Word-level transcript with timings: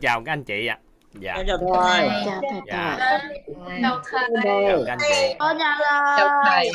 chào 0.00 0.22
các 0.26 0.32
anh 0.32 0.44
chị 0.44 0.66
ạ. 0.66 0.78
Dạ. 1.20 1.34
Em 1.34 1.46
chào 1.46 1.58
thầy. 1.74 2.08
chào 2.26 2.40
thầy 2.42 2.60
dạ. 2.66 2.98
chào 3.82 4.02
thầy. 4.04 4.32
Chào 4.42 4.82
các 4.86 4.92
anh 4.92 4.98
chị. 5.00 5.34
con 5.38 5.56
chào 5.58 5.78
chào 6.18 6.28
thầy. 6.44 6.70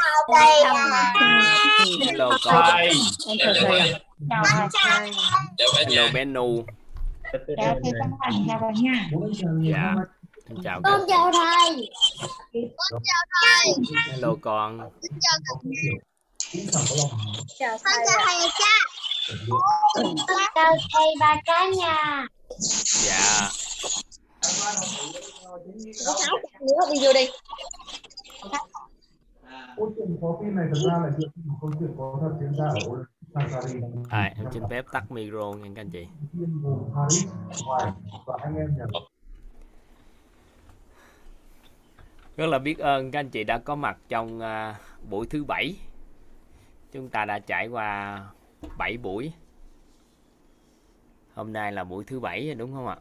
Hello 2.07 2.29
con 2.45 2.63
thầy. 2.71 2.91
Chào 3.39 3.53
thầy 3.53 4.69
thầy. 4.83 5.11
Hello 5.57 5.85
nhà 5.89 6.11
bé 6.13 6.25
nu 6.25 6.63
chào 7.31 7.75
thầy. 7.83 8.33
Chào 8.47 8.59
cả 8.61 8.71
nhà 8.81 9.09
dạ 9.73 9.95
xin 10.47 10.57
chào 10.63 10.81
con 10.83 10.99
các 10.99 11.05
chào 11.07 11.31
thầy. 11.31 11.89
Con 12.77 13.01
chào 13.03 13.23
thầy. 13.31 13.73
Hello 14.11 14.35
con. 14.41 14.79
Chào 17.59 17.77
thầy 17.83 18.05
chào 18.05 18.19
thầy 18.25 18.49
cha. 18.59 18.75
Chào 20.55 20.75
thầy 20.93 21.07
và 21.19 21.35
cả 21.45 21.65
nhà 21.77 22.27
dạ. 23.05 23.49
Nữa 26.61 26.93
đi 26.93 26.99
vô 27.05 27.13
đi. 27.13 27.27
Câu 29.77 29.93
chuyện 29.95 30.17
có 30.21 30.37
phim 30.41 30.55
này 30.55 30.65
thực 30.73 30.81
ra 30.87 30.99
là 31.03 31.09
dựa 31.17 31.27
trên 31.35 31.47
một 31.47 31.55
câu 31.61 31.71
chuyện 31.79 31.89
có 31.97 32.17
thật 32.21 32.31
diễn 32.39 32.53
ra 32.57 32.65
ở 32.65 33.03
Sankari 33.33 33.79
à, 34.09 34.33
em 34.37 34.45
xin 34.53 34.63
phép 34.69 34.85
tắt 34.91 35.11
micro 35.11 35.53
nha 35.53 35.69
các 35.75 35.81
anh 35.81 35.89
chị. 35.89 36.07
Rất 42.37 42.45
là 42.45 42.59
biết 42.59 42.79
ơn 42.79 43.11
các 43.11 43.19
anh 43.19 43.29
chị 43.29 43.43
đã 43.43 43.57
có 43.57 43.75
mặt 43.75 43.97
trong 44.09 44.39
à, 44.39 44.79
buổi 45.09 45.27
thứ 45.29 45.43
bảy. 45.43 45.75
Chúng 46.91 47.09
ta 47.09 47.25
đã 47.25 47.39
trải 47.39 47.67
qua 47.67 48.21
7 48.77 48.97
buổi 48.97 49.33
hôm 51.37 51.53
nay 51.53 51.71
là 51.71 51.83
buổi 51.83 52.03
thứ 52.03 52.19
bảy 52.19 52.53
đúng 52.55 52.73
không 52.73 52.87
ạ? 52.87 52.97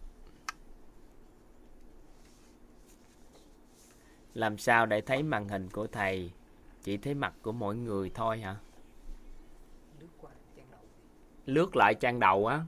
Làm 4.35 4.59
sao 4.59 4.87
để 4.87 5.01
thấy 5.01 5.23
màn 5.23 5.49
hình 5.49 5.69
của 5.71 5.87
thầy? 5.87 6.33
Chỉ 6.83 6.97
thấy 6.97 7.15
mặt 7.15 7.35
của 7.43 7.53
mỗi 7.53 7.77
người 7.77 8.11
thôi 8.15 8.39
hả? 8.41 8.57
Lướt 11.47 11.77
lại 11.77 11.95
trang 11.95 12.21
đầu 12.21 12.47
á. 12.47 12.65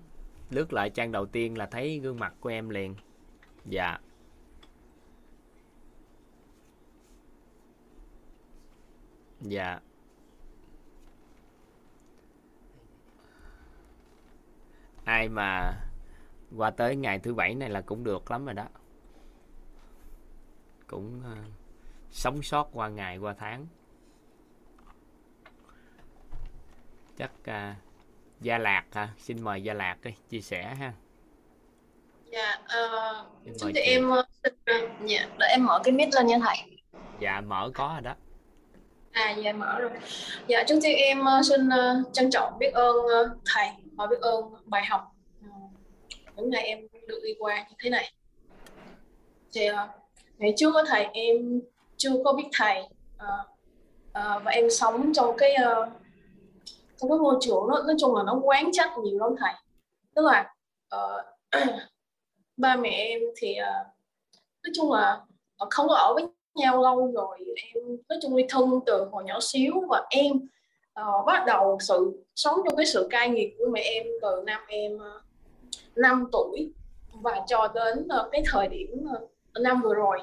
Lướt 0.51 0.73
lại 0.73 0.91
trang 0.91 1.13
đầu 1.13 1.27
tiên 1.27 1.59
là 1.59 1.67
thấy 1.67 1.99
gương 1.99 2.19
mặt 2.19 2.35
của 2.41 2.49
em 2.49 2.69
liền. 2.69 2.95
Dạ. 3.65 3.99
Dạ. 9.41 9.81
Ai 15.09 15.29
mà 15.29 15.75
qua 16.57 16.71
tới 16.71 16.97
ngày 16.97 17.19
thứ 17.19 17.35
bảy 17.35 17.55
này 17.55 17.71
là 17.71 17.81
cũng 17.81 18.05
được 18.05 18.31
lắm 18.31 18.45
rồi 18.45 18.55
đó. 18.55 18.65
Cũng 20.87 21.21
ờ, 21.25 21.37
sống 22.11 22.43
sót 22.43 22.69
qua 22.73 22.89
ngày 22.89 23.19
qua 23.19 23.35
tháng. 23.39 23.67
Chắc 27.17 27.31
uh, 27.41 27.77
gia 28.41 28.59
lạc 28.59 28.85
ha 28.93 29.09
xin 29.19 29.43
mời 29.43 29.63
gia 29.63 29.75
lạc 29.75 29.97
đi 30.03 30.15
chia 30.29 30.41
sẻ 30.41 30.75
ha. 30.75 30.93
Dạ 32.31 32.59
ờ, 32.69 33.27
trước 33.45 33.53
mời 33.63 33.73
tiên 33.73 33.85
chị. 33.87 33.91
em 33.91 34.11
ờ, 34.11 34.25
ờ, 34.65 34.75
dạ, 35.05 35.29
để 35.39 35.47
em 35.47 35.67
mở 35.67 35.81
cái 35.85 35.93
mic 35.93 36.09
lên 36.15 36.27
nha 36.27 36.39
thầy. 36.45 36.57
Dạ 37.21 37.41
mở 37.41 37.71
có 37.75 37.91
rồi 37.93 38.03
đó. 38.03 38.15
À 39.13 39.31
dạ 39.31 39.53
mở 39.53 39.79
rồi. 39.81 39.91
Dạ 40.47 40.65
trước 40.69 40.79
tiên 40.83 40.97
em 40.97 41.25
ờ, 41.25 41.43
xin 41.43 41.69
ờ, 41.69 42.03
trân 42.13 42.31
trọng 42.31 42.59
biết 42.59 42.71
ơn 42.75 42.97
ờ, 43.07 43.37
thầy 43.45 43.69
và 43.99 44.07
biết 44.07 44.21
ơn 44.21 44.45
bài 44.67 44.85
học 44.85 45.13
ờ, 45.43 45.51
những 46.37 46.51
ngày 46.51 46.63
em 46.63 46.79
được 47.07 47.21
đi 47.25 47.35
qua 47.39 47.67
như 47.69 47.77
thế 47.79 47.91
này. 47.91 48.13
Thì 49.53 49.67
ờ, 49.67 49.89
ngày 50.39 50.55
trước 50.57 50.71
có 50.75 50.85
thầy 50.89 51.05
em 51.13 51.61
chưa 51.97 52.13
có 52.25 52.33
biết 52.33 52.49
thầy 52.53 52.83
ờ, 53.19 53.45
ờ, 54.13 54.41
và 54.45 54.51
em 54.51 54.71
sống 54.71 55.13
trong 55.15 55.37
cái 55.39 55.57
uh, 55.63 55.89
trong 56.97 57.11
cái 57.11 57.19
môi 57.19 57.37
trường 57.41 57.69
đó 57.71 57.83
nói 57.87 57.97
chung 57.99 58.17
là 58.17 58.23
nó 58.23 58.41
quán 58.43 58.71
trách 58.73 58.91
nhiều 59.03 59.19
lắm 59.19 59.35
thầy. 59.39 59.53
Tức 60.15 60.23
là 60.25 60.55
uh, 60.97 61.25
ba 62.57 62.77
mẹ 62.77 62.91
em 62.91 63.21
thì 63.37 63.57
uh, 63.61 63.87
nói 64.63 64.73
chung 64.75 64.93
là 64.93 65.21
không 65.71 65.89
có 65.89 65.95
ở 65.95 66.15
với 66.15 66.27
nhau 66.55 66.83
lâu 66.83 67.13
rồi 67.13 67.39
em 67.75 67.85
nói 68.09 68.19
chung 68.23 68.37
ly 68.37 68.45
thân 68.49 68.81
từ 68.87 69.09
hồi 69.13 69.25
nhỏ 69.25 69.39
xíu 69.41 69.73
và 69.89 70.07
em 70.11 70.33
uh, 71.01 71.27
bắt 71.27 71.47
đầu 71.47 71.79
sự 71.81 72.25
sống 72.37 72.61
trong 72.65 72.77
cái 72.77 72.87
sự 72.87 73.09
cai 73.11 73.29
nghiệt 73.29 73.55
của 73.59 73.67
mẹ 73.73 73.81
em 73.81 74.07
từ 74.23 74.43
năm 74.47 74.61
em 74.69 74.99
ờ, 74.99 75.17
uh, 75.17 75.23
5 75.97 76.29
tuổi 76.33 76.73
và 77.13 77.41
cho 77.47 77.69
đến 77.75 77.99
uh, 78.21 78.33
cái 78.33 78.43
thời 78.47 78.69
điểm 78.69 79.07
uh, 79.15 79.31
năm 79.61 79.83
vừa 79.83 79.95
rồi 79.95 80.19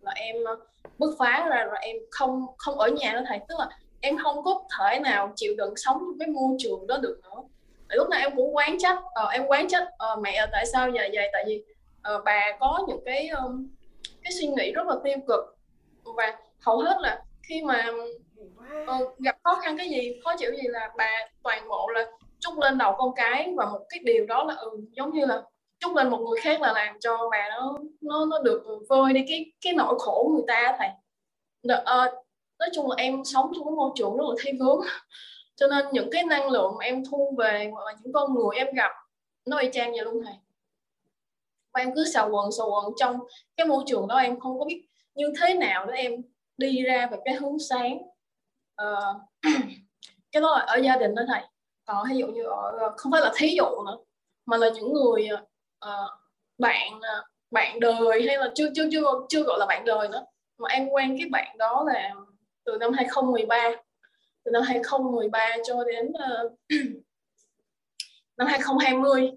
là 0.00 0.12
em 0.14 0.36
uh, 0.52 0.58
bứt 0.98 1.16
phá 1.18 1.46
ra 1.50 1.64
rồi 1.64 1.76
em 1.80 1.96
không 2.10 2.46
không 2.58 2.78
ở 2.78 2.88
nhà 2.88 3.12
nữa 3.12 3.24
thầy. 3.28 3.40
Tức 3.48 3.54
là 3.58 3.68
em 4.00 4.18
không 4.22 4.44
có 4.44 4.62
thể 4.78 5.00
nào 5.00 5.32
chịu 5.36 5.54
đựng 5.58 5.76
sống 5.76 5.98
trong 5.98 6.18
cái 6.18 6.28
môi 6.28 6.56
trường 6.58 6.86
đó 6.86 6.98
được 7.02 7.20
nữa. 7.22 7.42
Tại 7.88 7.96
lúc 7.96 8.08
nào 8.08 8.20
em 8.20 8.36
cũng 8.36 8.56
quán 8.56 8.78
trách 8.78 8.98
uh, 8.98 9.32
em 9.32 9.46
quán 9.46 9.68
trách 9.68 9.88
uh, 10.12 10.22
mẹ 10.22 10.46
tại 10.52 10.66
sao 10.66 10.90
vậy 10.94 11.10
vậy? 11.14 11.28
Tại 11.32 11.44
vì 11.46 11.62
uh, 12.14 12.24
bà 12.24 12.56
có 12.60 12.84
những 12.88 13.00
cái 13.04 13.28
um, 13.28 13.68
cái 14.22 14.32
suy 14.32 14.46
nghĩ 14.46 14.72
rất 14.72 14.86
là 14.86 14.94
tiêu 15.04 15.16
cực. 15.28 15.56
Và 16.16 16.38
hầu 16.60 16.78
hết 16.78 16.96
là 17.00 17.22
khi 17.42 17.62
mà 17.62 17.86
ừ, 18.86 18.94
gặp 19.18 19.36
khó 19.44 19.54
khăn 19.54 19.78
cái 19.78 19.88
gì 19.88 20.20
khó 20.24 20.34
chịu 20.38 20.50
gì 20.50 20.68
là 20.68 20.90
bà 20.96 21.10
toàn 21.42 21.68
bộ 21.68 21.88
là 21.94 22.06
trút 22.40 22.58
lên 22.58 22.78
đầu 22.78 22.94
con 22.98 23.14
cái 23.16 23.52
và 23.56 23.66
một 23.66 23.86
cái 23.88 24.00
điều 24.04 24.26
đó 24.26 24.44
là 24.44 24.54
ừ, 24.54 24.70
giống 24.92 25.12
như 25.12 25.24
là 25.26 25.42
trút 25.78 25.96
lên 25.96 26.10
một 26.10 26.18
người 26.18 26.40
khác 26.40 26.60
là 26.60 26.72
làm 26.72 27.00
cho 27.00 27.28
bà 27.30 27.48
nó 27.48 27.78
nó 28.00 28.26
nó 28.26 28.38
được 28.38 28.62
vơi 28.88 29.12
đi 29.12 29.24
cái 29.28 29.52
cái 29.60 29.72
nỗi 29.72 29.94
khổ 29.98 30.30
người 30.34 30.44
ta 30.46 30.76
thầy. 30.78 30.88
Ờ, 31.84 32.10
nói 32.58 32.68
chung 32.74 32.90
là 32.90 32.96
em 32.98 33.24
sống 33.24 33.52
trong 33.54 33.64
cái 33.64 33.72
môi 33.76 33.90
trường 33.94 34.16
rất 34.16 34.24
là 34.28 34.34
thi 34.44 34.50
vướng 34.60 34.80
cho 35.56 35.66
nên 35.66 35.86
những 35.92 36.08
cái 36.12 36.24
năng 36.24 36.50
lượng 36.50 36.74
mà 36.78 36.84
em 36.84 37.02
thu 37.10 37.34
về 37.38 37.70
hoặc 37.72 37.86
là 37.86 37.92
những 38.02 38.12
con 38.12 38.34
người 38.34 38.56
em 38.56 38.66
gặp 38.74 38.90
nó 39.46 39.58
y 39.58 39.68
chang 39.72 39.92
vậy 39.92 40.04
luôn 40.04 40.22
thầy. 40.24 40.34
Và 41.74 41.80
em 41.80 41.94
cứ 41.94 42.04
xào 42.14 42.30
quần 42.30 42.52
xào 42.52 42.70
quần 42.70 42.92
trong 42.96 43.18
cái 43.56 43.66
môi 43.66 43.84
trường 43.86 44.08
đó 44.08 44.16
em 44.16 44.40
không 44.40 44.58
có 44.58 44.64
biết 44.64 44.84
như 45.14 45.32
thế 45.40 45.54
nào 45.54 45.86
để 45.86 45.94
em 45.94 46.12
đi 46.56 46.82
ra 46.82 47.08
về 47.10 47.18
cái 47.24 47.34
hướng 47.34 47.58
sáng. 47.58 47.98
Ờ, 48.74 49.20
cái 50.32 50.40
đó 50.42 50.56
là 50.58 50.64
ở 50.64 50.76
gia 50.76 50.96
đình 50.96 51.14
đó 51.14 51.22
thầy. 51.28 51.42
Còn 51.84 52.06
ví 52.10 52.16
dụ 52.16 52.26
như 52.26 52.42
ở 52.42 52.76
ờ, 52.80 52.94
không 52.96 53.12
phải 53.12 53.20
là 53.20 53.32
thí 53.36 53.48
dụ 53.56 53.64
nữa 53.86 53.98
mà 54.46 54.56
là 54.56 54.68
những 54.68 54.92
người 54.92 55.28
uh, 55.84 56.10
bạn 56.58 57.00
bạn 57.50 57.80
đời 57.80 58.26
hay 58.26 58.38
là 58.38 58.50
chưa 58.54 58.70
chưa 58.74 58.88
chưa 58.92 59.02
chưa 59.28 59.42
gọi 59.42 59.58
là 59.58 59.66
bạn 59.66 59.84
đời 59.84 60.08
nữa. 60.08 60.24
Mà 60.58 60.68
em 60.68 60.88
quen 60.88 61.16
cái 61.18 61.28
bạn 61.30 61.58
đó 61.58 61.84
là 61.86 62.10
từ 62.64 62.76
năm 62.80 62.92
2013 62.92 63.70
từ 64.44 64.50
năm 64.50 64.62
2013 64.62 65.56
cho 65.66 65.84
đến 65.84 66.06
uh, 66.08 66.52
năm 68.36 68.46
2020 68.46 69.30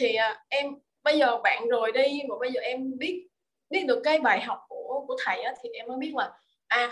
thì 0.00 0.16
uh, 0.32 0.36
em 0.48 0.74
bây 1.02 1.18
giờ 1.18 1.38
bạn 1.42 1.68
rồi 1.68 1.92
đi 1.92 2.22
và 2.28 2.36
bây 2.40 2.52
giờ 2.52 2.60
em 2.60 2.98
biết 2.98 3.26
biết 3.70 3.84
được 3.86 4.00
cái 4.04 4.20
bài 4.20 4.40
học 4.40 4.58
của 4.68 5.04
của 5.08 5.16
thầy 5.24 5.42
á, 5.42 5.54
thì 5.62 5.68
em 5.68 5.86
mới 5.88 5.96
biết 5.98 6.14
là 6.14 6.32
à 6.66 6.90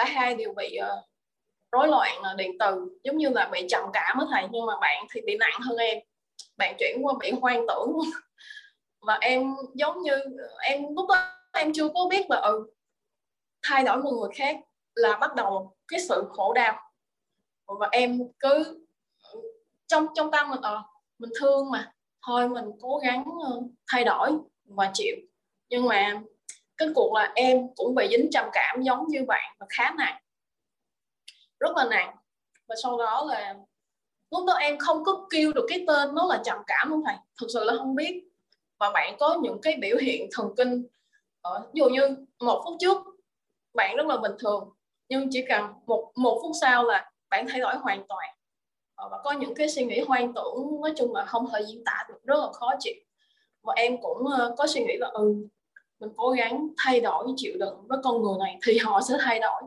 cả 0.00 0.12
hai 0.12 0.34
đều 0.34 0.52
bị 0.56 0.78
uh, 0.80 1.04
rối 1.72 1.88
loạn 1.88 2.18
uh, 2.18 2.36
điện 2.36 2.58
từ. 2.58 2.98
Giống 3.02 3.16
như 3.16 3.28
là 3.28 3.48
bị 3.52 3.66
trầm 3.68 3.84
cảm 3.92 4.18
á 4.18 4.26
thầy 4.30 4.44
nhưng 4.50 4.66
mà 4.66 4.72
bạn 4.80 5.06
thì 5.10 5.20
bị 5.26 5.36
nặng 5.36 5.60
hơn 5.60 5.76
em. 5.76 5.98
Bạn 6.56 6.74
chuyển 6.78 6.98
qua 7.02 7.14
bị 7.20 7.30
hoang 7.40 7.66
tưởng. 7.68 7.98
Và 9.00 9.18
em 9.20 9.54
giống 9.74 10.02
như 10.02 10.12
ờ, 10.12 10.56
em 10.62 10.82
lúc 10.96 11.08
đó 11.08 11.32
em 11.52 11.72
chưa 11.72 11.88
có 11.88 12.06
biết 12.10 12.30
là 12.30 12.36
ừ 12.36 12.70
thay 13.62 13.84
đổi 13.84 13.96
một 13.96 14.10
người 14.10 14.30
khác 14.34 14.56
là 14.94 15.16
bắt 15.16 15.34
đầu 15.34 15.76
cái 15.88 16.00
sự 16.00 16.24
khổ 16.30 16.52
đau. 16.52 16.80
Và 17.66 17.88
em 17.92 18.18
cứ 18.38 18.86
ừ, 19.32 19.40
trong 19.86 20.06
trong 20.14 20.30
tâm 20.30 20.50
mình 20.50 20.60
ờ 20.62 20.82
mình 21.18 21.30
thương 21.40 21.70
mà. 21.70 21.92
Thôi 22.26 22.48
mình 22.48 22.64
cố 22.80 22.98
gắng 22.98 23.24
thay 23.92 24.04
đổi 24.04 24.30
và 24.64 24.90
chịu. 24.94 25.16
Nhưng 25.68 25.86
mà 25.86 26.20
cái 26.80 26.88
cuộc 26.94 27.14
là 27.14 27.32
em 27.34 27.58
cũng 27.76 27.94
bị 27.94 28.08
dính 28.10 28.30
trầm 28.32 28.46
cảm 28.52 28.82
giống 28.82 29.06
như 29.08 29.24
bạn 29.24 29.56
và 29.58 29.66
khá 29.68 29.94
nặng. 29.98 30.22
Rất 31.60 31.76
là 31.76 31.84
nặng. 31.90 32.16
Và 32.68 32.74
sau 32.82 32.98
đó 32.98 33.26
là 33.28 33.54
lúc 34.30 34.46
đó 34.46 34.52
em 34.52 34.78
không 34.78 35.04
có 35.04 35.26
kêu 35.30 35.52
được 35.52 35.66
cái 35.68 35.84
tên, 35.86 36.14
nó 36.14 36.26
là 36.26 36.42
trầm 36.44 36.58
cảm 36.66 36.88
không 36.88 37.02
thầy? 37.06 37.16
Thực 37.40 37.46
sự 37.52 37.64
là 37.64 37.74
không 37.78 37.94
biết. 37.94 38.24
Và 38.78 38.90
bạn 38.90 39.16
có 39.18 39.38
những 39.42 39.58
cái 39.62 39.76
biểu 39.80 39.96
hiện 39.96 40.28
thần 40.32 40.54
kinh. 40.56 40.86
Ở 41.40 41.60
ví 41.60 41.78
dụ 41.78 41.88
như 41.88 42.16
một 42.40 42.62
phút 42.64 42.76
trước, 42.80 42.96
bạn 43.74 43.96
rất 43.96 44.06
là 44.06 44.16
bình 44.16 44.32
thường, 44.38 44.68
nhưng 45.08 45.28
chỉ 45.30 45.44
cần 45.48 45.64
một 45.86 46.12
một 46.16 46.38
phút 46.42 46.52
sau 46.60 46.84
là 46.84 47.10
bạn 47.30 47.46
thay 47.48 47.60
đổi 47.60 47.74
hoàn 47.76 48.06
toàn. 48.08 48.28
Ờ, 48.94 49.08
và 49.08 49.18
có 49.24 49.32
những 49.32 49.54
cái 49.54 49.68
suy 49.68 49.84
nghĩ 49.84 50.00
hoang 50.00 50.34
tưởng, 50.34 50.80
nói 50.80 50.92
chung 50.96 51.14
là 51.14 51.24
không 51.24 51.46
thể 51.52 51.60
diễn 51.68 51.84
tả 51.84 52.06
được, 52.08 52.20
rất 52.24 52.36
là 52.40 52.52
khó 52.52 52.70
chịu. 52.78 52.94
Và 53.62 53.74
em 53.76 54.02
cũng 54.02 54.26
ờ, 54.26 54.54
có 54.58 54.66
suy 54.66 54.84
nghĩ 54.84 54.96
là 54.96 55.08
ừ 55.12 55.34
mình 56.00 56.10
cố 56.16 56.30
gắng 56.30 56.68
thay 56.76 57.00
đổi 57.00 57.26
chịu 57.36 57.52
đựng 57.58 57.74
với 57.88 57.98
con 58.04 58.22
người 58.22 58.34
này 58.38 58.58
thì 58.66 58.78
họ 58.78 59.00
sẽ 59.08 59.14
thay 59.20 59.40
đổi. 59.40 59.62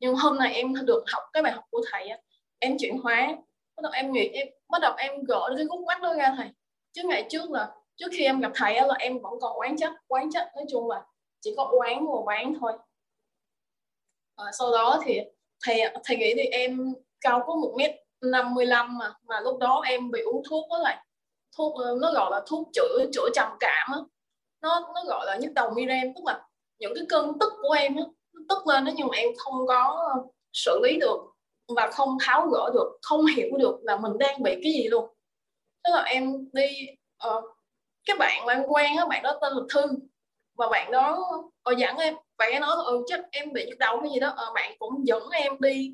Nhưng 0.00 0.14
hôm 0.14 0.38
nay 0.38 0.54
em 0.54 0.74
được 0.86 1.04
học 1.06 1.22
cái 1.32 1.42
bài 1.42 1.52
học 1.52 1.64
của 1.70 1.82
thầy 1.92 2.08
á 2.08 2.18
em 2.58 2.76
chuyển 2.78 2.98
hóa. 2.98 3.36
Bắt 3.76 3.82
đầu 3.82 3.92
em 3.92 4.12
nghĩ 4.12 4.28
em 4.28 4.48
bắt 4.68 4.78
đầu 4.82 4.94
em 4.96 5.24
gỡ 5.24 5.54
cái 5.56 5.64
gút 5.64 5.86
mắt 5.86 6.02
đó 6.02 6.14
ra 6.14 6.34
thầy. 6.36 6.48
Chứ 6.92 7.02
ngày 7.04 7.26
trước 7.30 7.50
là 7.50 7.70
trước 7.96 8.06
khi 8.12 8.24
em 8.24 8.40
gặp 8.40 8.52
thầy 8.54 8.76
á, 8.76 8.86
là 8.86 8.94
em 8.98 9.18
vẫn 9.18 9.32
còn 9.40 9.60
quán 9.60 9.76
chất 9.76 9.92
quán 10.08 10.30
chất 10.32 10.48
nói 10.56 10.64
chung 10.70 10.88
là 10.88 11.02
chỉ 11.40 11.54
có 11.56 11.72
quán 11.78 12.06
và 12.06 12.20
quán 12.24 12.54
thôi. 12.60 12.72
À, 14.36 14.44
sau 14.58 14.72
đó 14.72 15.00
thì 15.04 15.20
thầy 15.64 15.80
thầy 16.04 16.16
nghĩ 16.16 16.34
thì 16.36 16.42
em 16.42 16.94
cao 17.20 17.42
có 17.46 17.54
một 17.54 17.74
mét 17.76 17.90
55 18.20 18.98
mà 18.98 19.14
mà 19.22 19.40
lúc 19.40 19.58
đó 19.58 19.82
em 19.86 20.10
bị 20.10 20.20
uống 20.20 20.42
thuốc 20.50 20.66
đó 20.70 20.78
lại 20.78 21.04
thuốc 21.56 21.74
ờ, 21.84 21.96
nó 22.00 22.12
gọi 22.12 22.30
là 22.30 22.42
thuốc 22.46 22.68
chữa 22.72 23.06
chữa 23.12 23.28
trầm 23.34 23.48
cảm 23.60 23.88
á 23.92 23.98
nó 24.62 24.92
nó 24.94 25.04
gọi 25.06 25.26
là 25.26 25.36
nhức 25.36 25.52
đầu 25.54 25.70
migraine 25.70 26.12
tức 26.16 26.22
là 26.26 26.40
những 26.78 26.92
cái 26.94 27.04
cơn 27.08 27.38
tức 27.40 27.52
của 27.62 27.72
em 27.72 27.96
á 27.96 28.02
nó 28.32 28.40
tức 28.48 28.66
lên 28.66 28.84
đó 28.84 28.92
nhưng 28.96 29.06
mà 29.06 29.16
em 29.16 29.28
không 29.36 29.66
có 29.66 30.14
xử 30.52 30.80
lý 30.82 30.98
được 31.00 31.18
và 31.76 31.90
không 31.92 32.18
tháo 32.20 32.46
gỡ 32.46 32.70
được 32.74 32.98
không 33.02 33.26
hiểu 33.26 33.50
được 33.58 33.78
là 33.82 33.96
mình 33.96 34.12
đang 34.18 34.42
bị 34.42 34.60
cái 34.62 34.72
gì 34.72 34.88
luôn. 34.88 35.14
Tức 35.84 35.90
là 35.94 36.02
em 36.02 36.48
đi 36.52 36.66
uh, 37.28 37.44
cái 38.06 38.16
bạn 38.16 38.46
mà 38.46 38.52
em 38.52 38.62
quen 38.68 38.96
á 38.96 39.06
bạn 39.06 39.22
đó 39.22 39.38
tên 39.40 39.52
là 39.52 39.62
thư 39.74 39.82
và 40.56 40.68
bạn 40.68 40.90
đó 40.90 41.28
ờ, 41.30 41.36
ở 41.62 41.74
dẫn 41.78 41.96
em 41.96 42.14
bạn 42.38 42.52
ấy 42.52 42.60
nói 42.60 42.76
là 42.76 42.84
ừ 42.84 43.04
chắc 43.06 43.20
em 43.30 43.52
bị 43.52 43.66
nhức 43.66 43.78
đầu 43.78 44.00
cái 44.00 44.10
gì 44.10 44.20
đó. 44.20 44.34
Ờ, 44.36 44.52
bạn 44.54 44.72
cũng 44.78 45.06
dẫn 45.06 45.22
em 45.30 45.52
đi 45.60 45.92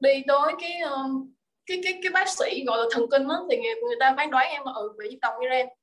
đi 0.00 0.22
tới 0.28 0.52
cái 0.60 0.80
uh, 0.84 1.26
cái 1.66 1.80
cái 1.84 1.98
cái 2.02 2.12
bác 2.12 2.28
sĩ 2.28 2.64
gọi 2.66 2.78
là 2.78 2.84
thần 2.90 3.06
kinh 3.10 3.28
đó, 3.28 3.46
thì 3.50 3.56
người, 3.56 3.74
người 3.74 3.96
ta 4.00 4.14
phán 4.16 4.30
đoán 4.30 4.48
em 4.48 4.62
là 4.64 4.72
ừ 4.72 4.94
bị 4.98 5.08
nhức 5.10 5.18
đầu 5.22 5.32
migraine 5.40 5.74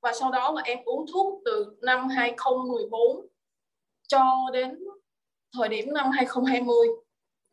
và 0.00 0.12
sau 0.12 0.30
đó 0.30 0.52
là 0.52 0.62
em 0.62 0.78
uống 0.84 1.06
thuốc 1.12 1.42
từ 1.44 1.76
năm 1.82 2.08
2014 2.08 3.26
cho 4.08 4.50
đến 4.52 4.78
thời 5.52 5.68
điểm 5.68 5.92
năm 5.92 6.10
2020 6.10 6.88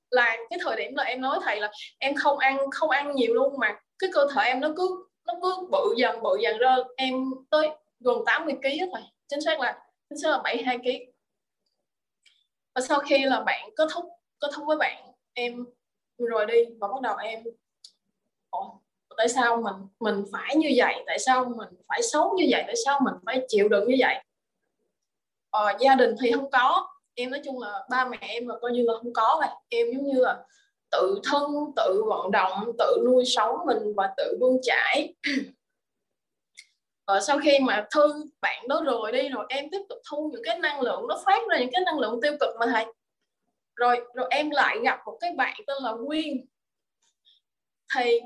là 0.10 0.38
cái 0.50 0.60
thời 0.62 0.76
điểm 0.76 0.96
là 0.96 1.04
em 1.04 1.22
nói 1.22 1.40
thầy 1.44 1.60
là 1.60 1.72
em 1.98 2.16
không 2.16 2.38
ăn 2.38 2.58
không 2.72 2.90
ăn 2.90 3.16
nhiều 3.16 3.34
luôn 3.34 3.60
mà 3.60 3.80
cái 4.00 4.10
cơ 4.14 4.28
thể 4.36 4.44
em 4.44 4.60
nó 4.60 4.70
cứ 4.78 5.08
nó 5.26 5.34
cứ 5.42 5.68
bự 5.72 5.94
dần 5.98 6.22
bự 6.24 6.38
dần 6.42 6.58
ra 6.58 6.76
em 6.98 7.26
tới 7.50 7.70
gần 8.00 8.18
80 8.26 8.56
kg 8.62 8.92
rồi 8.94 9.04
chính 9.28 9.42
xác 9.42 9.60
là, 9.60 9.86
chính 10.10 10.18
xác 10.18 10.30
là 10.30 10.38
72 10.44 10.78
kg 10.78 11.18
và 12.76 12.82
sau 12.82 13.00
khi 13.00 13.24
là 13.26 13.42
bạn 13.42 13.70
kết 13.76 13.88
thúc 13.94 14.06
kết 14.40 14.48
thúc 14.56 14.66
với 14.68 14.78
bạn, 14.78 15.12
em 15.34 15.66
rồi 16.18 16.46
đi 16.46 16.66
và 16.80 16.88
bắt 16.88 17.02
đầu 17.02 17.16
em 17.16 17.44
tại 19.18 19.30
sao 19.30 19.62
mình 19.62 19.76
mình 20.00 20.26
phải 20.32 20.56
như 20.56 20.70
vậy 20.76 21.04
tại 21.08 21.20
sao 21.20 21.46
mình 21.58 21.70
phải 21.88 22.02
xấu 22.04 22.34
như 22.38 22.46
vậy 22.50 22.64
tại 22.66 22.76
sao 22.86 23.00
mình 23.04 23.14
phải 23.26 23.46
chịu 23.48 23.70
đựng 23.70 23.88
như 23.88 23.96
vậy? 24.00 24.24
Ờ, 25.50 25.78
gia 25.80 25.96
đình 25.96 26.16
thì 26.22 26.32
không 26.32 26.52
có. 26.52 26.88
Em 27.16 27.30
nói 27.32 27.42
chung 27.46 27.60
là 27.62 27.86
ba 27.90 28.06
mẹ 28.06 28.18
em 28.22 28.48
là 28.48 28.56
coi 28.62 28.72
như 28.72 28.84
là 28.88 28.94
không 28.98 29.14
có 29.14 29.38
vậy 29.40 29.50
em 29.70 29.88
giống 29.94 30.08
như 30.08 30.20
là 30.20 30.44
tự 30.92 31.20
thân 31.24 31.52
tự 31.76 32.04
vận 32.10 32.32
động 32.32 32.72
tự 32.80 32.98
nuôi 33.06 33.24
sống 33.26 33.58
mình 33.66 33.94
và 33.96 34.10
tự 34.18 34.38
bươn 34.40 34.58
trải 34.64 35.14
ờ, 37.06 37.20
sau 37.20 37.40
khi 37.44 37.60
mà 37.60 37.88
thư 37.96 38.26
bạn 38.42 38.68
đó 38.68 38.82
rồi 38.86 39.12
đi 39.12 39.30
rồi 39.30 39.46
em 39.50 39.70
tiếp 39.72 39.82
tục 39.90 39.98
thu 40.12 40.30
những 40.34 40.42
cái 40.46 40.60
năng 40.60 40.82
lượng 40.82 41.08
nó 41.08 41.22
phát 41.26 41.42
ra 41.50 41.60
những 41.60 41.70
cái 41.74 41.82
năng 41.86 42.00
lượng 42.00 42.20
tiêu 42.22 42.38
cực 42.40 42.56
mà 42.60 42.66
thầy. 42.66 42.86
Rồi 43.76 44.02
rồi 44.14 44.28
em 44.30 44.50
lại 44.50 44.78
gặp 44.84 45.00
một 45.06 45.18
cái 45.22 45.32
bạn 45.38 45.58
tên 45.68 45.78
là 45.84 45.92
Nguyên. 45.92 46.46
Thì 47.96 48.20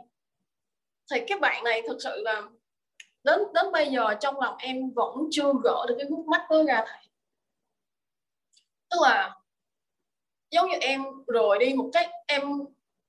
thì 1.12 1.22
cái 1.28 1.40
bạn 1.40 1.64
này 1.64 1.82
thực 1.88 1.98
sự 2.04 2.22
là 2.24 2.42
đến 3.24 3.40
đến 3.54 3.72
bây 3.72 3.88
giờ 3.88 4.14
trong 4.20 4.40
lòng 4.40 4.56
em 4.58 4.92
vẫn 4.96 5.16
chưa 5.32 5.54
gỡ 5.64 5.86
được 5.88 5.96
cái 5.98 6.08
khúc 6.10 6.26
mắt 6.28 6.48
đó 6.50 6.64
ra 6.68 6.84
thầy. 6.88 7.02
Tức 8.90 8.98
là 9.02 9.36
giống 10.52 10.70
như 10.70 10.78
em 10.82 11.04
rồi 11.28 11.60
đi 11.60 11.74
một 11.74 11.90
cách 11.94 12.10
em 12.28 12.42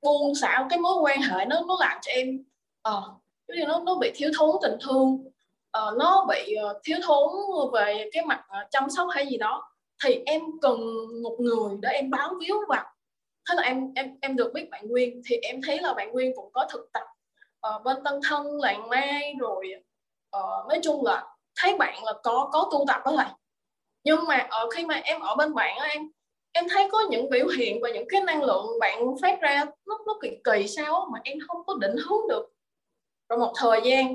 buông 0.03 0.35
xả 0.35 0.67
cái 0.71 0.79
mối 0.79 0.95
quan 1.03 1.21
hệ 1.23 1.45
nó 1.45 1.61
nó 1.69 1.77
làm 1.81 1.99
cho 2.03 2.13
em 2.13 2.45
uh, 2.89 3.05
giống 3.49 3.59
như 3.59 3.67
nó 3.67 3.83
nó 3.87 3.95
bị 3.95 4.13
thiếu 4.15 4.31
thốn 4.39 4.57
tình 4.63 4.77
thương 4.81 5.09
uh, 5.79 5.99
nó 5.99 6.27
bị 6.29 6.57
uh, 6.71 6.77
thiếu 6.85 6.99
thốn 7.03 7.31
về 7.73 8.11
cái 8.13 8.25
mặt 8.25 8.45
uh, 8.47 8.71
chăm 8.71 8.91
sóc 8.91 9.09
hay 9.11 9.27
gì 9.27 9.37
đó. 9.37 9.69
Thì 10.05 10.23
em 10.27 10.43
cần 10.63 10.79
một 11.23 11.37
người 11.41 11.77
để 11.81 11.89
em 11.89 12.11
báo 12.11 12.35
víu 12.41 12.57
vào. 12.69 12.85
Thế 13.49 13.55
là 13.55 13.63
em 13.63 13.93
em 13.95 14.19
em 14.21 14.37
được 14.37 14.53
biết 14.55 14.69
bạn 14.71 14.89
Nguyên. 14.89 15.23
Thì 15.27 15.37
em 15.37 15.61
thấy 15.67 15.79
là 15.79 15.95
bạn 15.95 16.13
Nguyên 16.13 16.33
cũng 16.37 16.53
có 16.53 16.67
thực 16.71 16.93
tập 16.93 17.03
uh, 17.69 17.83
bên 17.85 18.05
Tân 18.05 18.21
Thân 18.29 18.61
làng 18.61 18.89
Mai 18.89 19.35
rồi 19.41 19.73
uh, 20.37 20.69
nói 20.69 20.81
chung 20.83 21.05
là 21.05 21.27
thấy 21.57 21.77
bạn 21.79 22.05
là 22.05 22.13
có 22.23 22.51
có 22.53 22.69
tu 22.73 22.85
tập 22.89 23.03
đó 23.05 23.13
thầy. 23.17 23.31
Nhưng 24.05 24.25
mà 24.29 24.47
ở 24.51 24.71
khi 24.71 24.87
mà 24.87 24.95
em 24.95 25.21
ở 25.21 25.35
bên 25.35 25.55
bạn 25.55 25.77
á 25.79 25.87
em 25.87 26.03
em 26.53 26.67
thấy 26.71 26.89
có 26.93 27.01
những 27.11 27.31
biểu 27.31 27.47
hiện 27.59 27.79
và 27.83 27.91
những 27.91 28.07
cái 28.09 28.21
năng 28.21 28.43
lượng 28.43 28.67
bạn 28.81 29.05
phát 29.23 29.41
ra 29.41 29.65
nó 29.87 29.99
nó 30.07 30.19
kỳ 30.23 30.31
kỳ 30.45 30.69
sao 30.69 31.09
mà 31.13 31.19
em 31.25 31.39
không 31.49 31.67
có 31.67 31.75
định 31.81 31.97
hướng 32.09 32.29
được. 32.29 32.49
Rồi 33.29 33.39
một 33.39 33.53
thời 33.57 33.81
gian 33.85 34.15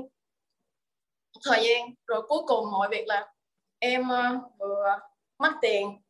một 1.34 1.40
thời 1.44 1.64
gian 1.64 1.94
rồi 2.06 2.22
cuối 2.28 2.42
cùng 2.46 2.70
mọi 2.70 2.88
việc 2.88 3.04
là 3.06 3.32
em 3.78 4.02
uh, 4.02 4.42
vừa 4.58 4.98
mất 5.38 5.52
tiền 5.62 6.00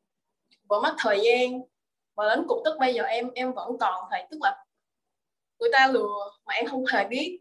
vừa 0.69 0.81
mất 0.81 0.95
thời 0.99 1.21
gian 1.25 1.61
và 2.17 2.37
đến 2.37 2.47
cục 2.49 2.59
tức 2.65 2.77
bây 2.81 2.95
giờ 2.95 3.03
em 3.03 3.31
em 3.35 3.53
vẫn 3.53 3.79
còn 3.81 4.05
thầy 4.11 4.27
tức 4.31 4.39
là 4.41 4.65
người 5.61 5.71
ta 5.73 5.87
lừa 5.87 6.31
mà 6.47 6.55
em 6.55 6.67
không 6.67 6.85
hề 6.87 7.05
biết. 7.05 7.41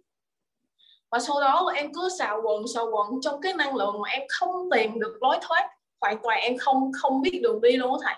Và 1.11 1.19
sau 1.19 1.41
đó 1.41 1.71
em 1.75 1.93
cứ 1.93 2.09
xào 2.19 2.41
quần 2.45 2.63
xào 2.75 2.89
quần 2.91 3.21
trong 3.21 3.41
cái 3.41 3.53
năng 3.53 3.75
lượng 3.75 4.01
mà 4.01 4.09
em 4.09 4.21
không 4.29 4.69
tìm 4.75 4.99
được 4.99 5.17
lối 5.21 5.37
thoát. 5.41 5.69
Hoàn 6.01 6.17
toàn 6.23 6.39
em 6.39 6.57
không 6.57 6.91
không 7.01 7.21
biết 7.21 7.39
đường 7.43 7.61
đi 7.61 7.77
luôn 7.77 7.99
thầy. 8.03 8.15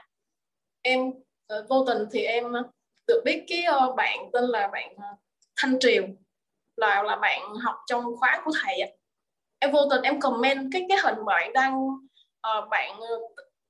Em 0.81 1.11
ờ, 1.47 1.65
vô 1.69 1.85
tình 1.87 1.97
thì 2.11 2.21
em 2.21 2.53
ờ, 2.53 2.63
được 3.07 3.21
biết 3.25 3.43
cái 3.47 3.63
ờ, 3.63 3.91
bạn 3.91 4.29
tên 4.33 4.43
là 4.43 4.67
bạn 4.67 4.95
Thanh 5.55 5.79
Triều. 5.79 6.03
Là 6.75 7.03
là 7.03 7.15
bạn 7.15 7.55
học 7.55 7.75
trong 7.87 8.03
khóa 8.19 8.41
của 8.45 8.51
thầy 8.63 8.79
em 9.59 9.71
vô 9.71 9.79
tình 9.89 10.01
em 10.01 10.19
comment 10.19 10.69
cái 10.73 10.85
cái 10.89 10.97
hình 11.03 11.25
bạn 11.25 11.53
đăng 11.53 11.87
uh, 12.47 12.69
bạn 12.69 12.99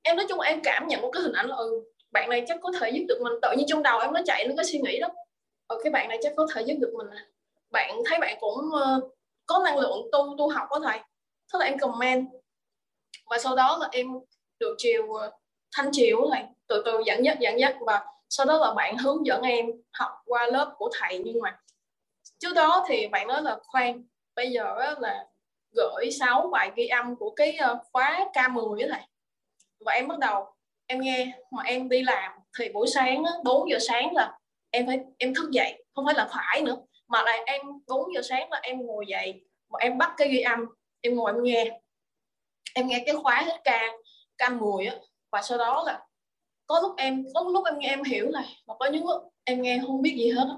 em 0.02 0.16
nói 0.16 0.26
chung 0.28 0.40
em 0.40 0.60
cảm 0.62 0.88
nhận 0.88 1.00
một 1.00 1.10
cái 1.12 1.22
hình 1.22 1.32
ảnh 1.32 1.48
là 1.48 1.56
ừ, 1.56 1.84
bạn 2.12 2.28
này 2.30 2.44
chắc 2.48 2.58
có 2.62 2.72
thể 2.80 2.90
giúp 2.90 3.04
được 3.08 3.20
mình. 3.22 3.32
Tự 3.42 3.48
nhiên 3.56 3.66
trong 3.68 3.82
đầu 3.82 4.00
em 4.00 4.12
nó 4.12 4.20
chạy 4.26 4.48
nó 4.48 4.54
cái 4.56 4.64
suy 4.64 4.78
nghĩ 4.78 5.00
đó 5.00 5.08
ở 5.70 5.78
cái 5.82 5.90
bạn 5.90 6.08
này 6.08 6.18
chắc 6.22 6.32
có 6.36 6.46
thể 6.54 6.62
giúp 6.62 6.74
được 6.80 6.92
mình 6.96 7.10
à. 7.10 7.26
bạn 7.70 7.98
thấy 8.06 8.18
bạn 8.20 8.36
cũng 8.40 8.58
uh, 8.58 9.14
có 9.46 9.62
năng 9.64 9.78
lượng 9.78 10.08
tu 10.12 10.34
tu 10.38 10.48
học 10.48 10.66
có 10.70 10.80
thầy. 10.80 10.98
Thế 11.52 11.58
là 11.58 11.64
em 11.64 11.78
comment. 11.78 12.26
Và 13.30 13.38
sau 13.38 13.56
đó 13.56 13.78
là 13.80 13.88
em 13.92 14.06
được 14.58 14.74
chiều 14.78 15.04
uh, 15.04 15.34
thanh 15.72 15.88
chiều 15.92 16.28
thầy. 16.32 16.42
Từ 16.66 16.82
từ 16.84 17.02
dẫn 17.06 17.24
dắt 17.24 17.36
dẫn 17.40 17.60
dắt 17.60 17.76
và 17.80 18.06
sau 18.28 18.46
đó 18.46 18.58
là 18.58 18.74
bạn 18.74 18.96
hướng 18.96 19.26
dẫn 19.26 19.42
em 19.42 19.66
học 19.92 20.10
qua 20.26 20.46
lớp 20.46 20.74
của 20.78 20.90
thầy. 21.00 21.18
Nhưng 21.24 21.40
mà 21.40 21.58
trước 22.38 22.52
đó 22.54 22.84
thì 22.88 23.08
bạn 23.08 23.26
nói 23.26 23.42
là 23.42 23.58
khoan 23.66 24.04
bây 24.36 24.50
giờ 24.50 24.74
là 24.98 25.26
gửi 25.76 26.10
6 26.10 26.48
bài 26.52 26.70
ghi 26.76 26.86
âm 26.86 27.16
của 27.16 27.30
cái 27.30 27.58
khóa 27.92 28.26
K10 28.32 28.74
với 28.74 28.88
thầy. 28.90 29.02
Và 29.80 29.92
em 29.92 30.08
bắt 30.08 30.18
đầu 30.18 30.46
em 30.86 31.00
nghe. 31.00 31.32
Mà 31.50 31.62
em 31.62 31.88
đi 31.88 32.02
làm 32.02 32.32
thì 32.58 32.68
buổi 32.68 32.86
sáng 32.88 33.22
4 33.44 33.70
giờ 33.70 33.78
sáng 33.80 34.14
là 34.14 34.39
em 34.70 34.86
phải 34.86 34.98
em 35.18 35.34
thức 35.34 35.50
dậy 35.50 35.84
không 35.94 36.06
phải 36.06 36.14
là 36.14 36.28
phải 36.34 36.62
nữa 36.62 36.76
mà 37.08 37.22
là 37.22 37.32
em 37.46 37.60
4 37.86 38.14
giờ 38.14 38.20
sáng 38.22 38.50
là 38.50 38.60
em 38.62 38.86
ngồi 38.86 39.04
dậy 39.08 39.42
mà 39.70 39.78
em 39.80 39.98
bắt 39.98 40.14
cái 40.16 40.28
ghi 40.28 40.40
âm 40.40 40.66
em 41.00 41.16
ngồi 41.16 41.32
em 41.32 41.42
nghe. 41.42 41.80
Em 42.74 42.86
nghe 42.86 43.02
cái 43.06 43.14
khóa 43.22 43.42
hết 43.46 43.60
ca 43.64 43.82
ca 44.38 44.48
10 44.48 44.86
á 44.86 44.96
và 45.30 45.42
sau 45.42 45.58
đó 45.58 45.82
là 45.86 46.00
có 46.66 46.80
lúc 46.80 46.94
em 46.96 47.24
có 47.34 47.40
lúc 47.52 47.64
em 47.66 47.78
nghe 47.78 47.88
em 47.88 48.02
hiểu 48.02 48.30
này 48.30 48.56
mà 48.66 48.74
có 48.78 48.86
những 48.86 49.06
lúc 49.06 49.22
em 49.44 49.62
nghe 49.62 49.80
không 49.86 50.02
biết 50.02 50.14
gì 50.18 50.30
hết 50.30 50.44
á. 50.48 50.56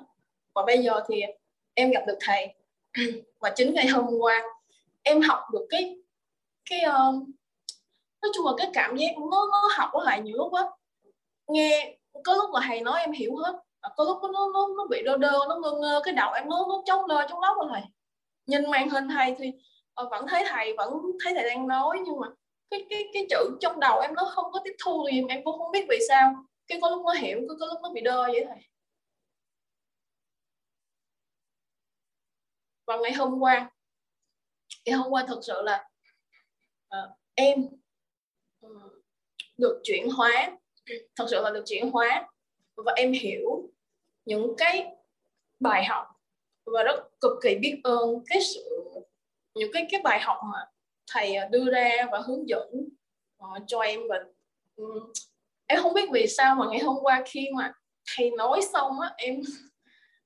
Và 0.54 0.62
bây 0.66 0.78
giờ 0.78 1.00
thì 1.09 1.23
em 1.75 1.90
gặp 1.90 2.02
được 2.07 2.19
thầy. 2.21 2.54
Và 3.40 3.52
chính 3.57 3.75
ngày 3.75 3.87
hôm 3.87 4.07
qua 4.21 4.42
em 5.02 5.21
học 5.21 5.40
được 5.52 5.66
cái 5.71 5.97
cái 6.71 6.81
uh, 6.88 7.14
nói 8.23 8.33
chung 8.35 8.47
là 8.47 8.52
cái 8.57 8.71
cảm 8.75 8.97
giác 8.97 9.11
nó 9.31 9.49
nó 9.52 9.69
học 9.76 9.90
với 9.92 10.07
lại 10.07 10.21
nhiều 10.21 10.37
lúc 10.37 10.52
á. 10.52 10.62
Nghe 11.49 11.99
có 12.25 12.35
lúc 12.35 12.50
là 12.54 12.61
thầy 12.69 12.81
nói 12.81 13.00
em 13.00 13.12
hiểu 13.12 13.37
hết. 13.37 13.52
Ờ, 13.83 13.91
có 13.97 14.05
lúc 14.05 14.19
nó 14.23 14.51
nó 14.55 14.69
nó 14.77 14.87
bị 14.91 15.03
đơ 15.05 15.17
đơ 15.17 15.31
nó 15.49 15.57
ngơ 15.62 15.73
ngơ 15.81 16.01
cái 16.05 16.15
đầu 16.15 16.33
em 16.33 16.49
nó 16.49 16.67
nó 16.69 16.83
trống 16.87 17.07
lơ 17.07 17.27
trống 17.29 17.41
lóc 17.41 17.57
rồi 17.61 17.69
thầy 17.73 17.83
nhìn 18.47 18.71
màn 18.71 18.89
hình 18.89 19.09
thầy 19.09 19.35
thì 19.39 19.53
ờ, 19.95 20.09
vẫn 20.11 20.27
thấy 20.29 20.45
thầy 20.49 20.75
vẫn 20.77 20.91
thấy 21.25 21.35
thầy 21.35 21.45
đang 21.45 21.69
nói 21.69 21.99
nhưng 22.07 22.21
mà 22.21 22.29
cái 22.71 22.87
cái 22.91 23.05
cái 23.12 23.27
chữ 23.31 23.57
trong 23.61 23.81
đầu 23.81 24.01
em 24.01 24.15
nó 24.15 24.25
không 24.35 24.53
có 24.53 24.61
tiếp 24.65 24.77
thu 24.85 25.09
gì 25.12 25.23
em 25.29 25.45
cũng 25.45 25.59
không 25.59 25.73
biết 25.73 25.87
vì 25.91 25.99
sao. 26.09 26.35
Cái 26.67 26.79
có 26.83 26.91
lúc 26.91 27.03
nó 27.07 27.12
hiểu 27.12 27.41
có, 27.49 27.55
có 27.61 27.67
lúc 27.67 27.79
nó 27.83 27.93
bị 27.93 28.01
đơ 28.01 28.23
vậy 28.23 28.45
thầy. 28.49 28.59
Và 32.87 32.97
ngày 32.97 33.12
hôm 33.12 33.39
qua 33.41 33.71
ngày 34.85 34.97
hôm 34.97 35.12
qua 35.12 35.25
thật 35.29 35.41
sự 35.43 35.62
là 35.62 35.89
uh, 36.87 37.11
em 37.35 37.69
ừ, 38.61 38.69
được 39.59 39.81
chuyển 39.85 40.11
hóa. 40.11 40.59
Thật 41.17 41.27
sự 41.31 41.41
là 41.43 41.51
được 41.51 41.65
chuyển 41.67 41.91
hóa. 41.91 42.29
Và 42.77 42.93
em 42.97 43.12
hiểu 43.12 43.72
những 44.25 44.55
cái 44.59 44.87
bài 45.61 45.85
học 45.85 46.07
và 46.64 46.83
rất 46.83 47.21
cực 47.21 47.33
kỳ 47.43 47.55
biết 47.55 47.81
ơn 47.85 48.25
cái 48.26 48.41
sự 48.41 48.83
những 49.55 49.71
cái 49.73 49.87
cái 49.91 50.00
bài 50.05 50.21
học 50.21 50.37
mà 50.52 50.59
thầy 51.12 51.35
à, 51.35 51.49
đưa 51.50 51.71
ra 51.73 52.07
và 52.12 52.21
hướng 52.26 52.49
dẫn 52.49 52.69
uh, 53.45 53.62
cho 53.67 53.81
em 53.81 54.00
và 54.09 54.17
um, 54.76 55.12
em 55.67 55.83
không 55.83 55.95
biết 55.95 56.09
vì 56.12 56.26
sao 56.26 56.55
mà 56.55 56.67
ngày 56.71 56.81
hôm 56.81 56.97
qua 57.02 57.23
khi 57.26 57.49
mà 57.57 57.73
thầy 58.17 58.31
nói 58.31 58.61
xong 58.73 59.00
á 59.00 59.14
em 59.17 59.41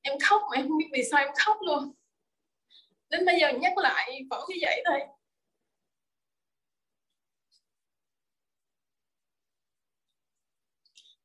em 0.02 0.18
khóc 0.20 0.42
mà 0.50 0.56
em 0.56 0.68
không 0.68 0.78
biết 0.78 0.88
vì 0.92 1.02
sao 1.10 1.20
em 1.20 1.30
khóc 1.38 1.56
luôn. 1.60 1.92
Đến 3.10 3.24
bây 3.26 3.40
giờ 3.40 3.52
nhắc 3.52 3.78
lại 3.78 4.20
vẫn 4.30 4.44
như 4.48 4.56
vậy 4.62 4.82
thôi. 4.86 5.00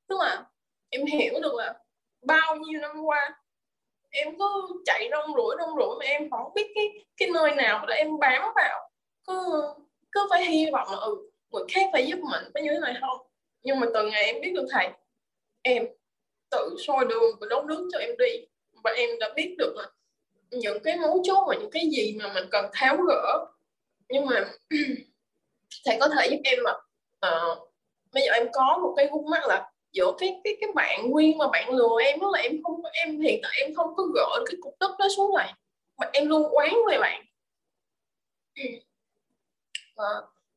Tức 0.08 0.16
là 0.20 0.46
em 0.90 1.06
hiểu 1.06 1.34
được 1.42 1.54
là 1.56 1.80
bao 2.22 2.56
nhiêu 2.56 2.82
năm 2.82 3.01
qua 3.04 3.42
em 4.12 4.38
cứ 4.40 4.82
chạy 4.86 5.10
rong 5.12 5.36
ruổi 5.36 5.56
rong 5.60 5.78
ruổi 5.78 5.96
mà 6.00 6.06
em 6.06 6.30
không 6.30 6.54
biết 6.56 6.72
cái 6.75 6.86
cái 7.18 7.30
nơi 7.34 7.56
nào 7.56 7.86
để 7.88 7.96
em 7.96 8.20
bám 8.20 8.42
vào. 8.56 8.90
Cứ 9.28 9.63
cứ 10.12 10.28
phải 10.30 10.46
hy 10.46 10.66
vọng 10.72 10.88
là 10.92 10.98
ừ 10.98 11.30
người 11.51 11.63
khác 11.74 11.90
phải 11.94 12.08
giúp 12.08 12.20
mình 12.20 12.44
có 12.54 12.62
như 12.62 12.70
thế 12.72 12.80
này 12.80 12.94
không? 13.01 13.28
Nhưng 13.63 13.80
mà 13.80 13.88
từ 13.94 14.10
ngày 14.10 14.24
em 14.25 14.42
biết 14.42 14.51
được 14.56 14.66
thầy 14.72 14.90
em 15.62 15.86
tự 16.51 16.75
soi 16.88 17.06
đường 17.06 17.36
và 17.42 17.48
đón 17.50 17.68
nước 17.68 17.90
cho 17.92 18.00
em 18.00 18.18
đi. 18.18 18.48
Và 18.84 18.92
em 18.92 19.10
đã 19.20 19.30
biết 19.36 19.56
được 19.58 19.74
là 19.75 19.88
những 20.51 20.84
cái 20.84 20.98
mấu 20.98 21.22
chốt 21.24 21.46
và 21.48 21.56
những 21.56 21.72
cái 21.72 21.90
gì 21.92 22.18
mà 22.22 22.34
mình 22.34 22.46
cần 22.51 22.66
tháo 22.74 22.98
gỡ. 22.98 23.46
Nhưng 24.10 24.25
mà 24.25 24.46
thầy 25.86 25.98
có 26.00 26.10
thể 26.10 26.28
giúp 26.28 26.40
em 26.44 26.60
mà 26.63 26.72
uh, 26.72 26.82
ờ, 27.20 27.60
bây 28.13 28.24
giờ 28.24 28.32
em 28.34 28.48
có 28.54 28.80
một 28.82 28.94
cái 28.98 29.08
khúc 29.12 29.25
mắc 29.25 29.48
là 29.48 29.71
giữa 29.93 30.12
cái 30.19 30.41
cái 30.43 30.57
cái 30.62 30.69
bạn 30.75 31.10
nguyên 31.10 31.38
mà 31.38 31.48
bạn 31.48 31.69
lừa 31.74 32.01
em 32.03 32.19
đó 32.19 32.29
là 32.33 32.39
em 32.39 32.63
không 32.63 32.81
em 32.93 33.21
hiện 33.21 33.39
tại 33.43 33.51
em 33.62 33.75
không 33.75 33.95
có 33.95 34.03
gỡ 34.15 34.43
cái 34.45 34.55
cục 34.62 34.74
tức 34.79 34.91
đó 35.00 35.07
xuống 35.17 35.36
này 35.38 35.53
mà 35.98 36.10
em 36.13 36.27
luôn 36.27 36.43
oán 36.43 36.74
về 36.89 36.98
bạn. 37.00 37.25
Ừ. 38.55 38.63
Và, 39.95 40.05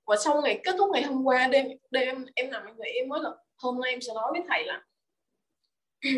và 0.07 0.17
sau 0.17 0.43
ngày 0.43 0.61
kết 0.65 0.75
thúc 0.79 0.91
ngày 0.93 1.03
hôm 1.03 1.25
qua 1.25 1.49
đêm 1.49 1.67
đêm 1.91 2.25
em 2.35 2.51
nằm 2.51 2.67
em 2.67 2.77
nghĩ 2.77 2.91
em 2.91 3.09
mới 3.09 3.21
là 3.23 3.31
hôm 3.57 3.81
nay 3.81 3.91
em 3.91 4.01
sẽ 4.01 4.15
nói 4.15 4.33
với 4.33 4.43
thầy 4.49 4.65
là 4.65 4.83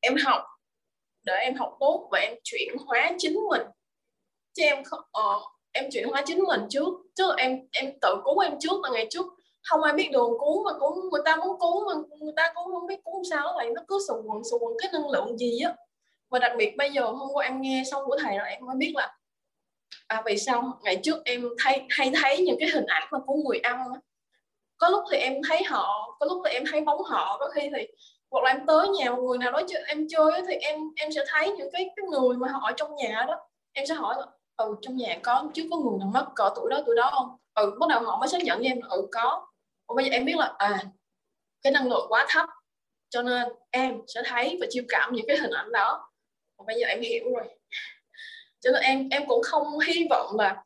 em 0.00 0.16
học 0.24 0.42
để 1.24 1.32
em 1.32 1.54
học 1.54 1.76
tốt 1.80 2.08
và 2.12 2.18
em 2.18 2.34
chuyển 2.44 2.68
hóa 2.86 3.12
chính 3.18 3.38
mình. 3.50 3.62
Chứ 4.52 4.62
em 4.62 4.84
không 4.84 5.00
uh, 5.00 5.42
em 5.72 5.84
chuyển 5.92 6.08
hóa 6.08 6.22
chính 6.26 6.38
mình 6.38 6.60
trước. 6.70 6.94
Chứ 7.14 7.24
em 7.38 7.58
em 7.72 7.92
tự 8.02 8.16
cứu 8.24 8.38
em 8.38 8.52
trước 8.60 8.82
là 8.82 8.90
ngày 8.92 9.06
trước 9.10 9.26
không 9.70 9.82
ai 9.82 9.92
biết 9.92 10.08
đường 10.12 10.30
cứu 10.40 10.64
mà 10.64 10.70
cũng 10.80 11.08
người 11.12 11.22
ta 11.24 11.36
muốn 11.36 11.60
cứu 11.60 11.86
mà 11.88 11.94
người 12.20 12.32
ta 12.36 12.52
cũng 12.54 12.64
không 12.72 12.86
biết 12.86 13.04
cứu 13.04 13.22
sao 13.30 13.52
vậy 13.56 13.70
nó 13.74 13.82
cứ 13.88 13.98
sụn 14.08 14.16
quần 14.26 14.44
sụn 14.50 14.60
quần 14.62 14.74
cái 14.82 14.90
năng 14.92 15.10
lượng 15.10 15.38
gì 15.38 15.60
á. 15.60 15.74
Và 16.30 16.38
đặc 16.38 16.52
biệt 16.58 16.74
bây 16.76 16.90
giờ 16.92 17.02
hôm 17.02 17.28
qua 17.32 17.44
em 17.44 17.60
nghe 17.60 17.82
xong 17.90 18.02
của 18.06 18.16
thầy 18.22 18.38
rồi 18.38 18.48
em 18.48 18.66
mới 18.66 18.76
biết 18.76 18.92
là 18.96 19.16
à 20.06 20.22
vì 20.26 20.38
sao 20.38 20.78
ngày 20.82 21.00
trước 21.02 21.16
em 21.24 21.48
thấy 21.64 21.82
hay 21.90 22.12
thấy 22.22 22.38
những 22.38 22.56
cái 22.60 22.68
hình 22.74 22.86
ảnh 22.86 23.08
mà 23.10 23.18
của 23.26 23.34
người 23.34 23.58
ăn 23.58 23.78
á. 23.78 24.00
Có 24.76 24.88
lúc 24.88 25.04
thì 25.10 25.16
em 25.18 25.34
thấy 25.48 25.62
họ 25.64 26.16
có 26.20 26.26
lúc 26.26 26.42
thì 26.44 26.50
em 26.52 26.64
thấy 26.72 26.80
bóng 26.80 27.02
họ 27.02 27.36
có 27.40 27.48
khi 27.54 27.62
thì 27.76 27.86
hoặc 28.30 28.44
là 28.44 28.50
em 28.50 28.66
tới 28.66 28.88
nhà 28.88 29.10
một 29.10 29.22
người 29.22 29.38
nào 29.38 29.52
đó 29.52 29.60
chơi, 29.68 29.82
em 29.86 30.06
chơi 30.10 30.42
thì 30.48 30.54
em 30.54 30.80
em 30.96 31.12
sẽ 31.12 31.24
thấy 31.28 31.50
những 31.52 31.68
cái 31.72 31.90
cái 31.96 32.06
người 32.10 32.36
mà 32.36 32.48
họ 32.48 32.60
ở 32.68 32.72
trong 32.76 32.94
nhà 32.96 33.24
đó. 33.28 33.36
Em 33.72 33.86
sẽ 33.86 33.94
hỏi 33.94 34.14
là 34.18 34.26
ừ 34.56 34.76
trong 34.82 34.96
nhà 34.96 35.18
có 35.22 35.44
chứ 35.54 35.68
có 35.70 35.76
người 35.76 35.98
nào 35.98 36.10
mất 36.14 36.26
cỡ 36.36 36.50
tuổi 36.56 36.70
đó 36.70 36.80
tuổi 36.86 36.96
đó 36.96 37.10
không? 37.14 37.36
Ừ 37.54 37.76
bắt 37.80 37.86
đầu 37.88 38.00
họ 38.02 38.16
mới 38.20 38.28
xác 38.28 38.42
nhận 38.44 38.58
với 38.58 38.68
em 38.68 38.80
ừ 38.90 39.08
có 39.12 39.46
bây 39.94 40.04
giờ 40.04 40.10
em 40.10 40.24
biết 40.24 40.36
là 40.36 40.54
à 40.58 40.84
cái 41.62 41.72
năng 41.72 41.88
lượng 41.88 42.06
quá 42.08 42.26
thấp, 42.28 42.48
cho 43.10 43.22
nên 43.22 43.48
em 43.70 44.00
sẽ 44.06 44.22
thấy 44.26 44.58
và 44.60 44.66
chiêu 44.70 44.84
cảm 44.88 45.12
những 45.12 45.26
cái 45.28 45.36
hình 45.36 45.50
ảnh 45.50 45.72
đó. 45.72 46.10
Và 46.58 46.64
bây 46.66 46.80
giờ 46.80 46.86
em 46.86 47.00
hiểu 47.00 47.24
rồi. 47.34 47.48
Cho 48.60 48.70
nên 48.70 48.82
em 48.82 49.08
em 49.08 49.26
cũng 49.28 49.42
không 49.42 49.78
hy 49.78 50.06
vọng 50.10 50.36
là 50.36 50.64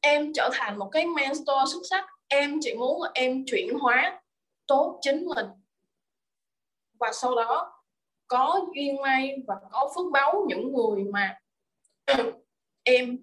em 0.00 0.32
trở 0.34 0.50
thành 0.52 0.78
một 0.78 0.88
cái 0.92 1.06
mentor 1.06 1.72
xuất 1.72 1.80
sắc. 1.90 2.06
Em 2.28 2.58
chỉ 2.60 2.74
muốn 2.74 3.02
là 3.02 3.10
em 3.14 3.44
chuyển 3.46 3.78
hóa 3.78 4.20
tốt 4.66 4.98
chính 5.02 5.24
mình. 5.24 5.46
Và 7.00 7.12
sau 7.12 7.36
đó 7.36 7.82
có 8.26 8.66
duyên 8.74 9.02
may 9.02 9.36
và 9.46 9.54
có 9.70 9.92
phước 9.94 10.12
báu 10.12 10.44
những 10.48 10.72
người 10.72 11.04
mà 11.04 11.38
em 12.82 13.18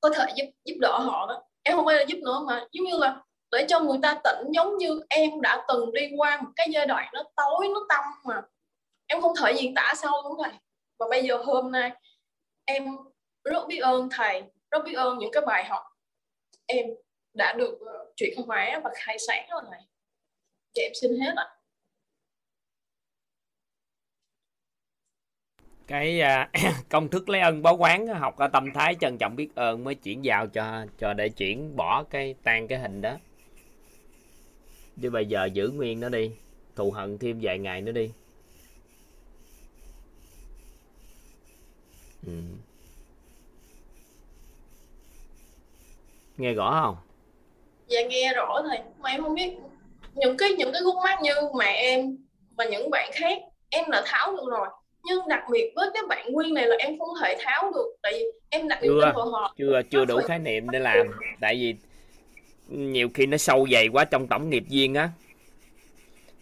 có 0.00 0.10
thể 0.10 0.26
giúp 0.36 0.44
giúp 0.64 0.74
đỡ 0.80 0.98
họ 0.98 1.26
đó. 1.26 1.42
Em 1.62 1.76
không 1.76 1.86
phải 1.86 1.96
là 1.96 2.04
giúp 2.08 2.18
nữa 2.22 2.44
mà, 2.46 2.66
giống 2.72 2.86
như 2.86 2.96
là 2.98 3.22
để 3.52 3.66
cho 3.68 3.80
người 3.80 3.98
ta 4.02 4.20
tỉnh 4.24 4.52
giống 4.52 4.78
như 4.78 5.00
em 5.08 5.40
đã 5.40 5.64
từng 5.68 5.92
đi 5.92 6.10
qua 6.16 6.40
một 6.40 6.50
cái 6.56 6.68
giai 6.70 6.86
đoạn 6.86 7.10
nó 7.12 7.22
tối 7.36 7.68
nó 7.74 7.86
tâm 7.88 8.04
mà. 8.24 8.42
Em 9.06 9.20
không 9.20 9.32
thể 9.40 9.52
diễn 9.52 9.74
tả 9.74 9.94
sâu 9.96 10.12
đúng 10.24 10.38
thầy. 10.44 10.52
Và 10.98 11.06
bây 11.10 11.22
giờ 11.22 11.36
hôm 11.36 11.72
nay 11.72 11.90
em 12.64 12.96
rất 13.44 13.66
biết 13.68 13.78
ơn 13.78 14.08
thầy 14.10 14.42
rất 14.70 14.84
biết 14.84 14.94
ơn 14.94 15.18
những 15.18 15.30
cái 15.32 15.42
bài 15.46 15.64
học 15.64 15.82
em 16.66 16.86
đã 17.34 17.52
được 17.52 17.78
ờ, 17.86 18.12
chuyển 18.16 18.42
hóa 18.46 18.80
và 18.84 18.90
khai 18.94 19.16
sáng 19.28 19.46
rồi 19.50 19.62
này 19.70 19.80
dạ 20.74 20.82
em 20.82 20.92
xin 21.00 21.20
hết 21.20 21.32
ạ. 21.36 21.46
Cái 25.86 26.20
à, 26.20 26.50
công 26.88 27.08
thức 27.08 27.28
lấy 27.28 27.40
ân 27.40 27.62
báo 27.62 27.76
quán 27.76 28.06
học 28.06 28.36
ở 28.36 28.48
tâm 28.48 28.72
thái 28.74 28.94
trân 29.00 29.18
trọng 29.18 29.36
biết 29.36 29.48
ơn 29.54 29.84
mới 29.84 29.94
chuyển 29.94 30.20
vào 30.24 30.46
cho 30.46 30.86
cho 30.98 31.14
để 31.14 31.28
chuyển 31.28 31.76
bỏ 31.76 32.04
cái 32.10 32.34
tan 32.42 32.68
cái 32.68 32.78
hình 32.78 33.00
đó 33.00 33.18
chứ 35.02 35.10
bây 35.10 35.26
giờ 35.26 35.48
giữ 35.52 35.68
nguyên 35.68 36.00
nó 36.00 36.08
đi. 36.08 36.30
Thù 36.76 36.90
hận 36.90 37.18
thêm 37.18 37.38
vài 37.42 37.58
ngày 37.58 37.80
nữa 37.80 37.92
đi. 37.92 38.10
Ừ. 42.26 42.32
nghe 46.36 46.52
rõ 46.52 46.80
không? 46.82 46.96
Dạ 47.86 48.00
nghe 48.02 48.32
rõ 48.34 48.62
thầy 48.68 48.78
mà 48.98 49.10
em 49.10 49.22
không 49.22 49.34
biết 49.34 49.52
những 50.14 50.36
cái 50.36 50.50
những 50.58 50.72
cái 50.72 50.82
khúc 50.84 50.94
mắc 51.04 51.18
như 51.22 51.34
mẹ 51.58 51.72
em 51.72 52.16
và 52.56 52.64
những 52.64 52.90
bạn 52.90 53.10
khác 53.12 53.38
em 53.70 53.90
đã 53.90 54.02
tháo 54.06 54.32
được 54.32 54.50
rồi. 54.50 54.68
Nhưng 55.04 55.28
đặc 55.28 55.42
biệt 55.50 55.72
với 55.76 55.90
cái 55.94 56.02
bạn 56.08 56.32
nguyên 56.32 56.54
này 56.54 56.66
là 56.66 56.76
em 56.78 56.98
không 56.98 57.08
thể 57.22 57.36
tháo 57.40 57.72
được 57.74 57.96
tại 58.02 58.12
vì 58.12 58.24
em 58.50 58.68
đặt 58.68 58.82
niềm 58.82 58.92
tin 59.02 59.14
vào 59.14 59.30
họ 59.30 59.54
chưa 59.58 59.82
chưa 59.90 60.04
đủ 60.04 60.20
khái 60.26 60.38
niệm 60.38 60.70
để 60.70 60.78
làm. 60.78 61.06
tại 61.40 61.54
vì 61.54 61.74
nhiều 62.68 63.08
khi 63.14 63.26
nó 63.26 63.36
sâu 63.36 63.66
dày 63.72 63.88
quá 63.88 64.04
trong 64.04 64.26
tổng 64.26 64.50
nghiệp 64.50 64.64
duyên 64.68 64.94
á. 64.94 65.10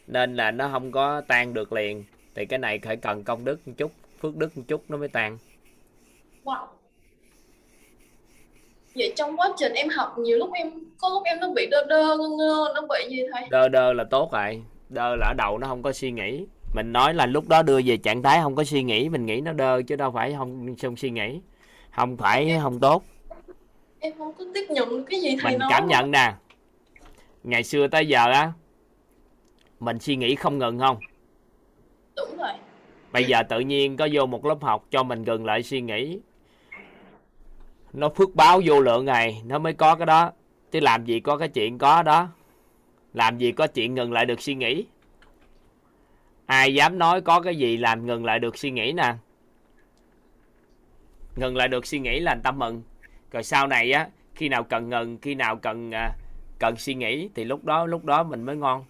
Nên 0.06 0.36
là 0.36 0.50
nó 0.50 0.68
không 0.68 0.92
có 0.92 1.20
tan 1.20 1.54
được 1.54 1.72
liền. 1.72 2.04
Thì 2.34 2.46
cái 2.46 2.58
này 2.58 2.78
phải 2.78 2.96
cần 2.96 3.24
công 3.24 3.44
đức 3.44 3.68
một 3.68 3.74
chút 3.76 3.92
phước 4.20 4.36
đức 4.36 4.56
một 4.56 4.62
chút 4.68 4.84
nó 4.88 4.96
mới 4.96 5.08
tan. 5.08 5.38
Wow. 6.44 6.66
Vậy 8.94 9.12
trong 9.16 9.36
quá 9.36 9.48
trình 9.58 9.72
em 9.72 9.88
học 9.88 10.18
nhiều 10.18 10.38
lúc 10.38 10.50
em 10.52 10.72
có 11.00 11.08
lúc 11.08 11.22
em 11.24 11.40
nó 11.40 11.50
bị 11.56 11.66
đơ 11.70 11.86
đơ 11.88 12.16
ngơ 12.16 12.28
ngơ 12.38 12.72
nó 12.74 12.80
bị 12.80 13.16
gì 13.16 13.22
thầy 13.32 13.48
đơ 13.50 13.68
đơ 13.68 13.92
là 13.92 14.04
tốt 14.04 14.32
rồi. 14.32 14.62
Đơ 14.88 15.16
là 15.16 15.26
ở 15.26 15.34
đầu 15.38 15.58
nó 15.58 15.66
không 15.66 15.82
có 15.82 15.92
suy 15.92 16.10
nghĩ. 16.10 16.46
Mình 16.74 16.92
nói 16.92 17.14
là 17.14 17.26
lúc 17.26 17.48
đó 17.48 17.62
đưa 17.62 17.80
về 17.84 17.96
trạng 17.96 18.22
thái 18.22 18.40
không 18.42 18.56
có 18.56 18.64
suy 18.64 18.82
nghĩ 18.82 19.08
mình 19.08 19.26
nghĩ 19.26 19.40
nó 19.40 19.52
đơ 19.52 19.82
chứ 19.82 19.96
đâu 19.96 20.10
phải 20.10 20.34
không 20.38 20.76
không 20.82 20.96
suy 20.96 21.10
nghĩ. 21.10 21.40
Không 21.90 22.16
phải 22.16 22.58
không 22.62 22.80
tốt 22.80 23.04
em 24.00 24.12
không 24.18 24.32
có 24.38 24.44
tiếp 24.54 24.66
nhận 24.70 25.04
cái 25.04 25.20
gì 25.20 25.36
thầy 25.40 25.52
mình 25.52 25.58
nói 25.58 25.68
cảm 25.72 25.88
nhận 25.88 26.10
nè. 26.10 26.34
Ngày 27.42 27.64
xưa 27.64 27.88
tới 27.88 28.06
giờ 28.06 28.30
á 28.32 28.52
mình 29.80 29.98
suy 29.98 30.16
nghĩ 30.16 30.34
không 30.34 30.58
ngừng 30.58 30.78
không? 30.78 30.98
Đúng 32.16 32.36
rồi. 32.38 32.52
Bây 33.12 33.24
giờ 33.24 33.42
tự 33.42 33.60
nhiên 33.60 33.96
có 33.96 34.08
vô 34.12 34.26
một 34.26 34.46
lớp 34.46 34.58
học 34.62 34.84
cho 34.90 35.02
mình 35.02 35.22
ngừng 35.22 35.46
lại 35.46 35.62
suy 35.62 35.80
nghĩ. 35.80 36.20
Nó 37.92 38.08
phước 38.08 38.34
báo 38.34 38.60
vô 38.64 38.80
lượng 38.80 39.04
này 39.04 39.42
nó 39.44 39.58
mới 39.58 39.72
có 39.72 39.94
cái 39.94 40.06
đó. 40.06 40.32
Chứ 40.70 40.80
làm 40.80 41.04
gì 41.04 41.20
có 41.20 41.36
cái 41.36 41.48
chuyện 41.48 41.78
có 41.78 42.02
đó? 42.02 42.28
Làm 43.14 43.38
gì 43.38 43.52
có 43.52 43.66
chuyện 43.66 43.94
ngừng 43.94 44.12
lại 44.12 44.26
được 44.26 44.40
suy 44.40 44.54
nghĩ? 44.54 44.86
Ai 46.46 46.74
dám 46.74 46.98
nói 46.98 47.20
có 47.20 47.40
cái 47.40 47.56
gì 47.56 47.76
làm 47.76 48.06
ngừng 48.06 48.24
lại 48.24 48.38
được 48.38 48.58
suy 48.58 48.70
nghĩ 48.70 48.92
nè? 48.92 49.14
Ngừng 51.36 51.56
lại 51.56 51.68
được 51.68 51.86
suy 51.86 51.98
nghĩ 51.98 52.20
là 52.20 52.32
anh 52.32 52.40
tâm 52.42 52.58
mừng 52.58 52.82
rồi 53.32 53.42
sau 53.42 53.66
này 53.66 53.92
á 53.92 54.08
khi 54.34 54.48
nào 54.48 54.64
cần 54.64 54.88
ngừng 54.88 55.18
khi 55.22 55.34
nào 55.34 55.56
cần 55.56 55.90
à, 55.94 56.12
cần 56.58 56.76
suy 56.76 56.94
nghĩ 56.94 57.28
thì 57.34 57.44
lúc 57.44 57.64
đó 57.64 57.86
lúc 57.86 58.04
đó 58.04 58.22
mình 58.22 58.42
mới 58.42 58.56
ngon. 58.56 58.84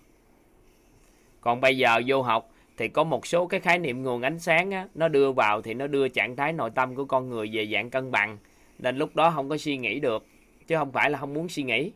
Còn 1.40 1.60
bây 1.60 1.76
giờ 1.76 2.00
vô 2.06 2.22
học 2.22 2.50
thì 2.76 2.88
có 2.88 3.04
một 3.04 3.26
số 3.26 3.46
cái 3.46 3.60
khái 3.60 3.78
niệm 3.78 4.02
nguồn 4.02 4.22
ánh 4.22 4.38
sáng 4.38 4.70
á, 4.70 4.86
nó 4.94 5.08
đưa 5.08 5.32
vào 5.32 5.62
thì 5.62 5.74
nó 5.74 5.86
đưa 5.86 6.08
trạng 6.08 6.36
thái 6.36 6.52
nội 6.52 6.70
tâm 6.74 6.94
của 6.94 7.04
con 7.04 7.28
người 7.28 7.50
về 7.52 7.66
dạng 7.72 7.90
cân 7.90 8.10
bằng. 8.10 8.38
Nên 8.78 8.98
lúc 8.98 9.16
đó 9.16 9.30
không 9.30 9.48
có 9.48 9.56
suy 9.56 9.76
nghĩ 9.76 10.00
được 10.00 10.26
chứ 10.66 10.76
không 10.76 10.92
phải 10.92 11.10
là 11.10 11.18
không 11.18 11.34
muốn 11.34 11.48
suy 11.48 11.62
nghĩ. 11.62 11.92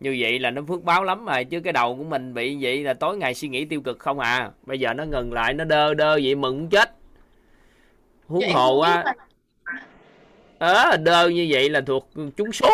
Như 0.00 0.16
vậy 0.20 0.38
là 0.38 0.50
nó 0.50 0.62
phước 0.68 0.84
báo 0.84 1.04
lắm 1.04 1.24
rồi 1.24 1.44
chứ 1.44 1.60
cái 1.60 1.72
đầu 1.72 1.96
của 1.96 2.04
mình 2.04 2.34
bị 2.34 2.56
vậy 2.60 2.84
là 2.84 2.94
tối 2.94 3.16
ngày 3.16 3.34
suy 3.34 3.48
nghĩ 3.48 3.64
tiêu 3.64 3.80
cực 3.80 3.98
không 3.98 4.18
à. 4.18 4.50
Bây 4.66 4.80
giờ 4.80 4.94
nó 4.94 5.04
ngừng 5.04 5.32
lại 5.32 5.54
nó 5.54 5.64
đơ 5.64 5.94
đơ 5.94 6.20
vậy 6.22 6.34
mừng 6.34 6.68
chết. 6.68 6.94
Huống 8.26 8.48
hồ 8.52 8.78
á 8.78 9.04
biết 10.60 10.66
à, 10.66 10.96
đơ 10.96 11.28
như 11.28 11.48
vậy 11.50 11.70
là 11.70 11.80
thuộc 11.80 12.08
trúng 12.36 12.52
số. 12.52 12.70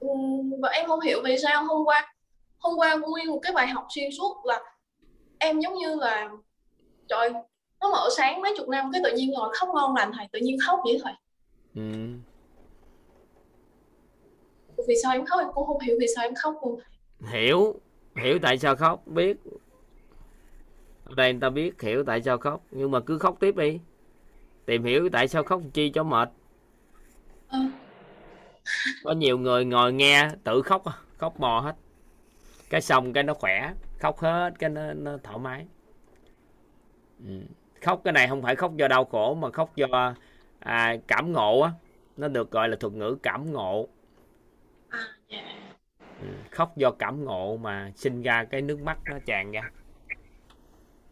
Ừ, 0.00 0.08
và 0.62 0.68
em 0.68 0.86
không 0.86 1.00
hiểu 1.00 1.22
vì 1.24 1.36
sao 1.42 1.64
hôm 1.64 1.84
qua 1.84 2.14
hôm 2.58 2.78
qua 2.78 2.94
nguyên 2.94 3.26
một 3.26 3.38
cái 3.42 3.52
bài 3.52 3.66
học 3.66 3.86
xuyên 3.94 4.10
suốt 4.18 4.36
là 4.44 4.60
em 5.38 5.60
giống 5.60 5.74
như 5.74 5.94
là 5.94 6.30
trời 7.08 7.30
nó 7.80 7.90
mở 7.90 8.08
sáng 8.16 8.40
mấy 8.40 8.54
chục 8.56 8.68
năm 8.68 8.90
cái 8.92 9.00
tự 9.04 9.16
nhiên 9.16 9.30
ngồi 9.30 9.54
khóc 9.54 9.68
ngon 9.74 9.94
lành 9.94 10.12
thầy 10.16 10.28
tự 10.32 10.38
nhiên 10.38 10.58
khóc 10.66 10.80
vậy 10.84 11.00
thầy. 11.04 11.12
Ừ. 11.74 11.82
vì 14.88 14.94
sao 15.02 15.12
em 15.12 15.26
khóc 15.26 15.40
em 15.40 15.48
cũng 15.54 15.66
không 15.66 15.80
hiểu 15.80 15.96
vì 16.00 16.06
sao 16.16 16.24
em 16.24 16.34
khóc 16.34 16.54
luôn. 16.62 16.80
Hiểu 17.32 17.74
hiểu 18.16 18.38
tại 18.42 18.58
sao 18.58 18.76
khóc 18.76 19.06
biết. 19.06 19.36
Ở 21.04 21.14
đây 21.16 21.32
người 21.32 21.40
ta 21.40 21.50
biết 21.50 21.82
hiểu 21.82 22.04
tại 22.06 22.22
sao 22.22 22.38
khóc 22.38 22.62
nhưng 22.70 22.90
mà 22.90 23.00
cứ 23.00 23.18
khóc 23.18 23.36
tiếp 23.40 23.56
đi 23.56 23.78
tìm 24.68 24.84
hiểu 24.84 25.08
tại 25.12 25.28
sao 25.28 25.42
khóc 25.42 25.62
chi 25.72 25.90
cho 25.90 26.02
mệt. 26.02 26.30
Ờ, 27.48 27.58
có 29.04 29.12
nhiều 29.12 29.38
người 29.38 29.64
ngồi 29.64 29.92
nghe 29.92 30.28
tự 30.44 30.62
khóc 30.62 30.82
khóc 31.16 31.38
bò 31.38 31.60
hết. 31.60 31.76
Cái 32.70 32.80
xong 32.80 33.12
cái 33.12 33.22
nó 33.24 33.34
khỏe 33.34 33.72
khóc 33.98 34.18
hết 34.18 34.54
cái 34.58 34.70
nó, 34.70 34.92
nó 34.92 35.18
thoải 35.22 35.38
mái. 35.38 35.66
Ừ. 37.26 37.40
khóc 37.82 38.00
cái 38.04 38.12
này 38.12 38.28
không 38.28 38.42
phải 38.42 38.56
khóc 38.56 38.76
do 38.76 38.88
đau 38.88 39.04
khổ 39.04 39.34
mà 39.34 39.50
khóc 39.50 39.76
do 39.76 40.14
à, 40.58 40.96
cảm 41.06 41.32
ngộ 41.32 41.60
á. 41.60 41.70
Nó 42.16 42.28
được 42.28 42.50
gọi 42.50 42.68
là 42.68 42.76
thuật 42.80 42.92
ngữ 42.92 43.16
cảm 43.22 43.52
ngộ. 43.52 43.88
À 44.88 45.00
dạ. 45.28 45.42
Ừ. 46.20 46.28
khóc 46.50 46.76
do 46.76 46.90
cảm 46.90 47.24
ngộ 47.24 47.56
mà 47.56 47.92
sinh 47.96 48.22
ra 48.22 48.44
cái 48.44 48.62
nước 48.62 48.80
mắt 48.80 48.98
nó 49.10 49.18
tràn 49.26 49.52
ra. 49.52 49.70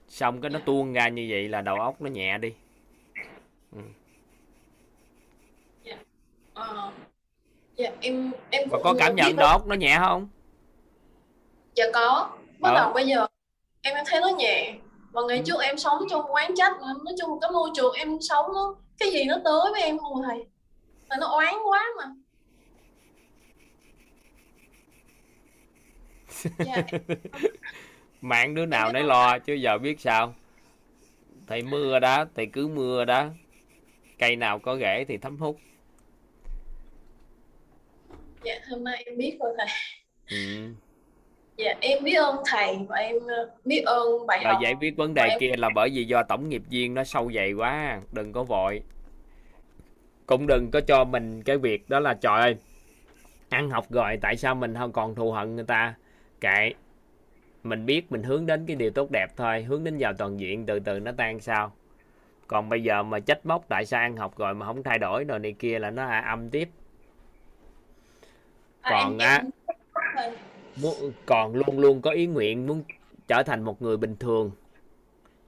Xong 0.08 0.40
cái 0.40 0.50
nó 0.50 0.58
tuôn 0.58 0.92
ra 0.92 1.08
như 1.08 1.26
vậy 1.30 1.48
là 1.48 1.60
đầu 1.60 1.76
óc 1.76 2.00
nó 2.00 2.10
nhẹ 2.10 2.38
đi 2.38 2.54
ờ 6.56 6.90
dạ 7.76 7.90
em 8.00 8.33
em 8.50 8.68
và 8.71 8.78
có 8.85 8.95
cảm 8.99 9.16
nhận 9.16 9.37
óc 9.37 9.66
nó 9.66 9.75
nhẹ 9.75 9.99
không? 10.00 10.28
Dạ 11.75 11.85
có. 11.95 12.30
Bắt 12.59 12.73
đầu 12.75 12.92
bây 12.92 13.06
giờ 13.06 13.26
em 13.83 13.95
em 13.95 14.04
thấy 14.09 14.21
nó 14.21 14.28
nhẹ. 14.28 14.75
Và 15.12 15.23
ngày 15.28 15.42
trước 15.47 15.62
em 15.62 15.78
sống 15.78 16.02
trong 16.11 16.35
quán 16.35 16.54
trách 16.56 16.73
nói 16.80 17.14
chung 17.21 17.40
cái 17.40 17.50
môi 17.50 17.71
trường 17.75 17.95
em 17.95 18.21
sống 18.21 18.47
nó 18.54 18.75
cái 18.99 19.11
gì 19.11 19.25
nó 19.25 19.37
tới 19.45 19.73
với 19.73 19.83
em 19.83 19.99
không 19.99 20.23
thầy. 20.23 20.47
Mà 21.09 21.16
nó 21.21 21.26
oán 21.26 21.54
quá 21.64 21.85
mà. 21.99 22.04
Dạ. 26.59 26.83
Mạng 28.21 28.54
đứa 28.54 28.66
nào 28.66 28.92
nấy 28.92 29.02
lo 29.02 29.38
chứ 29.38 29.54
giờ 29.54 29.78
biết 29.78 30.00
sao? 30.00 30.35
Thầy 31.47 31.62
mưa 31.62 31.99
đó 31.99 32.25
thầy 32.35 32.47
cứ 32.47 32.68
mưa 32.68 33.04
đó 33.04 33.26
cây 34.18 34.37
nào 34.37 34.58
có 34.58 34.76
rễ 34.76 35.04
thì 35.08 35.16
thấm 35.16 35.37
hút. 35.37 35.56
Dạ 38.42 38.54
hôm 38.70 38.85
nay 38.85 39.02
em 39.06 39.16
biết 39.16 39.37
rồi 39.40 39.54
thầy. 39.58 39.66
Ừ. 40.30 40.73
dạ 41.56 41.75
em 41.80 42.04
biết 42.04 42.14
ơn 42.14 42.37
thầy 42.46 42.78
và 42.88 42.96
em 42.96 43.16
ờ, 43.26 43.50
biết 43.64 43.82
ơn 43.87 44.26
bài 44.26 44.40
rồi 44.44 44.52
học 44.52 44.62
giải 44.62 44.75
quyết 44.80 44.96
vấn 44.96 45.14
đề 45.14 45.28
kia 45.40 45.52
là 45.56 45.68
bởi 45.75 45.90
vì 45.90 46.04
do 46.04 46.23
tổng 46.23 46.49
nghiệp 46.49 46.62
viên 46.70 46.94
nó 46.94 47.04
sâu 47.04 47.32
dày 47.35 47.52
quá 47.52 48.00
đừng 48.12 48.32
có 48.32 48.44
vội. 48.44 48.82
Cũng 50.26 50.46
đừng 50.46 50.70
có 50.70 50.80
cho 50.80 51.04
mình 51.04 51.42
cái 51.42 51.58
việc 51.58 51.88
đó 51.88 52.00
là 52.00 52.14
trời 52.14 52.40
ơi 52.40 52.56
ăn 53.49 53.70
học 53.70 53.87
rồi 53.90 54.18
tại 54.20 54.37
sao 54.37 54.54
mình 54.54 54.75
không 54.75 54.92
còn 54.92 55.14
thù 55.14 55.32
hận 55.32 55.56
người 55.56 55.64
ta? 55.64 55.94
Kệ. 56.40 56.73
Mình 57.62 57.87
biết 57.87 58.12
mình 58.12 58.23
hướng 58.23 58.46
đến 58.46 58.66
cái 58.66 58.76
điều 58.76 58.90
tốt 58.90 59.11
đẹp 59.11 59.26
thôi 59.37 59.62
hướng 59.62 59.85
đến 59.85 59.96
vào 59.99 60.12
toàn 60.12 60.40
diện 60.40 60.66
từ 60.66 60.78
từ 60.78 61.00
nó 61.00 61.12
tan 61.16 61.40
sao 61.40 61.73
còn 62.46 62.68
bây 62.68 62.82
giờ 62.82 63.02
mà 63.02 63.20
trách 63.20 63.46
móc 63.46 63.64
tại 63.68 63.86
sao 63.86 64.00
ăn 64.00 64.16
học 64.16 64.38
rồi 64.38 64.54
mà 64.54 64.66
không 64.66 64.82
thay 64.82 64.98
đổi 64.98 65.24
rồi 65.24 65.38
này 65.38 65.52
kia 65.52 65.78
là 65.78 65.90
nó 65.90 66.20
âm 66.20 66.50
tiếp. 66.50 66.68
À, 68.80 68.90
còn 68.90 69.18
á 69.18 69.42
thầy. 70.14 70.36
muốn 70.82 71.12
còn 71.26 71.54
luôn 71.54 71.78
luôn 71.78 72.02
có 72.02 72.10
ý 72.10 72.26
nguyện 72.26 72.66
muốn 72.66 72.82
trở 73.28 73.42
thành 73.42 73.62
một 73.62 73.82
người 73.82 73.96
bình 73.96 74.16
thường. 74.16 74.50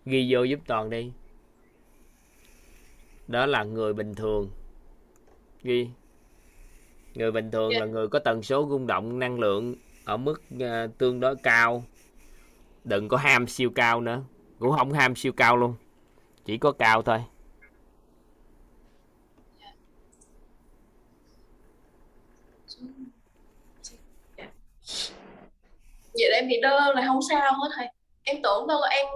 Ghi 0.07 0.26
vô 0.31 0.43
giúp 0.43 0.61
toàn 0.67 0.90
đi. 0.90 1.12
Đó 3.28 3.47
là 3.47 3.64
người 3.64 3.93
bình 3.93 4.14
thường. 4.14 4.50
Ghi. 5.62 5.88
Người 7.14 7.33
bình 7.33 7.50
thường 7.50 7.73
Dạ. 7.73 7.78
là 7.81 7.87
người 7.87 8.09
có 8.09 8.19
tần 8.19 8.43
số 8.43 8.67
rung 8.71 8.87
động 8.87 9.19
năng 9.19 9.38
lượng 9.40 9.75
ở 10.05 10.17
mức 10.17 10.43
ờ, 10.61 10.87
tương 10.99 11.21
đối 11.21 11.37
cao. 11.37 11.85
Đừng 12.85 13.09
có 13.09 13.17
ham 13.17 13.47
siêu 13.47 13.71
cao 13.75 14.00
nữa. 14.00 14.23
Cũng 14.59 14.73
không 14.76 14.93
ham 14.93 15.17
siêu 15.17 15.33
cao 15.33 15.57
luôn 15.57 15.75
chỉ 16.49 16.59
có 16.59 16.73
cao 16.73 17.02
thôi. 17.02 17.19
Vậy 26.14 26.31
em 26.35 26.49
bị 26.49 26.61
đơ 26.62 26.94
là 26.94 27.07
không 27.07 27.20
sao 27.31 27.53
hết 27.53 27.68
thầy. 27.77 27.87
Em 28.23 28.37
tưởng 28.42 28.66
đâu 28.66 28.81
là 28.81 28.88
em 28.88 29.07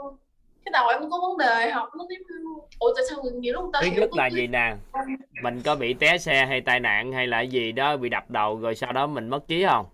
cái 0.65 0.73
đầu 0.73 0.89
em 0.89 1.11
có 1.11 1.21
vấn 1.23 1.39
đề 1.39 1.71
học 1.71 1.89
nó 1.99 2.07
tiếp 2.09 2.17
ủa 2.79 2.93
tại 2.97 3.05
sao 3.09 3.19
nhiều 3.35 3.55
lúc 3.55 3.71
ta 3.73 3.81
thứ 3.83 3.91
hiểu 3.91 4.01
nhất 4.01 4.11
là 4.13 4.31
gì 4.31 4.47
nè? 4.47 4.77
Mình 5.43 5.63
có 5.65 5.77
bị 5.77 5.95
té 5.95 6.19
xe 6.19 6.47
hay 6.47 6.61
tai 6.61 6.81
nạn 6.81 7.13
hay 7.13 7.27
là 7.27 7.41
gì 7.41 7.73
đó 7.73 7.97
bị 7.97 8.09
đập 8.09 8.31
đầu 8.31 8.61
rồi 8.61 8.75
sau 8.75 8.93
đó 8.93 9.07
mình 9.07 9.29
mất 9.29 9.49
trí 9.49 9.65
không? 9.65 9.87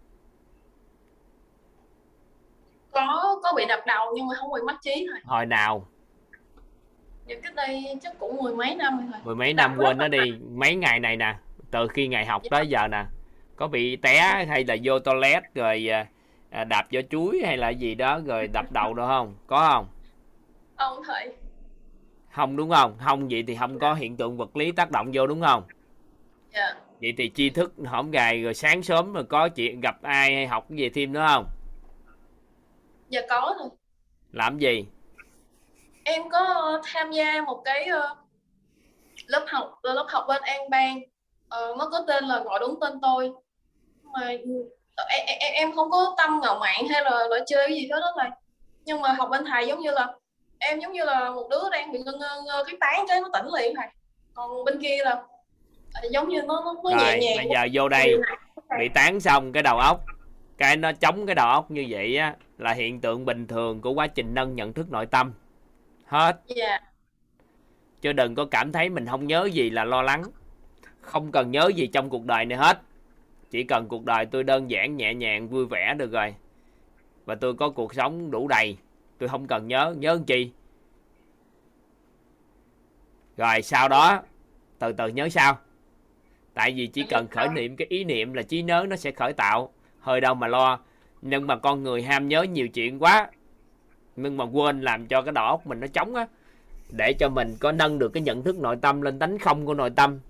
Có 2.90 3.40
có 3.42 3.52
bị 3.56 3.64
đập 3.68 3.80
đầu 3.86 4.12
nhưng 4.14 4.26
mà 4.26 4.34
không 4.34 4.52
bị 4.52 4.60
mất 4.66 4.76
trí 4.82 5.06
thầy 5.12 5.20
hồi 5.24 5.46
nào 5.46 5.86
nhưng 7.28 7.42
cách 7.42 7.54
đây 7.54 7.98
chắc 8.02 8.18
cũng 8.18 8.36
mười 8.36 8.54
mấy 8.56 8.74
năm 8.74 9.10
rồi 9.12 9.20
mười 9.24 9.34
mấy 9.34 9.54
năm 9.54 9.76
quên 9.78 9.98
nó 9.98 10.08
đi. 10.08 10.18
mấy 10.50 10.74
ngày 10.76 11.00
này 11.00 11.16
nè 11.16 11.34
từ 11.70 11.88
khi 11.88 12.08
ngày 12.08 12.26
học 12.26 12.42
Dạ. 12.44 12.48
tới 12.50 12.66
giờ 12.66 12.88
nè 12.88 13.04
có 13.56 13.68
bị 13.68 13.96
té 13.96 14.44
hay 14.48 14.64
là 14.64 14.76
vô 14.82 14.98
toilet 14.98 15.42
rồi 15.54 15.90
à, 15.92 16.06
à, 16.50 16.64
đạp 16.64 16.86
vô 16.92 17.00
chuối 17.10 17.42
hay 17.44 17.56
là 17.56 17.68
gì 17.68 17.94
đó 17.94 18.20
rồi 18.26 18.48
đập 18.52 18.72
đầu 18.72 18.94
đâu 18.94 19.06
không? 19.06 19.34
Có 19.46 19.68
không? 19.68 19.86
Ông 20.76 21.02
thầy. 21.06 21.32
Không 22.30 22.56
đúng 22.56 22.70
không? 22.70 22.96
Không 23.04 23.28
vậy 23.28 23.44
thì 23.46 23.54
không 23.56 23.78
có 23.78 23.94
hiện 23.94 24.16
tượng 24.16 24.36
vật 24.36 24.56
lý 24.56 24.72
tác 24.72 24.90
động 24.90 25.10
vô 25.14 25.26
đúng 25.26 25.40
không? 25.42 25.62
Dạ. 26.54 26.74
Vậy 27.00 27.14
thì 27.16 27.30
tri 27.34 27.50
thức 27.50 27.74
hổng 27.86 28.10
gài 28.10 28.42
rồi 28.42 28.54
sáng 28.54 28.82
sớm 28.82 29.12
mà 29.12 29.22
có 29.22 29.48
chuyện 29.48 29.80
gặp 29.80 30.02
ai 30.02 30.34
hay 30.34 30.46
học 30.46 30.66
cái 30.68 30.78
gì 30.78 30.88
thêm 30.88 31.12
nữa 31.12 31.26
không? 31.28 31.46
Dạ 33.08 33.20
có 33.28 33.54
rồi 33.58 33.68
làm 34.32 34.58
gì 34.58 34.86
em 36.08 36.28
có 36.28 36.38
ờ, 36.38 36.80
tham 36.84 37.10
gia 37.10 37.42
một 37.42 37.62
cái 37.64 37.84
ờ, 37.84 38.14
lớp 39.26 39.44
học 39.48 39.78
ờ, 39.82 39.94
lớp 39.94 40.06
học 40.08 40.24
bên 40.28 40.42
An 40.42 40.70
Bang. 40.70 41.00
Ờ, 41.48 41.74
nó 41.78 41.88
có 41.92 42.04
tên 42.08 42.24
là 42.24 42.40
gọi 42.40 42.58
đúng 42.60 42.80
tên 42.80 43.00
tôi. 43.02 43.32
Mà 44.02 44.32
ờ, 44.96 45.04
em, 45.08 45.26
em, 45.26 45.52
em 45.52 45.72
không 45.74 45.90
có 45.90 46.14
tâm 46.18 46.40
ngạo 46.42 46.58
mạn 46.58 46.88
hay 46.90 47.04
là 47.04 47.26
loại 47.28 47.40
chơi 47.46 47.74
gì 47.74 47.88
hết 47.92 48.00
đó 48.00 48.12
thầy. 48.20 48.30
Nhưng 48.84 49.00
mà 49.00 49.12
học 49.12 49.28
bên 49.30 49.44
thầy 49.44 49.66
giống 49.66 49.80
như 49.80 49.90
là 49.90 50.06
em 50.58 50.80
giống 50.80 50.92
như 50.92 51.04
là 51.04 51.30
một 51.30 51.48
đứa 51.50 51.70
đang 51.72 51.92
bị 51.92 51.98
ngơ 51.98 52.12
ngơ, 52.12 52.42
ngơ 52.46 52.64
cái 52.66 52.76
tán 52.80 53.04
cái 53.08 53.20
nó 53.20 53.28
tỉnh 53.32 53.46
liền 53.58 53.74
thầy. 53.76 53.88
Còn 54.34 54.64
bên 54.64 54.80
kia 54.82 54.98
là 55.04 55.22
giống 56.10 56.28
như 56.28 56.42
nó 56.42 56.62
nó, 56.64 56.74
nó 56.84 56.90
nhẹ 56.90 57.04
rồi 57.04 57.18
nhàng 57.18 57.36
bây 57.36 57.46
giờ 57.52 57.68
vô 57.72 57.88
đây 57.88 58.16
bị 58.78 58.88
tán 58.94 59.20
xong 59.20 59.52
cái 59.52 59.62
đầu 59.62 59.78
óc 59.78 60.00
cái 60.58 60.76
nó 60.76 60.92
chống 60.92 61.26
cái 61.26 61.34
đầu 61.34 61.48
óc 61.48 61.70
như 61.70 61.86
vậy 61.88 62.16
á 62.16 62.34
là 62.58 62.72
hiện 62.72 63.00
tượng 63.00 63.24
bình 63.24 63.46
thường 63.46 63.80
của 63.80 63.92
quá 63.92 64.06
trình 64.06 64.34
nâng 64.34 64.54
nhận 64.54 64.72
thức 64.72 64.90
nội 64.90 65.06
tâm 65.06 65.32
hết. 66.08 66.40
Dạ 66.46 66.80
chứ 68.00 68.12
đừng 68.12 68.34
có 68.34 68.44
cảm 68.44 68.72
thấy 68.72 68.88
mình 68.88 69.06
không 69.06 69.26
nhớ 69.26 69.48
gì 69.52 69.70
là 69.70 69.84
lo 69.84 70.02
lắng. 70.02 70.22
Không 71.00 71.32
cần 71.32 71.50
nhớ 71.50 71.70
gì 71.74 71.86
trong 71.86 72.10
cuộc 72.10 72.24
đời 72.24 72.44
này 72.44 72.58
hết. 72.58 72.80
Chỉ 73.50 73.64
cần 73.64 73.88
cuộc 73.88 74.04
đời 74.04 74.26
tôi 74.26 74.44
đơn 74.44 74.70
giản 74.70 74.96
nhẹ 74.96 75.14
nhàng 75.14 75.48
vui 75.48 75.66
vẻ 75.66 75.94
được 75.98 76.12
rồi. 76.12 76.34
Và 77.24 77.34
tôi 77.34 77.54
có 77.54 77.70
cuộc 77.70 77.94
sống 77.94 78.30
đủ 78.30 78.48
đầy. 78.48 78.76
Tôi 79.18 79.28
không 79.28 79.46
cần 79.46 79.68
nhớ. 79.68 79.94
Nhớ 79.98 80.12
làm 80.12 80.24
chi? 80.24 80.50
Rồi 83.36 83.62
sau 83.62 83.88
đó 83.88 84.22
từ 84.78 84.92
từ 84.92 85.08
nhớ 85.08 85.28
sao? 85.28 85.58
Tại 86.54 86.72
vì 86.72 86.86
chỉ 86.86 87.02
cần 87.10 87.26
khởi 87.30 87.48
niệm 87.48 87.76
cái 87.76 87.86
ý 87.90 88.04
niệm 88.04 88.32
là 88.32 88.42
trí 88.42 88.62
nhớ 88.62 88.86
nó 88.88 88.96
sẽ 88.96 89.10
khởi 89.10 89.32
tạo. 89.32 89.72
Hơi 90.00 90.20
đâu 90.20 90.34
mà 90.34 90.46
lo. 90.46 90.80
Nhưng 91.22 91.46
mà 91.46 91.56
con 91.56 91.82
người 91.82 92.02
ham 92.02 92.28
nhớ 92.28 92.42
nhiều 92.42 92.68
chuyện 92.68 93.02
quá 93.02 93.30
nhưng 94.22 94.36
mà 94.36 94.44
quên 94.44 94.80
làm 94.80 95.06
cho 95.06 95.22
cái 95.22 95.32
đầu 95.32 95.44
óc 95.44 95.66
mình 95.66 95.80
nó 95.80 95.86
trống 95.86 96.14
á. 96.14 96.26
Để 96.90 97.12
cho 97.12 97.28
mình 97.28 97.56
có 97.60 97.72
nâng 97.72 97.98
được 97.98 98.08
cái 98.08 98.22
nhận 98.22 98.42
thức 98.42 98.58
nội 98.58 98.76
tâm 98.82 99.02
lên 99.02 99.18
tánh 99.18 99.38
không 99.38 99.66
của 99.66 99.74
nội 99.74 99.90
tâm. 99.90 100.20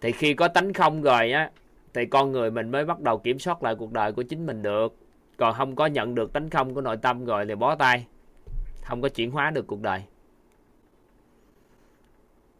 Thì 0.00 0.12
khi 0.12 0.34
có 0.34 0.48
tánh 0.48 0.72
không 0.72 1.02
rồi 1.02 1.32
á 1.32 1.50
thì 1.94 2.06
con 2.06 2.32
người 2.32 2.50
mình 2.50 2.70
mới 2.70 2.84
bắt 2.84 3.00
đầu 3.00 3.18
kiểm 3.18 3.38
soát 3.38 3.62
lại 3.62 3.74
cuộc 3.78 3.92
đời 3.92 4.12
của 4.12 4.22
chính 4.22 4.46
mình 4.46 4.62
được. 4.62 4.96
Còn 5.36 5.54
không 5.54 5.76
có 5.76 5.86
nhận 5.86 6.14
được 6.14 6.32
tánh 6.32 6.50
không 6.50 6.74
của 6.74 6.80
nội 6.80 6.96
tâm 6.96 7.24
rồi 7.24 7.44
thì 7.48 7.54
bó 7.54 7.74
tay. 7.74 8.06
Không 8.84 9.02
có 9.02 9.08
chuyển 9.08 9.30
hóa 9.30 9.50
được 9.50 9.66
cuộc 9.66 9.80
đời. 9.80 10.02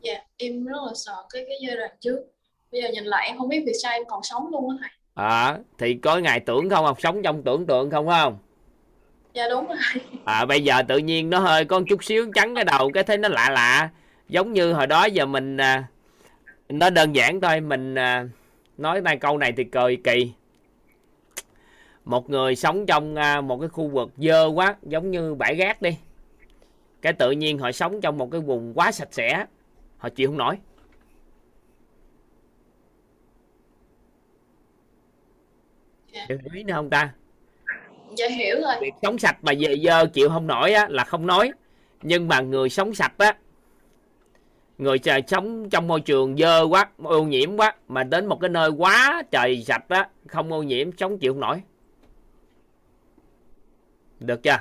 Dạ 0.00 0.14
em 0.36 0.66
rất 0.66 0.78
là 0.86 0.92
sợ 0.94 1.14
cái 1.32 1.44
cái 1.48 1.56
giai 1.66 1.76
đoạn 1.76 1.90
trước. 2.00 2.18
Bây 2.72 2.82
giờ 2.82 2.88
nhìn 2.92 3.04
lại 3.04 3.26
em 3.26 3.38
không 3.38 3.48
biết 3.48 3.62
vì 3.66 3.72
sao 3.82 3.92
em 3.92 4.02
còn 4.08 4.22
sống 4.22 4.50
luôn 4.50 4.70
á 4.70 4.76
thầy. 4.80 4.90
À, 5.14 5.58
thì 5.78 5.94
có 5.94 6.18
ngày 6.18 6.40
tưởng 6.40 6.70
không 6.70 6.84
học 6.84 7.00
sống 7.00 7.22
trong 7.22 7.42
tưởng 7.42 7.66
tượng 7.66 7.90
không 7.90 8.06
phải 8.06 8.20
không 8.24 8.38
dạ 9.34 9.48
đúng 9.48 9.68
rồi. 9.68 9.76
À, 10.24 10.44
bây 10.44 10.64
giờ 10.64 10.82
tự 10.82 10.98
nhiên 10.98 11.30
nó 11.30 11.38
hơi 11.38 11.64
có 11.64 11.78
một 11.78 11.84
chút 11.88 12.04
xíu 12.04 12.30
trắng 12.34 12.54
cái 12.54 12.64
đầu 12.64 12.90
cái 12.94 13.04
thấy 13.04 13.18
nó 13.18 13.28
lạ 13.28 13.50
lạ. 13.50 13.90
Giống 14.28 14.52
như 14.52 14.72
hồi 14.72 14.86
đó 14.86 15.04
giờ 15.04 15.26
mình 15.26 15.56
à, 15.56 15.84
nó 16.68 16.90
đơn 16.90 17.12
giản 17.12 17.40
thôi 17.40 17.60
mình 17.60 17.94
à, 17.94 18.28
nói 18.78 19.00
nay 19.00 19.16
câu 19.16 19.38
này 19.38 19.52
thì 19.56 19.64
cười 19.64 19.96
kỳ. 19.96 20.32
Một 22.04 22.30
người 22.30 22.56
sống 22.56 22.86
trong 22.86 23.14
à, 23.14 23.40
một 23.40 23.58
cái 23.58 23.68
khu 23.68 23.88
vực 23.88 24.10
dơ 24.16 24.46
quá 24.46 24.76
giống 24.82 25.10
như 25.10 25.34
bãi 25.34 25.54
rác 25.54 25.82
đi. 25.82 25.98
Cái 27.02 27.12
tự 27.12 27.30
nhiên 27.30 27.58
họ 27.58 27.72
sống 27.72 28.00
trong 28.00 28.18
một 28.18 28.30
cái 28.30 28.40
vùng 28.40 28.74
quá 28.74 28.92
sạch 28.92 29.08
sẽ 29.10 29.46
họ 29.98 30.08
chịu 30.08 30.28
không 30.28 30.36
nổi. 30.36 30.58
Dạ. 36.12 36.26
hiểu 36.28 36.38
ý 36.52 36.62
nữa 36.62 36.74
không 36.74 36.90
ta 36.90 37.12
dạ 38.16 38.28
hiểu 38.28 38.56
rồi. 38.62 38.74
Việc 38.80 38.94
sống 39.02 39.18
sạch 39.18 39.36
mà 39.42 39.52
về 39.58 39.76
dơ 39.84 40.06
chịu 40.06 40.28
không 40.28 40.46
nổi 40.46 40.72
á 40.72 40.86
là 40.90 41.04
không 41.04 41.26
nói. 41.26 41.50
Nhưng 42.02 42.28
mà 42.28 42.40
người 42.40 42.68
sống 42.68 42.94
sạch 42.94 43.12
á 43.18 43.36
người 44.78 44.98
trời 44.98 45.22
sống 45.26 45.70
trong 45.70 45.88
môi 45.88 46.00
trường 46.00 46.36
dơ 46.36 46.62
quá 46.70 46.88
ô 47.02 47.22
nhiễm 47.22 47.56
quá 47.56 47.74
mà 47.88 48.04
đến 48.04 48.26
một 48.26 48.38
cái 48.40 48.50
nơi 48.50 48.70
quá 48.70 49.22
trời 49.30 49.62
sạch 49.66 49.84
á 49.88 50.08
không 50.26 50.52
ô 50.52 50.62
nhiễm 50.62 50.90
sống 50.96 51.18
chịu 51.18 51.32
không 51.32 51.40
nổi. 51.40 51.62
Được 54.20 54.42
chưa? 54.42 54.58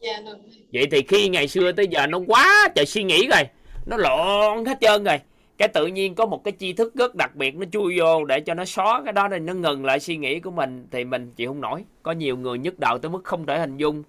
Dạ 0.00 0.20
được. 0.24 0.38
Vậy 0.72 0.86
thì 0.90 1.02
khi 1.08 1.28
ngày 1.28 1.48
xưa 1.48 1.72
tới 1.72 1.86
giờ 1.86 2.06
nó 2.06 2.20
quá 2.26 2.68
trời 2.74 2.86
suy 2.86 3.02
nghĩ 3.02 3.28
rồi 3.28 3.42
nó 3.86 3.96
lộn 3.96 4.64
hết 4.64 4.78
trơn 4.80 5.04
rồi 5.04 5.18
cái 5.58 5.68
tự 5.68 5.86
nhiên 5.86 6.14
có 6.14 6.26
một 6.26 6.44
cái 6.44 6.52
tri 6.58 6.72
thức 6.72 6.94
rất 6.94 7.14
đặc 7.14 7.34
biệt, 7.34 7.56
nó 7.56 7.64
chui 7.72 7.98
vô 7.98 8.24
để 8.24 8.40
cho 8.40 8.54
nó 8.54 8.64
xóa 8.64 9.02
cái 9.04 9.12
đó 9.12 9.28
nên 9.28 9.46
nó 9.46 9.52
ngừng 9.52 9.84
lại 9.84 10.00
suy 10.00 10.16
nghĩ 10.16 10.40
của 10.40 10.50
mình 10.50 10.86
thì 10.90 11.04
mình 11.04 11.32
chịu 11.36 11.50
không 11.50 11.60
nổi. 11.60 11.84
Có 12.02 12.12
nhiều 12.12 12.36
người 12.36 12.58
nhức 12.58 12.78
đầu 12.78 12.98
tới 12.98 13.10
mức 13.10 13.24
không 13.24 13.46
thể 13.46 13.58
hình 13.58 13.76
dung. 13.76 14.02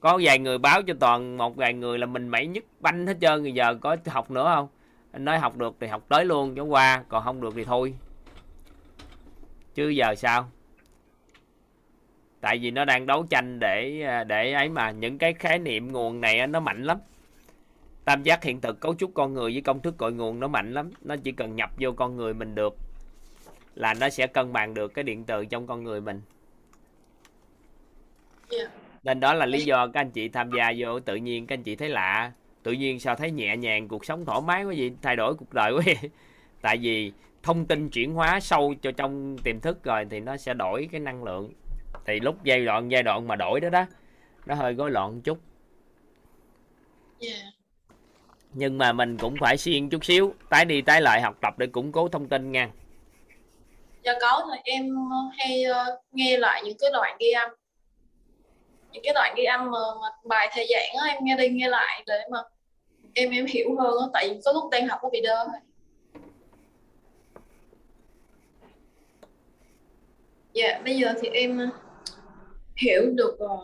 Có 0.00 0.18
vài 0.22 0.38
người 0.38 0.58
báo 0.58 0.82
cho 0.82 0.94
toàn, 1.00 1.36
một 1.36 1.56
vài 1.56 1.74
người 1.74 1.98
là 1.98 2.06
mình 2.06 2.28
mẩy 2.28 2.46
nhức 2.46 2.64
banh 2.80 3.06
hết 3.06 3.16
trơn 3.20 3.42
rồi 3.42 3.52
giờ 3.52 3.74
có 3.74 3.96
học 4.06 4.30
nữa 4.30 4.52
không? 4.54 4.68
Anh 5.12 5.24
nói 5.24 5.38
học 5.38 5.56
được 5.56 5.76
thì 5.80 5.86
học 5.86 6.02
tới 6.08 6.24
luôn 6.24 6.54
cho 6.56 6.62
qua, 6.62 7.04
còn 7.08 7.24
không 7.24 7.40
được 7.40 7.54
thì 7.56 7.64
thôi. 7.64 7.94
Chứ 9.74 9.88
giờ 9.88 10.14
sao? 10.14 10.50
Tại 12.40 12.58
vì 12.58 12.70
nó 12.70 12.84
đang 12.84 13.06
đấu 13.06 13.26
tranh 13.30 13.58
để 13.58 14.02
à, 14.02 14.24
để 14.24 14.52
ấy 14.52 14.68
mà, 14.68 14.90
những 14.90 15.18
cái 15.18 15.34
khái 15.34 15.58
niệm 15.58 15.92
nguồn 15.92 16.20
này 16.20 16.46
nó 16.46 16.60
mạnh 16.60 16.82
lắm 16.82 16.98
tam 18.06 18.22
giác 18.22 18.44
hiện 18.44 18.60
thực 18.60 18.80
cấu 18.80 18.94
trúc 18.94 19.14
con 19.14 19.34
người 19.34 19.52
với 19.52 19.60
công 19.60 19.80
thức 19.80 19.94
cội 19.98 20.12
nguồn 20.12 20.40
nó 20.40 20.48
mạnh 20.48 20.72
lắm. 20.72 20.90
Nó 21.02 21.16
chỉ 21.16 21.32
cần 21.32 21.56
nhập 21.56 21.70
vô 21.80 21.92
con 21.92 22.16
người 22.16 22.34
mình 22.34 22.54
được 22.54 22.76
là 23.74 23.94
nó 23.94 24.08
sẽ 24.08 24.26
cân 24.26 24.52
bằng 24.52 24.74
được 24.74 24.94
cái 24.94 25.02
điện 25.02 25.24
từ 25.24 25.44
trong 25.44 25.66
con 25.66 25.84
người 25.84 26.00
mình. 26.00 26.22
Dạ. 28.50 28.64
Nên 29.02 29.20
đó 29.20 29.34
là 29.34 29.46
lý 29.46 29.64
do 29.64 29.86
các 29.86 30.00
anh 30.00 30.10
chị 30.10 30.28
tham 30.28 30.50
gia 30.56 30.72
vô 30.78 31.00
tự 31.00 31.16
nhiên 31.16 31.46
các 31.46 31.54
anh 31.54 31.62
chị 31.62 31.76
thấy 31.76 31.88
lạ. 31.88 32.32
Tự 32.62 32.72
nhiên 32.72 33.00
sao 33.00 33.16
thấy 33.16 33.30
nhẹ 33.30 33.56
nhàng 33.56 33.88
cuộc 33.88 34.04
sống 34.04 34.24
thoải 34.24 34.40
mái 34.40 34.64
quá 34.64 34.74
vậy 34.76 34.92
thay 35.02 35.16
đổi 35.16 35.34
cuộc 35.34 35.54
đời 35.54 35.72
quá 35.72 35.82
vậy. 35.86 36.10
Tại 36.60 36.78
vì 36.78 37.12
thông 37.42 37.66
tin 37.66 37.90
chuyển 37.90 38.14
hóa 38.14 38.40
sâu 38.40 38.74
cho 38.82 38.92
trong 38.92 39.38
tiềm 39.38 39.60
thức 39.60 39.84
rồi 39.84 40.06
thì 40.10 40.20
nó 40.20 40.36
sẽ 40.36 40.54
đổi 40.54 40.88
cái 40.92 41.00
năng 41.00 41.24
lượng. 41.24 41.52
Thì 42.04 42.20
lúc 42.20 42.44
giai 42.44 42.64
đoạn 42.64 42.90
giai 42.90 43.02
đoạn 43.02 43.28
mà 43.28 43.36
đổi 43.36 43.60
đó 43.60 43.68
đó 43.68 43.86
nó 44.46 44.54
hơi 44.54 44.74
rối 44.74 44.90
loạn 44.90 45.20
chút. 45.20 45.38
Dạ 47.18 47.55
nhưng 48.58 48.78
mà 48.78 48.92
mình 48.92 49.16
cũng 49.18 49.36
phải 49.40 49.56
siêng 49.56 49.90
chút 49.90 50.04
xíu 50.04 50.34
tái 50.50 50.64
đi 50.64 50.82
tái 50.82 51.00
lại 51.00 51.20
học 51.20 51.36
tập 51.40 51.58
để 51.58 51.66
củng 51.66 51.92
cố 51.92 52.08
thông 52.08 52.28
tin 52.28 52.52
nha. 52.52 52.70
Dạ 54.04 54.12
có 54.20 54.46
thì 54.52 54.60
em 54.64 54.94
hay 55.38 55.64
ờ, 55.64 56.00
nghe 56.12 56.38
lại 56.38 56.62
những 56.64 56.76
cái 56.80 56.90
đoạn 56.92 57.16
ghi 57.20 57.30
âm. 57.30 57.50
Những 58.92 59.02
cái 59.04 59.14
đoạn 59.14 59.34
ghi 59.36 59.44
âm 59.44 59.70
mà, 59.70 59.78
mà 60.02 60.08
bài 60.24 60.48
thầy 60.52 60.66
giảng 60.70 61.08
em 61.08 61.16
nghe 61.22 61.36
đi 61.36 61.48
nghe 61.48 61.68
lại 61.68 62.02
để 62.06 62.20
mà 62.30 62.38
em 63.14 63.30
em 63.30 63.46
hiểu 63.46 63.76
hơn 63.78 64.10
tại 64.12 64.28
vì 64.28 64.40
có 64.44 64.52
lúc 64.52 64.64
đang 64.70 64.88
học 64.88 64.98
có 65.02 65.08
bị 65.12 65.20
đơ 65.20 65.46
dạ 70.52 70.80
bây 70.84 70.96
giờ 70.96 71.14
thì 71.20 71.28
em 71.28 71.70
hiểu 72.76 73.02
được 73.14 73.36
rồi 73.38 73.58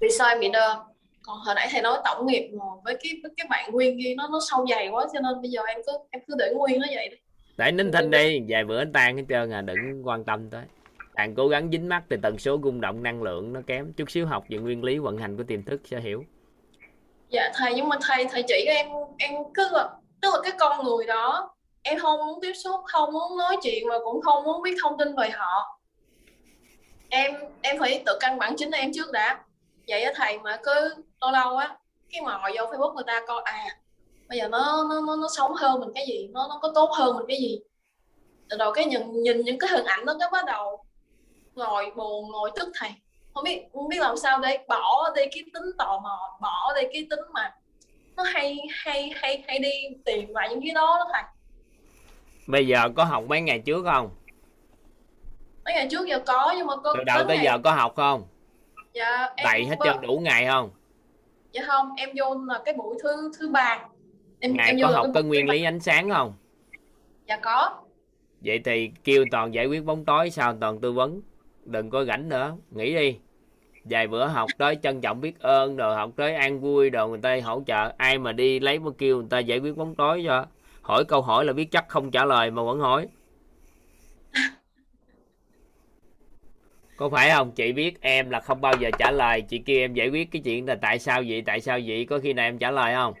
vì 0.00 0.08
sao 0.18 0.28
em 0.28 0.40
bị 0.40 0.48
đơ 0.48 0.91
còn 1.22 1.38
hồi 1.38 1.54
nãy 1.54 1.68
thầy 1.70 1.82
nói 1.82 1.98
tổng 2.04 2.26
nghiệp 2.26 2.50
mà 2.52 2.64
với 2.84 2.94
cái 3.02 3.12
với 3.22 3.32
cái 3.36 3.46
bạn 3.50 3.72
nguyên 3.72 3.96
ghi 3.96 4.14
nó 4.14 4.28
nó 4.32 4.38
sâu 4.50 4.66
dày 4.70 4.88
quá 4.88 5.06
cho 5.12 5.20
nên 5.20 5.42
bây 5.42 5.50
giờ 5.50 5.62
em 5.68 5.80
cứ 5.86 5.92
em 6.10 6.22
cứ 6.26 6.34
để 6.38 6.52
nguyên 6.54 6.80
nó 6.80 6.86
vậy 6.94 7.08
đi 7.08 7.16
để 7.56 7.72
nín 7.72 7.92
thinh 7.92 8.10
đi 8.10 8.40
vài 8.48 8.64
bữa 8.64 8.78
anh 8.78 8.92
tan 8.92 9.16
hết 9.16 9.24
trơn 9.28 9.50
à 9.50 9.60
đừng 9.60 10.06
quan 10.06 10.24
tâm 10.24 10.50
tới. 10.50 10.62
Bạn 11.14 11.34
cố 11.34 11.48
gắng 11.48 11.68
dính 11.72 11.88
mắt 11.88 12.02
thì 12.10 12.16
tần 12.22 12.38
số 12.38 12.58
rung 12.62 12.80
động 12.80 13.02
năng 13.02 13.22
lượng 13.22 13.52
nó 13.52 13.60
kém 13.66 13.92
chút 13.92 14.10
xíu 14.10 14.26
học 14.26 14.44
về 14.48 14.58
nguyên 14.58 14.84
lý 14.84 14.98
vận 14.98 15.18
hành 15.18 15.36
của 15.36 15.42
tiềm 15.42 15.62
thức 15.62 15.80
sẽ 15.84 16.00
hiểu. 16.00 16.24
Dạ 17.30 17.50
thầy 17.54 17.74
nhưng 17.74 17.88
mà 17.88 17.96
thầy 18.02 18.24
thầy 18.24 18.42
chỉ 18.48 18.64
em 18.66 18.86
em 19.18 19.32
cứ 19.54 19.68
là 19.72 19.88
tức 20.20 20.28
là 20.34 20.40
cái 20.42 20.52
con 20.58 20.84
người 20.84 21.06
đó 21.06 21.54
em 21.82 21.98
không 21.98 22.26
muốn 22.26 22.38
tiếp 22.42 22.52
xúc 22.52 22.80
không 22.84 23.12
muốn 23.12 23.38
nói 23.38 23.56
chuyện 23.62 23.84
và 23.88 23.98
cũng 24.04 24.22
không 24.22 24.44
muốn 24.44 24.62
biết 24.62 24.74
thông 24.82 24.98
tin 24.98 25.16
về 25.16 25.30
họ. 25.30 25.80
Em 27.08 27.34
em 27.62 27.78
phải 27.78 28.02
tự 28.06 28.18
cân 28.20 28.38
bằng 28.38 28.56
chính 28.56 28.70
em 28.70 28.90
trước 28.94 29.12
đã. 29.12 29.40
Vậy 29.88 30.02
á 30.02 30.12
thầy 30.16 30.38
mà 30.38 30.58
cứ 30.62 30.94
lâu 31.22 31.30
lâu 31.32 31.56
á 31.56 31.76
cái 32.12 32.20
mò 32.20 32.40
vô 32.56 32.64
facebook 32.64 32.94
người 32.94 33.04
ta 33.06 33.22
coi 33.26 33.42
à 33.44 33.66
bây 34.28 34.38
giờ 34.38 34.48
nó 34.48 34.86
nó 34.88 35.00
nó, 35.00 35.16
nó 35.16 35.28
sống 35.36 35.54
hơn 35.54 35.80
mình 35.80 35.88
cái 35.94 36.06
gì 36.08 36.28
nó 36.32 36.46
nó 36.48 36.58
có 36.62 36.72
tốt 36.74 36.90
hơn 36.92 37.16
mình 37.16 37.26
cái 37.28 37.36
gì. 37.36 37.60
Rồi 38.58 38.72
cái 38.74 38.84
nhìn 38.84 39.22
nhìn 39.22 39.40
những 39.40 39.58
cái 39.58 39.70
hình 39.70 39.84
ảnh 39.84 40.04
đó 40.04 40.14
cái 40.20 40.28
bắt 40.32 40.44
đầu 40.46 40.84
ngồi 41.54 41.92
buồn 41.96 42.30
ngồi 42.30 42.50
tức 42.56 42.68
thầy. 42.74 42.90
Không 43.34 43.44
biết 43.44 43.64
không 43.72 43.88
biết 43.88 44.00
làm 44.00 44.16
sao 44.16 44.38
để 44.38 44.58
bỏ 44.68 45.10
đi 45.16 45.22
cái 45.22 45.44
tính 45.54 45.72
tò 45.78 46.00
mò 46.02 46.38
bỏ 46.40 46.72
đi 46.76 46.82
cái 46.92 47.06
tính 47.10 47.20
mà 47.32 47.54
nó 48.16 48.22
hay 48.22 48.58
hay 48.70 49.12
hay 49.14 49.44
hay 49.46 49.58
đi 49.58 49.70
tìm 50.04 50.34
lại 50.34 50.48
những 50.48 50.60
cái 50.62 50.74
đó 50.74 50.96
đó 50.98 51.10
thầy. 51.12 51.22
Bây 52.46 52.66
giờ 52.66 52.88
có 52.96 53.04
học 53.04 53.24
mấy 53.28 53.40
ngày 53.40 53.58
trước 53.58 53.82
không? 53.84 54.10
Mấy 55.64 55.74
ngày 55.74 55.88
trước 55.90 56.08
giờ 56.08 56.18
có 56.26 56.54
nhưng 56.56 56.66
mà 56.66 56.76
có 56.76 56.94
từ 56.98 57.04
đầu 57.04 57.24
tới 57.28 57.36
ngày- 57.36 57.44
giờ 57.44 57.58
có 57.64 57.72
học 57.72 57.92
không? 57.96 58.22
Dạ 58.92 59.28
em 59.36 59.44
đầy 59.44 59.64
hết 59.64 59.76
trơn 59.84 60.00
đủ 60.00 60.20
ngày 60.22 60.46
không 60.46 60.70
dạ 61.52 61.62
không 61.66 61.88
em 61.96 62.08
vô 62.14 62.34
là 62.46 62.62
cái 62.64 62.74
buổi 62.74 62.98
thứ 63.02 63.32
thứ 63.38 63.48
ba. 63.48 63.84
Em 64.40 64.56
ngày 64.56 64.66
em 64.68 64.78
có 64.82 64.88
vô 64.88 64.94
học 64.94 65.06
cái 65.14 65.22
nguyên 65.22 65.48
lý 65.48 65.64
ánh 65.64 65.80
sáng 65.80 66.10
không? 66.10 66.34
Dạ 67.28 67.36
có. 67.36 67.80
Vậy 68.44 68.60
thì 68.64 68.90
kêu 69.04 69.24
toàn 69.30 69.54
giải 69.54 69.66
quyết 69.66 69.84
bóng 69.84 70.04
tối 70.04 70.30
sao 70.30 70.56
toàn 70.60 70.80
tư 70.80 70.92
vấn? 70.92 71.20
Đừng 71.64 71.90
có 71.90 72.04
rảnh 72.04 72.28
nữa 72.28 72.56
nghỉ 72.70 72.94
đi. 72.94 73.18
Vài 73.84 74.06
bữa 74.06 74.26
học 74.26 74.50
tới 74.58 74.76
trân 74.82 75.00
trọng 75.00 75.20
biết 75.20 75.40
ơn 75.40 75.76
rồi 75.76 75.96
học 75.96 76.10
tới 76.16 76.34
an 76.34 76.60
vui 76.60 76.90
rồi 76.90 77.08
người 77.08 77.20
ta 77.22 77.36
hỗ 77.44 77.62
trợ. 77.66 77.92
Ai 77.96 78.18
mà 78.18 78.32
đi 78.32 78.60
lấy 78.60 78.78
mà 78.78 78.90
kêu 78.98 79.16
người 79.16 79.26
ta 79.30 79.38
giải 79.38 79.58
quyết 79.58 79.76
bóng 79.76 79.94
tối 79.94 80.22
cho 80.26 80.46
hỏi 80.82 81.04
câu 81.04 81.22
hỏi 81.22 81.44
là 81.44 81.52
biết 81.52 81.70
chắc 81.70 81.88
không 81.88 82.10
trả 82.10 82.24
lời 82.24 82.50
mà 82.50 82.62
vẫn 82.62 82.80
hỏi 82.80 83.08
có 87.02 87.08
phải 87.08 87.30
không? 87.30 87.52
Chị 87.52 87.72
biết 87.72 88.00
em 88.00 88.30
là 88.30 88.40
không 88.40 88.60
bao 88.60 88.74
giờ 88.80 88.90
trả 88.98 89.10
lời. 89.10 89.42
Chị 89.42 89.58
kêu 89.58 89.80
em 89.80 89.94
giải 89.94 90.08
quyết 90.08 90.30
cái 90.30 90.42
chuyện 90.44 90.66
là 90.66 90.74
tại 90.74 90.98
sao 90.98 91.22
vậy 91.26 91.42
tại 91.46 91.60
sao 91.60 91.78
vậy? 91.86 92.06
Có 92.10 92.18
khi 92.18 92.32
nào 92.32 92.46
em 92.46 92.58
trả 92.58 92.70
lời 92.70 92.94
không? 92.94 93.14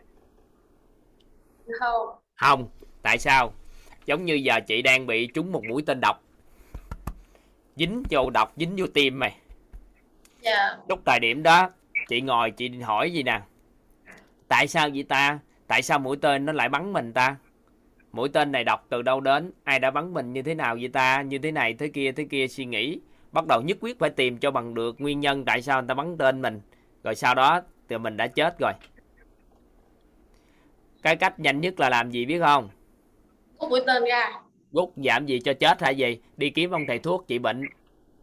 Không. 1.80 2.08
Không. 2.34 2.68
Tại 3.02 3.18
sao? 3.18 3.52
Giống 4.06 4.24
như 4.24 4.34
giờ 4.34 4.60
chị 4.66 4.82
đang 4.82 5.06
bị 5.06 5.26
trúng 5.26 5.52
một 5.52 5.64
mũi 5.64 5.82
tên 5.86 6.00
độc. 6.00 6.22
Dính 7.76 8.02
vô 8.10 8.30
độc 8.30 8.52
dính 8.56 8.74
vô 8.76 8.86
tim 8.94 9.18
mày. 9.18 9.36
Dạ. 10.40 10.76
Lúc 10.88 11.00
thời 11.06 11.20
điểm 11.20 11.42
đó 11.42 11.70
chị 12.08 12.20
ngồi 12.20 12.50
chị 12.50 12.68
hỏi 12.68 13.12
gì 13.12 13.22
nè? 13.22 13.40
Tại 14.48 14.66
sao 14.66 14.88
vậy 14.94 15.02
ta? 15.02 15.38
Tại 15.66 15.82
sao 15.82 15.98
mũi 15.98 16.16
tên 16.16 16.46
nó 16.46 16.52
lại 16.52 16.68
bắn 16.68 16.92
mình 16.92 17.12
ta? 17.12 17.36
Mũi 18.12 18.28
tên 18.28 18.52
này 18.52 18.64
độc 18.64 18.86
từ 18.88 19.02
đâu 19.02 19.20
đến? 19.20 19.52
Ai 19.64 19.78
đã 19.78 19.90
bắn 19.90 20.14
mình 20.14 20.32
như 20.32 20.42
thế 20.42 20.54
nào 20.54 20.76
vậy 20.80 20.88
ta? 20.92 21.22
Như 21.22 21.38
thế 21.38 21.50
này 21.50 21.74
thế 21.74 21.88
kia 21.88 22.12
thế 22.12 22.24
kia 22.30 22.48
suy 22.48 22.64
nghĩ 22.64 23.00
bắt 23.32 23.46
đầu 23.46 23.62
nhất 23.62 23.78
quyết 23.80 23.98
phải 23.98 24.10
tìm 24.10 24.38
cho 24.38 24.50
bằng 24.50 24.74
được 24.74 25.00
nguyên 25.00 25.20
nhân 25.20 25.44
tại 25.44 25.62
sao 25.62 25.80
người 25.80 25.88
ta 25.88 25.94
bắn 25.94 26.18
tên 26.18 26.42
mình. 26.42 26.60
Rồi 27.04 27.14
sau 27.14 27.34
đó 27.34 27.60
thì 27.88 27.98
mình 27.98 28.16
đã 28.16 28.26
chết 28.26 28.58
rồi. 28.58 28.72
Cái 31.02 31.16
cách 31.16 31.40
nhanh 31.40 31.60
nhất 31.60 31.80
là 31.80 31.88
làm 31.88 32.10
gì 32.10 32.26
biết 32.26 32.40
không? 32.40 32.68
Có 33.58 33.68
buổi 33.68 33.80
tên 33.86 34.04
ra. 34.04 34.32
Rút 34.72 34.92
giảm 34.96 35.26
gì 35.26 35.40
cho 35.40 35.52
chết 35.52 35.82
hay 35.82 35.96
gì? 35.96 36.20
Đi 36.36 36.50
kiếm 36.50 36.70
ông 36.70 36.82
thầy 36.88 36.98
thuốc 36.98 37.24
trị 37.28 37.38
bệnh 37.38 37.62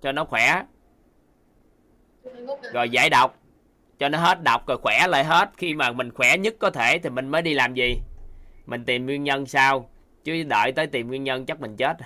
cho 0.02 0.12
nó 0.12 0.26
khỏe. 0.26 0.64
Rồi 2.74 2.90
giải 2.90 3.10
độc. 3.10 3.36
Cho 4.00 4.10
nó 4.10 4.18
hết 4.18 4.44
độc 4.44 4.68
rồi 4.68 4.78
khỏe 4.78 5.08
lại 5.08 5.24
hết. 5.24 5.50
Khi 5.58 5.74
mà 5.74 5.92
mình 5.92 6.12
khỏe 6.12 6.38
nhất 6.38 6.56
có 6.60 6.70
thể 6.70 7.00
thì 7.00 7.10
mình 7.10 7.30
mới 7.30 7.42
đi 7.42 7.54
làm 7.54 7.74
gì? 7.74 7.98
Mình 8.66 8.86
tìm 8.86 9.06
nguyên 9.06 9.24
nhân 9.24 9.46
sao? 9.46 9.90
Chứ 10.24 10.44
đợi 10.44 10.72
tới 10.72 10.88
tìm 10.88 11.08
nguyên 11.08 11.24
nhân 11.24 11.46
chắc 11.46 11.62
mình 11.62 11.76
chết 11.76 11.98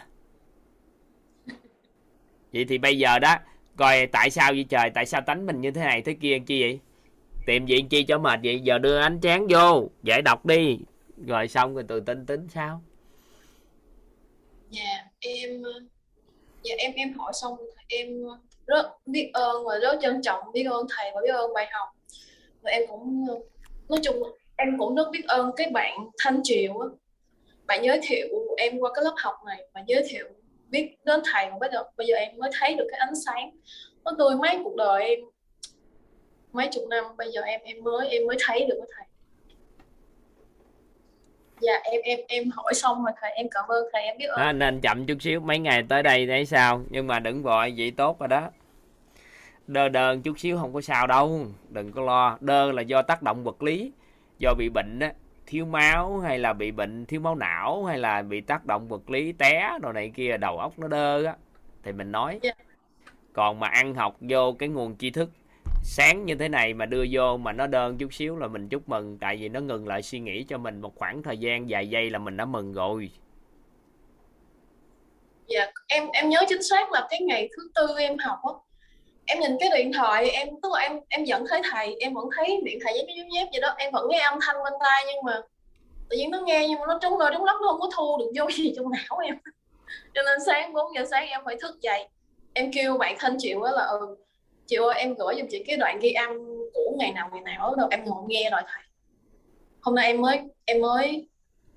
vậy 2.53 2.65
thì 2.69 2.77
bây 2.77 2.97
giờ 2.97 3.19
đó, 3.19 3.35
coi 3.77 4.07
tại 4.07 4.29
sao 4.29 4.51
vậy 4.51 4.65
trời? 4.69 4.89
Tại 4.93 5.05
sao 5.05 5.21
tánh 5.21 5.45
mình 5.45 5.61
như 5.61 5.71
thế 5.71 5.81
này 5.81 6.01
thế 6.01 6.13
kia 6.13 6.37
chi 6.47 6.61
vậy? 6.61 6.79
Tìm 7.45 7.65
gì 7.65 7.85
chi 7.89 8.03
cho 8.03 8.17
mệt 8.17 8.39
vậy? 8.43 8.59
Giờ 8.59 8.77
đưa 8.77 8.99
ánh 8.99 9.21
tráng 9.21 9.47
vô 9.49 9.89
giải 10.03 10.21
độc 10.21 10.45
đi. 10.45 10.77
Rồi 11.27 11.47
xong 11.47 11.73
rồi 11.73 11.83
từ 11.87 11.99
tính 11.99 12.25
tính 12.25 12.47
sao? 12.49 12.81
Dạ 14.69 15.05
em 15.19 15.63
dạ 16.63 16.75
em 16.77 16.93
em 16.95 17.13
hỏi 17.13 17.31
xong 17.41 17.57
em 17.87 18.07
rất 18.67 18.85
biết 19.05 19.29
ơn 19.33 19.65
và 19.65 19.77
rất 19.81 19.99
trân 20.01 20.21
trọng, 20.21 20.51
biết 20.53 20.63
ơn 20.63 20.87
thầy 20.97 21.11
và 21.15 21.21
biết 21.21 21.31
ơn 21.33 21.53
bài 21.53 21.67
học. 21.71 21.87
Và 22.61 22.71
em 22.71 22.81
cũng, 22.87 23.25
nói 23.89 23.99
chung 24.03 24.23
em 24.55 24.77
cũng 24.77 24.95
rất 24.95 25.07
biết 25.11 25.23
ơn 25.27 25.51
cái 25.55 25.69
bạn 25.69 25.97
Thanh 26.17 26.39
Triều 26.43 26.79
á. 26.79 26.87
Bạn 27.65 27.83
giới 27.83 27.99
thiệu 28.03 28.27
em 28.57 28.79
qua 28.79 28.91
cái 28.95 29.03
lớp 29.03 29.13
học 29.17 29.35
này 29.45 29.67
và 29.73 29.83
giới 29.87 30.03
thiệu 30.09 30.27
biết 30.73 30.95
đến 31.05 31.19
thầy 31.33 31.49
và 31.49 31.57
bây 31.59 31.69
giờ 31.73 31.83
bây 31.97 32.07
giờ 32.07 32.15
em 32.15 32.37
mới 32.37 32.51
thấy 32.59 32.75
được 32.75 32.87
cái 32.91 32.99
ánh 32.99 33.15
sáng. 33.25 33.51
Nó 34.03 34.11
tươi 34.17 34.35
mấy 34.35 34.59
cuộc 34.63 34.75
đời 34.75 35.03
em 35.03 35.19
mấy 36.53 36.69
chục 36.71 36.83
năm 36.89 37.03
bây 37.17 37.31
giờ 37.31 37.41
em 37.41 37.61
em 37.63 37.83
mới 37.83 38.09
em 38.09 38.27
mới 38.27 38.37
thấy 38.39 38.65
được 38.65 38.75
cái 38.79 38.87
thầy. 38.97 39.05
Dạ 41.59 41.73
em 41.83 42.01
em 42.03 42.19
em 42.27 42.49
hỏi 42.49 42.73
xong 42.73 43.03
rồi 43.03 43.13
thầy 43.21 43.31
em 43.31 43.47
cảm 43.51 43.65
ơn 43.67 43.83
thầy 43.93 44.03
em 44.03 44.17
biết 44.17 44.25
ơn. 44.25 44.39
À, 44.39 44.51
nên 44.51 44.81
chậm 44.81 45.05
chút 45.05 45.17
xíu 45.21 45.39
mấy 45.39 45.59
ngày 45.59 45.83
tới 45.89 46.03
đây 46.03 46.27
thấy 46.27 46.45
sao? 46.45 46.81
Nhưng 46.89 47.07
mà 47.07 47.19
đừng 47.19 47.43
vội 47.43 47.73
vậy 47.77 47.91
tốt 47.97 48.19
rồi 48.19 48.27
đó. 48.27 48.49
Đơ 49.67 49.89
đơn 49.89 50.21
chút 50.21 50.39
xíu 50.39 50.57
không 50.57 50.73
có 50.73 50.81
sao 50.81 51.07
đâu 51.07 51.45
đừng 51.69 51.91
có 51.91 52.01
lo. 52.01 52.37
Đơ 52.41 52.71
là 52.71 52.81
do 52.81 53.01
tác 53.01 53.21
động 53.21 53.43
vật 53.43 53.63
lý 53.63 53.91
do 54.39 54.53
bị 54.57 54.69
bệnh 54.69 54.99
á 54.99 55.13
thiếu 55.53 55.65
máu 55.65 56.19
hay 56.19 56.39
là 56.39 56.53
bị 56.53 56.71
bệnh 56.71 57.05
thiếu 57.05 57.19
máu 57.21 57.35
não 57.35 57.85
hay 57.85 57.97
là 57.97 58.21
bị 58.21 58.41
tác 58.41 58.65
động 58.65 58.87
vật 58.87 59.09
lý 59.09 59.31
té 59.31 59.79
đồ 59.81 59.91
này 59.91 60.11
kia 60.15 60.37
đầu 60.37 60.59
óc 60.59 60.79
nó 60.79 60.87
đơ 60.87 61.25
á 61.25 61.35
thì 61.83 61.91
mình 61.91 62.11
nói 62.11 62.39
Dạ. 62.43 62.51
còn 63.33 63.59
mà 63.59 63.67
ăn 63.67 63.95
học 63.95 64.17
vô 64.21 64.53
cái 64.59 64.69
nguồn 64.69 64.97
tri 64.97 65.09
thức 65.11 65.29
sáng 65.83 66.25
như 66.25 66.35
thế 66.35 66.49
này 66.49 66.73
mà 66.73 66.85
đưa 66.85 67.05
vô 67.11 67.37
mà 67.37 67.51
nó 67.51 67.67
đơn 67.67 67.97
chút 67.97 68.13
xíu 68.13 68.37
là 68.37 68.47
mình 68.47 68.69
chúc 68.69 68.89
mừng 68.89 69.17
tại 69.17 69.37
vì 69.37 69.49
nó 69.49 69.59
ngừng 69.59 69.87
lại 69.87 70.01
suy 70.01 70.19
nghĩ 70.19 70.43
cho 70.43 70.57
mình 70.57 70.81
một 70.81 70.95
khoảng 70.95 71.23
thời 71.23 71.37
gian 71.37 71.65
vài 71.69 71.89
giây 71.89 72.09
là 72.09 72.19
mình 72.19 72.37
đã 72.37 72.45
mừng 72.45 72.73
rồi 72.73 73.11
dạ 75.47 75.71
em 75.87 76.07
em 76.13 76.29
nhớ 76.29 76.39
chính 76.49 76.63
xác 76.63 76.91
là 76.91 77.07
cái 77.09 77.21
ngày 77.21 77.49
thứ 77.57 77.71
tư 77.75 77.87
em 77.97 78.17
học 78.17 78.39
á 78.43 78.72
em 79.25 79.39
nhìn 79.39 79.57
cái 79.59 79.69
điện 79.75 79.91
thoại, 79.93 80.29
em, 80.29 80.47
tức 80.63 80.71
là 80.73 80.79
em 80.79 80.99
em 81.09 81.25
vẫn 81.29 81.45
thấy 81.49 81.61
thầy, 81.71 81.95
em 81.99 82.13
vẫn 82.13 82.25
thấy 82.37 82.61
điện 82.63 82.79
thầy 82.83 82.93
giống 82.97 83.07
cái 83.07 83.15
dép 83.15 83.27
dép 83.33 83.47
vậy 83.51 83.61
đó. 83.61 83.75
Em 83.77 83.91
vẫn 83.91 84.07
nghe 84.09 84.19
âm 84.19 84.39
thanh 84.41 84.55
bên 84.63 84.73
tai 84.79 85.03
nhưng 85.07 85.23
mà 85.23 85.41
tự 86.09 86.17
nhiên 86.17 86.31
nó 86.31 86.39
nghe 86.45 86.67
nhưng 86.67 86.79
mà 86.79 86.85
nó 86.87 86.99
trống 87.01 87.17
lời 87.17 87.31
trống 87.33 87.43
lắc 87.43 87.55
nó 87.61 87.67
không 87.67 87.79
có 87.79 87.89
thu 87.95 88.17
được 88.17 88.31
vô 88.35 88.51
gì 88.51 88.73
trong 88.75 88.91
não 88.91 89.17
em. 89.17 89.35
Cho 90.13 90.21
nên 90.25 90.39
sáng 90.45 90.73
4 90.73 90.95
giờ 90.95 91.05
sáng 91.11 91.27
em 91.27 91.41
phải 91.45 91.55
thức 91.61 91.81
dậy. 91.81 92.07
Em 92.53 92.71
kêu 92.73 92.97
bạn 92.97 93.15
thân 93.19 93.35
chịu 93.39 93.61
á 93.61 93.71
là 93.71 93.85
ừ 93.85 94.15
chịu 94.67 94.83
ơi, 94.83 94.95
em 94.99 95.15
gửi 95.15 95.35
giùm 95.37 95.47
chị 95.49 95.63
cái 95.67 95.77
đoạn 95.77 95.99
ghi 96.01 96.11
âm 96.11 96.29
của 96.73 96.95
ngày 96.97 97.11
nào 97.11 97.29
ngày 97.33 97.41
nào 97.41 97.75
đó. 97.77 97.87
Em 97.91 98.05
ngồi 98.05 98.23
nghe 98.27 98.49
rồi 98.51 98.61
thầy. 98.73 98.83
Hôm 99.81 99.95
nay 99.95 100.05
em 100.07 100.21
mới 100.21 100.39
em 100.65 100.81
mới 100.81 101.27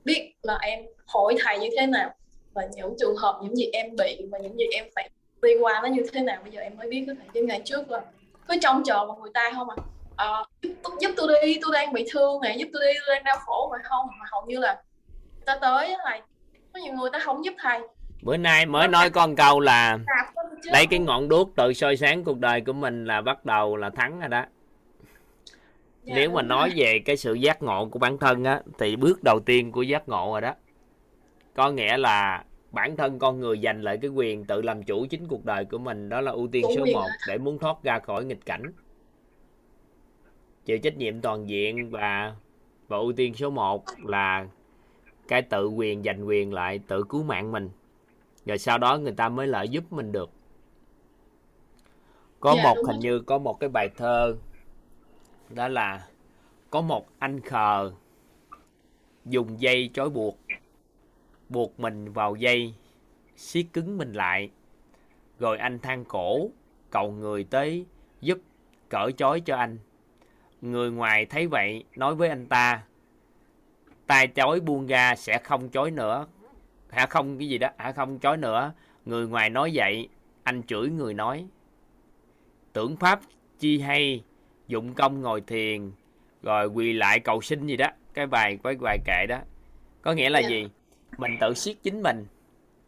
biết 0.05 0.33
là 0.43 0.59
em 0.63 0.87
hỏi 1.07 1.35
thầy 1.45 1.59
như 1.59 1.69
thế 1.79 1.87
nào 1.87 2.15
và 2.55 2.69
những 2.77 2.95
trường 2.99 3.17
hợp, 3.17 3.41
những 3.43 3.57
gì 3.57 3.71
em 3.73 3.97
bị 3.97 4.21
và 4.31 4.39
những 4.39 4.59
gì 4.59 4.65
em 4.73 4.85
phải 4.95 5.11
đi 5.43 5.51
qua 5.61 5.81
nó 5.83 5.89
như 5.89 6.03
thế 6.13 6.21
nào 6.21 6.39
bây 6.43 6.53
giờ 6.53 6.61
em 6.61 6.77
mới 6.77 6.89
biết 6.89 7.05
cái 7.07 7.17
thầy 7.19 7.29
chứ 7.35 7.43
ngày 7.43 7.63
trước 7.65 7.91
là 7.91 8.01
cứ 8.49 8.55
trông 8.61 8.83
chờ 8.85 9.07
vào 9.07 9.17
người 9.17 9.31
ta 9.35 9.51
không 9.55 9.69
à 9.71 9.77
à, 10.17 10.27
giúp, 10.63 10.71
giúp 11.01 11.11
tôi 11.17 11.29
đi 11.43 11.59
tôi 11.63 11.71
đang 11.75 11.93
bị 11.93 12.07
thương 12.11 12.41
này 12.41 12.57
giúp 12.59 12.69
tôi 12.73 12.83
đi 12.87 12.99
tôi 13.07 13.17
đang 13.17 13.25
đau 13.25 13.37
khổ 13.47 13.69
mà 13.73 13.79
không 13.83 14.07
mà 14.21 14.27
hầu 14.31 14.47
như 14.47 14.59
là 14.59 14.83
ta 15.45 15.59
tới 15.61 15.97
thầy 16.05 16.21
có 16.77 16.81
nhiều 16.81 16.95
người 16.95 17.11
ta 17.13 17.19
không 17.19 17.45
giúp 17.45 17.55
thầy. 17.59 17.81
Bữa 18.23 18.37
nay 18.37 18.67
mới 18.67 18.89
nói 18.89 19.11
con 19.11 19.37
câu 19.37 19.61
là 19.61 19.99
lấy 20.63 20.87
cái 20.87 20.99
ngọn 20.99 21.29
đuốc 21.29 21.57
tự 21.57 21.73
soi 21.73 21.97
sáng 21.97 22.25
cuộc 22.25 22.39
đời 22.39 22.61
của 22.61 22.73
mình 22.73 23.05
là 23.05 23.21
bắt 23.21 23.45
đầu 23.45 23.77
là 23.77 23.91
thắng 23.91 24.21
rồi 24.21 24.29
đó. 24.29 24.45
Dạ, 26.03 26.15
nếu 26.17 26.31
mà 26.31 26.43
nói 26.43 26.69
rồi. 26.69 26.79
về 26.79 26.99
cái 27.05 27.17
sự 27.17 27.35
giác 27.35 27.63
ngộ 27.63 27.89
của 27.89 27.99
bản 27.99 28.19
thân 28.19 28.45
á 28.45 28.61
thì 28.79 28.97
bước 28.97 29.23
đầu 29.23 29.41
tiên 29.41 29.73
của 29.73 29.83
giác 29.83 30.09
ngộ 30.09 30.33
rồi 30.33 30.41
đó 30.41 30.55
có 31.55 31.71
nghĩa 31.71 31.97
là 31.97 32.45
bản 32.77 32.97
thân 32.97 33.19
con 33.19 33.41
người 33.41 33.61
giành 33.63 33.83
lại 33.83 33.99
cái 34.03 34.11
quyền 34.11 34.45
tự 34.45 34.63
làm 34.63 34.83
chủ 34.83 35.07
chính 35.11 35.29
cuộc 35.29 35.45
đời 35.45 35.65
của 35.65 35.79
mình 35.79 36.09
đó 36.09 36.21
là 36.21 36.33
ưu 36.33 36.49
tiên 36.49 36.65
số 36.77 36.85
1 36.95 37.01
để 37.29 37.39
muốn 37.39 37.59
thoát 37.59 37.83
ra 37.83 37.99
khỏi 37.99 38.25
nghịch 38.25 38.47
cảnh. 38.47 38.73
Chịu 40.65 40.79
trách 40.79 40.97
nhiệm 40.97 41.21
toàn 41.21 41.49
diện 41.49 41.91
và 41.91 42.35
và 42.89 42.97
ưu 42.97 43.13
tiên 43.13 43.35
số 43.35 43.51
1 43.51 43.85
là 44.05 44.49
cái 45.29 45.43
tự 45.43 45.69
quyền 45.69 46.03
giành 46.03 46.29
quyền 46.29 46.53
lại 46.53 46.81
tự 46.87 47.05
cứu 47.09 47.23
mạng 47.23 47.53
mình. 47.53 47.71
Rồi 48.47 48.59
sau 48.59 48.79
đó 48.79 48.99
người 48.99 49.13
ta 49.13 49.29
mới 49.29 49.47
lại 49.47 49.69
giúp 49.69 49.85
mình 49.93 50.13
được. 50.13 50.31
Có 52.41 52.55
dạ, 52.57 52.63
một 52.63 52.77
hình 52.87 53.01
như 53.01 53.21
có 53.21 53.39
một 53.39 53.61
cái 53.61 53.69
bài 53.69 53.89
thơ 53.97 54.37
đó 55.51 55.69
là 55.69 56.07
có 56.71 56.81
một 56.81 57.07
anh 57.19 57.41
khờ 57.41 57.93
dùng 59.25 59.61
dây 59.61 59.91
trói 59.95 60.11
buộc 60.11 60.39
buộc 61.49 61.81
mình 61.81 62.13
vào 62.13 62.37
dây 62.37 62.75
siết 63.37 63.67
cứng 63.73 63.99
mình 63.99 64.13
lại. 64.13 64.51
Rồi 65.39 65.59
anh 65.59 65.79
than 65.79 66.05
cổ 66.05 66.51
cầu 66.91 67.13
người 67.13 67.45
tới 67.45 67.87
giúp 68.21 68.39
cởi 68.89 69.13
trói 69.13 69.41
cho 69.41 69.57
anh. 69.57 69.79
Người 70.61 70.91
ngoài 70.91 71.27
thấy 71.27 71.47
vậy 71.47 71.85
nói 71.97 72.15
với 72.15 72.29
anh 72.29 72.47
ta 72.47 72.83
tay 74.07 74.29
chói 74.35 74.61
buông 74.61 74.87
ra 74.87 75.17
sẽ 75.17 75.39
không 75.39 75.69
chói 75.71 75.91
nữa. 75.91 76.27
Hả 76.91 77.07
không? 77.07 77.39
Cái 77.39 77.49
gì 77.49 77.59
đó? 77.59 77.69
Hả 77.79 77.93
không 77.93 78.19
chói 78.23 78.37
nữa? 78.37 78.73
Người 79.05 79.29
ngoài 79.29 79.51
nói 79.51 79.71
vậy 79.75 80.09
anh 80.43 80.63
chửi 80.63 80.89
người 80.89 81.15
nói 81.15 81.47
tưởng 82.73 82.97
pháp 82.97 83.21
chi 83.59 83.81
hay 83.81 84.23
dụng 84.69 84.95
công 84.95 85.21
ngồi 85.21 85.41
thiền 85.41 85.91
rồi 86.43 86.67
quỳ 86.67 86.93
lại 86.93 87.21
cầu 87.21 87.41
xin 87.41 87.67
gì 87.67 87.77
đó. 87.77 87.87
Cái 88.15 88.27
bài 88.27 88.59
cái 88.63 88.75
bài 88.81 88.99
kệ 89.05 89.27
đó. 89.29 89.39
Có 90.03 90.13
nghĩa 90.13 90.31
là 90.31 90.41
dạ. 90.41 90.49
gì 90.49 90.69
mình 91.17 91.37
tự 91.41 91.55
siết 91.55 91.77
chính 91.83 92.03
mình. 92.03 92.27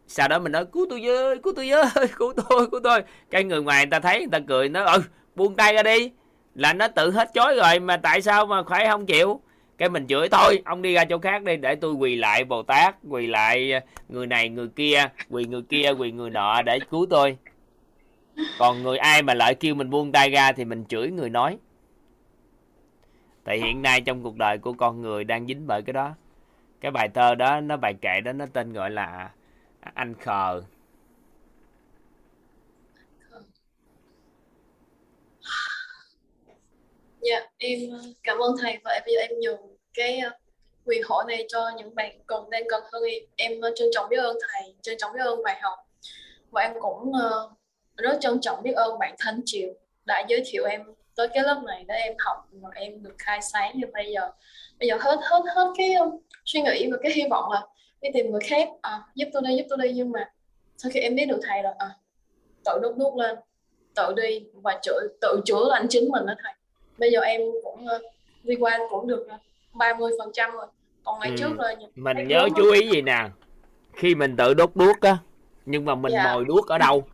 Sau 0.07 0.29
đó 0.29 0.39
mình 0.39 0.53
nói, 0.53 0.65
cứu 0.73 0.87
tôi 0.91 1.01
với, 1.05 1.39
cứu 1.39 1.53
tôi 1.57 1.71
với, 1.71 1.85
cứu 2.19 2.33
tôi 2.37 2.71
cứu 2.71 2.81
tôi. 2.85 3.03
Cái 3.31 3.45
người 3.45 3.63
ngoài 3.63 3.85
người 3.85 3.91
ta 3.91 4.01
thấy, 4.01 4.19
người 4.19 4.29
ta 4.33 4.39
cười 4.49 4.69
nó 4.69 4.85
ừ 4.85 5.03
buông 5.35 5.57
tay 5.57 5.75
ra 5.75 5.83
đi. 5.83 6.13
Là 6.55 6.73
nó 6.73 6.89
tự 6.89 7.11
hết 7.11 7.31
chối 7.35 7.57
rồi, 7.57 7.81
mà 7.81 7.97
tại 7.97 8.23
sao 8.23 8.47
mà 8.47 8.63
phải 8.69 8.87
không 8.87 9.07
chịu? 9.07 9.41
Cái 9.79 9.89
mình 9.89 10.07
chửi, 10.07 10.29
thôi, 10.29 10.63
ông 10.65 10.83
đi 10.83 10.95
ra 10.95 11.05
chỗ 11.05 11.19
khác 11.19 11.43
đi, 11.43 11.57
để 11.57 11.75
tôi 11.75 11.93
quỳ 11.93 12.17
lại 12.17 12.45
bồ 12.45 12.63
tát, 12.63 12.97
quỳ 13.09 13.27
lại 13.27 13.73
ờ, 13.73 13.81
người 14.09 14.27
này, 14.27 14.49
người 14.49 14.69
kia, 14.69 15.09
quỳ 15.31 15.45
người 15.45 15.63
kia, 15.63 15.93
quỳ 15.99 16.13
người 16.13 16.31
nọ 16.31 16.63
để 16.63 16.79
cứu 16.91 17.07
tôi. 17.11 17.37
Còn 18.59 18.83
người 18.83 18.99
ai 18.99 19.23
mà 19.23 19.35
lại 19.35 19.55
kêu 19.55 19.75
mình 19.75 19.91
buông 19.91 20.13
tay 20.13 20.31
ra 20.31 20.53
thì 20.53 20.65
mình 20.65 20.85
chửi 20.89 21.11
người 21.11 21.31
nói. 21.31 21.59
Tại 23.45 23.59
hiện 23.59 23.83
nay 23.83 24.01
trong 24.01 24.23
cuộc 24.23 24.37
đời 24.37 24.59
của 24.59 24.73
con 24.73 25.03
người 25.03 25.25
đang 25.25 25.47
dính 25.47 25.67
bởi 25.67 25.83
cái 25.83 25.93
đó 25.93 26.15
cái 26.81 26.91
bài 26.91 27.09
thơ 27.15 27.35
đó 27.35 27.61
nó 27.61 27.77
bài 27.77 27.95
kệ 28.03 28.21
đó 28.25 28.33
nó 28.33 28.47
tên 28.53 28.73
gọi 28.73 28.91
là 28.91 29.31
anh 29.95 30.15
khờ 30.15 30.63
Dạ, 37.21 37.47
em 37.59 37.79
ờ, 37.93 37.99
cảm 38.23 38.39
ơn 38.39 38.57
thầy 38.63 38.79
và 38.85 39.01
bây 39.07 39.15
giờ 39.15 39.21
em 39.21 39.31
nhường 39.41 39.61
cái 39.95 40.19
ờ, 40.19 40.31
quyền 40.85 41.03
hỏi 41.09 41.25
này 41.29 41.47
cho 41.49 41.71
những 41.79 41.95
bạn 41.95 42.19
còn 42.27 42.51
đang 42.51 42.63
cần 42.69 42.83
hơn 42.93 43.03
em. 43.05 43.23
Em 43.37 43.61
ờ, 43.61 43.71
trân 43.77 43.89
trọng 43.93 44.09
biết 44.09 44.17
ơn 44.17 44.37
thầy, 44.49 44.75
trân 44.83 44.97
trọng 44.99 45.13
biết 45.13 45.21
ơn 45.25 45.43
bài 45.45 45.59
học 45.63 45.79
và 46.51 46.63
em 46.63 46.73
cũng 46.81 47.13
rất 47.97 48.19
trân 48.21 48.41
trọng 48.41 48.63
biết 48.63 48.73
ơn 48.77 48.99
bạn 48.99 49.15
Thanh 49.19 49.41
Triệu 49.45 49.71
đã 50.07 50.25
giới 50.29 50.43
thiệu 50.47 50.65
em 50.65 50.83
tới 51.19 51.29
cái 51.35 51.45
lớp 51.45 51.63
này 51.67 51.85
để 51.89 51.95
em 51.95 52.15
học 52.19 52.49
và 52.53 52.71
em 52.75 53.03
được 53.03 53.15
khai 53.19 53.41
sáng 53.43 53.73
như 53.75 53.87
bây 53.93 54.13
giờ. 54.13 54.31
Bây 54.79 54.89
giờ 54.89 54.97
hết 55.01 55.17
hết 55.23 55.43
hết 55.55 55.73
cái 55.77 55.95
suy 56.45 56.61
nghĩ 56.61 56.91
và 56.91 56.99
cái 57.03 57.13
hy 57.13 57.23
vọng 57.31 57.53
là 57.53 57.63
đi 58.01 58.09
tìm 58.15 58.31
người 58.31 58.41
khác 58.45 58.69
à, 58.83 59.03
giúp 59.15 59.29
tôi 59.33 59.43
đi 59.47 59.57
giúp 59.57 59.65
tôi 59.69 59.79
đi 59.83 59.93
nhưng 59.93 60.13
mà 60.13 60.31
sau 60.77 60.91
khi 60.95 61.01
em 61.01 61.15
biết 61.15 61.27
được 61.29 61.41
thầy 61.43 61.63
rồi 61.63 61.73
à, 61.79 61.91
tự 62.65 62.79
đốt 62.83 62.97
đốt 62.97 63.15
lên 63.17 63.39
tự 63.95 64.15
đi 64.17 64.45
và 64.53 64.79
chữa 64.83 65.01
tự 65.21 65.41
chữa 65.45 65.65
lành 65.69 65.87
chính 65.89 66.09
mình 66.11 66.27
đó 66.27 66.35
thầy 66.43 66.53
bây 66.99 67.11
giờ 67.11 67.21
em 67.21 67.41
cũng 67.65 67.85
uh, 67.85 68.03
đi 68.43 68.55
qua 68.61 68.79
cũng 68.91 69.07
được 69.07 69.27
30 69.75 70.13
phần 70.19 70.31
trăm 70.33 70.51
rồi 70.53 70.67
còn 71.05 71.21
ngày 71.21 71.31
ừ. 71.31 71.37
trước 71.39 71.57
rồi 71.59 71.75
mình 71.95 72.29
nhớ 72.29 72.49
chú 72.57 72.73
ý 72.73 72.91
gì 72.91 73.03
nè 73.03 73.29
khi 73.93 74.15
mình 74.15 74.37
tự 74.37 74.55
đốt 74.55 74.71
đuốc 74.75 75.01
á 75.01 75.17
nhưng 75.67 75.85
mà 75.85 75.95
mình 75.95 76.13
dạ. 76.13 76.35
mồi 76.35 76.45
đuốc 76.45 76.69
ở 76.69 76.79
đâu 76.79 77.05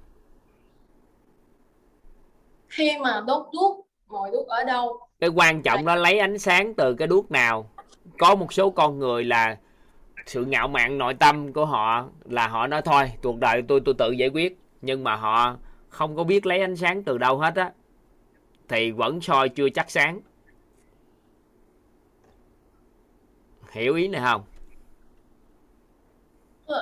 khi 2.69 2.99
mà 3.01 3.23
đốt 3.27 3.47
đuốc 3.53 3.84
mồi 4.09 4.31
đuốc 4.33 4.49
ở 4.49 4.65
đâu? 4.65 5.01
Cái 5.21 5.31
quan 5.31 5.63
trọng 5.63 5.85
đó 5.85 5.95
lấy 5.95 6.19
ánh 6.19 6.39
sáng 6.39 6.75
từ 6.75 6.95
cái 6.95 7.09
đuốc 7.09 7.31
nào. 7.31 7.71
Có 8.19 8.35
một 8.35 8.53
số 8.53 8.71
con 8.71 8.99
người 8.99 9.25
là 9.25 9.57
sự 10.27 10.45
ngạo 10.45 10.69
mạn 10.69 10.99
nội 10.99 11.15
tâm 11.15 11.53
của 11.53 11.65
họ 11.65 12.09
là 12.25 12.49
họ 12.49 12.67
nói 12.67 12.83
thôi 12.83 13.13
cuộc 13.23 13.39
đời 13.39 13.63
tôi 13.69 13.81
tôi 13.85 13.95
tự 13.99 14.11
giải 14.11 14.29
quyết. 14.29 14.59
Nhưng 14.83 15.05
mà 15.05 15.17
họ 15.17 15.57
không 15.89 16.17
có 16.17 16.25
biết 16.25 16.47
lấy 16.47 16.61
ánh 16.61 16.77
sáng 16.77 17.03
từ 17.03 17.19
đâu 17.19 17.39
hết 17.39 17.55
á. 17.57 17.73
Thì 18.69 18.91
vẫn 18.91 19.21
soi 19.21 19.49
chưa 19.49 19.69
chắc 19.71 19.91
sáng. 19.91 20.21
Hiểu 23.73 23.95
ý 23.95 24.09
này 24.09 24.23
không? 24.25 24.43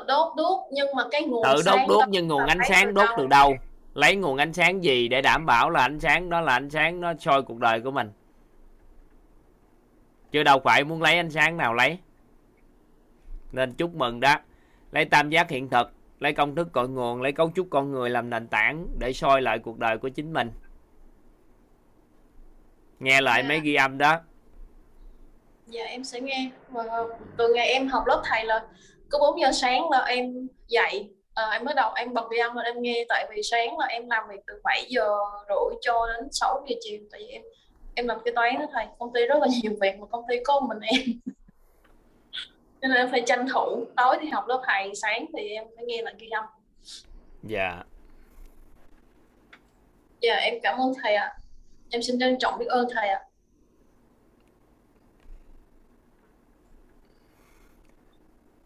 Đốt 0.06 0.32
đốt 0.36 0.58
nhưng 0.72 0.88
mà 0.96 1.02
cái 1.10 1.22
nguồn 1.22 1.42
tự 1.44 1.62
đốt 1.66 1.78
đốt 1.88 2.08
nhưng 2.08 2.28
nguồn 2.28 2.46
ánh 2.46 2.58
sáng 2.68 2.94
đốt 2.94 3.08
từ 3.16 3.26
đâu 3.26 3.54
lấy 3.94 4.16
nguồn 4.16 4.36
ánh 4.36 4.52
sáng 4.52 4.84
gì 4.84 5.08
để 5.08 5.22
đảm 5.22 5.46
bảo 5.46 5.70
là 5.70 5.80
ánh 5.82 6.00
sáng 6.00 6.30
đó 6.30 6.40
là 6.40 6.52
ánh 6.52 6.70
sáng 6.70 7.00
nó 7.00 7.12
soi 7.18 7.42
cuộc 7.42 7.58
đời 7.58 7.80
của 7.80 7.90
mình? 7.90 8.10
Chứ 10.30 10.42
đâu 10.42 10.60
phải 10.64 10.84
muốn 10.84 11.02
lấy 11.02 11.16
ánh 11.16 11.30
sáng 11.30 11.56
nào 11.56 11.74
lấy. 11.74 11.98
Nên 13.52 13.74
chúc 13.74 13.94
mừng 13.94 14.20
đó. 14.20 14.34
Lấy 14.92 15.04
tam 15.04 15.30
giác 15.30 15.50
hiện 15.50 15.68
thực 15.68 15.92
lấy 16.22 16.32
công 16.32 16.54
thức 16.54 16.72
cội 16.72 16.88
nguồn 16.88 17.22
lấy 17.22 17.32
cấu 17.32 17.50
trúc 17.54 17.66
con 17.70 17.92
người 17.92 18.10
làm 18.10 18.30
nền 18.30 18.48
tảng 18.48 18.86
để 18.98 19.12
soi 19.12 19.42
lại 19.42 19.58
cuộc 19.58 19.78
đời 19.78 19.98
của 19.98 20.08
chính 20.08 20.32
mình. 20.32 20.50
Nghe 23.00 23.20
lại 23.20 23.42
dạ. 23.42 23.48
mấy 23.48 23.60
ghi 23.60 23.74
âm 23.74 23.98
đó. 23.98 24.20
Dạ 25.66 25.84
em 25.84 26.04
sẽ 26.04 26.20
nghe. 26.20 26.50
Và 26.68 26.84
từ 27.36 27.54
ngày 27.54 27.66
em 27.66 27.88
học 27.88 28.04
lớp 28.06 28.22
thầy 28.24 28.44
là 28.44 28.64
có 29.10 29.18
4 29.18 29.40
giờ 29.40 29.52
sáng 29.52 29.90
là 29.90 29.98
em 29.98 30.48
dậy 30.68 31.10
à, 31.34 31.50
em 31.52 31.64
mới 31.64 31.74
đầu 31.74 31.92
em 31.96 32.14
bật 32.14 32.30
ghi 32.30 32.38
âm 32.38 32.56
em 32.56 32.82
nghe 32.82 33.04
tại 33.08 33.26
vì 33.30 33.42
sáng 33.42 33.78
là 33.78 33.86
em 33.86 34.08
làm 34.10 34.24
việc 34.28 34.40
từ 34.46 34.60
7 34.64 34.86
giờ 34.88 35.08
rưỡi 35.48 35.76
cho 35.80 36.06
đến 36.06 36.28
6 36.32 36.64
giờ 36.68 36.76
chiều 36.80 37.00
tại 37.10 37.20
vì 37.20 37.26
em 37.26 37.42
em 37.94 38.06
làm 38.06 38.18
kế 38.24 38.30
toán 38.30 38.58
đó 38.58 38.66
thầy 38.72 38.86
công 38.98 39.12
ty 39.12 39.26
rất 39.26 39.38
là 39.40 39.46
nhiều 39.62 39.72
việc 39.80 39.98
mà 39.98 40.06
công 40.06 40.24
ty 40.28 40.36
có 40.44 40.60
mình 40.60 40.80
em. 40.80 41.00
Nên 42.80 42.90
em 42.90 43.10
phải 43.10 43.22
tranh 43.26 43.46
thủ 43.52 43.84
tối 43.96 44.16
thì 44.20 44.28
học 44.28 44.44
lớp 44.48 44.62
thầy 44.66 44.94
sáng 44.94 45.26
thì 45.36 45.48
em 45.48 45.64
phải 45.76 45.84
nghe 45.84 46.02
lại 46.02 46.14
ghi 46.18 46.28
âm. 46.30 46.44
Dạ. 47.42 47.82
Dạ 50.20 50.34
em 50.34 50.54
cảm 50.62 50.78
ơn 50.78 50.92
thầy 51.02 51.14
ạ. 51.14 51.26
À 51.26 51.38
em 51.92 52.02
xin 52.02 52.18
trân 52.20 52.38
trọng 52.38 52.58
biết 52.58 52.66
ơn 52.68 52.86
thầy 52.94 53.08
ạ. 53.08 53.20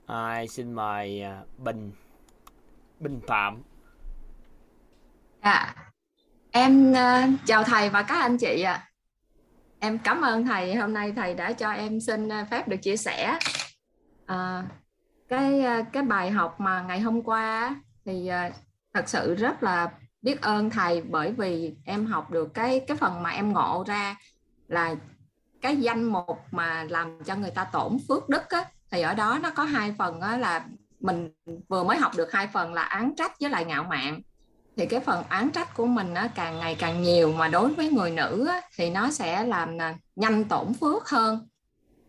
Ai 0.06 0.48
xin 0.48 0.72
mời 0.72 1.22
à, 1.22 1.42
bình 1.58 1.92
bình 3.00 3.20
phạm 3.26 3.62
à 5.40 5.86
Em 6.58 6.92
uh, 6.92 7.40
chào 7.46 7.64
thầy 7.64 7.90
và 7.90 8.02
các 8.02 8.20
anh 8.20 8.38
chị 8.38 8.62
ạ. 8.62 8.88
Em 9.78 9.98
cảm 9.98 10.20
ơn 10.20 10.46
thầy 10.46 10.74
hôm 10.74 10.92
nay 10.92 11.12
thầy 11.16 11.34
đã 11.34 11.52
cho 11.52 11.70
em 11.70 12.00
xin 12.00 12.28
ờ, 12.28 12.44
phép 12.50 12.68
được 12.68 12.76
chia 12.76 12.96
sẻ. 12.96 13.38
Ờ, 14.26 14.62
cái 15.28 15.60
ờ, 15.60 15.82
cái 15.92 16.02
bài 16.02 16.30
học 16.30 16.60
mà 16.60 16.82
ngày 16.82 17.00
hôm 17.00 17.22
qua 17.22 17.76
thì 18.04 18.30
uh, 18.48 18.54
thật 18.94 19.08
sự 19.08 19.34
rất 19.34 19.62
là 19.62 19.90
biết 20.22 20.42
ơn 20.42 20.70
thầy 20.70 21.02
bởi 21.02 21.32
vì 21.32 21.74
em 21.84 22.06
học 22.06 22.30
được 22.30 22.54
cái 22.54 22.80
cái 22.80 22.96
phần 22.96 23.22
mà 23.22 23.30
em 23.30 23.52
ngộ 23.52 23.84
ra 23.86 24.16
là 24.68 24.94
cái 25.60 25.76
danh 25.76 26.04
mục 26.04 26.38
mà 26.50 26.84
làm 26.84 27.24
cho 27.24 27.34
người 27.34 27.50
ta 27.50 27.64
tổn 27.64 27.98
phước 28.08 28.28
đức 28.28 28.48
á, 28.48 28.64
thì 28.90 29.02
ở 29.02 29.14
đó 29.14 29.38
nó 29.42 29.50
có 29.50 29.62
hai 29.64 29.94
phần 29.98 30.20
á, 30.20 30.36
là 30.36 30.66
mình 31.06 31.30
vừa 31.68 31.84
mới 31.84 31.96
học 31.98 32.12
được 32.16 32.32
hai 32.32 32.46
phần 32.46 32.74
là 32.74 32.82
án 32.82 33.14
trách 33.16 33.32
với 33.40 33.50
lại 33.50 33.64
ngạo 33.64 33.84
mạn. 33.84 34.20
Thì 34.76 34.86
cái 34.86 35.00
phần 35.00 35.24
án 35.28 35.50
trách 35.50 35.74
của 35.76 35.86
mình 35.86 36.14
nó 36.14 36.26
càng 36.34 36.58
ngày 36.58 36.76
càng 36.78 37.02
nhiều 37.02 37.32
mà 37.32 37.48
đối 37.48 37.74
với 37.74 37.90
người 37.90 38.10
nữ 38.10 38.46
á, 38.46 38.60
thì 38.76 38.90
nó 38.90 39.10
sẽ 39.10 39.44
làm 39.44 39.78
à, 39.78 39.94
nhanh 40.16 40.44
tổn 40.44 40.74
phước 40.74 41.08
hơn. 41.08 41.48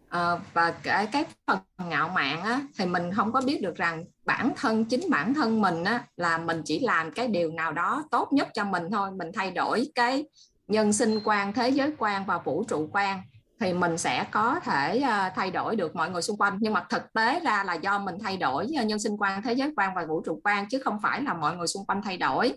À, 0.10 0.32
và 0.54 0.72
cái 0.72 1.08
cái 1.08 1.26
phần 1.48 1.60
ngạo 1.90 2.10
mạn 2.10 2.42
á, 2.42 2.62
thì 2.78 2.86
mình 2.86 3.14
không 3.14 3.32
có 3.32 3.42
biết 3.42 3.62
được 3.62 3.76
rằng 3.76 4.06
bản 4.26 4.52
thân 4.56 4.86
chính 4.86 5.10
bản 5.10 5.34
thân 5.34 5.62
mình 5.62 5.84
á, 5.84 6.04
là 6.18 6.38
mình 6.38 6.62
chỉ 6.66 6.80
làm 6.80 7.12
cái 7.12 7.28
điều 7.28 7.52
nào 7.52 7.74
đó 7.74 8.04
tốt 8.12 8.34
nhất 8.34 8.48
cho 8.54 8.66
mình 8.66 8.84
thôi. 8.92 9.12
Mình 9.12 9.32
thay 9.34 9.52
đổi 9.52 9.88
cái 9.96 10.26
nhân 10.68 10.94
sinh 10.94 11.20
quan 11.24 11.54
thế 11.54 11.70
giới 11.70 11.94
quan 11.98 12.26
và 12.26 12.38
vũ 12.38 12.64
trụ 12.68 12.90
quan 12.92 13.22
thì 13.60 13.74
mình 13.74 13.98
sẽ 13.98 14.26
có 14.32 14.60
thể 14.60 15.00
à, 15.00 15.30
thay 15.36 15.52
đổi 15.52 15.76
được 15.76 15.96
mọi 15.96 16.10
người 16.10 16.22
xung 16.22 16.38
quanh. 16.38 16.58
Nhưng 16.60 16.74
mà 16.74 16.86
thực 16.90 17.14
tế 17.14 17.40
ra 17.40 17.64
là 17.64 17.74
do 17.74 18.00
mình 18.00 18.16
thay 18.24 18.38
đổi 18.38 18.68
à, 18.78 18.84
nhân 18.84 19.00
sinh 19.00 19.18
quan 19.20 19.42
thế 19.42 19.54
giới 19.54 19.74
quan 19.78 19.96
và 19.96 20.06
vũ 20.06 20.22
trụ 20.26 20.42
quan 20.44 20.66
chứ 20.70 20.82
không 20.86 21.00
phải 21.02 21.22
là 21.22 21.34
mọi 21.34 21.58
người 21.58 21.68
xung 21.68 21.86
quanh 21.86 22.02
thay 22.02 22.18
đổi. 22.18 22.54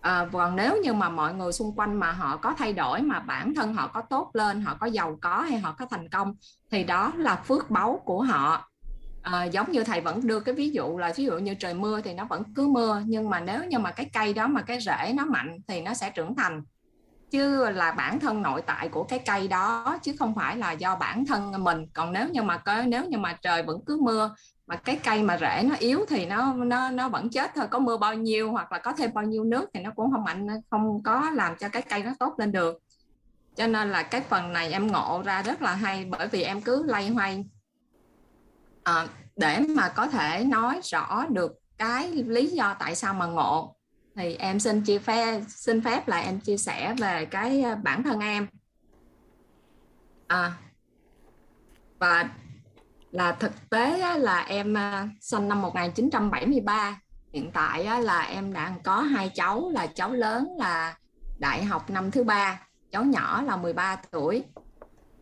À, 0.00 0.28
còn 0.32 0.56
nếu 0.56 0.76
như 0.82 0.92
mà 0.92 1.08
mọi 1.08 1.34
người 1.34 1.52
xung 1.52 1.74
quanh 1.76 2.00
mà 2.00 2.12
họ 2.12 2.36
có 2.36 2.54
thay 2.58 2.72
đổi 2.72 3.02
mà 3.02 3.20
bản 3.20 3.54
thân 3.54 3.74
họ 3.74 3.86
có 3.86 4.02
tốt 4.02 4.30
lên 4.32 4.60
họ 4.60 4.76
có 4.80 4.86
giàu 4.86 5.18
có 5.20 5.40
hay 5.40 5.58
họ 5.58 5.74
có 5.78 5.86
thành 5.90 6.08
công 6.08 6.34
thì 6.70 6.84
đó 6.84 7.12
là 7.16 7.36
phước 7.36 7.70
báu 7.70 8.00
của 8.04 8.22
họ. 8.22 8.70
À, 9.22 9.44
giống 9.44 9.72
như 9.72 9.84
thầy 9.84 10.00
vẫn 10.00 10.26
đưa 10.26 10.40
cái 10.40 10.54
ví 10.54 10.70
dụ 10.70 10.98
là 10.98 11.12
ví 11.16 11.24
dụ 11.24 11.38
như 11.38 11.54
trời 11.54 11.74
mưa 11.74 12.00
thì 12.00 12.14
nó 12.14 12.24
vẫn 12.24 12.42
cứ 12.54 12.68
mưa 12.68 13.02
nhưng 13.06 13.30
mà 13.30 13.40
nếu 13.40 13.64
như 13.64 13.78
mà 13.78 13.90
cái 13.90 14.10
cây 14.12 14.34
đó 14.34 14.46
mà 14.46 14.62
cái 14.62 14.80
rễ 14.80 15.12
nó 15.14 15.24
mạnh 15.24 15.58
thì 15.68 15.80
nó 15.80 15.94
sẽ 15.94 16.10
trưởng 16.10 16.34
thành 16.34 16.62
chứ 17.30 17.70
là 17.70 17.92
bản 17.92 18.20
thân 18.20 18.42
nội 18.42 18.62
tại 18.62 18.88
của 18.88 19.04
cái 19.04 19.18
cây 19.18 19.48
đó 19.48 19.98
chứ 20.02 20.14
không 20.18 20.34
phải 20.34 20.56
là 20.56 20.72
do 20.72 20.96
bản 20.96 21.26
thân 21.26 21.64
mình. 21.64 21.86
Còn 21.94 22.12
nếu 22.12 22.28
như 22.28 22.42
mà 22.42 22.56
có 22.56 22.82
nếu 22.82 23.04
như 23.04 23.18
mà 23.18 23.38
trời 23.42 23.62
vẫn 23.62 23.80
cứ 23.86 23.98
mưa 24.02 24.34
mà 24.66 24.76
cái 24.76 24.96
cây 25.04 25.22
mà 25.22 25.38
rễ 25.38 25.62
nó 25.62 25.74
yếu 25.78 26.04
thì 26.08 26.26
nó 26.26 26.52
nó 26.52 26.90
nó 26.90 27.08
vẫn 27.08 27.30
chết 27.30 27.50
thôi. 27.54 27.66
Có 27.70 27.78
mưa 27.78 27.96
bao 27.96 28.14
nhiêu 28.14 28.52
hoặc 28.52 28.72
là 28.72 28.78
có 28.78 28.92
thêm 28.92 29.14
bao 29.14 29.24
nhiêu 29.24 29.44
nước 29.44 29.70
thì 29.74 29.80
nó 29.80 29.90
cũng 29.96 30.10
không 30.10 30.24
mạnh 30.24 30.46
không 30.70 31.02
có 31.02 31.30
làm 31.34 31.56
cho 31.56 31.68
cái 31.68 31.82
cây 31.82 32.02
nó 32.02 32.12
tốt 32.18 32.34
lên 32.38 32.52
được. 32.52 32.78
Cho 33.56 33.66
nên 33.66 33.90
là 33.90 34.02
cái 34.02 34.20
phần 34.20 34.52
này 34.52 34.72
em 34.72 34.86
ngộ 34.86 35.22
ra 35.24 35.42
rất 35.42 35.62
là 35.62 35.74
hay 35.74 36.04
bởi 36.04 36.28
vì 36.28 36.42
em 36.42 36.60
cứ 36.60 36.82
lay 36.86 37.08
hoay. 37.08 37.44
À, 38.82 39.06
để 39.36 39.60
mà 39.76 39.88
có 39.88 40.06
thể 40.06 40.44
nói 40.44 40.80
rõ 40.84 41.26
được 41.28 41.52
cái 41.78 42.12
lý 42.12 42.46
do 42.46 42.76
tại 42.78 42.94
sao 42.94 43.14
mà 43.14 43.26
ngộ 43.26 43.77
thì 44.18 44.36
em 44.36 44.60
xin 44.60 44.82
chia 44.82 44.98
phép 44.98 45.40
xin 45.48 45.80
phép 45.80 46.08
là 46.08 46.16
em 46.20 46.40
chia 46.40 46.56
sẻ 46.56 46.94
về 46.98 47.24
cái 47.24 47.62
ờ, 47.62 47.76
bản 47.82 48.02
thân 48.02 48.20
em. 48.20 48.46
À, 50.26 50.52
và 51.98 52.30
là 53.10 53.32
thực 53.32 53.70
tế 53.70 54.18
là 54.18 54.40
em 54.40 54.74
ờ, 54.74 55.06
sinh 55.20 55.48
năm 55.48 55.62
1973 55.62 57.00
hiện 57.32 57.50
tại 57.50 58.02
là 58.02 58.20
em 58.20 58.52
đang 58.52 58.82
có 58.82 59.00
hai 59.00 59.30
cháu 59.34 59.70
là 59.70 59.86
cháu 59.86 60.12
lớn 60.12 60.48
là 60.58 60.96
đại 61.38 61.64
học 61.64 61.90
năm 61.90 62.10
thứ 62.10 62.24
ba 62.24 62.60
cháu 62.90 63.04
nhỏ 63.04 63.42
là 63.42 63.56
13 63.56 63.96
tuổi. 64.10 64.44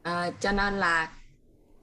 À, 0.03 0.31
cho 0.41 0.53
nên 0.53 0.75
là 0.75 1.13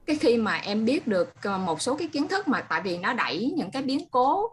cái 0.06 0.16
khi 0.16 0.38
mà 0.38 0.54
em 0.54 0.84
biết 0.84 1.06
được 1.06 1.32
một 1.60 1.82
số 1.82 1.96
cái 1.96 2.08
kiến 2.08 2.28
thức 2.28 2.48
mà 2.48 2.60
tại 2.60 2.80
vì 2.80 2.98
nó 2.98 3.12
đẩy 3.12 3.52
những 3.56 3.70
cái 3.70 3.82
biến 3.82 4.08
cố 4.10 4.44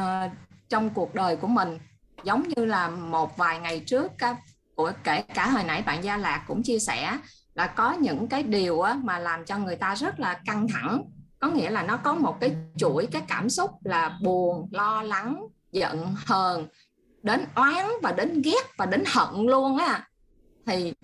uh, 0.00 0.32
trong 0.68 0.90
cuộc 0.90 1.14
đời 1.14 1.36
của 1.36 1.46
mình 1.46 1.78
giống 2.24 2.48
như 2.48 2.64
là 2.64 2.88
một 2.88 3.36
vài 3.36 3.60
ngày 3.60 3.82
trước 3.86 4.12
của 4.74 4.92
kể 5.04 5.22
cả 5.22 5.48
hồi 5.48 5.64
nãy 5.64 5.82
bạn 5.86 6.04
Gia 6.04 6.16
Lạc 6.16 6.44
cũng 6.46 6.62
chia 6.62 6.78
sẻ 6.78 7.18
là 7.54 7.66
có 7.66 7.92
những 7.92 8.28
cái 8.28 8.42
điều 8.42 8.82
mà 9.02 9.18
làm 9.18 9.44
cho 9.44 9.58
người 9.58 9.76
ta 9.76 9.94
rất 9.94 10.20
là 10.20 10.40
căng 10.44 10.68
thẳng. 10.68 11.04
Có 11.38 11.48
nghĩa 11.48 11.70
là 11.70 11.82
nó 11.82 11.96
có 11.96 12.14
một 12.14 12.40
cái 12.40 12.56
chuỗi 12.76 13.06
cái 13.06 13.22
cảm 13.28 13.50
xúc 13.50 13.70
là 13.84 14.18
buồn 14.22 14.68
lo 14.72 15.02
lắng 15.02 15.46
giận 15.72 16.14
hờn 16.26 16.66
đến 17.22 17.44
oán 17.54 17.86
và 18.02 18.12
đến 18.12 18.42
ghét 18.42 18.76
và 18.76 18.86
đến 18.86 19.04
hận 19.06 19.46
luôn 19.46 19.78
á. 19.78 20.08
Thì 20.66 20.94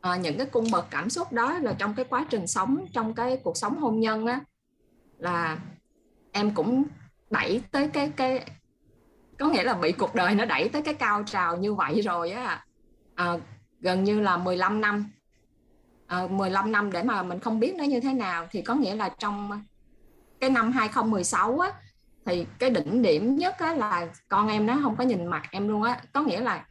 à, 0.00 0.16
những 0.16 0.38
cái 0.38 0.46
cung 0.46 0.70
bậc 0.70 0.86
cảm 0.90 1.10
xúc 1.10 1.32
đó 1.32 1.58
là 1.58 1.72
trong 1.78 1.94
cái 1.94 2.04
quá 2.04 2.26
trình 2.30 2.46
sống 2.46 2.84
trong 2.92 3.14
cái 3.14 3.40
cuộc 3.44 3.56
sống 3.56 3.78
hôn 3.78 4.00
nhân 4.00 4.26
á 4.26 4.40
là 5.18 5.58
em 6.32 6.54
cũng 6.54 6.84
đẩy 7.30 7.62
tới 7.70 7.88
cái 7.88 8.12
cái 8.16 8.46
có 9.38 9.48
nghĩa 9.48 9.62
là 9.62 9.74
bị 9.74 9.92
cuộc 9.92 10.14
đời 10.14 10.34
nó 10.34 10.44
đẩy 10.44 10.68
tới 10.68 10.82
cái 10.82 10.94
cao 10.94 11.22
trào 11.26 11.56
như 11.56 11.74
vậy 11.74 12.00
rồi 12.00 12.30
á. 12.30 12.64
À, 13.14 13.32
gần 13.80 14.04
như 14.04 14.20
là 14.20 14.36
15 14.36 14.80
năm. 14.80 15.10
À, 16.06 16.26
15 16.30 16.72
năm 16.72 16.92
để 16.92 17.02
mà 17.02 17.22
mình 17.22 17.40
không 17.40 17.60
biết 17.60 17.74
nó 17.74 17.84
như 17.84 18.00
thế 18.00 18.12
nào 18.12 18.46
thì 18.50 18.62
có 18.62 18.74
nghĩa 18.74 18.94
là 18.94 19.08
trong 19.08 19.64
cái 20.40 20.50
năm 20.50 20.72
2016 20.72 21.58
á 21.58 21.72
thì 22.24 22.46
cái 22.58 22.70
đỉnh 22.70 23.02
điểm 23.02 23.36
nhất 23.36 23.54
á 23.58 23.74
là 23.74 24.06
con 24.28 24.48
em 24.48 24.66
nó 24.66 24.78
không 24.82 24.96
có 24.96 25.04
nhìn 25.04 25.26
mặt 25.26 25.42
em 25.50 25.68
luôn 25.68 25.82
á. 25.82 26.00
Có 26.12 26.20
nghĩa 26.20 26.40
là 26.40 26.66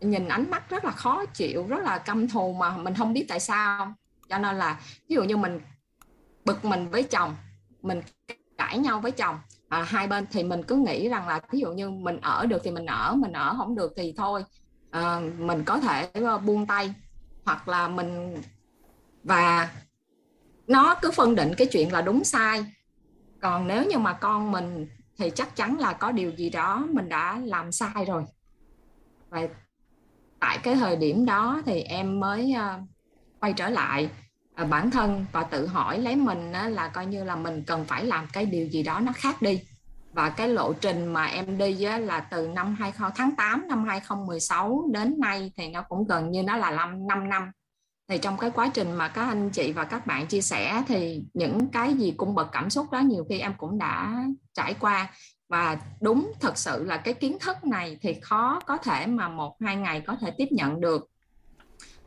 nhìn 0.00 0.28
ánh 0.28 0.50
mắt 0.50 0.70
rất 0.70 0.84
là 0.84 0.90
khó 0.90 1.24
chịu 1.24 1.66
rất 1.68 1.82
là 1.82 1.98
căm 1.98 2.28
thù 2.28 2.52
mà 2.52 2.76
mình 2.76 2.94
không 2.94 3.12
biết 3.12 3.26
tại 3.28 3.40
sao. 3.40 3.94
Cho 4.28 4.38
nên 4.38 4.56
là 4.56 4.80
ví 5.08 5.14
dụ 5.14 5.24
như 5.24 5.36
mình 5.36 5.60
bực 6.44 6.64
mình 6.64 6.90
với 6.90 7.02
chồng 7.02 7.36
mình 7.82 8.02
cãi 8.58 8.78
nhau 8.78 9.00
với 9.00 9.12
chồng 9.12 9.38
à, 9.70 9.82
hai 9.82 10.06
bên 10.06 10.26
thì 10.30 10.44
mình 10.44 10.62
cứ 10.62 10.76
nghĩ 10.76 11.08
rằng 11.08 11.28
là 11.28 11.40
ví 11.50 11.60
dụ 11.60 11.72
như 11.72 11.90
mình 11.90 12.20
ở 12.20 12.46
được 12.46 12.58
thì 12.64 12.70
mình 12.70 12.86
ở 12.86 13.14
mình 13.14 13.32
ở 13.32 13.54
không 13.56 13.74
được 13.74 13.92
thì 13.96 14.14
thôi. 14.16 14.44
À, 14.90 15.20
mình 15.38 15.64
có 15.64 15.78
thể 15.80 16.10
ờ, 16.14 16.38
buông 16.38 16.66
tay 16.66 16.94
hoặc 17.44 17.68
là 17.68 17.88
mình 17.88 18.42
và 19.24 19.70
nó 20.66 20.94
cứ 21.02 21.10
phân 21.10 21.34
định 21.34 21.54
cái 21.56 21.66
chuyện 21.66 21.92
là 21.92 22.00
đúng 22.02 22.24
sai. 22.24 22.64
Còn 23.40 23.68
nếu 23.68 23.84
như 23.84 23.98
mà 23.98 24.12
con 24.12 24.52
mình 24.52 24.88
thì 25.18 25.30
chắc 25.34 25.56
chắn 25.56 25.78
là 25.78 25.92
có 25.92 26.12
điều 26.12 26.30
gì 26.30 26.50
đó 26.50 26.86
mình 26.90 27.08
đã 27.08 27.40
làm 27.44 27.72
sai 27.72 28.04
rồi. 28.06 28.24
Và 29.28 29.48
tại 30.40 30.58
cái 30.62 30.74
thời 30.74 30.96
điểm 30.96 31.26
đó 31.26 31.62
thì 31.66 31.80
em 31.80 32.20
mới 32.20 32.54
uh, 32.56 32.88
quay 33.40 33.52
trở 33.52 33.68
lại. 33.68 34.10
Ờ, 34.60 34.66
bản 34.66 34.90
thân 34.90 35.26
và 35.32 35.42
tự 35.42 35.66
hỏi 35.66 35.98
lấy 35.98 36.16
mình 36.16 36.52
là 36.52 36.88
coi 36.88 37.06
như 37.06 37.24
là 37.24 37.36
mình 37.36 37.62
cần 37.66 37.84
phải 37.84 38.04
làm 38.04 38.26
cái 38.32 38.46
điều 38.46 38.66
gì 38.66 38.82
đó 38.82 39.00
nó 39.00 39.12
khác 39.12 39.42
đi. 39.42 39.62
Và 40.12 40.30
cái 40.30 40.48
lộ 40.48 40.72
trình 40.72 41.06
mà 41.06 41.26
em 41.26 41.58
đi 41.58 41.84
á, 41.84 41.98
là 41.98 42.20
từ 42.20 42.48
năm 42.48 42.76
20, 42.78 43.10
tháng 43.14 43.36
8 43.36 43.68
năm 43.68 43.84
2016 43.84 44.84
đến 44.92 45.20
nay 45.20 45.52
thì 45.56 45.68
nó 45.68 45.82
cũng 45.82 46.06
gần 46.06 46.30
như 46.30 46.42
nó 46.42 46.56
là 46.56 46.70
5, 46.70 47.06
5 47.06 47.28
năm. 47.28 47.50
Thì 48.08 48.18
trong 48.18 48.36
cái 48.38 48.50
quá 48.50 48.70
trình 48.74 48.92
mà 48.92 49.08
các 49.08 49.24
anh 49.24 49.50
chị 49.50 49.72
và 49.72 49.84
các 49.84 50.06
bạn 50.06 50.26
chia 50.26 50.40
sẻ 50.40 50.82
thì 50.88 51.24
những 51.34 51.68
cái 51.68 51.94
gì 51.94 52.14
cung 52.16 52.34
bậc 52.34 52.48
cảm 52.52 52.70
xúc 52.70 52.90
đó 52.90 52.98
nhiều 52.98 53.24
khi 53.28 53.38
em 53.38 53.54
cũng 53.58 53.78
đã 53.78 54.24
trải 54.54 54.74
qua. 54.74 55.10
Và 55.48 55.80
đúng 56.00 56.32
thật 56.40 56.58
sự 56.58 56.84
là 56.84 56.96
cái 56.96 57.14
kiến 57.14 57.38
thức 57.40 57.64
này 57.64 57.98
thì 58.02 58.14
khó 58.22 58.60
có 58.66 58.76
thể 58.76 59.06
mà 59.06 59.28
một 59.28 59.56
hai 59.60 59.76
ngày 59.76 60.00
có 60.06 60.16
thể 60.20 60.30
tiếp 60.38 60.48
nhận 60.50 60.80
được 60.80 61.09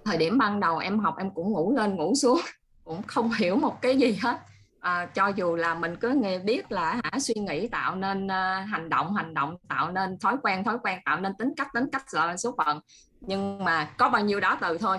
thời 0.06 0.18
điểm 0.18 0.38
ban 0.38 0.60
đầu 0.60 0.78
em 0.78 1.00
học 1.00 1.16
em 1.18 1.32
cũng 1.32 1.52
ngủ 1.52 1.74
lên 1.76 1.96
ngủ 1.96 2.16
xuống 2.16 2.40
cũng 2.84 3.04
không 3.04 3.32
hiểu 3.32 3.56
một 3.56 3.82
cái 3.82 3.98
gì 3.98 4.18
hết. 4.22 4.38
À, 4.80 5.06
cho 5.06 5.28
dù 5.28 5.56
là 5.56 5.76
mình 5.76 5.96
cứ 5.96 6.10
nghe 6.10 6.40
biết 6.40 6.72
là 6.72 7.02
hả 7.04 7.20
suy 7.20 7.34
nghĩ 7.34 7.68
tạo 7.68 7.96
nên 7.96 8.26
uh, 8.26 8.70
hành 8.70 8.90
động 8.90 9.16
hành 9.16 9.34
động 9.34 9.58
tạo 9.68 9.92
nên 9.92 10.20
thói 10.20 10.38
quen 10.44 10.64
thói 10.64 10.78
quen 10.84 11.00
tạo 11.06 11.20
nên 11.20 11.34
tính 11.38 11.54
cách 11.58 11.68
tính 11.74 11.86
cách 11.92 12.04
là 12.12 12.38
số 12.38 12.56
phận. 12.58 12.80
Nhưng 13.22 13.64
mà 13.64 13.86
có 13.98 14.10
bao 14.10 14.24
nhiêu 14.24 14.40
đó 14.40 14.58
từ 14.62 14.78
thôi. 14.78 14.98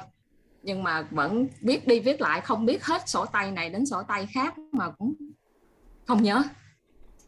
Nhưng 0.63 0.83
mà 0.83 1.03
vẫn 1.11 1.47
viết 1.61 1.87
đi 1.87 2.01
viết 2.01 2.21
lại 2.21 2.41
không 2.41 2.67
biết 2.67 2.85
hết 2.85 3.09
sổ 3.09 3.27
tay 3.27 3.51
này 3.51 3.71
đến 3.71 3.87
sổ 3.87 4.03
tay 4.03 4.27
khác 4.27 4.55
mà 4.73 4.91
cũng 4.91 5.15
không 6.07 6.23
nhớ 6.23 6.43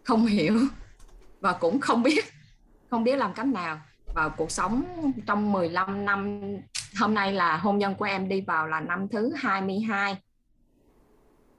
không 0.05 0.27
hiểu 0.27 0.59
và 1.41 1.53
cũng 1.53 1.81
không 1.81 2.03
biết 2.03 2.25
không 2.91 3.05
biết 3.05 3.17
làm 3.17 3.33
cách 3.35 3.47
nào. 3.47 3.81
Và 4.15 4.29
cuộc 4.29 4.51
sống 4.51 4.85
trong 5.27 5.53
15 5.53 6.05
năm 6.05 6.41
hôm 6.99 7.15
nay 7.15 7.33
là 7.33 7.57
hôn 7.57 7.79
nhân 7.79 7.95
của 7.95 8.05
em 8.05 8.29
đi 8.29 8.41
vào 8.41 8.67
là 8.67 8.81
năm 8.81 9.09
thứ 9.09 9.33
22 9.37 10.17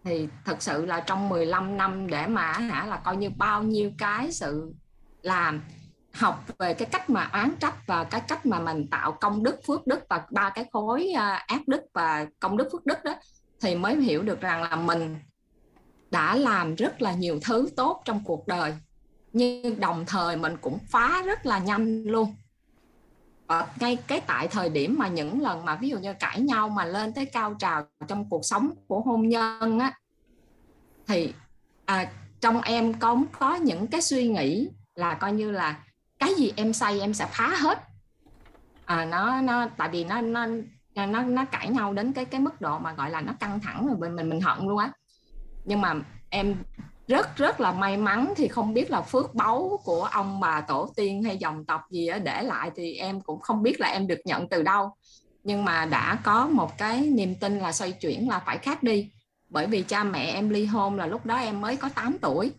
thì 0.08 0.28
thật 0.46 0.56
sự 0.60 0.86
là 0.86 1.00
trong 1.00 1.30
15 1.30 1.78
năm 1.78 2.08
để 2.08 2.28
mà 2.28 2.52
hả, 2.52 2.86
là 2.86 2.98
coi 2.98 3.18
như 3.18 3.30
bao 3.38 3.64
nhiêu 3.64 3.92
cái 3.98 4.32
sự 4.32 4.74
làm, 5.22 5.62
học 6.14 6.46
về 6.60 6.74
cái 6.74 6.88
cách 6.92 7.10
mà 7.10 7.30
oán 7.34 7.52
trách 7.60 7.88
và 7.88 8.04
cái 8.04 8.22
cách 8.28 8.46
mà 8.46 8.60
mình 8.60 8.88
tạo 8.88 9.12
công 9.12 9.44
đức, 9.44 9.56
phước 9.68 9.88
đức 9.88 10.00
và 10.10 10.26
ba 10.32 10.50
cái 10.50 10.66
khối 10.72 11.12
à, 11.16 11.44
ác 11.48 11.68
đức 11.68 11.82
và 11.94 12.28
công 12.40 12.58
đức, 12.58 12.68
phước 12.72 12.86
đức 12.86 13.04
đó, 13.04 13.16
thì 13.62 13.76
mới 13.76 13.96
hiểu 13.96 14.24
được 14.24 14.42
rằng 14.42 14.62
là 14.62 14.76
mình 14.76 15.16
đã 16.12 16.36
làm 16.36 16.76
rất 16.76 17.02
là 17.02 17.14
nhiều 17.14 17.40
thứ 17.46 17.70
tốt 17.76 18.02
trong 18.06 18.22
cuộc 18.26 18.48
đời. 18.48 18.74
Nhưng 19.34 19.80
đồng 19.80 20.06
thời 20.06 20.38
mình 20.38 20.58
cũng 20.62 20.78
phá 20.92 21.24
rất 21.26 21.46
là 21.46 21.60
nhanh 21.60 22.04
luôn. 22.04 22.36
Ờ, 23.48 23.68
ngay 23.80 23.98
cái 24.08 24.22
tại 24.28 24.48
thời 24.48 24.70
điểm 24.70 24.96
mà 25.00 25.08
những 25.08 25.42
lần 25.42 25.66
mà 25.66 25.76
ví 25.76 25.90
dụ 25.90 26.00
như 26.00 26.14
cãi 26.14 26.40
nhau 26.40 26.70
mà 26.70 26.86
lên 26.86 27.14
tới 27.14 27.26
cao 27.26 27.56
trào 27.60 27.86
trong 28.08 28.30
cuộc 28.30 28.42
sống 28.44 28.70
của 28.88 29.02
hôn 29.02 29.30
nhân 29.30 29.80
á 29.80 29.94
thì 31.08 31.34
à, 31.86 32.12
trong 32.42 32.62
em 32.62 32.94
có 32.94 33.18
có 33.40 33.56
những 33.56 33.88
cái 33.88 34.02
suy 34.02 34.28
nghĩ 34.28 34.70
là 34.96 35.14
coi 35.14 35.34
như 35.34 35.52
là 35.52 35.84
cái 36.20 36.34
gì 36.38 36.54
em 36.56 36.74
xây 36.74 37.00
em 37.00 37.14
sẽ 37.14 37.28
phá 37.32 37.48
hết. 37.48 37.84
À, 38.86 39.06
nó 39.06 39.42
nó 39.42 39.68
tại 39.78 39.90
vì 39.90 40.04
nó 40.04 40.22
nó 40.22 40.48
nó 40.96 41.22
nó 41.22 41.46
cãi 41.46 41.70
nhau 41.70 41.94
đến 41.94 42.14
cái 42.14 42.26
cái 42.26 42.42
mức 42.42 42.62
độ 42.62 42.80
mà 42.80 42.94
gọi 42.94 43.10
là 43.10 43.22
nó 43.22 43.34
căng 43.40 43.60
thẳng 43.60 43.88
rồi 43.88 43.98
mình 43.98 44.16
mình 44.16 44.30
mình 44.30 44.42
hận 44.42 44.68
luôn 44.68 44.78
á. 44.78 44.92
Nhưng 45.66 45.82
mà 45.82 45.94
em 46.30 46.56
rất 47.08 47.38
rất 47.38 47.60
là 47.60 47.72
may 47.72 47.98
mắn 47.98 48.34
thì 48.38 48.48
không 48.48 48.74
biết 48.74 48.92
là 48.92 49.02
phước 49.02 49.36
báu 49.36 49.80
của 49.84 50.04
ông 50.04 50.40
bà 50.40 50.62
tổ 50.62 50.90
tiên 50.96 51.24
hay 51.24 51.38
dòng 51.38 51.66
tộc 51.66 51.82
gì 51.92 52.10
để 52.24 52.44
lại 52.44 52.72
thì 52.76 52.96
em 52.96 53.22
cũng 53.22 53.42
không 53.42 53.64
biết 53.64 53.80
là 53.80 53.88
em 53.88 54.08
được 54.08 54.20
nhận 54.26 54.50
từ 54.50 54.64
đâu. 54.64 54.92
Nhưng 55.44 55.66
mà 55.66 55.86
đã 55.86 56.20
có 56.24 56.48
một 56.48 56.78
cái 56.78 57.02
niềm 57.02 57.36
tin 57.36 57.60
là 57.60 57.72
xoay 57.72 57.92
chuyển 57.92 58.30
là 58.30 58.40
phải 58.40 58.58
khác 58.58 58.84
đi. 58.84 59.12
Bởi 59.50 59.68
vì 59.68 59.82
cha 59.82 60.04
mẹ 60.04 60.26
em 60.26 60.50
ly 60.50 60.66
hôn 60.66 60.96
là 60.96 61.08
lúc 61.08 61.26
đó 61.26 61.36
em 61.36 61.62
mới 61.62 61.76
có 61.76 61.90
8 61.90 62.18
tuổi. 62.22 62.52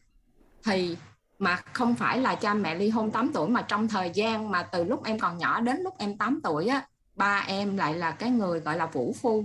Thì 0.65 0.97
mà 1.39 1.57
không 1.73 1.95
phải 1.95 2.21
là 2.21 2.35
cha 2.35 2.55
mẹ 2.55 2.75
ly 2.75 2.89
hôn 2.89 3.11
8 3.11 3.31
tuổi 3.35 3.49
mà 3.49 3.63
trong 3.63 3.89
thời 3.89 4.11
gian 4.15 4.51
mà 4.51 4.63
từ 4.63 4.85
lúc 4.85 5.05
em 5.05 5.19
còn 5.19 5.39
nhỏ 5.39 5.61
đến 5.61 5.77
lúc 5.81 5.95
em 5.99 6.19
8 6.19 6.41
tuổi 6.43 6.67
á 6.67 6.83
ba 7.15 7.45
em 7.47 7.77
lại 7.77 7.95
là 7.95 8.11
cái 8.11 8.31
người 8.31 8.61
gọi 8.61 8.77
là 8.77 8.87
vũ 8.87 9.15
phu 9.21 9.45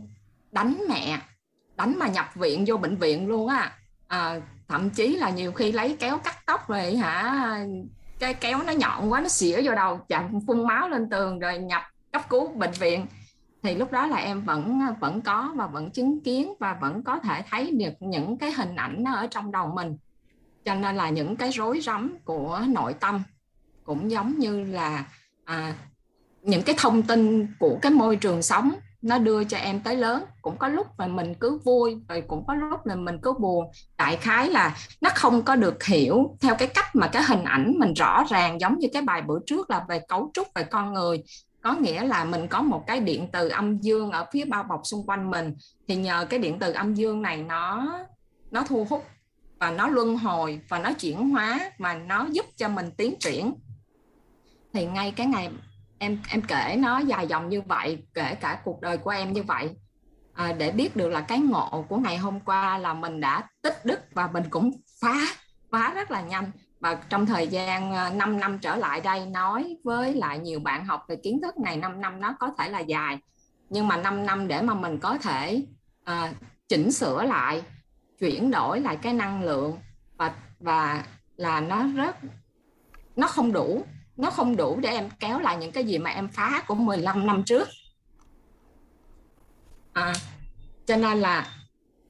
đánh 0.52 0.78
mẹ 0.90 1.20
đánh 1.76 2.00
mà 2.00 2.08
nhập 2.08 2.30
viện 2.36 2.64
vô 2.68 2.78
bệnh 2.78 2.98
viện 2.98 3.28
luôn 3.28 3.48
á. 3.48 3.78
À, 4.08 4.42
thậm 4.68 4.90
chí 4.90 5.16
là 5.16 5.30
nhiều 5.30 5.52
khi 5.52 5.72
lấy 5.72 5.96
kéo 6.00 6.18
cắt 6.18 6.46
tóc 6.46 6.68
rồi 6.68 6.96
hả 6.96 7.58
cái 8.20 8.34
kéo 8.34 8.64
nó 8.64 8.74
nhọn 8.74 9.12
quá 9.12 9.22
nó 9.22 9.28
xỉa 9.28 9.62
vô 9.64 9.76
đầu 9.76 10.00
chạm 10.08 10.40
phun 10.48 10.68
máu 10.68 10.90
lên 10.90 11.10
tường 11.10 11.40
rồi 11.40 11.58
nhập 11.58 11.82
cấp 12.12 12.30
cứu 12.30 12.48
bệnh 12.48 12.72
viện. 12.72 13.06
Thì 13.64 13.76
lúc 13.76 13.92
đó 13.92 14.08
là 14.08 14.18
em 14.18 14.42
vẫn 14.42 14.80
vẫn 15.00 15.22
có 15.22 15.54
và 15.56 15.68
vẫn 15.68 15.92
chứng 15.92 16.22
kiến 16.22 16.54
và 16.60 16.78
vẫn 16.82 17.04
có 17.04 17.20
thể 17.20 17.44
thấy 17.50 17.72
được 17.72 17.94
những 18.00 18.38
cái 18.38 18.52
hình 18.52 18.76
ảnh 18.76 19.04
nó 19.04 19.14
ở 19.14 19.28
trong 19.28 19.52
đầu 19.52 19.68
mình. 19.68 19.98
Cho 20.66 20.76
nên 20.76 20.96
là 20.96 21.10
những 21.10 21.36
cái 21.36 21.50
rối 21.50 21.82
rắm 21.82 22.16
của 22.26 22.62
nội 22.68 22.94
tâm 22.94 23.24
cũng 23.84 24.12
giống 24.12 24.40
như 24.40 24.64
là 24.64 25.06
à, 25.46 25.74
những 26.42 26.62
cái 26.64 26.76
thông 26.78 27.04
tin 27.04 27.48
của 27.60 27.80
cái 27.82 27.92
môi 27.92 28.16
trường 28.16 28.42
sống 28.42 28.72
nó 29.04 29.18
đưa 29.18 29.44
cho 29.44 29.58
em 29.58 29.80
tới 29.80 29.96
lớn. 29.96 30.24
Cũng 30.42 30.58
có 30.58 30.68
lúc 30.68 30.88
mà 30.98 31.08
mình 31.08 31.34
cứ 31.36 31.60
vui, 31.64 31.98
rồi 32.10 32.24
cũng 32.28 32.46
có 32.48 32.54
lúc 32.54 32.86
là 32.86 32.96
mình 32.96 33.20
cứ 33.22 33.34
buồn. 33.40 33.72
Đại 33.98 34.18
khái 34.18 34.50
là 34.50 34.78
nó 35.02 35.10
không 35.16 35.42
có 35.42 35.56
được 35.56 35.84
hiểu 35.84 36.38
theo 36.42 36.56
cái 36.56 36.68
cách 36.68 36.96
mà 36.96 37.08
cái 37.08 37.24
hình 37.28 37.44
ảnh 37.44 37.74
mình 37.78 37.94
rõ 37.94 38.24
ràng 38.30 38.62
giống 38.62 38.80
như 38.80 38.88
cái 38.94 39.02
bài 39.02 39.22
bữa 39.22 39.40
trước 39.46 39.70
là 39.70 39.86
về 39.90 40.00
cấu 40.00 40.32
trúc 40.34 40.48
về 40.56 40.64
con 40.64 40.94
người. 40.94 41.24
Có 41.62 41.76
nghĩa 41.76 42.04
là 42.04 42.26
mình 42.26 42.48
có 42.48 42.62
một 42.62 42.84
cái 42.88 43.00
điện 43.00 43.28
từ 43.32 43.50
âm 43.50 43.78
dương 43.78 44.12
ở 44.12 44.26
phía 44.32 44.46
bao 44.46 44.64
bọc 44.64 44.82
xung 44.84 45.06
quanh 45.06 45.32
mình. 45.32 45.56
Thì 45.88 45.96
nhờ 45.96 46.26
cái 46.30 46.40
điện 46.40 46.60
từ 46.60 46.72
âm 46.72 46.94
dương 46.94 47.22
này 47.22 47.38
nó 47.38 47.90
nó 48.52 48.64
thu 48.68 48.88
hút 48.90 49.06
và 49.60 49.72
nó 49.72 49.88
luân 49.88 50.18
hồi 50.18 50.60
và 50.70 50.80
nó 50.80 50.94
chuyển 50.94 51.30
hóa 51.30 51.72
mà 51.78 51.94
nó 51.94 52.28
giúp 52.32 52.46
cho 52.58 52.70
mình 52.70 52.92
tiến 52.98 53.16
triển. 53.20 53.54
Thì 54.74 54.86
ngay 54.86 55.12
cái 55.12 55.28
ngày 55.28 55.50
em 56.04 56.18
em 56.30 56.42
kể 56.42 56.76
nó 56.80 57.00
dài 57.00 57.28
dòng 57.28 57.50
như 57.50 57.62
vậy 57.62 58.04
kể 58.14 58.36
cả 58.36 58.62
cuộc 58.64 58.82
đời 58.82 58.98
của 58.98 59.10
em 59.10 59.34
như 59.34 59.44
vậy. 59.44 59.70
À, 60.34 60.54
để 60.54 60.72
biết 60.72 60.96
được 60.96 61.10
là 61.10 61.22
cái 61.22 61.40
ngộ 61.40 61.86
của 61.90 61.98
ngày 61.98 62.18
hôm 62.18 62.40
qua 62.40 62.78
là 62.78 62.94
mình 62.94 63.20
đã 63.20 63.50
tích 63.62 63.86
đức 63.86 64.00
và 64.14 64.28
mình 64.28 64.44
cũng 64.50 64.72
phá 65.02 65.16
phá 65.72 65.94
rất 65.96 66.12
là 66.12 66.22
nhanh. 66.22 66.52
Và 66.80 66.96
trong 67.10 67.26
thời 67.26 67.48
gian 67.48 67.94
à, 67.94 68.10
5 68.10 68.40
năm 68.40 68.60
trở 68.60 68.76
lại 68.76 69.02
đây 69.02 69.26
nói 69.26 69.78
với 69.84 70.14
lại 70.14 70.40
nhiều 70.40 70.60
bạn 70.60 70.86
học 70.86 71.06
về 71.08 71.16
kiến 71.24 71.42
thức 71.42 71.58
này 71.58 71.78
5 71.78 72.02
năm 72.02 72.22
nó 72.22 72.36
có 72.40 72.52
thể 72.58 72.70
là 72.70 72.80
dài. 72.80 73.20
Nhưng 73.70 73.88
mà 73.88 73.98
5 73.98 74.26
năm 74.26 74.48
để 74.48 74.62
mà 74.62 74.74
mình 74.74 75.00
có 75.00 75.18
thể 75.18 75.66
à, 76.04 76.34
chỉnh 76.68 76.92
sửa 76.92 77.24
lại 77.24 77.64
chuyển 78.20 78.52
đổi 78.52 78.80
lại 78.80 78.98
cái 79.02 79.14
năng 79.14 79.44
lượng 79.44 79.78
và 80.18 80.34
và 80.60 81.04
là 81.36 81.60
nó 81.60 81.88
rất 81.96 82.16
nó 83.16 83.28
không 83.28 83.54
đủ 83.54 83.86
nó 84.18 84.30
không 84.30 84.56
đủ 84.56 84.80
để 84.80 84.90
em 84.90 85.10
kéo 85.20 85.40
lại 85.40 85.58
những 85.58 85.72
cái 85.72 85.84
gì 85.84 85.98
mà 85.98 86.10
em 86.10 86.28
phá 86.28 86.64
của 86.68 86.76
15 86.76 87.28
năm 87.28 87.44
trước. 87.44 87.68
À, 89.94 90.14
cho 90.86 90.98
nên 90.98 91.20
là 91.20 91.48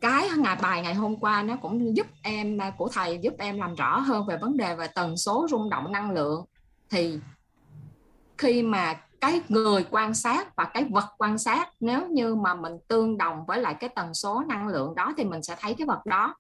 cái 0.01 0.29
ngày 0.37 0.57
bài 0.61 0.81
ngày 0.81 0.93
hôm 0.93 1.15
qua 1.15 1.43
nó 1.43 1.55
cũng 1.55 1.97
giúp 1.97 2.07
em 2.21 2.57
à, 2.57 2.69
của 2.77 2.89
thầy 2.93 3.19
giúp 3.21 3.33
em 3.37 3.57
làm 3.57 3.75
rõ 3.75 3.99
hơn 3.99 4.25
về 4.27 4.37
vấn 4.37 4.57
đề 4.57 4.75
về 4.75 4.87
tần 4.87 5.17
số 5.17 5.47
rung 5.49 5.69
động 5.69 5.91
năng 5.91 6.11
lượng. 6.11 6.45
Thì 6.89 7.19
khi 8.37 8.63
mà 8.63 8.93
cái 9.21 9.41
người 9.49 9.85
quan 9.91 10.13
sát 10.13 10.55
và 10.55 10.65
cái 10.65 10.85
vật 10.91 11.05
quan 11.17 11.37
sát 11.37 11.69
nếu 11.79 12.07
như 12.07 12.35
mà 12.35 12.55
mình 12.55 12.73
tương 12.87 13.17
đồng 13.17 13.45
với 13.45 13.61
lại 13.61 13.73
cái 13.73 13.89
tần 13.95 14.13
số 14.13 14.43
năng 14.47 14.67
lượng 14.67 14.95
đó 14.95 15.13
thì 15.17 15.23
mình 15.23 15.43
sẽ 15.43 15.55
thấy 15.59 15.73
cái 15.73 15.87
vật 15.87 16.05
đó. 16.05 16.35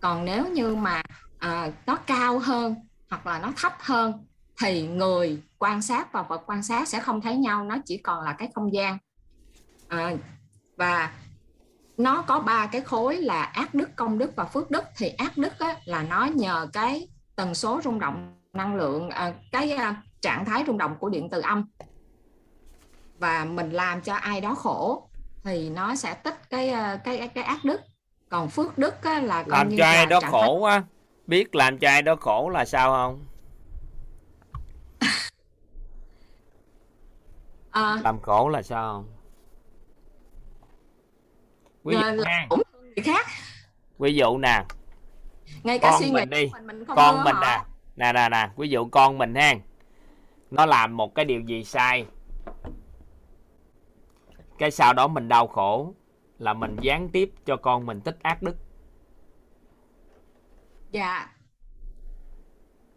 Còn 0.00 0.24
nếu 0.24 0.48
như 0.48 0.74
mà 0.74 1.02
à, 1.38 1.72
nó 1.86 1.96
cao 1.96 2.38
hơn 2.38 2.74
hoặc 3.10 3.26
là 3.26 3.38
nó 3.38 3.52
thấp 3.56 3.72
hơn 3.78 4.12
thì 4.62 4.82
người 4.82 5.42
quan 5.58 5.82
sát 5.82 6.12
và 6.12 6.22
vật 6.22 6.42
quan 6.46 6.62
sát 6.62 6.88
sẽ 6.88 7.00
không 7.00 7.20
thấy 7.20 7.36
nhau 7.36 7.64
nó 7.64 7.76
chỉ 7.84 7.96
còn 7.96 8.24
là 8.24 8.32
cái 8.32 8.48
không 8.54 8.74
gian. 8.74 8.98
À, 9.88 10.12
và 10.76 11.12
nó 11.96 12.22
có 12.22 12.40
ba 12.40 12.66
cái 12.66 12.80
khối 12.80 13.16
là 13.16 13.42
ác 13.42 13.74
đức 13.74 13.96
công 13.96 14.18
đức 14.18 14.36
và 14.36 14.44
phước 14.44 14.70
đức. 14.70 14.84
Thì 14.96 15.08
ác 15.08 15.38
đức 15.38 15.58
á, 15.58 15.76
là 15.84 16.02
nó 16.02 16.24
nhờ 16.24 16.66
cái 16.72 17.08
tần 17.36 17.54
số 17.54 17.80
rung 17.84 17.98
động 17.98 18.34
năng 18.52 18.76
lượng 18.76 19.10
à, 19.10 19.32
cái 19.52 19.70
à, 19.70 20.02
trạng 20.20 20.44
thái 20.44 20.64
rung 20.66 20.78
động 20.78 20.96
của 20.98 21.08
điện 21.08 21.28
từ 21.30 21.40
âm. 21.40 21.64
Và 23.18 23.44
mình 23.44 23.70
làm 23.70 24.00
cho 24.00 24.14
ai 24.14 24.40
đó 24.40 24.54
khổ 24.54 25.08
thì 25.44 25.70
nó 25.70 25.94
sẽ 25.94 26.14
tích 26.14 26.50
cái 26.50 26.68
à, 26.68 26.96
cái 27.04 27.28
cái 27.28 27.44
ác 27.44 27.64
đức. 27.64 27.80
Còn 28.28 28.50
phước 28.50 28.78
đức 28.78 29.02
á, 29.02 29.20
là 29.20 29.44
làm 29.46 29.76
cho 29.78 29.84
ai 29.84 30.06
đó 30.06 30.20
khổ 30.30 30.62
á 30.62 30.82
biết 31.26 31.54
làm 31.54 31.78
cho 31.78 31.88
ai 31.88 32.02
đó 32.02 32.16
khổ 32.16 32.48
là 32.48 32.64
sao 32.64 32.92
không 32.92 33.24
à, 37.72 38.00
làm 38.04 38.20
khổ 38.20 38.48
là 38.48 38.62
sao? 38.62 38.92
Không 38.92 39.06
ví 41.84 41.94
dụ 41.94 42.24
nè 42.24 42.48
người 42.50 43.04
khác. 43.04 43.26
Ví 43.98 44.14
dụ 44.14 44.38
nè. 44.38 44.64
Ngay 45.62 45.78
cả 45.78 45.90
con 45.90 46.00
suy 46.02 46.12
mình 46.12 46.30
nghĩ 46.30 46.36
đi 46.36 46.50
mình, 46.52 46.66
mình 46.66 46.84
con 46.96 47.24
mình 47.24 47.36
nè. 47.40 47.64
Nè 47.96 48.12
nè 48.12 48.28
nè. 48.28 48.48
Ví 48.56 48.68
dụ 48.68 48.88
con 48.88 49.18
mình 49.18 49.34
ha 49.34 49.54
nó 50.50 50.66
làm 50.66 50.96
một 50.96 51.14
cái 51.14 51.24
điều 51.24 51.40
gì 51.40 51.64
sai? 51.64 52.06
Cái 54.58 54.70
sau 54.70 54.92
đó 54.92 55.08
mình 55.08 55.28
đau 55.28 55.46
khổ 55.46 55.94
là 56.38 56.54
mình 56.54 56.76
gián 56.80 57.08
tiếp 57.08 57.32
cho 57.44 57.56
con 57.56 57.86
mình 57.86 58.00
tích 58.00 58.18
ác 58.22 58.42
đức. 58.42 58.56
Dạ 60.90 61.31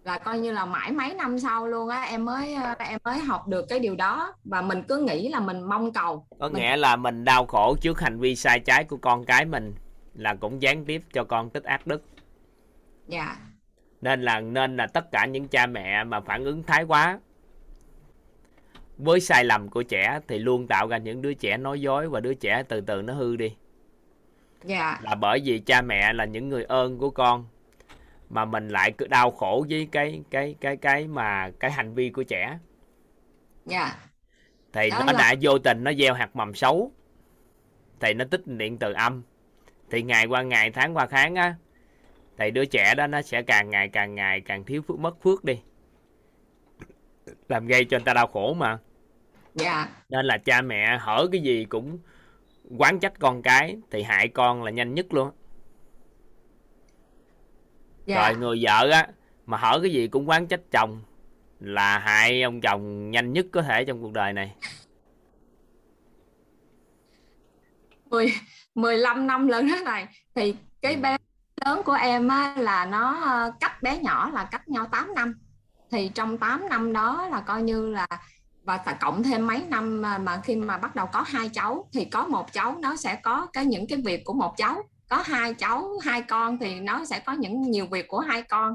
là 0.06 0.18
coi 0.18 0.40
như 0.40 0.52
là 0.52 0.66
mãi 0.66 0.92
mấy 0.92 1.14
năm 1.14 1.40
sau 1.40 1.68
luôn 1.68 1.90
á 1.90 2.02
em 2.02 2.26
mới 2.26 2.54
ờ, 2.54 2.76
em 2.80 3.00
mới 3.04 3.20
học 3.20 3.48
được 3.48 3.66
cái 3.70 3.80
điều 3.80 3.96
đó. 3.96 4.34
Và 4.44 4.62
mình 4.62 4.84
cứ 4.88 4.98
nghĩ 4.98 5.30
là 5.30 5.40
mình 5.40 5.64
mong 5.64 5.94
cầu. 5.94 6.26
Có 6.40 6.50
mình... 6.50 6.62
nghĩa 6.62 6.78
là 6.78 6.96
mình 6.96 7.24
đau 7.24 7.46
khổ 7.46 7.76
trước 7.82 8.02
hành 8.02 8.20
vi 8.20 8.36
sai 8.36 8.60
trái 8.60 8.84
của 8.84 8.98
con 8.98 9.26
cái 9.26 9.46
mình 9.46 9.74
là 10.14 10.36
cũng 10.36 10.62
gián 10.62 10.86
tiếp 10.86 11.02
cho 11.14 11.24
con 11.24 11.50
tích 11.50 11.64
ác 11.64 11.88
đức. 11.88 12.04
Dạ. 13.08 13.38
Nên 14.02 14.22
là 14.22 14.40
nên 14.40 14.78
là 14.78 14.88
tất 14.88 15.12
cả 15.12 15.26
những 15.26 15.48
cha 15.48 15.66
mẹ 15.66 16.04
mà 16.04 16.20
phản 16.20 16.44
ứng 16.44 16.64
thái 16.64 16.84
quá 16.84 17.20
với 18.98 19.20
sai 19.20 19.44
lầm 19.44 19.70
của 19.70 19.84
trẻ 19.84 20.20
thì 20.28 20.40
luôn 20.40 20.68
tạo 20.68 20.88
ra 20.88 20.98
những 20.98 21.22
đứa 21.22 21.34
trẻ 21.34 21.58
nói 21.58 21.82
dối 21.82 22.10
và 22.10 22.20
đứa 22.20 22.34
trẻ 22.34 22.64
từ 22.64 22.82
từ 22.82 23.02
nó 23.02 23.14
hư 23.14 23.36
đi. 23.36 23.56
Dạ. 24.64 25.00
Là 25.02 25.16
bởi 25.16 25.42
vì 25.46 25.60
cha 25.60 25.82
mẹ 25.82 26.14
là 26.14 26.26
những 26.26 26.50
người 26.50 26.64
ơn 26.64 26.98
của 26.98 27.10
con 27.10 27.46
mà 28.30 28.46
mình 28.46 28.70
lại 28.70 28.92
cứ 28.92 29.08
đau 29.08 29.32
khổ 29.32 29.66
với 29.70 29.88
cái 29.92 30.24
cái 30.30 30.56
cái 30.62 30.78
cái 30.78 31.08
mà 31.08 31.50
cái 31.60 31.72
hành 31.72 31.94
vi 31.94 32.10
của 32.10 32.24
trẻ. 32.24 32.60
Dạ. 33.66 33.96
Thì 34.74 34.90
Đó 34.90 35.00
nó 35.00 35.12
là... 35.12 35.20
đã 35.20 35.36
vô 35.42 35.60
tình 35.60 35.84
nó 35.84 35.94
gieo 35.94 36.14
hạt 36.14 36.36
mầm 36.36 36.54
xấu 36.54 36.92
thì 38.00 38.14
nó 38.14 38.26
tích 38.26 38.48
điện 38.48 38.78
từ 38.78 38.94
âm. 38.94 39.24
Thì 39.90 40.04
ngày 40.04 40.26
qua 40.26 40.42
ngày 40.42 40.72
tháng 40.72 40.98
qua 40.98 41.06
tháng 41.06 41.36
á 41.36 41.56
thì 42.38 42.52
đứa 42.52 42.66
trẻ 42.66 42.96
đó 42.96 43.08
nó 43.08 43.22
sẽ 43.22 43.42
càng 43.42 43.70
ngày 43.70 43.90
càng 43.90 44.16
ngày 44.16 44.42
càng 44.42 44.64
thiếu 44.64 44.82
phước 44.82 45.00
mất 45.00 45.22
phước 45.22 45.44
đi. 45.44 45.62
Làm 47.50 47.68
gây 47.68 47.86
cho 47.86 47.98
người 47.98 48.06
ta 48.06 48.14
đau 48.14 48.28
khổ 48.28 48.54
mà. 48.54 48.78
Dạ. 49.54 49.88
Nên 50.10 50.26
là 50.26 50.38
cha 50.38 50.62
mẹ 50.62 50.98
hở 51.02 51.28
cái 51.32 51.42
gì 51.42 51.66
cũng 51.66 52.00
quán 52.78 53.00
trách 53.00 53.14
con 53.20 53.42
cái 53.42 53.78
thì 53.92 54.04
hại 54.04 54.28
con 54.28 54.64
là 54.64 54.72
nhanh 54.72 54.94
nhất 54.94 55.14
luôn 55.14 55.32
dạ. 58.06 58.30
rồi 58.30 58.38
người 58.38 58.60
vợ 58.62 58.90
á 58.92 59.08
mà 59.46 59.58
hở 59.58 59.80
cái 59.82 59.92
gì 59.92 60.08
cũng 60.08 60.30
quán 60.30 60.48
trách 60.48 60.62
chồng 60.72 61.02
là 61.60 62.00
hại 62.00 62.42
ông 62.44 62.62
chồng 62.62 63.12
nhanh 63.12 63.34
nhất 63.34 63.46
có 63.52 63.62
thể 63.62 63.86
trong 63.86 64.02
cuộc 64.02 64.14
đời 64.14 64.34
này. 64.34 64.56
10 68.10 68.34
15 68.76 69.28
năm 69.28 69.48
lớn 69.48 69.68
thế 69.68 69.84
này. 69.84 70.08
Thì 70.36 70.56
cái 70.82 70.96
bé 70.96 71.18
lớn 71.66 71.82
của 71.86 71.94
em 71.94 72.28
á, 72.28 72.56
là 72.58 72.86
nó 72.86 73.52
cách 73.60 73.84
bé 73.84 73.98
nhỏ 73.98 74.30
là 74.34 74.44
cách 74.44 74.68
nhau 74.68 74.88
8 74.92 75.14
năm. 75.16 75.40
Thì 75.92 76.12
trong 76.16 76.38
8 76.38 76.70
năm 76.70 76.94
đó 76.94 77.28
là 77.32 77.42
coi 77.42 77.62
như 77.62 77.90
là 77.90 78.08
và 78.64 78.78
ta 78.78 78.94
cộng 78.94 79.24
thêm 79.24 79.48
mấy 79.48 79.64
năm 79.68 80.02
mà, 80.02 80.18
mà 80.18 80.42
khi 80.44 80.56
mà 80.56 80.78
bắt 80.78 80.96
đầu 80.96 81.08
có 81.14 81.22
hai 81.22 81.50
cháu 81.50 81.90
thì 81.94 82.06
có 82.06 82.28
một 82.28 82.54
cháu 82.54 82.78
nó 82.80 82.96
sẽ 82.96 83.16
có 83.16 83.48
cái 83.54 83.66
những 83.66 83.88
cái 83.88 84.02
việc 84.06 84.26
của 84.26 84.34
một 84.34 84.54
cháu 84.58 84.84
có 85.10 85.24
hai 85.26 85.54
cháu 85.54 85.90
hai 86.04 86.22
con 86.22 86.58
thì 86.58 86.80
nó 86.80 87.06
sẽ 87.06 87.20
có 87.20 87.34
những 87.34 87.62
nhiều 87.62 87.86
việc 87.86 88.08
của 88.08 88.20
hai 88.20 88.42
con. 88.42 88.74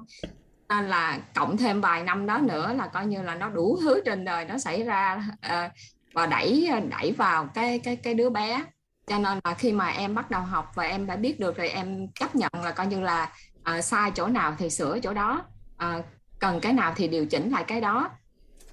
Nên 0.69 0.89
là 0.89 1.19
cộng 1.35 1.57
thêm 1.57 1.81
vài 1.81 2.03
năm 2.03 2.27
đó 2.27 2.39
nữa 2.39 2.73
là 2.73 2.87
coi 2.87 3.07
như 3.07 3.23
là 3.23 3.35
nó 3.35 3.49
đủ 3.49 3.79
thứ 3.81 4.03
trên 4.05 4.25
đời 4.25 4.45
nó 4.45 4.59
xảy 4.59 4.83
ra 4.83 5.23
uh, 5.47 5.73
và 6.15 6.27
đẩy 6.27 6.71
đẩy 6.91 7.13
vào 7.13 7.49
cái 7.55 7.79
cái 7.79 7.97
cái 7.97 8.15
đứa 8.15 8.31
bé. 8.31 8.65
Cho 9.07 9.19
nên 9.19 9.41
là 9.45 9.55
khi 9.55 9.73
mà 9.73 9.89
em 9.89 10.15
bắt 10.15 10.31
đầu 10.31 10.43
học 10.43 10.73
và 10.75 10.85
em 10.85 11.07
đã 11.07 11.17
biết 11.17 11.41
được 11.41 11.57
rồi 11.57 11.69
em 11.69 12.09
chấp 12.15 12.35
nhận 12.35 12.51
là 12.65 12.71
coi 12.71 12.87
như 12.87 13.01
là 13.01 13.33
uh, 13.79 13.85
sai 13.85 14.11
chỗ 14.15 14.27
nào 14.27 14.55
thì 14.59 14.71
sửa 14.71 15.01
chỗ 15.01 15.15
đó. 15.15 15.45
Uh, 15.85 16.05
cần 16.39 16.61
cái 16.61 16.73
nào 16.73 16.93
thì 16.97 17.09
điều 17.09 17.27
chỉnh 17.27 17.51
lại 17.51 17.65
cái 17.67 17.81
đó. 17.81 18.11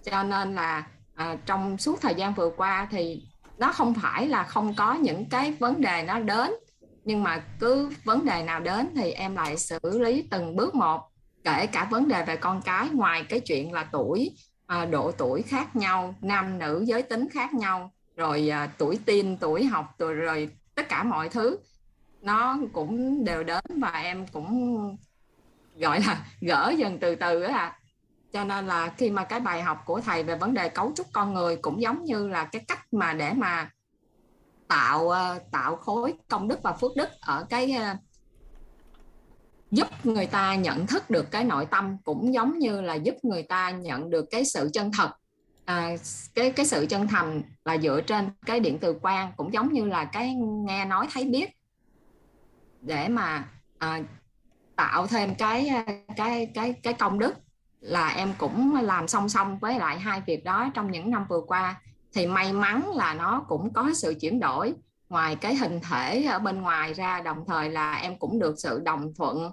Cho 0.03 0.24
nên 0.24 0.55
là 0.55 0.84
uh, 1.22 1.39
trong 1.45 1.78
suốt 1.78 2.01
thời 2.01 2.16
gian 2.16 2.34
vừa 2.34 2.49
qua 2.58 2.88
thì 2.91 3.24
nó 3.58 3.72
không 3.72 3.93
phải 3.93 4.28
là 4.28 4.43
không 4.43 4.74
có 4.76 4.93
những 4.93 5.30
cái 5.30 5.51
vấn 5.51 5.82
đề 5.82 6.03
nó 6.03 6.20
đến 6.20 6.51
nhưng 7.08 7.24
mà 7.24 7.43
cứ 7.60 7.89
vấn 8.03 8.26
đề 8.26 8.43
nào 8.43 8.60
đến 8.60 8.89
thì 8.95 9.12
em 9.12 9.36
lại 9.36 9.58
xử 9.58 9.80
lý 9.84 10.28
từng 10.32 10.55
bước 10.55 10.76
một 10.76 11.01
kể 11.43 11.68
cả 11.68 11.88
vấn 11.91 12.08
đề 12.08 12.24
về 12.26 12.36
con 12.36 12.62
cái 12.62 12.89
ngoài 12.89 13.26
cái 13.30 13.39
chuyện 13.39 13.74
là 13.74 13.84
tuổi 13.91 14.38
à, 14.66 14.86
độ 14.86 15.12
tuổi 15.12 15.41
khác 15.41 15.76
nhau 15.76 16.16
nam 16.22 16.60
nữ 16.60 16.84
giới 16.88 17.01
tính 17.01 17.28
khác 17.32 17.53
nhau 17.53 17.91
rồi 18.16 18.49
à, 18.49 18.68
tuổi 18.78 18.99
tin 19.05 19.38
tuổi 19.38 19.66
học 19.66 19.86
rồi, 19.99 20.14
rồi 20.14 20.49
tất 20.76 20.89
cả 20.89 21.03
mọi 21.03 21.30
thứ 21.30 21.58
nó 22.22 22.58
cũng 22.74 23.24
đều 23.26 23.43
đến 23.43 23.64
và 23.82 23.91
em 23.91 24.28
cũng 24.28 24.97
gọi 25.76 25.99
là 25.99 26.26
gỡ 26.41 26.74
dần 26.78 26.99
từ 26.99 27.16
từ 27.16 27.41
á 27.41 27.58
à. 27.58 27.80
cho 28.34 28.43
nên 28.43 28.68
là 28.68 28.93
khi 28.97 29.10
mà 29.10 29.24
cái 29.24 29.39
bài 29.39 29.62
học 29.62 29.84
của 29.86 30.01
thầy 30.01 30.24
về 30.24 30.36
vấn 30.36 30.53
đề 30.53 30.70
cấu 30.70 30.91
trúc 30.95 31.08
con 31.14 31.34
người 31.34 31.55
cũng 31.55 31.82
giống 31.82 32.03
như 32.03 32.28
là 32.28 32.45
cái 32.45 32.66
cách 32.68 32.93
mà 32.93 33.14
để 33.14 33.34
mà 33.34 33.70
tạo 34.68 35.09
ờ, 35.09 35.39
tạo 35.51 35.76
khối 35.76 36.13
công 36.28 36.47
đức 36.47 36.59
và 36.63 36.74
phước 36.74 36.91
đức 36.95 37.09
ở 37.22 37.45
cái 37.49 37.72
ờ, 37.72 37.95
giúp 39.72 39.88
người 40.03 40.26
ta 40.26 40.55
nhận 40.55 40.88
thức 40.88 41.09
được 41.09 41.32
cái 41.32 41.43
nội 41.43 41.65
tâm 41.65 41.97
cũng 42.03 42.34
giống 42.34 42.59
như 42.59 42.82
là 42.82 42.95
giúp 42.95 43.15
người 43.24 43.43
ta 43.43 43.70
nhận 43.70 44.09
được 44.09 44.26
cái 44.32 44.43
sự 44.45 44.70
chân 44.74 44.91
thật 44.97 45.11
à, 45.68 45.95
cái 46.36 46.51
cái 46.51 46.65
sự 46.65 46.86
chân 46.89 47.07
thành 47.07 47.41
là 47.65 47.78
dựa 47.78 48.01
trên 48.01 48.30
cái 48.45 48.59
điện 48.59 48.78
từ 48.82 48.99
quan 49.01 49.32
cũng 49.38 49.53
giống 49.53 49.74
như 49.74 49.86
là 49.86 50.05
cái 50.05 50.34
nghe 50.36 50.86
nói 50.86 51.07
thấy 51.13 51.24
biết. 51.24 51.49
Để 52.82 53.07
mà 53.07 53.49
à, 53.78 54.01
tạo 54.76 55.07
thêm 55.07 55.36
cái 55.36 55.72
cái 56.18 56.51
cái 56.53 56.74
cái 56.84 56.93
công 56.93 57.20
đức 57.20 57.34
là 57.80 58.09
em 58.09 58.34
cũng 58.38 58.76
làm 58.76 59.07
song 59.07 59.30
song 59.30 59.59
với 59.59 59.80
lại 59.80 59.99
hai 59.99 60.22
việc 60.28 60.43
đó 60.43 60.70
trong 60.74 60.91
những 60.91 61.11
năm 61.11 61.26
vừa 61.30 61.41
qua 61.47 61.82
thì 62.18 62.28
may 62.28 62.53
mắn 62.53 62.91
là 62.95 63.13
nó 63.13 63.45
cũng 63.47 63.74
có 63.74 63.89
sự 63.93 64.15
chuyển 64.22 64.39
đổi. 64.39 64.74
Ngoài 65.09 65.36
cái 65.36 65.55
hình 65.55 65.80
thể 65.80 66.24
ở 66.24 66.39
bên 66.39 66.61
ngoài 66.61 66.93
ra 66.93 67.22
đồng 67.22 67.43
thời 67.47 67.70
là 67.70 67.93
em 67.93 68.18
cũng 68.20 68.39
được 68.39 68.55
sự 68.57 68.82
đồng 68.84 69.13
thuận 69.13 69.51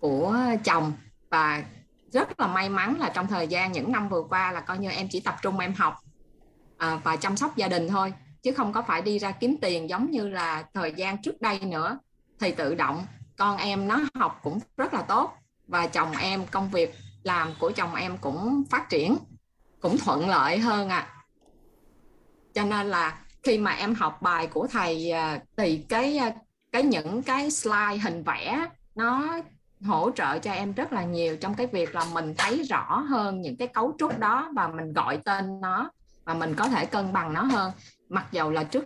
của 0.00 0.36
chồng. 0.64 0.92
Và 1.30 1.64
rất 2.12 2.40
là 2.40 2.46
may 2.46 2.68
mắn 2.68 2.96
là 2.98 3.08
trong 3.14 3.26
thời 3.26 3.46
gian 3.46 3.72
những 3.72 3.92
năm 3.92 4.08
vừa 4.08 4.22
qua 4.22 4.52
là 4.52 4.60
coi 4.60 4.78
như 4.78 4.90
em 4.90 5.08
chỉ 5.10 5.20
tập 5.20 5.36
trung 5.42 5.58
em 5.58 5.74
học 5.74 5.94
à, 6.76 7.00
và 7.04 7.16
chăm 7.16 7.36
sóc 7.36 7.56
gia 7.56 7.68
đình 7.68 7.88
thôi 7.88 8.12
chứ 8.42 8.52
không 8.52 8.72
có 8.72 8.82
phải 8.82 9.02
đi 9.02 9.18
ra 9.18 9.30
kiếm 9.30 9.56
tiền 9.60 9.90
giống 9.90 10.10
như 10.10 10.28
là 10.28 10.64
thời 10.74 10.92
gian 10.92 11.22
trước 11.22 11.40
đây 11.40 11.60
nữa. 11.60 11.98
Thì 12.40 12.52
tự 12.52 12.74
động 12.74 13.06
con 13.36 13.56
em 13.56 13.88
nó 13.88 14.00
học 14.14 14.40
cũng 14.42 14.58
rất 14.76 14.94
là 14.94 15.02
tốt 15.02 15.32
và 15.66 15.86
chồng 15.86 16.12
em 16.20 16.46
công 16.46 16.70
việc 16.70 16.94
làm 17.22 17.48
của 17.60 17.70
chồng 17.70 17.94
em 17.94 18.18
cũng 18.18 18.64
phát 18.70 18.88
triển 18.88 19.16
cũng 19.80 19.98
thuận 19.98 20.28
lợi 20.28 20.58
hơn 20.58 20.88
à 20.88 21.15
cho 22.56 22.64
nên 22.64 22.86
là 22.86 23.18
khi 23.42 23.58
mà 23.58 23.70
em 23.70 23.94
học 23.94 24.22
bài 24.22 24.46
của 24.46 24.66
thầy 24.66 25.10
à, 25.10 25.40
thì 25.56 25.84
cái 25.88 26.18
à, 26.18 26.32
cái 26.72 26.82
những 26.82 27.22
cái 27.22 27.50
slide 27.50 27.96
hình 28.02 28.22
vẽ 28.22 28.66
nó 28.94 29.38
hỗ 29.84 30.10
trợ 30.10 30.38
cho 30.38 30.52
em 30.52 30.72
rất 30.72 30.92
là 30.92 31.04
nhiều 31.04 31.36
trong 31.36 31.54
cái 31.54 31.66
việc 31.66 31.94
là 31.94 32.04
mình 32.12 32.34
thấy 32.38 32.62
rõ 32.62 32.98
hơn 33.08 33.40
những 33.40 33.56
cái 33.56 33.68
cấu 33.68 33.94
trúc 33.98 34.18
đó 34.18 34.50
và 34.54 34.68
mình 34.68 34.92
gọi 34.92 35.18
tên 35.24 35.60
nó 35.60 35.90
và 36.24 36.34
mình 36.34 36.54
có 36.54 36.68
thể 36.68 36.86
cân 36.86 37.12
bằng 37.12 37.32
nó 37.32 37.42
hơn. 37.42 37.72
Mặc 38.08 38.26
dầu 38.32 38.50
là 38.50 38.64
trước 38.64 38.84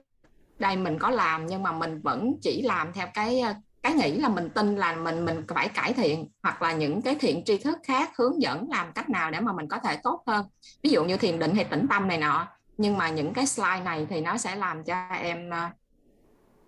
đây 0.58 0.76
mình 0.76 0.98
có 0.98 1.10
làm 1.10 1.46
nhưng 1.46 1.62
mà 1.62 1.72
mình 1.72 2.00
vẫn 2.00 2.34
chỉ 2.42 2.62
làm 2.62 2.92
theo 2.92 3.06
cái 3.14 3.40
à, 3.40 3.54
cái 3.82 3.92
nghĩ 3.92 4.16
là 4.16 4.28
mình 4.28 4.50
tin 4.50 4.76
là 4.76 4.96
mình 4.96 5.24
mình 5.24 5.42
phải 5.48 5.68
cải 5.68 5.92
thiện 5.92 6.28
hoặc 6.42 6.62
là 6.62 6.72
những 6.72 7.02
cái 7.02 7.14
thiện 7.14 7.44
tri 7.44 7.58
thức 7.58 7.78
khác 7.84 8.10
hướng 8.16 8.42
dẫn 8.42 8.70
làm 8.70 8.92
cách 8.92 9.10
nào 9.10 9.30
để 9.30 9.40
mà 9.40 9.52
mình 9.52 9.68
có 9.68 9.78
thể 9.78 9.96
tốt 10.02 10.22
hơn. 10.26 10.46
Ví 10.82 10.90
dụ 10.90 11.04
như 11.04 11.16
thiền 11.16 11.38
định 11.38 11.54
hay 11.54 11.64
tĩnh 11.64 11.86
tâm 11.90 12.08
này 12.08 12.18
nọ 12.18 12.48
nhưng 12.80 12.98
mà 12.98 13.08
những 13.08 13.32
cái 13.32 13.46
slide 13.46 13.80
này 13.84 14.06
thì 14.10 14.20
nó 14.20 14.36
sẽ 14.36 14.56
làm 14.56 14.84
cho 14.84 15.08
em 15.08 15.50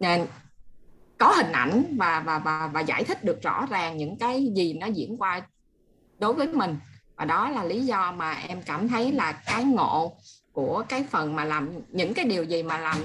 uh, 0.00 0.28
có 1.18 1.32
hình 1.36 1.52
ảnh 1.52 1.96
và 1.98 2.20
và 2.20 2.38
và 2.38 2.66
và 2.66 2.80
giải 2.80 3.04
thích 3.04 3.24
được 3.24 3.42
rõ 3.42 3.66
ràng 3.70 3.96
những 3.96 4.18
cái 4.18 4.52
gì 4.56 4.72
nó 4.72 4.86
diễn 4.86 5.16
qua 5.18 5.40
đối 6.18 6.32
với 6.32 6.46
mình. 6.46 6.76
Và 7.16 7.24
đó 7.24 7.50
là 7.50 7.64
lý 7.64 7.80
do 7.80 8.12
mà 8.12 8.32
em 8.32 8.62
cảm 8.62 8.88
thấy 8.88 9.12
là 9.12 9.32
cái 9.32 9.64
ngộ 9.64 10.16
của 10.52 10.84
cái 10.88 11.04
phần 11.10 11.36
mà 11.36 11.44
làm 11.44 11.70
những 11.88 12.14
cái 12.14 12.24
điều 12.24 12.44
gì 12.44 12.62
mà 12.62 12.78
làm 12.78 12.96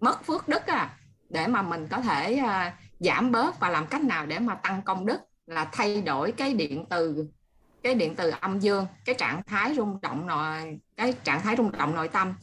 mất 0.00 0.24
phước 0.24 0.48
đức 0.48 0.66
à 0.66 0.98
để 1.28 1.46
mà 1.46 1.62
mình 1.62 1.88
có 1.90 2.00
thể 2.00 2.42
uh, 2.44 2.72
giảm 3.00 3.32
bớt 3.32 3.60
và 3.60 3.70
làm 3.70 3.86
cách 3.86 4.02
nào 4.02 4.26
để 4.26 4.38
mà 4.38 4.54
tăng 4.54 4.82
công 4.82 5.06
đức 5.06 5.20
là 5.46 5.68
thay 5.72 6.02
đổi 6.02 6.32
cái 6.32 6.54
điện 6.54 6.84
từ 6.90 7.26
cái 7.86 7.94
điện 7.94 8.14
từ 8.16 8.30
âm 8.40 8.60
dương 8.60 8.86
cái 9.04 9.14
trạng 9.14 9.42
thái 9.46 9.74
rung 9.74 10.00
động 10.00 10.26
nội 10.26 10.80
cái 10.96 11.14
trạng 11.24 11.40
thái 11.40 11.56
rung 11.56 11.72
động 11.72 11.94
nội 11.94 12.08
tâm 12.08 12.34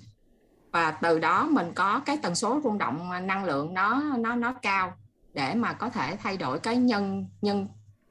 và 0.73 0.91
từ 0.91 1.19
đó 1.19 1.47
mình 1.51 1.71
có 1.75 2.01
cái 2.05 2.17
tần 2.21 2.35
số 2.35 2.61
rung 2.63 2.77
động 2.77 3.27
năng 3.27 3.45
lượng 3.45 3.73
nó 3.73 4.01
nó 4.17 4.35
nó 4.35 4.53
cao 4.53 4.93
để 5.33 5.53
mà 5.55 5.73
có 5.73 5.89
thể 5.89 6.17
thay 6.23 6.37
đổi 6.37 6.59
cái 6.59 6.75
nhân 6.75 7.27
nhân 7.41 7.67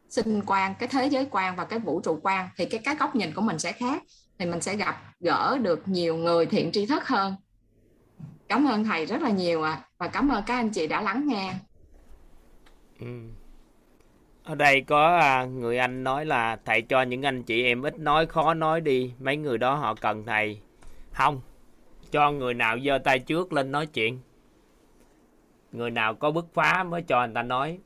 sinh 0.09 0.43
quan 0.47 0.75
cái 0.79 0.89
thế 0.89 1.07
giới 1.07 1.27
quan 1.31 1.57
và 1.57 1.65
cái 1.65 1.79
vũ 1.79 2.01
trụ 2.01 2.19
quan. 2.23 2.49
Thì 2.57 2.67
cái 2.67 2.81
cái 2.85 2.95
góc 2.95 3.17
nhìn 3.17 3.35
của 3.35 3.43
mình 3.43 3.59
sẽ 3.59 3.73
khác. 3.73 4.03
Thì 4.39 4.47
mình 4.47 4.61
sẽ 4.61 4.77
gặp 4.77 5.03
gỡ 5.21 5.59
được 5.63 5.89
nhiều 5.89 6.17
người 6.17 6.47
thiện 6.47 6.73
tri 6.73 6.87
thức 6.87 7.09
hơn. 7.09 7.35
Cảm 8.49 8.69
ơn 8.69 8.85
thầy 8.85 9.07
rất 9.07 9.23
là 9.23 9.31
nhiều 9.31 9.63
ạ. 9.63 9.71
À. 9.71 9.85
và 9.99 10.09
cảm 10.09 10.29
ơn 10.29 10.43
các 10.47 10.55
anh 10.55 10.71
chị 10.71 10.87
đã 10.87 11.01
lắng 11.01 11.27
nghe. 11.27 11.55
Ừ. 13.01 13.07
ở 14.45 14.55
đây 14.55 14.81
có 14.81 15.19
à, 15.19 15.45
người 15.45 15.79
anh 15.79 16.05
nói 16.05 16.25
là 16.25 16.59
thầy 16.65 16.83
cho 16.83 17.03
những 17.03 17.23
anh 17.23 17.43
chị 17.43 17.65
em 17.65 17.83
ít 17.83 17.99
nói 17.99 18.27
khó 18.27 18.55
nói 18.55 18.81
đi. 18.81 19.13
Mấy 19.21 19.37
người 19.37 19.59
đó 19.59 19.75
họ 19.75 19.95
cần 19.95 20.27
thầy. 20.27 20.61
Không 21.13 21.41
cho 22.13 22.31
người 22.31 22.55
nào 22.55 22.79
giơ 22.81 22.99
tay 22.99 23.19
trước 23.19 23.53
lên 23.53 23.73
nói 23.73 23.87
chuyện. 23.87 24.19
Người 25.73 25.91
nào 25.91 26.15
có 26.15 26.31
bứt 26.31 26.47
phá 26.55 26.85
mới 26.85 27.03
cho 27.03 27.27
người 27.27 27.35
ta 27.35 27.43
nói. 27.43 27.79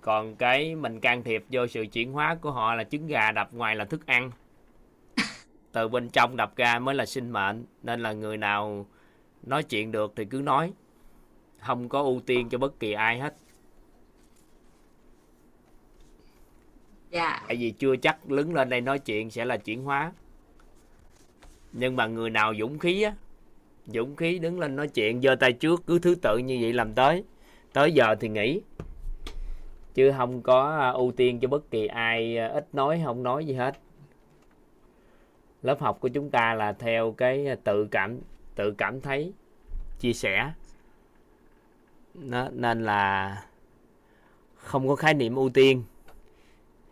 Còn 0.00 0.36
cái 0.36 0.74
mình 0.74 1.00
can 1.00 1.22
thiệp 1.22 1.44
vô 1.50 1.66
sự 1.66 1.86
chuyển 1.92 2.12
hóa 2.12 2.34
của 2.34 2.50
họ 2.50 2.74
là 2.74 2.84
trứng 2.84 3.06
gà 3.06 3.32
đập 3.32 3.48
ngoài 3.52 3.76
là 3.76 3.84
thức 3.84 4.06
ăn. 4.06 4.30
Từ 5.72 5.88
bên 5.88 6.08
trong 6.08 6.36
đập 6.36 6.56
ra 6.56 6.78
mới 6.78 6.94
là 6.94 7.06
sinh 7.06 7.30
mệnh 7.30 7.64
nên 7.82 8.00
là 8.00 8.12
người 8.12 8.36
nào 8.36 8.86
nói 9.42 9.62
chuyện 9.62 9.92
được 9.92 10.12
thì 10.16 10.24
cứ 10.24 10.38
nói. 10.38 10.72
Không 11.58 11.88
có 11.88 12.02
ưu 12.02 12.20
tiên 12.26 12.48
cho 12.48 12.58
bất 12.58 12.80
kỳ 12.80 12.92
ai 12.92 13.18
hết. 13.18 13.34
Dạ. 17.10 17.42
Tại 17.48 17.56
vì 17.56 17.70
chưa 17.70 17.96
chắc 17.96 18.26
đứng 18.26 18.54
lên 18.54 18.68
đây 18.68 18.80
nói 18.80 18.98
chuyện 18.98 19.30
sẽ 19.30 19.44
là 19.44 19.56
chuyển 19.56 19.82
hóa. 19.82 20.12
Nhưng 21.72 21.96
mà 21.96 22.06
người 22.06 22.30
nào 22.30 22.54
dũng 22.58 22.78
khí 22.78 23.02
á 23.02 23.14
dũng 23.86 24.16
khí 24.16 24.38
đứng 24.38 24.60
lên 24.60 24.76
nói 24.76 24.88
chuyện, 24.88 25.22
giơ 25.22 25.34
tay 25.34 25.52
trước, 25.52 25.82
cứ 25.86 25.98
thứ 25.98 26.14
tự 26.14 26.38
như 26.38 26.58
vậy 26.60 26.72
làm 26.72 26.94
tới. 26.94 27.24
Tới 27.72 27.92
giờ 27.92 28.14
thì 28.20 28.28
nghỉ. 28.28 28.62
Chứ 29.94 30.12
không 30.16 30.42
có 30.42 30.76
à, 30.78 30.90
ưu 30.90 31.12
tiên 31.12 31.40
cho 31.40 31.48
bất 31.48 31.70
kỳ 31.70 31.86
ai 31.86 32.38
à, 32.38 32.48
ít 32.48 32.74
nói, 32.74 33.02
không 33.04 33.22
nói 33.22 33.44
gì 33.44 33.54
hết. 33.54 33.78
Lớp 35.62 35.80
học 35.80 35.98
của 36.00 36.08
chúng 36.08 36.30
ta 36.30 36.54
là 36.54 36.72
theo 36.72 37.12
cái 37.12 37.46
à, 37.46 37.56
tự 37.64 37.86
cảm 37.90 38.18
tự 38.54 38.74
cảm 38.78 39.00
thấy, 39.00 39.32
chia 39.98 40.12
sẻ. 40.12 40.52
Nó 42.14 42.48
nên 42.48 42.84
là 42.84 43.36
không 44.54 44.88
có 44.88 44.96
khái 44.96 45.14
niệm 45.14 45.34
ưu 45.34 45.50
tiên. 45.50 45.84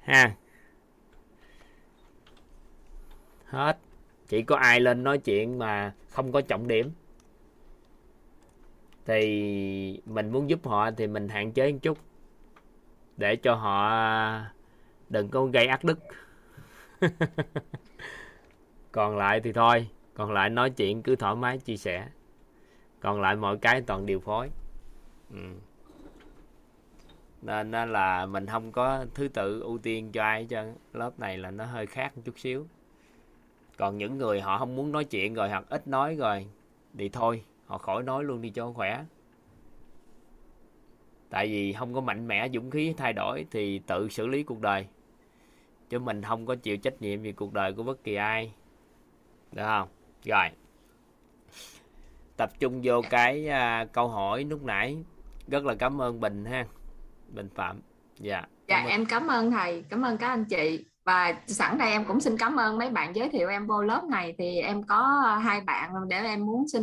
Ha. 0.01 0.35
Hết. 3.45 3.79
Chỉ 4.29 4.43
có 4.43 4.57
ai 4.57 4.81
lên 4.81 5.05
nói 5.05 5.19
chuyện 5.19 5.59
mà 5.59 5.93
không 6.19 6.33
có 6.33 6.41
trọng 6.41 6.69
điểm. 6.69 6.93
Thì 9.05 10.01
mình 10.07 10.33
muốn 10.33 10.51
giúp 10.51 10.67
họ 10.67 10.91
thì 10.91 11.07
mình 11.07 11.29
hạn 11.29 11.53
chế 11.53 11.73
một 11.73 11.79
chút. 11.83 11.99
Để 13.17 13.37
cho 13.37 13.55
họ 13.55 14.01
đừng 15.09 15.29
có 15.29 15.45
gây 15.45 15.67
ác 15.67 15.85
đức. 15.85 15.99
Còn 18.93 19.17
lại 19.17 19.41
thì 19.41 19.53
thôi, 19.53 19.89
còn 20.15 20.33
lại 20.33 20.51
nói 20.51 20.71
chuyện 20.71 21.03
cứ 21.03 21.17
thoải 21.17 21.35
mái 21.35 21.59
chia 21.59 21.77
sẻ. 21.77 22.09
Còn 23.01 23.21
lại 23.21 23.37
mọi 23.37 23.57
cái 23.59 23.81
toàn 23.81 24.07
điều 24.07 24.21
phối. 24.21 24.51
Ừ. 25.31 25.39
nên 27.43 27.93
là 27.93 28.27
mình 28.27 28.47
không 28.47 28.73
có 28.73 29.05
thứ 29.15 29.29
tự 29.29 29.61
ưu 29.61 29.79
tiên 29.79 30.13
cho 30.13 30.23
ai 30.23 30.47
cho 30.51 30.65
lớp 30.93 31.19
này 31.19 31.39
là 31.39 31.51
nó 31.51 31.65
hơi 31.65 31.87
khác 31.87 32.17
một 32.17 32.23
chút 32.25 32.39
xíu 32.39 32.67
còn 33.79 33.99
những 33.99 34.19
người 34.19 34.41
họ 34.41 34.59
không 34.59 34.77
muốn 34.77 34.93
nói 34.93 35.05
chuyện 35.05 35.35
rồi 35.35 35.49
hoặc 35.49 35.65
ít 35.69 35.89
nói 35.89 36.17
rồi 36.17 36.47
thì 36.99 37.09
thôi 37.09 37.43
họ 37.67 37.79
khỏi 37.79 38.03
nói 38.03 38.25
luôn 38.25 38.43
đi 38.43 38.51
cho 38.51 38.73
khỏe. 38.73 39.05
Tại 41.31 41.47
vì 41.47 41.73
không 41.73 41.95
có 41.95 42.01
mạnh 42.01 42.29
mẽ 42.29 42.49
dũng 42.55 42.71
khí 42.71 42.95
thay 42.97 43.13
đổi 43.13 43.47
thì 43.51 43.79
tự 43.79 44.09
xử 44.09 44.27
lý 44.27 44.43
cuộc 44.43 44.61
đời. 44.61 44.87
Chứ 45.89 45.99
mình 45.99 46.23
không 46.23 46.47
có 46.47 46.55
chịu 46.55 46.77
trách 46.77 47.03
nhiệm 47.03 47.23
vì 47.23 47.33
cuộc 47.33 47.53
đời 47.53 47.73
của 47.73 47.83
bất 47.83 48.05
kỳ 48.05 48.15
ai. 48.15 48.53
Được 49.53 49.63
không? 49.65 49.89
Rồi. 50.25 50.49
Tập 52.37 52.51
trung 52.59 52.81
vô 52.85 53.03
cái 53.11 53.49
à, 53.49 53.85
câu 53.93 54.09
hỏi 54.09 54.45
lúc 54.45 54.63
nãy. 54.63 54.97
Rất 55.49 55.65
là 55.65 55.75
cảm 55.75 56.01
ơn 56.01 56.21
bình 56.21 56.45
ha. 56.45 56.67
Bình 57.29 57.49
phạm. 57.55 57.81
Dạ. 58.19 58.47
Dạ 58.67 58.77
Cảm 58.77 58.85
ơn. 58.85 58.91
em 58.91 59.07
cảm 59.07 59.27
ơn 59.27 59.51
thầy. 59.51 59.85
Cảm 59.89 60.03
ơn 60.03 60.19
các 60.19 60.29
anh 60.29 60.45
chị 60.45 60.85
và 61.09 61.35
sẵn 61.47 61.79
đây 61.79 61.91
em 61.91 62.05
cũng 62.05 62.21
xin 62.21 62.39
cảm 62.39 62.57
ơn 62.57 62.79
mấy 62.79 62.91
bạn 62.91 63.17
giới 63.17 63.29
thiệu 63.29 63.49
em 63.49 63.67
vô 63.67 63.83
lớp 63.83 64.05
này 64.11 64.35
thì 64.39 64.61
em 64.61 64.83
có 64.83 65.03
hai 65.45 65.61
bạn 65.61 66.09
để 66.09 66.17
em 66.17 66.47
muốn 66.47 66.69
xin 66.69 66.83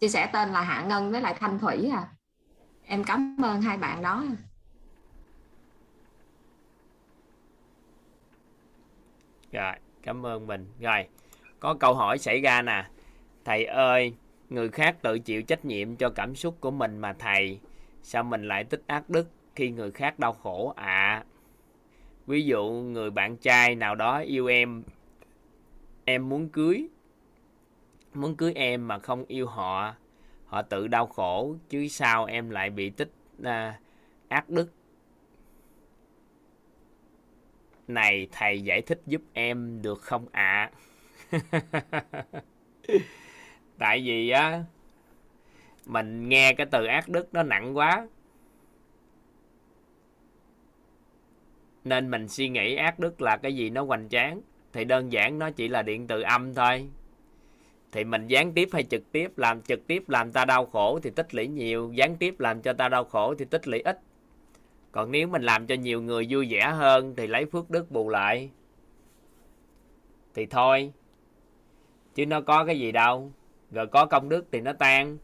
chia 0.00 0.08
sẻ 0.08 0.30
tên 0.32 0.48
là 0.48 0.60
Hạ 0.60 0.84
Ngân 0.88 1.12
với 1.12 1.20
lại 1.20 1.34
Thanh 1.40 1.58
Thủy 1.58 1.90
à 1.92 2.08
em 2.84 3.04
cảm 3.04 3.36
ơn 3.42 3.62
hai 3.62 3.78
bạn 3.78 4.02
đó 4.02 4.24
Rồi, 9.52 9.72
cảm 10.02 10.26
ơn 10.26 10.46
mình. 10.46 10.66
Rồi, 10.80 11.08
có 11.60 11.74
câu 11.74 11.94
hỏi 11.94 12.18
xảy 12.18 12.40
ra 12.40 12.62
nè. 12.62 12.84
Thầy 13.44 13.64
ơi, 13.64 14.14
người 14.48 14.68
khác 14.68 14.96
tự 15.02 15.18
chịu 15.18 15.42
trách 15.42 15.64
nhiệm 15.64 15.96
cho 15.96 16.10
cảm 16.10 16.34
xúc 16.34 16.56
của 16.60 16.70
mình 16.70 16.98
mà 16.98 17.12
thầy, 17.18 17.60
sao 18.02 18.22
mình 18.22 18.48
lại 18.48 18.64
tích 18.64 18.82
ác 18.86 19.10
đức 19.10 19.28
khi 19.54 19.70
người 19.70 19.90
khác 19.90 20.18
đau 20.18 20.32
khổ 20.32 20.72
ạ? 20.76 20.84
À, 20.84 21.24
ví 22.26 22.44
dụ 22.44 22.70
người 22.70 23.10
bạn 23.10 23.36
trai 23.36 23.74
nào 23.74 23.94
đó 23.94 24.18
yêu 24.18 24.46
em, 24.46 24.82
em 26.04 26.28
muốn 26.28 26.48
cưới, 26.48 26.88
muốn 28.14 28.36
cưới 28.36 28.52
em 28.54 28.88
mà 28.88 28.98
không 28.98 29.24
yêu 29.28 29.46
họ, 29.46 29.94
họ 30.46 30.62
tự 30.62 30.88
đau 30.88 31.06
khổ, 31.06 31.56
chứ 31.68 31.88
sao 31.88 32.24
em 32.24 32.50
lại 32.50 32.70
bị 32.70 32.90
tích 32.90 33.10
à, 33.42 33.80
ác 34.28 34.50
đức? 34.50 34.70
Này 37.88 38.28
thầy 38.32 38.62
giải 38.62 38.82
thích 38.82 39.00
giúp 39.06 39.22
em 39.32 39.82
được 39.82 40.00
không 40.00 40.26
ạ? 40.32 40.70
Tại 43.78 44.02
vì 44.04 44.30
á 44.30 44.64
mình 45.86 46.28
nghe 46.28 46.54
cái 46.54 46.66
từ 46.70 46.84
ác 46.86 47.08
đức 47.08 47.34
nó 47.34 47.42
nặng 47.42 47.76
quá. 47.76 48.06
Nên 51.86 52.10
mình 52.10 52.28
suy 52.28 52.48
nghĩ 52.48 52.76
ác 52.76 52.98
đức 52.98 53.22
là 53.22 53.36
cái 53.36 53.56
gì 53.56 53.70
nó 53.70 53.84
hoành 53.84 54.08
tráng. 54.08 54.40
Thì 54.72 54.84
đơn 54.84 55.12
giản 55.12 55.38
nó 55.38 55.50
chỉ 55.50 55.68
là 55.68 55.82
điện 55.82 56.06
từ 56.06 56.20
âm 56.20 56.54
thôi. 56.54 56.88
Thì 57.92 58.04
mình 58.04 58.26
gián 58.26 58.52
tiếp 58.52 58.68
hay 58.72 58.82
trực 58.82 59.12
tiếp, 59.12 59.38
làm 59.38 59.62
trực 59.62 59.86
tiếp 59.86 60.08
làm 60.08 60.32
ta 60.32 60.44
đau 60.44 60.66
khổ 60.66 60.98
thì 61.02 61.10
tích 61.10 61.34
lũy 61.34 61.48
nhiều, 61.48 61.92
gián 61.94 62.16
tiếp 62.16 62.40
làm 62.40 62.62
cho 62.62 62.72
ta 62.72 62.88
đau 62.88 63.04
khổ 63.04 63.34
thì 63.38 63.44
tích 63.44 63.68
lũy 63.68 63.80
ít. 63.80 63.98
Còn 64.92 65.10
nếu 65.10 65.28
mình 65.28 65.42
làm 65.42 65.66
cho 65.66 65.74
nhiều 65.74 66.02
người 66.02 66.26
vui 66.30 66.46
vẻ 66.50 66.70
hơn 66.70 67.14
thì 67.16 67.26
lấy 67.26 67.46
phước 67.46 67.70
đức 67.70 67.90
bù 67.90 68.08
lại. 68.08 68.50
Thì 70.34 70.46
thôi, 70.46 70.92
chứ 72.14 72.26
nó 72.26 72.40
có 72.40 72.64
cái 72.64 72.80
gì 72.80 72.92
đâu. 72.92 73.32
Rồi 73.70 73.86
có 73.86 74.06
công 74.06 74.28
đức 74.28 74.46
thì 74.52 74.60
nó 74.60 74.72
tan. 74.72 75.18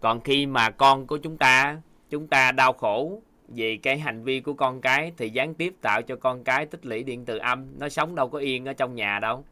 Còn 0.00 0.20
khi 0.20 0.46
mà 0.46 0.70
con 0.70 1.06
của 1.06 1.18
chúng 1.18 1.36
ta 1.36 1.80
chúng 2.10 2.26
ta 2.26 2.52
đau 2.52 2.72
khổ 2.72 3.22
vì 3.50 3.76
cái 3.76 3.98
hành 3.98 4.22
vi 4.24 4.40
của 4.40 4.52
con 4.52 4.80
cái 4.80 5.12
thì 5.16 5.30
gián 5.30 5.54
tiếp 5.54 5.74
tạo 5.80 6.02
cho 6.02 6.16
con 6.16 6.44
cái 6.44 6.66
tích 6.66 6.86
lũy 6.86 7.02
điện 7.02 7.24
từ 7.24 7.38
âm. 7.38 7.66
Nó 7.78 7.88
sống 7.88 8.14
đâu 8.14 8.28
có 8.28 8.38
yên 8.38 8.64
ở 8.64 8.72
trong 8.72 8.94
nhà 8.94 9.18
đâu. 9.18 9.44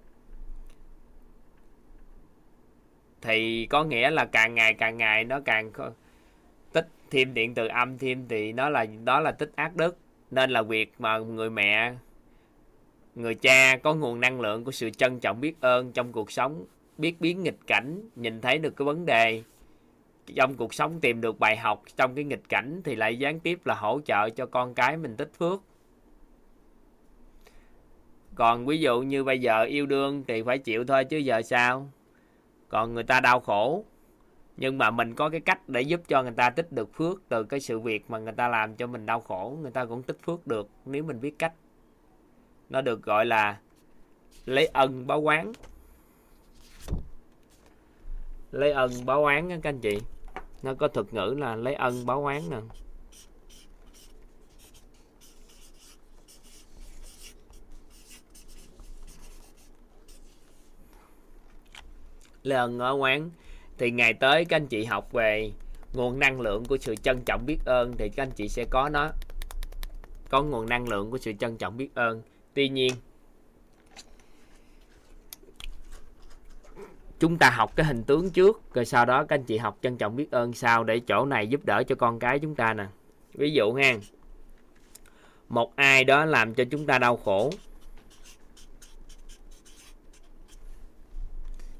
Thì 3.22 3.66
có 3.66 3.84
nghĩa 3.84 4.10
là 4.10 4.24
càng 4.24 4.54
ngày 4.54 4.74
càng 4.74 4.96
ngày 4.96 5.24
nó 5.24 5.40
càng 5.40 5.70
tích 6.72 6.88
thêm 7.10 7.34
điện 7.34 7.54
từ 7.54 7.66
âm 7.66 7.98
thêm 7.98 8.28
thì 8.28 8.52
nó 8.52 8.68
là, 8.68 8.86
đó 9.04 9.20
là 9.20 9.32
tích 9.32 9.52
ác 9.54 9.76
đức. 9.76 9.96
Nên 10.30 10.50
là 10.50 10.62
việc 10.62 10.92
mà 10.98 11.18
người 11.18 11.50
mẹ, 11.50 11.94
người 13.14 13.34
cha 13.34 13.76
có 13.76 13.94
nguồn 13.94 14.20
năng 14.20 14.40
lượng 14.40 14.64
của 14.64 14.72
sự 14.72 14.90
trân 14.90 15.20
trọng 15.20 15.40
biết 15.40 15.60
ơn 15.60 15.92
trong 15.92 16.12
cuộc 16.12 16.32
sống, 16.32 16.64
biết 16.98 17.20
biến 17.20 17.42
nghịch 17.42 17.58
cảnh, 17.66 18.00
nhìn 18.16 18.40
thấy 18.40 18.58
được 18.58 18.76
cái 18.76 18.84
vấn 18.86 19.06
đề 19.06 19.42
trong 20.36 20.56
cuộc 20.56 20.74
sống 20.74 21.00
tìm 21.00 21.20
được 21.20 21.38
bài 21.38 21.56
học, 21.56 21.82
trong 21.96 22.14
cái 22.14 22.24
nghịch 22.24 22.48
cảnh 22.48 22.80
thì 22.84 22.96
lại 22.96 23.18
gián 23.18 23.40
tiếp 23.40 23.66
là 23.66 23.74
hỗ 23.74 24.00
trợ 24.00 24.30
cho 24.30 24.46
con 24.46 24.74
cái 24.74 24.96
mình 24.96 25.16
tích 25.16 25.30
phước. 25.38 25.60
Còn 28.34 28.66
ví 28.66 28.80
dụ 28.80 29.02
như 29.02 29.24
bây 29.24 29.40
giờ 29.40 29.62
yêu 29.62 29.86
đương 29.86 30.24
thì 30.28 30.42
phải 30.42 30.58
chịu 30.58 30.84
thôi 30.84 31.04
chứ 31.04 31.16
giờ 31.16 31.42
sao? 31.42 31.90
Còn 32.68 32.94
người 32.94 33.04
ta 33.04 33.20
đau 33.20 33.40
khổ. 33.40 33.84
Nhưng 34.56 34.78
mà 34.78 34.90
mình 34.90 35.14
có 35.14 35.28
cái 35.30 35.40
cách 35.40 35.68
để 35.68 35.80
giúp 35.80 36.00
cho 36.08 36.22
người 36.22 36.32
ta 36.32 36.50
tích 36.50 36.72
được 36.72 36.94
phước 36.94 37.20
từ 37.28 37.44
cái 37.44 37.60
sự 37.60 37.80
việc 37.80 38.10
mà 38.10 38.18
người 38.18 38.32
ta 38.32 38.48
làm 38.48 38.76
cho 38.76 38.86
mình 38.86 39.06
đau 39.06 39.20
khổ, 39.20 39.58
người 39.62 39.70
ta 39.70 39.84
cũng 39.84 40.02
tích 40.02 40.18
phước 40.22 40.46
được, 40.46 40.68
nếu 40.86 41.04
mình 41.04 41.20
biết 41.20 41.38
cách. 41.38 41.52
Nó 42.68 42.80
được 42.80 43.02
gọi 43.02 43.26
là 43.26 43.58
lấy 44.44 44.66
ân 44.66 45.06
báo 45.06 45.26
oán. 45.26 45.52
Lấy 48.52 48.72
ân 48.72 48.90
báo 49.06 49.24
oán 49.24 49.48
các 49.48 49.70
anh 49.70 49.80
chị 49.80 49.98
nó 50.62 50.74
có 50.74 50.88
thuật 50.88 51.14
ngữ 51.14 51.34
là 51.38 51.56
lấy 51.56 51.74
ân 51.74 52.06
báo 52.06 52.24
oán 52.24 52.50
nè. 52.50 52.56
Lấy 62.42 62.58
ở 62.58 62.78
báo 62.78 63.02
thì 63.78 63.90
ngày 63.90 64.14
tới 64.14 64.44
các 64.44 64.56
anh 64.56 64.66
chị 64.66 64.84
học 64.84 65.12
về 65.12 65.52
nguồn 65.92 66.18
năng 66.18 66.40
lượng 66.40 66.64
của 66.64 66.78
sự 66.80 66.96
trân 66.96 67.22
trọng 67.26 67.46
biết 67.46 67.58
ơn, 67.64 67.92
thì 67.98 68.08
các 68.08 68.22
anh 68.22 68.30
chị 68.30 68.48
sẽ 68.48 68.64
có 68.70 68.88
nó. 68.88 69.10
Có 70.30 70.42
nguồn 70.42 70.68
năng 70.68 70.88
lượng 70.88 71.10
của 71.10 71.18
sự 71.18 71.32
trân 71.40 71.56
trọng 71.56 71.76
biết 71.76 71.94
ơn. 71.94 72.22
Tuy 72.54 72.68
nhiên 72.68 72.94
chúng 77.20 77.38
ta 77.38 77.50
học 77.50 77.76
cái 77.76 77.86
hình 77.86 78.02
tướng 78.02 78.30
trước 78.30 78.74
rồi 78.74 78.84
sau 78.84 79.04
đó 79.04 79.24
các 79.24 79.38
anh 79.38 79.44
chị 79.44 79.58
học 79.58 79.78
trân 79.82 79.98
trọng 79.98 80.16
biết 80.16 80.30
ơn 80.30 80.52
sau 80.52 80.84
để 80.84 81.00
chỗ 81.00 81.24
này 81.24 81.46
giúp 81.46 81.64
đỡ 81.64 81.82
cho 81.88 81.94
con 81.94 82.18
cái 82.18 82.38
chúng 82.38 82.54
ta 82.54 82.74
nè. 82.74 82.86
Ví 83.34 83.52
dụ 83.52 83.72
ha 83.72 83.94
một 85.48 85.76
ai 85.76 86.04
đó 86.04 86.24
làm 86.24 86.54
cho 86.54 86.64
chúng 86.70 86.86
ta 86.86 86.98
đau 86.98 87.16
khổ 87.16 87.50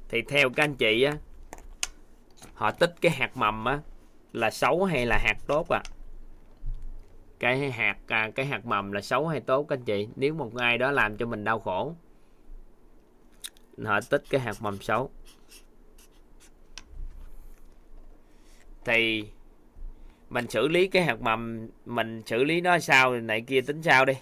thì 0.09 0.21
theo 0.21 0.49
các 0.49 0.63
anh 0.63 0.75
chị 0.75 1.03
á 1.03 1.17
họ 2.53 2.71
tích 2.71 2.95
cái 3.01 3.11
hạt 3.11 3.37
mầm 3.37 3.65
á 3.65 3.79
là 4.33 4.51
xấu 4.51 4.83
hay 4.83 5.05
là 5.05 5.17
hạt 5.23 5.37
tốt 5.47 5.67
à? 5.69 5.81
Cái 7.39 7.71
hạt 7.71 7.97
à, 8.07 8.29
cái 8.35 8.45
hạt 8.45 8.65
mầm 8.65 8.91
là 8.91 9.01
xấu 9.01 9.27
hay 9.27 9.39
tốt 9.39 9.63
các 9.63 9.77
anh 9.77 9.83
chị? 9.83 10.07
Nếu 10.15 10.33
một 10.33 10.55
ai 10.55 10.77
đó 10.77 10.91
làm 10.91 11.17
cho 11.17 11.25
mình 11.25 11.43
đau 11.43 11.59
khổ 11.59 11.95
họ 13.85 13.99
tích 14.09 14.23
cái 14.29 14.41
hạt 14.41 14.61
mầm 14.61 14.81
xấu. 14.81 15.09
Thì 18.89 19.25
mình 20.29 20.49
xử 20.49 20.67
lý 20.67 20.87
cái 20.87 21.03
hạt 21.03 21.21
mầm, 21.21 21.67
mình 21.85 22.23
xử 22.25 22.43
lý 22.43 22.61
nó 22.61 22.79
sao 22.79 23.15
này 23.15 23.41
kia 23.41 23.61
tính 23.61 23.83
sao 23.83 24.05
đi. 24.05 24.13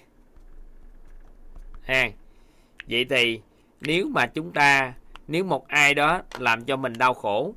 Ha, 1.83 2.09
vậy 2.87 3.05
thì 3.09 3.41
nếu 3.81 4.07
mà 4.07 4.25
chúng 4.25 4.51
ta, 4.53 4.93
nếu 5.27 5.43
một 5.43 5.67
ai 5.67 5.93
đó 5.93 6.21
làm 6.39 6.65
cho 6.65 6.75
mình 6.75 6.93
đau 6.97 7.13
khổ, 7.13 7.53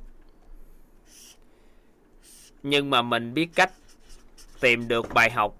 nhưng 2.63 2.89
mà 2.89 3.01
mình 3.01 3.33
biết 3.33 3.49
cách 3.55 3.71
tìm 4.59 4.87
được 4.87 5.13
bài 5.13 5.31
học 5.31 5.55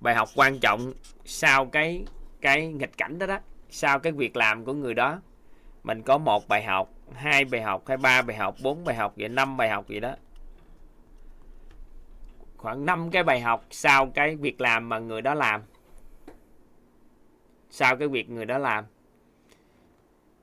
bài 0.00 0.14
học 0.14 0.28
quan 0.34 0.58
trọng 0.58 0.92
sau 1.24 1.66
cái 1.66 2.04
cái 2.40 2.66
nghịch 2.66 2.96
cảnh 2.96 3.18
đó 3.18 3.26
đó, 3.26 3.38
sau 3.70 3.98
cái 3.98 4.12
việc 4.12 4.36
làm 4.36 4.64
của 4.64 4.72
người 4.72 4.94
đó, 4.94 5.20
mình 5.84 6.02
có 6.02 6.18
một 6.18 6.48
bài 6.48 6.64
học 6.64 6.93
hai 7.12 7.44
bài 7.44 7.62
học, 7.62 7.82
hay 7.86 7.96
ba 7.96 8.22
bài 8.22 8.36
học, 8.36 8.56
bốn 8.62 8.84
bài 8.84 8.96
học 8.96 9.14
vậy, 9.16 9.28
năm 9.28 9.56
bài 9.56 9.68
học 9.68 9.88
gì 9.88 10.00
đó. 10.00 10.14
Khoảng 12.56 12.86
5 12.86 13.10
cái 13.10 13.22
bài 13.22 13.40
học 13.40 13.64
sau 13.70 14.06
cái 14.06 14.36
việc 14.36 14.60
làm 14.60 14.88
mà 14.88 14.98
người 14.98 15.22
đó 15.22 15.34
làm. 15.34 15.62
Sau 17.70 17.96
cái 17.96 18.08
việc 18.08 18.30
người 18.30 18.44
đó 18.44 18.58
làm. 18.58 18.84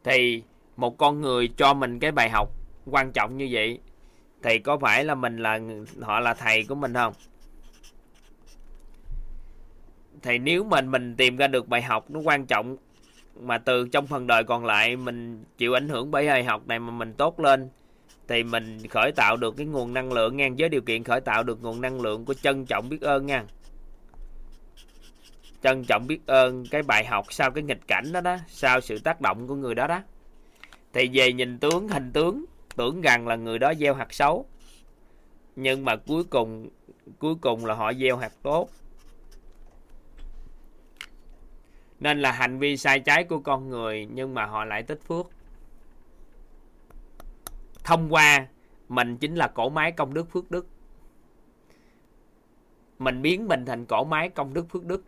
Thì 0.03 0.43
một 0.75 0.97
con 0.97 1.21
người 1.21 1.53
cho 1.57 1.73
mình 1.73 1.99
cái 1.99 2.11
bài 2.11 2.29
học 2.29 2.49
quan 2.85 3.11
trọng 3.11 3.37
như 3.37 3.47
vậy, 3.51 3.79
thì 4.43 4.59
có 4.59 4.77
phải 4.77 5.05
là 5.05 5.15
mình 5.15 5.37
là 5.37 5.59
họ 6.01 6.19
là 6.19 6.33
thầy 6.33 6.63
của 6.63 6.75
mình 6.75 6.93
không? 6.93 7.13
Thì 10.21 10.37
nếu 10.37 10.63
mình 10.63 10.91
mình 10.91 11.15
tìm 11.15 11.37
ra 11.37 11.47
được 11.47 11.67
bài 11.67 11.81
học 11.81 12.09
nó 12.09 12.19
quan 12.19 12.45
trọng 12.45 12.77
mà 13.39 13.57
từ 13.57 13.87
trong 13.87 14.07
phần 14.07 14.27
đời 14.27 14.43
còn 14.43 14.65
lại 14.65 14.95
mình 14.95 15.43
chịu 15.57 15.73
ảnh 15.73 15.89
hưởng 15.89 16.11
bởi 16.11 16.27
bài 16.27 16.43
học 16.43 16.67
này 16.67 16.79
mà 16.79 16.91
mình 16.91 17.13
tốt 17.13 17.39
lên, 17.39 17.69
thì 18.27 18.43
mình 18.43 18.87
khởi 18.87 19.11
tạo 19.11 19.37
được 19.37 19.57
cái 19.57 19.65
nguồn 19.65 19.93
năng 19.93 20.13
lượng 20.13 20.37
ngang 20.37 20.55
với 20.57 20.69
điều 20.69 20.81
kiện 20.81 21.03
khởi 21.03 21.21
tạo 21.21 21.43
được 21.43 21.63
nguồn 21.63 21.81
năng 21.81 22.01
lượng 22.01 22.25
của 22.25 22.33
trân 22.33 22.65
trọng 22.65 22.89
biết 22.89 23.01
ơn 23.01 23.25
nha. 23.25 23.45
Trân 25.63 25.83
trọng 25.83 26.07
biết 26.07 26.19
ơn 26.25 26.65
cái 26.71 26.83
bài 26.83 27.05
học 27.05 27.25
sau 27.29 27.51
cái 27.51 27.63
nghịch 27.63 27.87
cảnh 27.87 28.11
đó 28.11 28.21
đó, 28.21 28.37
sau 28.47 28.81
sự 28.81 28.99
tác 28.99 29.21
động 29.21 29.47
của 29.47 29.55
người 29.55 29.75
đó 29.75 29.87
đó. 29.87 30.01
Thì 30.93 31.09
về 31.13 31.33
nhìn 31.33 31.59
tướng, 31.59 31.87
hình 31.87 32.11
tướng, 32.11 32.45
tưởng 32.75 33.01
rằng 33.01 33.27
là 33.27 33.35
người 33.35 33.59
đó 33.59 33.73
gieo 33.79 33.93
hạt 33.93 34.13
xấu, 34.13 34.45
nhưng 35.55 35.85
mà 35.85 35.95
cuối 35.95 36.23
cùng 36.23 36.69
cuối 37.19 37.35
cùng 37.41 37.65
là 37.65 37.73
họ 37.73 37.93
gieo 37.93 38.17
hạt 38.17 38.31
tốt. 38.43 38.69
Nên 42.01 42.21
là 42.21 42.31
hành 42.31 42.59
vi 42.59 42.77
sai 42.77 42.99
trái 42.99 43.23
của 43.23 43.39
con 43.39 43.69
người, 43.69 44.07
nhưng 44.13 44.33
mà 44.33 44.45
họ 44.45 44.65
lại 44.65 44.83
tích 44.83 44.99
phước. 45.07 45.27
Thông 47.83 48.13
qua 48.13 48.47
mình 48.89 49.17
chính 49.17 49.35
là 49.35 49.47
cổ 49.47 49.69
máy 49.69 49.91
công 49.91 50.13
đức 50.13 50.31
phước 50.31 50.51
đức. 50.51 50.67
Mình 52.99 53.21
biến 53.21 53.47
mình 53.47 53.65
thành 53.65 53.85
cổ 53.85 54.03
máy 54.03 54.29
công 54.29 54.53
đức 54.53 54.69
phước 54.69 54.85
đức. 54.85 55.03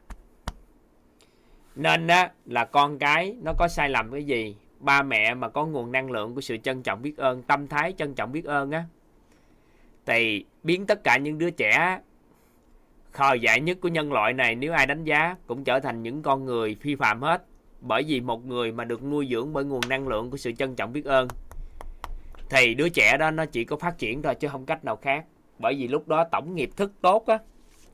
Nên 1.75 2.07
á, 2.07 2.31
là 2.45 2.65
con 2.65 2.99
cái 2.99 3.35
nó 3.43 3.53
có 3.59 3.67
sai 3.67 3.89
lầm 3.89 4.11
cái 4.11 4.23
gì, 4.23 4.55
ba 4.79 5.01
mẹ 5.01 5.33
mà 5.33 5.49
có 5.49 5.65
nguồn 5.65 5.91
năng 5.91 6.11
lượng 6.11 6.35
của 6.35 6.41
sự 6.41 6.57
trân 6.57 6.83
trọng 6.83 7.01
biết 7.01 7.17
ơn, 7.17 7.43
tâm 7.43 7.67
thái 7.67 7.93
trân 7.97 8.15
trọng 8.15 8.31
biết 8.31 8.45
ơn 8.45 8.71
á, 8.71 8.85
thì 10.05 10.45
biến 10.63 10.85
tất 10.85 11.03
cả 11.03 11.17
những 11.17 11.37
đứa 11.37 11.49
trẻ 11.49 11.99
khờ 13.13 13.33
dại 13.33 13.61
nhất 13.61 13.77
của 13.81 13.87
nhân 13.87 14.13
loại 14.13 14.33
này 14.33 14.55
nếu 14.55 14.73
ai 14.73 14.85
đánh 14.85 15.03
giá 15.03 15.35
cũng 15.47 15.63
trở 15.63 15.79
thành 15.79 16.03
những 16.03 16.21
con 16.21 16.45
người 16.45 16.75
phi 16.81 16.95
phạm 16.95 17.21
hết. 17.21 17.43
Bởi 17.81 18.03
vì 18.03 18.21
một 18.21 18.45
người 18.45 18.71
mà 18.71 18.83
được 18.83 19.03
nuôi 19.03 19.27
dưỡng 19.31 19.53
bởi 19.53 19.63
nguồn 19.63 19.81
năng 19.89 20.07
lượng 20.07 20.31
của 20.31 20.37
sự 20.37 20.51
trân 20.51 20.75
trọng 20.75 20.93
biết 20.93 21.05
ơn. 21.05 21.27
Thì 22.49 22.73
đứa 22.73 22.89
trẻ 22.89 23.17
đó 23.17 23.31
nó 23.31 23.45
chỉ 23.45 23.63
có 23.63 23.75
phát 23.77 23.97
triển 23.97 24.21
thôi 24.21 24.35
chứ 24.35 24.47
không 24.47 24.65
cách 24.65 24.85
nào 24.85 24.95
khác. 24.95 25.25
Bởi 25.59 25.75
vì 25.75 25.87
lúc 25.87 26.07
đó 26.07 26.23
tổng 26.31 26.55
nghiệp 26.55 26.69
thức 26.75 26.91
tốt 27.01 27.25
á 27.27 27.37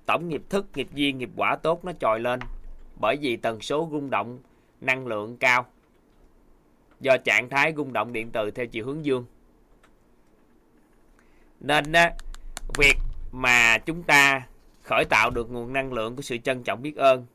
tổng 0.05 0.29
nghiệp 0.29 0.41
thức 0.49 0.65
nghiệp 0.75 0.87
duyên 0.93 1.17
nghiệp 1.17 1.29
quả 1.35 1.55
tốt 1.55 1.85
nó 1.85 1.91
trồi 1.99 2.19
lên. 2.19 2.39
Bởi 2.99 3.17
vì 3.21 3.37
tần 3.37 3.61
số 3.61 3.89
rung 3.91 4.09
động 4.09 4.39
năng 4.81 5.07
lượng 5.07 5.37
cao. 5.37 5.65
Do 6.99 7.17
trạng 7.17 7.49
thái 7.49 7.73
rung 7.77 7.93
động 7.93 8.13
điện 8.13 8.29
từ 8.33 8.51
theo 8.51 8.65
chiều 8.65 8.85
hướng 8.85 9.05
dương. 9.05 9.25
Nên 11.59 11.91
á, 11.91 12.11
việc 12.77 12.95
mà 13.31 13.77
chúng 13.77 14.03
ta 14.03 14.47
khởi 14.89 15.05
tạo 15.05 15.29
được 15.29 15.51
nguồn 15.51 15.73
năng 15.73 15.93
lượng 15.93 16.15
của 16.15 16.21
sự 16.21 16.37
trân 16.37 16.63
trọng 16.63 16.81
biết 16.81 16.95
ơn. 16.95 17.25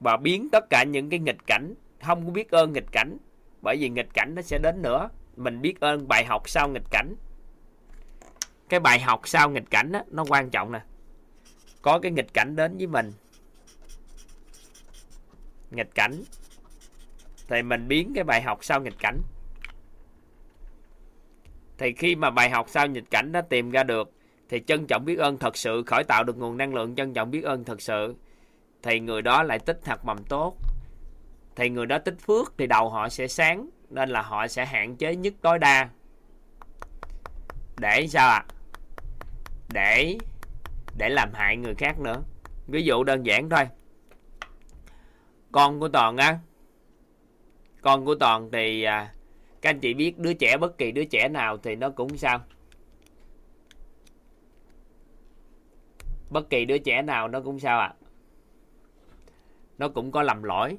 Và 0.00 0.16
biến 0.16 0.48
tất 0.52 0.70
cả 0.70 0.84
những 0.84 1.10
cái 1.10 1.18
nghịch 1.18 1.46
cảnh 1.46 1.74
không 2.02 2.26
có 2.26 2.30
biết 2.30 2.50
ơn 2.50 2.72
nghịch 2.72 2.92
cảnh 2.92 3.16
bởi 3.62 3.76
vì 3.76 3.88
nghịch 3.88 4.08
cảnh 4.14 4.32
nó 4.34 4.42
sẽ 4.42 4.58
đến 4.62 4.82
nữa. 4.82 5.08
Mình 5.36 5.60
biết 5.60 5.80
ơn 5.80 6.08
bài 6.08 6.24
học 6.24 6.48
sau 6.48 6.68
nghịch 6.68 6.90
cảnh. 6.90 7.14
Cái 8.68 8.80
bài 8.80 9.00
học 9.00 9.20
sau 9.24 9.50
nghịch 9.50 9.70
cảnh 9.70 9.92
đó, 9.92 10.02
nó 10.10 10.24
quan 10.28 10.50
trọng 10.50 10.72
nè. 10.72 10.80
Có 11.82 11.98
cái 11.98 12.12
nghịch 12.12 12.34
cảnh 12.34 12.56
đến 12.56 12.76
với 12.76 12.86
mình. 12.86 13.12
Nghịch 15.70 15.94
cảnh. 15.94 16.22
Thì 17.48 17.62
mình 17.62 17.88
biến 17.88 18.12
cái 18.14 18.24
bài 18.24 18.42
học 18.42 18.64
sau 18.64 18.80
nghịch 18.80 18.98
cảnh. 18.98 19.18
Thì 21.78 21.92
khi 21.92 22.16
mà 22.16 22.30
bài 22.30 22.50
học 22.50 22.66
sau 22.68 22.86
nghịch 22.86 23.10
cảnh 23.10 23.32
nó 23.32 23.40
tìm 23.40 23.70
ra 23.70 23.82
được 23.82 24.12
thì 24.50 24.60
trân 24.66 24.86
trọng 24.86 25.04
biết 25.04 25.18
ơn 25.18 25.38
thật 25.38 25.56
sự, 25.56 25.82
khởi 25.86 26.04
tạo 26.04 26.24
được 26.24 26.38
nguồn 26.38 26.56
năng 26.56 26.74
lượng 26.74 26.94
trân 26.94 27.14
trọng 27.14 27.30
biết 27.30 27.44
ơn 27.44 27.64
thật 27.64 27.82
sự. 27.82 28.14
Thì 28.82 29.00
người 29.00 29.22
đó 29.22 29.42
lại 29.42 29.58
tích 29.58 29.80
hạt 29.84 30.04
mầm 30.04 30.24
tốt. 30.24 30.56
Thì 31.56 31.68
người 31.68 31.86
đó 31.86 31.98
tích 31.98 32.16
phước 32.26 32.52
thì 32.58 32.66
đầu 32.66 32.90
họ 32.90 33.08
sẽ 33.08 33.28
sáng, 33.28 33.70
nên 33.90 34.08
là 34.10 34.22
họ 34.22 34.48
sẽ 34.48 34.64
hạn 34.64 34.96
chế 34.96 35.16
nhất 35.16 35.34
tối 35.40 35.58
đa. 35.58 35.88
Để 37.80 38.06
sao 38.06 38.28
ạ? 38.28 38.44
À? 38.48 38.54
để 39.72 40.18
để 40.98 41.08
làm 41.08 41.30
hại 41.34 41.56
người 41.56 41.74
khác 41.74 42.00
nữa. 42.00 42.22
Ví 42.68 42.82
dụ 42.82 43.04
đơn 43.04 43.26
giản 43.26 43.50
thôi. 43.50 43.64
Con 45.52 45.80
của 45.80 45.88
toàn 45.88 46.16
á, 46.16 46.38
con 47.80 48.04
của 48.04 48.14
toàn 48.14 48.50
thì 48.52 48.82
à, 48.82 49.12
các 49.62 49.70
anh 49.70 49.80
chị 49.80 49.94
biết 49.94 50.18
đứa 50.18 50.32
trẻ, 50.32 50.56
bất 50.56 50.78
kỳ 50.78 50.92
đứa 50.92 51.04
trẻ 51.04 51.28
nào 51.28 51.58
thì 51.58 51.76
nó 51.76 51.90
cũng 51.90 52.18
sao? 52.18 52.40
Bất 56.30 56.50
kỳ 56.50 56.64
đứa 56.64 56.78
trẻ 56.78 57.02
nào 57.02 57.28
nó 57.28 57.40
cũng 57.40 57.58
sao 57.58 57.78
ạ? 57.78 57.94
À? 57.94 58.00
nó 59.80 59.88
cũng 59.88 60.12
có 60.12 60.22
lầm 60.22 60.42
lỗi. 60.42 60.78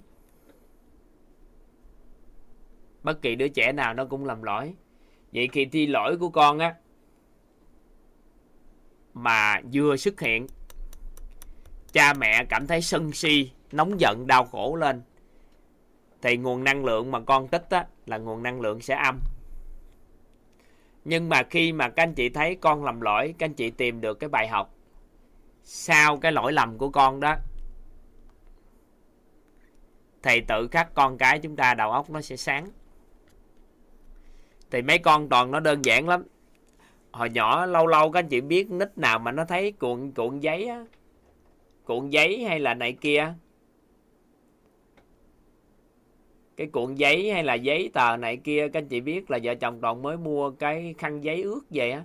Bất 3.04 3.22
kỳ 3.22 3.36
đứa 3.36 3.48
trẻ 3.48 3.72
nào 3.72 3.94
nó 3.94 4.06
cũng 4.06 4.26
lầm 4.26 4.44
lỗi. 4.44 4.74
Vậy 5.34 5.48
khi 5.52 5.66
thi 5.66 5.88
lỗi 5.88 6.18
của 6.18 6.30
con 6.30 6.60
á 6.60 6.76
mà 9.14 9.62
vừa 9.74 9.98
xuất 9.98 10.20
hiện 10.20 10.48
cha 11.94 12.14
mẹ 12.14 12.46
cảm 12.50 12.68
thấy 12.68 12.82
sân 12.82 13.12
si 13.12 13.52
nóng 13.72 14.00
giận 14.00 14.28
đau 14.28 14.46
khổ 14.46 14.76
lên 14.76 15.02
thì 16.22 16.38
nguồn 16.38 16.64
năng 16.64 16.86
lượng 16.86 17.12
mà 17.12 17.20
con 17.20 17.48
tích 17.48 17.70
á, 17.70 17.86
là 18.06 18.18
nguồn 18.18 18.44
năng 18.44 18.62
lượng 18.62 18.82
sẽ 18.82 18.96
âm. 18.96 19.20
Nhưng 21.06 21.30
mà 21.30 21.44
khi 21.44 21.74
mà 21.74 21.90
các 21.90 22.04
anh 22.04 22.14
chị 22.14 22.30
thấy 22.30 22.56
con 22.56 22.84
lầm 22.84 23.02
lỗi 23.02 23.34
các 23.38 23.46
anh 23.46 23.54
chị 23.54 23.70
tìm 23.70 24.02
được 24.02 24.20
cái 24.20 24.30
bài 24.30 24.48
học 24.48 24.74
sau 25.74 26.18
cái 26.18 26.32
lỗi 26.32 26.54
lầm 26.54 26.78
của 26.78 26.90
con 26.90 27.20
đó? 27.20 27.36
Thì 30.24 30.42
tự 30.48 30.68
khắc 30.68 30.94
con 30.94 31.18
cái 31.18 31.40
chúng 31.40 31.56
ta, 31.56 31.74
đầu 31.74 31.92
óc 31.92 32.10
nó 32.10 32.22
sẽ 32.22 32.36
sáng. 32.36 32.68
Thì 34.72 34.82
mấy 34.82 34.98
con 34.98 35.30
toàn 35.30 35.52
nó 35.52 35.60
đơn 35.60 35.86
giản 35.86 36.08
lắm. 36.08 36.24
Hồi 37.12 37.30
nhỏ 37.30 37.66
lâu 37.66 37.88
lâu 37.88 38.12
các 38.12 38.20
anh 38.20 38.28
chị 38.28 38.42
biết 38.42 38.72
nít 38.72 38.98
nào 38.98 39.20
mà 39.20 39.32
nó 39.32 39.46
thấy 39.46 39.72
cuộn 39.72 40.12
cuộn 40.12 40.40
giấy 40.40 40.66
á. 40.66 40.86
Cuộn 41.84 42.10
giấy 42.10 42.44
hay 42.44 42.60
là 42.60 42.74
này 42.74 42.94
kia. 42.94 43.34
Cái 46.58 46.68
cuộn 46.68 46.96
giấy 46.96 47.32
hay 47.32 47.44
là 47.44 47.54
giấy 47.54 47.90
tờ 47.94 48.18
này 48.18 48.38
kia, 48.38 48.68
các 48.68 48.80
anh 48.80 48.88
chị 48.88 49.02
biết 49.02 49.32
là 49.32 49.40
vợ 49.44 49.56
chồng 49.56 49.82
toàn 49.82 50.02
mới 50.02 50.18
mua 50.18 50.52
cái 50.52 50.96
khăn 50.98 51.22
giấy 51.22 51.42
ướt 51.42 51.62
về 51.70 51.92
á 51.92 52.04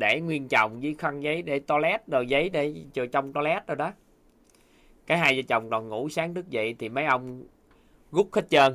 để 0.00 0.20
nguyên 0.20 0.48
chồng 0.48 0.80
với 0.80 0.94
khăn 0.98 1.20
giấy 1.20 1.42
để 1.42 1.58
toilet 1.58 2.08
đồ 2.08 2.20
giấy 2.20 2.48
để 2.48 2.74
cho 2.92 3.06
trong 3.06 3.32
toilet 3.32 3.66
rồi 3.66 3.76
đó. 3.76 3.92
Cái 5.06 5.18
hai 5.18 5.36
vợ 5.36 5.42
chồng 5.48 5.70
còn 5.70 5.88
ngủ 5.88 6.08
sáng 6.08 6.34
thức 6.34 6.50
dậy 6.50 6.74
thì 6.78 6.88
mấy 6.88 7.04
ông 7.04 7.42
rút 8.12 8.28
hết 8.32 8.50
trơn. 8.50 8.74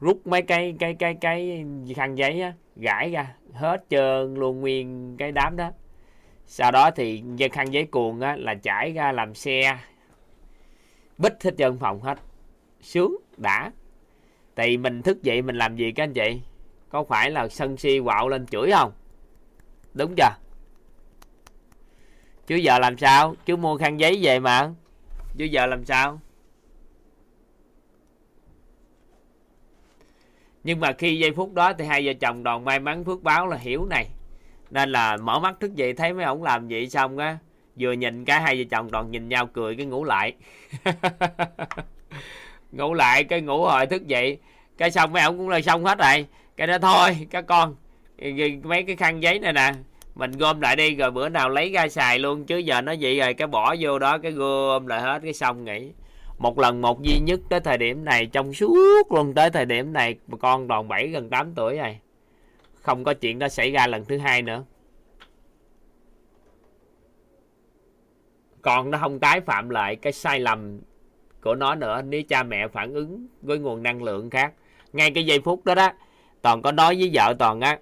Rút 0.00 0.26
mấy 0.26 0.42
cái 0.42 0.74
cái 0.78 0.94
cái 0.94 1.14
cái 1.20 1.64
khăn 1.96 2.14
giấy 2.14 2.40
á, 2.40 2.52
gãi 2.76 3.10
ra, 3.10 3.34
hết 3.52 3.84
trơn 3.90 4.34
luôn 4.34 4.60
nguyên 4.60 5.16
cái 5.18 5.32
đám 5.32 5.56
đó. 5.56 5.70
Sau 6.46 6.70
đó 6.70 6.90
thì 6.90 7.22
dân 7.36 7.50
khăn 7.50 7.72
giấy 7.72 7.84
cuồng 7.84 8.20
á, 8.20 8.36
là 8.36 8.54
chảy 8.54 8.92
ra 8.92 9.12
làm 9.12 9.34
xe 9.34 9.78
bích 11.18 11.32
hết 11.44 11.54
trơn 11.58 11.78
phòng 11.78 12.00
hết, 12.00 12.18
sướng, 12.80 13.16
đã. 13.36 13.70
Thì 14.56 14.76
mình 14.76 15.02
thức 15.02 15.22
dậy 15.22 15.42
mình 15.42 15.56
làm 15.56 15.76
gì 15.76 15.92
các 15.92 16.02
anh 16.02 16.12
chị? 16.12 16.40
Có 16.88 17.04
phải 17.04 17.30
là 17.30 17.48
sân 17.48 17.76
si 17.76 18.00
quạo 18.04 18.28
lên 18.28 18.46
chửi 18.46 18.70
không? 18.70 18.92
Đúng 19.96 20.14
chưa? 20.16 20.36
Chứ 22.46 22.56
giờ 22.56 22.78
làm 22.78 22.98
sao? 22.98 23.34
Chứ 23.46 23.56
mua 23.56 23.76
khăn 23.76 24.00
giấy 24.00 24.18
về 24.22 24.38
mà. 24.38 24.70
Chứ 25.38 25.44
giờ 25.44 25.66
làm 25.66 25.84
sao? 25.84 26.20
Nhưng 30.64 30.80
mà 30.80 30.92
khi 30.92 31.18
giây 31.18 31.32
phút 31.32 31.54
đó 31.54 31.72
thì 31.72 31.84
hai 31.84 32.06
vợ 32.06 32.12
chồng 32.20 32.42
đoàn 32.42 32.64
may 32.64 32.80
mắn 32.80 33.04
phước 33.04 33.22
báo 33.22 33.46
là 33.46 33.56
hiểu 33.56 33.86
này. 33.86 34.06
Nên 34.70 34.92
là 34.92 35.16
mở 35.16 35.40
mắt 35.40 35.60
thức 35.60 35.74
dậy 35.74 35.92
thấy 35.92 36.12
mấy 36.12 36.24
ông 36.24 36.42
làm 36.42 36.68
vậy 36.68 36.88
xong 36.88 37.18
á, 37.18 37.38
vừa 37.76 37.92
nhìn 37.92 38.24
cái 38.24 38.40
hai 38.40 38.56
vợ 38.56 38.64
chồng 38.70 38.90
đoàn 38.90 39.10
nhìn 39.10 39.28
nhau 39.28 39.46
cười 39.46 39.76
cái 39.76 39.86
ngủ 39.86 40.04
lại. 40.04 40.32
Ngủ 42.72 42.94
lại 42.94 43.24
cái 43.24 43.40
ngủ 43.40 43.64
hồi 43.64 43.86
thức 43.86 44.06
dậy. 44.06 44.38
Cái 44.78 44.90
xong 44.90 45.12
mấy 45.12 45.22
ông 45.22 45.38
cũng 45.38 45.48
là 45.48 45.60
xong 45.60 45.84
hết 45.84 45.98
rồi. 45.98 46.26
Cái 46.56 46.66
đó 46.66 46.78
thôi, 46.78 47.26
các 47.30 47.46
con 47.46 47.74
mấy 48.62 48.82
cái 48.82 48.96
khăn 48.96 49.22
giấy 49.22 49.38
này 49.38 49.52
nè. 49.52 49.72
Mình 50.14 50.32
gom 50.32 50.60
lại 50.60 50.76
đi, 50.76 50.94
rồi 50.94 51.10
bữa 51.10 51.28
nào 51.28 51.48
lấy 51.48 51.72
ra 51.72 51.88
xài 51.88 52.18
luôn, 52.18 52.46
chứ 52.46 52.56
giờ 52.56 52.80
nó 52.80 52.94
vậy 53.00 53.18
rồi, 53.18 53.34
cái 53.34 53.46
bỏ 53.46 53.74
vô 53.80 53.98
đó, 53.98 54.18
cái 54.18 54.32
gom 54.32 54.86
lại 54.86 55.00
hết, 55.00 55.22
cái 55.22 55.32
xong 55.32 55.64
nghỉ. 55.64 55.92
Một 56.38 56.58
lần 56.58 56.80
một 56.80 57.02
duy 57.02 57.18
nhất 57.18 57.40
tới 57.50 57.60
thời 57.60 57.78
điểm 57.78 58.04
này, 58.04 58.26
trong 58.26 58.54
suốt 58.54 59.12
luôn 59.12 59.34
tới 59.34 59.50
thời 59.50 59.66
điểm 59.66 59.92
này 59.92 60.16
con 60.40 60.68
đòn 60.68 60.88
7 60.88 61.08
gần 61.08 61.30
8 61.30 61.54
tuổi 61.54 61.76
rồi. 61.76 61.98
Không 62.82 63.04
có 63.04 63.14
chuyện 63.14 63.38
đó 63.38 63.48
xảy 63.48 63.70
ra 63.70 63.86
lần 63.86 64.04
thứ 64.04 64.18
hai 64.18 64.42
nữa. 64.42 64.64
Còn 68.62 68.90
nó 68.90 68.98
không 68.98 69.20
tái 69.20 69.40
phạm 69.40 69.68
lại 69.68 69.96
cái 69.96 70.12
sai 70.12 70.40
lầm 70.40 70.80
của 71.42 71.54
nó 71.54 71.74
nữa, 71.74 72.02
nếu 72.02 72.22
cha 72.28 72.42
mẹ 72.42 72.68
phản 72.68 72.94
ứng 72.94 73.26
với 73.42 73.58
nguồn 73.58 73.82
năng 73.82 74.02
lượng 74.02 74.30
khác. 74.30 74.52
Ngay 74.92 75.10
cái 75.10 75.26
giây 75.26 75.40
phút 75.40 75.64
đó 75.64 75.74
đó, 75.74 75.92
toàn 76.42 76.62
có 76.62 76.72
nói 76.72 76.96
với 76.98 77.10
vợ 77.12 77.34
toàn 77.38 77.60
á 77.60 77.78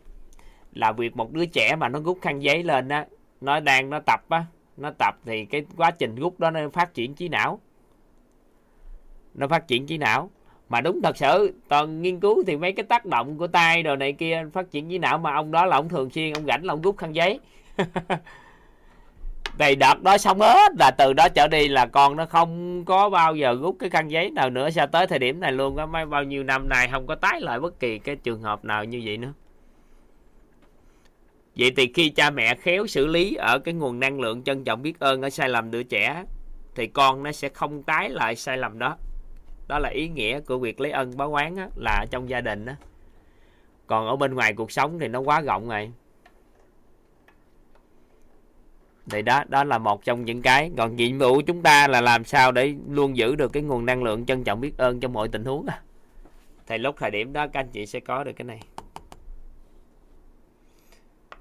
là 0.75 0.93
việc 0.93 1.17
một 1.17 1.33
đứa 1.33 1.47
trẻ 1.47 1.77
mà 1.77 1.89
nó 1.89 2.01
rút 2.01 2.19
khăn 2.23 2.43
giấy 2.43 2.63
lên 2.63 2.89
á, 2.89 3.07
nó 3.41 3.61
đang 3.61 3.91
nó 3.91 4.01
tập 4.07 4.21
á, 4.29 4.45
nó 4.77 4.91
tập 4.99 5.15
thì 5.25 5.45
cái 5.45 5.65
quá 5.77 5.91
trình 5.91 6.15
rút 6.15 6.41
đó 6.41 6.51
nó 6.51 6.61
phát 6.73 6.95
triển 6.95 7.15
trí 7.15 7.29
não. 7.29 7.61
Nó 9.35 9.49
phát 9.49 9.69
triển 9.69 9.87
trí 9.87 9.99
não. 9.99 10.31
Mà 10.69 10.81
đúng 10.81 11.01
thật 11.03 11.17
sự, 11.17 11.55
toàn 11.69 12.03
nghiên 12.03 12.21
cứu 12.21 12.45
thì 12.47 12.57
mấy 12.57 12.73
cái 12.73 12.85
tác 12.85 13.07
động 13.07 13.39
của 13.39 13.47
tay 13.47 13.83
đồ 13.83 13.97
này 13.97 14.13
kia 14.13 14.45
phát 14.53 14.71
triển 14.71 14.91
trí 14.91 14.99
não 14.99 15.19
mà 15.19 15.35
ông 15.35 15.51
đó 15.51 15.67
là 15.67 15.77
ông 15.77 15.89
thường 15.89 16.11
xuyên, 16.11 16.33
ông 16.33 16.47
rảnh 16.47 16.65
là 16.65 16.73
ông 16.73 16.83
rút 16.83 16.97
khăn 16.99 17.15
giấy. 17.15 17.41
Thì 19.59 19.75
đợt 19.75 20.03
đó 20.03 20.19
xong 20.19 20.41
hết, 20.41 20.73
là 20.79 20.91
từ 20.99 21.13
đó 21.13 21.29
trở 21.29 21.49
đi 21.49 21.69
là 21.69 21.87
con 21.87 22.17
nó 22.17 22.27
không 22.27 22.85
có 22.85 23.11
bao 23.11 23.37
giờ 23.37 23.57
rút 23.63 23.77
cái 23.79 23.91
khăn 23.91 24.09
giấy 24.09 24.31
nào 24.31 24.51
nữa 24.51 24.71
sao 24.71 24.87
tới 24.87 25.07
thời 25.07 25.19
điểm 25.19 25.41
này 25.41 25.53
luôn 25.53 25.77
á, 25.77 25.87
mấy 25.87 26.07
bao 26.07 26.25
nhiêu 26.25 26.43
năm 26.43 26.69
này 26.69 26.89
không 26.93 27.07
có 27.07 27.15
tái 27.15 27.41
lại 27.41 27.61
bất 27.61 27.81
kỳ 27.81 27.99
cái 27.99 28.17
trường 28.17 28.43
hợp 28.43 28.65
nào 28.65 28.85
như 28.85 29.03
vậy 29.05 29.17
nữa 29.17 29.33
vậy 31.57 31.73
thì 31.77 31.93
khi 31.95 32.11
cha 32.11 32.31
mẹ 32.31 32.55
khéo 32.55 32.87
xử 32.87 33.07
lý 33.07 33.35
ở 33.35 33.59
cái 33.59 33.75
nguồn 33.75 34.01
năng 34.01 34.21
lượng 34.21 34.43
trân 34.45 34.65
trọng 34.65 34.83
biết 34.83 34.99
ơn 34.99 35.23
ở 35.23 35.31
sai 35.31 35.49
lầm 35.49 35.71
đứa 35.71 35.83
trẻ 35.83 36.25
thì 36.75 36.87
con 36.87 37.23
nó 37.23 37.33
sẽ 37.33 37.49
không 37.49 37.83
tái 37.83 38.11
lại 38.11 38.37
sai 38.37 38.59
lầm 38.59 38.79
đó. 38.79 38.97
Đó 39.69 39.79
là 39.79 39.89
ý 39.89 40.09
nghĩa 40.09 40.41
của 40.41 40.59
việc 40.59 40.81
lấy 40.81 40.91
ân 40.91 41.17
báo 41.17 41.35
oán 41.35 41.57
á, 41.57 41.69
là 41.77 42.07
trong 42.11 42.29
gia 42.29 42.41
đình 42.41 42.67
á. 42.67 42.77
Còn 43.87 44.07
ở 44.07 44.17
bên 44.17 44.35
ngoài 44.35 44.53
cuộc 44.53 44.73
sống 44.73 44.99
thì 44.99 45.09
nó 45.09 45.21
quá 45.21 45.41
rộng 45.41 45.69
rồi. 45.69 45.93
Thì 49.11 49.23
đó 49.23 49.45
đó 49.49 49.65
là 49.65 49.79
một 49.79 50.05
trong 50.05 50.25
những 50.25 50.43
cái. 50.43 50.71
Còn 50.77 50.97
nhiệm 50.97 51.19
vụ 51.19 51.41
chúng 51.47 51.63
ta 51.63 51.89
là 51.89 52.01
làm 52.01 52.25
sao 52.25 52.53
để 52.53 52.75
luôn 52.91 53.17
giữ 53.17 53.37
được 53.37 53.53
cái 53.53 53.63
nguồn 53.63 53.87
năng 53.87 54.03
lượng 54.03 54.27
trân 54.27 54.45
trọng 54.45 54.61
biết 54.61 54.79
ơn 54.79 55.01
trong 55.01 55.13
mọi 55.13 55.29
tình 55.29 55.45
huống 55.45 55.67
à 55.67 55.81
thì 56.67 56.79
lúc 56.79 56.97
thời 56.99 57.11
điểm 57.11 57.33
đó 57.33 57.47
các 57.47 57.61
anh 57.61 57.69
chị 57.73 57.87
sẽ 57.87 58.01
có 58.01 58.25
được 58.25 58.33
cái 58.37 58.45
này 58.45 58.61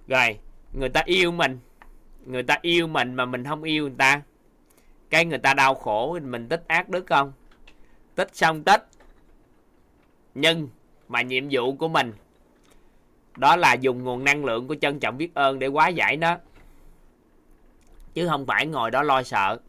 rồi, 0.08 0.40
người 0.74 0.90
ta 0.90 1.02
yêu 1.06 1.32
mình. 1.32 1.60
Người 2.26 2.44
ta 2.44 2.58
yêu 2.62 2.88
mình 2.88 3.14
mà 3.14 3.26
mình 3.26 3.44
không 3.44 3.64
yêu 3.64 3.84
người 3.84 3.96
ta. 3.98 4.22
Cái 5.10 5.26
người 5.26 5.38
ta 5.38 5.54
đau 5.54 5.76
khổ, 5.76 6.20
mình 6.24 6.50
tích 6.50 6.64
ác 6.68 6.90
đức 6.90 7.06
không? 7.08 7.34
Tích 8.16 8.36
xong 8.36 8.64
tích. 8.64 8.88
Nhưng 10.36 10.70
mà 11.08 11.22
nhiệm 11.22 11.44
vụ 11.52 11.76
của 11.76 11.88
mình, 11.88 12.14
đó 13.38 13.56
là 13.56 13.74
dùng 13.74 14.04
nguồn 14.04 14.24
năng 14.24 14.46
lượng 14.46 14.68
của 14.68 14.76
trân 14.76 15.00
trọng 15.00 15.18
biết 15.18 15.36
ơn 15.36 15.60
để 15.60 15.68
hóa 15.68 15.88
giải 15.88 16.18
nó. 16.18 16.38
Chứ 18.14 18.28
không 18.28 18.46
phải 18.46 18.68
ngồi 18.68 18.92
đó 18.92 19.04
lo 19.04 19.24
sợ. 19.24 19.60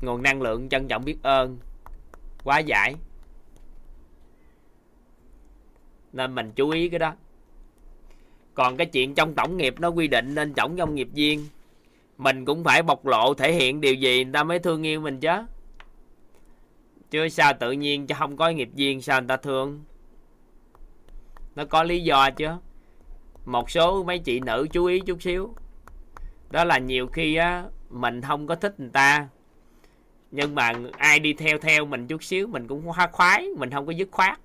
Nguồn 0.00 0.22
năng 0.22 0.42
lượng 0.42 0.68
trân 0.68 0.88
trọng 0.88 1.04
biết 1.04 1.16
ơn, 1.22 1.58
hóa 2.44 2.58
giải. 2.58 2.94
Nên 6.12 6.34
mình 6.34 6.52
chú 6.56 6.70
ý 6.70 6.88
cái 6.88 6.98
đó 6.98 7.14
còn 8.60 8.76
cái 8.76 8.86
chuyện 8.86 9.14
trong 9.14 9.34
tổng 9.34 9.56
nghiệp 9.56 9.74
nó 9.78 9.88
quy 9.88 10.08
định 10.08 10.34
nên 10.34 10.54
tổng 10.54 10.76
trong 10.76 10.94
nghiệp 10.94 11.08
viên. 11.12 11.46
Mình 12.18 12.44
cũng 12.44 12.64
phải 12.64 12.82
bộc 12.82 13.06
lộ 13.06 13.34
thể 13.34 13.52
hiện 13.52 13.80
điều 13.80 13.94
gì, 13.94 14.24
người 14.24 14.32
ta 14.32 14.44
mới 14.44 14.58
thương 14.58 14.86
yêu 14.86 15.00
mình 15.00 15.20
chứ. 15.20 15.30
Chứ 17.10 17.28
sao 17.28 17.52
tự 17.60 17.72
nhiên 17.72 18.06
cho 18.06 18.14
không 18.14 18.36
có 18.36 18.48
nghiệp 18.50 18.68
viên, 18.74 19.02
sao 19.02 19.20
người 19.20 19.28
ta 19.28 19.36
thương? 19.36 19.84
Nó 21.56 21.64
có 21.64 21.82
lý 21.82 22.00
do 22.00 22.30
chứ. 22.30 22.48
Một 23.44 23.70
số 23.70 24.04
mấy 24.04 24.18
chị 24.18 24.40
nữ 24.40 24.66
chú 24.72 24.84
ý 24.84 25.00
chút 25.00 25.22
xíu. 25.22 25.54
Đó 26.50 26.64
là 26.64 26.78
nhiều 26.78 27.06
khi 27.06 27.34
á, 27.34 27.64
mình 27.90 28.20
không 28.22 28.46
có 28.46 28.54
thích 28.54 28.80
người 28.80 28.90
ta. 28.92 29.28
Nhưng 30.30 30.54
mà 30.54 30.72
ai 30.96 31.18
đi 31.18 31.32
theo 31.32 31.58
theo 31.58 31.84
mình 31.84 32.06
chút 32.06 32.24
xíu, 32.24 32.46
mình 32.46 32.66
cũng 32.66 32.82
hoa 32.82 33.06
khoái, 33.12 33.48
mình 33.58 33.70
không 33.70 33.86
có 33.86 33.92
dứt 33.92 34.08
khoát 34.10 34.38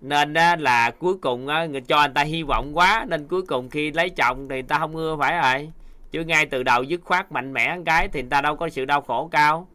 nên 0.00 0.34
á, 0.34 0.56
là 0.56 0.90
cuối 0.90 1.14
cùng 1.18 1.48
á, 1.48 1.66
người 1.66 1.80
cho 1.80 1.96
anh 1.96 2.14
ta 2.14 2.22
hy 2.22 2.42
vọng 2.42 2.76
quá 2.76 3.06
nên 3.08 3.28
cuối 3.28 3.42
cùng 3.42 3.70
khi 3.70 3.90
lấy 3.90 4.10
chồng 4.10 4.48
thì 4.48 4.54
người 4.54 4.62
ta 4.62 4.78
không 4.78 4.96
ưa 4.96 5.16
phải 5.16 5.38
rồi. 5.42 5.70
Chứ 6.10 6.24
ngay 6.24 6.46
từ 6.46 6.62
đầu 6.62 6.82
dứt 6.82 7.00
khoát 7.04 7.32
mạnh 7.32 7.52
mẽ 7.52 7.76
một 7.76 7.82
cái 7.86 8.08
thì 8.08 8.22
người 8.22 8.30
ta 8.30 8.40
đâu 8.40 8.56
có 8.56 8.68
sự 8.68 8.84
đau 8.84 9.00
khổ 9.00 9.28
cao. 9.32 9.68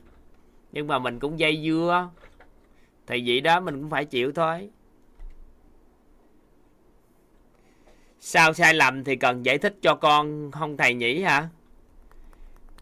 Nhưng 0.72 0.88
mà 0.88 1.00
mình 1.00 1.20
cũng 1.20 1.40
dây 1.40 1.62
dưa. 1.64 2.10
Thì 3.08 3.24
vậy 3.26 3.42
đó 3.42 3.60
mình 3.60 3.82
cũng 3.82 3.90
phải 3.90 4.06
chịu 4.06 4.32
thôi. 4.32 4.70
Sao 8.20 8.54
sai 8.54 8.74
lầm 8.74 9.04
thì 9.04 9.16
cần 9.16 9.46
giải 9.46 9.58
thích 9.58 9.76
cho 9.82 9.96
con 9.96 10.52
không 10.52 10.78
thầy 10.78 10.94
nhỉ 10.94 11.22
hả? 11.22 11.48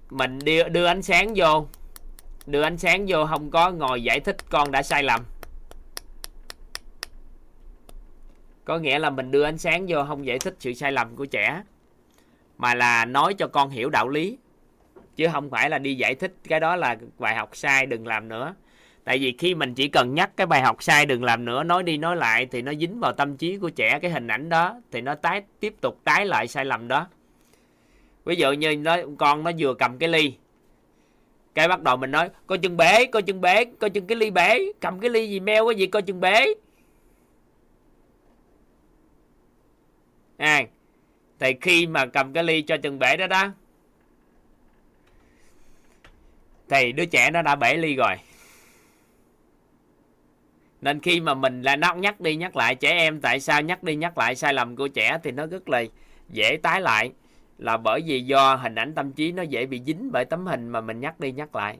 Mình 0.09 0.39
đưa, 0.39 0.69
đưa 0.69 0.85
ánh 0.85 1.01
sáng 1.01 1.33
vô. 1.35 1.65
Đưa 2.45 2.61
ánh 2.61 2.77
sáng 2.77 3.05
vô 3.07 3.25
không 3.25 3.51
có 3.51 3.71
ngồi 3.71 4.03
giải 4.03 4.19
thích 4.19 4.49
con 4.49 4.71
đã 4.71 4.83
sai 4.83 5.03
lầm. 5.03 5.21
Có 8.71 8.77
nghĩa 8.77 8.99
là 8.99 9.09
mình 9.09 9.31
đưa 9.31 9.43
ánh 9.43 9.57
sáng 9.57 9.85
vô 9.87 10.03
không 10.07 10.25
giải 10.25 10.39
thích 10.39 10.55
sự 10.59 10.73
sai 10.73 10.91
lầm 10.91 11.15
của 11.15 11.25
trẻ, 11.25 11.63
mà 12.57 12.75
là 12.75 13.05
nói 13.05 13.33
cho 13.33 13.47
con 13.47 13.69
hiểu 13.69 13.89
đạo 13.89 14.09
lý. 14.09 14.37
Chứ 15.15 15.27
không 15.31 15.49
phải 15.49 15.69
là 15.69 15.79
đi 15.79 15.95
giải 15.95 16.15
thích 16.15 16.33
cái 16.47 16.59
đó 16.59 16.75
là 16.75 16.97
bài 17.19 17.35
học 17.35 17.49
sai, 17.53 17.85
đừng 17.85 18.07
làm 18.07 18.27
nữa. 18.27 18.55
Tại 19.03 19.17
vì 19.17 19.35
khi 19.37 19.55
mình 19.55 19.73
chỉ 19.73 19.87
cần 19.87 20.15
nhắc 20.15 20.31
cái 20.37 20.47
bài 20.47 20.61
học 20.61 20.83
sai, 20.83 21.05
đừng 21.05 21.23
làm 21.23 21.45
nữa, 21.45 21.63
nói 21.63 21.83
đi 21.83 21.97
nói 21.97 22.15
lại 22.15 22.45
thì 22.45 22.61
nó 22.61 22.73
dính 22.73 22.99
vào 22.99 23.13
tâm 23.13 23.37
trí 23.37 23.57
của 23.57 23.69
trẻ, 23.69 23.99
cái 24.01 24.11
hình 24.11 24.27
ảnh 24.27 24.49
đó, 24.49 24.81
thì 24.91 25.01
nó 25.01 25.15
tái, 25.15 25.41
tiếp 25.59 25.73
tục 25.81 25.99
tái 26.03 26.25
lại 26.25 26.47
sai 26.47 26.65
lầm 26.65 26.87
đó. 26.87 27.07
Ví 28.25 28.35
dụ 28.35 28.51
như 28.51 28.75
nó 28.75 28.97
con 29.17 29.43
nó 29.43 29.51
vừa 29.57 29.73
cầm 29.73 29.97
cái 29.97 30.09
ly, 30.09 30.33
cái 31.55 31.67
bắt 31.67 31.81
đầu 31.81 31.97
mình 31.97 32.11
nói 32.11 32.29
coi 32.47 32.57
chừng 32.57 32.77
bể 32.77 33.05
coi 33.05 33.21
chừng 33.21 33.41
bể 33.41 33.65
coi 33.65 33.89
chừng 33.89 34.07
cái 34.07 34.15
ly 34.15 34.31
bể 34.31 34.59
cầm 34.79 34.99
cái 34.99 35.09
ly 35.09 35.29
gì 35.29 35.39
meo 35.39 35.67
cái 35.67 35.75
gì 35.75 35.85
coi 35.85 36.01
chừng 36.01 36.19
bể 36.19 36.45
à, 40.41 40.63
thì 41.39 41.53
khi 41.61 41.87
mà 41.87 42.05
cầm 42.05 42.33
cái 42.33 42.43
ly 42.43 42.61
cho 42.61 42.77
chừng 42.77 42.99
bể 42.99 43.17
đó 43.17 43.27
đó 43.27 43.51
thì 46.69 46.91
đứa 46.91 47.05
trẻ 47.05 47.31
nó 47.31 47.41
đã 47.41 47.55
bể 47.55 47.75
ly 47.77 47.95
rồi. 47.95 48.15
Nên 50.81 50.99
khi 50.99 51.21
mà 51.21 51.33
mình 51.33 51.61
là 51.61 51.75
nó 51.75 51.93
nhắc 51.93 52.21
đi 52.21 52.35
nhắc 52.35 52.55
lại 52.55 52.75
trẻ 52.75 52.91
em 52.91 53.21
tại 53.21 53.39
sao 53.39 53.61
nhắc 53.61 53.83
đi 53.83 53.95
nhắc 53.95 54.17
lại 54.17 54.35
sai 54.35 54.53
lầm 54.53 54.75
của 54.75 54.87
trẻ 54.87 55.17
thì 55.23 55.31
nó 55.31 55.45
rất 55.45 55.69
là 55.69 55.83
dễ 56.29 56.57
tái 56.63 56.81
lại. 56.81 57.11
Là 57.57 57.77
bởi 57.77 58.01
vì 58.05 58.21
do 58.21 58.55
hình 58.55 58.75
ảnh 58.75 58.93
tâm 58.93 59.11
trí 59.11 59.31
nó 59.31 59.43
dễ 59.43 59.65
bị 59.65 59.81
dính 59.85 60.11
bởi 60.11 60.25
tấm 60.25 60.45
hình 60.45 60.69
mà 60.69 60.81
mình 60.81 60.99
nhắc 60.99 61.19
đi 61.19 61.31
nhắc 61.31 61.55
lại. 61.55 61.77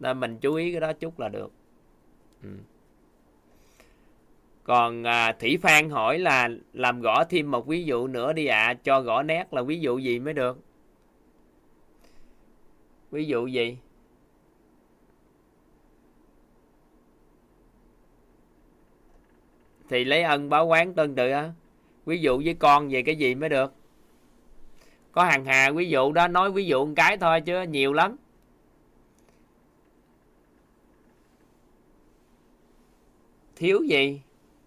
Nên 0.00 0.20
mình 0.20 0.38
chú 0.38 0.54
ý 0.54 0.72
cái 0.72 0.80
đó 0.80 0.92
chút 0.92 1.20
là 1.20 1.28
được. 1.28 1.52
Ừ 2.42 2.48
còn 4.66 5.06
à, 5.06 5.32
thủy 5.32 5.58
phan 5.62 5.90
hỏi 5.90 6.18
là 6.18 6.48
làm 6.72 7.00
gõ 7.00 7.24
thêm 7.24 7.50
một 7.50 7.66
ví 7.66 7.84
dụ 7.84 8.06
nữa 8.06 8.32
đi 8.32 8.46
ạ 8.46 8.66
à, 8.66 8.74
cho 8.74 9.00
gõ 9.00 9.22
nét 9.22 9.54
là 9.54 9.62
ví 9.62 9.80
dụ 9.80 9.98
gì 9.98 10.18
mới 10.18 10.34
được? 10.34 10.58
Ví 13.10 13.24
dụ 13.24 13.46
gì? 13.46 13.76
Thì 19.88 20.04
lấy 20.04 20.22
ân 20.22 20.48
báo 20.48 20.66
quán 20.66 20.94
tương 20.94 21.14
tự 21.14 21.30
á. 21.30 21.52
Ví 22.06 22.18
dụ 22.20 22.42
với 22.44 22.54
con 22.54 22.88
về 22.88 23.02
cái 23.02 23.16
gì 23.16 23.34
mới 23.34 23.48
được? 23.48 23.72
Có 25.12 25.24
hàng 25.24 25.44
hà 25.44 25.70
ví 25.70 25.88
dụ 25.88 26.12
đó 26.12 26.28
nói 26.28 26.52
ví 26.52 26.66
dụ 26.66 26.86
một 26.86 26.92
cái 26.96 27.16
thôi 27.16 27.40
chứ 27.40 27.62
nhiều 27.62 27.92
lắm. 27.92 28.16
Thiếu 33.56 33.82
gì? 33.82 34.20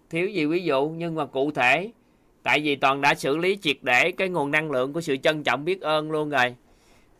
Thiếu 0.09 0.27
gì 0.27 0.45
ví 0.45 0.63
dụ 0.63 0.89
nhưng 0.89 1.15
mà 1.15 1.25
cụ 1.25 1.51
thể. 1.51 1.91
Tại 2.43 2.59
vì 2.59 2.75
toàn 2.75 3.01
đã 3.01 3.15
xử 3.15 3.37
lý 3.37 3.57
triệt 3.61 3.77
để 3.81 4.11
cái 4.11 4.29
nguồn 4.29 4.51
năng 4.51 4.71
lượng 4.71 4.93
của 4.93 5.01
sự 5.01 5.17
trân 5.17 5.43
trọng 5.43 5.65
biết 5.65 5.81
ơn 5.81 6.11
luôn 6.11 6.29
rồi. 6.29 6.55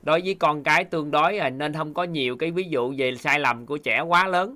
Đối 0.01 0.21
với 0.21 0.33
con 0.33 0.63
cái 0.63 0.83
tương 0.83 1.11
đối 1.11 1.37
rồi 1.37 1.49
nên 1.49 1.73
không 1.73 1.93
có 1.93 2.03
nhiều 2.03 2.35
cái 2.35 2.51
ví 2.51 2.63
dụ 2.63 2.93
về 2.97 3.15
sai 3.15 3.39
lầm 3.39 3.65
của 3.65 3.77
trẻ 3.77 4.01
quá 4.01 4.27
lớn. 4.27 4.55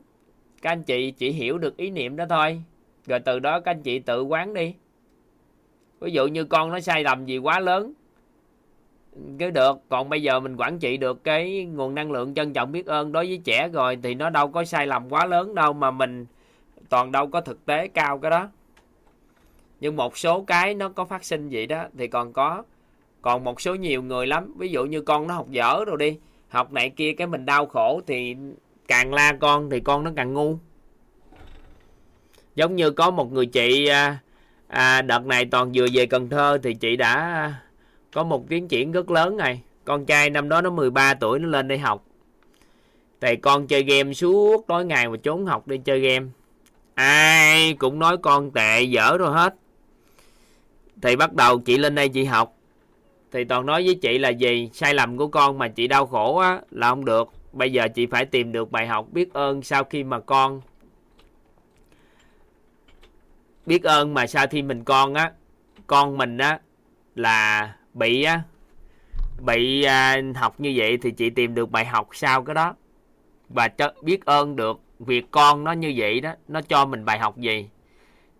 Các 0.61 0.71
anh 0.71 0.84
chị 0.84 1.11
chỉ 1.11 1.31
hiểu 1.31 1.57
được 1.57 1.77
ý 1.77 1.89
niệm 1.89 2.15
đó 2.15 2.25
thôi. 2.29 2.61
Rồi 3.07 3.19
từ 3.19 3.39
đó 3.39 3.59
các 3.59 3.71
anh 3.71 3.81
chị 3.81 3.99
tự 3.99 4.23
quán 4.23 4.53
đi. 4.53 4.73
Ví 5.99 6.11
dụ 6.11 6.27
như 6.27 6.43
con 6.43 6.71
nó 6.71 6.79
sai 6.79 7.03
lầm 7.03 7.25
gì 7.25 7.38
quá 7.38 7.59
lớn 7.59 7.93
cái 9.39 9.51
được. 9.51 9.77
Còn 9.89 10.09
bây 10.09 10.21
giờ 10.21 10.39
mình 10.39 10.55
quản 10.55 10.79
trị 10.79 10.97
được 10.97 11.23
cái 11.23 11.65
nguồn 11.65 11.95
năng 11.95 12.11
lượng 12.11 12.34
trân 12.34 12.53
trọng 12.53 12.71
biết 12.71 12.86
ơn 12.86 13.11
đối 13.11 13.27
với 13.27 13.41
trẻ 13.43 13.67
rồi 13.67 13.97
thì 14.03 14.13
nó 14.13 14.29
đâu 14.29 14.47
có 14.47 14.63
sai 14.63 14.88
lầm 14.88 15.09
quá 15.09 15.25
lớn 15.25 15.55
đâu 15.55 15.73
mà 15.73 15.91
mình 15.91 16.25
toàn 16.94 17.12
đâu 17.12 17.28
có 17.28 17.41
thực 17.41 17.66
tế 17.66 17.88
cao 17.88 18.20
cái 18.20 18.32
đó. 18.32 18.50
Nhưng 19.80 19.96
một 19.96 20.18
số 20.18 20.41
cái 20.41 20.74
nó 20.74 20.89
có 20.89 21.06
phát 21.06 21.24
sinh 21.24 21.50
vậy 21.50 21.68
đó 21.68 21.86
thì 21.98 22.08
còn 22.08 22.34
có. 22.34 22.64
Còn 23.22 23.44
một 23.44 23.62
số 23.62 23.76
nhiều 23.76 24.04
người 24.04 24.28
lắm 24.28 24.54
ví 24.58 24.70
dụ 24.70 24.86
như 24.86 25.02
con 25.02 25.28
nó 25.28 25.34
học 25.34 25.50
dở 25.50 25.86
rồi 25.86 25.98
đi 25.98 26.18
học 26.50 26.72
này 26.72 26.89
kia 26.89 27.14
cái 27.14 27.28
mình 27.28 27.46
đau 27.46 27.66
khổ 27.66 28.02
thì 28.08 28.36
càng 28.88 29.14
la 29.14 29.34
con 29.39 29.70
thì 29.70 29.80
con 29.80 30.04
nó 30.04 30.12
càng 30.16 30.34
ngu. 30.34 30.58
Giống 32.56 32.76
như 32.76 32.91
có 32.91 33.12
một 33.12 33.32
người 33.32 33.46
chị 33.46 33.88
à, 33.88 34.18
à, 34.68 35.02
đợt 35.02 35.26
này 35.26 35.46
toàn 35.46 35.72
vừa 35.74 35.88
về 35.94 36.06
Cần 36.06 36.30
Thơ 36.30 36.58
thì 36.64 36.74
chị 36.74 36.96
đã 36.96 37.54
có 38.14 38.24
một 38.24 38.50
tiến 38.50 38.68
triển 38.68 38.91
rất 38.91 39.12
lớn 39.12 39.38
này. 39.38 39.62
Con 39.86 40.06
trai 40.06 40.30
năm 40.30 40.50
đó 40.50 40.62
nó 40.62 40.70
13 40.70 41.14
tuổi 41.14 41.39
nó 41.39 41.48
lên 41.48 41.68
đây 41.68 41.78
học. 41.78 42.06
Thì 43.22 43.36
con 43.36 43.68
chơi 43.68 43.84
game 43.84 44.14
suốt 44.14 44.68
tối 44.68 44.86
ngày 44.86 45.10
mà 45.10 45.18
trốn 45.24 45.46
học 45.46 45.68
đi 45.68 45.78
chơi 45.78 46.00
game 46.00 46.28
ai 46.96 47.74
cũng 47.74 48.00
nói 48.00 48.18
con 48.18 48.52
tệ 48.52 48.82
dở 48.82 49.18
rồi 49.18 49.34
hết. 49.34 49.56
Thì 51.02 51.16
bắt 51.16 51.34
đầu 51.34 51.60
chị 51.60 51.78
lên 51.78 51.96
đây 51.96 52.10
chị 52.10 52.26
học. 52.26 52.58
Thì 53.32 53.44
toàn 53.44 53.66
nói 53.66 53.86
với 53.86 53.96
chị 53.96 54.18
là 54.18 54.30
gì? 54.30 54.70
Sai 54.74 54.94
lầm 54.94 55.18
của 55.18 55.28
con 55.28 55.58
mà 55.58 55.68
chị 55.68 55.88
đau 55.88 56.06
khổ 56.06 56.38
á 56.38 56.62
là 56.72 56.89
không 56.89 57.06
được. 57.06 57.30
Bây 57.54 57.72
giờ 57.72 57.88
chị 57.88 58.06
phải 58.06 58.26
tìm 58.26 58.52
được 58.52 58.72
bài 58.72 58.88
học 58.88 59.08
biết 59.12 59.34
ơn 59.34 59.62
sau 59.62 59.84
khi 59.84 60.04
mà 60.04 60.20
con. 60.20 60.62
Biết 63.66 63.84
ơn 63.84 64.14
mà 64.14 64.28
sau 64.28 64.48
khi 64.48 64.62
mình 64.62 64.84
con 64.84 65.14
á 65.14 65.32
con 65.88 66.18
mình 66.18 66.38
á 66.38 66.60
là 67.16 67.74
bị 67.94 68.24
á 68.24 68.41
bị 69.39 69.84
à, 69.84 70.22
học 70.36 70.60
như 70.60 70.74
vậy 70.76 70.98
thì 71.02 71.12
chị 71.12 71.30
tìm 71.30 71.56
được 71.56 71.72
bài 71.72 71.86
học 71.86 72.10
sau 72.14 72.44
cái 72.44 72.54
đó. 72.54 72.76
Và 73.50 73.68
cho 73.68 73.94
biết 74.02 74.26
ơn 74.26 74.56
được 74.56 74.80
việc 75.00 75.26
con 75.32 75.64
nó 75.64 75.72
như 75.72 75.94
vậy 75.98 76.20
đó, 76.20 76.34
nó 76.48 76.62
cho 76.62 76.86
mình 76.86 77.06
bài 77.06 77.20
học 77.20 77.38
gì? 77.38 77.70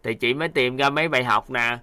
Thì 0.04 0.14
chị 0.14 0.34
mới 0.34 0.48
tìm 0.48 0.78
ra 0.78 0.90
mấy 0.90 1.08
bài 1.08 1.24
học 1.24 1.50
nè, 1.50 1.78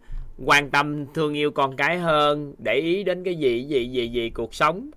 quan 0.45 0.71
tâm, 0.71 1.07
thương 1.15 1.35
yêu 1.35 1.51
con 1.51 1.77
cái 1.77 1.99
hơn, 1.99 2.55
để 2.59 2.75
ý 2.75 3.05
đến 3.05 3.25
cái 3.25 3.35
gì 3.35 3.65
gì 3.65 3.89
gì 3.89 4.09
gì, 4.09 4.31
cuộc 4.31 4.55
sống. 4.55 4.91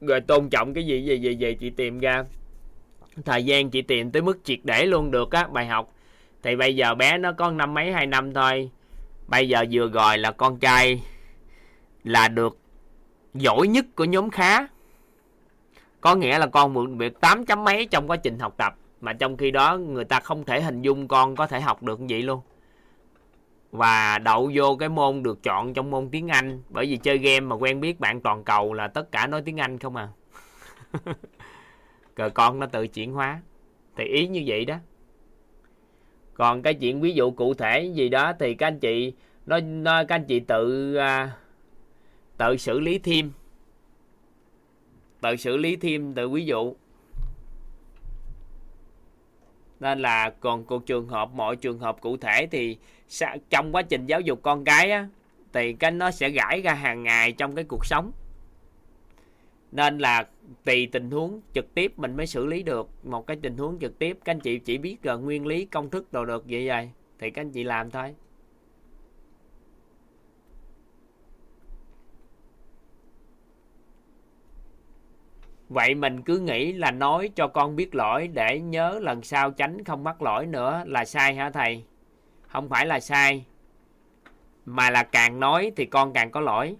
Rồi 0.00 0.20
tôn 0.20 0.48
trọng 0.48 0.74
cái 0.74 0.86
gì 0.86 1.04
gì 1.04 1.18
gì 1.18 1.34
gì 1.34 1.56
chị 1.60 1.70
tìm 1.70 1.98
ra. 1.98 2.24
Thời 3.24 3.44
gian 3.44 3.70
chị 3.70 3.82
tìm 3.82 4.10
tới 4.10 4.22
mức 4.22 4.38
triệt 4.44 4.58
để 4.64 4.86
luôn 4.86 5.10
được 5.10 5.30
á, 5.30 5.48
bài 5.52 5.66
học. 5.66 5.92
Thì 6.42 6.56
bây 6.56 6.76
giờ 6.76 6.94
bé 6.94 7.18
nó 7.18 7.32
có 7.32 7.50
năm 7.50 7.74
mấy, 7.74 7.92
hai 7.92 8.06
năm 8.06 8.34
thôi. 8.34 8.70
Bây 9.28 9.48
giờ 9.48 9.64
vừa 9.72 9.86
gọi 9.86 10.18
là 10.18 10.30
con 10.30 10.58
trai 10.58 11.02
là 12.04 12.28
được 12.28 12.58
giỏi 13.34 13.68
nhất 13.68 13.86
của 13.94 14.04
nhóm 14.04 14.30
khá. 14.30 14.66
Có 16.00 16.14
nghĩa 16.14 16.38
là 16.38 16.46
con 16.46 16.74
mượn 16.74 16.98
việc 16.98 17.20
tám 17.20 17.46
chấm 17.46 17.64
mấy 17.64 17.86
trong 17.86 18.10
quá 18.10 18.16
trình 18.16 18.38
học 18.38 18.54
tập 18.56 18.74
mà 19.00 19.12
trong 19.12 19.36
khi 19.36 19.50
đó 19.50 19.78
người 19.78 20.04
ta 20.04 20.20
không 20.20 20.44
thể 20.44 20.60
hình 20.60 20.82
dung 20.82 21.08
con 21.08 21.36
có 21.36 21.46
thể 21.46 21.60
học 21.60 21.82
được 21.82 22.00
vậy 22.08 22.22
luôn. 22.22 22.40
Và 23.70 24.18
đậu 24.18 24.50
vô 24.54 24.76
cái 24.76 24.88
môn 24.88 25.22
được 25.22 25.42
chọn 25.42 25.74
trong 25.74 25.90
môn 25.90 26.08
tiếng 26.10 26.28
Anh 26.28 26.62
bởi 26.68 26.86
vì 26.86 26.96
chơi 26.96 27.18
game 27.18 27.40
mà 27.40 27.56
quen 27.56 27.80
biết 27.80 28.00
bạn 28.00 28.20
toàn 28.20 28.44
cầu 28.44 28.72
là 28.72 28.88
tất 28.88 29.12
cả 29.12 29.26
nói 29.26 29.42
tiếng 29.44 29.60
Anh 29.60 29.78
không 29.78 29.96
à. 29.96 30.08
Rồi 32.16 32.30
con 32.30 32.58
nó 32.58 32.66
tự 32.66 32.86
chuyển 32.86 33.12
hóa. 33.12 33.40
Thì 33.96 34.04
ý 34.04 34.28
như 34.28 34.42
vậy 34.46 34.64
đó. 34.64 34.76
Còn 36.34 36.62
cái 36.62 36.74
chuyện 36.74 37.00
ví 37.00 37.12
dụ 37.12 37.30
cụ 37.30 37.54
thể 37.54 37.82
gì 37.94 38.08
đó 38.08 38.32
thì 38.38 38.54
các 38.54 38.66
anh 38.66 38.78
chị 38.78 39.12
nó, 39.46 39.60
nó 39.60 40.04
các 40.04 40.14
anh 40.14 40.24
chị 40.24 40.40
tự 40.40 40.94
à, 40.94 41.30
tự 42.36 42.56
xử 42.56 42.80
lý 42.80 42.98
thêm. 42.98 43.32
Tự 45.20 45.36
xử 45.36 45.56
lý 45.56 45.76
thêm 45.76 46.14
tự 46.14 46.28
ví 46.28 46.46
dụ 46.46 46.74
nên 49.80 49.98
là 49.98 50.30
còn 50.40 50.64
cuộc 50.64 50.86
trường 50.86 51.08
hợp 51.08 51.30
mọi 51.32 51.56
trường 51.56 51.78
hợp 51.78 52.00
cụ 52.00 52.16
thể 52.16 52.48
thì 52.50 52.76
trong 53.50 53.72
quá 53.72 53.82
trình 53.82 54.06
giáo 54.06 54.20
dục 54.20 54.40
con 54.42 54.64
cái 54.64 54.90
á, 54.90 55.08
thì 55.52 55.72
cái 55.72 55.90
nó 55.90 56.10
sẽ 56.10 56.30
gãi 56.30 56.60
ra 56.60 56.74
hàng 56.74 57.02
ngày 57.02 57.32
trong 57.32 57.54
cái 57.54 57.64
cuộc 57.68 57.86
sống. 57.86 58.12
Nên 59.72 59.98
là 59.98 60.26
tùy 60.64 60.88
tình 60.92 61.10
huống 61.10 61.40
trực 61.54 61.74
tiếp 61.74 61.92
mình 61.98 62.16
mới 62.16 62.26
xử 62.26 62.46
lý 62.46 62.62
được. 62.62 62.88
Một 63.04 63.26
cái 63.26 63.36
tình 63.42 63.56
huống 63.56 63.78
trực 63.80 63.98
tiếp 63.98 64.18
các 64.24 64.32
anh 64.32 64.40
chị 64.40 64.58
chỉ 64.58 64.78
biết 64.78 65.06
là 65.06 65.14
nguyên 65.14 65.46
lý 65.46 65.64
công 65.64 65.90
thức 65.90 66.12
đồ 66.12 66.24
được 66.24 66.44
vậy 66.48 66.68
vậy. 66.68 66.90
Thì 67.18 67.30
các 67.30 67.42
anh 67.42 67.50
chị 67.50 67.64
làm 67.64 67.90
thôi. 67.90 68.14
Vậy 75.68 75.94
mình 75.94 76.22
cứ 76.22 76.38
nghĩ 76.38 76.72
là 76.72 76.90
nói 76.90 77.30
cho 77.34 77.48
con 77.48 77.76
biết 77.76 77.94
lỗi 77.94 78.28
để 78.28 78.60
nhớ 78.60 78.98
lần 79.02 79.22
sau 79.22 79.50
tránh 79.50 79.84
không 79.84 80.04
mắc 80.04 80.22
lỗi 80.22 80.46
nữa 80.46 80.82
là 80.86 81.04
sai 81.04 81.34
hả 81.34 81.50
thầy? 81.50 81.84
Không 82.42 82.68
phải 82.68 82.86
là 82.86 83.00
sai. 83.00 83.44
Mà 84.66 84.90
là 84.90 85.02
càng 85.02 85.40
nói 85.40 85.72
thì 85.76 85.86
con 85.86 86.12
càng 86.12 86.30
có 86.30 86.40
lỗi. 86.40 86.76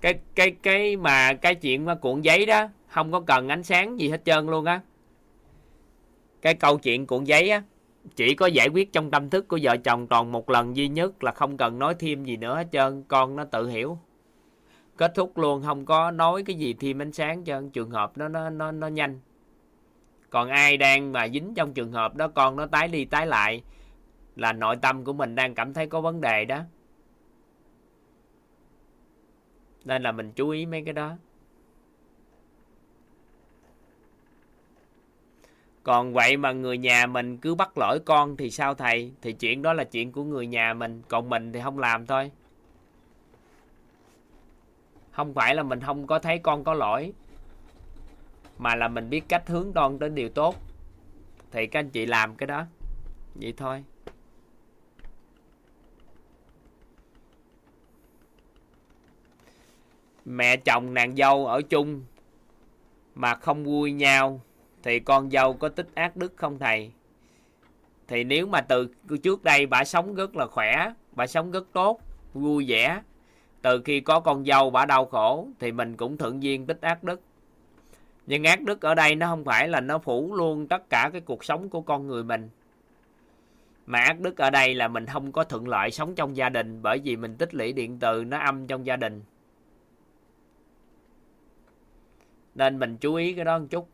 Cái 0.00 0.14
cái 0.34 0.50
cái 0.50 0.96
mà 0.96 1.32
cái 1.34 1.54
chuyện 1.54 1.84
mà 1.84 1.94
cuộn 1.94 2.20
giấy 2.20 2.46
đó 2.46 2.68
không 2.88 3.12
có 3.12 3.20
cần 3.20 3.48
ánh 3.48 3.62
sáng 3.62 4.00
gì 4.00 4.08
hết 4.08 4.24
trơn 4.24 4.46
luôn 4.46 4.64
á. 4.64 4.80
Cái 6.42 6.54
câu 6.54 6.78
chuyện 6.78 7.06
cuộn 7.06 7.24
giấy 7.24 7.50
á 7.50 7.62
chỉ 8.16 8.34
có 8.34 8.46
giải 8.46 8.68
quyết 8.68 8.92
trong 8.92 9.10
tâm 9.10 9.30
thức 9.30 9.48
của 9.48 9.58
vợ 9.62 9.76
chồng 9.76 10.06
toàn 10.06 10.32
một 10.32 10.50
lần 10.50 10.76
duy 10.76 10.88
nhất 10.88 11.24
là 11.24 11.32
không 11.32 11.56
cần 11.56 11.78
nói 11.78 11.94
thêm 11.98 12.24
gì 12.24 12.36
nữa 12.36 12.56
hết 12.56 12.68
trơn, 12.72 13.04
con 13.08 13.36
nó 13.36 13.44
tự 13.44 13.68
hiểu 13.68 13.98
kết 14.98 15.12
thúc 15.14 15.38
luôn, 15.38 15.62
không 15.62 15.86
có 15.86 16.10
nói 16.10 16.42
cái 16.42 16.56
gì 16.56 16.74
thêm 16.74 17.02
ánh 17.02 17.12
sáng 17.12 17.44
cho 17.44 17.62
trường 17.72 17.90
hợp 17.90 18.18
nó 18.18 18.28
nó 18.28 18.50
nó 18.50 18.72
nó 18.72 18.86
nhanh. 18.86 19.20
Còn 20.30 20.48
ai 20.48 20.76
đang 20.76 21.12
mà 21.12 21.28
dính 21.28 21.54
trong 21.54 21.74
trường 21.74 21.92
hợp 21.92 22.16
đó, 22.16 22.28
con 22.28 22.56
nó 22.56 22.66
tái 22.66 22.88
đi 22.88 23.04
tái 23.04 23.26
lại, 23.26 23.62
là 24.36 24.52
nội 24.52 24.76
tâm 24.82 25.04
của 25.04 25.12
mình 25.12 25.34
đang 25.34 25.54
cảm 25.54 25.74
thấy 25.74 25.86
có 25.86 26.00
vấn 26.00 26.20
đề 26.20 26.44
đó. 26.44 26.60
Nên 29.84 30.02
là 30.02 30.12
mình 30.12 30.32
chú 30.32 30.48
ý 30.48 30.66
mấy 30.66 30.82
cái 30.84 30.94
đó. 30.94 31.16
Còn 35.82 36.12
vậy 36.12 36.36
mà 36.36 36.52
người 36.52 36.78
nhà 36.78 37.06
mình 37.06 37.38
cứ 37.38 37.54
bắt 37.54 37.78
lỗi 37.78 37.98
con 38.06 38.36
thì 38.36 38.50
sao 38.50 38.74
thầy? 38.74 39.12
Thì 39.22 39.32
chuyện 39.32 39.62
đó 39.62 39.72
là 39.72 39.84
chuyện 39.84 40.12
của 40.12 40.24
người 40.24 40.46
nhà 40.46 40.74
mình, 40.74 41.02
còn 41.08 41.28
mình 41.28 41.52
thì 41.52 41.60
không 41.60 41.78
làm 41.78 42.06
thôi 42.06 42.30
không 45.18 45.34
phải 45.34 45.54
là 45.54 45.62
mình 45.62 45.80
không 45.80 46.06
có 46.06 46.18
thấy 46.18 46.38
con 46.38 46.64
có 46.64 46.74
lỗi, 46.74 47.12
mà 48.58 48.74
là 48.74 48.88
mình 48.88 49.10
biết 49.10 49.28
cách 49.28 49.48
hướng 49.48 49.72
con 49.72 49.98
đến 49.98 50.14
điều 50.14 50.28
tốt. 50.28 50.56
Thì 51.50 51.66
các 51.66 51.80
anh 51.80 51.90
chị 51.90 52.06
làm 52.06 52.34
cái 52.34 52.46
đó, 52.46 52.66
vậy 53.34 53.54
thôi. 53.56 53.84
Mẹ 60.24 60.56
chồng 60.56 60.94
nàng 60.94 61.16
dâu 61.16 61.46
ở 61.46 61.62
chung 61.62 62.04
mà 63.14 63.34
không 63.34 63.64
vui 63.64 63.92
nhau, 63.92 64.40
thì 64.82 65.00
con 65.00 65.30
dâu 65.30 65.54
có 65.54 65.68
tích 65.68 65.88
ác 65.94 66.16
đức 66.16 66.32
không 66.36 66.58
thầy? 66.58 66.92
Thì 68.08 68.24
nếu 68.24 68.46
mà 68.46 68.60
từ 68.60 68.88
trước 69.22 69.44
đây 69.44 69.66
bà 69.66 69.84
sống 69.84 70.14
rất 70.14 70.36
là 70.36 70.46
khỏe, 70.46 70.92
bà 71.12 71.26
sống 71.26 71.50
rất 71.50 71.64
tốt, 71.72 72.00
vui 72.34 72.64
vẻ 72.68 73.02
từ 73.68 73.82
khi 73.84 74.00
có 74.00 74.20
con 74.20 74.44
dâu 74.44 74.70
bà 74.70 74.86
đau 74.86 75.06
khổ, 75.06 75.48
thì 75.58 75.72
mình 75.72 75.96
cũng 75.96 76.16
thuận 76.16 76.42
duyên 76.42 76.66
tích 76.66 76.80
ác 76.80 77.04
đức. 77.04 77.20
Nhưng 78.26 78.44
ác 78.44 78.62
đức 78.62 78.80
ở 78.80 78.94
đây 78.94 79.14
nó 79.14 79.26
không 79.26 79.44
phải 79.44 79.68
là 79.68 79.80
nó 79.80 79.98
phủ 79.98 80.34
luôn 80.34 80.66
tất 80.68 80.90
cả 80.90 81.10
cái 81.12 81.20
cuộc 81.20 81.44
sống 81.44 81.68
của 81.68 81.80
con 81.80 82.06
người 82.06 82.24
mình. 82.24 82.48
Mà 83.86 84.00
ác 84.00 84.20
đức 84.20 84.38
ở 84.38 84.50
đây 84.50 84.74
là 84.74 84.88
mình 84.88 85.06
không 85.06 85.32
có 85.32 85.44
thuận 85.44 85.68
lợi 85.68 85.90
sống 85.90 86.14
trong 86.14 86.36
gia 86.36 86.48
đình 86.48 86.82
bởi 86.82 86.98
vì 86.98 87.16
mình 87.16 87.36
tích 87.36 87.54
lũy 87.54 87.72
điện 87.72 87.98
từ 87.98 88.24
nó 88.24 88.38
âm 88.38 88.66
trong 88.66 88.86
gia 88.86 88.96
đình. 88.96 89.22
Nên 92.54 92.78
mình 92.78 92.96
chú 92.96 93.14
ý 93.14 93.32
cái 93.32 93.44
đó 93.44 93.58
một 93.58 93.66
chút. 93.70 93.88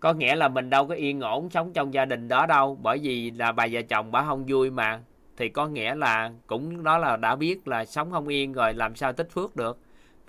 Có 0.00 0.12
nghĩa 0.12 0.36
là 0.36 0.48
mình 0.48 0.70
đâu 0.70 0.86
có 0.86 0.94
yên 0.94 1.20
ổn 1.20 1.50
sống 1.50 1.72
trong 1.72 1.94
gia 1.94 2.04
đình 2.04 2.28
đó 2.28 2.46
đâu, 2.46 2.78
bởi 2.82 2.98
vì 2.98 3.30
là 3.30 3.52
bà 3.52 3.66
vợ 3.72 3.82
chồng 3.82 4.12
bà 4.12 4.24
không 4.24 4.44
vui 4.48 4.70
mà 4.70 5.00
thì 5.38 5.48
có 5.48 5.66
nghĩa 5.66 5.94
là 5.94 6.30
cũng 6.46 6.82
đó 6.82 6.98
là 6.98 7.16
đã 7.16 7.36
biết 7.36 7.68
là 7.68 7.84
sống 7.84 8.10
không 8.10 8.28
yên 8.28 8.52
rồi, 8.52 8.74
làm 8.74 8.96
sao 8.96 9.12
tích 9.12 9.30
phước 9.30 9.56
được. 9.56 9.78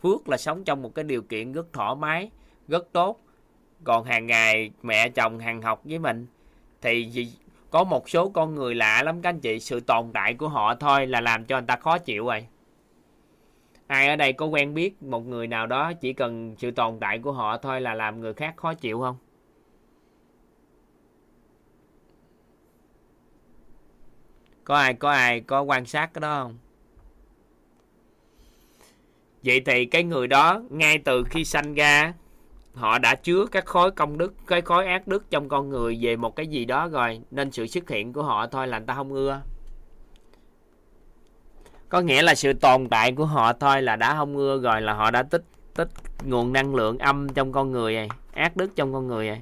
Phước 0.02 0.30
là 0.30 0.38
sống 0.38 0.64
trong 0.64 0.82
một 0.82 0.96
cái 0.96 1.04
điều 1.04 1.22
kiện 1.22 1.52
rất 1.52 1.74
thoải 1.74 1.96
mái, 1.96 2.32
rất 2.68 2.88
tốt. 2.92 3.20
Còn 3.84 4.04
hàng 4.04 4.26
ngày 4.26 4.72
mẹ 4.82 5.10
chồng 5.10 5.40
hàng 5.40 5.62
học 5.62 5.82
với 5.84 6.00
mình, 6.00 6.28
thì 6.82 7.28
có 7.70 7.84
một 7.84 8.10
số 8.10 8.30
con 8.30 8.56
người 8.56 8.76
lạ 8.76 9.04
lắm 9.04 9.22
các 9.22 9.30
anh 9.30 9.40
chị, 9.40 9.60
sự 9.60 9.80
tồn 9.80 10.12
tại 10.14 10.34
của 10.34 10.48
họ 10.48 10.76
thôi 10.76 11.08
là 11.08 11.22
làm 11.22 11.46
cho 11.46 11.58
người 11.58 11.68
ta 11.68 11.76
khó 11.76 11.98
chịu 11.98 12.26
rồi. 12.26 12.48
Ai 13.88 14.08
ở 14.08 14.16
đây 14.16 14.34
có 14.34 14.46
quen 14.46 14.74
biết 14.74 15.04
một 15.04 15.28
người 15.28 15.48
nào 15.48 15.68
đó 15.68 15.94
chỉ 15.94 16.14
cần 16.14 16.56
sự 16.58 16.72
tồn 16.72 17.00
tại 17.00 17.20
của 17.20 17.32
họ 17.32 17.58
thôi 17.58 17.82
là 17.82 17.94
làm 17.94 18.22
người 18.22 18.34
khác 18.34 18.54
khó 18.58 18.74
chịu 18.74 19.00
không? 19.00 19.16
Có 24.70 24.76
ai 24.76 24.94
có 24.94 25.12
ai 25.12 25.40
có 25.40 25.62
quan 25.62 25.86
sát 25.86 26.14
cái 26.14 26.20
đó 26.20 26.44
không? 26.44 26.58
Vậy 29.44 29.62
thì 29.66 29.86
cái 29.86 30.04
người 30.04 30.28
đó, 30.28 30.62
ngay 30.70 30.98
từ 30.98 31.24
khi 31.30 31.46
sanh 31.46 31.74
ra, 31.74 32.14
họ 32.74 33.00
đã 33.00 33.16
chứa 33.16 33.46
các 33.52 33.66
khối 33.66 33.92
công 33.92 34.18
đức, 34.18 34.34
cái 34.48 34.62
khối 34.62 34.86
ác 34.86 35.08
đức 35.08 35.30
trong 35.30 35.50
con 35.50 35.70
người 35.70 35.98
về 36.02 36.16
một 36.16 36.36
cái 36.36 36.48
gì 36.48 36.66
đó 36.66 36.88
rồi, 36.88 37.22
nên 37.32 37.52
sự 37.52 37.68
xuất 37.68 37.90
hiện 37.90 38.14
của 38.14 38.24
họ 38.24 38.48
thôi 38.48 38.68
là 38.68 38.80
người 38.80 38.88
ta 38.88 38.94
không 38.94 39.14
ưa. 39.14 39.42
Có 41.90 42.02
nghĩa 42.02 42.22
là 42.22 42.36
sự 42.36 42.54
tồn 42.54 42.90
tại 42.90 43.12
của 43.12 43.26
họ 43.26 43.54
thôi 43.54 43.82
là 43.82 43.96
đã 43.96 44.16
không 44.16 44.38
ưa 44.38 44.60
rồi, 44.60 44.82
là 44.82 44.94
họ 44.94 45.12
đã 45.12 45.24
tích 45.24 45.44
tích 45.76 45.90
nguồn 46.24 46.54
năng 46.54 46.76
lượng 46.76 46.98
âm 46.98 47.30
trong 47.34 47.52
con 47.52 47.72
người 47.72 47.94
này, 47.94 48.10
ác 48.34 48.58
đức 48.58 48.76
trong 48.76 48.94
con 48.94 49.08
người 49.08 49.28
này. 49.28 49.42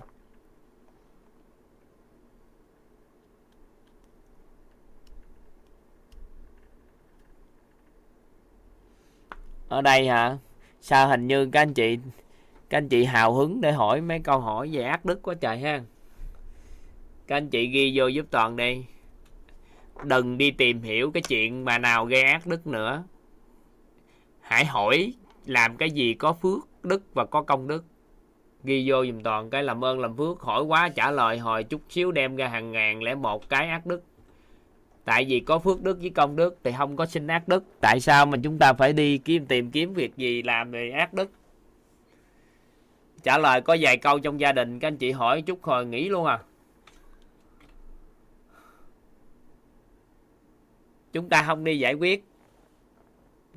Ở 9.70 9.82
đây 9.82 10.08
hả? 10.08 10.38
Sao 10.82 11.08
hình 11.08 11.28
như 11.28 11.50
các 11.52 11.62
anh 11.62 11.74
chị, 11.74 11.98
các 12.70 12.78
anh 12.78 12.90
chị 12.90 13.04
hào 13.04 13.34
hứng 13.34 13.62
để 13.62 13.72
hỏi 13.72 14.02
mấy 14.02 14.20
câu 14.20 14.40
hỏi 14.40 14.70
về 14.72 14.84
ác 14.84 15.06
đức 15.06 15.22
quá 15.22 15.36
trời 15.42 15.58
ha. 15.58 15.82
Các 17.28 17.38
anh 17.38 17.50
chị 17.50 17.68
ghi 17.68 17.92
vô 17.96 18.08
giúp 18.08 18.26
toàn 18.32 18.56
đi. 18.56 18.86
Đừng 20.04 20.38
đi 20.38 20.52
tìm 20.52 20.82
hiểu 20.82 21.12
cái 21.12 21.24
chuyện 21.28 21.66
mà 21.66 21.78
nào 21.78 22.06
gây 22.06 22.24
ác 22.24 22.48
đức 22.48 22.68
nữa. 22.68 23.04
Hãy 24.42 24.66
hỏi 24.66 25.14
làm 25.46 25.78
cái 25.78 25.92
gì 25.92 26.14
có 26.14 26.34
phước 26.34 26.60
đức 26.84 27.04
và 27.14 27.26
có 27.26 27.42
công 27.42 27.68
đức. 27.68 27.86
Ghi 28.64 28.90
vô 28.90 29.06
dùm 29.06 29.24
toàn 29.24 29.50
cái 29.50 29.64
làm 29.64 29.86
ơn 29.86 30.00
làm 30.00 30.18
phước, 30.18 30.40
hỏi 30.42 30.64
quá 30.64 30.90
trả 30.90 31.12
lời 31.12 31.38
hồi 31.38 31.64
chút 31.64 31.82
xíu 31.90 32.12
đem 32.12 32.36
ra 32.36 32.48
hàng 32.48 32.72
ngàn 32.72 33.04
lẻ 33.04 33.16
một 33.16 33.50
cái 33.50 33.68
ác 33.68 33.86
đức 33.86 34.04
tại 35.08 35.26
vì 35.30 35.40
có 35.40 35.60
phước 35.60 35.84
đức 35.84 35.98
với 36.02 36.10
công 36.10 36.36
đức 36.36 36.58
thì 36.64 36.72
không 36.78 36.96
có 36.96 37.06
sinh 37.06 37.28
ác 37.28 37.48
đức. 37.48 37.64
Tại 37.82 38.00
sao 38.00 38.26
mà 38.26 38.38
chúng 38.44 38.60
ta 38.60 38.74
phải 38.74 38.94
đi 38.94 39.18
kiếm 39.18 39.46
tìm 39.46 39.72
kiếm 39.72 39.94
việc 39.94 40.18
gì 40.18 40.42
làm 40.42 40.72
về 40.72 40.92
ác 40.92 41.14
đức? 41.14 41.32
Trả 43.24 43.38
lời 43.38 43.62
có 43.62 43.78
vài 43.80 43.98
câu 43.98 44.20
trong 44.20 44.40
gia 44.40 44.52
đình, 44.52 44.80
các 44.80 44.88
anh 44.88 44.98
chị 44.98 45.12
hỏi 45.12 45.42
chút 45.42 45.64
hồi 45.64 45.86
nghỉ 45.86 46.10
luôn 46.10 46.26
à. 46.26 46.40
Chúng 51.14 51.30
ta 51.30 51.44
không 51.44 51.64
đi 51.64 51.80
giải 51.80 51.94
quyết. 51.94 52.24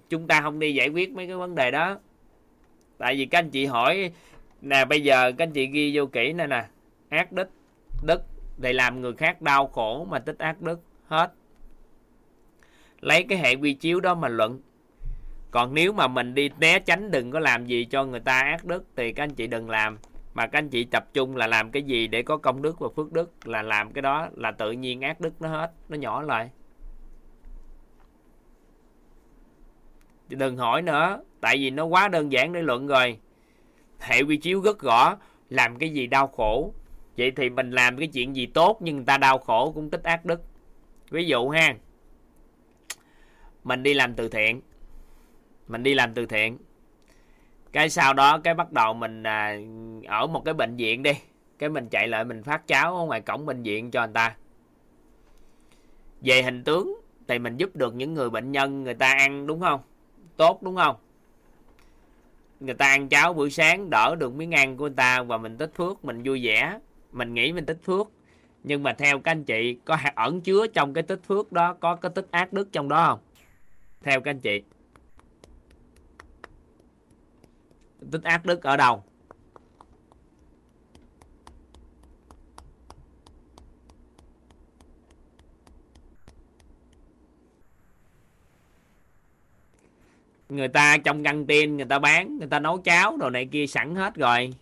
Chúng 0.09 0.27
ta 0.27 0.41
không 0.41 0.59
đi 0.59 0.75
giải 0.75 0.89
quyết 0.89 1.11
mấy 1.11 1.27
cái 1.27 1.37
vấn 1.37 1.55
đề 1.55 1.71
đó. 1.71 1.99
Tại 2.99 3.17
vì 3.17 3.27
các 3.27 3.39
anh 3.39 3.51
chị 3.51 3.67
hỏi, 3.67 4.13
nè, 4.61 4.85
bây 4.85 5.03
giờ 5.03 5.33
các 5.33 5.45
anh 5.45 5.53
chị 5.53 5.67
ghi 5.67 5.97
vô 5.97 6.07
kỹ 6.07 6.33
nè 6.33 6.47
nè. 6.47 6.65
Ác 7.09 7.33
đức 7.33 7.49
đức 8.07 8.23
để 8.59 8.73
làm 8.73 9.01
người 9.01 9.13
khác 9.13 9.43
đau 9.43 9.67
khổ 9.67 10.07
mà 10.11 10.19
tích 10.19 10.39
ác 10.39 10.63
đức 10.63 10.81
hết 11.07 11.33
lấy 13.01 13.23
cái 13.23 13.39
hệ 13.39 13.55
quy 13.55 13.75
chiếu 13.75 14.01
đó 14.01 14.15
mà 14.15 14.29
luận. 14.29 14.61
Còn 15.51 15.75
nếu 15.75 15.93
mà 15.93 16.09
mình 16.09 16.35
đi 16.35 16.51
né 16.59 16.79
tránh 16.79 17.11
đừng 17.11 17.31
có 17.31 17.39
làm 17.39 17.67
gì 17.67 17.85
cho 17.85 18.05
người 18.05 18.21
ta 18.21 18.41
ác 18.41 18.65
đức 18.65 18.85
thì 18.97 19.13
các 19.13 19.23
anh 19.23 19.35
chị 19.35 19.47
đừng 19.47 19.71
làm. 19.71 19.99
Mà 20.35 20.47
các 20.47 20.59
anh 20.59 20.69
chị 20.69 20.85
tập 20.85 21.09
trung 21.13 21.37
là 21.37 21.47
làm 21.47 21.71
cái 21.71 21.83
gì 21.83 22.07
để 22.07 22.23
có 22.23 22.37
công 22.37 22.63
đức 22.63 22.79
và 22.79 22.89
phước 22.97 23.13
đức 23.13 23.33
là 23.45 23.63
làm 23.63 23.93
cái 23.93 24.03
đó 24.03 24.29
là 24.35 24.51
tự 24.51 24.73
nhiên 24.73 25.01
ác 25.01 25.21
đức 25.21 25.43
nó 25.43 25.49
hết, 25.49 25.73
nó 25.89 25.97
nhỏ 25.97 26.23
lại. 26.23 26.51
Đừng 30.29 30.57
hỏi 30.57 30.83
nữa, 30.83 31.21
tại 31.41 31.57
vì 31.57 31.71
nó 31.71 31.85
quá 31.85 32.09
đơn 32.09 32.33
giản 32.33 32.53
để 32.53 32.63
luận 32.63 32.87
rồi. 32.87 33.19
Hệ 33.99 34.23
quy 34.23 34.37
chiếu 34.37 34.61
rất 34.61 34.79
rõ 34.83 35.17
làm 35.51 35.77
cái 35.77 35.91
gì 35.91 36.07
đau 36.07 36.27
khổ. 36.27 36.75
Vậy 37.17 37.31
thì 37.31 37.51
mình 37.51 37.71
làm 37.71 37.97
cái 37.97 38.09
chuyện 38.09 38.37
gì 38.37 38.47
tốt 38.47 38.79
nhưng 38.81 38.97
người 38.97 39.05
ta 39.05 39.19
đau 39.19 39.39
khổ 39.39 39.73
cũng 39.75 39.91
tích 39.91 40.03
ác 40.03 40.25
đức. 40.25 40.43
Ví 41.11 41.25
dụ 41.25 41.49
ha 41.49 41.75
mình 43.65 43.83
đi 43.83 43.95
làm 43.95 44.15
từ 44.15 44.29
thiện. 44.29 44.61
Mình 45.69 45.83
đi 45.83 45.95
làm 45.95 46.15
từ 46.15 46.27
thiện. 46.27 46.59
Cái 47.73 47.91
sau 47.91 48.15
đó 48.15 48.39
cái 48.39 48.55
bắt 48.55 48.73
đầu 48.73 48.95
mình 48.95 49.23
à, 49.23 49.59
ở 50.07 50.27
một 50.27 50.45
cái 50.45 50.55
bệnh 50.55 50.77
viện 50.77 51.03
đi. 51.03 51.13
Cái 51.59 51.69
mình 51.69 51.89
chạy 51.89 52.09
lại 52.09 52.25
mình 52.25 52.43
phát 52.43 52.67
cháo 52.67 52.97
ở 52.97 53.05
ngoài 53.05 53.21
cổng 53.21 53.47
bệnh 53.47 53.63
viện 53.63 53.91
cho 53.91 54.07
người 54.07 54.15
ta. 54.15 54.37
Về 56.21 56.43
hình 56.43 56.65
tướng 56.65 57.01
thì 57.29 57.39
mình 57.39 57.57
giúp 57.57 57.77
được 57.77 57.95
những 57.95 58.15
người 58.15 58.31
bệnh 58.31 58.53
nhân 58.53 58.85
người 58.85 58.95
ta 58.95 59.13
ăn 59.13 59.47
đúng 59.47 59.61
không? 59.61 59.81
Tốt 60.37 60.63
đúng 60.63 60.77
không? 60.77 60.97
Người 62.61 62.75
ta 62.75 62.87
ăn 62.87 63.09
cháo 63.09 63.33
buổi 63.33 63.51
sáng 63.51 63.91
đỡ 63.91 64.15
được 64.19 64.35
miếng 64.35 64.55
ăn 64.55 64.77
của 64.77 64.85
người 64.85 64.95
ta 64.97 65.23
và 65.23 65.37
mình 65.37 65.57
tích 65.57 65.71
phước 65.75 66.05
mình 66.05 66.23
vui 66.23 66.45
vẻ. 66.45 66.79
Mình 67.13 67.35
nghĩ 67.35 67.53
mình 67.53 67.67
tích 67.67 67.79
phước. 67.85 68.09
Nhưng 68.65 68.83
mà 68.83 68.93
theo 68.93 69.19
các 69.19 69.31
anh 69.31 69.45
chị 69.45 69.79
có 69.85 69.97
hạt 69.97 70.13
ẩn 70.15 70.41
chứa 70.41 70.67
trong 70.67 70.95
cái 70.95 71.03
tích 71.03 71.21
phước 71.27 71.53
đó 71.53 71.75
có 71.81 71.97
cái 71.97 72.11
tích 72.15 72.27
ác 72.31 72.53
đức 72.53 72.69
trong 72.73 72.89
đó 72.89 73.07
không? 73.07 73.19
Theo 74.01 74.21
các 74.21 74.31
anh 74.31 74.41
chị. 74.41 74.63
Tích 78.11 78.23
ác 78.23 78.45
đức 78.45 78.63
ở 78.63 78.77
đâu? 78.77 79.03
Người 90.49 90.69
ta 90.69 90.97
trong 90.99 91.23
căng 91.25 91.47
tin, 91.47 91.77
người 91.77 91.87
ta 91.87 91.99
bán, 91.99 92.39
người 92.39 92.49
ta 92.49 92.59
nấu 92.61 92.79
cháo 92.79 93.17
đồ 93.17 93.31
này 93.31 93.49
kia 93.53 93.67
sẵn 93.67 93.95
hết 93.95 94.15
rồi. 94.15 94.55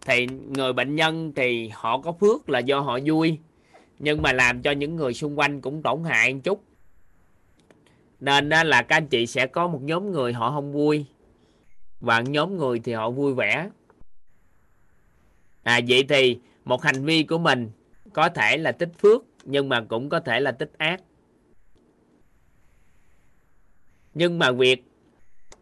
Thì 0.00 0.26
người 0.48 0.72
bệnh 0.72 0.94
nhân 0.94 1.32
thì 1.36 1.68
họ 1.68 2.00
có 2.00 2.12
phước 2.12 2.48
là 2.48 2.58
do 2.58 2.80
họ 2.80 2.98
vui. 3.04 3.38
Nhưng 3.98 4.22
mà 4.22 4.32
làm 4.32 4.62
cho 4.62 4.70
những 4.70 4.96
người 4.96 5.14
xung 5.14 5.38
quanh 5.38 5.60
cũng 5.60 5.82
tổn 5.82 6.04
hại 6.04 6.34
một 6.34 6.40
chút 6.44 6.67
nên 8.20 8.48
là 8.48 8.82
các 8.82 8.96
anh 8.96 9.06
chị 9.06 9.26
sẽ 9.26 9.46
có 9.46 9.68
một 9.68 9.82
nhóm 9.82 10.12
người 10.12 10.32
họ 10.32 10.50
không 10.50 10.72
vui. 10.72 11.06
Và 12.00 12.20
nhóm 12.20 12.56
người 12.56 12.80
thì 12.84 12.92
họ 12.92 13.10
vui 13.10 13.34
vẻ. 13.34 13.68
À 15.62 15.80
vậy 15.88 16.04
thì 16.08 16.38
một 16.64 16.82
hành 16.82 17.04
vi 17.04 17.22
của 17.22 17.38
mình 17.38 17.70
có 18.12 18.28
thể 18.28 18.56
là 18.56 18.72
tích 18.72 18.92
phước, 18.98 19.22
nhưng 19.44 19.68
mà 19.68 19.84
cũng 19.88 20.08
có 20.08 20.20
thể 20.20 20.40
là 20.40 20.52
tích 20.52 20.72
ác. 20.78 21.00
Nhưng 24.14 24.38
mà 24.38 24.52
việc 24.52 24.84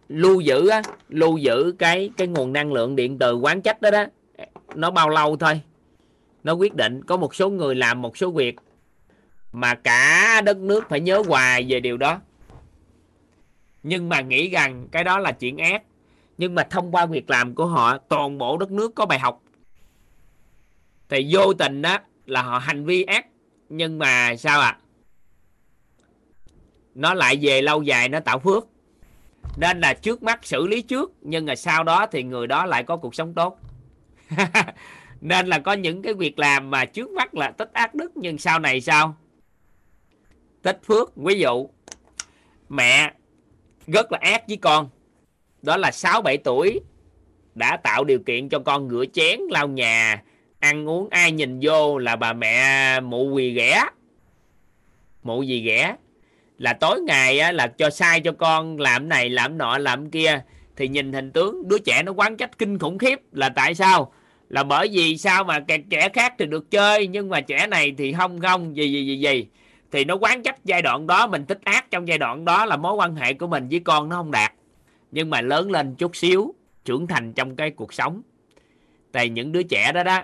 lưu 0.09 0.41
giữ 0.41 0.69
á, 0.69 0.83
lưu 1.09 1.39
giữ 1.39 1.75
cái 1.79 2.11
cái 2.17 2.27
nguồn 2.27 2.53
năng 2.53 2.73
lượng 2.73 2.97
điện 2.97 3.19
từ 3.19 3.37
quán 3.37 3.63
trách 3.63 3.81
đó 3.81 3.91
đó, 3.91 4.07
nó 4.75 4.91
bao 4.91 5.09
lâu 5.09 5.37
thôi? 5.37 5.61
Nó 6.45 6.53
quyết 6.53 6.75
định 6.75 7.05
có 7.05 7.17
một 7.17 7.35
số 7.35 7.51
người 7.51 7.75
làm 7.75 8.03
một 8.03 8.17
số 8.17 8.31
việc 8.31 8.57
mà 9.53 9.75
cả 9.75 10.41
đất 10.45 10.59
nước 10.59 10.85
phải 10.89 11.01
nhớ 11.01 11.23
hoài 11.27 11.67
về 11.69 11.81
điều 11.81 11.97
đó 11.97 12.21
nhưng 13.87 14.09
mà 14.09 14.21
nghĩ 14.21 14.51
rằng 14.51 14.89
cái 14.93 15.05
đó 15.05 15.19
là 15.19 15.33
chuyện 15.33 15.59
ác. 15.59 15.83
Nhưng 16.39 16.55
mà 16.55 16.63
thông 16.71 16.93
qua 16.93 17.07
việc 17.07 17.31
làm 17.31 17.55
của 17.55 17.67
họ, 17.67 17.99
toàn 17.99 18.39
bộ 18.39 18.57
đất 18.57 18.71
nước 18.71 18.95
có 18.95 19.07
bài 19.07 19.19
học. 19.19 19.43
Thì 21.09 21.29
vô 21.31 21.53
tình 21.53 21.83
đó 21.83 21.99
là 22.27 22.43
họ 22.43 22.59
hành 22.59 22.85
vi 22.85 23.03
ác. 23.03 23.27
Nhưng 23.69 23.99
mà 23.99 24.37
sao 24.37 24.61
ạ? 24.61 24.69
À? 24.69 24.81
nó 26.95 27.15
lại 27.15 27.39
về 27.41 27.63
lâu 27.63 27.83
dài 27.83 28.09
nó 28.09 28.21
tạo 28.21 28.39
phước. 28.39 28.67
Nên 29.57 29.81
là 29.81 29.95
trước 29.95 30.23
mắt 30.23 30.47
xử 30.47 30.67
lý 30.67 30.83
trước, 30.83 31.13
nhưng 31.21 31.47
mà 31.47 31.57
sau 31.57 31.85
đó 31.85 32.07
thì 32.07 32.23
người 32.23 32.47
đó 32.47 32.67
lại 32.67 32.83
có 32.83 32.97
cuộc 32.97 33.15
sống 33.15 33.35
tốt. 33.35 33.59
Nên 35.21 35.47
là 35.47 35.59
có 35.59 35.73
những 35.73 36.03
cái 36.03 36.15
việc 36.15 36.39
làm 36.39 36.71
mà 36.71 36.85
trước 36.85 37.11
mắt 37.11 37.35
là 37.35 37.51
tích 37.51 37.71
ác 37.73 37.95
đức, 37.95 38.17
nhưng 38.17 38.39
sau 38.39 38.59
này 38.59 38.81
sao? 38.81 39.17
Tích 40.63 40.81
phước. 40.87 41.17
Ví 41.17 41.39
dụ, 41.39 41.69
mẹ 42.69 43.13
rất 43.87 44.13
là 44.13 44.19
ác 44.23 44.49
với 44.49 44.57
con. 44.57 44.89
Đó 45.63 45.77
là 45.77 45.91
6 45.91 46.23
7 46.23 46.37
tuổi 46.37 46.81
đã 47.55 47.77
tạo 47.77 48.05
điều 48.05 48.19
kiện 48.19 48.49
cho 48.49 48.59
con 48.59 48.91
rửa 48.91 49.05
chén, 49.13 49.41
lau 49.51 49.69
nhà, 49.69 50.23
ăn 50.59 50.89
uống 50.89 51.09
ai 51.11 51.33
nhìn 51.33 51.59
vô 51.63 51.99
là 51.99 52.17
bà 52.17 52.33
mẹ 52.33 53.01
mụ 53.01 53.31
quỳ 53.35 53.53
ghẻ. 53.53 53.85
Mụ 55.23 55.43
gì 55.43 55.61
ghẻ. 55.61 55.97
Là 56.59 56.73
tối 56.73 57.01
ngày 57.01 57.39
á, 57.39 57.53
là 57.53 57.67
cho 57.67 57.91
sai 57.91 58.21
cho 58.21 58.33
con 58.33 58.81
làm 58.81 59.09
này 59.09 59.29
làm 59.29 59.59
nọ 59.59 59.79
làm 59.79 60.11
kia. 60.11 60.41
Thì 60.77 60.89
nhìn 60.89 61.13
hình 61.13 61.33
tướng 61.33 61.69
đứa 61.69 61.79
trẻ 61.79 62.03
nó 62.03 62.13
quán 62.13 62.37
trách 62.37 62.59
kinh 62.59 62.79
khủng 62.79 62.99
khiếp 62.99 63.21
là 63.33 63.49
tại 63.49 63.75
sao? 63.75 64.13
Là 64.49 64.63
bởi 64.63 64.89
vì 64.93 65.19
sao 65.19 65.45
mà 65.45 65.65
trẻ 65.91 66.09
khác 66.13 66.35
thì 66.39 66.47
được 66.47 66.71
chơi 66.71 67.07
nhưng 67.07 67.29
mà 67.29 67.41
trẻ 67.41 67.67
này 67.67 67.95
thì 67.99 68.13
không 68.13 68.41
không 68.41 68.77
gì 68.77 68.93
gì 68.93 69.07
gì 69.07 69.19
gì 69.21 69.47
thì 69.93 70.05
nó 70.05 70.15
quán 70.15 70.43
trách 70.43 70.65
giai 70.65 70.83
đoạn 70.83 71.07
đó, 71.07 71.27
mình 71.27 71.47
thích 71.47 71.61
ác 71.65 71.91
trong 71.91 72.09
giai 72.09 72.19
đoạn 72.19 72.45
đó 72.45 72.65
là 72.65 72.77
mối 72.77 72.95
quan 72.95 73.17
hệ 73.17 73.35
của 73.35 73.47
mình 73.47 73.69
với 73.69 73.81
con 73.81 74.09
nó 74.09 74.17
không 74.17 74.31
đạt. 74.31 74.53
Nhưng 75.11 75.31
mà 75.31 75.41
lớn 75.41 75.71
lên 75.71 75.95
chút 75.95 76.17
xíu, 76.17 76.55
trưởng 76.85 77.07
thành 77.07 77.33
trong 77.33 77.57
cái 77.57 77.71
cuộc 77.71 77.93
sống. 77.93 78.23
Thì 79.13 79.29
những 79.29 79.53
đứa 79.53 79.63
trẻ 79.63 79.93
đó 79.93 80.03
đó, 80.03 80.23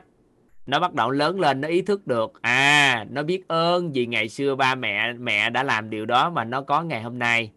nó 0.66 0.80
bắt 0.80 0.94
đầu 0.94 1.10
lớn 1.10 1.40
lên, 1.40 1.60
nó 1.60 1.68
ý 1.68 1.82
thức 1.82 2.06
được 2.06 2.43
à 2.43 3.06
nó 3.10 3.22
biết 3.22 3.48
ơn 3.48 3.93
vì 3.93 4.06
ngày 4.06 4.28
xưa 4.28 4.55
ba 4.55 4.74
mẹ 4.74 5.12
mẹ 5.12 5.51
đã 5.51 5.62
làm 5.62 5.90
điều 5.90 6.06
đó 6.06 6.30
mà 6.30 6.44
nó 6.44 6.62
có 6.62 6.82
ngày 6.82 7.02
hôm 7.02 7.18
nay. 7.18 7.51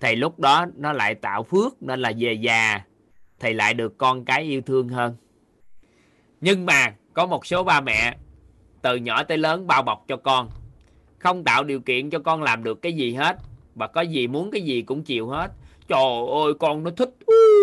Thì 0.00 0.16
lúc 0.16 0.38
đó 0.38 0.66
nó 0.76 0.92
lại 0.92 1.14
tạo 1.14 1.42
phước, 1.42 1.82
nên 1.82 2.00
là 2.00 2.12
về 2.18 2.32
già, 2.32 2.80
thì 3.40 3.52
lại 3.52 3.74
được 3.74 3.98
con 3.98 4.24
cái 4.24 4.42
yêu 4.42 4.60
thương 4.60 4.88
hơn. 4.88 5.16
Nhưng 6.40 6.66
mà 6.66 6.94
có 7.12 7.26
một 7.26 7.46
số 7.46 7.64
ba 7.64 7.80
mẹ 7.80 8.16
từ 8.82 8.96
nhỏ 8.96 9.22
tới 9.22 9.38
lớn 9.38 9.66
bao 9.66 9.82
bọc 9.82 10.04
cho 10.08 10.16
con 10.16 10.48
không 11.24 11.44
tạo 11.44 11.64
điều 11.64 11.80
kiện 11.80 12.10
cho 12.10 12.18
con 12.18 12.42
làm 12.42 12.64
được 12.64 12.82
cái 12.82 12.92
gì 12.92 13.14
hết. 13.14 13.36
Và 13.74 13.86
có 13.86 14.00
gì 14.00 14.26
muốn 14.26 14.50
cái 14.50 14.62
gì 14.62 14.82
cũng 14.82 15.02
chịu 15.02 15.28
hết. 15.28 15.50
Trời 15.88 16.00
ơi 16.44 16.54
con 16.60 16.84
nó 16.84 16.90
thích. 16.90 17.10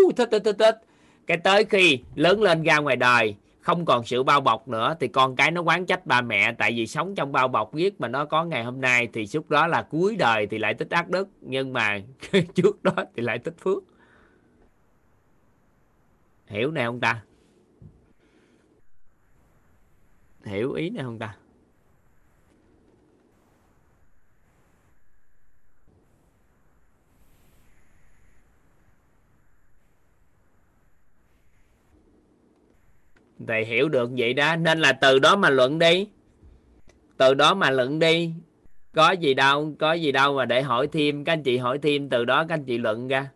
Uh, 0.08 0.16
thích 0.16 0.30
thích 0.32 0.42
thích 0.46 0.56
thích. 0.60 0.82
Cái 1.28 1.38
tới 1.38 1.66
khi 1.66 2.00
lớn 2.16 2.42
lên 2.42 2.64
ra 2.64 2.78
ngoài 2.78 2.96
đời 2.96 3.36
không 3.60 3.86
còn 3.86 4.06
sự 4.06 4.24
bao 4.24 4.42
bọc 4.42 4.68
nữa 4.68 4.96
thì 5.00 5.08
con 5.08 5.36
cái 5.36 5.52
nó 5.52 5.62
quán 5.62 5.86
trách 5.86 6.06
ba 6.06 6.22
mẹ. 6.22 6.54
Tại 6.54 6.72
vì 6.72 6.88
sống 6.88 7.16
trong 7.16 7.32
bao 7.32 7.48
bọc 7.48 7.74
biết 7.74 8.02
mà 8.02 8.08
nó 8.08 8.26
có 8.26 8.46
ngày 8.46 8.64
hôm 8.64 8.82
nay 8.82 9.08
thì 9.14 9.26
lúc 9.34 9.50
đó 9.50 9.68
là 9.68 9.82
cuối 9.82 10.16
đời 10.16 10.48
thì 10.48 10.58
lại 10.58 10.74
tích 10.74 10.90
ác 10.90 11.10
đức. 11.10 11.30
Nhưng 11.42 11.74
mà 11.74 12.00
trước 12.56 12.84
đó 12.84 12.94
thì 13.16 13.24
lại 13.24 13.40
tích 13.40 13.56
phước. 13.60 13.84
Hiểu 16.48 16.72
này 16.72 16.86
không 16.86 17.00
ta. 17.00 17.22
Hiểu 20.46 20.74
ý 20.74 20.90
này 20.90 21.04
không 21.04 21.20
ta. 21.20 21.36
Thì 33.48 33.64
hiểu 33.64 33.90
được 33.90 34.10
vậy 34.18 34.34
đó, 34.34 34.56
nên 34.56 34.80
là 34.80 34.94
từ 34.94 35.20
đó 35.20 35.36
mà 35.36 35.50
luận 35.50 35.80
đi. 35.80 36.08
Từ 37.18 37.34
đó 37.34 37.54
mà 37.54 37.70
luận 37.70 38.00
đi. 38.00 38.34
Có 38.94 39.12
gì 39.12 39.34
đâu, 39.34 39.74
có 39.80 39.94
gì 39.94 40.12
đâu 40.12 40.36
mà 40.36 40.46
để 40.46 40.62
hỏi 40.62 40.88
thêm. 40.92 41.24
Các 41.24 41.34
anh 41.34 41.44
chị 41.44 41.58
hỏi 41.58 41.80
thêm, 41.82 42.10
từ 42.10 42.26
đó 42.26 42.46
các 42.50 42.56
anh 42.56 42.66
chị 42.66 42.78
luận 42.78 43.08
ra. 43.08 43.30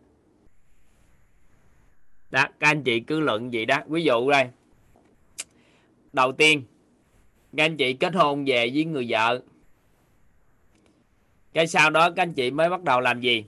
Đó, 2.30 2.44
các 2.60 2.68
anh 2.68 2.82
chị 2.82 3.00
cứ 3.00 3.20
luận 3.20 3.50
vậy 3.50 3.66
đó. 3.66 3.78
Ví 3.86 4.04
dụ 4.04 4.30
đây. 4.30 4.48
Đầu 6.12 6.32
tiên, 6.32 6.62
các 7.56 7.64
anh 7.64 7.76
chị 7.76 7.92
kết 7.92 8.14
hôn 8.14 8.44
về 8.44 8.70
với 8.74 8.84
người 8.84 9.06
vợ. 9.08 9.40
Cái 11.52 11.66
sau 11.66 11.90
đó 11.90 12.10
các 12.10 12.22
anh 12.22 12.32
chị 12.32 12.50
mới 12.50 12.70
bắt 12.70 12.82
đầu 12.82 13.00
làm 13.00 13.20
gì? 13.20 13.44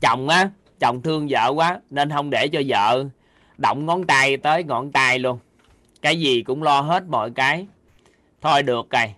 Chồng 0.00 0.28
á, 0.28 0.50
chồng 0.80 1.02
thương 1.02 1.26
vợ 1.30 1.52
quá, 1.56 1.80
nên 1.90 2.10
không 2.10 2.30
để 2.30 2.48
cho 2.52 2.62
vợ 2.66 3.04
động 3.62 3.86
ngón 3.86 4.04
tay 4.04 4.36
tới 4.36 4.64
ngón 4.64 4.92
tay 4.92 5.18
luôn. 5.18 5.38
Cái 6.02 6.20
gì 6.20 6.42
cũng 6.42 6.62
lo 6.62 6.80
hết 6.80 7.04
mọi 7.08 7.30
cái. 7.30 7.66
Thôi 8.40 8.62
được 8.62 8.90
rồi. 8.90 9.14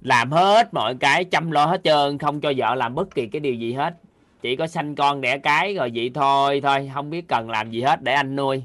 Làm 0.00 0.32
hết 0.32 0.74
mọi 0.74 0.94
cái 1.00 1.24
chăm 1.24 1.50
lo 1.50 1.66
hết 1.66 1.80
trơn 1.84 2.18
không 2.18 2.40
cho 2.40 2.52
vợ 2.56 2.74
làm 2.74 2.94
bất 2.94 3.14
kỳ 3.14 3.26
cái 3.26 3.40
điều 3.40 3.54
gì 3.54 3.72
hết. 3.72 3.94
Chỉ 4.42 4.56
có 4.56 4.66
sanh 4.66 4.94
con 4.94 5.20
đẻ 5.20 5.38
cái 5.38 5.74
rồi 5.74 5.90
vậy 5.94 6.10
thôi 6.14 6.60
thôi 6.60 6.90
không 6.94 7.10
biết 7.10 7.28
cần 7.28 7.50
làm 7.50 7.70
gì 7.70 7.82
hết 7.82 8.02
để 8.02 8.12
anh 8.12 8.36
nuôi. 8.36 8.62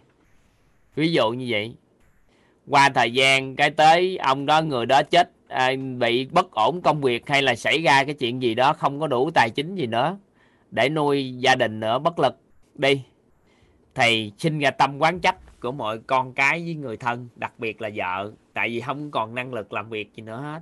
Ví 0.96 1.12
dụ 1.12 1.32
như 1.32 1.46
vậy. 1.50 1.76
Qua 2.68 2.90
thời 2.90 3.12
gian 3.12 3.56
cái 3.56 3.70
tới 3.70 4.18
ông 4.18 4.46
đó 4.46 4.62
người 4.62 4.86
đó 4.86 5.04
chết 5.04 5.32
à, 5.48 5.72
bị 5.98 6.26
bất 6.26 6.52
ổn 6.52 6.82
công 6.82 7.02
việc 7.02 7.30
hay 7.30 7.42
là 7.42 7.56
xảy 7.56 7.82
ra 7.82 8.04
cái 8.04 8.16
chuyện 8.16 8.42
gì 8.42 8.56
đó 8.56 8.74
không 8.74 9.00
có 9.00 9.08
đủ 9.08 9.32
tài 9.34 9.50
chính 9.50 9.76
gì 9.76 9.86
nữa. 9.86 10.18
Để 10.72 10.90
nuôi 10.90 11.34
gia 11.38 11.56
đình 11.56 11.80
nữa 11.80 12.00
bất 12.00 12.20
lực. 12.20 12.36
Đi 12.76 13.02
thì 13.96 14.32
sinh 14.38 14.60
ra 14.60 14.72
tâm 14.72 14.98
quán 15.00 15.20
trách 15.20 15.60
của 15.62 15.72
mọi 15.72 16.00
con 16.00 16.34
cái 16.34 16.64
với 16.64 16.76
người 16.76 16.98
thân, 16.98 17.28
đặc 17.36 17.54
biệt 17.58 17.82
là 17.82 17.90
vợ. 17.96 18.32
Tại 18.54 18.70
vì 18.70 18.82
không 18.82 19.12
còn 19.12 19.36
năng 19.36 19.54
lực 19.54 19.74
làm 19.74 19.90
việc 19.90 20.14
gì 20.16 20.24
nữa 20.24 20.42
hết. 20.42 20.62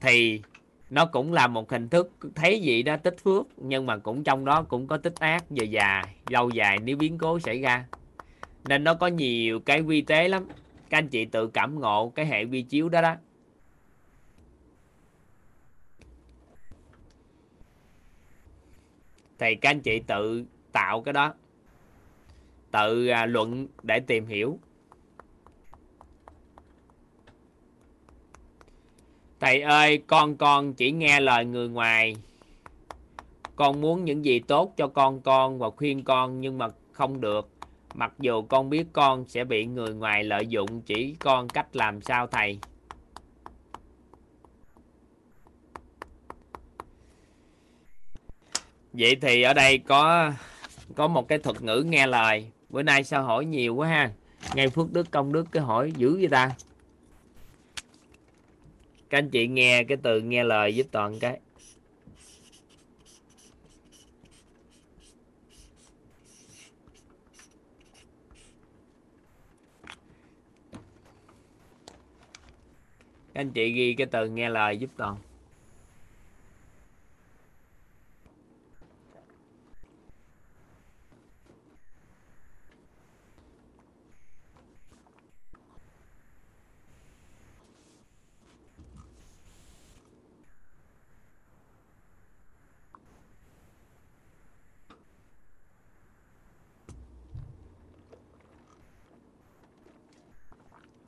Thì 0.00 0.42
nó 0.90 1.06
cũng 1.06 1.32
là 1.32 1.46
một 1.46 1.70
hình 1.70 1.88
thức 1.88 2.12
thấy 2.34 2.60
gì 2.60 2.82
đó 2.82 2.96
tích 2.96 3.16
phước, 3.24 3.46
nhưng 3.56 3.86
mà 3.86 3.96
cũng 3.96 4.24
trong 4.24 4.44
đó 4.44 4.62
cũng 4.62 4.86
có 4.86 4.96
tích 4.96 5.14
ác 5.20 5.44
về 5.50 5.64
dài, 5.64 6.14
lâu 6.28 6.50
dài 6.50 6.78
nếu 6.84 6.96
biến 6.96 7.18
cố 7.18 7.40
xảy 7.40 7.60
ra. 7.60 7.86
Nên 8.68 8.84
nó 8.84 8.94
có 8.94 9.06
nhiều 9.06 9.60
cái 9.60 9.82
vi 9.82 10.02
tế 10.02 10.28
lắm. 10.28 10.48
Các 10.90 10.98
anh 10.98 11.08
chị 11.08 11.24
tự 11.24 11.46
cảm 11.46 11.80
ngộ 11.80 12.12
cái 12.14 12.26
hệ 12.26 12.44
vi 12.44 12.62
chiếu 12.62 12.88
đó 12.88 13.00
đó. 13.00 13.16
Thì 19.44 19.54
các 19.54 19.70
anh 19.70 19.80
chị 19.80 20.00
tự 20.06 20.44
tạo 20.72 21.00
cái 21.02 21.12
đó. 21.12 21.34
Tự 22.70 23.06
à, 23.06 23.26
luận 23.26 23.66
để 23.82 24.00
tìm 24.00 24.26
hiểu. 24.26 24.58
Thầy 29.40 29.60
ơi 29.60 30.02
con 30.06 30.36
con 30.36 30.74
chỉ 30.74 30.92
nghe 30.92 31.20
lời 31.20 31.44
người 31.44 31.68
ngoài. 31.68 32.16
Con 33.56 33.80
muốn 33.80 34.04
những 34.04 34.24
gì 34.24 34.40
tốt 34.40 34.72
cho 34.76 34.88
con 34.88 35.20
con 35.20 35.58
và 35.58 35.70
khuyên 35.70 36.04
con 36.04 36.40
nhưng 36.40 36.58
mà 36.58 36.68
không 36.92 37.20
được. 37.20 37.48
Mặc 37.94 38.12
dù 38.18 38.42
con 38.42 38.70
biết 38.70 38.84
con 38.92 39.24
sẽ 39.28 39.44
bị 39.44 39.66
người 39.66 39.94
ngoài 39.94 40.24
lợi 40.24 40.46
dụng 40.46 40.80
chỉ 40.80 41.14
con 41.20 41.48
cách 41.48 41.76
làm 41.76 42.00
sao 42.00 42.26
thầy? 42.26 42.58
Vậy 48.98 49.16
thì 49.20 49.42
ở 49.42 49.54
đây 49.54 49.78
có 49.78 50.32
có 50.94 51.08
một 51.08 51.28
cái 51.28 51.38
thuật 51.38 51.62
ngữ 51.62 51.84
nghe 51.86 52.06
lời. 52.06 52.46
Bữa 52.68 52.82
nay 52.82 53.04
sao 53.04 53.22
hỏi 53.22 53.44
nhiều 53.44 53.74
quá 53.74 53.88
ha. 53.88 54.10
Ngay 54.54 54.68
phước 54.68 54.92
đức, 54.92 55.10
công 55.10 55.32
đức 55.32 55.46
cái 55.52 55.62
hỏi 55.62 55.92
dữ 55.96 56.16
vậy 56.16 56.28
ta? 56.28 56.54
Các 59.10 59.18
anh 59.18 59.30
chị 59.30 59.46
nghe 59.46 59.84
cái 59.84 59.98
từ 60.02 60.20
nghe 60.20 60.44
lời 60.44 60.74
giúp 60.74 60.86
toàn 60.90 61.18
cái. 61.18 61.40
Các 73.34 73.40
anh 73.40 73.50
chị 73.50 73.72
ghi 73.72 73.94
cái 73.94 74.06
từ 74.06 74.28
nghe 74.28 74.48
lời 74.48 74.78
giúp 74.78 74.90
toàn. 74.96 75.16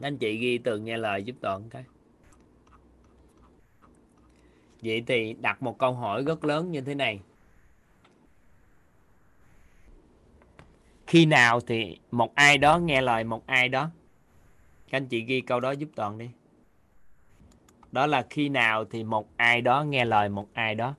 Anh 0.00 0.18
chị 0.18 0.38
ghi 0.38 0.58
tường 0.58 0.84
nghe 0.84 0.96
lời 0.96 1.22
giúp 1.22 1.36
toàn 1.40 1.70
cái. 1.70 1.84
Vậy 4.82 5.04
thì 5.06 5.32
đặt 5.40 5.62
một 5.62 5.78
câu 5.78 5.92
hỏi 5.92 6.22
rất 6.22 6.44
lớn 6.44 6.70
như 6.70 6.80
thế 6.80 6.94
này. 6.94 7.20
Khi 11.06 11.26
nào 11.26 11.60
thì 11.60 11.98
một 12.10 12.34
ai 12.34 12.58
đó 12.58 12.78
nghe 12.78 13.00
lời 13.00 13.24
một 13.24 13.46
ai 13.46 13.68
đó? 13.68 13.90
Các 14.90 14.96
anh 14.96 15.06
chị 15.06 15.20
ghi 15.20 15.40
câu 15.40 15.60
đó 15.60 15.70
giúp 15.70 15.88
toàn 15.94 16.18
đi. 16.18 16.30
Đó 17.92 18.06
là 18.06 18.26
khi 18.30 18.48
nào 18.48 18.84
thì 18.84 19.04
một 19.04 19.28
ai 19.36 19.60
đó 19.60 19.84
nghe 19.84 20.04
lời 20.04 20.28
một 20.28 20.48
ai 20.52 20.74
đó? 20.74 20.94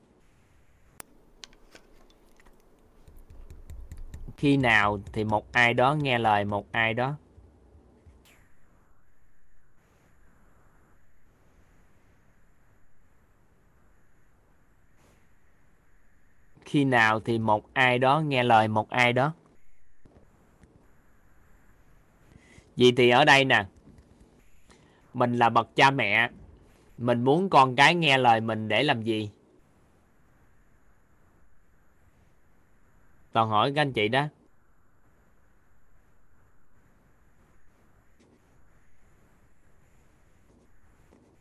Khi 4.38 4.57
nào 4.57 4.99
thì 5.14 5.24
một 5.24 5.52
ai 5.52 5.74
đó 5.74 5.95
nghe 5.95 6.19
lời 6.19 6.45
một 6.45 6.72
ai 6.72 6.94
đó? 6.94 7.15
Khi 16.68 16.85
nào 16.85 17.19
thì 17.19 17.39
một 17.39 17.73
ai 17.73 17.99
đó 17.99 18.19
nghe 18.19 18.44
lời 18.44 18.68
một 18.68 18.89
ai 18.89 19.14
đó? 19.14 19.34
Vậy 22.77 22.94
thì 22.98 23.10
ở 23.10 23.26
đây 23.26 23.45
nè. 23.45 23.65
Mình 25.14 25.38
là 25.38 25.49
bậc 25.49 25.76
cha 25.76 25.91
mẹ. 25.91 26.30
Mình 26.98 27.23
muốn 27.23 27.49
con 27.49 27.76
cái 27.76 27.95
nghe 27.95 28.18
lời 28.18 28.41
mình 28.41 28.68
để 28.68 28.84
làm 28.84 29.02
gì? 29.02 29.31
Toàn 33.31 33.49
hỏi 33.49 33.72
các 33.76 33.81
anh 33.81 33.94
chị 33.94 34.07
đó. 34.07 34.27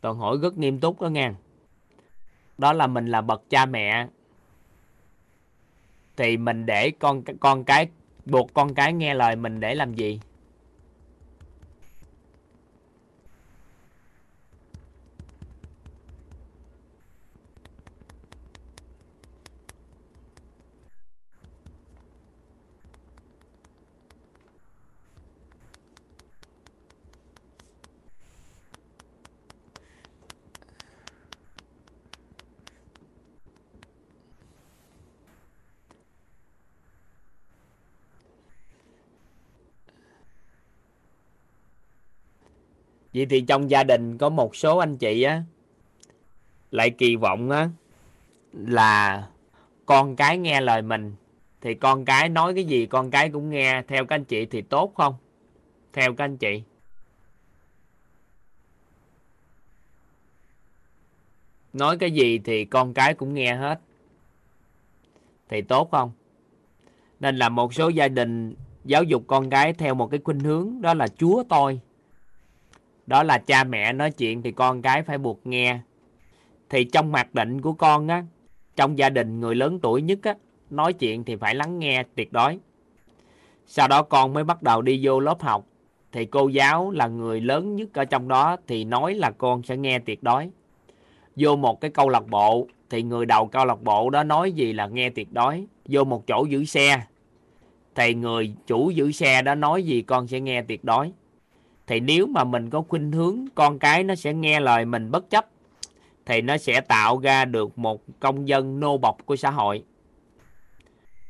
Toàn 0.01 0.17
hỏi 0.17 0.39
rất 0.43 0.59
nghiêm 0.59 0.81
túc 0.81 1.01
đó 1.01 1.09
nghe. 1.09 1.33
Đó 2.59 2.73
là 2.73 2.87
mình 2.87 3.07
là 3.07 3.21
bậc 3.21 3.43
cha 3.51 3.67
mẹ 3.67 4.09
thì 6.17 6.37
mình 6.37 6.67
để 6.67 6.91
con 6.91 7.23
con 7.41 7.65
cái, 7.65 7.89
buộc 8.25 8.55
con 8.55 8.75
cái 8.75 8.93
nghe 8.93 9.15
lời 9.15 9.37
mình 9.37 9.61
để 9.61 9.75
làm 9.75 9.95
gì? 9.95 10.21
Vậy 43.17 43.27
thì 43.27 43.41
trong 43.41 43.71
gia 43.71 43.85
đình 43.85 44.19
có 44.19 44.29
một 44.29 44.57
số 44.57 44.79
anh 44.79 44.97
chị 44.97 45.23
á, 45.23 45.43
lại 46.71 46.91
kỳ 46.91 47.17
vọng 47.17 47.51
á, 47.51 47.69
là 48.53 49.29
con 49.87 50.17
cái 50.17 50.39
nghe 50.39 50.61
lời 50.61 50.83
mình, 50.83 51.15
thì 51.61 51.75
con 51.75 52.05
cái 52.05 52.29
nói 52.29 52.55
cái 52.55 52.65
gì 52.65 52.87
con 52.87 53.11
cái 53.11 53.31
cũng 53.31 53.51
nghe. 53.51 53.83
Theo 53.89 54.05
các 54.05 54.15
anh 54.15 54.25
chị 54.25 54.47
thì 54.47 54.63
tốt 54.63 54.93
không? 54.95 55.15
Theo 55.93 56.15
các 56.15 56.25
anh 56.25 56.37
chị. 56.37 56.63
Nói 61.73 61.99
cái 61.99 62.11
gì 62.11 62.39
thì 62.39 62.65
con 62.65 62.95
cái 62.95 63.15
cũng 63.15 63.35
nghe 63.35 63.55
hết. 63.55 63.81
Thì 65.49 65.63
tốt 65.63 65.89
không? 65.91 66.13
Nên 67.21 67.37
là 67.37 67.49
một 67.49 67.75
số 67.75 67.89
gia 67.89 68.09
đình 68.09 68.55
giáo 68.85 69.03
dục 69.03 69.25
con 69.27 69.51
cái 69.51 69.73
theo 69.73 69.95
một 69.95 70.11
cái 70.11 70.21
khuynh 70.25 70.41
hướng, 70.41 70.81
đó 70.81 70.95
là 70.95 71.09
chúa 71.09 71.43
tôi 71.49 71.81
đó 73.07 73.23
là 73.23 73.39
cha 73.39 73.65
mẹ 73.65 73.93
nói 73.93 74.11
chuyện 74.11 74.43
thì 74.43 74.53
con 74.53 74.83
cái 74.83 75.03
phải 75.03 75.19
buộc 75.19 75.47
nghe. 75.47 75.79
Thì 76.71 76.85
trong 76.85 77.13
mặc 77.13 77.35
định 77.35 77.61
của 77.61 77.73
con 77.73 78.09
á, 78.09 78.25
trong 78.77 78.99
gia 78.99 79.11
đình 79.11 79.41
người 79.41 79.55
lớn 79.55 79.79
tuổi 79.83 80.03
nhất 80.03 80.19
á, 80.23 80.35
nói 80.71 80.93
chuyện 80.93 81.25
thì 81.25 81.37
phải 81.37 81.55
lắng 81.55 81.79
nghe 81.79 82.03
tuyệt 82.15 82.33
đối. 82.33 82.59
Sau 83.67 83.89
đó 83.89 84.03
con 84.03 84.33
mới 84.33 84.45
bắt 84.45 84.63
đầu 84.63 84.83
đi 84.83 85.01
vô 85.03 85.21
lớp 85.21 85.43
học. 85.43 85.67
Thì 86.13 86.25
cô 86.25 86.49
giáo 86.49 86.91
là 86.91 87.07
người 87.07 87.41
lớn 87.41 87.77
nhất 87.77 87.89
ở 87.95 88.05
trong 88.05 88.29
đó 88.29 88.57
thì 88.67 88.85
nói 88.85 89.15
là 89.15 89.31
con 89.31 89.63
sẽ 89.63 89.77
nghe 89.77 89.99
tuyệt 89.99 90.23
đối. 90.23 90.51
Vô 91.37 91.57
một 91.57 91.81
cái 91.81 91.91
câu 91.91 92.09
lạc 92.09 92.27
bộ, 92.27 92.67
thì 92.91 93.03
người 93.03 93.27
đầu 93.27 93.47
câu 93.47 93.65
lạc 93.65 93.83
bộ 93.83 94.11
đó 94.11 94.23
nói 94.23 94.53
gì 94.53 94.73
là 94.73 94.87
nghe 94.87 95.11
tuyệt 95.11 95.33
đối. 95.33 95.67
Vô 95.89 96.05
một 96.05 96.27
chỗ 96.27 96.45
giữ 96.45 96.65
xe, 96.65 97.03
thì 97.95 98.15
người 98.15 98.55
chủ 98.67 98.91
giữ 98.91 99.13
xe 99.13 99.43
đó 99.43 99.55
nói 99.55 99.83
gì 99.83 100.03
con 100.03 100.27
sẽ 100.27 100.41
nghe 100.41 100.63
tuyệt 100.63 100.85
đối 100.85 101.13
thì 101.87 102.01
nếu 102.01 102.27
mà 102.27 102.45
mình 102.45 102.71
có 102.71 102.83
khuynh 102.83 103.13
hướng, 103.13 103.45
con 103.55 103.79
cái 103.79 104.05
nó 104.05 104.15
sẽ 104.15 104.35
nghe 104.35 104.61
lời 104.61 104.85
mình 104.85 105.11
bất 105.11 105.31
chấp, 105.31 105.47
thì 106.27 106.41
nó 106.41 106.57
sẽ 106.57 106.81
tạo 106.81 107.19
ra 107.19 107.45
được 107.45 107.79
một 107.79 108.03
công 108.21 108.49
dân 108.49 108.81
nô 108.81 108.99
bộc 108.99 109.27
của 109.27 109.37
xã 109.37 109.51
hội. 109.51 109.85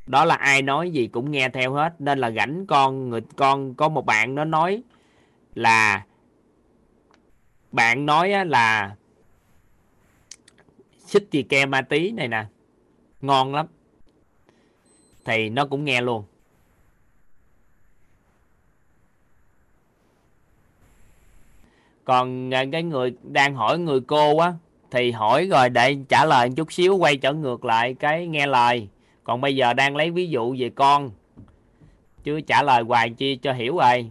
Đó 0.06 0.24
là 0.24 0.34
ai 0.34 0.62
nói 0.62 0.90
gì 0.90 1.06
cũng 1.06 1.30
nghe 1.30 1.48
theo 1.48 1.72
hết. 1.72 1.94
Nên 1.98 2.18
là 2.18 2.30
rảnh 2.30 2.66
con, 2.66 3.10
người, 3.10 3.20
con 3.36 3.74
có 3.74 3.88
một 3.88 4.06
bạn 4.06 4.34
nó 4.34 4.44
nói 4.44 4.82
là, 5.54 6.04
bạn 7.72 8.06
nói 8.06 8.46
là, 8.46 8.96
xích 10.98 11.28
gì 11.30 11.42
ke 11.42 11.66
ma 11.66 11.82
tí 11.82 12.10
này 12.10 12.28
nè. 12.28 12.44
Ngon 13.20 13.54
lắm. 13.54 13.66
Thì 15.24 15.48
nó 15.48 15.66
cũng 15.66 15.84
nghe 15.84 16.00
luôn. 16.00 16.24
Còn 22.06 22.50
cái 22.72 22.82
người, 22.82 23.14
đang 23.22 23.54
hỏi 23.54 23.78
người 23.78 24.00
cô 24.00 24.38
á, 24.38 24.52
thì 24.90 25.10
hỏi 25.10 25.46
rồi 25.46 25.68
để 25.68 25.96
trả 26.08 26.24
lời 26.24 26.50
chút 26.56 26.72
xíu, 26.72 26.96
quay 26.96 27.16
trở 27.16 27.32
ngược 27.32 27.64
lại 27.64 27.94
cái 27.94 28.26
nghe 28.26 28.46
lời. 28.46 28.88
Còn 29.24 29.40
bây 29.40 29.56
giờ 29.56 29.72
đang 29.72 29.96
lấy 29.96 30.10
ví 30.10 30.28
dụ 30.28 30.56
về 30.58 30.70
con. 30.70 31.10
Chứ 32.24 32.40
trả 32.40 32.62
lời 32.62 32.82
hoài 32.82 33.10
chi 33.10 33.36
cho 33.36 33.52
hiểu 33.52 33.76
rồi. 33.76 34.10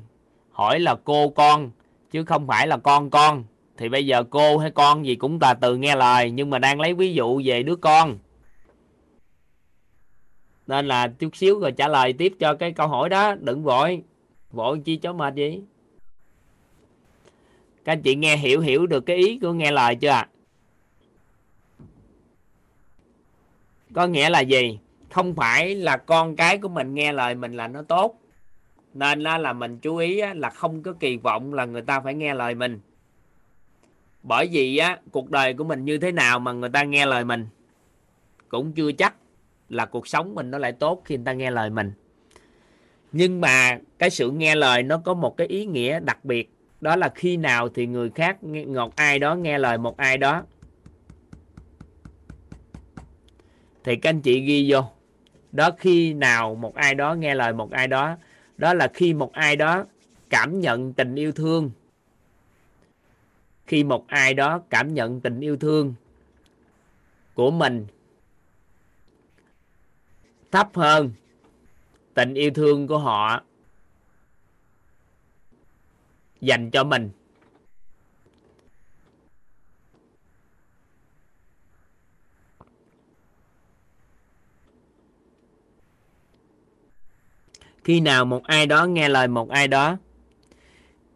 Hỏi 0.51 0.79
là 0.79 0.95
cô 1.03 1.29
con, 1.29 1.71
chứ 2.11 2.25
không 2.25 2.47
phải 2.47 2.67
là 2.67 2.77
con 2.77 3.09
con. 3.09 3.43
Thì 3.77 3.89
bây 3.89 4.05
giờ 4.05 4.23
cô 4.23 4.57
hay 4.57 4.71
con 4.71 5.05
gì 5.05 5.15
cũng 5.15 5.37
là 5.41 5.53
từ 5.53 5.77
nghe 5.77 5.95
lời, 5.95 6.31
nhưng 6.31 6.49
mà 6.49 6.59
đang 6.59 6.79
lấy 6.79 6.93
ví 6.93 7.13
dụ 7.13 7.41
về 7.45 7.63
đứa 7.63 7.75
con. 7.75 8.17
Nên 10.67 10.87
là 10.87 11.07
chút 11.07 11.35
xíu 11.35 11.59
rồi 11.59 11.71
trả 11.71 11.87
lời 11.87 12.13
tiếp 12.13 12.33
cho 12.39 12.53
cái 12.53 12.71
câu 12.71 12.87
hỏi 12.87 13.09
đó. 13.09 13.35
Đừng 13.35 13.63
vội. 13.63 14.03
Vội 14.51 14.79
chi 14.79 14.95
cho 14.95 15.13
mệt 15.13 15.35
gì 15.35 15.61
các 17.85 17.91
anh 17.91 18.01
chị 18.01 18.15
nghe 18.15 18.37
hiểu 18.37 18.61
hiểu 18.61 18.85
được 18.85 19.05
cái 19.05 19.15
ý 19.15 19.39
của 19.39 19.53
nghe 19.53 19.71
lời 19.71 19.95
chưa 19.95 20.09
ạ? 20.09 20.27
Có 23.93 24.07
nghĩa 24.07 24.29
là 24.29 24.39
gì? 24.39 24.79
Không 25.11 25.35
phải 25.35 25.75
là 25.75 25.97
con 25.97 26.35
cái 26.35 26.57
của 26.57 26.69
mình 26.69 26.93
nghe 26.93 27.13
lời 27.13 27.35
mình 27.35 27.53
là 27.53 27.67
nó 27.67 27.81
tốt. 27.81 28.19
Nên 28.93 29.21
là 29.21 29.53
mình 29.53 29.79
chú 29.79 29.97
ý 29.97 30.21
là 30.35 30.49
không 30.49 30.83
có 30.83 30.93
kỳ 30.99 31.17
vọng 31.17 31.53
là 31.53 31.65
người 31.65 31.81
ta 31.81 31.99
phải 31.99 32.13
nghe 32.13 32.33
lời 32.33 32.55
mình. 32.55 32.79
Bởi 34.23 34.47
vì 34.51 34.77
á, 34.77 34.99
cuộc 35.11 35.29
đời 35.29 35.53
của 35.53 35.63
mình 35.63 35.85
như 35.85 35.97
thế 35.97 36.11
nào 36.11 36.39
mà 36.39 36.51
người 36.51 36.69
ta 36.69 36.83
nghe 36.83 37.05
lời 37.05 37.25
mình? 37.25 37.47
Cũng 38.49 38.71
chưa 38.71 38.91
chắc 38.91 39.15
là 39.69 39.85
cuộc 39.85 40.07
sống 40.07 40.35
mình 40.35 40.51
nó 40.51 40.57
lại 40.57 40.71
tốt 40.71 41.01
khi 41.05 41.15
người 41.15 41.25
ta 41.25 41.33
nghe 41.33 41.51
lời 41.51 41.69
mình. 41.69 41.91
Nhưng 43.11 43.41
mà 43.41 43.79
cái 43.99 44.09
sự 44.09 44.31
nghe 44.31 44.55
lời 44.55 44.83
nó 44.83 45.01
có 45.05 45.13
một 45.13 45.37
cái 45.37 45.47
ý 45.47 45.65
nghĩa 45.65 45.99
đặc 45.99 46.25
biệt 46.25 46.54
đó 46.81 46.95
là 46.95 47.09
khi 47.15 47.37
nào 47.37 47.69
thì 47.69 47.87
người 47.87 48.09
khác 48.09 48.43
ngọt 48.43 48.93
ai 48.95 49.19
đó 49.19 49.35
nghe 49.35 49.57
lời 49.57 49.77
một 49.77 49.97
ai 49.97 50.17
đó. 50.17 50.43
Thì 53.83 53.95
các 53.95 54.09
anh 54.09 54.21
chị 54.21 54.39
ghi 54.39 54.71
vô. 54.71 54.81
Đó 55.51 55.69
khi 55.77 56.13
nào 56.13 56.55
một 56.55 56.75
ai 56.75 56.95
đó 56.95 57.13
nghe 57.13 57.35
lời 57.35 57.53
một 57.53 57.71
ai 57.71 57.87
đó. 57.87 58.17
Đó 58.57 58.73
là 58.73 58.87
khi 58.93 59.13
một 59.13 59.33
ai 59.33 59.55
đó 59.55 59.85
cảm 60.29 60.59
nhận 60.59 60.93
tình 60.93 61.15
yêu 61.15 61.31
thương. 61.31 61.71
Khi 63.67 63.83
một 63.83 64.07
ai 64.07 64.33
đó 64.33 64.61
cảm 64.69 64.93
nhận 64.93 65.21
tình 65.21 65.39
yêu 65.39 65.57
thương 65.57 65.93
của 67.33 67.51
mình. 67.51 67.87
Thấp 70.51 70.69
hơn 70.73 71.11
tình 72.13 72.33
yêu 72.33 72.51
thương 72.55 72.87
của 72.87 72.97
họ 72.97 73.43
dành 76.41 76.71
cho 76.71 76.83
mình. 76.83 77.11
Khi 87.83 87.99
nào 87.99 88.25
một 88.25 88.43
ai 88.43 88.65
đó 88.65 88.85
nghe 88.85 89.09
lời 89.09 89.27
một 89.27 89.49
ai 89.49 89.67
đó, 89.67 89.97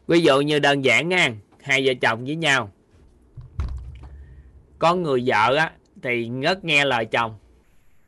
ví 0.07 0.21
dụ 0.21 0.41
như 0.41 0.59
đơn 0.59 0.85
giản 0.85 1.09
nha, 1.09 1.33
hai 1.61 1.87
vợ 1.87 1.93
chồng 2.01 2.25
với 2.25 2.35
nhau, 2.35 2.71
có 4.79 4.95
người 4.95 5.23
vợ 5.25 5.55
á, 5.55 5.71
thì 6.03 6.27
ngất 6.27 6.65
nghe 6.65 6.85
lời 6.85 7.05
chồng, 7.05 7.35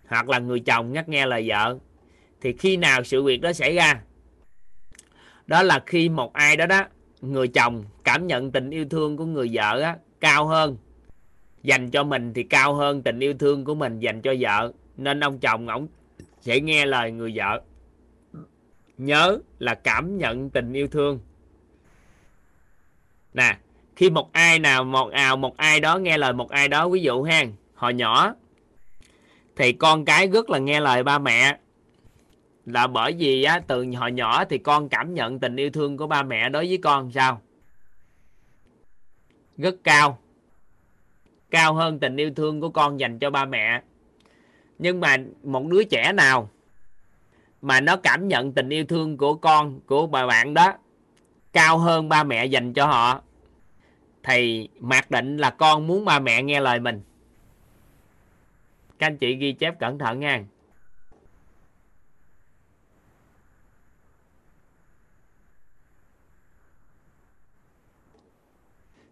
hoặc 0.07 0.29
là 0.29 0.39
người 0.39 0.59
chồng 0.59 0.93
ngất 0.93 1.09
nghe 1.09 1.25
lời 1.25 1.49
vợ, 1.49 1.77
thì 2.41 2.53
khi 2.53 2.77
nào 2.77 3.03
sự 3.03 3.23
việc 3.23 3.41
đó 3.41 3.53
xảy 3.53 3.75
ra? 3.75 4.01
Đó 5.47 5.63
là 5.63 5.83
khi 5.85 6.09
một 6.09 6.33
ai 6.33 6.57
đó 6.57 6.65
đó 6.65 6.87
người 7.21 7.47
chồng 7.47 7.83
cảm 8.03 8.27
nhận 8.27 8.51
tình 8.51 8.69
yêu 8.69 8.85
thương 8.89 9.17
của 9.17 9.25
người 9.25 9.49
vợ 9.53 9.81
á, 9.81 9.97
cao 10.19 10.45
hơn. 10.45 10.77
Dành 11.63 11.91
cho 11.91 12.03
mình 12.03 12.33
thì 12.33 12.43
cao 12.43 12.73
hơn 12.73 13.01
tình 13.03 13.19
yêu 13.19 13.33
thương 13.33 13.65
của 13.65 13.75
mình 13.75 13.99
dành 13.99 14.21
cho 14.21 14.33
vợ. 14.39 14.71
Nên 14.97 15.19
ông 15.19 15.39
chồng 15.39 15.67
ổng 15.67 15.87
sẽ 16.41 16.59
nghe 16.59 16.85
lời 16.85 17.11
người 17.11 17.31
vợ. 17.35 17.61
Nhớ 18.97 19.39
là 19.59 19.75
cảm 19.75 20.17
nhận 20.17 20.49
tình 20.49 20.73
yêu 20.73 20.87
thương. 20.87 21.19
Nè 23.33 23.57
khi 23.95 24.09
một 24.09 24.29
ai 24.33 24.59
nào 24.59 24.83
một 24.83 25.11
ào 25.11 25.37
một 25.37 25.57
ai 25.57 25.79
đó 25.79 25.97
nghe 25.97 26.17
lời 26.17 26.33
một 26.33 26.49
ai 26.49 26.67
đó 26.67 26.89
ví 26.89 27.01
dụ 27.01 27.23
ha 27.23 27.43
hồi 27.75 27.93
nhỏ 27.93 28.33
thì 29.55 29.73
con 29.73 30.05
cái 30.05 30.27
rất 30.27 30.49
là 30.49 30.59
nghe 30.59 30.79
lời 30.79 31.03
ba 31.03 31.19
mẹ 31.19 31.57
là 32.65 32.87
bởi 32.87 33.13
vì 33.13 33.43
á, 33.43 33.61
từ 33.67 33.85
hồi 33.99 34.11
nhỏ 34.11 34.45
thì 34.45 34.57
con 34.57 34.89
cảm 34.89 35.13
nhận 35.13 35.39
tình 35.39 35.55
yêu 35.55 35.69
thương 35.69 35.97
của 35.97 36.07
ba 36.07 36.23
mẹ 36.23 36.49
đối 36.49 36.67
với 36.67 36.77
con 36.77 37.11
sao? 37.11 37.41
Rất 39.57 39.75
cao. 39.83 40.17
Cao 41.51 41.73
hơn 41.73 41.99
tình 41.99 42.17
yêu 42.17 42.31
thương 42.35 42.61
của 42.61 42.69
con 42.69 42.99
dành 42.99 43.19
cho 43.19 43.29
ba 43.29 43.45
mẹ. 43.45 43.81
Nhưng 44.79 44.99
mà 44.99 45.17
một 45.43 45.65
đứa 45.67 45.83
trẻ 45.83 46.13
nào 46.13 46.49
mà 47.61 47.81
nó 47.81 47.95
cảm 47.97 48.27
nhận 48.27 48.53
tình 48.53 48.69
yêu 48.69 48.85
thương 48.85 49.17
của 49.17 49.35
con 49.35 49.79
của 49.85 50.07
bà 50.07 50.25
bạn 50.25 50.53
đó 50.53 50.73
cao 51.53 51.77
hơn 51.77 52.09
ba 52.09 52.23
mẹ 52.23 52.45
dành 52.45 52.73
cho 52.73 52.85
họ 52.85 53.21
thì 54.23 54.69
mặc 54.79 55.11
định 55.11 55.37
là 55.37 55.49
con 55.49 55.87
muốn 55.87 56.05
ba 56.05 56.19
mẹ 56.19 56.43
nghe 56.43 56.59
lời 56.59 56.79
mình. 56.79 57.01
Các 58.99 59.07
anh 59.07 59.17
chị 59.17 59.35
ghi 59.35 59.53
chép 59.53 59.79
cẩn 59.79 59.97
thận 59.97 60.19
nha. 60.19 60.43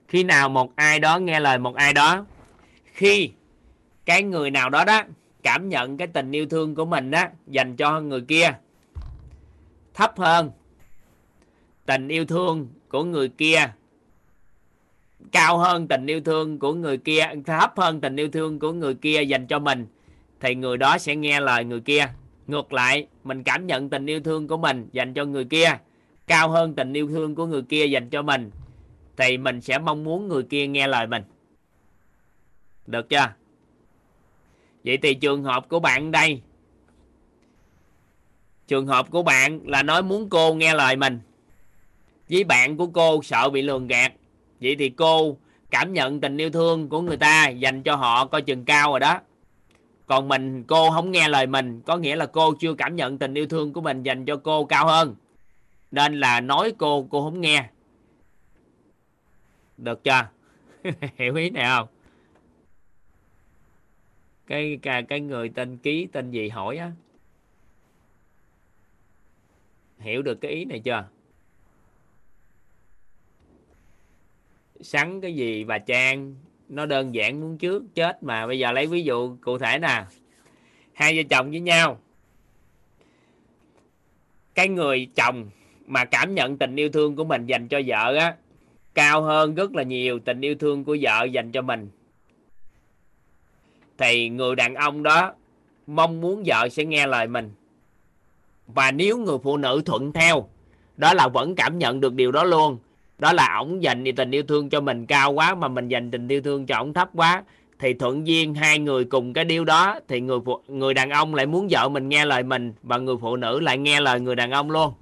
Khi 0.09 0.23
nào 0.23 0.49
một 0.49 0.75
ai 0.75 0.99
đó 0.99 1.17
nghe 1.19 1.39
lời 1.39 1.57
một 1.57 1.75
ai 1.75 1.93
đó, 1.93 2.25
khi 2.93 3.31
cái 4.05 4.23
người 4.23 4.51
nào 4.51 4.69
đó 4.69 4.85
đó 4.85 5.03
cảm 5.43 5.69
nhận 5.69 5.97
cái 5.97 6.07
tình 6.07 6.31
yêu 6.31 6.45
thương 6.45 6.75
của 6.75 6.85
mình 6.85 7.11
đó 7.11 7.23
dành 7.47 7.75
cho 7.75 8.01
người 8.01 8.21
kia, 8.21 8.51
thấp 9.93 10.13
hơn 10.17 10.51
tình 11.85 12.07
yêu 12.07 12.25
thương 12.25 12.67
của 12.89 13.03
người 13.03 13.29
kia, 13.29 13.71
cao 15.31 15.57
hơn 15.57 15.87
tình 15.87 16.05
yêu 16.05 16.21
thương 16.21 16.59
của 16.59 16.73
người 16.73 16.97
kia, 16.97 17.29
thấp 17.45 17.73
hơn 17.77 18.01
tình 18.01 18.15
yêu 18.15 18.29
thương 18.29 18.59
của 18.59 18.73
người 18.73 18.93
kia 18.93 19.21
dành 19.21 19.47
cho 19.47 19.59
mình, 19.59 19.87
thì 20.39 20.55
người 20.55 20.77
đó 20.77 20.97
sẽ 20.97 21.15
nghe 21.15 21.39
lời 21.39 21.63
người 21.63 21.81
kia. 21.81 22.07
Ngược 22.47 22.73
lại, 22.73 23.07
mình 23.23 23.43
cảm 23.43 23.67
nhận 23.67 23.89
tình 23.89 24.05
yêu 24.05 24.19
thương 24.19 24.47
của 24.47 24.57
mình 24.57 24.89
dành 24.91 25.13
cho 25.13 25.25
người 25.25 25.45
kia, 25.45 25.77
cao 26.27 26.49
hơn 26.49 26.75
tình 26.75 26.93
yêu 26.93 27.07
thương 27.07 27.35
của 27.35 27.45
người 27.45 27.61
kia 27.61 27.85
dành 27.85 28.09
cho 28.09 28.21
mình 28.21 28.51
thì 29.19 29.37
mình 29.37 29.61
sẽ 29.61 29.79
mong 29.79 30.03
muốn 30.03 30.27
người 30.27 30.43
kia 30.43 30.67
nghe 30.67 30.87
lời 30.87 31.07
mình. 31.07 31.23
Được 32.87 33.09
chưa? 33.09 33.33
Vậy 34.83 34.97
thì 34.97 35.13
trường 35.13 35.43
hợp 35.43 35.69
của 35.69 35.79
bạn 35.79 36.11
đây. 36.11 36.41
Trường 38.67 38.87
hợp 38.87 39.11
của 39.11 39.23
bạn 39.23 39.59
là 39.65 39.83
nói 39.83 40.03
muốn 40.03 40.29
cô 40.29 40.53
nghe 40.53 40.73
lời 40.73 40.95
mình. 40.95 41.19
Với 42.29 42.43
bạn 42.43 42.77
của 42.77 42.87
cô 42.87 43.23
sợ 43.23 43.49
bị 43.49 43.61
lường 43.61 43.87
gạt. 43.87 44.13
Vậy 44.61 44.75
thì 44.79 44.89
cô 44.89 45.37
cảm 45.71 45.93
nhận 45.93 46.21
tình 46.21 46.37
yêu 46.37 46.49
thương 46.49 46.89
của 46.89 47.01
người 47.01 47.17
ta 47.17 47.49
dành 47.49 47.83
cho 47.83 47.95
họ 47.95 48.25
coi 48.25 48.41
chừng 48.41 48.65
cao 48.65 48.91
rồi 48.91 48.99
đó. 48.99 49.19
Còn 50.05 50.27
mình, 50.27 50.63
cô 50.63 50.91
không 50.91 51.11
nghe 51.11 51.27
lời 51.27 51.47
mình, 51.47 51.81
có 51.81 51.97
nghĩa 51.97 52.15
là 52.15 52.25
cô 52.25 52.53
chưa 52.59 52.73
cảm 52.73 52.95
nhận 52.95 53.17
tình 53.17 53.33
yêu 53.33 53.47
thương 53.47 53.73
của 53.73 53.81
mình 53.81 54.03
dành 54.03 54.25
cho 54.25 54.35
cô 54.35 54.65
cao 54.65 54.87
hơn. 54.87 55.15
Nên 55.91 56.19
là 56.19 56.41
nói 56.41 56.73
cô 56.77 57.07
cô 57.09 57.23
không 57.23 57.41
nghe 57.41 57.69
được 59.83 60.03
chưa? 60.03 60.29
Hiểu 61.15 61.35
ý 61.35 61.49
này 61.49 61.65
không? 61.65 61.87
Cái 64.47 64.79
cái, 64.81 65.03
cái 65.03 65.19
người 65.19 65.49
tên 65.49 65.77
ký 65.77 66.07
tên 66.11 66.31
gì 66.31 66.49
hỏi 66.49 66.77
á? 66.77 66.91
Hiểu 69.99 70.21
được 70.21 70.41
cái 70.41 70.51
ý 70.51 70.65
này 70.65 70.79
chưa? 70.79 71.07
Sắn 74.81 75.21
cái 75.21 75.35
gì 75.35 75.63
bà 75.63 75.77
trang? 75.77 76.35
Nó 76.69 76.85
đơn 76.85 77.15
giản 77.15 77.41
muốn 77.41 77.57
trước 77.57 77.83
chết 77.95 78.23
mà. 78.23 78.47
Bây 78.47 78.59
giờ 78.59 78.71
lấy 78.71 78.87
ví 78.87 79.03
dụ 79.03 79.37
cụ 79.41 79.57
thể 79.57 79.79
nè. 79.79 80.05
Hai 80.93 81.17
vợ 81.17 81.23
chồng 81.29 81.51
với 81.51 81.59
nhau. 81.59 81.99
Cái 84.55 84.67
người 84.67 85.07
chồng 85.15 85.49
mà 85.87 86.05
cảm 86.05 86.35
nhận 86.35 86.57
tình 86.57 86.75
yêu 86.75 86.89
thương 86.89 87.15
của 87.15 87.25
mình 87.25 87.45
dành 87.45 87.67
cho 87.67 87.81
vợ 87.85 88.15
á 88.15 88.35
cao 88.93 89.21
hơn 89.21 89.55
rất 89.55 89.75
là 89.75 89.83
nhiều 89.83 90.19
tình 90.19 90.41
yêu 90.41 90.55
thương 90.55 90.83
của 90.83 90.97
vợ 91.01 91.23
dành 91.23 91.51
cho 91.51 91.61
mình. 91.61 91.89
Thì 93.97 94.29
người 94.29 94.55
đàn 94.55 94.75
ông 94.75 95.03
đó 95.03 95.33
mong 95.87 96.21
muốn 96.21 96.43
vợ 96.45 96.69
sẽ 96.71 96.85
nghe 96.85 97.07
lời 97.07 97.27
mình. 97.27 97.51
Và 98.67 98.91
nếu 98.91 99.17
người 99.17 99.37
phụ 99.43 99.57
nữ 99.57 99.81
thuận 99.85 100.11
theo 100.11 100.49
đó 100.97 101.13
là 101.13 101.27
vẫn 101.27 101.55
cảm 101.55 101.77
nhận 101.77 101.99
được 101.99 102.13
điều 102.13 102.31
đó 102.31 102.43
luôn. 102.43 102.77
Đó 103.17 103.33
là 103.33 103.57
ổng 103.57 103.83
dành 103.83 104.03
tình 104.15 104.31
yêu 104.31 104.43
thương 104.43 104.69
cho 104.69 104.81
mình 104.81 105.05
cao 105.05 105.31
quá 105.31 105.55
mà 105.55 105.67
mình 105.67 105.87
dành 105.87 106.11
tình 106.11 106.27
yêu 106.27 106.41
thương 106.41 106.65
cho 106.65 106.75
ổng 106.75 106.93
thấp 106.93 107.09
quá. 107.13 107.43
Thì 107.79 107.93
thuận 107.93 108.27
duyên 108.27 108.53
hai 108.55 108.79
người 108.79 109.05
cùng 109.05 109.33
cái 109.33 109.45
điều 109.45 109.65
đó 109.65 109.99
thì 110.07 110.21
người 110.21 110.39
phụ, 110.45 110.61
người 110.67 110.93
đàn 110.93 111.09
ông 111.09 111.35
lại 111.35 111.45
muốn 111.45 111.67
vợ 111.71 111.89
mình 111.89 112.09
nghe 112.09 112.25
lời 112.25 112.43
mình 112.43 112.73
và 112.83 112.97
người 112.97 113.15
phụ 113.21 113.35
nữ 113.35 113.59
lại 113.59 113.77
nghe 113.77 113.99
lời 114.01 114.19
người 114.19 114.35
đàn 114.35 114.51
ông 114.51 114.71
luôn. 114.71 114.93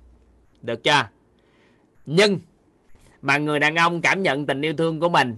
Được 0.61 0.84
chưa? 0.84 1.07
Nhưng 2.05 2.39
mà 3.27 3.37
người 3.37 3.59
đàn 3.59 3.75
ông 3.75 4.01
cảm 4.01 4.23
nhận 4.23 4.45
tình 4.45 4.61
yêu 4.61 4.73
thương 4.73 4.99
của 4.99 5.09
mình 5.09 5.37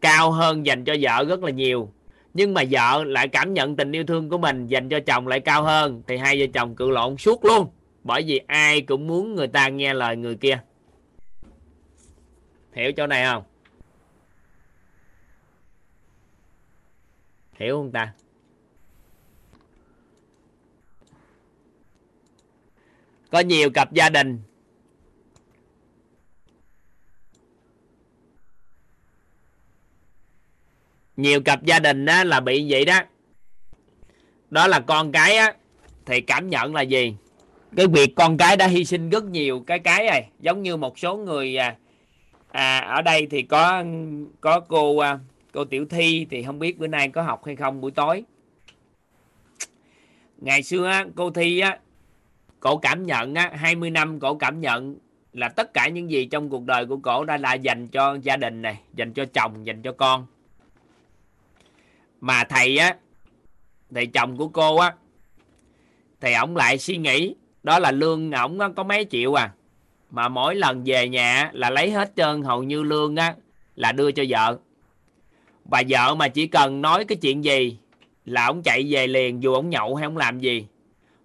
cao 0.00 0.30
hơn 0.30 0.66
dành 0.66 0.84
cho 0.84 0.94
vợ 1.00 1.24
rất 1.24 1.42
là 1.42 1.50
nhiều. 1.50 1.92
Nhưng 2.34 2.54
mà 2.54 2.62
vợ 2.70 3.04
lại 3.04 3.28
cảm 3.28 3.54
nhận 3.54 3.76
tình 3.76 3.92
yêu 3.92 4.04
thương 4.04 4.28
của 4.28 4.38
mình 4.38 4.66
dành 4.66 4.88
cho 4.88 5.00
chồng 5.06 5.26
lại 5.26 5.40
cao 5.40 5.62
hơn, 5.62 6.02
thì 6.06 6.16
hai 6.16 6.40
vợ 6.40 6.46
chồng 6.54 6.76
cự 6.76 6.90
lộn 6.90 7.16
suốt 7.16 7.44
luôn. 7.44 7.70
Bởi 8.04 8.22
vì 8.22 8.40
ai 8.46 8.80
cũng 8.80 9.06
muốn 9.06 9.34
người 9.34 9.48
ta 9.48 9.68
nghe 9.68 9.94
lời 9.94 10.16
người 10.16 10.36
kia. 10.36 10.60
Hiểu 12.72 12.92
chỗ 12.92 13.06
này 13.06 13.24
không? 13.24 13.42
Hiểu 17.52 17.76
không 17.76 17.92
ta? 17.92 18.12
Có 23.30 23.40
nhiều 23.40 23.70
cặp 23.70 23.92
gia 23.92 24.10
đình 24.10 24.40
nhiều 31.18 31.40
cặp 31.40 31.64
gia 31.64 31.78
đình 31.78 32.06
á, 32.06 32.24
là 32.24 32.40
bị 32.40 32.66
vậy 32.68 32.84
đó. 32.84 33.00
Đó 34.50 34.66
là 34.66 34.80
con 34.80 35.12
cái 35.12 35.36
á 35.36 35.54
thì 36.06 36.20
cảm 36.20 36.48
nhận 36.48 36.74
là 36.74 36.82
gì? 36.82 37.14
Cái 37.76 37.86
việc 37.86 38.14
con 38.16 38.36
cái 38.36 38.56
đã 38.56 38.66
hy 38.66 38.84
sinh 38.84 39.10
rất 39.10 39.24
nhiều 39.24 39.64
cái 39.66 39.78
cái 39.78 40.06
này 40.06 40.28
giống 40.40 40.62
như 40.62 40.76
một 40.76 40.98
số 40.98 41.16
người 41.16 41.56
à, 41.56 41.76
à, 42.50 42.78
ở 42.78 43.02
đây 43.02 43.26
thì 43.30 43.42
có 43.42 43.84
có 44.40 44.60
cô 44.60 44.98
à, 44.98 45.18
cô 45.52 45.64
tiểu 45.64 45.86
thi 45.90 46.26
thì 46.30 46.42
không 46.42 46.58
biết 46.58 46.78
bữa 46.78 46.86
nay 46.86 47.08
có 47.08 47.22
học 47.22 47.44
hay 47.44 47.56
không 47.56 47.80
buổi 47.80 47.90
tối. 47.90 48.24
Ngày 50.36 50.62
xưa 50.62 50.86
á, 50.86 51.06
cô 51.16 51.30
thi 51.30 51.58
á 51.60 51.78
cổ 52.60 52.76
cảm 52.76 53.06
nhận 53.06 53.34
á 53.34 53.50
20 53.54 53.90
năm 53.90 54.20
cổ 54.20 54.34
cảm 54.34 54.60
nhận 54.60 54.96
là 55.32 55.48
tất 55.48 55.74
cả 55.74 55.88
những 55.88 56.10
gì 56.10 56.26
trong 56.26 56.50
cuộc 56.50 56.64
đời 56.64 56.86
của 56.86 56.96
cổ 56.96 57.24
đã 57.24 57.36
là 57.36 57.54
dành 57.54 57.88
cho 57.88 58.18
gia 58.22 58.36
đình 58.36 58.62
này 58.62 58.80
dành 58.94 59.12
cho 59.12 59.24
chồng 59.24 59.66
dành 59.66 59.82
cho 59.82 59.92
con 59.92 60.26
mà 62.20 62.44
thầy 62.44 62.78
á, 62.78 62.96
thầy 63.94 64.06
chồng 64.06 64.36
của 64.36 64.48
cô 64.48 64.76
á 64.76 64.94
thì 66.20 66.32
ổng 66.32 66.56
lại 66.56 66.78
suy 66.78 66.96
nghĩ, 66.96 67.34
đó 67.62 67.78
là 67.78 67.92
lương 67.92 68.30
ổng 68.30 68.58
có 68.76 68.82
mấy 68.82 69.06
triệu 69.10 69.38
à. 69.38 69.52
Mà 70.10 70.28
mỗi 70.28 70.54
lần 70.54 70.82
về 70.86 71.08
nhà 71.08 71.50
là 71.52 71.70
lấy 71.70 71.90
hết 71.90 72.12
trơn, 72.16 72.42
hầu 72.42 72.62
như 72.62 72.82
lương 72.82 73.16
á, 73.16 73.34
là 73.76 73.92
đưa 73.92 74.12
cho 74.12 74.24
vợ. 74.28 74.58
Và 75.64 75.82
vợ 75.88 76.14
mà 76.14 76.28
chỉ 76.28 76.46
cần 76.46 76.80
nói 76.82 77.04
cái 77.04 77.16
chuyện 77.16 77.44
gì 77.44 77.78
là 78.24 78.46
ổng 78.46 78.62
chạy 78.62 78.86
về 78.88 79.06
liền, 79.06 79.42
dù 79.42 79.54
ổng 79.54 79.70
nhậu 79.70 79.94
hay 79.94 80.04
ổng 80.04 80.16
làm 80.16 80.40
gì. 80.40 80.66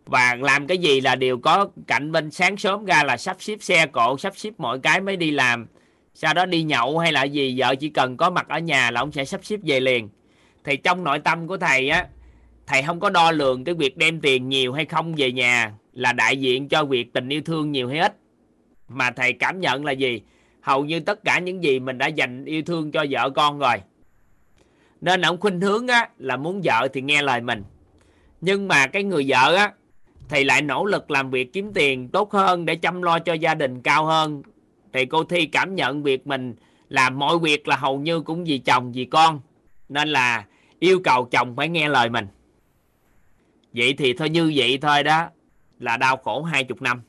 Và 0.06 0.38
làm 0.42 0.68
cái 0.68 0.78
gì 0.78 1.02
là 1.02 1.16
đều 1.16 1.38
có 1.38 1.68
cạnh 1.88 2.12
bên 2.12 2.32
sáng 2.32 2.58
sớm 2.58 2.86
ra 2.86 3.04
là 3.04 3.18
sắp 3.18 3.38
xếp 3.40 3.58
xe 3.62 3.86
cộ, 3.86 4.18
sắp 4.18 4.34
xếp 4.36 4.54
mọi 4.58 4.80
cái 4.80 5.02
mới 5.02 5.18
đi 5.18 5.32
làm. 5.32 5.68
Sau 6.14 6.34
đó 6.34 6.46
đi 6.46 6.64
nhậu 6.64 7.00
hay 7.00 7.12
là 7.12 7.24
gì, 7.24 7.56
vợ 7.60 7.76
chỉ 7.76 7.90
cần 7.90 8.18
có 8.18 8.30
mặt 8.30 8.48
ở 8.50 8.60
nhà 8.60 8.92
là 8.92 9.02
ông 9.02 9.12
sẽ 9.12 9.26
sắp 9.26 9.46
xếp 9.46 9.60
về 9.64 9.80
liền 9.80 10.10
thì 10.64 10.78
trong 10.78 11.04
nội 11.04 11.20
tâm 11.20 11.48
của 11.48 11.58
thầy 11.58 11.90
á, 11.90 12.08
thầy 12.68 12.84
không 12.84 13.00
có 13.00 13.10
đo 13.10 13.32
lường 13.32 13.64
cái 13.64 13.76
việc 13.76 13.98
đem 13.98 14.22
tiền 14.22 14.50
nhiều 14.50 14.74
hay 14.74 14.86
không 14.86 15.16
về 15.16 15.32
nhà 15.32 15.74
là 15.94 16.14
đại 16.14 16.38
diện 16.38 16.70
cho 16.70 16.86
việc 16.86 17.14
tình 17.14 17.30
yêu 17.30 17.42
thương 17.46 17.72
nhiều 17.72 17.90
hay 17.90 18.00
ít. 18.00 18.16
Mà 18.88 19.12
thầy 19.12 19.34
cảm 19.34 19.60
nhận 19.60 19.86
là 19.86 19.92
gì? 19.92 20.22
Hầu 20.62 20.86
như 20.86 21.00
tất 21.00 21.24
cả 21.24 21.40
những 21.40 21.64
gì 21.64 21.80
mình 21.80 21.98
đã 21.98 22.08
dành 22.08 22.46
yêu 22.46 22.62
thương 22.62 22.92
cho 22.92 23.06
vợ 23.10 23.30
con 23.30 23.60
rồi. 23.60 23.76
Nên 25.02 25.22
ông 25.22 25.40
khuynh 25.40 25.62
hướng 25.62 25.88
á, 25.88 26.10
là 26.18 26.38
muốn 26.38 26.62
vợ 26.64 26.88
thì 26.94 27.02
nghe 27.02 27.22
lời 27.22 27.42
mình. 27.42 27.64
Nhưng 28.42 28.68
mà 28.68 28.88
cái 28.88 29.04
người 29.04 29.26
vợ 29.28 29.56
á 29.56 29.72
thì 30.30 30.44
lại 30.44 30.62
nỗ 30.62 30.86
lực 30.86 31.12
làm 31.12 31.30
việc 31.30 31.54
kiếm 31.54 31.72
tiền 31.74 32.10
tốt 32.10 32.32
hơn 32.32 32.66
để 32.66 32.76
chăm 32.76 33.02
lo 33.02 33.20
cho 33.20 33.34
gia 33.34 33.56
đình 33.56 33.82
cao 33.82 34.06
hơn. 34.06 34.44
Thì 34.94 35.06
cô 35.06 35.24
thi 35.24 35.46
cảm 35.46 35.76
nhận 35.76 36.04
việc 36.04 36.28
mình 36.28 36.56
làm 36.90 37.20
mọi 37.20 37.40
việc 37.40 37.68
là 37.68 37.76
hầu 37.76 38.00
như 38.00 38.22
cũng 38.22 38.44
vì 38.44 38.58
chồng, 38.58 38.92
vì 38.92 39.06
con. 39.06 39.42
Nên 39.90 40.10
là 40.10 40.46
yêu 40.84 41.00
cầu 41.04 41.28
chồng 41.32 41.56
phải 41.56 41.70
nghe 41.70 41.90
lời 41.90 42.10
mình. 42.10 42.28
Vậy 43.74 43.94
thì 43.98 44.14
thôi, 44.14 44.30
như 44.30 44.54
vậy 44.56 44.78
thôi 44.82 45.04
đó, 45.04 45.30
là 45.80 45.98
đau 45.98 46.18
khổ 46.18 46.44
hai 46.44 46.64
chục 46.64 46.82
năm. 46.82 47.02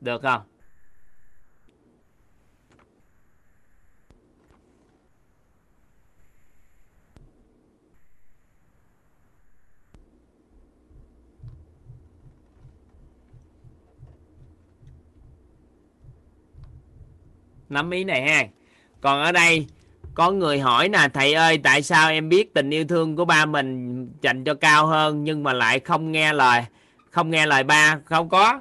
Được 0.00 0.22
không? 0.22 0.55
Nắm 17.68 17.90
ý 17.90 18.04
này 18.04 18.22
ha. 18.22 18.44
Còn 19.00 19.22
ở 19.22 19.32
đây, 19.32 19.66
có 20.14 20.30
người 20.30 20.60
hỏi 20.60 20.88
nè, 20.88 21.08
thầy 21.14 21.34
ơi, 21.34 21.58
tại 21.58 21.82
sao 21.82 22.10
em 22.10 22.28
biết 22.28 22.54
tình 22.54 22.70
yêu 22.70 22.84
thương 22.84 23.16
của 23.16 23.24
ba 23.24 23.46
mình 23.46 24.08
dành 24.22 24.44
cho 24.44 24.54
cao 24.54 24.86
hơn 24.86 25.24
nhưng 25.24 25.42
mà 25.42 25.52
lại 25.52 25.80
không 25.80 26.12
nghe 26.12 26.32
lời, 26.32 26.62
không 27.10 27.30
nghe 27.30 27.46
lời 27.46 27.62
ba? 27.62 27.98
Không 28.04 28.28
có, 28.28 28.60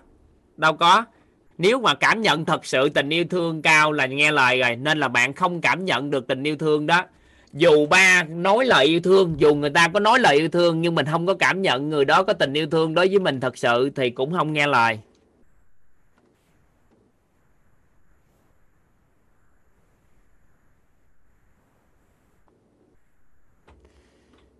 đâu 0.57 0.73
có. 0.73 1.05
Nếu 1.57 1.81
mà 1.81 1.93
cảm 1.95 2.21
nhận 2.21 2.45
thật 2.45 2.65
sự 2.65 2.89
tình 2.89 3.09
yêu 3.09 3.25
thương 3.29 3.61
cao 3.61 3.91
là 3.91 4.05
nghe 4.05 4.31
lời 4.31 4.59
rồi, 4.59 4.75
nên 4.75 4.99
là 4.99 5.07
bạn 5.07 5.33
không 5.33 5.61
cảm 5.61 5.85
nhận 5.85 6.11
được 6.11 6.27
tình 6.27 6.43
yêu 6.43 6.55
thương 6.57 6.85
đó. 6.85 7.05
Dù 7.53 7.85
ba 7.85 8.23
nói 8.23 8.65
lời 8.65 8.85
yêu 8.85 8.99
thương, 8.99 9.35
dù 9.37 9.55
người 9.55 9.69
ta 9.69 9.87
có 9.87 9.99
nói 9.99 10.19
lời 10.19 10.35
yêu 10.35 10.49
thương 10.49 10.81
nhưng 10.81 10.95
mình 10.95 11.05
không 11.05 11.25
có 11.25 11.33
cảm 11.33 11.61
nhận 11.61 11.89
người 11.89 12.05
đó 12.05 12.23
có 12.23 12.33
tình 12.33 12.53
yêu 12.53 12.67
thương 12.67 12.93
đối 12.93 13.07
với 13.07 13.19
mình 13.19 13.39
thật 13.39 13.57
sự 13.57 13.89
thì 13.95 14.09
cũng 14.09 14.33
không 14.33 14.53
nghe 14.53 14.67
lời. 14.67 14.99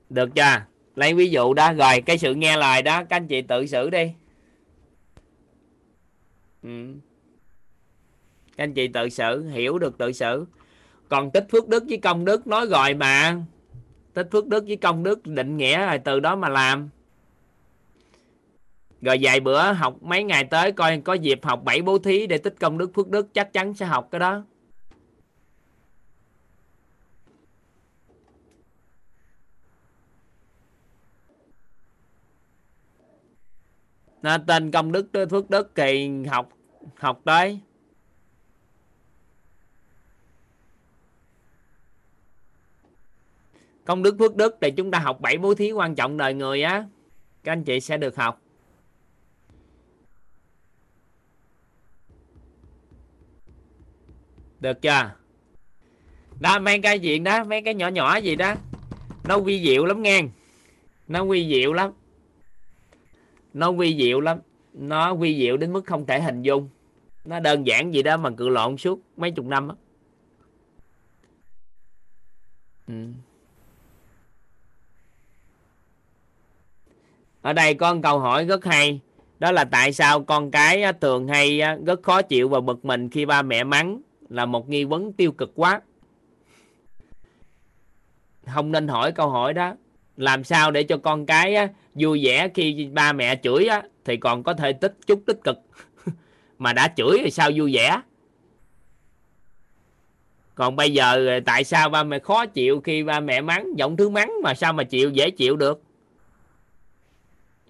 Được 0.10 0.30
chưa? 0.36 0.61
Lấy 0.95 1.14
ví 1.14 1.30
dụ 1.30 1.53
đó 1.53 1.73
rồi, 1.73 2.02
cái 2.02 2.18
sự 2.18 2.36
nghe 2.36 2.57
lời 2.57 2.82
đó, 2.82 3.03
các 3.03 3.15
anh 3.15 3.27
chị 3.27 3.41
tự 3.41 3.65
xử 3.65 3.90
đi. 3.90 4.11
Ừ. 6.64 6.94
các 8.57 8.64
anh 8.64 8.73
chị 8.73 8.88
tự 8.88 9.10
xử, 9.10 9.49
hiểu 9.49 9.80
được 9.80 9.98
tự 9.98 10.11
xử. 10.11 10.45
Còn 11.10 11.32
tích 11.32 11.45
phước 11.52 11.68
đức 11.68 11.84
với 11.90 11.98
công 11.98 12.26
đức 12.26 12.48
nói 12.48 12.68
rồi 12.68 12.94
mà. 12.94 13.38
Tích 14.14 14.27
phước 14.32 14.48
đức 14.48 14.64
với 14.68 14.76
công 14.76 15.03
đức 15.03 15.27
định 15.27 15.57
nghĩa 15.57 15.86
rồi, 15.86 15.99
từ 15.99 16.19
đó 16.19 16.36
mà 16.36 16.49
làm. 16.49 16.90
Rồi 19.02 19.18
vài 19.22 19.40
bữa 19.40 19.72
học 19.72 20.03
mấy 20.03 20.23
ngày 20.23 20.44
tới 20.44 20.72
coi 20.72 20.98
có 20.98 21.14
dịp 21.14 21.40
học 21.44 21.64
bảy 21.64 21.82
bố 21.82 21.98
thí 21.98 22.27
để 22.27 22.38
tích 22.38 22.56
công 22.60 22.77
đức 22.77 22.94
phước 22.94 23.10
đức 23.10 23.34
chắc 23.34 23.53
chắn 23.53 23.73
sẽ 23.73 23.86
học 23.86 24.07
cái 24.11 24.19
đó. 24.19 24.44
Nó 34.26 34.38
tên 34.38 34.72
công 34.72 34.91
đức 34.91 35.07
phước 35.30 35.49
đức, 35.49 35.76
kỳ 35.76 36.10
học 36.30 36.49
học 36.95 37.22
tới. 37.23 37.60
Công 43.85 44.03
đức, 44.03 44.15
phước 44.19 44.35
đức 44.35 44.57
thì 44.61 44.72
chúng 44.72 44.91
ta 44.91 44.99
học 44.99 45.22
bảy 45.22 45.38
bố 45.38 45.56
thí 45.56 45.72
quan 45.72 45.95
trọng 45.95 46.18
đời 46.18 46.34
người 46.34 46.64
á. 46.64 46.88
Các 47.43 47.52
anh 47.52 47.64
chị 47.64 47.80
sẽ 47.80 47.97
được 47.97 48.15
học. 48.15 48.41
Được 54.60 54.81
chưa? 54.81 55.11
Đó, 56.39 56.60
mấy 56.60 56.81
cái 56.81 56.99
chuyện 56.99 57.23
đó, 57.23 57.43
mấy 57.43 57.61
cái 57.61 57.73
nhỏ 57.73 57.88
nhỏ 57.88 58.15
gì 58.15 58.35
đó. 58.35 58.56
Nó 59.23 59.39
vi 59.39 59.65
diệu 59.65 59.85
lắm 59.85 60.02
nghe. 60.02 60.22
Nó 61.07 61.23
quy 61.23 61.49
diệu 61.49 61.73
lắm 61.73 61.91
nó 63.56 63.72
vi 63.72 63.98
diệu 63.98 64.19
lắm. 64.19 64.40
Nó 64.73 65.15
vi 65.15 65.38
diệu 65.38 65.57
đến 65.57 65.73
mức 65.73 65.86
không 65.86 66.06
thể 66.06 66.22
hình 66.22 66.41
dung. 66.41 66.69
Nó 67.26 67.40
đơn 67.40 67.68
giản 67.68 67.94
gì 67.94 68.03
đó 68.03 68.18
mà 68.18 68.30
cự 68.30 68.49
lộn 68.49 68.77
suốt 68.77 68.99
mấy 69.18 69.32
chục 69.32 69.45
năm 69.45 69.68
á. 69.68 69.76
Ừ. 72.88 72.94
ở 77.41 77.53
đây 77.53 77.73
có 77.73 77.94
một 77.94 77.99
câu 78.03 78.19
hỏi 78.19 78.45
rất 78.45 78.65
hay. 78.65 78.99
Đó 79.40 79.52
là 79.52 79.65
tại 79.65 79.94
sao 79.94 80.23
con 80.23 80.52
cái 80.52 80.94
thường 81.02 81.27
hay 81.27 81.61
rất 81.86 82.03
khó 82.03 82.22
chịu 82.22 82.49
và 82.49 82.60
bực 82.60 82.86
mình 82.86 83.10
khi 83.10 83.26
ba 83.26 83.41
mẹ 83.41 83.64
mắng 83.64 84.02
là 84.30 84.45
một 84.45 84.69
nghi 84.69 84.84
vấn 84.84 85.14
tiêu 85.14 85.32
cực 85.32 85.52
quá. 85.56 85.82
Không 88.53 88.72
nên 88.72 88.88
hỏi 88.88 89.11
câu 89.11 89.30
hỏi 89.30 89.53
đó. 89.53 89.76
Làm 90.18 90.44
sao 90.44 90.72
để 90.72 90.84
cho 90.84 90.98
con 90.98 91.26
cái 91.26 91.69
vui 91.95 92.26
vẻ 92.26 92.49
khi 92.53 92.89
ba 92.93 93.13
mẹ 93.13 93.35
chửi 93.43 93.67
thì 94.05 94.17
còn 94.17 94.43
có 94.43 94.53
thể 94.53 94.73
tích 94.73 94.95
chút 95.07 95.22
tích 95.26 95.39
cực. 95.43 95.57
Mà 96.59 96.73
đã 96.73 96.93
chửi 96.97 97.19
thì 97.23 97.31
sao 97.31 97.51
vui 97.55 97.73
vẻ? 97.76 98.01
Còn 100.55 100.76
bây 100.76 100.93
giờ 100.93 101.39
tại 101.45 101.63
sao 101.63 101.89
ba 101.89 102.03
mẹ 102.03 102.19
khó 102.19 102.45
chịu 102.45 102.81
khi 102.81 103.03
ba 103.03 103.19
mẹ 103.19 103.41
mắng? 103.41 103.67
Giọng 103.77 103.97
thứ 103.97 104.09
mắng 104.09 104.34
mà 104.43 104.53
sao 104.53 104.73
mà 104.73 104.84
chịu, 104.84 105.09
dễ 105.09 105.30
chịu 105.30 105.55
được? 105.55 105.81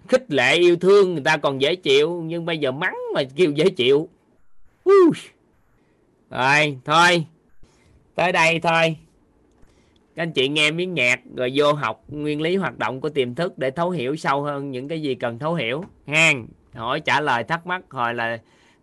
Khích 0.08 0.24
lệ 0.28 0.54
yêu 0.54 0.76
thương 0.76 1.14
người 1.14 1.22
ta 1.24 1.36
còn 1.36 1.60
dễ 1.60 1.76
chịu, 1.76 2.22
nhưng 2.26 2.44
bây 2.44 2.58
giờ 2.58 2.72
mắng 2.72 2.96
mà 3.14 3.22
kêu 3.36 3.50
dễ 3.50 3.70
chịu. 3.70 4.08
Rồi, 6.30 6.78
thôi. 6.84 7.26
Tới 8.14 8.32
đây 8.32 8.60
thôi 8.60 8.96
các 10.16 10.22
anh 10.22 10.32
chị 10.32 10.48
nghe 10.48 10.70
miếng 10.70 10.94
nhạc 10.94 11.20
rồi 11.36 11.52
vô 11.54 11.72
học 11.72 12.04
nguyên 12.08 12.40
lý 12.40 12.56
hoạt 12.56 12.78
động 12.78 13.00
của 13.00 13.08
tiềm 13.08 13.34
thức 13.34 13.58
để 13.58 13.70
thấu 13.70 13.90
hiểu 13.90 14.16
sâu 14.16 14.42
hơn 14.42 14.70
những 14.70 14.88
cái 14.88 15.02
gì 15.02 15.14
cần 15.14 15.38
thấu 15.38 15.54
hiểu. 15.54 15.84
Hang, 16.06 16.46
hỏi 16.74 17.00
trả 17.00 17.20
lời 17.20 17.44
thắc 17.44 17.66
mắc 17.66 17.82
hồi 17.90 18.14
là 18.14 18.38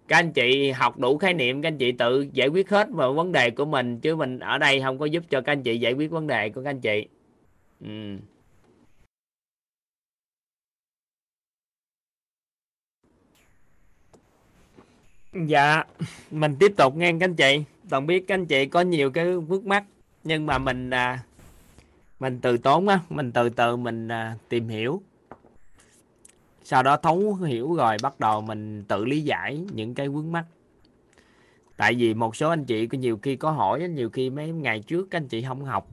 các 0.08 0.18
anh 0.18 0.34
chị 0.34 0.72
học 0.72 1.00
đủ 1.00 1.18
khái 1.18 1.34
niệm, 1.34 1.62
các 1.62 1.68
anh 1.68 1.78
chị 1.78 1.92
tự 1.92 2.28
giải 2.34 2.48
quyết 2.48 2.70
hết 2.70 2.88
vào 2.92 3.14
vấn 3.14 3.32
đề 3.32 3.52
của 3.52 3.66
mình, 3.66 4.00
chứ 4.00 4.16
mình 4.16 4.40
ở 4.40 4.58
đây 4.58 4.82
không 4.82 4.98
có 5.00 5.06
giúp 5.06 5.24
cho 5.30 5.42
các 5.42 5.52
anh 5.52 5.64
chị 5.64 5.78
giải 5.78 5.94
quyết 5.94 6.12
vấn 6.12 6.28
đề 6.28 6.50
của 6.50 6.64
các 6.64 6.70
anh 6.70 6.82
chị. 6.82 7.08
Ừ. 7.82 8.18
dạ 15.48 15.84
mình 16.32 16.56
tiếp 16.60 16.74
tục 16.78 16.96
nghe 16.96 17.12
các 17.12 17.24
anh 17.26 17.36
chị. 17.36 17.64
Toàn 17.90 18.08
biết 18.08 18.28
các 18.28 18.36
anh 18.36 18.46
chị 18.46 18.66
có 18.66 18.82
nhiều 18.82 19.12
cái 19.12 19.38
vướng 19.38 19.68
mắt 19.70 19.84
nhưng 20.24 20.46
mà 20.46 20.58
mình 20.58 20.90
à, 20.90 21.24
mình 22.20 22.40
từ 22.42 22.58
tốn 22.58 22.88
á 22.88 23.00
mình 23.10 23.32
từ 23.32 23.50
từ 23.50 23.76
mình 23.76 24.08
à, 24.08 24.38
tìm 24.50 24.68
hiểu. 24.68 25.02
Sau 26.64 26.84
đó 26.84 26.98
thấu 26.98 27.34
hiểu 27.34 27.76
rồi 27.76 27.98
bắt 28.02 28.20
đầu 28.20 28.42
mình 28.42 28.84
tự 28.84 29.06
lý 29.06 29.22
giải 29.22 29.66
những 29.74 29.96
cái 29.96 30.10
vướng 30.10 30.32
mắt 30.32 30.46
tại 31.78 31.96
vì 31.96 32.14
một 32.14 32.36
số 32.36 32.50
anh 32.50 32.66
chị 32.66 32.88
có 32.88 32.98
nhiều 32.98 33.20
khi 33.22 33.36
có 33.36 33.52
hỏi 33.52 33.90
nhiều 33.90 34.10
khi 34.10 34.30
mấy 34.30 34.52
ngày 34.52 34.80
trước 34.80 35.08
các 35.12 35.18
anh 35.18 35.28
chị 35.28 35.44
không 35.44 35.66
học. 35.66 35.88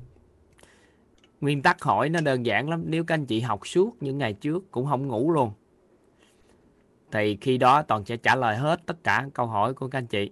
Nguyên 1.41 1.63
tắc 1.63 1.83
hỏi 1.83 2.09
nó 2.09 2.21
đơn 2.21 2.47
giản 2.47 2.69
lắm 2.69 2.85
nếu 2.87 3.05
các 3.05 3.15
anh 3.15 3.27
chị 3.27 3.41
học 3.41 3.67
suốt 3.67 4.03
những 4.03 4.19
ngày 4.19 4.33
trước 4.33 4.71
cũng 4.71 4.87
không 4.87 5.09
ngủ 5.09 5.33
luôn 5.33 5.53
thì 7.13 7.39
khi 7.41 7.59
đó 7.59 7.83
toàn 7.83 8.05
sẽ 8.05 8.17
trả 8.17 8.37
lời 8.37 8.57
hết 8.57 8.81
tất 8.87 9.05
cả 9.05 9.29
câu 9.35 9.47
hỏi 9.47 9.75
của 9.75 9.89
các 9.89 9.99
anh 9.99 10.07
chị. 10.07 10.31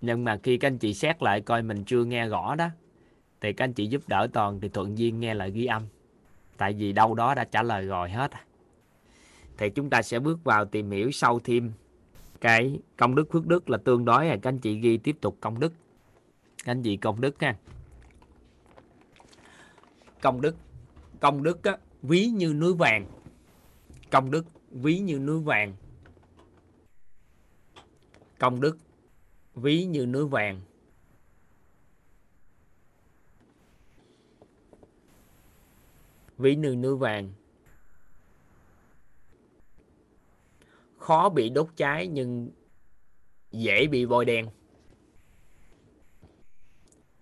Nhưng 0.00 0.24
mà 0.24 0.38
khi 0.42 0.56
các 0.56 0.68
anh 0.68 0.78
chị 0.78 0.94
xét 0.94 1.22
lại 1.22 1.40
coi 1.40 1.62
mình 1.62 1.84
chưa 1.84 2.04
nghe 2.04 2.28
rõ 2.28 2.54
đó 2.54 2.68
thì 3.40 3.52
các 3.52 3.64
anh 3.64 3.72
chị 3.72 3.86
giúp 3.86 4.02
đỡ 4.06 4.28
toàn 4.32 4.60
thì 4.60 4.68
thuận 4.68 4.98
duyên 4.98 5.20
nghe 5.20 5.34
lại 5.34 5.50
ghi 5.50 5.66
âm. 5.66 5.82
Tại 6.56 6.72
vì 6.72 6.92
đâu 6.92 7.14
đó 7.14 7.34
đã 7.34 7.44
trả 7.44 7.62
lời 7.62 7.86
rồi 7.86 8.10
hết 8.10 8.30
à. 8.30 8.44
thì 9.58 9.70
chúng 9.70 9.90
ta 9.90 10.02
sẽ 10.02 10.18
bước 10.18 10.44
vào 10.44 10.64
tìm 10.64 10.90
hiểu 10.90 11.10
sâu 11.10 11.40
thêm 11.44 11.72
cái 12.40 12.80
công 12.96 13.14
đức 13.14 13.32
phước 13.32 13.46
đức 13.46 13.70
là 13.70 13.78
tương 13.78 14.04
đối 14.04 14.28
à. 14.28 14.36
các 14.42 14.48
anh 14.50 14.58
chị 14.58 14.78
ghi 14.80 14.96
tiếp 14.96 15.16
tục 15.20 15.36
công 15.40 15.60
đức. 15.60 15.72
Các 16.64 16.72
anh 16.72 16.82
chị 16.82 16.96
công 16.96 17.20
đức 17.20 17.40
ha. 17.40 17.56
Công 20.20 20.40
đức 20.40 20.56
công 21.20 21.42
đức 21.42 21.64
á, 21.64 21.76
ví 22.02 22.26
như 22.26 22.54
núi 22.54 22.74
vàng. 22.74 23.06
Công 24.10 24.30
đức 24.30 24.46
ví 24.70 24.98
như 24.98 25.18
núi 25.18 25.40
vàng. 25.40 25.74
Công 28.38 28.60
đức 28.60 28.78
ví 29.54 29.84
như 29.84 30.06
núi 30.06 30.26
vàng. 30.26 30.60
Ví 36.38 36.56
như 36.56 36.76
nữ 36.76 36.96
vàng. 36.96 37.32
Khó 40.98 41.28
bị 41.28 41.50
đốt 41.50 41.68
cháy 41.76 42.08
nhưng 42.08 42.50
dễ 43.50 43.86
bị 43.86 44.06
bôi 44.06 44.24
đen 44.24 44.48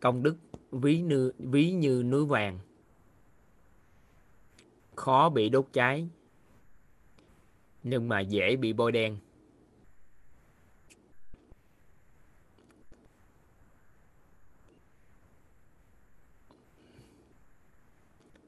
công 0.04 0.22
đức 0.22 0.36
ví 0.70 1.00
như 1.00 1.32
ví 1.38 1.70
như 1.72 2.02
núi 2.02 2.26
vàng. 2.26 2.58
Khó 4.96 5.28
bị 5.28 5.48
đốt 5.48 5.66
cháy 5.72 6.08
nhưng 7.82 8.08
mà 8.08 8.20
dễ 8.20 8.56
bị 8.56 8.72
bôi 8.72 8.92
đen 8.92 9.18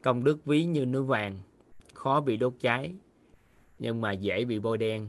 công 0.07 0.24
đức 0.24 0.45
ví 0.45 0.65
như 0.65 0.87
núi 0.87 1.03
vàng, 1.03 1.39
khó 1.95 2.20
bị 2.20 2.37
đốt 2.37 2.55
cháy, 2.61 2.95
nhưng 3.78 4.01
mà 4.01 4.12
dễ 4.12 4.45
bị 4.45 4.59
bôi 4.59 4.78
đen. 4.78 5.09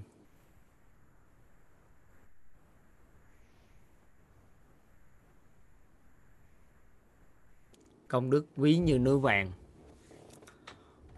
Công 8.07 8.29
đức 8.29 8.45
ví 8.55 8.77
như 8.77 8.99
núi 8.99 9.19
vàng, 9.19 9.51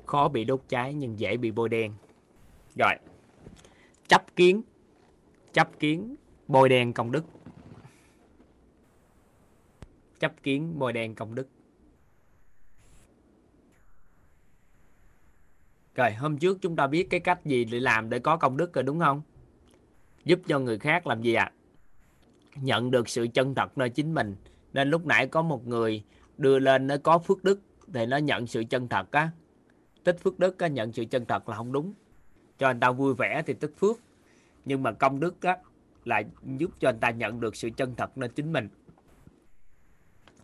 khó 0.05 0.27
bị 0.29 0.43
đốt 0.43 0.61
cháy 0.67 0.93
nhưng 0.93 1.19
dễ 1.19 1.37
bị 1.37 1.51
bôi 1.51 1.69
đen. 1.69 1.93
Rồi, 2.75 2.93
chấp 4.07 4.35
kiến 4.35 4.61
chấp 5.53 5.79
kiến, 5.79 6.15
bôi 6.47 6.69
đen 6.69 6.93
công 6.93 7.11
đức. 7.11 7.23
Chấp 10.19 10.43
kiến, 10.43 10.79
bôi 10.79 10.93
đen 10.93 11.15
công 11.15 11.35
đức. 11.35 11.47
Rồi 15.95 16.13
hôm 16.13 16.37
trước 16.37 16.57
chúng 16.61 16.75
ta 16.75 16.87
biết 16.87 17.09
cái 17.09 17.19
cách 17.19 17.45
gì 17.45 17.65
để 17.65 17.79
làm 17.79 18.09
để 18.09 18.19
có 18.19 18.37
công 18.37 18.57
đức 18.57 18.73
rồi 18.73 18.83
đúng 18.83 18.99
không? 18.99 19.21
Giúp 20.25 20.39
cho 20.47 20.59
người 20.59 20.79
khác 20.79 21.07
làm 21.07 21.21
gì 21.21 21.33
ạ? 21.33 21.43
À? 21.43 21.55
Nhận 22.55 22.91
được 22.91 23.09
sự 23.09 23.27
chân 23.33 23.55
thật 23.55 23.77
nơi 23.77 23.89
chính 23.89 24.13
mình. 24.13 24.35
Nên 24.73 24.89
lúc 24.89 25.05
nãy 25.05 25.27
có 25.27 25.41
một 25.41 25.67
người 25.67 26.03
đưa 26.37 26.59
lên 26.59 26.87
nó 26.87 26.95
có 27.03 27.17
phước 27.19 27.43
đức 27.43 27.59
thì 27.93 28.05
nó 28.05 28.17
nhận 28.17 28.47
sự 28.47 28.63
chân 28.69 28.87
thật 28.87 29.11
á. 29.11 29.31
Tích 30.03 30.17
phước 30.23 30.39
đức 30.39 30.59
á, 30.59 30.67
nhận 30.67 30.93
sự 30.93 31.05
chân 31.05 31.25
thật 31.25 31.49
là 31.49 31.55
không 31.55 31.71
đúng. 31.71 31.93
Cho 32.57 32.67
anh 32.67 32.79
ta 32.79 32.91
vui 32.91 33.13
vẻ 33.13 33.41
thì 33.45 33.53
tích 33.53 33.73
phước. 33.79 33.97
Nhưng 34.65 34.83
mà 34.83 34.91
công 34.91 35.19
đức 35.19 35.41
á, 35.41 35.57
là 36.05 36.21
giúp 36.57 36.71
cho 36.79 36.89
anh 36.89 36.99
ta 36.99 37.09
nhận 37.09 37.39
được 37.39 37.55
sự 37.55 37.69
chân 37.77 37.95
thật 37.95 38.17
nơi 38.17 38.29
chính 38.29 38.53
mình. 38.53 38.69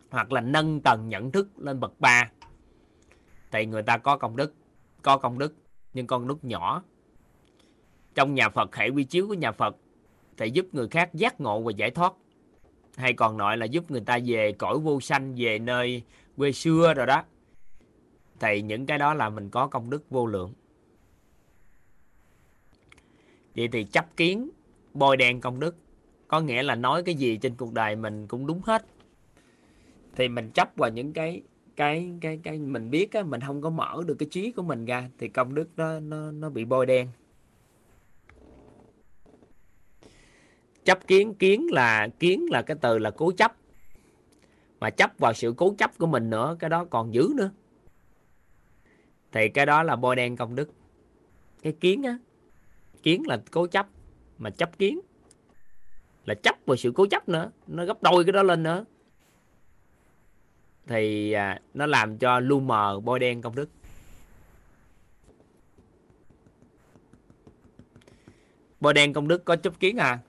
Hoặc 0.10 0.32
là 0.32 0.42
nâng 0.42 0.82
tầng 0.82 1.10
nhận 1.10 1.32
thức 1.32 1.50
lên 1.58 1.80
bậc 1.80 2.00
3 2.00 2.32
thì 3.52 3.66
người 3.66 3.84
ta 3.84 3.98
có 3.98 4.18
công 4.18 4.36
đức 4.36 4.54
có 5.06 5.18
công 5.18 5.40
đức, 5.40 5.54
nhưng 5.94 6.08
con 6.08 6.28
đức 6.28 6.44
nhỏ. 6.44 6.84
Trong 8.16 8.36
nhà 8.36 8.50
Phật, 8.50 8.76
hệ 8.76 8.90
quy 8.90 9.04
chiếu 9.04 9.28
của 9.28 9.34
nhà 9.34 9.52
Phật 9.52 9.76
thì 10.38 10.50
giúp 10.50 10.66
người 10.72 10.88
khác 10.88 11.14
giác 11.14 11.42
ngộ 11.42 11.62
và 11.62 11.72
giải 11.72 11.92
thoát. 11.92 12.14
Hay 12.96 13.14
còn 13.14 13.38
nói 13.38 13.58
là 13.58 13.66
giúp 13.66 13.92
người 13.92 14.02
ta 14.02 14.20
về 14.26 14.52
cõi 14.52 14.80
vô 14.80 15.00
sanh, 15.02 15.36
về 15.38 15.60
nơi 15.60 16.02
quê 16.38 16.52
xưa 16.52 16.94
rồi 16.94 17.06
đó. 17.06 17.24
Thì 18.40 18.62
những 18.62 18.86
cái 18.86 18.98
đó 18.98 19.14
là 19.14 19.30
mình 19.30 19.50
có 19.50 19.68
công 19.68 19.90
đức 19.90 20.10
vô 20.10 20.26
lượng. 20.26 20.54
Vậy 23.56 23.68
thì 23.68 23.84
chấp 23.84 24.18
kiến, 24.18 24.50
bôi 24.94 25.18
đen 25.18 25.42
công 25.42 25.60
đức, 25.60 25.76
có 26.28 26.42
nghĩa 26.42 26.64
là 26.64 26.76
nói 26.76 27.04
cái 27.04 27.16
gì 27.16 27.38
trên 27.38 27.56
cuộc 27.56 27.74
đời 27.74 27.96
mình 27.96 28.28
cũng 28.28 28.48
đúng 28.48 28.62
hết. 28.64 28.86
Thì 30.16 30.28
mình 30.28 30.52
chấp 30.52 30.70
vào 30.76 30.90
những 30.90 31.14
cái 31.14 31.44
cái 31.76 32.12
cái 32.22 32.40
cái 32.44 32.60
mình 32.60 32.92
biết 32.92 33.14
á, 33.14 33.24
mình 33.24 33.42
không 33.42 33.62
có 33.62 33.70
mở 33.70 34.04
được 34.06 34.16
cái 34.20 34.30
trí 34.32 34.52
của 34.52 34.64
mình 34.64 34.86
ra 34.86 35.10
thì 35.18 35.28
công 35.28 35.56
đức 35.56 35.70
nó 35.78 36.00
nó 36.00 36.32
nó 36.32 36.50
bị 36.50 36.66
bôi 36.66 36.86
đen. 36.86 37.08
Chấp 40.86 41.08
kiến 41.08 41.34
kiến 41.34 41.68
là 41.72 42.08
kiến 42.20 42.46
là 42.52 42.62
cái 42.62 42.78
từ 42.82 42.98
là 43.00 43.12
cố 43.12 43.32
chấp. 43.32 43.56
Mà 44.80 44.90
chấp 44.90 45.12
vào 45.18 45.34
sự 45.34 45.54
cố 45.58 45.76
chấp 45.78 45.98
của 45.98 46.08
mình 46.08 46.30
nữa, 46.30 46.56
cái 46.60 46.70
đó 46.70 46.86
còn 46.86 47.14
dữ 47.14 47.30
nữa. 47.36 47.52
Thì 49.32 49.50
cái 49.50 49.66
đó 49.66 49.84
là 49.84 49.96
bôi 49.96 50.16
đen 50.16 50.36
công 50.36 50.56
đức. 50.56 50.72
Cái 51.62 51.74
kiến 51.74 52.04
á, 52.04 52.18
kiến 53.04 53.24
là 53.28 53.42
cố 53.52 53.68
chấp, 53.68 53.88
mà 54.38 54.50
chấp 54.50 54.78
kiến 54.78 55.00
là 56.26 56.34
chấp 56.34 56.56
vào 56.66 56.78
sự 56.78 56.92
cố 56.96 57.06
chấp 57.06 57.30
nữa, 57.30 57.52
nó 57.68 57.86
gấp 57.86 58.04
đôi 58.04 58.24
cái 58.24 58.32
đó 58.32 58.44
lên 58.44 58.64
nữa 58.64 58.86
thì 60.88 61.32
à, 61.32 61.62
nó 61.74 61.86
làm 61.86 62.18
cho 62.18 62.40
lu 62.40 62.60
mờ 62.60 63.00
bôi 63.00 63.20
đen 63.20 63.42
công 63.42 63.56
đức. 63.56 63.70
Bôi 68.80 68.94
đen 68.94 69.14
công 69.14 69.28
đức 69.28 69.46
có 69.46 69.56
chấp 69.56 69.80
kiến 69.80 69.98
à. 69.98 70.20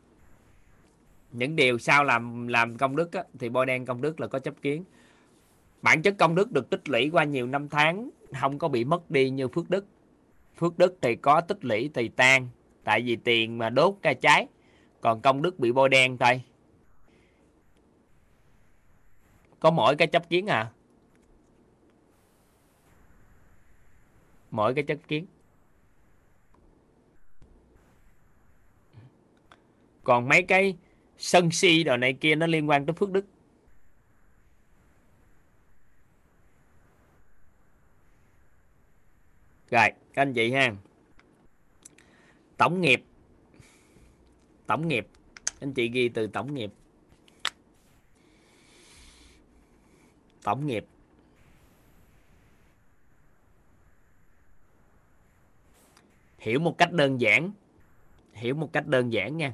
Những 1.33 1.57
điều 1.57 1.79
sao 1.79 2.05
làm 2.05 2.49
làm 2.49 2.79
công 2.79 2.97
đức 2.97 3.13
á, 3.13 3.25
thì 3.39 3.49
bôi 3.49 3.67
đen 3.67 3.87
công 3.87 4.01
đức 4.01 4.21
là 4.21 4.27
có 4.27 4.39
chấp 4.39 4.63
kiến. 4.63 4.85
Bản 5.83 6.03
chất 6.03 6.15
công 6.19 6.35
đức 6.35 6.53
được 6.53 6.71
tích 6.71 6.89
lũy 6.89 7.11
qua 7.13 7.25
nhiều 7.25 7.47
năm 7.47 7.69
tháng 7.69 8.11
không 8.41 8.59
có 8.59 8.69
bị 8.69 8.85
mất 8.85 9.11
đi 9.11 9.31
như 9.31 9.49
phước 9.49 9.71
đức. 9.71 9.87
Phước 10.59 10.79
đức 10.79 10.99
thì 11.03 11.17
có 11.17 11.41
tích 11.41 11.65
lũy 11.65 11.91
thì 11.95 12.09
tan 12.09 12.49
tại 12.85 13.03
vì 13.03 13.17
tiền 13.17 13.59
mà 13.59 13.71
đốt 13.71 13.95
ra 14.03 14.15
cháy 14.15 14.47
còn 15.01 15.21
công 15.21 15.43
đức 15.43 15.59
bị 15.59 15.73
bôi 15.73 15.89
đen 15.89 16.19
thôi 16.19 16.43
có 19.61 19.71
mỗi 19.71 19.97
cái 19.97 20.09
chấp 20.09 20.29
kiến 20.29 20.47
à? 20.47 20.73
Mỗi 24.51 24.75
cái 24.75 24.85
chấp 24.85 24.99
kiến. 25.09 25.27
Còn 30.05 30.29
mấy 30.29 30.43
cái 30.43 30.77
sân 31.19 31.51
si 31.51 31.85
đồ 31.85 31.97
này 31.97 32.13
kia 32.13 32.35
nó 32.35 32.47
liên 32.47 32.69
quan 32.69 32.87
tới 32.87 32.95
phước 32.95 33.11
đức. 33.11 33.27
Rồi, 39.71 39.89
các 40.13 40.23
anh 40.23 40.35
chị 40.35 40.53
ha. 40.53 40.75
Tổng 42.57 42.81
nghiệp. 42.81 43.05
Tổng 44.67 44.89
nghiệp. 44.89 45.09
Anh 45.61 45.73
chị 45.75 45.89
ghi 45.89 46.09
từ 46.09 46.27
tổng 46.27 46.55
nghiệp. 46.55 46.73
Tổng 50.47 50.67
nghiệp. 50.67 50.87
Hiểu 56.39 56.61
một 56.61 56.79
cách 56.79 56.93
đơn 56.93 57.21
giản, 57.21 57.51
hiểu 58.33 58.55
một 58.55 58.73
cách 58.73 58.87
đơn 58.87 59.13
giản 59.13 59.37
nha, 59.37 59.53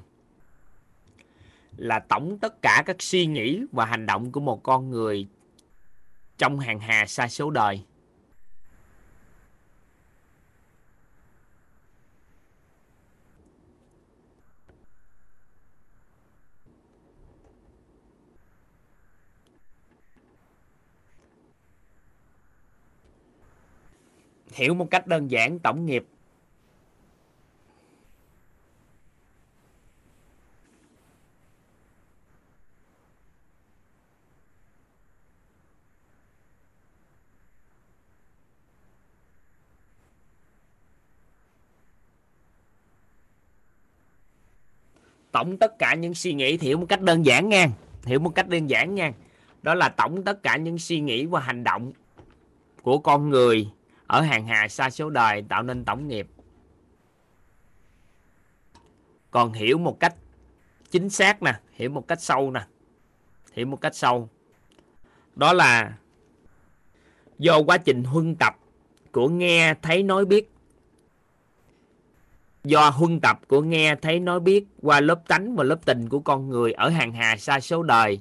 là 1.77 1.99
tổng 1.99 2.39
tất 2.39 2.63
cả 2.63 2.83
các 2.87 2.97
suy 2.99 3.27
nghĩ 3.27 3.63
và 3.73 3.85
hành 3.85 4.07
động 4.07 4.33
của 4.33 4.41
một 4.41 4.63
con 4.63 4.91
người 4.91 5.29
trong 6.39 6.59
hàng 6.59 6.81
hà 6.81 7.07
sa 7.07 7.29
số 7.29 7.51
đời. 7.51 7.85
Hiểu 24.55 24.75
một 24.75 24.91
cách 24.91 25.07
đơn 25.07 25.31
giản, 25.31 25.59
tổng 25.59 25.87
nghiệp. 25.87 26.05
Tổng 45.33 45.59
tất 45.59 45.79
cả 45.79 45.95
những 45.95 46.15
suy 46.15 46.33
nghĩ 46.33 46.59
hiểu 46.61 46.79
một 46.79 46.87
cách 46.89 47.01
đơn 47.01 47.27
giản 47.27 47.49
nha. 47.49 47.69
Hiểu 48.05 48.21
một 48.21 48.31
cách 48.35 48.49
đơn 48.49 48.71
giản 48.71 48.95
nha. 48.95 49.13
Đó 49.63 49.75
là 49.75 49.89
tổng 49.89 50.23
tất 50.23 50.43
cả 50.43 50.57
những 50.57 50.79
suy 50.79 51.01
nghĩ 51.01 51.27
và 51.27 51.41
hành 51.41 51.65
động 51.65 51.93
của 52.83 52.99
con 52.99 53.31
người 53.31 53.69
ở 54.13 54.21
hàng 54.21 54.47
hà 54.47 54.69
xa 54.69 54.91
số 54.91 55.11
đời 55.11 55.45
tạo 55.49 55.63
nên 55.63 55.85
tổng 55.85 56.09
nghiệp. 56.09 56.29
Còn 59.31 59.53
hiểu 59.53 59.79
một 59.79 60.01
cách 60.01 60.15
chính 60.91 61.11
xác 61.11 61.43
nè, 61.43 61.61
hiểu 61.73 61.91
một 61.91 62.09
cách 62.09 62.23
sâu 62.23 62.51
nè, 62.51 62.67
hiểu 63.53 63.67
một 63.67 63.81
cách 63.81 63.95
sâu. 63.95 64.29
Đó 65.35 65.53
là 65.53 65.99
do 67.39 67.63
quá 67.63 67.79
trình 67.79 68.05
huân 68.05 68.37
tập 68.37 68.59
của 69.13 69.29
nghe 69.29 69.75
thấy 69.83 70.03
nói 70.03 70.25
biết. 70.25 70.51
Do 72.65 72.91
huân 72.91 73.21
tập 73.21 73.41
của 73.49 73.63
nghe 73.63 73.97
thấy 74.03 74.21
nói 74.21 74.41
biết 74.41 74.65
qua 74.83 75.01
lớp 75.01 75.23
tánh 75.29 75.57
và 75.57 75.65
lớp 75.65 75.79
tình 75.85 76.09
của 76.09 76.21
con 76.21 76.49
người 76.49 76.73
ở 76.73 76.89
hàng 76.89 77.13
hà 77.13 77.37
xa 77.37 77.61
số 77.61 77.83
đời. 77.83 78.21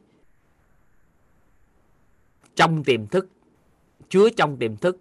Trong 2.56 2.84
tiềm 2.84 3.08
thức, 3.08 3.30
chứa 4.10 4.30
trong 4.38 4.58
tiềm 4.58 4.78
thức 4.78 4.98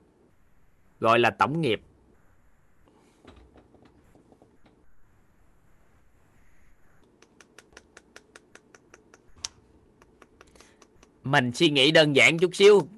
gọi 1.00 1.18
là 1.18 1.30
tổng 1.30 1.60
nghiệp. 1.60 1.80
Mình 11.24 11.52
suy 11.52 11.70
nghĩ 11.70 11.90
đơn 11.90 12.16
giản 12.16 12.38
chút 12.38 12.54
xíu. 12.54 12.88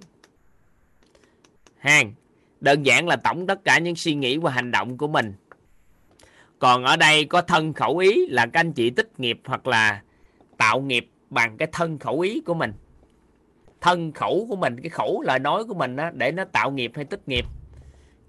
Hàng 1.78 2.14
đơn 2.60 2.86
giản 2.86 3.08
là 3.08 3.16
tổng 3.16 3.46
tất 3.46 3.64
cả 3.64 3.78
những 3.78 3.96
suy 3.96 4.14
nghĩ 4.14 4.38
và 4.38 4.50
hành 4.50 4.70
động 4.70 4.98
của 4.98 5.08
mình. 5.08 5.34
Còn 6.58 6.84
ở 6.84 6.96
đây 6.96 7.24
có 7.24 7.42
thân 7.42 7.72
khẩu 7.72 7.98
ý 7.98 8.26
là 8.26 8.46
các 8.46 8.60
anh 8.60 8.72
chị 8.72 8.90
tích 8.90 9.20
nghiệp 9.20 9.40
hoặc 9.44 9.66
là 9.66 10.02
tạo 10.56 10.80
nghiệp 10.80 11.10
bằng 11.30 11.56
cái 11.56 11.68
thân 11.72 11.98
khẩu 11.98 12.20
ý 12.20 12.40
của 12.40 12.54
mình. 12.54 12.72
Thân 13.80 14.12
khẩu 14.12 14.46
của 14.48 14.56
mình 14.56 14.80
cái 14.80 14.90
khẩu 14.90 15.22
lời 15.22 15.38
nói 15.38 15.64
của 15.64 15.74
mình 15.74 15.96
đó, 15.96 16.10
để 16.10 16.32
nó 16.32 16.44
tạo 16.44 16.70
nghiệp 16.70 16.92
hay 16.94 17.04
tích 17.04 17.28
nghiệp 17.28 17.44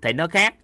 thì 0.04 0.14
nó 0.14 0.28
khác. 0.28 0.56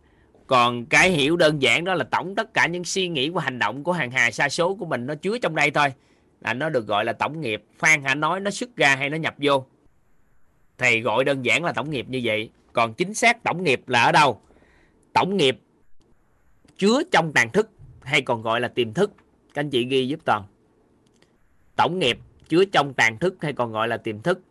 Còn 0.47 0.85
cái 0.85 1.09
hiểu 1.09 1.37
đơn 1.37 1.61
giản 1.61 1.83
đó 1.83 1.93
là 1.93 2.03
tổng 2.03 2.35
tất 2.35 2.53
cả 2.53 2.67
những 2.67 2.83
suy 2.83 3.07
nghĩ 3.07 3.29
và 3.29 3.41
hành 3.41 3.59
động 3.59 3.83
của 3.83 3.91
hàng 3.91 4.11
hà 4.11 4.31
sa 4.31 4.49
số 4.49 4.75
của 4.75 4.85
mình 4.85 5.05
nó 5.05 5.15
chứa 5.15 5.37
trong 5.37 5.55
đây 5.55 5.71
thôi. 5.71 5.93
Là 6.41 6.53
nó 6.53 6.69
được 6.69 6.87
gọi 6.87 7.05
là 7.05 7.13
tổng 7.13 7.41
nghiệp. 7.41 7.63
Phan 7.77 8.03
hả 8.03 8.15
nói 8.15 8.39
nó 8.39 8.51
xuất 8.51 8.75
ra 8.75 8.95
hay 8.95 9.09
nó 9.09 9.17
nhập 9.17 9.35
vô? 9.37 9.65
Thì 10.77 11.01
gọi 11.01 11.23
đơn 11.23 11.45
giản 11.45 11.63
là 11.63 11.71
tổng 11.71 11.89
nghiệp 11.89 12.05
như 12.09 12.21
vậy. 12.23 12.49
Còn 12.73 12.93
chính 12.93 13.13
xác 13.13 13.43
tổng 13.43 13.63
nghiệp 13.63 13.81
là 13.87 14.03
ở 14.03 14.11
đâu? 14.11 14.41
Tổng 15.13 15.37
nghiệp 15.37 15.59
chứa 16.77 17.01
trong 17.11 17.33
tàn 17.33 17.51
thức 17.51 17.69
hay 18.01 18.21
còn 18.21 18.41
gọi 18.41 18.61
là 18.61 18.67
tiềm 18.67 18.93
thức? 18.93 19.11
Các 19.53 19.59
anh 19.59 19.69
chị 19.69 19.85
ghi 19.85 20.07
giúp 20.07 20.19
toàn. 20.25 20.43
Tổng 21.75 21.99
nghiệp 21.99 22.19
chứa 22.49 22.65
trong 22.65 22.93
tàn 22.93 23.17
thức 23.17 23.35
hay 23.41 23.53
còn 23.53 23.71
gọi 23.71 23.87
là 23.87 23.97
tiềm 23.97 24.21
thức? 24.21 24.41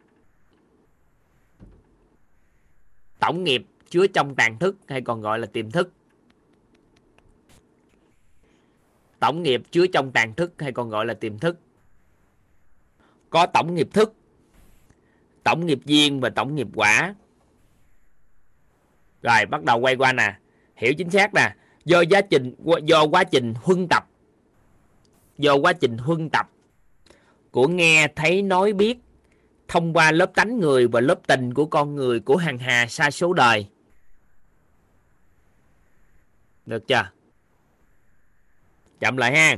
Tổng 3.18 3.44
nghiệp 3.44 3.66
chứa 3.90 4.06
trong 4.06 4.34
tàn 4.34 4.58
thức, 4.58 4.76
hay 4.88 5.00
còn 5.00 5.20
gọi 5.20 5.38
là 5.38 5.46
tiềm 5.46 5.70
thức. 5.70 5.92
Tổng 9.20 9.42
nghiệp 9.42 9.62
chứa 9.70 9.86
trong 9.86 10.12
tàn 10.12 10.34
thức, 10.34 10.52
hay 10.58 10.72
còn 10.72 10.88
gọi 10.88 11.06
là 11.06 11.14
tiềm 11.14 11.38
thức. 11.38 11.58
Có 13.30 13.46
tổng 13.46 13.74
nghiệp 13.74 13.88
thức, 13.92 14.14
tổng 15.44 15.66
nghiệp 15.66 15.78
duyên 15.84 16.20
và 16.20 16.30
tổng 16.30 16.54
nghiệp 16.54 16.68
quả. 16.74 17.14
Rồi, 19.22 19.46
bắt 19.46 19.64
đầu 19.64 19.80
quay 19.80 19.96
qua 19.96 20.12
nè. 20.12 20.38
Hiểu 20.76 20.94
chính 20.98 21.10
xác 21.10 21.34
nè. 21.34 21.54
Do 21.84 22.02
quá 22.10 22.20
trình, 22.20 22.54
do 22.84 23.06
quá 23.06 23.24
trình 23.24 23.54
huân 23.56 23.86
tập. 23.90 24.08
Do 25.38 25.56
quá 25.56 25.72
trình 25.72 25.98
huân 25.98 26.30
tập 26.30 26.50
của 27.50 27.68
nghe, 27.68 28.08
thấy, 28.16 28.42
nói, 28.42 28.72
biết 28.72 28.98
thông 29.68 29.92
qua 29.92 30.12
lớp 30.12 30.30
tánh 30.34 30.58
người 30.58 30.88
và 30.88 31.00
lớp 31.00 31.20
tình 31.26 31.54
của 31.54 31.66
con 31.66 31.94
người 31.94 32.20
của 32.20 32.36
hàng 32.36 32.58
hà 32.58 32.86
xa 32.86 33.10
số 33.10 33.32
đời 33.32 33.66
được 36.68 36.88
chưa? 36.88 37.10
Chậm 39.00 39.16
lại 39.16 39.36
ha. 39.36 39.56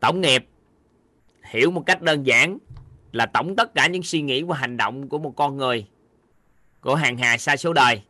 Tổng 0.00 0.20
nghiệp. 0.20 0.46
Hiểu 1.50 1.70
một 1.70 1.82
cách 1.86 2.02
đơn 2.02 2.26
giản 2.26 2.58
là 3.12 3.26
tổng 3.26 3.56
tất 3.56 3.74
cả 3.74 3.86
những 3.86 4.02
suy 4.02 4.22
nghĩ 4.22 4.42
và 4.42 4.56
hành 4.56 4.76
động 4.76 5.08
của 5.08 5.18
một 5.18 5.36
con 5.36 5.56
người, 5.56 5.86
của 6.80 6.94
hàng 6.94 7.18
hà 7.18 7.38
sa 7.38 7.56
số 7.56 7.72
đời, 7.72 8.02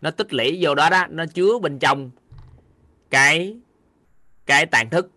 nó 0.00 0.10
tích 0.10 0.32
lũy 0.32 0.58
vô 0.60 0.74
đó 0.74 0.90
đó, 0.90 1.06
nó 1.10 1.26
chứa 1.26 1.58
bên 1.58 1.78
trong 1.78 2.10
cái 3.10 3.56
cái 4.46 4.66
tàn 4.66 4.90
thức. 4.90 5.10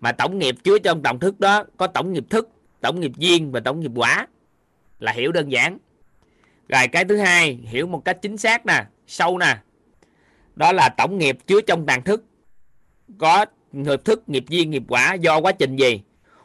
Mà 0.00 0.12
tổng 0.12 0.38
nghiệp 0.38 0.54
chứa 0.64 0.78
trong 0.78 1.02
tổng 1.02 1.18
thức 1.18 1.40
đó 1.40 1.64
có 1.76 1.86
tổng 1.86 2.12
nghiệp 2.12 2.24
thức, 2.30 2.48
tổng 2.80 3.00
nghiệp 3.00 3.12
duyên 3.16 3.52
và 3.52 3.60
tổng 3.60 3.80
nghiệp 3.80 3.92
quả 3.94 4.26
là 4.98 5.12
hiểu 5.12 5.32
đơn 5.32 5.48
giản. 5.48 5.78
Rồi 6.68 6.88
cái 6.88 7.04
thứ 7.04 7.16
hai, 7.16 7.54
hiểu 7.54 7.86
một 7.86 8.04
cách 8.04 8.18
chính 8.22 8.36
xác 8.36 8.66
nè 8.66 8.84
sâu 9.08 9.38
nè. 9.38 9.58
Đó 10.56 10.72
là 10.72 10.88
tổng 10.88 11.18
nghiệp 11.18 11.38
chứa 11.46 11.60
trong 11.60 11.86
tàn 11.86 12.02
thức. 12.02 12.24
Có 13.18 13.46
nghiệp 13.72 14.04
thức, 14.04 14.28
nghiệp 14.28 14.44
duyên, 14.48 14.70
nghiệp 14.70 14.84
quả 14.88 15.14
do 15.14 15.40
quá 15.40 15.52
trình 15.52 15.76
gì? 15.76 16.02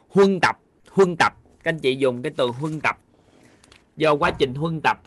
Huân 0.08 0.40
tập 0.40 0.58
huân 0.94 1.16
tập. 1.16 1.32
Các 1.62 1.70
anh 1.70 1.78
chị 1.78 1.96
dùng 1.96 2.22
cái 2.22 2.32
từ 2.36 2.46
huân 2.46 2.80
tập. 2.80 2.98
Do 3.96 4.14
quá 4.14 4.30
trình 4.38 4.54
huân 4.54 4.80
tập. 4.80 5.02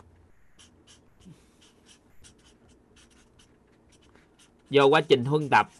Do 4.70 4.86
quá 4.86 5.00
trình 5.00 5.24
huân 5.24 5.48
tập. 5.50 5.70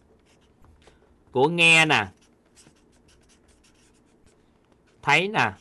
Của 1.30 1.48
nghe 1.48 1.86
nè. 1.86 2.06
Thấy 5.02 5.28
nè. 5.28 5.52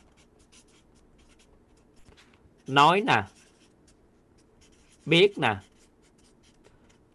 Nói 2.67 3.01
nè. 3.01 3.23
Biết 5.05 5.37
nè 5.37 5.55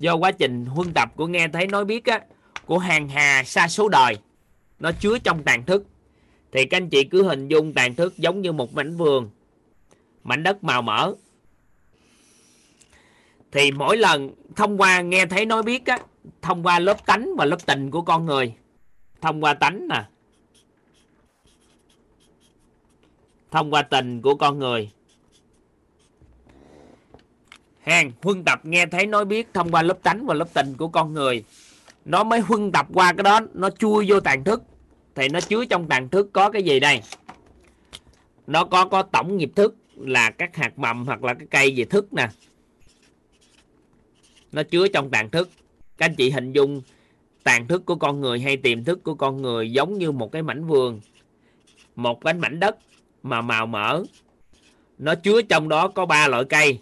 do 0.03 0.17
quá 0.17 0.31
trình 0.31 0.67
huân 0.67 0.93
tập 0.95 1.13
của 1.17 1.27
nghe 1.27 1.49
thấy 1.49 1.67
nói 1.67 1.85
biết 1.85 2.05
á, 2.05 2.21
của 2.67 2.79
hàng 2.79 3.09
hà 3.09 3.45
xa 3.45 3.69
số 3.69 3.89
đời, 3.89 4.17
nó 4.79 4.93
chứa 4.93 5.19
trong 5.19 5.43
tàn 5.43 5.65
thức. 5.65 5.87
Thì 6.53 6.65
các 6.65 6.77
anh 6.77 6.89
chị 6.89 7.05
cứ 7.05 7.23
hình 7.23 7.49
dung 7.49 7.73
tàn 7.73 7.95
thức 7.95 8.19
giống 8.19 8.41
như 8.41 8.53
một 8.53 8.75
mảnh 8.75 8.97
vườn, 8.97 9.31
mảnh 10.23 10.43
đất 10.43 10.65
màu 10.65 10.83
mỡ. 10.83 11.15
Thì 13.53 13.73
mỗi 13.73 13.97
lần 13.97 14.31
thông 14.57 14.81
qua 14.81 15.01
nghe 15.01 15.27
thấy 15.27 15.47
nói 15.47 15.63
biết 15.63 15.87
á, 15.87 15.99
thông 16.43 16.67
qua 16.67 16.79
lớp 16.79 17.07
tánh 17.07 17.29
và 17.37 17.45
lớp 17.45 17.67
tình 17.67 17.91
của 17.91 18.03
con 18.03 18.27
người, 18.27 18.55
thông 19.21 19.45
qua 19.45 19.55
tánh 19.55 19.89
nè, 19.89 20.05
thông 23.51 23.71
qua 23.71 23.83
tình 23.83 24.23
của 24.23 24.35
con 24.35 24.59
người 24.59 24.91
hàng 27.83 28.13
huân 28.23 28.45
tập 28.45 28.61
nghe 28.65 28.87
thấy 28.87 29.07
nói 29.07 29.25
biết 29.25 29.49
thông 29.55 29.71
qua 29.71 29.83
lớp 29.83 30.03
tánh 30.03 30.27
và 30.27 30.35
lớp 30.35 30.49
tình 30.55 30.75
của 30.77 30.89
con 30.89 31.15
người. 31.15 31.45
Nó 32.05 32.25
mới 32.25 32.41
huân 32.41 32.73
tập 32.73 32.87
qua 32.95 33.13
cái 33.13 33.23
đó, 33.23 33.41
nó 33.55 33.71
chui 33.71 34.07
vô 34.09 34.21
tàn 34.21 34.45
thức. 34.45 34.63
Thì 35.15 35.29
nó 35.29 35.41
chứa 35.41 35.65
trong 35.65 35.89
tàn 35.89 36.09
thức 36.09 36.31
có 36.33 36.51
cái 36.51 36.63
gì 36.63 36.81
đây? 36.81 37.01
Nó 38.47 38.65
có 38.65 38.85
có 38.85 39.03
tổng 39.03 39.37
nghiệp 39.37 39.51
thức 39.57 39.77
là 39.97 40.31
các 40.31 40.57
hạt 40.57 40.79
mầm 40.79 41.07
hoặc 41.07 41.25
là 41.25 41.35
cái 41.35 41.47
cây 41.51 41.75
về 41.77 41.85
thức 41.85 42.13
nè. 42.13 42.29
Nó 44.53 44.63
chứa 44.63 44.89
trong 44.89 45.11
tàn 45.11 45.31
thức. 45.31 45.51
Các 45.97 46.07
anh 46.07 46.15
chị 46.15 46.31
hình 46.31 46.53
dung, 46.53 46.83
tàn 47.43 47.69
thức 47.69 47.87
của 47.87 47.95
con 47.95 48.21
người 48.21 48.41
hay 48.41 48.57
tiềm 48.57 48.85
thức 48.85 49.05
của 49.05 49.15
con 49.15 49.43
người 49.43 49.73
giống 49.73 49.99
như 49.99 50.13
một 50.13 50.33
cái 50.33 50.43
mảnh 50.43 50.67
vườn, 50.67 51.01
một 51.97 52.21
cái 52.21 52.35
mảnh 52.35 52.61
đất 52.61 52.77
mà 53.23 53.41
màu 53.41 53.67
mỡ. 53.67 54.03
Nó 54.99 55.15
chứa 55.15 55.43
trong 55.43 55.69
đó 55.69 55.89
có 55.89 56.07
ba 56.07 56.29
loại 56.29 56.45
cây 56.45 56.79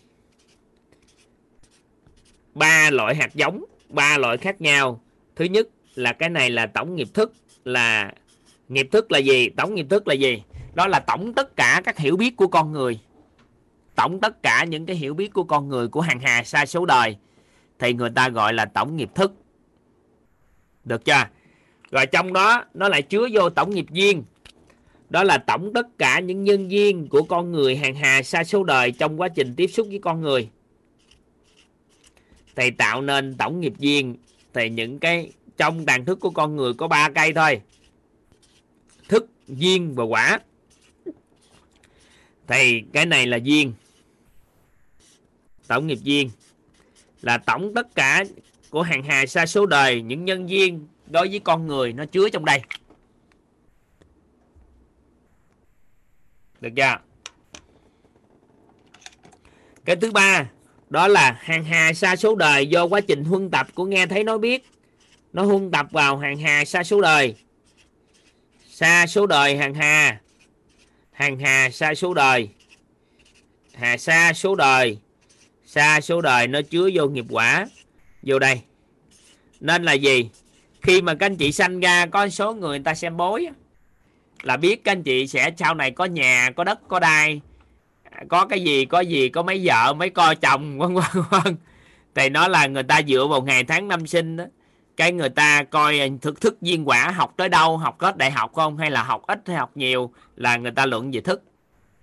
ba 2.54 2.90
loại 2.90 3.14
hạt 3.14 3.34
giống, 3.34 3.64
ba 3.88 4.18
loại 4.18 4.36
khác 4.36 4.60
nhau. 4.60 5.00
Thứ 5.36 5.44
nhất 5.44 5.68
là 5.94 6.12
cái 6.12 6.28
này 6.28 6.50
là 6.50 6.66
tổng 6.66 6.96
nghiệp 6.96 7.08
thức 7.14 7.34
là, 7.64 8.12
nghiệp 8.68 8.88
thức 8.92 9.12
là 9.12 9.18
gì? 9.18 9.48
Tổng 9.48 9.74
nghiệp 9.74 9.86
thức 9.90 10.08
là 10.08 10.14
gì? 10.14 10.42
Đó 10.74 10.86
là 10.86 11.00
tổng 11.00 11.34
tất 11.34 11.56
cả 11.56 11.82
các 11.84 11.98
hiểu 11.98 12.16
biết 12.16 12.36
của 12.36 12.46
con 12.46 12.72
người. 12.72 13.00
Tổng 13.94 14.20
tất 14.20 14.42
cả 14.42 14.64
những 14.64 14.86
cái 14.86 14.96
hiểu 14.96 15.14
biết 15.14 15.32
của 15.32 15.44
con 15.44 15.68
người 15.68 15.88
của 15.88 16.00
hàng 16.00 16.20
hà 16.20 16.42
sa 16.44 16.66
số 16.66 16.86
đời. 16.86 17.16
Thì 17.78 17.92
người 17.92 18.10
ta 18.10 18.28
gọi 18.28 18.52
là 18.52 18.64
tổng 18.64 18.96
nghiệp 18.96 19.10
thức. 19.14 19.32
Được 20.84 21.04
chưa? 21.04 21.24
Rồi 21.90 22.06
trong 22.06 22.32
đó, 22.32 22.64
nó 22.74 22.88
lại 22.88 23.02
chứa 23.02 23.28
vô 23.32 23.50
tổng 23.50 23.70
nghiệp 23.70 23.86
duyên. 23.90 24.24
Đó 25.10 25.24
là 25.24 25.38
tổng 25.38 25.72
tất 25.74 25.98
cả 25.98 26.20
những 26.20 26.44
nhân 26.44 26.70
duyên 26.70 27.08
của 27.08 27.22
con 27.22 27.52
người 27.52 27.76
hàng 27.76 27.94
hà 27.94 28.22
sa 28.22 28.44
số 28.44 28.64
đời 28.64 28.92
trong 28.92 29.20
quá 29.20 29.28
trình 29.28 29.54
tiếp 29.56 29.66
xúc 29.66 29.86
với 29.90 29.98
con 29.98 30.20
người 30.20 30.48
thì 32.56 32.70
tạo 32.70 33.02
nên 33.02 33.36
tổng 33.36 33.60
nghiệp 33.60 33.72
duyên 33.78 34.16
thì 34.52 34.70
những 34.70 34.98
cái, 34.98 35.32
trong 35.56 35.86
đàn 35.86 36.04
thức 36.04 36.20
của 36.20 36.30
con 36.30 36.56
người 36.56 36.74
có 36.74 36.88
ba 36.88 37.08
cây 37.14 37.32
thôi. 37.32 37.60
Thức 39.08 39.26
duyên 39.48 39.94
và 39.94 40.04
quả. 40.04 40.40
Thì 42.46 42.82
cái 42.92 43.06
này 43.06 43.26
là 43.26 43.36
duyên 43.36 43.72
tổng 45.70 45.86
nghiệp 45.86 45.98
duyên 46.02 46.30
là 47.22 47.38
tổng 47.38 47.74
tất 47.74 47.94
cả 47.94 48.24
của 48.70 48.82
hàng 48.82 49.02
hà 49.02 49.26
sa 49.26 49.46
số 49.46 49.66
đời, 49.66 50.02
những 50.02 50.24
nhân 50.24 50.48
duyên 50.48 50.86
đối 51.06 51.28
với 51.28 51.38
con 51.38 51.66
người 51.66 51.92
nó 51.92 52.04
chứa 52.04 52.28
trong 52.28 52.44
đây. 52.44 52.60
Được 56.60 56.70
chưa? 56.76 56.96
Cái 59.84 59.96
thứ 59.96 60.12
ba 60.12 60.50
đó 60.90 61.08
là 61.08 61.38
hàng 61.40 61.64
hà 61.64 61.92
xa 61.92 62.16
số 62.16 62.34
đời 62.34 62.66
do 62.66 62.86
quá 62.86 63.00
trình 63.00 63.24
huân 63.24 63.50
tập 63.50 63.66
của 63.74 63.84
nghe 63.84 64.06
thấy 64.06 64.24
nói 64.24 64.38
biết. 64.38 64.66
Nó 65.32 65.42
huân 65.42 65.70
tập 65.70 65.86
vào 65.90 66.18
hàng 66.18 66.38
hà 66.38 66.64
xa 66.64 66.84
số 66.84 67.00
đời. 67.00 67.34
Xa 68.70 69.06
số 69.06 69.26
đời 69.26 69.56
hàng 69.56 69.74
hà. 69.74 70.20
Hàng 71.12 71.38
hà 71.38 71.70
xa 71.70 71.94
số 71.94 72.14
đời. 72.14 72.48
Hà 73.74 73.96
xa 73.96 74.32
số 74.32 74.54
đời. 74.54 74.98
Xa 75.66 76.00
số 76.00 76.20
đời 76.20 76.46
nó 76.46 76.60
chứa 76.70 76.90
vô 76.94 77.08
nghiệp 77.08 77.24
quả. 77.30 77.66
Vô 78.22 78.38
đây. 78.38 78.60
Nên 79.60 79.82
là 79.82 79.92
gì? 79.92 80.30
Khi 80.82 81.02
mà 81.02 81.14
các 81.14 81.26
anh 81.26 81.36
chị 81.36 81.52
sanh 81.52 81.80
ra, 81.80 82.06
có 82.06 82.28
số 82.28 82.54
người 82.54 82.68
người 82.68 82.84
ta 82.84 82.94
xem 82.94 83.16
bối. 83.16 83.48
Là 84.42 84.56
biết 84.56 84.84
các 84.84 84.92
anh 84.92 85.02
chị 85.02 85.26
sẽ 85.26 85.50
sau 85.58 85.74
này 85.74 85.90
có 85.90 86.04
nhà, 86.04 86.50
có 86.56 86.64
đất, 86.64 86.88
có 86.88 87.00
đai 87.00 87.40
có 88.28 88.46
cái 88.46 88.62
gì 88.62 88.84
có 88.84 89.00
gì 89.00 89.28
có 89.28 89.42
mấy 89.42 89.60
vợ 89.64 89.94
mấy 89.94 90.10
co 90.10 90.34
chồng 90.34 90.78
vân 90.78 90.94
vân 90.94 91.24
vân. 91.30 91.56
Thì 92.14 92.28
nó 92.28 92.48
là 92.48 92.66
người 92.66 92.82
ta 92.82 93.00
dựa 93.08 93.26
vào 93.26 93.42
ngày 93.42 93.64
tháng 93.64 93.88
năm 93.88 94.06
sinh 94.06 94.36
đó. 94.36 94.44
Cái 94.96 95.12
người 95.12 95.28
ta 95.28 95.62
coi 95.62 96.10
thực 96.22 96.40
thức 96.40 96.62
duyên 96.62 96.88
quả 96.88 97.10
học 97.10 97.34
tới 97.36 97.48
đâu 97.48 97.76
học 97.76 98.00
hết 98.00 98.16
đại 98.16 98.30
học 98.30 98.52
không 98.54 98.76
hay 98.76 98.90
là 98.90 99.02
học 99.02 99.22
ít 99.26 99.42
hay 99.46 99.56
học 99.56 99.70
nhiều 99.74 100.12
là 100.36 100.56
người 100.56 100.72
ta 100.72 100.86
luận 100.86 101.10
về 101.10 101.20
thức. 101.20 101.42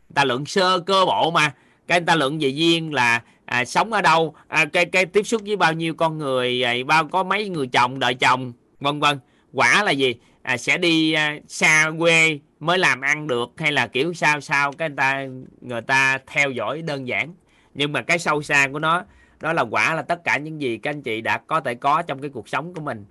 Người 0.10 0.14
ta 0.16 0.24
luận 0.24 0.46
sơ 0.46 0.80
cơ 0.80 1.06
bộ 1.06 1.32
mà. 1.32 1.54
Cái 1.88 2.00
người 2.00 2.06
ta 2.06 2.16
luận 2.16 2.40
về 2.40 2.50
duyên 2.50 2.94
là 2.94 3.22
à, 3.46 3.66
sống 3.66 3.94
ở 3.94 4.02
đâu 4.02 4.36
à, 4.48 4.66
cái 4.66 4.86
cái 4.86 5.06
tiếp 5.06 5.24
xúc 5.24 5.42
với 5.46 5.56
bao 5.56 5.74
nhiêu 5.74 5.94
con 5.94 6.18
người 6.18 6.64
à, 6.64 6.74
bao 6.88 7.08
có 7.08 7.24
mấy 7.24 7.50
người 7.50 7.68
chồng 7.68 8.00
đợi 8.00 8.14
chồng 8.14 8.54
vân 8.80 9.00
vân. 9.00 9.20
Quả 9.54 9.84
là 9.84 9.92
gì? 9.92 10.16
À, 10.42 10.58
sẽ 10.58 10.78
đi 10.78 11.14
à, 11.14 11.38
xa 11.48 11.92
quê 12.00 12.40
mới 12.60 12.78
làm 12.78 13.02
ăn 13.02 13.28
được 13.28 13.50
hay 13.58 13.72
là 13.72 13.88
kiểu 13.88 14.14
sao 14.14 14.42
sao 14.42 14.72
cái 14.72 14.90
người 14.90 14.96
ta 14.96 15.26
người 15.62 15.82
ta 15.82 16.20
theo 16.28 16.52
dõi 16.52 16.82
đơn 16.82 17.08
giản. 17.08 17.34
Nhưng 17.74 17.92
mà 17.92 18.02
cái 18.02 18.20
sâu 18.20 18.42
xa 18.42 18.68
của 18.72 18.80
nó 18.80 19.04
đó 19.40 19.54
là 19.54 19.62
quả 19.62 19.96
là 19.96 20.02
tất 20.02 20.24
cả 20.24 20.38
những 20.38 20.62
gì 20.62 20.78
các 20.78 20.90
anh 20.90 21.02
chị 21.02 21.22
đã 21.22 21.38
có 21.38 21.60
thể 21.60 21.76
có 21.76 22.02
trong 22.02 22.22
cái 22.22 22.30
cuộc 22.30 22.50
sống 22.50 22.74
của 22.74 22.82
mình. 22.82 23.06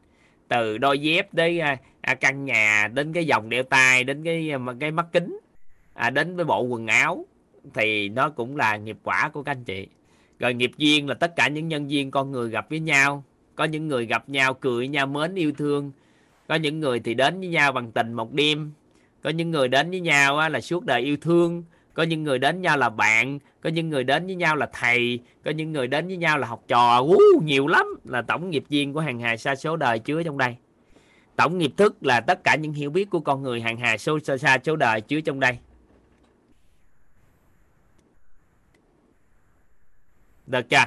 Từ 0.48 0.78
đôi 0.78 0.98
dép 0.98 1.34
đến 1.34 1.58
à, 1.58 1.76
à, 2.00 2.14
căn 2.14 2.44
nhà 2.44 2.88
đến 2.94 3.12
cái 3.12 3.26
vòng 3.30 3.48
đeo 3.48 3.62
tay 3.62 4.04
đến 4.04 4.24
cái 4.24 4.50
à, 4.50 4.58
cái 4.80 4.90
mắt 4.90 5.06
kính 5.12 5.38
à, 5.94 6.10
đến 6.10 6.36
với 6.36 6.44
bộ 6.44 6.62
quần 6.62 6.86
áo 6.86 7.26
thì 7.74 8.08
nó 8.08 8.30
cũng 8.30 8.56
là 8.56 8.76
nghiệp 8.76 8.96
quả 9.02 9.28
của 9.32 9.42
các 9.42 9.52
anh 9.52 9.64
chị. 9.64 9.88
Rồi 10.38 10.54
nghiệp 10.54 10.70
duyên 10.76 11.08
là 11.08 11.14
tất 11.14 11.36
cả 11.36 11.48
những 11.48 11.68
nhân 11.68 11.90
duyên 11.90 12.10
con 12.10 12.32
người 12.32 12.50
gặp 12.50 12.70
với 12.70 12.80
nhau. 12.80 13.24
Có 13.54 13.64
những 13.64 13.88
người 13.88 14.06
gặp 14.06 14.28
nhau 14.28 14.54
cười 14.54 14.88
nhau 14.88 15.06
mến 15.06 15.34
yêu 15.34 15.52
thương. 15.52 15.92
Có 16.48 16.54
những 16.54 16.80
người 16.80 17.00
thì 17.00 17.14
đến 17.14 17.40
với 17.40 17.48
nhau 17.48 17.72
bằng 17.72 17.92
tình 17.92 18.12
một 18.12 18.32
đêm 18.32 18.72
có 19.26 19.32
những 19.32 19.50
người 19.50 19.68
đến 19.68 19.90
với 19.90 20.00
nhau 20.00 20.48
là 20.48 20.60
suốt 20.60 20.84
đời 20.84 21.00
yêu 21.00 21.16
thương. 21.20 21.64
Có 21.94 22.02
những 22.02 22.22
người 22.22 22.38
đến 22.38 22.62
nhau 22.62 22.76
là 22.76 22.88
bạn. 22.88 23.38
Có 23.60 23.70
những 23.70 23.90
người 23.90 24.04
đến 24.04 24.26
với 24.26 24.34
nhau 24.34 24.56
là 24.56 24.68
thầy. 24.72 25.20
Có 25.44 25.50
những 25.50 25.72
người 25.72 25.86
đến 25.86 26.06
với 26.06 26.16
nhau 26.16 26.38
là 26.38 26.46
học 26.46 26.64
trò. 26.68 26.98
Uh, 26.98 27.42
nhiều 27.42 27.66
lắm. 27.66 27.86
Là 28.04 28.22
tổng 28.22 28.50
nghiệp 28.50 28.64
duyên 28.68 28.92
của 28.92 29.00
hàng 29.00 29.20
hà 29.20 29.36
xa 29.36 29.54
số 29.54 29.76
đời 29.76 29.98
chứa 29.98 30.22
trong 30.22 30.38
đây. 30.38 30.56
Tổng 31.36 31.58
nghiệp 31.58 31.72
thức 31.76 31.96
là 32.00 32.20
tất 32.20 32.44
cả 32.44 32.56
những 32.56 32.72
hiểu 32.72 32.90
biết 32.90 33.10
của 33.10 33.20
con 33.20 33.42
người 33.42 33.60
hàng 33.60 33.76
hà 33.76 33.98
sâu 33.98 34.18
xa 34.18 34.36
xa 34.36 34.58
số 34.64 34.76
đời 34.76 35.00
chứa 35.00 35.20
trong 35.20 35.40
đây. 35.40 35.58
Được 40.46 40.68
chưa? 40.68 40.84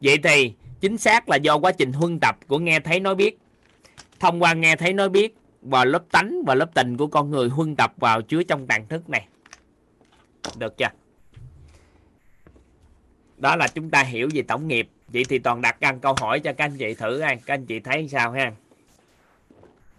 Vậy 0.00 0.18
thì 0.22 0.52
chính 0.80 0.98
xác 0.98 1.28
là 1.28 1.36
do 1.36 1.58
quá 1.58 1.72
trình 1.72 1.92
huân 1.92 2.20
tập 2.20 2.38
của 2.46 2.58
nghe 2.58 2.80
thấy 2.80 3.00
nói 3.00 3.14
biết. 3.14 3.38
Thông 4.20 4.42
qua 4.42 4.54
nghe 4.54 4.76
thấy 4.76 4.92
nói 4.92 5.08
biết 5.08 5.36
và 5.62 5.84
lớp 5.84 6.04
tánh 6.10 6.42
và 6.46 6.54
lớp 6.54 6.74
tình 6.74 6.96
của 6.96 7.06
con 7.06 7.30
người 7.30 7.48
huân 7.48 7.76
tập 7.76 7.92
vào 7.96 8.22
chứa 8.22 8.42
trong 8.42 8.66
tàn 8.66 8.88
thức 8.88 9.10
này. 9.10 9.26
Được 10.58 10.76
chưa? 10.76 10.86
Đó 13.36 13.56
là 13.56 13.68
chúng 13.68 13.90
ta 13.90 14.02
hiểu 14.02 14.28
về 14.34 14.42
tổng 14.42 14.68
nghiệp. 14.68 14.88
Vậy 15.08 15.24
thì 15.28 15.38
toàn 15.38 15.60
đặt 15.60 15.80
ăn 15.80 16.00
câu 16.00 16.14
hỏi 16.20 16.40
cho 16.40 16.52
các 16.52 16.64
anh 16.64 16.76
chị 16.76 16.94
thử 16.94 17.20
ha. 17.20 17.34
Các 17.34 17.54
anh 17.54 17.66
chị 17.66 17.80
thấy 17.80 18.08
sao 18.08 18.32
ha? 18.32 18.52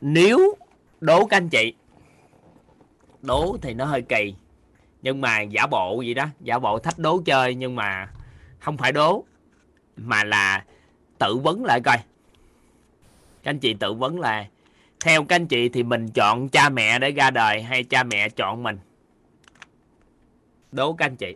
Nếu 0.01 0.55
đố 1.01 1.25
các 1.25 1.37
anh 1.37 1.49
chị, 1.49 1.73
đố 3.21 3.57
thì 3.61 3.73
nó 3.73 3.85
hơi 3.85 4.01
kỳ. 4.01 4.35
Nhưng 5.01 5.21
mà 5.21 5.41
giả 5.41 5.67
bộ 5.67 6.01
gì 6.01 6.13
đó, 6.13 6.25
giả 6.39 6.59
bộ 6.59 6.79
thách 6.79 6.99
đố 6.99 7.21
chơi 7.25 7.55
nhưng 7.55 7.75
mà 7.75 8.09
không 8.59 8.77
phải 8.77 8.91
đố, 8.91 9.23
mà 9.97 10.23
là 10.23 10.65
tự 11.17 11.37
vấn 11.37 11.65
lại 11.65 11.81
coi. 11.81 11.97
Các 13.43 13.51
anh 13.51 13.59
chị 13.59 13.73
tự 13.73 13.93
vấn 13.93 14.19
là 14.19 14.47
theo 15.01 15.23
các 15.23 15.35
anh 15.35 15.47
chị 15.47 15.69
thì 15.69 15.83
mình 15.83 16.09
chọn 16.09 16.49
cha 16.49 16.69
mẹ 16.69 16.99
để 16.99 17.11
ra 17.11 17.31
đời 17.31 17.61
hay 17.61 17.83
cha 17.83 18.03
mẹ 18.03 18.29
chọn 18.29 18.63
mình? 18.63 18.79
Đố 20.71 20.93
các 20.93 21.05
anh 21.05 21.15
chị. 21.15 21.35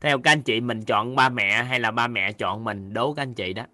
Theo 0.00 0.18
các 0.18 0.32
anh 0.32 0.42
chị 0.42 0.60
mình 0.60 0.84
chọn 0.84 1.16
ba 1.16 1.28
mẹ 1.28 1.62
hay 1.62 1.80
là 1.80 1.90
ba 1.90 2.06
mẹ 2.06 2.32
chọn 2.32 2.64
mình? 2.64 2.92
Đố 2.92 3.14
các 3.14 3.22
anh 3.22 3.34
chị 3.34 3.52
đó. 3.52 3.64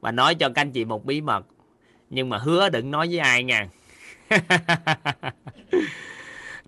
Và 0.00 0.12
nói 0.12 0.34
cho 0.34 0.48
các 0.48 0.62
anh 0.62 0.72
chị 0.72 0.84
một 0.84 1.04
bí 1.04 1.20
mật, 1.20 1.46
nhưng 2.10 2.28
mà 2.28 2.38
hứa 2.38 2.68
đừng 2.68 2.90
nói 2.90 3.08
với 3.08 3.18
ai 3.18 3.44
nha. 3.44 3.68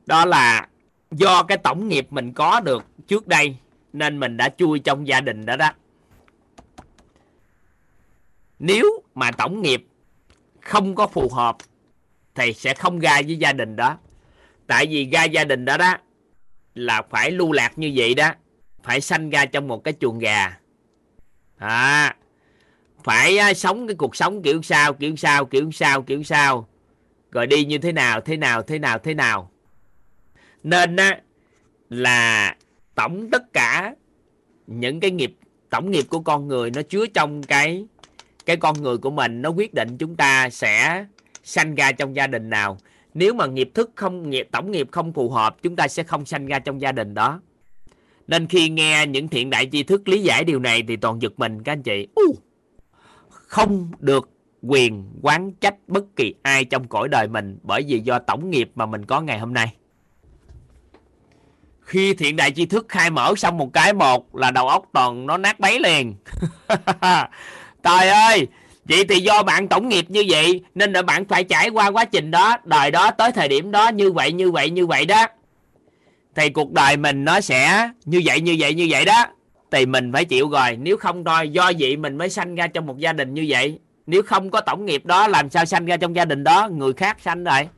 Đó 0.06 0.24
là 0.24 0.68
do 1.10 1.42
cái 1.42 1.58
tổng 1.58 1.88
nghiệp 1.88 2.06
mình 2.10 2.32
có 2.32 2.60
được 2.60 2.84
trước 3.06 3.28
đây 3.28 3.56
nên 3.92 4.20
mình 4.20 4.36
đã 4.36 4.48
chui 4.48 4.78
trong 4.78 5.06
gia 5.06 5.20
đình 5.20 5.46
đó 5.46 5.56
đó. 5.56 5.70
Nếu 8.58 9.02
mà 9.14 9.30
tổng 9.30 9.62
nghiệp 9.62 9.86
không 10.60 10.94
có 10.94 11.06
phù 11.06 11.28
hợp 11.28 11.56
thì 12.34 12.52
sẽ 12.52 12.74
không 12.74 12.98
ra 12.98 13.22
với 13.26 13.36
gia 13.36 13.52
đình 13.52 13.76
đó. 13.76 13.98
Tại 14.66 14.86
vì 14.86 15.10
ra 15.10 15.24
gia 15.24 15.44
đình 15.44 15.64
đó 15.64 15.76
đó 15.76 15.96
là 16.74 17.02
phải 17.02 17.30
lưu 17.30 17.52
lạc 17.52 17.78
như 17.78 17.92
vậy 17.96 18.14
đó. 18.14 18.32
Phải 18.82 19.00
sanh 19.00 19.30
ra 19.30 19.46
trong 19.46 19.68
một 19.68 19.84
cái 19.84 19.94
chuồng 20.00 20.18
gà. 20.18 20.58
À, 21.58 22.16
phải 23.04 23.38
á, 23.38 23.54
sống 23.54 23.86
cái 23.86 23.96
cuộc 23.96 24.16
sống 24.16 24.42
kiểu 24.42 24.62
sao 24.62 24.92
kiểu 24.92 25.16
sao 25.16 25.44
kiểu 25.44 25.70
sao 25.70 26.02
kiểu 26.02 26.22
sao. 26.22 26.68
Rồi 27.30 27.46
đi 27.46 27.64
như 27.64 27.78
thế 27.78 27.92
nào 27.92 28.20
thế 28.20 28.36
nào 28.36 28.62
thế 28.62 28.78
nào 28.78 28.98
thế 28.98 29.14
nào. 29.14 29.50
Nên 30.62 30.96
á 30.96 31.20
là 31.90 32.56
tổng 32.98 33.28
tất 33.32 33.52
cả 33.52 33.94
những 34.66 35.00
cái 35.00 35.10
nghiệp 35.10 35.36
tổng 35.70 35.90
nghiệp 35.90 36.04
của 36.08 36.20
con 36.20 36.48
người 36.48 36.70
nó 36.70 36.82
chứa 36.82 37.06
trong 37.06 37.42
cái 37.42 37.86
cái 38.46 38.56
con 38.56 38.82
người 38.82 38.98
của 38.98 39.10
mình 39.10 39.42
nó 39.42 39.50
quyết 39.50 39.74
định 39.74 39.96
chúng 39.98 40.16
ta 40.16 40.50
sẽ 40.50 41.06
sanh 41.44 41.74
ra 41.74 41.92
trong 41.92 42.16
gia 42.16 42.26
đình 42.26 42.50
nào. 42.50 42.78
Nếu 43.14 43.34
mà 43.34 43.46
nghiệp 43.46 43.70
thức 43.74 43.90
không 43.94 44.30
nghiệp 44.30 44.48
tổng 44.52 44.70
nghiệp 44.70 44.88
không 44.92 45.12
phù 45.12 45.30
hợp 45.30 45.56
chúng 45.62 45.76
ta 45.76 45.88
sẽ 45.88 46.02
không 46.02 46.24
sanh 46.24 46.46
ra 46.46 46.58
trong 46.58 46.80
gia 46.80 46.92
đình 46.92 47.14
đó. 47.14 47.40
Nên 48.26 48.46
khi 48.46 48.68
nghe 48.68 49.06
những 49.06 49.28
thiện 49.28 49.50
đại 49.50 49.68
tri 49.72 49.82
thức 49.82 50.08
lý 50.08 50.22
giải 50.22 50.44
điều 50.44 50.58
này 50.58 50.82
thì 50.88 50.96
toàn 50.96 51.22
giật 51.22 51.32
mình 51.36 51.62
các 51.62 51.72
anh 51.72 51.82
chị. 51.82 52.08
Uh, 52.28 52.38
không 53.28 53.90
được 53.98 54.30
quyền 54.62 55.10
quán 55.22 55.52
trách 55.52 55.74
bất 55.86 56.04
kỳ 56.16 56.34
ai 56.42 56.64
trong 56.64 56.88
cõi 56.88 57.08
đời 57.08 57.28
mình 57.28 57.58
bởi 57.62 57.82
vì 57.88 58.00
do 58.00 58.18
tổng 58.18 58.50
nghiệp 58.50 58.70
mà 58.74 58.86
mình 58.86 59.04
có 59.04 59.20
ngày 59.20 59.38
hôm 59.38 59.54
nay 59.54 59.74
khi 61.88 62.14
thiện 62.14 62.36
đại 62.36 62.50
tri 62.50 62.66
thức 62.66 62.86
khai 62.88 63.10
mở 63.10 63.34
xong 63.36 63.58
một 63.58 63.72
cái 63.72 63.92
một 63.92 64.36
là 64.36 64.50
đầu 64.50 64.68
óc 64.68 64.84
toàn 64.92 65.26
nó 65.26 65.36
nát 65.36 65.60
bấy 65.60 65.80
liền. 65.80 66.14
Trời 67.82 68.08
ơi, 68.08 68.46
vậy 68.84 69.04
thì 69.08 69.20
do 69.20 69.42
bạn 69.42 69.68
tổng 69.68 69.88
nghiệp 69.88 70.04
như 70.08 70.24
vậy 70.28 70.60
nên 70.74 70.92
là 70.92 71.02
bạn 71.02 71.24
phải 71.24 71.44
trải 71.44 71.68
qua 71.68 71.90
quá 71.90 72.04
trình 72.04 72.30
đó, 72.30 72.56
đời 72.64 72.90
đó 72.90 73.10
tới 73.10 73.32
thời 73.32 73.48
điểm 73.48 73.70
đó 73.70 73.88
như 73.88 74.12
vậy 74.12 74.32
như 74.32 74.50
vậy 74.50 74.70
như 74.70 74.86
vậy 74.86 75.04
đó. 75.04 75.26
Thì 76.34 76.48
cuộc 76.48 76.72
đời 76.72 76.96
mình 76.96 77.24
nó 77.24 77.40
sẽ 77.40 77.90
như 78.04 78.22
vậy 78.24 78.40
như 78.40 78.56
vậy 78.58 78.74
như 78.74 78.86
vậy 78.90 79.04
đó. 79.04 79.26
Thì 79.70 79.86
mình 79.86 80.12
phải 80.12 80.24
chịu 80.24 80.50
rồi, 80.50 80.76
nếu 80.76 80.96
không 80.96 81.24
thôi, 81.24 81.48
do 81.48 81.72
vậy 81.78 81.96
mình 81.96 82.18
mới 82.18 82.30
sanh 82.30 82.54
ra 82.54 82.66
trong 82.66 82.86
một 82.86 82.98
gia 82.98 83.12
đình 83.12 83.34
như 83.34 83.46
vậy. 83.48 83.78
Nếu 84.06 84.22
không 84.22 84.50
có 84.50 84.60
tổng 84.60 84.84
nghiệp 84.84 85.06
đó, 85.06 85.28
làm 85.28 85.50
sao 85.50 85.64
sanh 85.64 85.86
ra 85.86 85.96
trong 85.96 86.16
gia 86.16 86.24
đình 86.24 86.44
đó? 86.44 86.68
Người 86.72 86.92
khác 86.92 87.16
sanh 87.20 87.44
rồi 87.44 87.68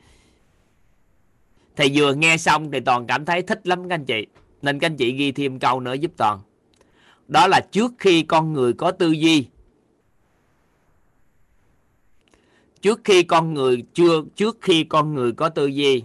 thì 1.76 1.90
vừa 1.94 2.14
nghe 2.14 2.36
xong 2.36 2.70
thì 2.70 2.80
toàn 2.80 3.06
cảm 3.06 3.24
thấy 3.24 3.42
thích 3.42 3.66
lắm 3.66 3.88
các 3.88 3.94
anh 3.94 4.05
chị. 4.05 4.26
Nên 4.62 4.78
các 4.78 4.86
anh 4.86 4.97
chị 4.97 5.12
ghi 5.12 5.32
thêm 5.32 5.59
câu 5.59 5.80
nữa 5.80 5.94
giúp 5.94 6.12
toàn. 6.16 6.40
Đó 7.28 7.47
là 7.47 7.60
trước 7.72 7.92
khi 7.98 8.22
con 8.22 8.52
người 8.52 8.72
có 8.72 8.90
tư 8.90 9.10
duy. 9.10 9.47
Trước 12.80 13.01
khi 13.05 13.22
con 13.22 13.55
người 13.55 13.84
chưa, 13.94 14.22
trước 14.36 14.59
khi 14.60 14.84
con 14.84 15.14
người 15.14 15.32
có 15.32 15.48
tư 15.48 15.66
duy, 15.66 16.02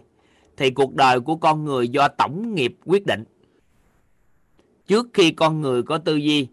thì 0.58 0.70
cuộc 0.70 0.96
đời 0.96 1.20
của 1.20 1.36
con 1.36 1.66
người 1.66 1.88
do 1.88 2.08
tổng 2.08 2.56
nghiệp 2.56 2.76
quyết 2.86 3.06
định. 3.06 3.24
Trước 4.88 5.08
khi 5.14 5.32
con 5.32 5.62
người 5.62 5.84
có 5.84 5.98
tư 5.98 6.16
duy, 6.16 6.48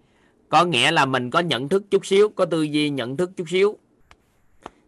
có 0.48 0.64
nghĩa 0.64 0.90
là 0.90 1.06
mình 1.06 1.30
có 1.30 1.40
nhận 1.40 1.68
thức 1.68 1.84
chút 1.90 2.06
xíu, 2.06 2.28
có 2.28 2.44
tư 2.44 2.62
duy 2.62 2.90
nhận 2.90 3.16
thức 3.16 3.30
chút 3.36 3.48
xíu. 3.48 3.78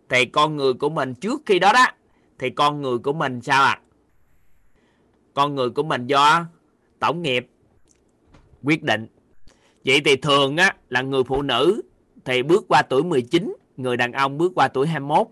Thì 0.09 0.24
con 0.24 0.56
người 0.56 0.72
của 0.72 0.88
mình 0.88 1.14
trước 1.14 1.42
khi 1.46 1.59
đó 1.59 1.72
đó, 1.72 1.86
thì 2.38 2.51
con 2.51 2.82
người 2.82 2.98
của 2.98 3.12
mình 3.12 3.40
sao 3.40 3.62
ạ? 3.62 3.80
à? 3.80 3.84
Con 5.35 5.55
người 5.55 5.70
của 5.70 5.82
mình 5.82 6.06
do 6.06 6.47
tổng 6.98 7.23
nghiệp, 7.23 7.48
quyết 8.62 8.82
định. 8.82 9.06
Vậy 9.85 10.01
thì 10.05 10.16
thường 10.16 10.56
á, 10.56 10.77
là 10.89 11.02
người 11.02 11.24
phụ 11.24 11.43
nữ 11.43 11.82
thì 12.24 12.43
bước 12.43 12.65
qua 12.69 12.82
tuổi 12.82 13.02
19 13.02 13.56
người 13.77 13.97
đàn 13.97 14.12
ông 14.12 14.39
bước 14.39 14.52
qua 14.55 14.69
tuổi 14.69 14.86
21 14.86 15.27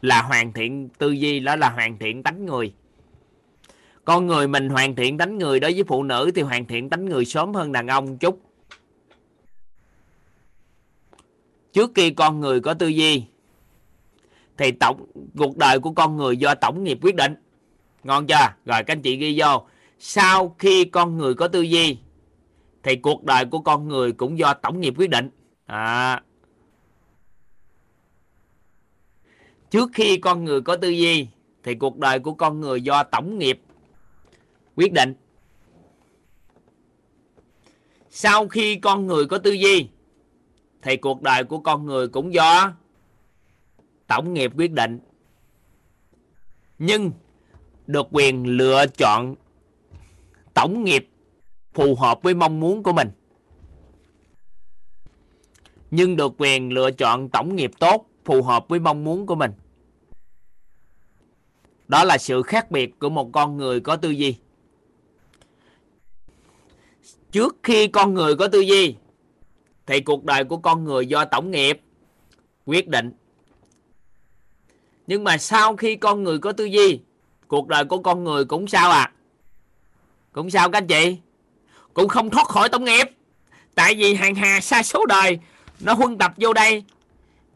là 0.00 0.22
hoàn 0.22 0.52
thiện 0.52 0.88
tư 0.88 1.10
duy, 1.10 1.40
đó 1.40 1.56
là 1.56 1.70
hoàn 1.70 1.98
thiện 1.98 2.22
tánh 2.22 2.46
người. 2.46 2.74
Con 4.04 4.26
người 4.26 4.48
mình 4.48 4.68
hoàn 4.68 4.96
thiện 4.96 5.18
tánh 5.18 5.38
người 5.38 5.60
đối 5.60 5.72
với 5.72 5.84
phụ 5.84 6.02
nữ 6.02 6.30
thì 6.34 6.42
hoàn 6.42 6.66
thiện 6.66 6.90
tánh 6.90 7.04
người 7.04 7.24
sớm 7.24 7.54
hơn 7.54 7.72
đàn 7.72 7.86
ông 7.86 8.18
chút. 8.18 8.40
Trước 11.72 11.92
khi 11.94 12.10
con 12.10 12.40
người 12.40 12.60
có 12.60 12.74
tư 12.74 12.86
duy, 12.86 13.24
thì 14.56 14.72
tổng, 14.72 15.06
cuộc 15.38 15.56
đời 15.56 15.80
của 15.80 15.92
con 15.92 16.16
người 16.16 16.36
do 16.36 16.54
tổng 16.54 16.84
nghiệp 16.84 16.98
quyết 17.02 17.14
định 17.14 17.34
ngon 18.04 18.26
chưa? 18.26 18.34
Rồi, 18.64 18.82
các 18.84 18.88
anh 18.88 19.02
chị 19.02 19.16
ghi 19.16 19.40
vô. 19.40 19.66
Sau 19.98 20.54
khi 20.58 20.84
con 20.84 21.16
người 21.16 21.34
có 21.34 21.48
tư 21.48 21.60
duy, 21.60 21.98
thì 22.82 22.96
cuộc 22.96 23.24
đời 23.24 23.44
của 23.44 23.58
con 23.58 23.88
người 23.88 24.12
cũng 24.12 24.38
do 24.38 24.54
tổng 24.54 24.80
nghiệp 24.80 24.94
quyết 24.96 25.10
định. 25.10 25.30
À. 25.66 26.22
trước 29.70 29.90
khi 29.94 30.16
con 30.16 30.44
người 30.44 30.60
có 30.60 30.76
tư 30.76 30.88
duy, 30.88 31.26
thì 31.62 31.74
cuộc 31.74 31.98
đời 31.98 32.18
của 32.18 32.34
con 32.34 32.60
người 32.60 32.82
do 32.82 33.02
tổng 33.02 33.38
nghiệp 33.38 33.60
quyết 34.76 34.92
định. 34.92 35.14
Sau 38.10 38.48
khi 38.48 38.76
con 38.76 39.06
người 39.06 39.26
có 39.26 39.38
tư 39.38 39.52
duy, 39.52 39.88
thì 40.82 40.96
cuộc 40.96 41.22
đời 41.22 41.44
của 41.44 41.58
con 41.58 41.86
người 41.86 42.08
cũng 42.08 42.34
do 42.34 42.72
tổng 44.06 44.34
nghiệp 44.34 44.52
quyết 44.56 44.72
định. 44.72 44.98
Nhưng 46.78 47.12
được 47.88 48.06
quyền 48.10 48.46
lựa 48.46 48.86
chọn 48.86 49.34
tổng 50.54 50.84
nghiệp 50.84 51.08
phù 51.74 51.94
hợp 51.94 52.22
với 52.22 52.34
mong 52.34 52.60
muốn 52.60 52.82
của 52.82 52.92
mình. 52.92 53.10
Nhưng 55.90 56.16
được 56.16 56.32
quyền 56.38 56.72
lựa 56.72 56.90
chọn 56.90 57.28
tổng 57.28 57.56
nghiệp 57.56 57.70
tốt 57.78 58.06
phù 58.24 58.42
hợp 58.42 58.68
với 58.68 58.80
mong 58.80 59.04
muốn 59.04 59.26
của 59.26 59.34
mình. 59.34 59.52
Đó 61.88 62.04
là 62.04 62.18
sự 62.18 62.42
khác 62.42 62.70
biệt 62.70 62.98
của 62.98 63.08
một 63.08 63.30
con 63.32 63.56
người 63.56 63.80
có 63.80 63.96
tư 63.96 64.10
duy. 64.10 64.36
Trước 67.32 67.56
khi 67.62 67.88
con 67.88 68.14
người 68.14 68.36
có 68.36 68.48
tư 68.48 68.60
duy, 68.60 68.94
thì 69.86 70.00
cuộc 70.00 70.24
đời 70.24 70.44
của 70.44 70.56
con 70.56 70.84
người 70.84 71.06
do 71.06 71.24
tổng 71.24 71.50
nghiệp 71.50 71.80
quyết 72.64 72.88
định. 72.88 73.12
Nhưng 75.06 75.24
mà 75.24 75.38
sau 75.38 75.76
khi 75.76 75.96
con 75.96 76.22
người 76.22 76.38
có 76.38 76.52
tư 76.52 76.64
duy 76.64 77.00
cuộc 77.48 77.68
đời 77.68 77.84
của 77.84 77.98
con 77.98 78.24
người 78.24 78.44
cũng 78.44 78.68
sao 78.68 78.90
à? 78.90 79.12
Cũng 80.32 80.50
sao 80.50 80.70
các 80.70 80.78
anh 80.78 80.86
chị? 80.86 81.16
Cũng 81.94 82.08
không 82.08 82.30
thoát 82.30 82.48
khỏi 82.48 82.68
tổng 82.68 82.84
nghiệp. 82.84 83.10
Tại 83.74 83.94
vì 83.94 84.14
hàng 84.14 84.34
hà 84.34 84.60
sa 84.60 84.82
số 84.82 85.06
đời, 85.06 85.38
nó 85.80 85.94
huân 85.94 86.18
tập 86.18 86.32
vô 86.36 86.52
đây. 86.52 86.84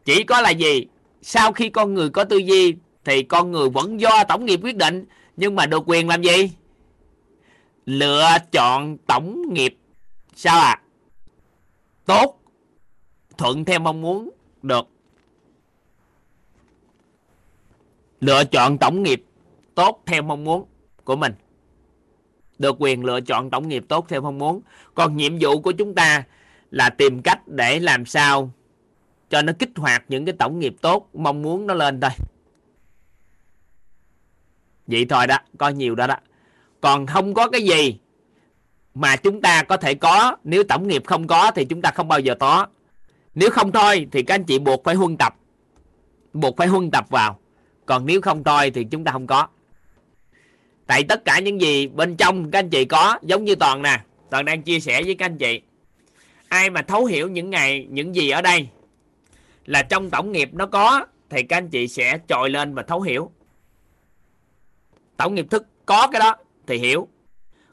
Chỉ 0.05 0.23
có 0.23 0.41
là 0.41 0.49
gì? 0.49 0.85
Sau 1.21 1.51
khi 1.51 1.69
con 1.69 1.93
người 1.93 2.09
có 2.09 2.23
tư 2.23 2.37
duy, 2.37 2.75
thì 3.05 3.23
con 3.23 3.51
người 3.51 3.69
vẫn 3.69 3.99
do 3.99 4.23
tổng 4.23 4.45
nghiệp 4.45 4.59
quyết 4.63 4.75
định. 4.75 5.05
Nhưng 5.37 5.55
mà 5.55 5.65
được 5.65 5.83
quyền 5.85 6.07
làm 6.07 6.21
gì? 6.21 6.51
Lựa 7.85 8.37
chọn 8.51 8.97
tổng 8.97 9.41
nghiệp. 9.53 9.77
Sao 10.35 10.59
à? 10.59 10.81
Tốt. 12.05 12.39
Thuận 13.37 13.65
theo 13.65 13.79
mong 13.79 14.01
muốn. 14.01 14.29
Được. 14.61 14.87
Lựa 18.19 18.43
chọn 18.43 18.77
tổng 18.77 19.03
nghiệp 19.03 19.23
tốt 19.75 20.03
theo 20.05 20.21
mong 20.21 20.43
muốn 20.43 20.65
của 21.03 21.15
mình. 21.15 21.33
Được 22.59 22.75
quyền 22.79 23.03
lựa 23.03 23.21
chọn 23.21 23.49
tổng 23.49 23.67
nghiệp 23.67 23.85
tốt 23.87 24.05
theo 24.09 24.21
mong 24.21 24.37
muốn. 24.37 24.61
Còn 24.95 25.17
nhiệm 25.17 25.37
vụ 25.39 25.61
của 25.61 25.71
chúng 25.71 25.95
ta 25.95 26.23
là 26.71 26.89
tìm 26.89 27.21
cách 27.21 27.47
để 27.47 27.79
làm 27.79 28.05
sao 28.05 28.51
cho 29.29 29.41
nó 29.41 29.53
kích 29.59 29.69
hoạt 29.75 30.03
những 30.07 30.25
cái 30.25 30.35
tổng 30.39 30.59
nghiệp 30.59 30.75
tốt 30.81 31.09
mong 31.13 31.41
muốn 31.41 31.67
nó 31.67 31.73
lên 31.73 32.01
thôi. 32.01 32.11
Vậy 34.87 35.05
thôi 35.09 35.27
đó, 35.27 35.37
có 35.57 35.69
nhiều 35.69 35.95
đó 35.95 36.07
đó. 36.07 36.15
Còn 36.81 37.05
không 37.07 37.33
có 37.33 37.49
cái 37.49 37.63
gì 37.63 37.99
mà 38.93 39.15
chúng 39.15 39.41
ta 39.41 39.63
có 39.63 39.77
thể 39.77 39.93
có, 39.93 40.37
nếu 40.43 40.63
tổng 40.63 40.87
nghiệp 40.87 41.03
không 41.05 41.27
có 41.27 41.51
thì 41.55 41.65
chúng 41.65 41.81
ta 41.81 41.91
không 41.91 42.07
bao 42.07 42.19
giờ 42.19 42.35
có. 42.39 42.67
Nếu 43.35 43.49
không 43.49 43.71
thôi 43.71 44.07
thì 44.11 44.23
các 44.23 44.35
anh 44.35 44.43
chị 44.43 44.59
buộc 44.59 44.83
phải 44.83 44.95
huân 44.95 45.17
tập, 45.17 45.35
buộc 46.33 46.57
phải 46.57 46.67
huân 46.67 46.91
tập 46.91 47.05
vào. 47.09 47.39
Còn 47.85 48.05
nếu 48.05 48.21
không 48.21 48.43
thôi 48.43 48.71
thì 48.71 48.83
chúng 48.83 49.03
ta 49.03 49.11
không 49.11 49.27
có 49.27 49.47
tại 50.87 51.03
tất 51.03 51.25
cả 51.25 51.39
những 51.39 51.61
gì 51.61 51.87
bên 51.87 52.15
trong 52.15 52.51
các 52.51 52.59
anh 52.59 52.69
chị 52.69 52.85
có, 52.85 53.19
giống 53.21 53.45
như 53.45 53.55
toàn 53.55 53.81
nè, 53.81 53.99
toàn 54.29 54.45
đang 54.45 54.61
chia 54.61 54.79
sẻ 54.79 55.03
với 55.03 55.15
các 55.15 55.25
anh 55.25 55.37
chị. 55.37 55.61
Ai 56.47 56.69
mà 56.69 56.81
thấu 56.81 57.05
hiểu 57.05 57.29
những 57.29 57.49
ngày, 57.49 57.87
những 57.89 58.15
gì 58.15 58.29
ở 58.29 58.41
đây 58.41 58.67
là 59.65 59.83
trong 59.83 60.09
tổng 60.09 60.31
nghiệp 60.31 60.49
nó 60.53 60.65
có, 60.65 61.05
thì 61.29 61.43
các 61.43 61.57
anh 61.57 61.69
chị 61.69 61.87
sẽ 61.87 62.19
trồi 62.27 62.49
lên 62.49 62.73
và 62.73 62.83
thấu 62.83 63.01
hiểu. 63.01 63.31
Tổng 65.17 65.35
nghiệp 65.35 65.45
thức 65.49 65.67
có 65.85 66.07
cái 66.07 66.19
đó 66.19 66.35
thì 66.67 66.77
hiểu. 66.77 67.07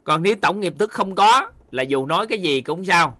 Còn 0.04 0.22
nếu 0.22 0.34
tổng 0.36 0.60
nghiệp 0.60 0.74
thức 0.78 0.90
không 0.90 1.14
có 1.14 1.50
là 1.70 1.82
dù 1.82 2.06
nói 2.06 2.26
cái 2.26 2.38
gì 2.42 2.60
cũng 2.60 2.84
sao. 2.84 3.18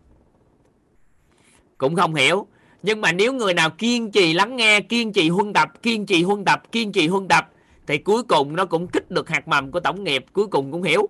Cũng 1.79 1.97
không 1.97 2.15
hiểu. 2.15 2.47
Nhưng 2.83 3.01
mà 3.01 3.13
nếu 3.13 3.33
người 3.33 3.55
nào 3.55 3.71
kiên 3.71 4.11
trì 4.11 4.33
lắng 4.33 4.57
nghe, 4.57 4.81
kiên 4.81 5.13
trì 5.13 5.29
huân 5.29 5.53
tập, 5.53 5.83
kiên 5.83 6.07
trì 6.07 6.23
huân 6.23 6.45
tập, 6.45 6.73
kiên 6.73 6.93
trì 6.93 7.09
huân 7.09 7.29
tập 7.29 7.51
thì 7.91 7.99
cuối 7.99 8.23
cùng 8.23 8.57
nó 8.57 8.65
cũng 8.65 8.89
kích 8.89 9.11
được 9.11 9.29
hạt 9.29 9.49
mầm 9.49 9.71
của 9.71 9.81
tổng 9.81 10.05
nghiệp, 10.05 10.25
cuối 10.33 10.47
cùng 10.47 10.73
cũng 10.73 10.83
hiểu. 10.83 11.09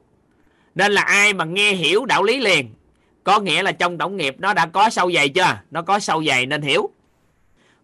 Nên 0.75 0.93
là 0.93 1.03
ai 1.03 1.33
mà 1.33 1.45
nghe 1.45 1.73
hiểu 1.73 2.05
đạo 2.05 2.23
lý 2.23 2.41
liền, 2.41 2.71
có 3.25 3.41
nghĩa 3.41 3.63
là 3.63 3.73
trong 3.73 3.99
tổng 3.99 4.17
nghiệp 4.17 4.37
nó 4.39 4.55
đã 4.55 4.67
có 4.67 4.91
sâu 4.91 5.13
dày 5.13 5.29
chưa? 5.29 5.61
Nó 5.71 5.83
có 5.83 5.99
sâu 5.99 6.25
dày 6.25 6.47
nên 6.47 6.63
hiểu. 6.63 6.91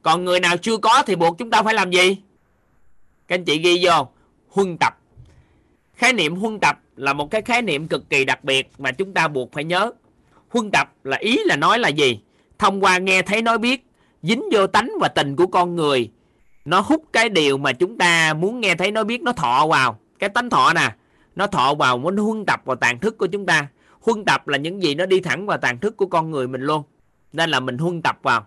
Còn 0.03 0.25
người 0.25 0.41
nào 0.41 0.57
chưa 0.57 0.77
có 0.77 1.03
thì 1.07 1.17
buộc 1.17 1.39
chúng 1.39 1.51
ta 1.51 1.63
phải 1.63 1.75
làm 1.75 1.91
gì? 1.91 2.17
Các 3.29 3.35
anh 3.35 3.45
chị 3.45 3.59
ghi 3.59 3.85
vô, 3.85 4.09
huân 4.49 4.77
tập. 4.81 4.99
Khái 5.95 6.13
niệm 6.13 6.37
huân 6.37 6.61
tập 6.61 6.81
là 6.97 7.13
một 7.13 7.31
cái 7.31 7.43
khái 7.43 7.63
niệm 7.63 7.89
cực 7.89 8.11
kỳ 8.11 8.25
đặc 8.25 8.45
biệt 8.45 8.71
mà 8.79 8.93
chúng 8.93 9.15
ta 9.15 9.29
buộc 9.29 9.53
phải 9.53 9.65
nhớ. 9.65 9.93
Huân 10.49 10.71
tập 10.71 10.93
là 11.05 11.17
ý 11.17 11.39
là 11.45 11.57
nói 11.57 11.79
là 11.79 11.89
gì? 11.89 12.21
Thông 12.59 12.85
qua 12.85 12.99
nghe 12.99 13.23
thấy 13.23 13.43
nói 13.43 13.59
biết, 13.59 13.87
dính 14.23 14.43
vô 14.53 14.67
tánh 14.67 14.91
và 15.01 15.09
tình 15.09 15.37
của 15.37 15.47
con 15.47 15.77
người 15.77 16.11
nó 16.67 16.81
hút 16.81 17.05
cái 17.13 17.29
điều 17.29 17.59
mà 17.59 17.73
chúng 17.73 17.99
ta 17.99 18.35
muốn 18.35 18.61
nghe 18.61 18.75
thấy, 18.75 18.91
nó 18.91 19.05
biết 19.05 19.23
nó 19.23 19.33
thọ 19.33 19.67
vào. 19.67 19.99
Cái 20.19 20.29
tánh 20.29 20.51
thọ 20.51 20.73
nè, 20.73 20.95
nó 21.37 21.47
thọ 21.47 21.75
vào, 21.75 21.99
muốn 21.99 22.17
huân 22.17 22.47
tập 22.47 22.61
vào 22.65 22.77
tàn 22.77 22.99
thức 22.99 23.19
của 23.19 23.27
chúng 23.27 23.47
ta. 23.47 23.69
Huân 24.01 24.25
tập 24.25 24.49
là 24.49 24.59
những 24.59 24.83
gì 24.83 24.95
nó 24.95 25.07
đi 25.07 25.21
thẳng 25.21 25.47
vào 25.47 25.59
tàn 25.59 25.79
thức 25.79 25.97
của 25.97 26.07
con 26.07 26.31
người 26.31 26.49
mình 26.49 26.61
luôn. 26.61 26.83
Nên 27.33 27.51
là 27.51 27.61
mình 27.61 27.79
huân 27.79 28.03
tập 28.03 28.19
vào. 28.23 28.47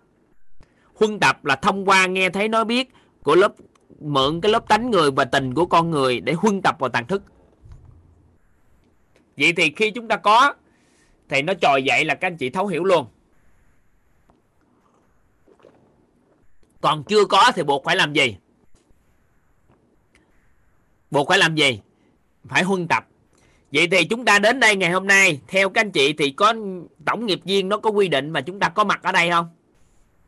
Huân 0.94 1.20
tập 1.20 1.46
là 1.46 1.56
thông 1.56 1.90
qua 1.90 2.06
nghe 2.06 2.30
thấy 2.30 2.48
nói 2.48 2.66
biết 2.66 2.94
của 3.24 3.36
lớp, 3.36 3.54
mượn 4.00 4.42
cái 4.42 4.52
lớp 4.52 4.68
tánh 4.68 4.92
người 4.92 5.12
và 5.12 5.26
tình 5.26 5.54
của 5.54 5.66
con 5.66 5.92
người 5.92 6.22
để 6.22 6.34
huân 6.34 6.62
tập 6.62 6.76
vào 6.80 6.90
tàn 6.90 7.08
thức. 7.08 7.24
Vậy 9.38 9.54
thì 9.58 9.74
khi 9.76 9.92
chúng 9.92 10.08
ta 10.08 10.18
có, 10.18 10.54
thì 11.30 11.42
nó 11.42 11.54
trồi 11.62 11.84
dậy 11.84 12.06
là 12.06 12.16
các 12.16 12.28
anh 12.28 12.38
chị 12.38 12.50
thấu 12.50 12.68
hiểu 12.68 12.84
luôn. 12.84 13.06
Còn 16.82 17.04
chưa 17.04 17.26
có 17.26 17.52
thì 17.56 17.64
buộc 17.64 17.84
phải 17.86 17.96
làm 17.96 18.14
gì? 18.14 18.38
Buộc 21.12 21.28
phải 21.30 21.38
làm 21.38 21.56
gì? 21.56 21.80
Phải 22.46 22.64
huân 22.64 22.88
tập. 22.88 23.08
Vậy 23.72 23.88
thì 23.92 24.06
chúng 24.06 24.26
ta 24.26 24.40
đến 24.40 24.60
đây 24.60 24.76
ngày 24.76 24.92
hôm 24.92 25.08
nay, 25.08 25.42
theo 25.48 25.70
các 25.70 25.82
anh 25.82 25.92
chị 25.92 26.14
thì 26.14 26.32
có 26.32 26.54
tổng 27.06 27.26
nghiệp 27.26 27.40
viên 27.44 27.70
nó 27.70 27.78
có 27.78 27.90
quy 27.90 28.08
định 28.08 28.30
mà 28.30 28.42
chúng 28.42 28.60
ta 28.60 28.70
có 28.70 28.84
mặt 28.84 29.04
ở 29.04 29.12
đây 29.12 29.30
không? 29.30 29.50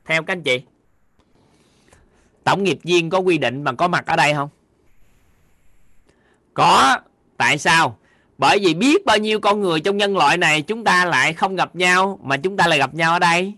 Theo 0.06 0.23
các 0.23 0.34
anh 0.34 0.44
chị. 0.44 0.61
Tổng 2.44 2.64
nghiệp 2.64 2.80
viên 2.84 3.10
có 3.10 3.18
quy 3.18 3.38
định 3.38 3.64
mà 3.64 3.72
có 3.73 3.88
mặt 3.88 4.06
ở 4.06 4.15
đây 4.15 4.34
không? 4.34 4.49
Có. 6.53 6.99
Tại 7.38 7.57
sao? 7.57 7.98
Bởi 8.38 8.60
vì 8.60 8.73
biết 8.73 9.06
bao 9.06 9.18
nhiêu 9.18 9.40
con 9.40 9.61
người 9.61 9.80
trong 9.80 9.98
nhân 9.98 10.18
loại 10.18 10.38
này 10.38 10.61
chúng 10.61 10.84
ta 10.84 11.06
lại 11.06 11.34
không 11.34 11.56
gặp 11.56 11.76
nhau 11.76 12.19
mà 12.23 12.38
chúng 12.38 12.57
ta 12.57 12.68
lại 12.68 12.80
gặp 12.80 12.94
nhau 12.94 13.14
ở 13.14 13.19
đây. 13.19 13.53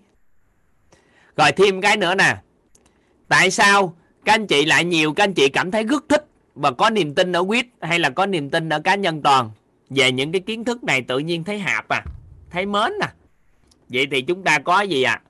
Rồi 1.37 1.51
thêm 1.51 1.81
cái 1.81 1.97
nữa 1.97 2.15
nè 2.15 2.37
tại 3.33 3.51
sao 3.51 3.95
các 4.25 4.33
anh 4.33 4.47
chị 4.47 4.65
lại 4.65 4.85
nhiều, 4.85 5.13
các 5.13 5.23
anh 5.23 5.33
chị 5.33 5.49
cảm 5.49 5.71
thấy 5.71 5.83
rất 5.83 6.03
thích 6.09 6.25
và 6.55 6.71
có 6.71 6.89
niềm 6.89 7.15
tin 7.15 7.31
ở 7.31 7.43
quýt 7.43 7.65
hay 7.81 7.99
là 7.99 8.09
có 8.09 8.25
niềm 8.25 8.49
tin 8.49 8.69
ở 8.69 8.79
cá 8.79 8.95
nhân 8.95 9.21
toàn 9.21 9.51
về 9.89 10.11
những 10.11 10.31
cái 10.31 10.41
kiến 10.41 10.63
thức 10.63 10.83
này 10.83 11.01
tự 11.01 11.19
nhiên 11.19 11.43
thấy 11.43 11.59
hạp 11.59 11.85
à 11.89 12.03
thấy 12.49 12.65
mến 12.65 12.91
à? 13.01 13.13
Vậy 13.89 14.07
thì 14.11 14.21
chúng 14.21 14.43
ta 14.43 14.59
có 14.59 14.81
gì 14.81 15.03
à 15.03 15.21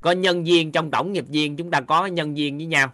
có 0.00 0.10
nhân 0.10 0.44
viên 0.44 0.72
trong 0.72 0.90
tổng 0.90 1.12
nghiệp 1.12 1.24
viên, 1.28 1.56
chúng 1.56 1.70
ta 1.70 1.80
có 1.80 2.06
nhân 2.06 2.34
viên 2.34 2.56
với 2.56 2.66
nhau. 2.66 2.92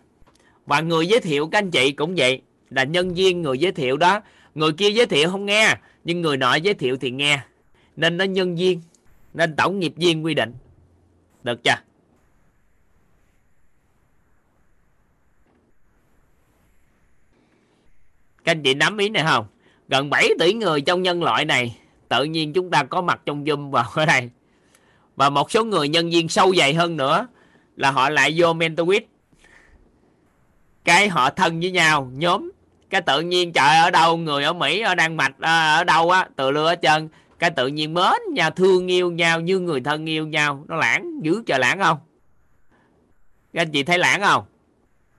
Và 0.67 0.81
người 0.81 1.07
giới 1.07 1.21
thiệu 1.21 1.49
các 1.49 1.59
anh 1.59 1.71
chị 1.71 1.93
cũng 1.93 2.15
vậy, 2.17 2.43
là 2.71 2.85
nhân 2.85 3.15
viên 3.15 3.43
người 3.43 3.59
giới 3.59 3.73
thiệu 3.73 3.97
đó. 3.97 4.21
Người 4.55 4.73
kia 4.73 4.91
giới 4.91 5.07
thiệu 5.07 5.31
không 5.31 5.47
nghe, 5.47 5.77
nhưng 6.05 6.21
người 6.21 6.37
nọ 6.37 6.55
giới 6.55 6.75
thiệu 6.75 6.97
thì 6.97 7.11
nghe. 7.11 7.41
Nên 7.97 8.17
nó 8.17 8.25
nhân 8.25 8.57
viên, 8.57 8.81
nên 9.35 9.57
tổng 9.57 9.79
nghiệp 9.79 9.93
viên 9.97 10.25
quy 10.25 10.35
định. 10.35 10.53
Được 11.43 11.65
chưa? 11.65 11.77
Các 18.49 18.53
anh 18.53 18.63
chị 18.63 18.75
nắm 18.75 18.99
ý 18.99 19.09
này 19.09 19.25
không? 19.27 19.47
Gần 19.89 20.11
7 20.11 20.29
tỷ 20.39 20.53
người 20.53 20.81
trong 20.81 21.03
nhân 21.03 21.23
loại 21.23 21.45
này, 21.45 21.77
tự 22.09 22.25
nhiên 22.25 22.53
chúng 22.53 22.71
ta 22.71 22.85
có 22.85 23.01
mặt 23.01 23.21
trong 23.27 23.45
Zoom 23.45 23.71
vào 23.71 23.85
ở 23.95 24.07
đây. 24.07 24.31
Và 25.17 25.31
một 25.31 25.51
số 25.51 25.65
người 25.65 25.89
nhân 25.89 26.11
viên 26.11 26.29
sâu 26.29 26.55
dày 26.55 26.75
hơn 26.75 26.97
nữa 26.97 27.27
là 27.77 27.91
họ 27.91 28.11
lại 28.11 28.35
vô 28.37 28.55
MentorWith 28.55 29.01
cái 30.85 31.09
họ 31.09 31.31
thân 31.31 31.61
với 31.61 31.71
nhau, 31.71 32.11
nhóm. 32.15 32.51
Cái 32.91 33.01
tự 33.01 33.21
nhiên, 33.21 33.53
trời 33.53 33.79
ở 33.79 33.91
đâu 33.91 34.17
người 34.17 34.45
ở 34.45 34.53
Mỹ 34.53 34.81
ở 34.81 34.95
Đan 34.95 35.17
Mạch 35.17 35.35
à, 35.41 35.77
ở 35.77 35.85
đâu 35.85 36.11
á, 36.11 36.29
từ 36.37 36.51
lưa 36.51 36.69
hết 36.69 36.79
trơn. 36.83 37.09
Cái 37.39 37.51
tự 37.51 37.67
nhiên 37.67 37.95
mến 37.95 38.35
nhau, 38.35 38.51
thương 38.51 38.91
yêu 38.91 39.11
nhau 39.11 39.41
như 39.41 39.59
người 39.59 39.81
thân 39.81 40.09
yêu 40.09 40.27
nhau. 40.27 40.65
Nó 40.69 40.77
lãng, 40.77 41.21
dữ 41.23 41.43
trời 41.47 41.59
lãng 41.59 41.79
không? 41.79 41.99
Các 43.53 43.63
anh 43.63 43.71
chị 43.71 43.83
thấy 43.83 43.99
lãng 43.99 44.21
không? 44.23 44.45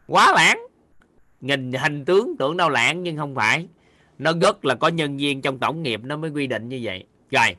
Quá 0.08 0.32
lãng 0.36 0.69
nhìn 1.42 1.74
hình 1.74 2.06
tướng 2.06 2.36
tưởng 2.40 2.58
đâu 2.58 2.70
lãng 2.70 3.04
nhưng 3.04 3.18
không 3.18 3.36
phải. 3.36 3.68
Nó 4.18 4.32
rất 4.42 4.66
là 4.66 4.76
có 4.76 4.88
nhân 4.88 5.18
viên 5.18 5.42
trong 5.42 5.60
tổng 5.60 5.84
nghiệp, 5.84 6.02
nó 6.04 6.18
mới 6.18 6.30
quy 6.30 6.48
định 6.48 6.70
như 6.70 6.80
vậy. 6.84 7.04
Rồi, 7.32 7.56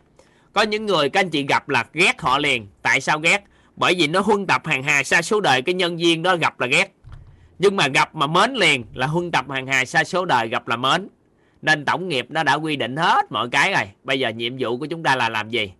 có 0.52 0.62
những 0.62 0.86
người, 0.86 1.08
các 1.08 1.20
anh 1.20 1.30
chị 1.30 1.46
gặp 1.46 1.68
là 1.68 1.84
ghét 1.92 2.20
họ 2.20 2.38
liền. 2.38 2.66
Tại 2.82 3.00
sao 3.00 3.18
ghét? 3.18 3.44
Bởi 3.76 3.94
vì 3.98 4.06
nó 4.06 4.20
huân 4.20 4.46
tập 4.46 4.66
hàng 4.66 4.82
hà 4.82 5.02
xa 5.02 5.22
số 5.22 5.40
đời, 5.40 5.62
cái 5.62 5.74
nhân 5.74 5.96
viên 5.96 6.22
đó 6.22 6.36
gặp 6.36 6.60
là 6.60 6.66
ghét. 6.66 6.94
Nhưng 7.58 7.76
mà 7.76 7.88
gặp 7.88 8.14
mà 8.14 8.26
mến 8.26 8.54
liền 8.54 8.84
là 8.94 9.06
huân 9.06 9.30
tập 9.30 9.50
hàng 9.50 9.66
hà 9.66 9.84
xa 9.84 10.04
số 10.04 10.24
đời, 10.24 10.48
gặp 10.48 10.68
là 10.68 10.76
mến. 10.76 11.08
Nên 11.62 11.84
tổng 11.84 12.08
nghiệp 12.08 12.26
nó 12.28 12.42
đã 12.42 12.54
quy 12.54 12.76
định 12.76 12.96
hết 12.96 13.32
mọi 13.32 13.48
cái 13.50 13.72
rồi. 13.72 13.84
Bây 14.04 14.18
giờ 14.18 14.28
nhiệm 14.28 14.56
vụ 14.58 14.78
của 14.78 14.86
chúng 14.86 15.02
ta 15.02 15.16
là 15.16 15.28
làm 15.28 15.50
gì? 15.50 15.72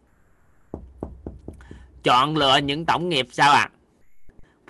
Chọn 2.02 2.36
lựa 2.36 2.56
những 2.56 2.84
tổng 2.84 3.08
nghiệp 3.08 3.26
sao 3.30 3.52
ạ? 3.52 3.60
À? 3.60 3.70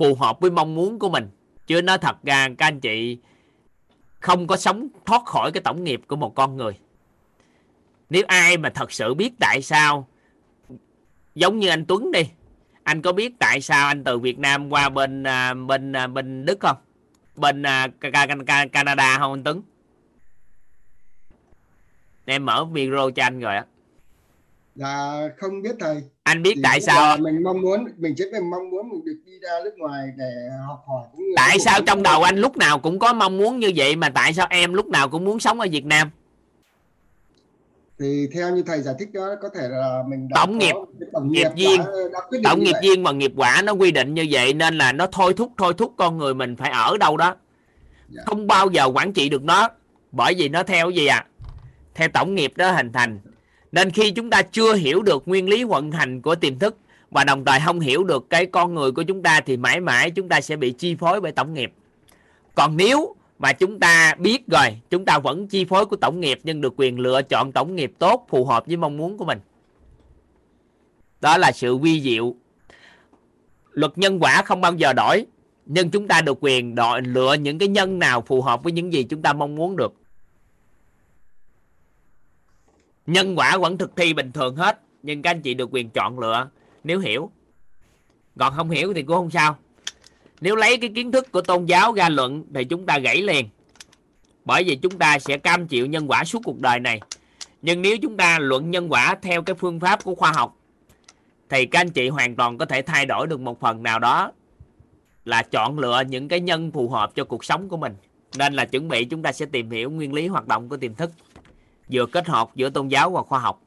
phù 0.01 0.15
hợp 0.15 0.41
với 0.41 0.51
mong 0.51 0.75
muốn 0.75 0.99
của 0.99 1.09
mình 1.09 1.29
chứ 1.71 1.83
nói 1.83 1.99
thật 1.99 2.17
ra, 2.23 2.49
các 2.59 2.67
anh 2.67 2.81
chị 2.81 3.19
không 4.21 4.47
có 4.47 4.57
sống 4.57 4.89
thoát 5.07 5.25
khỏi 5.25 5.53
cái 5.53 5.63
tổng 5.63 5.85
nghiệp 5.85 6.01
của 6.07 6.17
một 6.17 6.35
con 6.35 6.57
người. 6.57 6.79
Nếu 8.09 8.23
ai 8.29 8.57
mà 8.57 8.71
thật 8.71 8.93
sự 8.93 9.15
biết 9.15 9.33
tại 9.41 9.63
sao, 9.63 10.09
giống 11.35 11.59
như 11.59 11.69
anh 11.69 11.85
Tuấn 11.87 12.13
đi, 12.13 12.23
anh 12.83 13.03
có 13.03 13.13
biết 13.13 13.33
tại 13.39 13.61
sao 13.61 13.87
anh 13.87 14.05
từ 14.05 14.19
Việt 14.19 14.39
Nam 14.39 14.71
qua 14.71 14.89
bên 14.89 15.23
à, 15.23 15.55
bên 15.55 15.93
à, 15.93 16.07
bên 16.07 16.45
Đức 16.45 16.61
không? 16.61 16.77
Bên 17.37 17.63
à, 17.63 17.89
Canada 18.73 19.19
không 19.19 19.33
anh 19.33 19.45
Tuấn? 19.45 19.63
Em 22.25 22.45
mở 22.45 22.65
video 22.65 23.11
cho 23.11 23.23
anh 23.23 23.41
rồi 23.41 23.57
á 23.57 23.65
là 24.75 25.29
không 25.37 25.63
biết 25.63 25.77
thầy. 25.81 26.03
Anh 26.23 26.43
biết 26.43 26.55
tại 26.63 26.81
sao? 26.81 27.17
mình 27.17 27.43
mong 27.43 27.61
muốn 27.61 27.85
mình 27.97 28.15
chỉ 28.17 28.25
mình 28.33 28.51
mong 28.51 28.71
muốn 28.71 28.89
mình 28.89 29.05
được 29.05 29.17
đi 29.27 29.33
ra 29.43 29.51
nước 29.65 29.75
ngoài 29.77 30.07
để 30.17 30.31
học 30.67 30.83
hỏi 30.87 31.07
cũng 31.13 31.25
tại 31.37 31.59
sao 31.59 31.81
trong 31.87 32.03
đầu 32.03 32.23
anh 32.23 32.37
lúc 32.37 32.57
nào 32.57 32.79
cũng 32.79 32.99
có 32.99 33.13
mong 33.13 33.37
muốn 33.37 33.61
như 33.61 33.73
vậy 33.77 33.97
mà 33.97 34.09
tại 34.09 34.35
sao 34.35 34.47
em 34.51 34.75
lúc 34.75 34.87
nào 34.87 35.09
cũng 35.09 35.25
muốn 35.25 35.41
sống 35.41 35.61
ở 35.61 35.67
Việt 35.71 35.85
Nam? 35.85 36.11
Thì 37.99 38.29
theo 38.35 38.57
như 38.57 38.63
thầy 38.67 38.81
giải 38.81 38.95
thích 38.99 39.09
đó 39.13 39.35
có 39.43 39.49
thể 39.49 39.69
là 39.69 40.03
mình 40.09 40.29
đã 40.29 40.35
Tổng 40.35 40.59
nghiệp, 40.59 40.75
tổng 41.13 41.33
nghiệp 41.33 41.49
viên, 41.57 41.81
tổng 42.45 42.65
nghiệp 42.65 42.77
viên 42.83 43.03
và 43.03 43.13
nghiệp 43.13 43.33
quả 43.37 43.63
nó 43.65 43.73
quy 43.73 43.91
định 43.91 44.15
như 44.15 44.27
vậy 44.31 44.55
nên 44.55 44.79
là 44.79 44.93
nó 44.93 45.07
thôi 45.13 45.35
thúc 45.37 45.53
thôi 45.59 45.75
thúc 45.79 45.93
con 45.97 46.19
người 46.19 46.35
mình 46.35 46.57
phải 46.57 46.71
ở 46.71 46.97
đâu 46.97 47.17
đó. 47.17 47.37
Dạ. 48.09 48.23
không 48.27 48.47
bao 48.47 48.71
giờ 48.71 48.85
quản 48.95 49.13
trị 49.13 49.29
được 49.29 49.43
nó 49.43 49.69
bởi 50.13 50.35
vì 50.35 50.49
nó 50.49 50.63
theo 50.63 50.91
gì 50.91 51.07
à 51.07 51.27
theo 51.95 52.09
tổng 52.09 52.35
nghiệp 52.35 52.53
đó 52.57 52.71
hình 52.71 52.93
thành 52.93 53.19
nên 53.73 53.91
khi 53.91 54.11
chúng 54.11 54.31
ta 54.31 54.43
chưa 54.43 54.75
hiểu 54.75 55.03
được 55.03 55.29
nguyên 55.29 55.49
lý 55.49 55.65
vận 55.65 55.91
hành 55.91 56.23
của 56.23 56.35
tiềm 56.35 56.59
thức 56.59 56.77
và 57.11 57.25
đồng 57.25 57.45
thời 57.45 57.59
không 57.65 57.81
hiểu 57.81 58.05
được 58.05 58.31
cái 58.31 58.47
con 58.47 58.75
người 58.75 58.93
của 58.93 59.03
chúng 59.03 59.23
ta 59.23 59.41
thì 59.41 59.57
mãi 59.57 59.81
mãi 59.81 60.11
chúng 60.11 60.29
ta 60.29 60.41
sẽ 60.41 60.57
bị 60.57 60.71
chi 60.71 60.95
phối 60.95 61.21
bởi 61.21 61.33
tổng 61.33 61.55
nghiệp. 61.55 61.73
Còn 62.55 62.77
nếu 62.77 63.17
mà 63.39 63.53
chúng 63.53 63.81
ta 63.81 64.15
biết 64.19 64.47
rồi, 64.47 64.81
chúng 64.91 65.05
ta 65.05 65.19
vẫn 65.19 65.49
chi 65.49 65.65
phối 65.65 65.87
của 65.87 65.97
tổng 65.97 66.21
nghiệp 66.21 66.41
nhưng 66.43 66.61
được 66.61 66.75
quyền 66.77 66.99
lựa 66.99 67.23
chọn 67.23 67.53
tổng 67.53 67.77
nghiệp 67.77 67.93
tốt, 67.99 68.27
phù 68.29 68.45
hợp 68.45 68.67
với 68.67 68.77
mong 68.77 68.97
muốn 68.97 69.19
của 69.19 69.25
mình. 69.25 69.39
Đó 71.21 71.37
là 71.37 71.53
sự 71.53 71.77
vi 71.77 72.01
diệu. 72.01 72.35
Luật 73.73 73.99
nhân 73.99 74.19
quả 74.21 74.43
không 74.43 74.61
bao 74.61 74.75
giờ 74.75 74.93
đổi, 74.93 75.27
nhưng 75.67 75.91
chúng 75.91 76.09
ta 76.09 76.21
được 76.21 76.39
quyền 76.41 76.75
đòi 76.75 77.03
lựa 77.03 77.35
những 77.35 77.59
cái 77.59 77.69
nhân 77.69 77.99
nào 77.99 78.21
phù 78.21 78.43
hợp 78.43 78.63
với 78.63 78.73
những 78.73 78.93
gì 78.93 79.03
chúng 79.03 79.23
ta 79.23 79.33
mong 79.33 79.55
muốn 79.55 79.77
được 79.77 79.93
nhân 83.07 83.39
quả 83.39 83.59
vẫn 83.59 83.79
thực 83.79 83.97
thi 83.97 84.13
bình 84.13 84.33
thường 84.33 84.57
hết, 84.57 84.81
nhưng 85.03 85.23
các 85.23 85.31
anh 85.31 85.43
chị 85.43 85.55
được 85.55 85.69
quyền 85.73 85.91
chọn 85.91 86.19
lựa. 86.19 86.49
Nếu 86.85 86.99
hiểu. 86.99 87.31
Còn 88.39 88.55
không 88.57 88.71
hiểu 88.71 88.93
thì 88.95 89.03
cũng 89.03 89.17
không 89.17 89.31
sao. 89.31 89.57
Nếu 90.41 90.57
lấy 90.57 90.77
cái 90.77 90.91
kiến 90.95 91.13
thức 91.13 91.33
của 91.33 91.41
tôn 91.41 91.65
giáo 91.65 91.93
ra 91.93 92.09
luận 92.09 92.45
thì 92.55 92.65
chúng 92.65 92.87
ta 92.87 92.99
gãy 92.99 93.23
liền. 93.23 93.49
Bởi 94.45 94.65
vì 94.65 94.77
chúng 94.77 94.99
ta 94.99 95.19
sẽ 95.19 95.39
cam 95.39 95.69
chịu 95.69 95.87
nhân 95.87 96.11
quả 96.11 96.25
suốt 96.25 96.43
cuộc 96.45 96.61
đời 96.61 96.81
này. 96.81 97.01
Nhưng 97.63 97.83
nếu 97.83 97.97
chúng 98.03 98.17
ta 98.17 98.39
luận 98.39 98.71
nhân 98.71 98.93
quả 98.93 99.15
theo 99.23 99.43
cái 99.43 99.55
phương 99.55 99.81
pháp 99.81 100.05
của 100.05 100.15
khoa 100.15 100.33
học, 100.33 100.57
thì 101.49 101.67
các 101.67 101.81
anh 101.81 101.91
chị 101.91 102.09
hoàn 102.09 102.37
toàn 102.37 102.59
có 102.59 102.65
thể 102.65 102.83
thay 102.83 103.07
đổi 103.07 103.27
được 103.27 103.41
một 103.41 103.61
phần 103.61 103.83
nào 103.83 103.99
đó 103.99 104.33
là 105.25 105.43
chọn 105.43 105.79
lựa 105.79 106.03
những 106.09 106.29
cái 106.29 106.41
nhân 106.41 106.71
phù 106.71 106.89
hợp 106.89 107.15
cho 107.15 107.25
cuộc 107.25 107.45
sống 107.45 107.69
của 107.69 107.77
mình. 107.77 107.95
Nên 108.39 108.55
là 108.55 108.65
chuẩn 108.65 108.89
bị 108.89 109.05
chúng 109.05 109.23
ta 109.23 109.33
sẽ 109.33 109.47
tìm 109.47 109.71
hiểu 109.71 109.91
nguyên 109.91 110.13
lý 110.13 110.27
hoạt 110.27 110.47
động 110.47 110.69
của 110.69 110.77
tiềm 110.77 110.95
thức 110.95 111.11
vừa 111.93 112.07
kết 112.07 112.29
hợp 112.29 112.51
giữa 112.55 112.71
tôn 112.71 112.89
giáo 112.89 113.11
và 113.11 113.23
khoa 113.23 113.39
học. 113.39 113.63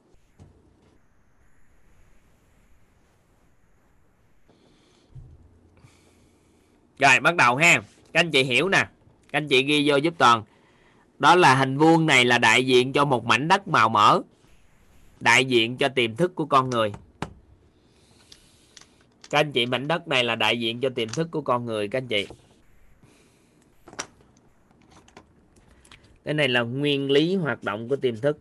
Rồi, 6.99 7.19
bắt 7.19 7.35
đầu 7.35 7.55
ha. 7.55 7.81
Các 8.13 8.19
anh 8.19 8.31
chị 8.31 8.43
hiểu 8.43 8.69
nè. 8.69 8.87
Các 9.31 9.37
anh 9.37 9.47
chị 9.47 9.63
ghi 9.63 9.89
vô 9.89 9.95
giúp 9.95 10.13
toàn. 10.17 10.43
Đó 11.19 11.35
là 11.35 11.55
hình 11.55 11.77
vuông 11.77 12.05
này 12.05 12.25
là 12.25 12.37
đại 12.37 12.65
diện 12.65 12.93
cho 12.93 13.05
một 13.05 13.25
mảnh 13.25 13.47
đất 13.47 13.67
màu 13.67 13.89
mỡ. 13.89 14.21
Đại 15.19 15.45
diện 15.45 15.77
cho 15.77 15.89
tiềm 15.89 16.15
thức 16.15 16.35
của 16.35 16.45
con 16.45 16.69
người. 16.69 16.93
Các 19.29 19.39
anh 19.39 19.51
chị, 19.51 19.65
mảnh 19.65 19.87
đất 19.87 20.07
này 20.07 20.23
là 20.23 20.35
đại 20.35 20.59
diện 20.59 20.81
cho 20.81 20.89
tiềm 20.89 21.09
thức 21.09 21.27
của 21.31 21.41
con 21.41 21.65
người, 21.65 21.87
các 21.87 21.97
anh 21.97 22.07
chị. 22.07 22.27
Cái 26.23 26.33
này 26.33 26.47
là 26.47 26.61
nguyên 26.61 27.11
lý 27.11 27.35
hoạt 27.35 27.63
động 27.63 27.89
của 27.89 27.95
tiềm 27.95 28.17
thức. 28.17 28.37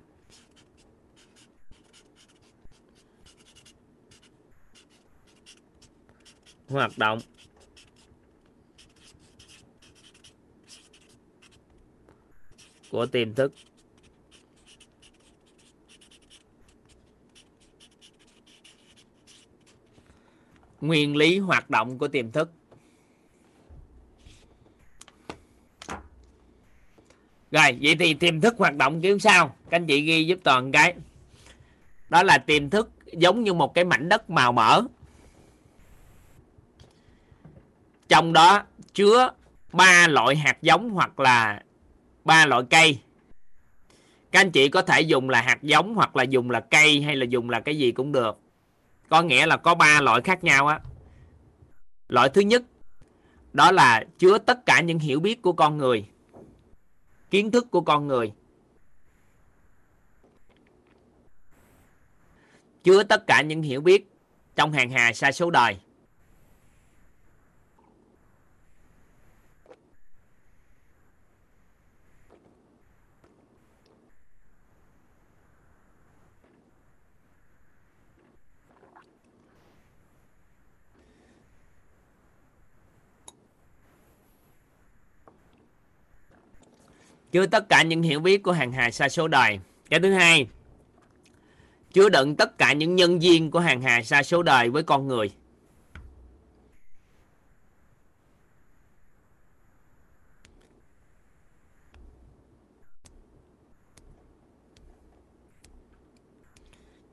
Hoạt 6.68 6.98
động. 6.98 7.18
Của 12.90 13.06
tiềm 13.06 13.34
thức. 13.34 13.52
Nguyên 20.80 21.16
lý 21.16 21.38
hoạt 21.38 21.70
động 21.70 21.98
của 21.98 22.08
tiềm 22.08 22.30
thức. 22.30 22.50
Rồi, 27.52 27.78
vậy 27.82 27.96
thì 27.98 28.14
tiềm 28.14 28.40
thức 28.40 28.54
hoạt 28.58 28.76
động 28.76 29.00
kiểu 29.00 29.18
sao? 29.18 29.56
Các 29.70 29.76
anh 29.76 29.86
chị 29.86 30.00
ghi 30.00 30.24
giúp 30.24 30.38
toàn 30.44 30.72
cái. 30.72 30.94
Đó 32.08 32.22
là 32.22 32.38
tiềm 32.38 32.70
thức 32.70 32.90
giống 33.12 33.44
như 33.44 33.52
một 33.52 33.74
cái 33.74 33.84
mảnh 33.84 34.08
đất 34.08 34.30
màu 34.30 34.52
mỡ. 34.52 34.82
Trong 38.08 38.32
đó 38.32 38.62
chứa 38.94 39.30
ba 39.72 40.08
loại 40.08 40.36
hạt 40.36 40.58
giống 40.62 40.90
hoặc 40.90 41.20
là 41.20 41.62
ba 42.24 42.46
loại 42.46 42.62
cây. 42.70 42.98
Các 44.30 44.40
anh 44.40 44.50
chị 44.50 44.68
có 44.68 44.82
thể 44.82 45.00
dùng 45.00 45.30
là 45.30 45.42
hạt 45.42 45.58
giống 45.62 45.94
hoặc 45.94 46.16
là 46.16 46.22
dùng 46.22 46.50
là 46.50 46.60
cây 46.60 47.02
hay 47.02 47.16
là 47.16 47.24
dùng 47.24 47.50
là 47.50 47.60
cái 47.60 47.78
gì 47.78 47.92
cũng 47.92 48.12
được. 48.12 48.38
Có 49.08 49.22
nghĩa 49.22 49.46
là 49.46 49.56
có 49.56 49.74
ba 49.74 50.00
loại 50.00 50.20
khác 50.20 50.44
nhau 50.44 50.66
á. 50.66 50.80
Loại 52.08 52.28
thứ 52.28 52.40
nhất, 52.40 52.62
đó 53.52 53.72
là 53.72 54.04
chứa 54.18 54.38
tất 54.38 54.66
cả 54.66 54.80
những 54.80 54.98
hiểu 54.98 55.20
biết 55.20 55.42
của 55.42 55.52
con 55.52 55.78
người 55.78 56.04
kiến 57.32 57.50
thức 57.50 57.70
của 57.70 57.80
con 57.80 58.06
người. 58.06 58.32
Chứa 62.84 63.02
tất 63.02 63.26
cả 63.26 63.42
những 63.42 63.62
hiểu 63.62 63.80
biết 63.80 64.10
trong 64.56 64.72
hàng 64.72 64.90
hà 64.90 65.12
sa 65.12 65.32
số 65.32 65.50
đời. 65.50 65.76
Chứa 87.32 87.46
tất 87.46 87.68
cả 87.68 87.82
những 87.82 88.02
hiểu 88.02 88.20
biết 88.20 88.42
của 88.42 88.52
hàng 88.52 88.72
hà 88.72 88.90
sa 88.90 89.08
số 89.08 89.28
đời. 89.28 89.58
Cái 89.90 90.00
thứ 90.00 90.12
hai 90.12 90.46
chứa 91.92 92.08
đựng 92.08 92.36
tất 92.36 92.58
cả 92.58 92.72
những 92.72 92.96
nhân 92.96 93.18
viên 93.18 93.50
của 93.50 93.60
hàng 93.60 93.82
hà 93.82 94.02
sa 94.02 94.22
số 94.22 94.42
đời 94.42 94.70
với 94.70 94.82
con 94.82 95.08
người. 95.08 95.30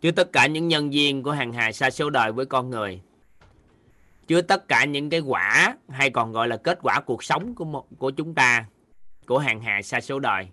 Chứa 0.02 0.12
tất 0.12 0.34
cả 0.34 0.48
những 0.48 0.68
nhân 0.68 0.90
viên 0.90 1.24
của 1.24 1.32
hàng 1.32 1.54
hà 1.54 1.72
sa 1.72 1.90
số 1.90 2.10
đời 2.10 2.32
với 2.32 2.46
con 2.46 2.70
người. 2.70 3.02
Chứa 4.28 4.42
tất 4.42 4.68
cả 4.68 4.86
những 4.86 5.10
cái 5.10 5.20
quả 5.20 5.78
hay 5.90 6.10
còn 6.10 6.32
gọi 6.32 6.48
là 6.48 6.58
kết 6.58 6.80
quả 6.82 7.02
cuộc 7.02 7.24
sống 7.24 7.56
của 7.56 7.66
một, 7.66 7.88
của 7.98 8.12
chúng 8.12 8.34
ta 8.34 8.66
của 9.30 9.38
hàng 9.38 9.62
hà 9.62 9.82
sa 9.82 10.02
số 10.02 10.20
đời. 10.20 10.48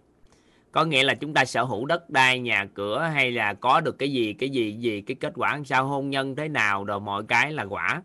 Có 0.72 0.84
nghĩa 0.84 1.02
là 1.02 1.14
chúng 1.14 1.34
ta 1.34 1.44
sở 1.44 1.64
hữu 1.64 1.86
đất 1.86 2.10
đai, 2.10 2.38
nhà 2.40 2.66
cửa 2.74 3.10
hay 3.14 3.30
là 3.30 3.54
có 3.54 3.80
được 3.80 3.98
cái 3.98 4.12
gì 4.12 4.32
cái 4.32 4.50
gì 4.50 4.72
gì, 4.72 5.00
cái 5.00 5.14
kết 5.20 5.32
quả 5.36 5.60
sao, 5.64 5.86
hôn 5.86 6.10
nhân 6.10 6.36
thế 6.36 6.48
nào 6.48 6.84
rồi 6.84 7.00
mọi 7.00 7.22
cái 7.28 7.52
là 7.52 7.62
quả. 7.62 8.02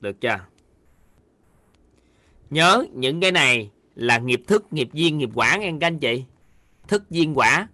Được 0.00 0.20
chưa? 0.20 0.38
Nhớ, 2.50 2.84
những 2.92 3.20
cái 3.20 3.32
này 3.32 3.70
là 3.94 4.18
nghiệp 4.18 4.42
thức, 4.46 4.72
nghiệp 4.72 4.88
duyên, 4.92 5.18
nghiệp 5.18 5.30
quả 5.34 5.56
nghe 5.56 5.72
các 5.80 5.86
anh 5.86 5.98
chị. 5.98 6.24
Thức, 6.88 7.10
duyên, 7.10 7.38
quả. 7.38 7.68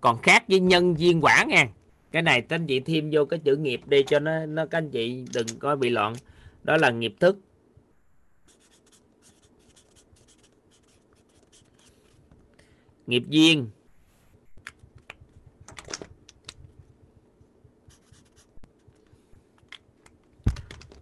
Còn 0.00 0.18
khác 0.22 0.44
với 0.48 0.60
nhân, 0.60 0.98
duyên, 0.98 1.20
quả 1.24 1.44
nghe. 1.48 1.66
Cái 2.12 2.22
này 2.22 2.40
các 2.40 2.56
anh 2.56 2.66
chị 2.66 2.80
thêm 2.80 3.10
vô 3.12 3.24
cái 3.24 3.40
chữ 3.44 3.56
nghiệp 3.56 3.80
đi 3.86 4.02
cho 4.02 4.18
nó 4.18 4.46
nó 4.46 4.66
các 4.66 4.78
anh 4.78 4.90
chị 4.90 5.24
đừng 5.34 5.46
có 5.58 5.76
bị 5.76 5.90
loạn 5.90 6.14
đó 6.62 6.76
là 6.76 6.90
nghiệp 6.90 7.14
thức. 7.20 7.38
Nghiệp 13.06 13.22
duyên. 13.28 13.70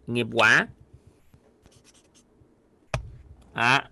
Nghiệp 0.07 0.27
quả. 0.33 0.69
À. 3.53 3.91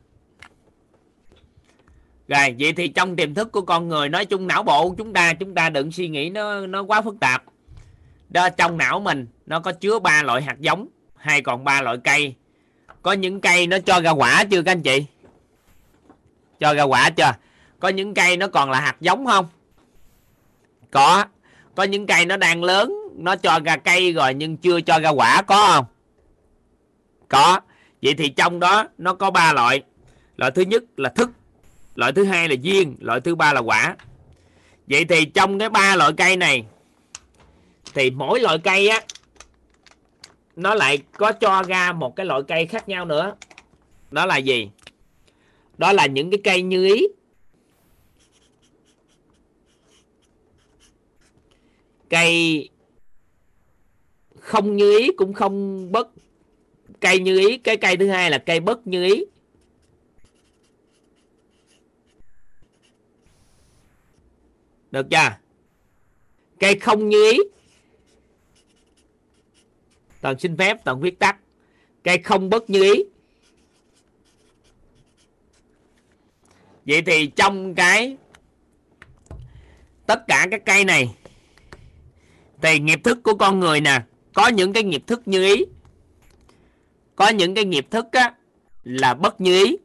rồi, 2.29 2.57
vậy 2.59 2.73
thì 2.73 2.89
trong 2.89 3.17
tiềm 3.17 3.35
thức 3.35 3.53
của 3.53 3.63
con 3.63 3.89
người, 3.89 4.09
nói 4.09 4.27
chung 4.27 4.47
não 4.47 4.63
bộ 4.63 4.95
chúng 4.99 5.13
ta 5.13 5.35
chúng 5.35 5.55
ta 5.55 5.71
đừng 5.71 5.93
suy 5.93 6.09
nghĩ 6.09 6.31
nó 6.31 6.67
nó 6.67 6.83
quá 6.83 7.03
phức 7.03 7.21
tạp. 7.21 7.45
Đó, 8.29 8.49
trong 8.49 8.77
não 8.77 9.01
mình, 9.01 9.27
nó 9.47 9.61
có 9.61 9.73
chứa 9.73 9.99
ba 9.99 10.23
loại 10.23 10.43
hạt 10.43 10.57
giống 10.61 10.89
hay 11.21 11.43
còn 11.43 11.65
ba 11.65 11.83
loại 11.83 11.97
cây. 12.05 12.35
Có 13.03 13.13
những 13.13 13.41
cây 13.41 13.67
nó 13.67 13.79
cho 13.87 14.01
ra 14.01 14.11
quả 14.11 14.45
chưa 14.45 14.63
các 14.63 14.73
anh 14.73 14.83
chị? 14.83 15.05
Cho 16.61 16.75
ra 16.75 16.83
quả 16.83 17.11
chưa? 17.11 17.33
Có 17.81 17.89
những 17.89 18.15
cây 18.15 18.37
nó 18.37 18.47
còn 18.47 18.71
là 18.71 18.81
hạt 18.81 18.97
giống 19.01 19.27
không? 19.27 19.47
Có. 20.91 21.25
Có 21.75 21.83
những 21.83 22.07
cây 22.07 22.27
nó 22.27 22.37
đang 22.37 22.65
lớn, 22.65 22.95
nó 23.17 23.37
cho 23.37 23.61
ra 23.65 23.77
cây 23.77 24.13
rồi 24.13 24.35
nhưng 24.35 24.57
chưa 24.57 24.81
cho 24.81 24.99
ra 24.99 25.09
quả, 25.09 25.43
có 25.43 25.67
không? 25.75 25.85
Có. 27.29 27.61
Vậy 28.03 28.15
thì 28.19 28.29
trong 28.29 28.61
đó 28.61 28.85
nó 28.99 29.15
có 29.15 29.31
ba 29.31 29.53
loại. 29.53 29.83
Loại 30.37 30.51
thứ 30.51 30.63
nhất 30.63 30.85
là 30.97 31.09
thức, 31.09 31.31
loại 31.95 32.13
thứ 32.13 32.25
hai 32.25 32.49
là 32.49 32.55
duyên 32.61 32.97
loại 33.01 33.21
thứ 33.21 33.35
ba 33.35 33.53
là 33.53 33.61
quả. 33.61 33.97
Vậy 34.87 35.05
thì 35.05 35.25
trong 35.25 35.59
cái 35.59 35.69
ba 35.69 35.97
loại 35.97 36.13
cây 36.17 36.37
này, 36.37 36.65
thì 37.95 38.11
mỗi 38.11 38.41
loại 38.41 38.59
cây 38.59 38.89
á 38.89 39.01
nó 40.59 40.75
lại 40.75 40.99
có 41.13 41.33
cho 41.33 41.63
ra 41.63 41.93
một 41.93 42.17
cái 42.17 42.27
loại 42.27 42.43
cây 42.49 42.67
khác 42.67 42.89
nhau 42.89 43.05
nữa. 43.05 43.37
Đó 44.11 44.27
là 44.27 44.37
gì? 44.37 44.71
Đó 45.79 45.93
là 45.93 46.07
những 46.07 46.31
cái 46.31 46.41
cây 46.45 46.63
như 46.63 46.85
ý. 46.87 47.07
Cây 52.11 52.69
không 54.41 54.77
như 54.77 54.99
ý 54.99 55.11
cũng 55.17 55.33
không 55.33 55.87
bất 55.93 56.09
cây 57.01 57.19
như 57.19 57.39
ý. 57.49 57.59
Cái 57.59 57.77
cây 57.77 57.97
thứ 57.97 58.09
hai 58.09 58.31
là 58.31 58.39
cây 58.39 58.61
bất 58.61 58.87
như 58.87 59.05
ý. 59.05 59.25
Được 64.91 65.07
chưa? 65.11 65.31
Cây 66.59 66.79
không 66.79 67.09
như 67.09 67.31
ý 67.31 67.39
toàn 70.21 70.39
xin 70.39 70.57
phép 70.57 70.85
toàn 70.85 71.01
viết 71.01 71.19
tắt. 71.19 71.37
Cây 72.05 72.19
không 72.19 72.51
bất 72.51 72.71
như 72.71 72.83
ý. 72.83 73.05
Vậy 76.87 77.03
thì 77.03 77.27
trong 77.27 77.75
cái 77.75 78.17
tất 80.07 80.27
cả 80.29 80.47
các 80.51 80.65
cây 80.65 80.85
này 80.85 81.15
thì 82.63 82.79
nghiệp 82.79 83.01
thức 83.05 83.19
của 83.23 83.35
con 83.35 83.61
người 83.61 83.81
nè 83.81 84.03
có 84.35 84.49
những 84.49 84.73
cái 84.73 84.83
nghiệp 84.83 85.03
thức 85.07 85.23
như 85.29 85.45
ý. 85.45 85.65
Có 87.17 87.29
những 87.29 87.55
cái 87.55 87.65
nghiệp 87.65 87.87
thức 87.91 88.07
á, 88.13 88.35
là 88.85 89.15
bất 89.15 89.41
như 89.41 89.65
ý. 89.65 89.77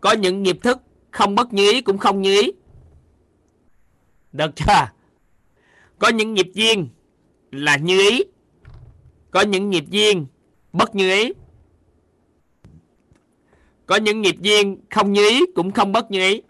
Có 0.00 0.12
những 0.12 0.42
nghiệp 0.42 0.58
thức 0.62 0.78
không 1.10 1.34
bất 1.34 1.52
như 1.52 1.72
ý 1.72 1.80
cũng 1.80 1.98
không 1.98 2.22
như 2.22 2.40
ý. 2.40 2.52
Được 4.32 4.50
chưa? 4.56 4.88
Có 5.98 6.08
những 6.08 6.34
nghiệp 6.34 6.48
duyên 6.54 6.88
là 7.50 7.76
như 7.76 8.10
ý 8.10 8.24
có 9.30 9.40
những 9.40 9.70
nghiệp 9.70 9.84
duyên 9.90 10.26
bất 10.72 10.94
như 10.94 11.10
ý. 11.10 11.32
Có 13.86 13.96
những 13.96 14.22
nghiệp 14.22 14.36
duyên 14.40 14.80
không 14.90 15.12
như 15.12 15.28
ý 15.28 15.46
cũng 15.54 15.72
không 15.72 15.92
bất 15.92 16.10
như 16.10 16.20
ý. 16.20 16.42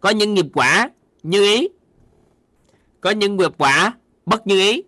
Có 0.00 0.10
những 0.10 0.34
nghiệp 0.34 0.46
quả 0.54 0.90
như 1.22 1.42
ý. 1.42 1.68
Có 3.00 3.10
những 3.10 3.36
nghiệp 3.36 3.52
quả 3.58 3.94
bất 4.26 4.46
như 4.46 4.60
ý. 4.60 4.82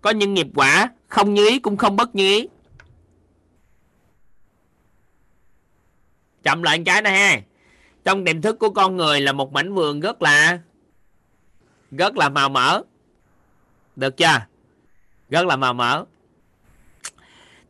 Có 0.00 0.10
những 0.10 0.34
nghiệp 0.34 0.48
quả 0.54 0.92
không 1.08 1.34
như 1.34 1.48
ý 1.48 1.58
cũng 1.58 1.76
không 1.76 1.96
bất 1.96 2.14
như 2.14 2.24
ý. 2.24 2.48
Chậm 6.42 6.62
lại 6.62 6.82
cái 6.86 7.02
này 7.02 7.12
ha. 7.12 7.40
Trong 8.04 8.24
tiềm 8.24 8.42
thức 8.42 8.58
của 8.58 8.70
con 8.70 8.96
người 8.96 9.20
là 9.20 9.32
một 9.32 9.52
mảnh 9.52 9.74
vườn 9.74 10.00
rất 10.00 10.22
là 10.22 10.58
rất 11.90 12.16
là 12.16 12.28
màu 12.28 12.48
mỡ 12.48 12.82
được 13.96 14.16
chưa? 14.16 14.40
Rất 15.30 15.46
là 15.46 15.56
màu 15.56 15.74
mỡ. 15.74 16.04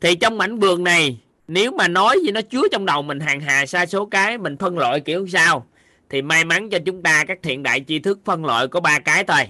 Thì 0.00 0.14
trong 0.14 0.38
mảnh 0.38 0.58
vườn 0.58 0.84
này, 0.84 1.20
nếu 1.48 1.72
mà 1.72 1.88
nói 1.88 2.18
gì 2.24 2.30
nó 2.30 2.40
chứa 2.42 2.62
trong 2.72 2.86
đầu 2.86 3.02
mình 3.02 3.20
hàng 3.20 3.40
hà 3.40 3.66
sa 3.66 3.86
số 3.86 4.06
cái, 4.06 4.38
mình 4.38 4.56
phân 4.56 4.78
loại 4.78 5.00
kiểu 5.00 5.26
sao, 5.28 5.66
thì 6.10 6.22
may 6.22 6.44
mắn 6.44 6.70
cho 6.70 6.78
chúng 6.86 7.02
ta 7.02 7.24
các 7.24 7.38
thiện 7.42 7.62
đại 7.62 7.84
tri 7.88 7.98
thức 7.98 8.20
phân 8.24 8.44
loại 8.44 8.68
có 8.68 8.80
ba 8.80 8.98
cái 8.98 9.24
thôi. 9.24 9.42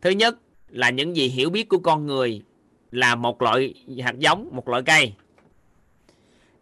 Thứ 0.00 0.10
nhất 0.10 0.38
là 0.68 0.90
những 0.90 1.16
gì 1.16 1.28
hiểu 1.28 1.50
biết 1.50 1.68
của 1.68 1.78
con 1.78 2.06
người 2.06 2.42
là 2.90 3.14
một 3.14 3.42
loại 3.42 3.74
hạt 4.02 4.18
giống, 4.18 4.48
một 4.52 4.68
loại 4.68 4.82
cây. 4.82 5.12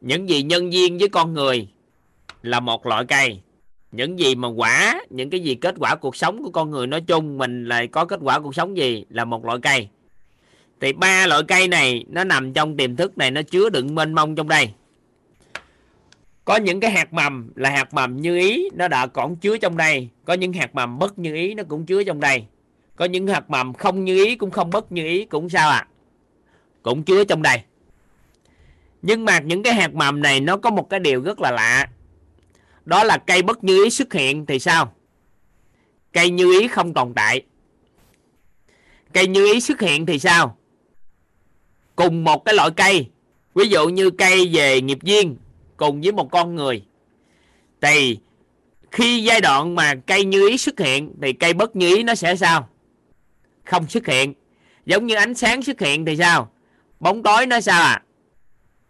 Những 0.01 0.29
gì 0.29 0.43
nhân 0.43 0.73
duyên 0.73 0.99
với 0.99 1.09
con 1.09 1.35
người 1.35 1.69
là 2.43 2.61
một 2.61 2.87
loại 2.87 3.05
cây 3.05 3.41
những 3.93 4.19
gì 4.19 4.35
mà 4.35 4.49
quả, 4.49 5.01
những 5.11 5.31
cái 5.31 5.41
gì 5.41 5.55
kết 5.55 5.75
quả 5.79 5.95
cuộc 5.95 6.17
sống 6.17 6.43
của 6.43 6.51
con 6.51 6.71
người 6.71 6.87
nói 6.87 7.01
chung, 7.01 7.39
mình 7.39 7.65
lại 7.65 7.87
có 7.87 8.05
kết 8.05 8.21
quả 8.23 8.41
cuộc 8.41 8.55
sống 8.55 8.77
gì 8.77 9.05
là 9.09 9.25
một 9.25 9.45
loại 9.45 9.59
cây. 9.63 9.89
Thì 10.81 10.93
ba 10.93 11.27
loại 11.27 11.43
cây 11.49 11.69
này 11.69 12.05
nó 12.09 12.25
nằm 12.25 12.53
trong 12.53 12.77
tiềm 12.77 12.97
thức 12.97 13.19
này, 13.19 13.31
nó 13.31 13.43
chứa 13.43 13.71
đựng 13.71 13.95
mênh 13.95 14.13
mông 14.13 14.35
trong 14.35 14.49
đây. 14.49 14.71
Có 16.45 16.57
những 16.57 16.81
cái 16.81 16.91
hạt 16.91 17.13
mầm 17.13 17.53
là 17.55 17.71
hạt 17.71 17.95
mầm 17.95 18.17
như 18.17 18.39
ý, 18.39 18.69
nó 18.75 18.89
đã 18.89 19.07
còn 19.07 19.37
chứa 19.37 19.57
trong 19.59 19.77
đây. 19.77 20.09
Có 20.25 20.35
những 20.35 20.53
hạt 20.53 20.75
mầm 20.75 20.99
bất 20.99 21.19
như 21.19 21.35
ý, 21.35 21.55
nó 21.55 21.63
cũng 21.69 21.87
chứa 21.87 22.05
trong 22.05 22.21
đây. 22.21 22.45
Có 22.97 23.05
những 23.05 23.27
hạt 23.27 23.51
mầm 23.51 23.75
không 23.75 24.05
như 24.05 24.25
ý 24.25 24.37
cũng 24.37 24.51
không 24.51 24.71
bất 24.71 24.93
như 24.93 25.07
ý, 25.07 25.25
cũng 25.25 25.49
sao 25.49 25.71
à 25.71 25.87
cũng 26.83 27.03
chứa 27.03 27.25
trong 27.25 27.43
đây. 27.43 27.63
Nhưng 29.03 29.25
mà 29.25 29.39
những 29.39 29.63
cái 29.63 29.75
hạt 29.75 29.95
mầm 29.95 30.23
này 30.23 30.41
nó 30.41 30.57
có 30.57 30.71
một 30.71 30.91
cái 30.91 31.01
điều 31.01 31.23
rất 31.23 31.41
là 31.41 31.51
lạ 31.51 31.89
đó 32.85 33.05
là 33.05 33.19
cây 33.19 33.43
bất 33.43 33.65
như 33.65 33.85
ý 33.85 33.91
xuất 33.91 34.13
hiện 34.13 34.47
thì 34.47 34.59
sao? 34.59 34.95
Cây 36.13 36.31
như 36.31 36.61
ý 36.61 36.69
không 36.69 36.95
tồn 36.95 37.15
tại. 37.15 37.43
Cây 39.13 39.27
như 39.27 39.53
ý 39.53 39.61
xuất 39.61 39.81
hiện 39.81 40.07
thì 40.07 40.19
sao? 40.19 40.57
Cùng 41.97 42.25
một 42.25 42.45
cái 42.45 42.55
loại 42.55 42.71
cây, 42.77 43.09
ví 43.55 43.69
dụ 43.69 43.89
như 43.89 44.11
cây 44.11 44.51
về 44.53 44.81
nghiệp 44.81 44.99
duyên, 45.03 45.37
cùng 45.77 46.01
với 46.01 46.13
một 46.13 46.31
con 46.31 46.55
người. 46.55 46.85
Thì 47.81 48.19
khi 48.91 49.23
giai 49.25 49.41
đoạn 49.41 49.75
mà 49.75 49.95
cây 49.95 50.25
như 50.25 50.49
ý 50.49 50.59
xuất 50.59 50.79
hiện 50.81 51.15
thì 51.23 51.33
cây 51.33 51.53
bất 51.53 51.77
như 51.77 51.97
ý 51.97 52.03
nó 52.03 52.15
sẽ 52.15 52.37
sao? 52.37 52.69
Không 53.65 53.89
xuất 53.89 54.07
hiện. 54.07 54.35
Giống 54.87 55.07
như 55.07 55.15
ánh 55.15 55.35
sáng 55.35 55.63
xuất 55.63 55.81
hiện 55.81 56.05
thì 56.05 56.17
sao? 56.17 56.53
Bóng 57.01 57.23
tối 57.23 57.47
nó 57.47 57.61
sao 57.61 57.83
à 57.83 58.03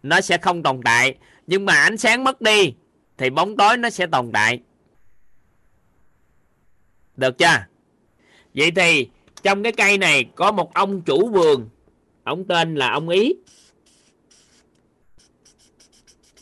nó 0.03 0.21
sẽ 0.21 0.37
không 0.37 0.63
tồn 0.63 0.81
tại. 0.85 1.15
Nhưng 1.47 1.65
mà 1.65 1.73
ánh 1.73 1.97
sáng 1.97 2.23
mất 2.23 2.41
đi 2.41 2.73
thì 3.21 3.29
bóng 3.29 3.57
tối 3.57 3.77
nó 3.77 3.89
sẽ 3.89 4.07
tồn 4.07 4.31
tại. 4.33 4.61
Được 7.17 7.37
chưa? 7.37 7.65
Vậy 8.53 8.71
thì 8.75 9.09
trong 9.43 9.63
cái 9.63 9.71
cây 9.71 9.97
này 9.97 10.25
có 10.35 10.51
một 10.51 10.73
ông 10.73 11.01
chủ 11.01 11.29
vườn. 11.29 11.69
Ông 12.23 12.47
tên 12.47 12.75
là 12.75 12.91
ông 12.91 13.09
ý. 13.09 13.33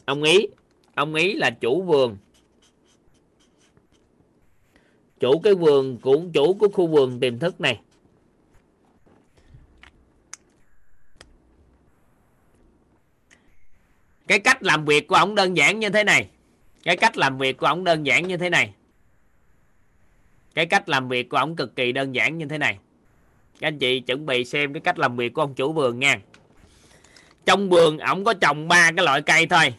Ông 0.05 0.23
ý 0.23 0.47
ông 0.95 1.15
ý 1.15 1.33
là 1.33 1.49
chủ 1.49 1.81
vườn. 1.81 2.17
Chủ 5.19 5.39
cái 5.39 5.53
vườn 5.53 5.97
cũng 6.01 6.31
chủ 6.31 6.53
của 6.53 6.67
khu 6.73 6.87
vườn 6.87 7.19
tiềm 7.19 7.39
thức 7.39 7.61
này. 7.61 7.81
Cái 14.27 14.39
cách 14.39 14.63
làm 14.63 14.85
việc 14.85 15.07
của 15.07 15.15
ông 15.15 15.35
đơn 15.35 15.57
giản 15.57 15.79
như 15.79 15.89
thế 15.89 16.03
này 16.03 16.29
cái 16.83 16.97
cách 16.97 17.17
làm 17.17 17.37
việc 17.37 17.57
của 17.57 17.65
ông 17.65 17.83
đơn 17.83 18.05
giản 18.05 18.27
như 18.27 18.37
thế 18.37 18.49
này. 18.49 18.73
Cái 20.55 20.65
cách 20.65 20.89
làm 20.89 21.09
việc 21.09 21.29
của 21.29 21.37
ông 21.37 21.55
cực 21.55 21.75
kỳ 21.75 21.91
đơn 21.91 22.15
giản 22.15 22.37
như 22.37 22.45
thế 22.45 22.57
này. 22.57 22.77
Các 23.59 23.67
anh 23.67 23.79
chị 23.79 23.99
chuẩn 23.99 24.25
bị 24.25 24.45
xem 24.45 24.73
cái 24.73 24.81
cách 24.81 24.99
làm 24.99 25.15
việc 25.15 25.33
của 25.33 25.41
ông 25.41 25.53
chủ 25.53 25.73
vườn 25.73 25.99
nha. 25.99 26.19
Trong 27.45 27.69
vườn 27.69 27.97
ổng 27.97 28.23
có 28.23 28.33
trồng 28.33 28.67
ba 28.67 28.91
cái 28.95 29.05
loại 29.05 29.21
cây 29.21 29.45
thôi. 29.45 29.73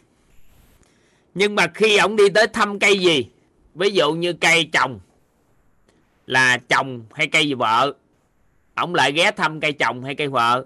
Nhưng 1.34 1.54
mà 1.54 1.66
khi 1.74 1.96
ổng 1.96 2.16
đi 2.16 2.28
tới 2.34 2.46
thăm 2.46 2.78
cây 2.78 2.98
gì, 2.98 3.28
ví 3.74 3.90
dụ 3.90 4.12
như 4.12 4.32
cây 4.32 4.68
trồng, 4.72 5.00
là 6.26 6.58
chồng 6.58 7.04
hay 7.12 7.26
cây 7.26 7.54
vợ, 7.54 7.92
ổng 8.74 8.94
lại 8.94 9.12
ghé 9.12 9.30
thăm 9.30 9.60
cây 9.60 9.72
chồng 9.72 10.04
hay 10.04 10.14
cây 10.14 10.28
vợ. 10.28 10.64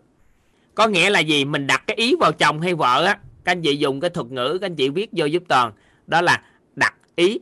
Có 0.75 0.87
nghĩa 0.87 1.11
là 1.11 1.21
gì? 1.21 1.45
Mình 1.45 1.67
đặt 1.67 1.85
cái 1.87 1.97
ý 1.97 2.15
vào 2.21 2.33
chồng 2.33 2.61
hay 2.61 2.75
vợ 2.75 3.05
á. 3.05 3.19
Các 3.45 3.53
anh 3.53 3.63
chị 3.63 3.77
dùng 3.77 4.01
cái 4.01 4.11
thuật 4.11 4.27
ngữ 4.27 4.59
các 4.61 4.67
anh 4.67 4.77
chị 4.77 4.89
viết 4.89 5.11
vô 5.13 5.25
giúp 5.25 5.43
toàn 5.49 5.73
đó 6.07 6.21
là 6.21 6.43
đặt 6.77 6.95
ý. 7.17 7.39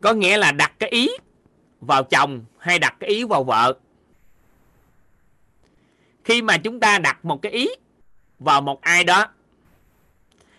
Có 0.00 0.12
nghĩa 0.12 0.36
là 0.36 0.52
đặt 0.52 0.72
cái 0.78 0.90
ý 0.90 1.08
vào 1.80 2.04
chồng 2.04 2.44
hay 2.58 2.78
đặt 2.78 2.96
cái 3.00 3.10
ý 3.10 3.24
vào 3.24 3.44
vợ. 3.44 3.74
Khi 6.24 6.42
mà 6.42 6.58
chúng 6.58 6.80
ta 6.80 6.98
đặt 6.98 7.24
một 7.24 7.42
cái 7.42 7.52
ý 7.52 7.68
vào 8.38 8.60
một 8.60 8.80
ai 8.80 9.04
đó, 9.04 9.26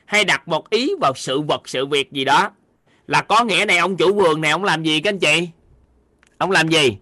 hay 0.06 0.26
đặt 0.26 0.48
một 0.48 0.70
ý 0.70 0.92
vào 1.02 1.14
sự 1.16 1.42
vật, 1.42 1.70
sự 1.70 1.86
việc 1.86 2.12
gì 2.12 2.26
đó, 2.26 2.52
là 3.08 3.22
có 3.22 3.44
nghĩa 3.44 3.66
này 3.68 3.78
ông 3.78 3.98
chủ 3.98 4.14
vườn 4.14 4.42
này, 4.42 4.52
ông 4.52 4.64
làm 4.64 4.84
gì 4.84 5.02
các 5.02 5.10
anh 5.10 5.20
chị? 5.20 5.50
Ông 6.38 6.52
làm 6.52 6.70
gì? 6.70 6.98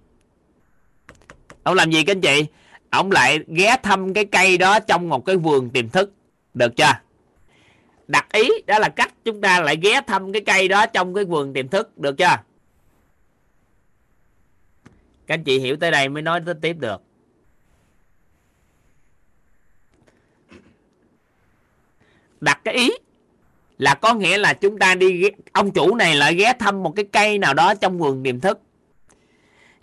Ông 1.63 1.75
làm 1.75 1.91
gì 1.91 2.03
các 2.03 2.11
anh 2.11 2.21
chị? 2.21 2.45
Ông 2.89 3.11
lại 3.11 3.39
ghé 3.47 3.77
thăm 3.83 4.13
cái 4.13 4.25
cây 4.25 4.57
đó 4.57 4.79
trong 4.79 5.09
một 5.09 5.25
cái 5.25 5.37
vườn 5.37 5.69
tiềm 5.69 5.89
thức. 5.89 6.13
Được 6.53 6.75
chưa? 6.77 6.93
Đặt 8.07 8.31
ý, 8.31 8.49
đó 8.67 8.79
là 8.79 8.89
cách 8.89 9.13
chúng 9.25 9.41
ta 9.41 9.61
lại 9.61 9.77
ghé 9.81 10.01
thăm 10.07 10.31
cái 10.31 10.41
cây 10.45 10.67
đó 10.67 10.85
trong 10.85 11.13
cái 11.13 11.25
vườn 11.25 11.53
tiềm 11.53 11.67
thức, 11.67 11.97
được 11.97 12.17
chưa? 12.17 12.37
Các 15.27 15.33
anh 15.33 15.43
chị 15.43 15.59
hiểu 15.59 15.75
tới 15.75 15.91
đây 15.91 16.09
mới 16.09 16.21
nói 16.21 16.41
tới 16.45 16.55
tiếp 16.61 16.73
được. 16.73 17.01
Đặt 22.41 22.61
cái 22.63 22.73
ý 22.73 22.91
là 23.77 23.95
có 23.95 24.13
nghĩa 24.13 24.37
là 24.37 24.53
chúng 24.53 24.79
ta 24.79 24.95
đi 24.95 25.29
ông 25.51 25.71
chủ 25.71 25.95
này 25.95 26.15
lại 26.15 26.35
ghé 26.35 26.53
thăm 26.59 26.83
một 26.83 26.93
cái 26.95 27.05
cây 27.11 27.37
nào 27.37 27.53
đó 27.53 27.75
trong 27.75 27.99
vườn 27.99 28.23
tiềm 28.23 28.39
thức. 28.39 28.59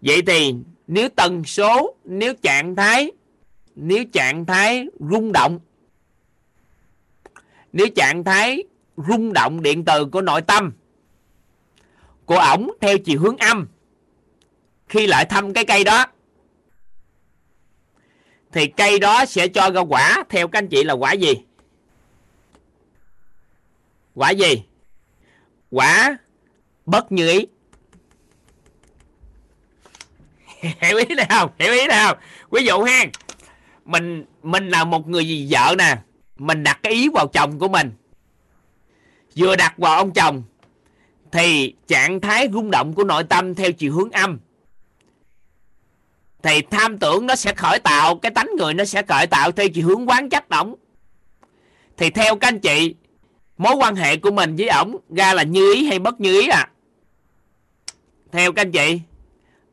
Vậy 0.01 0.23
thì 0.27 0.55
nếu 0.87 1.09
tần 1.09 1.45
số, 1.45 1.95
nếu 2.05 2.35
trạng 2.35 2.77
thái, 2.77 3.11
nếu 3.75 4.05
trạng 4.13 4.47
thái 4.47 4.87
rung 5.11 5.33
động 5.33 5.59
nếu 7.73 7.87
trạng 7.97 8.25
thái 8.25 8.63
rung 8.97 9.33
động 9.33 9.63
điện 9.63 9.85
từ 9.85 10.05
của 10.05 10.21
nội 10.21 10.43
tâm, 10.43 10.73
của 12.27 12.39
ổng 12.39 12.71
theo 12.81 12.99
chiều 12.99 13.21
hướng 13.21 13.37
âm, 13.37 13.69
khi 14.89 15.07
lại 15.07 15.25
thăm 15.25 15.53
cái 15.53 15.65
cây 15.65 15.85
đó, 15.85 16.07
thì 18.53 18.67
cây 18.67 18.99
đó 18.99 19.25
sẽ 19.25 19.49
cho 19.49 19.71
ra 19.71 19.81
quả 19.81 20.25
theo 20.29 20.49
các 20.49 20.59
anh 20.59 20.69
chị 20.69 20.85
là 20.85 20.95
quả 20.95 21.13
gì? 21.13 21.35
Quả 24.15 24.31
gì? 24.31 24.63
Quả 25.71 26.17
bất 26.87 27.13
như 27.13 27.31
ý. 27.31 27.47
Hiểu 30.81 30.97
ý 30.97 31.15
nào? 31.29 31.55
Hiểu 31.59 31.73
ý 31.73 31.87
nào? 31.87 32.17
Ví 32.51 32.65
dụ 32.65 32.83
ha, 32.83 33.05
mình 33.85 34.25
mình 34.43 34.69
là 34.69 34.85
một 34.85 35.09
người 35.09 35.29
gì 35.29 35.49
vợ 35.51 35.75
nè 35.79 35.97
mình 36.41 36.63
đặt 36.63 36.81
cái 36.83 36.93
ý 36.93 37.09
vào 37.09 37.27
chồng 37.27 37.59
của 37.59 37.69
mình. 37.69 37.93
Vừa 39.37 39.57
đặt 39.57 39.79
vào 39.79 39.97
ông 39.97 40.13
chồng, 40.13 40.43
thì 41.33 41.75
trạng 41.87 42.21
thái 42.21 42.49
rung 42.53 42.71
động 42.71 42.95
của 42.95 43.05
nội 43.05 43.25
tâm 43.25 43.55
theo 43.55 43.73
chiều 43.73 43.93
hướng 43.93 44.11
âm. 44.11 44.39
Thì 46.43 46.63
tham 46.71 46.99
tưởng 46.99 47.27
nó 47.27 47.37
sẽ 47.37 47.55
khởi 47.55 47.79
tạo, 47.79 48.17
cái 48.17 48.33
tánh 48.33 48.49
người 48.59 48.75
nó 48.75 48.85
sẽ 48.85 49.03
khởi 49.03 49.27
tạo 49.27 49.53
theo 49.53 49.69
chiều 49.69 49.87
hướng 49.87 50.09
quán 50.09 50.29
trách 50.29 50.49
ổng. 50.49 50.75
Thì 51.97 52.11
theo 52.11 52.37
các 52.37 52.49
anh 52.49 52.61
chị, 52.61 52.95
mối 53.59 53.75
quan 53.75 53.97
hệ 53.97 54.17
của 54.17 54.31
mình 54.31 54.57
với 54.57 54.69
ổng 54.69 54.97
ra 55.11 55.35
là 55.35 55.43
như 55.43 55.75
ý 55.75 55.87
hay 55.87 55.99
bất 55.99 56.21
như 56.21 56.41
ý 56.41 56.49
à 56.49 56.69
theo 58.33 58.53
các 58.53 58.63
anh 58.63 58.73
chị, 58.73 59.01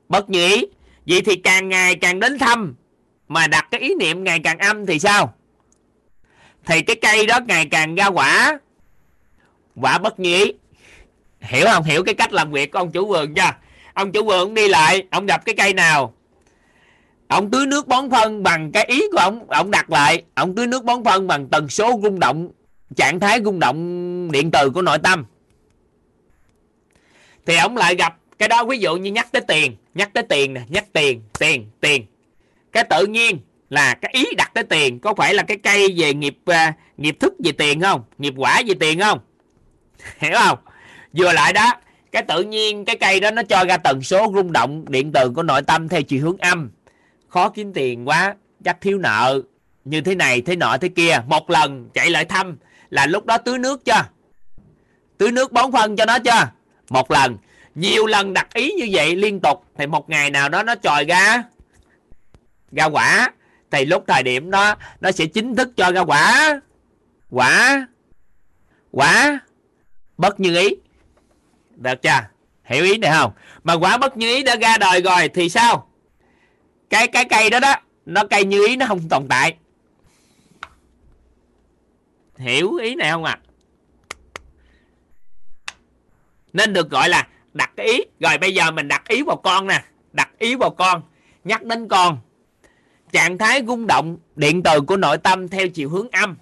bất 0.10 0.30
như 0.30 0.48
ý. 0.48 0.66
Vậy 1.06 1.22
thì 1.22 1.36
càng 1.36 1.70
ngày 1.70 1.96
càng 1.96 2.20
đến 2.20 2.40
thăm 2.40 2.76
mà 3.28 3.48
đặt 3.48 3.68
cái 3.72 3.82
ý 3.82 3.96
niệm 4.00 4.24
ngày 4.24 4.40
càng 4.40 4.58
âm 4.58 4.86
thì 4.86 5.00
sao? 5.00 5.37
Thì 6.68 6.82
cái 6.82 6.96
cây 6.96 7.26
đó 7.26 7.40
ngày 7.48 7.66
càng 7.66 7.96
ra 7.96 8.08
quả. 8.08 8.60
Quả 9.76 9.98
bất 9.98 10.20
nhĩ 10.20 10.54
hiểu 11.42 11.66
không? 11.66 11.84
Hiểu 11.84 12.04
cái 12.04 12.16
cách 12.16 12.34
làm 12.34 12.52
việc 12.52 12.72
của 12.72 12.80
ông 12.80 12.92
chủ 12.92 13.08
vườn 13.08 13.34
chưa 13.36 13.52
ông 13.98 14.12
chủ 14.12 14.24
vườn 14.24 14.54
đi 14.54 14.68
lại, 14.68 15.04
ông 15.12 15.26
gặp 15.26 15.46
cái 15.46 15.56
cây 15.56 15.74
nào. 15.74 16.14
Ông 17.28 17.52
tưới 17.52 17.66
nước 17.66 17.88
bón 17.88 18.10
phân 18.10 18.44
bằng 18.44 18.72
cái 18.72 18.86
ý 18.86 19.04
của 19.12 19.18
ông 19.18 19.50
ông 19.50 19.72
đặt 19.72 19.90
lại. 19.90 20.24
Ông 20.34 20.56
tưới 20.56 20.68
nước 20.68 20.84
bón 20.84 21.04
phân 21.04 21.28
bằng 21.28 21.48
tần 21.48 21.70
số 21.70 22.00
rung 22.04 22.20
động, 22.20 22.50
trạng 22.96 23.20
thái 23.20 23.40
rung 23.46 23.60
động 23.60 24.32
điện 24.32 24.52
từ 24.52 24.70
của 24.70 24.82
nội 24.82 24.98
tâm. 25.04 25.26
Thì 27.46 27.58
ông 27.58 27.78
lại 27.78 27.96
gặp 27.96 28.18
cái 28.40 28.50
đó, 28.50 28.66
ví 28.66 28.78
dụ 28.78 28.96
như 28.96 29.12
nhắc 29.12 29.32
tới 29.32 29.42
tiền. 29.48 29.76
Nhắc 29.94 30.14
tới 30.14 30.24
tiền 30.24 30.54
nè, 30.54 30.62
nhắc 30.68 30.86
tiền 30.94 31.22
tiền 31.40 31.70
tiền. 31.80 32.06
Cái 32.72 32.84
tự 32.84 33.06
nhiên 33.06 33.40
là 33.70 33.94
cái 33.94 34.12
ý 34.14 34.26
đặt 34.38 34.52
tới 34.54 34.64
tiền. 34.64 35.00
Có 35.00 35.14
phải 35.14 35.34
là 35.34 35.44
cái 35.44 35.58
cây 35.58 35.94
về 35.98 36.14
nghiệp 36.14 36.38
uh, 36.50 36.56
nghiệp 36.98 37.18
thức 37.20 37.34
về 37.44 37.52
tiền 37.52 37.82
không? 37.82 38.04
Nghiệp 38.18 38.34
quả 38.38 38.62
về 38.68 38.74
tiền 38.80 39.00
không? 39.00 39.20
Hiểu 40.20 40.32
không? 40.40 40.58
Vừa 41.14 41.34
lại 41.34 41.54
đó 41.54 41.74
cái 42.12 42.24
tự 42.24 42.44
nhiên 42.44 42.86
cái 42.86 42.98
cây 42.98 43.20
đó 43.20 43.32
nó 43.32 43.44
cho 43.44 43.66
ra 43.66 43.78
tần 43.78 44.04
số 44.04 44.32
rung 44.36 44.52
động 44.52 44.86
điện 44.88 45.12
từ 45.14 45.32
của 45.36 45.44
nội 45.44 45.62
tâm 45.62 45.90
theo 45.90 46.02
chiều 46.02 46.24
hướng 46.24 46.38
âm. 46.38 46.72
Khó 47.28 47.50
kiếm 47.50 47.74
tiền 47.74 48.08
quá 48.08 48.36
chắc 48.64 48.82
thiếu 48.82 48.98
nợ. 48.98 49.42
Như 49.86 50.02
thế 50.02 50.16
này 50.16 50.42
thế 50.42 50.56
nọ 50.56 50.78
thế 50.78 50.88
kia. 50.88 51.20
Một 51.28 51.50
lần 51.50 51.90
chạy 51.94 52.10
lại 52.10 52.26
thăm 52.26 52.58
là 52.90 53.06
lúc 53.06 53.26
đó 53.26 53.38
tưới 53.38 53.60
nước 53.60 53.86
chưa? 53.86 54.04
Tưới 55.18 55.32
nước 55.32 55.52
bón 55.52 55.72
phân 55.72 55.96
cho 55.96 56.06
nó 56.06 56.20
chưa? 56.20 56.52
Một 56.90 57.12
lần. 57.12 57.38
Nhiều 57.76 58.06
lần 58.06 58.34
đặt 58.34 58.54
ý 58.54 58.72
như 58.72 58.88
vậy 58.92 59.16
liên 59.16 59.40
tục 59.40 59.64
thì 59.78 59.88
một 59.88 60.10
ngày 60.10 60.30
nào 60.30 60.50
đó 60.50 60.64
nó 60.64 60.76
trồi 60.76 61.04
ra 61.04 61.44
ra 62.72 62.86
quả 62.86 63.30
thì 63.72 63.86
lúc 63.86 64.04
thời 64.08 64.24
điểm 64.24 64.52
đó, 64.52 64.76
nó 65.02 65.12
sẽ 65.12 65.26
chính 65.26 65.56
thức 65.56 65.70
cho 65.78 65.92
ra 65.92 66.02
quả. 66.02 66.60
Quả. 67.30 67.88
Quả. 68.92 69.40
Bất 70.18 70.40
như 70.40 70.60
ý. 70.60 70.70
Được 71.76 72.02
chưa? 72.02 72.20
Hiểu 72.64 72.84
ý 72.84 72.98
này 72.98 73.12
không? 73.14 73.32
Mà 73.64 73.74
quả 73.74 73.98
bất 73.98 74.18
như 74.18 74.36
ý 74.36 74.44
đã 74.44 74.56
ra 74.56 74.78
đời 74.78 75.02
rồi 75.02 75.30
thì 75.30 75.50
sao? 75.50 75.90
Cái 76.90 77.08
cái 77.08 77.26
cây 77.26 77.50
đó 77.50 77.60
đó, 77.60 77.76
nó 78.06 78.24
cây 78.30 78.46
như 78.46 78.68
ý, 78.68 78.76
nó 78.76 78.86
không 78.86 79.10
tồn 79.10 79.28
tại. 79.30 79.58
Hiểu 82.38 82.76
ý 82.76 82.96
này 82.96 83.12
không 83.12 83.24
ạ? 83.24 83.40
À? 83.44 83.48
nên 86.58 86.74
được 86.74 86.90
gọi 86.90 87.10
là 87.10 87.28
đặt 87.54 87.72
ý. 87.76 88.00
Rồi 88.20 88.38
bây 88.38 88.54
giờ 88.54 88.72
mình 88.72 88.88
đặt 88.88 89.08
ý 89.08 89.22
vào 89.22 89.36
con 89.36 89.68
nè. 89.68 89.84
Đặt 90.14 90.30
ý 90.40 90.56
vào 90.56 90.70
con. 90.70 91.02
Nhắc 91.44 91.64
đến 91.64 91.88
con 91.88 92.20
trạng 93.18 93.38
thái 93.38 93.64
rung 93.68 93.88
động, 93.88 94.18
điện 94.36 94.64
từ 94.64 94.82
của 94.82 94.98
nội 94.98 95.18
tâm 95.18 95.48
theo 95.48 95.68
chiều 95.68 95.90
hướng 95.90 96.08
âm. 96.12 96.38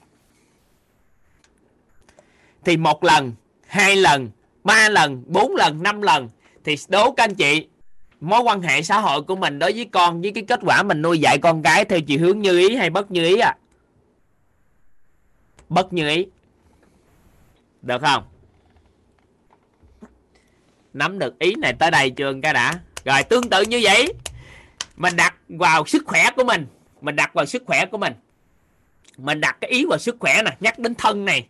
Thì 2.65 2.77
một 2.77 3.03
lần, 3.03 3.33
hai 3.67 3.95
lần, 3.95 4.29
ba 4.63 4.89
lần, 4.89 5.23
bốn 5.27 5.55
lần, 5.55 5.83
năm 5.83 6.01
lần, 6.01 6.29
thì 6.63 6.75
đố 6.87 7.11
các 7.11 7.23
anh 7.23 7.35
chị, 7.35 7.67
mối 8.19 8.39
quan 8.41 8.61
hệ 8.61 8.81
xã 8.81 8.99
hội 8.99 9.21
của 9.21 9.35
mình 9.35 9.59
đối 9.59 9.73
với 9.73 9.85
con 9.85 10.21
với 10.21 10.31
cái 10.31 10.43
kết 10.47 10.59
quả 10.63 10.83
mình 10.83 11.01
nuôi 11.01 11.19
dạy 11.19 11.37
con 11.37 11.63
cái 11.63 11.85
theo 11.85 12.01
chiều 12.01 12.19
hướng 12.19 12.39
như 12.39 12.59
ý 12.59 12.75
hay 12.75 12.89
bất 12.89 13.11
như 13.11 13.25
ý 13.25 13.37
à? 13.37 13.57
Bất 15.69 15.93
như 15.93 16.09
ý. 16.09 16.25
Được 17.81 18.01
không? 18.01 18.23
Nắm 20.93 21.19
được 21.19 21.39
ý 21.39 21.55
này 21.55 21.73
tới 21.73 21.91
đây 21.91 22.09
chưa 22.09 22.33
ca 22.43 22.53
đã? 22.53 22.79
Rồi, 23.05 23.23
tương 23.23 23.49
tự 23.49 23.61
như 23.61 23.79
vậy 23.83 24.13
mình 24.97 25.15
đặt 25.15 25.35
vào 25.49 25.85
sức 25.85 26.03
khỏe 26.05 26.29
của 26.35 26.43
mình. 26.43 26.67
Mình 27.01 27.15
đặt 27.15 27.33
vào 27.33 27.45
sức 27.45 27.63
khỏe 27.65 27.85
của 27.85 27.97
mình. 27.97 28.13
Mình 29.17 29.41
đặt 29.41 29.57
cái 29.61 29.71
ý 29.71 29.85
vào 29.89 29.97
sức 29.97 30.15
khỏe 30.19 30.41
nè, 30.45 30.51
nhắc 30.59 30.79
đến 30.79 30.95
thân 30.95 31.25
này. 31.25 31.47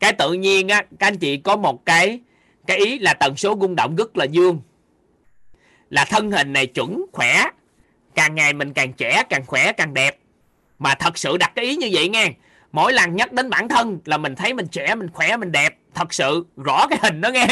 Cái 0.00 0.12
tự 0.12 0.32
nhiên 0.32 0.68
á, 0.68 0.82
các 0.98 1.06
anh 1.06 1.18
chị 1.18 1.36
có 1.36 1.56
một 1.56 1.86
cái 1.86 2.20
cái 2.66 2.76
ý 2.76 2.98
là 2.98 3.14
tần 3.14 3.36
số 3.36 3.58
rung 3.60 3.76
động 3.76 3.96
rất 3.96 4.16
là 4.16 4.24
dương. 4.24 4.60
Là 5.90 6.04
thân 6.04 6.30
hình 6.30 6.52
này 6.52 6.66
chuẩn 6.66 7.04
khỏe. 7.12 7.44
Càng 8.14 8.34
ngày 8.34 8.52
mình 8.52 8.72
càng 8.72 8.92
trẻ, 8.92 9.22
càng 9.28 9.46
khỏe, 9.46 9.72
càng 9.72 9.94
đẹp. 9.94 10.18
Mà 10.78 10.94
thật 10.94 11.18
sự 11.18 11.36
đặt 11.36 11.52
cái 11.54 11.64
ý 11.64 11.76
như 11.76 11.88
vậy 11.92 12.08
nghe, 12.08 12.32
mỗi 12.72 12.92
lần 12.92 13.16
nhắc 13.16 13.32
đến 13.32 13.50
bản 13.50 13.68
thân 13.68 13.98
là 14.04 14.16
mình 14.16 14.34
thấy 14.34 14.54
mình 14.54 14.66
trẻ, 14.66 14.94
mình 14.94 15.10
khỏe, 15.12 15.36
mình 15.36 15.52
đẹp. 15.52 15.76
Thật 15.94 16.14
sự 16.14 16.46
rõ 16.56 16.86
cái 16.90 16.98
hình 17.02 17.20
đó 17.20 17.28
nghe. 17.28 17.46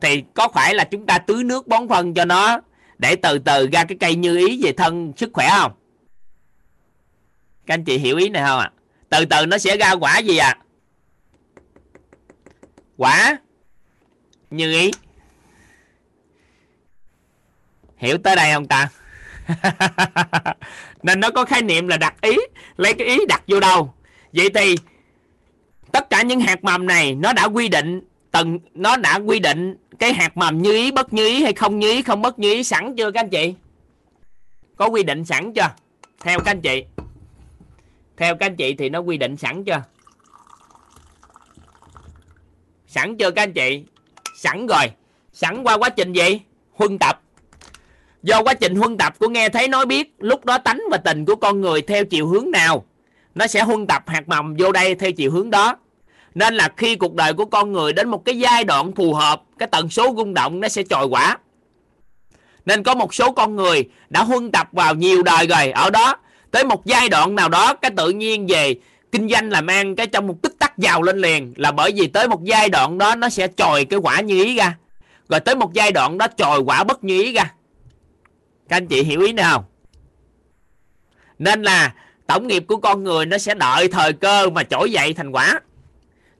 Thì 0.00 0.24
có 0.34 0.48
phải 0.54 0.74
là 0.74 0.84
chúng 0.84 1.06
ta 1.06 1.18
tưới 1.18 1.44
nước 1.44 1.66
bón 1.66 1.88
phân 1.88 2.14
cho 2.14 2.24
nó 2.24 2.60
để 3.02 3.16
từ 3.16 3.38
từ 3.38 3.68
ra 3.72 3.84
cái 3.84 3.98
cây 4.00 4.14
như 4.14 4.36
ý 4.36 4.60
về 4.64 4.72
thân 4.72 5.12
sức 5.16 5.30
khỏe 5.32 5.48
không? 5.50 5.72
Các 7.66 7.74
anh 7.74 7.84
chị 7.84 7.98
hiểu 7.98 8.16
ý 8.16 8.28
này 8.28 8.42
không 8.46 8.58
ạ? 8.58 8.70
À? 8.74 8.78
từ 9.08 9.24
từ 9.24 9.46
nó 9.46 9.58
sẽ 9.58 9.76
ra 9.76 9.92
quả 9.92 10.18
gì 10.18 10.36
à 10.36 10.58
quả 12.96 13.38
như 14.50 14.72
ý. 14.72 14.90
Hiểu 17.96 18.18
tới 18.18 18.36
đây 18.36 18.52
không 18.52 18.66
ta? 18.66 18.88
Nên 21.02 21.20
nó 21.20 21.30
có 21.30 21.44
khái 21.44 21.62
niệm 21.62 21.88
là 21.88 21.96
đặt 21.96 22.20
ý, 22.20 22.36
lấy 22.76 22.94
cái 22.94 23.06
ý 23.06 23.18
đặt 23.28 23.42
vô 23.46 23.60
đâu. 23.60 23.94
Vậy 24.32 24.50
thì 24.54 24.76
tất 25.92 26.10
cả 26.10 26.22
những 26.22 26.40
hạt 26.40 26.64
mầm 26.64 26.86
này 26.86 27.14
nó 27.14 27.32
đã 27.32 27.44
quy 27.44 27.68
định 27.68 28.00
từng 28.32 28.58
nó 28.74 28.96
đã 28.96 29.16
quy 29.16 29.38
định 29.38 29.76
cái 29.98 30.12
hạt 30.12 30.36
mầm 30.36 30.62
như 30.62 30.72
ý, 30.72 30.90
bất 30.90 31.12
như 31.12 31.26
ý 31.26 31.42
hay 31.42 31.52
không 31.52 31.78
như 31.78 31.90
ý, 31.90 32.02
không 32.02 32.22
bất 32.22 32.38
như 32.38 32.52
ý, 32.52 32.64
sẵn 32.64 32.96
chưa 32.96 33.10
các 33.10 33.20
anh 33.20 33.30
chị? 33.30 33.54
Có 34.76 34.86
quy 34.86 35.02
định 35.02 35.24
sẵn 35.24 35.52
chưa? 35.52 35.70
Theo 36.20 36.38
các 36.38 36.50
anh 36.50 36.60
chị. 36.60 36.84
Theo 38.16 38.36
các 38.36 38.46
anh 38.46 38.56
chị 38.56 38.74
thì 38.74 38.88
nó 38.88 38.98
quy 38.98 39.16
định 39.16 39.36
sẵn 39.36 39.64
chưa? 39.64 39.82
Sẵn 42.86 43.16
chưa 43.16 43.30
các 43.30 43.42
anh 43.42 43.52
chị? 43.52 43.84
Sẵn 44.36 44.66
rồi. 44.66 44.86
Sẵn 45.32 45.62
qua 45.62 45.78
quá 45.78 45.88
trình 45.88 46.12
gì? 46.12 46.40
Huân 46.72 46.98
tập. 46.98 47.20
Do 48.22 48.42
quá 48.42 48.54
trình 48.54 48.76
huân 48.76 48.98
tập 48.98 49.18
của 49.18 49.28
nghe 49.28 49.48
thấy 49.48 49.68
nói 49.68 49.86
biết, 49.86 50.14
lúc 50.18 50.44
đó 50.44 50.58
tánh 50.58 50.80
và 50.90 50.96
tình 50.96 51.24
của 51.24 51.36
con 51.36 51.60
người 51.60 51.82
theo 51.82 52.04
chiều 52.04 52.26
hướng 52.26 52.50
nào? 52.50 52.84
Nó 53.34 53.46
sẽ 53.46 53.62
huân 53.62 53.86
tập 53.86 54.02
hạt 54.06 54.28
mầm 54.28 54.54
vô 54.58 54.72
đây 54.72 54.94
theo 54.94 55.12
chiều 55.12 55.30
hướng 55.30 55.50
đó 55.50 55.76
nên 56.34 56.54
là 56.54 56.68
khi 56.76 56.96
cuộc 56.96 57.14
đời 57.14 57.32
của 57.32 57.44
con 57.44 57.72
người 57.72 57.92
đến 57.92 58.08
một 58.08 58.24
cái 58.24 58.38
giai 58.38 58.64
đoạn 58.64 58.92
phù 58.92 59.14
hợp, 59.14 59.42
cái 59.58 59.68
tần 59.72 59.88
số 59.88 60.14
rung 60.16 60.34
động 60.34 60.60
nó 60.60 60.68
sẽ 60.68 60.82
trồi 60.82 61.06
quả. 61.06 61.38
Nên 62.66 62.82
có 62.82 62.94
một 62.94 63.14
số 63.14 63.32
con 63.32 63.56
người 63.56 63.88
đã 64.08 64.22
huân 64.22 64.52
tập 64.52 64.68
vào 64.72 64.94
nhiều 64.94 65.22
đời 65.22 65.46
rồi, 65.46 65.70
ở 65.70 65.90
đó, 65.90 66.16
tới 66.50 66.64
một 66.64 66.86
giai 66.86 67.08
đoạn 67.08 67.34
nào 67.34 67.48
đó, 67.48 67.74
cái 67.74 67.90
tự 67.96 68.10
nhiên 68.10 68.46
về 68.46 68.74
kinh 69.12 69.28
doanh 69.28 69.50
làm 69.50 69.66
ăn 69.66 69.96
cái 69.96 70.06
trong 70.06 70.26
một 70.26 70.34
tích 70.42 70.58
tắc 70.58 70.78
giàu 70.78 71.02
lên 71.02 71.18
liền, 71.18 71.54
là 71.56 71.72
bởi 71.72 71.92
vì 71.96 72.06
tới 72.06 72.28
một 72.28 72.44
giai 72.44 72.68
đoạn 72.68 72.98
đó 72.98 73.14
nó 73.14 73.28
sẽ 73.28 73.48
trồi 73.56 73.84
cái 73.84 73.98
quả 73.98 74.20
như 74.20 74.44
ý 74.44 74.56
ra. 74.56 74.76
Rồi 75.28 75.40
tới 75.40 75.54
một 75.54 75.72
giai 75.72 75.92
đoạn 75.92 76.18
đó 76.18 76.26
trồi 76.36 76.58
quả 76.58 76.84
bất 76.84 77.04
như 77.04 77.22
ý 77.22 77.32
ra. 77.32 77.52
Các 78.68 78.76
anh 78.76 78.86
chị 78.86 79.02
hiểu 79.02 79.20
ý 79.20 79.32
này 79.32 79.46
không? 79.52 79.64
Nên 81.38 81.62
là 81.62 81.94
tổng 82.26 82.46
nghiệp 82.46 82.64
của 82.68 82.76
con 82.76 83.04
người 83.04 83.26
nó 83.26 83.38
sẽ 83.38 83.54
đợi 83.54 83.88
thời 83.88 84.12
cơ 84.12 84.50
mà 84.50 84.62
trỗi 84.62 84.90
dậy 84.92 85.14
thành 85.14 85.30
quả 85.30 85.60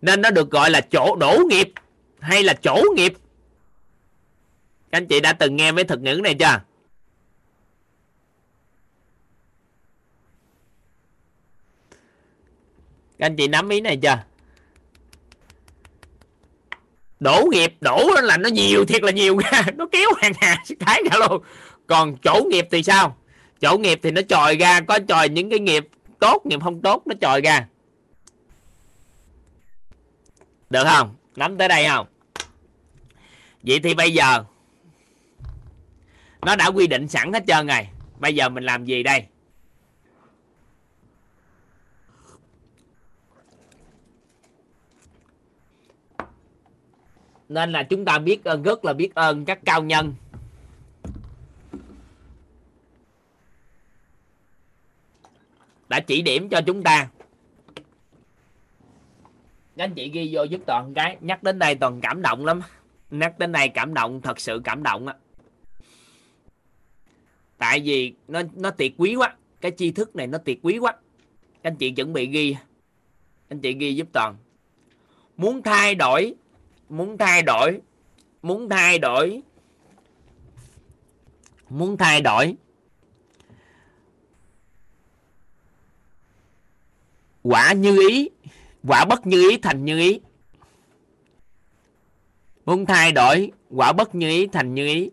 nên 0.02 0.20
nó 0.20 0.30
được 0.30 0.50
gọi 0.50 0.70
là 0.70 0.80
chỗ 0.80 1.16
đổ 1.16 1.38
nghiệp 1.48 1.72
hay 2.20 2.42
là 2.42 2.54
chỗ 2.54 2.84
nghiệp? 2.96 3.12
Các 4.90 4.98
anh 4.98 5.06
chị 5.06 5.20
đã 5.20 5.32
từng 5.32 5.56
nghe 5.56 5.72
mấy 5.72 5.84
thuật 5.84 6.00
ngữ 6.00 6.20
này 6.24 6.34
chưa? 6.34 6.60
Các 13.18 13.26
anh 13.26 13.36
chị 13.36 13.48
nắm 13.48 13.68
ý 13.68 13.80
này 13.80 13.96
chưa? 13.96 14.18
Đổ 17.20 17.46
nghiệp, 17.50 17.72
đổ 17.80 18.10
là 18.22 18.36
nó 18.36 18.48
nhiều, 18.48 18.84
thiệt 18.84 19.02
là 19.02 19.10
nhiều 19.10 19.38
ra. 19.38 19.62
Nó 19.76 19.86
kéo 19.92 20.10
hàng 20.16 20.32
hà 20.40 20.56
cái 20.86 21.02
ra 21.10 21.16
luôn. 21.18 21.42
Còn 21.86 22.16
chỗ 22.16 22.44
nghiệp 22.50 22.68
thì 22.70 22.82
sao? 22.82 23.16
Chỗ 23.60 23.78
nghiệp 23.78 24.00
thì 24.02 24.10
nó 24.10 24.22
tròi 24.28 24.56
ra, 24.56 24.80
có 24.80 24.98
tròi 25.08 25.28
những 25.28 25.50
cái 25.50 25.58
nghiệp 25.58 25.88
tốt, 26.18 26.46
nghiệp 26.46 26.60
không 26.62 26.82
tốt, 26.82 27.02
nó 27.06 27.14
tròi 27.20 27.40
ra 27.40 27.66
được 30.72 30.84
không? 30.84 31.16
Nắm 31.36 31.58
tới 31.58 31.68
đây 31.68 31.86
không? 31.88 32.06
Vậy 33.62 33.80
thì 33.82 33.94
bây 33.94 34.12
giờ, 34.12 34.44
nó 36.42 36.56
đã 36.56 36.66
quy 36.66 36.86
định 36.86 37.08
sẵn 37.08 37.32
hết 37.32 37.44
trơn 37.46 37.66
rồi. 37.66 37.88
Bây 38.18 38.34
giờ 38.34 38.48
mình 38.48 38.64
làm 38.64 38.84
gì 38.84 39.02
đây? 39.02 39.26
Nên 47.48 47.72
là 47.72 47.82
chúng 47.82 48.04
ta 48.04 48.18
biết 48.18 48.44
ơn 48.44 48.62
rất 48.62 48.84
là 48.84 48.92
biết 48.92 49.14
ơn 49.14 49.44
các 49.44 49.58
cao 49.64 49.82
nhân. 49.82 50.14
Đã 55.88 56.00
chỉ 56.00 56.22
điểm 56.22 56.48
cho 56.48 56.60
chúng 56.66 56.82
ta 56.82 57.08
các 59.82 59.88
anh 59.88 59.94
chị 59.94 60.08
ghi 60.08 60.30
vô 60.32 60.42
giúp 60.42 60.60
toàn 60.66 60.94
cái. 60.94 61.16
Nhắc 61.20 61.42
đến 61.42 61.58
đây 61.58 61.74
toàn 61.74 62.00
cảm 62.00 62.22
động 62.22 62.46
lắm. 62.46 62.60
Nhắc 63.10 63.38
đến 63.38 63.52
đây 63.52 63.68
cảm 63.68 63.94
động, 63.94 64.20
thật 64.20 64.40
sự 64.40 64.60
cảm 64.64 64.82
động 64.82 65.06
á. 65.06 65.14
Tại 67.58 67.80
vì 67.80 68.14
nó 68.28 68.42
nó 68.54 68.70
tuyệt 68.70 68.94
quý 68.96 69.14
quá. 69.14 69.36
Cái 69.60 69.72
tri 69.76 69.92
thức 69.92 70.16
này 70.16 70.26
nó 70.26 70.38
tuyệt 70.38 70.58
quý 70.62 70.78
quá. 70.78 70.92
Các 71.62 71.70
anh 71.70 71.76
chị 71.76 71.90
chuẩn 71.90 72.12
bị 72.12 72.26
ghi. 72.26 72.56
Anh 73.48 73.60
chị 73.60 73.72
ghi 73.72 73.94
giúp 73.94 74.08
toàn. 74.12 74.36
Muốn 75.36 75.62
thay 75.62 75.94
đổi, 75.94 76.34
muốn 76.88 77.18
thay 77.18 77.42
đổi, 77.42 77.80
muốn 78.42 78.68
thay 78.68 78.98
đổi, 78.98 79.42
muốn 81.68 81.96
thay 81.96 82.20
đổi. 82.20 82.54
Quả 87.42 87.72
như 87.72 88.08
ý 88.10 88.28
quả 88.86 89.04
bất 89.04 89.26
như 89.26 89.50
ý 89.50 89.56
thành 89.56 89.84
như 89.84 89.98
ý. 89.98 90.20
Muốn 92.64 92.86
thay 92.86 93.12
đổi, 93.12 93.50
quả 93.70 93.92
bất 93.92 94.14
như 94.14 94.28
ý 94.28 94.46
thành 94.46 94.74
như 94.74 94.86
ý. 94.86 95.10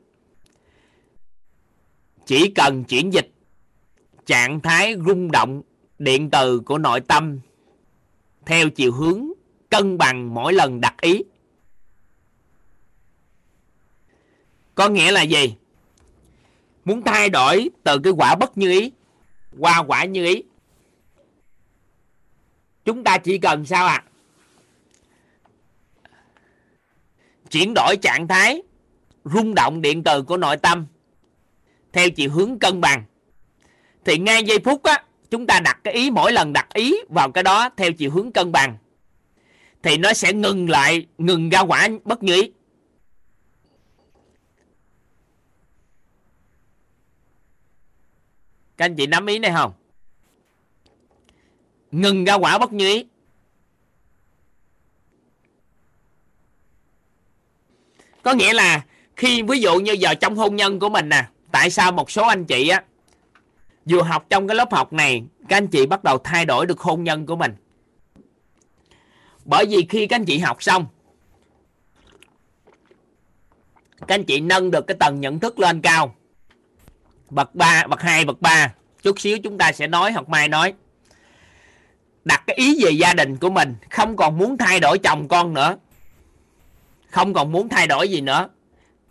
Chỉ 2.25 2.51
cần 2.55 2.83
chuyển 2.83 3.13
dịch, 3.13 3.31
trạng 4.25 4.61
thái 4.61 4.95
rung 5.07 5.31
động 5.31 5.61
điện 5.99 6.29
từ 6.29 6.59
của 6.59 6.77
nội 6.77 7.01
tâm, 7.01 7.39
theo 8.45 8.69
chiều 8.69 8.91
hướng 8.91 9.31
cân 9.69 9.97
bằng 9.97 10.33
mỗi 10.33 10.53
lần 10.53 10.81
đặt 10.81 11.01
ý. 11.01 11.23
Có 14.75 14.89
nghĩa 14.89 15.11
là 15.11 15.21
gì? 15.21 15.55
Muốn 16.85 17.01
thay 17.01 17.29
đổi 17.29 17.69
từ 17.83 17.99
cái 17.99 18.13
quả 18.13 18.35
bất 18.35 18.57
như 18.57 18.71
ý 18.71 18.91
qua 19.59 19.83
quả 19.87 20.05
như 20.05 20.25
ý 20.25 20.43
chúng 22.89 23.03
ta 23.03 23.17
chỉ 23.17 23.37
cần 23.37 23.65
sao 23.65 23.85
ạ? 23.85 24.03
À? 24.03 24.09
chuyển 27.51 27.73
đổi 27.73 27.97
trạng 27.97 28.27
thái, 28.27 28.61
rung 29.23 29.55
động 29.55 29.81
điện 29.81 30.03
từ 30.03 30.21
của 30.21 30.37
nội 30.37 30.57
tâm, 30.57 30.85
theo 31.93 32.09
chiều 32.09 32.31
hướng 32.31 32.59
cân 32.59 32.81
bằng. 32.81 33.03
Thì 34.05 34.17
ngay 34.17 34.43
giây 34.43 34.59
phút 34.65 34.83
á, 34.83 35.03
chúng 35.29 35.47
ta 35.47 35.59
đặt 35.59 35.79
cái 35.83 35.93
ý, 35.93 36.11
mỗi 36.11 36.31
lần 36.31 36.53
đặt 36.53 36.73
ý 36.73 36.95
vào 37.09 37.31
cái 37.31 37.43
đó 37.43 37.69
theo 37.77 37.91
chiều 37.91 38.11
hướng 38.11 38.31
cân 38.31 38.51
bằng, 38.51 38.77
thì 39.83 39.97
nó 39.97 40.13
sẽ 40.13 40.33
ngừng 40.33 40.69
lại, 40.69 41.05
ngừng 41.17 41.49
ra 41.49 41.59
quả 41.59 41.87
bất 42.03 42.23
như 42.23 42.41
ý. 42.41 42.51
Các 48.77 48.85
anh 48.85 48.95
chị 48.95 49.07
nắm 49.07 49.25
ý 49.25 49.39
này 49.39 49.51
không? 49.55 49.78
Ngừng 51.91 52.25
ra 52.25 52.33
quả 52.33 52.57
bất 52.57 52.73
như 52.73 52.87
ý. 52.87 53.05
Có 58.23 58.33
nghĩa 58.33 58.53
là 58.53 58.85
khi 59.15 59.41
ví 59.41 59.59
dụ 59.59 59.79
như 59.79 59.91
giờ 59.91 60.13
trong 60.13 60.35
hôn 60.35 60.55
nhân 60.55 60.79
của 60.79 60.89
mình 60.89 61.09
nè 61.09 61.25
tại 61.51 61.69
sao 61.69 61.91
một 61.91 62.11
số 62.11 62.27
anh 62.27 62.45
chị 62.45 62.69
á 62.69 62.83
vừa 63.85 64.01
học 64.01 64.25
trong 64.29 64.47
cái 64.47 64.55
lớp 64.55 64.71
học 64.71 64.93
này 64.93 65.23
các 65.49 65.57
anh 65.57 65.67
chị 65.67 65.85
bắt 65.85 66.03
đầu 66.03 66.17
thay 66.17 66.45
đổi 66.45 66.65
được 66.65 66.79
hôn 66.79 67.03
nhân 67.03 67.25
của 67.25 67.35
mình? 67.35 67.55
Bởi 69.45 69.65
vì 69.65 69.85
khi 69.89 70.07
các 70.07 70.15
anh 70.15 70.25
chị 70.25 70.39
học 70.39 70.63
xong 70.63 70.85
các 74.07 74.15
anh 74.15 74.23
chị 74.23 74.41
nâng 74.41 74.71
được 74.71 74.87
cái 74.87 74.97
tầng 74.99 75.21
nhận 75.21 75.39
thức 75.39 75.59
lên 75.59 75.81
cao. 75.81 76.15
Bậc 77.29 77.55
3, 77.55 77.87
bậc 77.87 78.01
2, 78.01 78.25
bậc 78.25 78.41
3 78.41 78.73
chút 79.03 79.19
xíu 79.19 79.37
chúng 79.43 79.57
ta 79.57 79.71
sẽ 79.71 79.87
nói 79.87 80.11
hoặc 80.11 80.29
mai 80.29 80.47
nói 80.47 80.73
đặt 82.29 82.43
cái 82.47 82.55
ý 82.55 82.83
về 82.83 82.91
gia 82.91 83.13
đình 83.13 83.37
của 83.37 83.49
mình, 83.49 83.75
không 83.89 84.15
còn 84.15 84.37
muốn 84.37 84.57
thay 84.57 84.79
đổi 84.79 84.99
chồng 84.99 85.27
con 85.27 85.53
nữa. 85.53 85.77
Không 87.09 87.33
còn 87.33 87.51
muốn 87.51 87.69
thay 87.69 87.87
đổi 87.87 88.09
gì 88.09 88.21
nữa. 88.21 88.47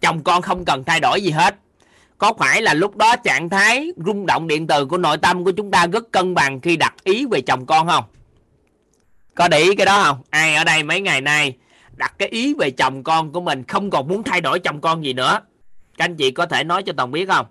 Chồng 0.01 0.23
con 0.23 0.43
không 0.43 0.65
cần 0.65 0.85
thay 0.85 1.01
đổi 1.01 1.21
gì 1.23 1.31
hết. 1.31 1.57
Có 2.19 2.33
phải 2.39 2.63
là 2.63 2.75
lúc 2.75 2.97
đó 2.97 3.17
trạng 3.17 3.49
thái 3.49 3.93
rung 4.07 4.27
động 4.27 4.49
điện 4.49 4.67
từ 4.67 4.87
của 4.87 4.99
nội 4.99 5.17
tâm 5.19 5.45
của 5.45 5.51
chúng 5.51 5.71
ta 5.71 5.87
rất 5.87 6.13
cân 6.13 6.35
bằng 6.35 6.61
khi 6.61 6.77
đặt 6.77 6.95
ý 7.05 7.27
về 7.31 7.41
chồng 7.41 7.67
con 7.67 7.87
không? 7.87 8.05
Có 9.35 9.49
để 9.49 9.59
ý 9.59 9.75
cái 9.75 9.87
đó 9.87 10.03
không? 10.05 10.23
Ai 10.31 10.55
ở 10.55 10.65
đây 10.65 10.83
mấy 10.83 11.01
ngày 11.01 11.21
nay 11.21 11.57
đặt 11.97 12.15
cái 12.19 12.29
ý 12.29 12.55
về 12.55 12.71
chồng 12.71 13.03
con 13.03 13.33
của 13.33 13.41
mình 13.41 13.65
không 13.65 13.91
còn 13.91 14.09
muốn 14.09 14.23
thay 14.23 14.41
đổi 14.41 14.59
chồng 14.59 14.81
con 14.81 15.05
gì 15.05 15.13
nữa? 15.13 15.41
Các 15.97 16.05
anh 16.05 16.17
chị 16.17 16.31
có 16.31 16.47
thể 16.47 16.65
nói 16.65 16.83
cho 16.83 16.93
toàn 16.97 17.11
biết 17.11 17.29
không? 17.29 17.47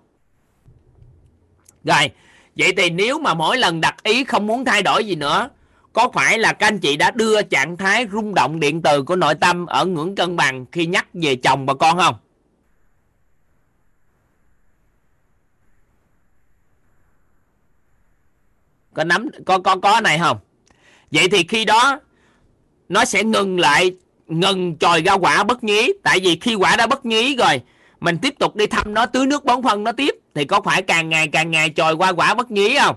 Rồi, 1.84 2.10
vậy 2.56 2.72
thì 2.76 2.90
nếu 2.90 3.18
mà 3.18 3.34
mỗi 3.34 3.58
lần 3.58 3.80
đặt 3.80 4.02
ý 4.02 4.24
không 4.24 4.46
muốn 4.46 4.64
thay 4.64 4.82
đổi 4.82 5.06
gì 5.06 5.14
nữa 5.14 5.48
có 5.98 6.08
phải 6.12 6.38
là 6.38 6.52
các 6.52 6.66
anh 6.66 6.78
chị 6.78 6.96
đã 6.96 7.10
đưa 7.10 7.42
trạng 7.42 7.76
thái 7.76 8.06
rung 8.12 8.34
động 8.34 8.60
điện 8.60 8.82
từ 8.82 9.02
của 9.02 9.16
nội 9.16 9.34
tâm 9.34 9.66
ở 9.66 9.84
ngưỡng 9.84 10.14
cân 10.14 10.36
bằng 10.36 10.66
khi 10.72 10.86
nhắc 10.86 11.06
về 11.12 11.36
chồng 11.36 11.66
và 11.66 11.74
con 11.74 11.98
không? 11.98 12.14
Có 18.94 19.04
nắm, 19.04 19.28
có 19.46 19.58
có 19.58 19.76
có 19.76 20.00
này 20.00 20.18
không? 20.18 20.38
Vậy 21.10 21.28
thì 21.28 21.44
khi 21.48 21.64
đó, 21.64 22.00
nó 22.88 23.04
sẽ 23.04 23.24
ngừng 23.24 23.60
lại, 23.60 23.96
ngừng 24.26 24.76
trồi 24.76 25.02
ra 25.02 25.12
quả 25.12 25.44
bất 25.44 25.64
nhí. 25.64 25.92
Tại 26.02 26.20
vì 26.20 26.38
khi 26.40 26.54
quả 26.54 26.76
đã 26.76 26.86
bất 26.86 27.06
nhí 27.06 27.36
rồi, 27.36 27.60
mình 28.00 28.18
tiếp 28.22 28.34
tục 28.38 28.56
đi 28.56 28.66
thăm 28.66 28.94
nó, 28.94 29.06
tưới 29.06 29.26
nước 29.26 29.44
bón 29.44 29.62
phân 29.62 29.84
nó 29.84 29.92
tiếp, 29.92 30.14
thì 30.34 30.44
có 30.44 30.60
phải 30.60 30.82
càng 30.82 31.08
ngày 31.08 31.28
càng 31.28 31.50
ngày 31.50 31.72
trồi 31.76 31.94
qua 31.96 32.12
quả 32.12 32.34
bất 32.34 32.50
nhí 32.50 32.78
không? 32.78 32.96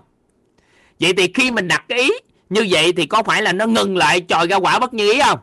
Vậy 0.99 1.13
thì 1.13 1.31
khi 1.33 1.51
mình 1.51 1.67
đặt 1.67 1.85
cái 1.87 1.99
ý 1.99 2.11
như 2.51 2.67
vậy 2.69 2.93
thì 2.93 3.05
có 3.05 3.23
phải 3.23 3.41
là 3.41 3.53
nó 3.53 3.65
ngừng 3.65 3.97
lại, 3.97 4.25
tròi 4.27 4.47
ra 4.47 4.55
quả 4.55 4.79
bất 4.79 4.93
như 4.93 5.11
ý 5.11 5.19
không? 5.21 5.39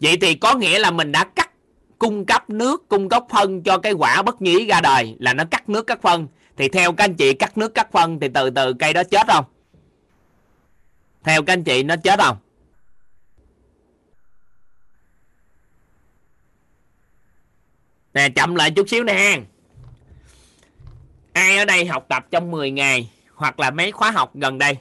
Vậy 0.00 0.16
thì 0.20 0.34
có 0.34 0.54
nghĩa 0.54 0.78
là 0.78 0.90
mình 0.90 1.12
đã 1.12 1.24
cắt 1.24 1.50
cung 1.98 2.26
cấp 2.26 2.50
nước, 2.50 2.88
cung 2.88 3.08
cấp 3.08 3.24
phân 3.30 3.62
cho 3.62 3.78
cái 3.78 3.92
quả 3.92 4.22
bất 4.22 4.42
như 4.42 4.58
ý 4.58 4.66
ra 4.66 4.80
đời, 4.80 5.16
là 5.18 5.34
nó 5.34 5.44
cắt 5.50 5.68
nước 5.68 5.86
cắt 5.86 6.02
phân. 6.02 6.28
Thì 6.56 6.68
theo 6.68 6.92
các 6.92 7.04
anh 7.04 7.14
chị 7.14 7.34
cắt 7.34 7.58
nước 7.58 7.74
cắt 7.74 7.92
phân 7.92 8.20
thì 8.20 8.28
từ 8.34 8.50
từ 8.50 8.72
cây 8.72 8.92
đó 8.92 9.02
chết 9.04 9.26
không? 9.26 9.44
Theo 11.24 11.42
các 11.42 11.52
anh 11.52 11.64
chị 11.64 11.82
nó 11.82 11.96
chết 11.96 12.18
không? 12.18 12.36
Nè, 18.14 18.28
chậm 18.28 18.54
lại 18.54 18.70
chút 18.70 18.88
xíu 18.88 19.04
nè. 19.04 19.40
Ai 21.32 21.56
ở 21.56 21.64
đây 21.64 21.86
học 21.86 22.06
tập 22.08 22.26
trong 22.30 22.50
10 22.50 22.70
ngày 22.70 23.10
hoặc 23.34 23.60
là 23.60 23.70
mấy 23.70 23.92
khóa 23.92 24.10
học 24.10 24.30
gần 24.34 24.58
đây? 24.58 24.76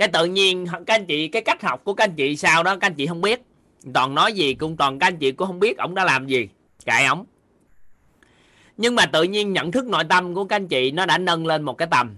Cái 0.00 0.08
tự 0.08 0.24
nhiên, 0.24 0.66
các 0.86 0.94
anh 0.94 1.06
chị, 1.06 1.28
cái 1.28 1.42
cách 1.42 1.62
học 1.62 1.84
của 1.84 1.94
các 1.94 2.04
anh 2.04 2.14
chị 2.14 2.36
sao 2.36 2.62
đó, 2.62 2.76
các 2.76 2.86
anh 2.86 2.94
chị 2.94 3.06
không 3.06 3.20
biết. 3.20 3.42
Toàn 3.94 4.14
nói 4.14 4.32
gì 4.32 4.54
cũng 4.54 4.76
toàn 4.76 4.98
các 4.98 5.06
anh 5.06 5.16
chị 5.16 5.32
cũng 5.32 5.46
không 5.46 5.60
biết 5.60 5.78
ổng 5.78 5.94
đã 5.94 6.04
làm 6.04 6.26
gì. 6.26 6.48
Cãi 6.84 7.06
ổng. 7.06 7.24
Nhưng 8.76 8.94
mà 8.94 9.06
tự 9.06 9.22
nhiên 9.22 9.52
nhận 9.52 9.72
thức 9.72 9.86
nội 9.86 10.04
tâm 10.08 10.34
của 10.34 10.44
các 10.44 10.56
anh 10.56 10.68
chị 10.68 10.90
nó 10.90 11.06
đã 11.06 11.18
nâng 11.18 11.46
lên 11.46 11.62
một 11.62 11.78
cái 11.78 11.88
tầm. 11.90 12.16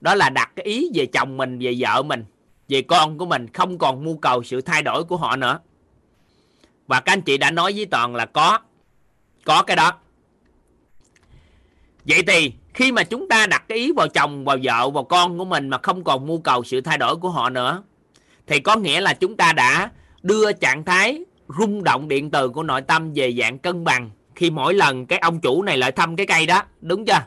Đó 0.00 0.14
là 0.14 0.30
đặt 0.30 0.52
cái 0.56 0.66
ý 0.66 0.90
về 0.94 1.06
chồng 1.06 1.36
mình, 1.36 1.58
về 1.58 1.74
vợ 1.78 2.02
mình, 2.02 2.24
về 2.68 2.82
con 2.82 3.18
của 3.18 3.26
mình, 3.26 3.46
không 3.52 3.78
còn 3.78 4.04
mưu 4.04 4.16
cầu 4.16 4.42
sự 4.42 4.60
thay 4.60 4.82
đổi 4.82 5.04
của 5.04 5.16
họ 5.16 5.36
nữa. 5.36 5.60
Và 6.86 7.00
các 7.00 7.12
anh 7.12 7.22
chị 7.22 7.38
đã 7.38 7.50
nói 7.50 7.72
với 7.72 7.86
toàn 7.86 8.14
là 8.14 8.26
có 8.26 8.58
có 9.44 9.62
cái 9.62 9.76
đó. 9.76 9.92
Vậy 12.04 12.22
thì 12.26 12.52
khi 12.78 12.92
mà 12.92 13.04
chúng 13.04 13.28
ta 13.28 13.46
đặt 13.46 13.64
cái 13.68 13.78
ý 13.78 13.92
vào 13.92 14.08
chồng, 14.08 14.44
vào 14.44 14.56
vợ, 14.62 14.90
vào 14.90 15.04
con 15.04 15.38
của 15.38 15.44
mình 15.44 15.68
mà 15.68 15.78
không 15.82 16.04
còn 16.04 16.26
mưu 16.26 16.40
cầu 16.40 16.64
sự 16.64 16.80
thay 16.80 16.98
đổi 16.98 17.16
của 17.16 17.30
họ 17.30 17.50
nữa, 17.50 17.82
thì 18.46 18.60
có 18.60 18.76
nghĩa 18.76 19.00
là 19.00 19.14
chúng 19.14 19.36
ta 19.36 19.52
đã 19.52 19.90
đưa 20.22 20.52
trạng 20.52 20.84
thái 20.84 21.24
rung 21.58 21.84
động 21.84 22.08
điện 22.08 22.30
từ 22.30 22.48
của 22.48 22.62
nội 22.62 22.82
tâm 22.82 23.12
về 23.14 23.32
dạng 23.38 23.58
cân 23.58 23.84
bằng 23.84 24.10
khi 24.34 24.50
mỗi 24.50 24.74
lần 24.74 25.06
cái 25.06 25.18
ông 25.18 25.40
chủ 25.40 25.62
này 25.62 25.78
lại 25.78 25.92
thăm 25.92 26.16
cái 26.16 26.26
cây 26.26 26.46
đó. 26.46 26.62
Đúng 26.80 27.04
chưa? 27.04 27.20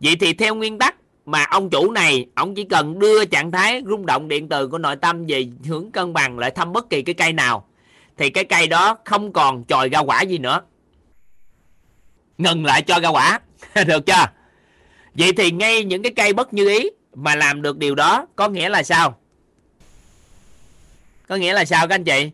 Vậy 0.00 0.16
thì 0.20 0.32
theo 0.32 0.54
nguyên 0.54 0.78
tắc 0.78 0.96
mà 1.26 1.44
ông 1.44 1.70
chủ 1.70 1.90
này, 1.90 2.26
ông 2.34 2.54
chỉ 2.54 2.64
cần 2.64 2.98
đưa 2.98 3.24
trạng 3.24 3.52
thái 3.52 3.82
rung 3.88 4.06
động 4.06 4.28
điện 4.28 4.48
từ 4.48 4.68
của 4.68 4.78
nội 4.78 4.96
tâm 4.96 5.26
về 5.26 5.48
hướng 5.64 5.90
cân 5.90 6.12
bằng 6.12 6.38
lại 6.38 6.50
thăm 6.50 6.72
bất 6.72 6.90
kỳ 6.90 7.02
cái 7.02 7.14
cây 7.14 7.32
nào, 7.32 7.68
thì 8.16 8.30
cái 8.30 8.44
cây 8.44 8.66
đó 8.66 8.98
không 9.04 9.32
còn 9.32 9.64
chồi 9.64 9.88
ra 9.88 9.98
quả 9.98 10.22
gì 10.22 10.38
nữa. 10.38 10.60
Ngừng 12.38 12.64
lại 12.64 12.82
cho 12.82 13.00
ra 13.00 13.08
quả. 13.08 13.40
được 13.86 14.06
chưa? 14.06 14.26
Vậy 15.14 15.32
thì 15.32 15.50
ngay 15.50 15.84
những 15.84 16.02
cái 16.02 16.12
cây 16.16 16.32
bất 16.32 16.54
như 16.54 16.68
ý 16.68 16.90
mà 17.14 17.34
làm 17.34 17.62
được 17.62 17.78
điều 17.78 17.94
đó 17.94 18.26
có 18.36 18.48
nghĩa 18.48 18.68
là 18.68 18.82
sao? 18.82 19.18
Có 21.28 21.36
nghĩa 21.36 21.52
là 21.52 21.64
sao 21.64 21.88
các 21.88 21.94
anh 21.94 22.04
chị? 22.04 22.30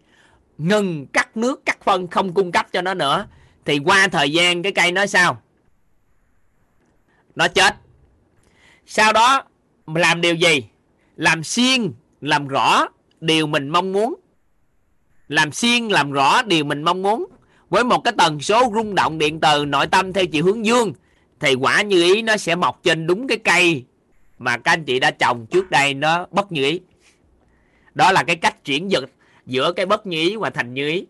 Ngừng 0.58 1.06
cắt 1.06 1.36
nước, 1.36 1.66
cắt 1.66 1.78
phân, 1.84 2.06
không 2.08 2.34
cung 2.34 2.52
cấp 2.52 2.66
cho 2.72 2.82
nó 2.82 2.94
nữa. 2.94 3.26
Thì 3.64 3.78
qua 3.78 4.08
thời 4.08 4.32
gian 4.32 4.62
cái 4.62 4.72
cây 4.72 4.92
nó 4.92 5.06
sao? 5.06 5.42
Nó 7.34 7.48
chết. 7.48 7.76
Sau 8.86 9.12
đó 9.12 9.42
làm 9.86 10.20
điều 10.20 10.34
gì? 10.34 10.64
Làm 11.16 11.44
xuyên 11.44 11.92
làm 12.20 12.48
rõ 12.48 12.86
điều 13.20 13.46
mình 13.46 13.68
mong 13.68 13.92
muốn. 13.92 14.14
Làm 15.28 15.52
xuyên 15.52 15.88
làm 15.88 16.12
rõ 16.12 16.42
điều 16.42 16.64
mình 16.64 16.82
mong 16.82 17.02
muốn. 17.02 17.26
Với 17.70 17.84
một 17.84 18.00
cái 18.04 18.14
tần 18.18 18.40
số 18.40 18.72
rung 18.74 18.94
động 18.94 19.18
điện 19.18 19.40
từ 19.40 19.64
nội 19.64 19.86
tâm 19.86 20.12
theo 20.12 20.26
chiều 20.26 20.44
hướng 20.44 20.66
dương 20.66 20.92
thì 21.40 21.54
quả 21.54 21.82
như 21.82 22.02
ý 22.02 22.22
nó 22.22 22.36
sẽ 22.36 22.54
mọc 22.54 22.82
trên 22.82 23.06
đúng 23.06 23.28
cái 23.28 23.38
cây 23.38 23.84
mà 24.38 24.58
các 24.58 24.72
anh 24.72 24.84
chị 24.84 25.00
đã 25.00 25.10
trồng 25.10 25.46
trước 25.46 25.70
đây, 25.70 25.94
nó 25.94 26.26
bất 26.30 26.52
như 26.52 26.64
ý. 26.64 26.80
Đó 27.94 28.12
là 28.12 28.22
cái 28.22 28.36
cách 28.36 28.64
chuyển 28.64 28.90
dịch 28.90 29.04
giữa 29.46 29.72
cái 29.72 29.86
bất 29.86 30.06
như 30.06 30.16
ý 30.16 30.36
và 30.36 30.50
thành 30.50 30.74
như 30.74 30.88
ý. 30.88 31.06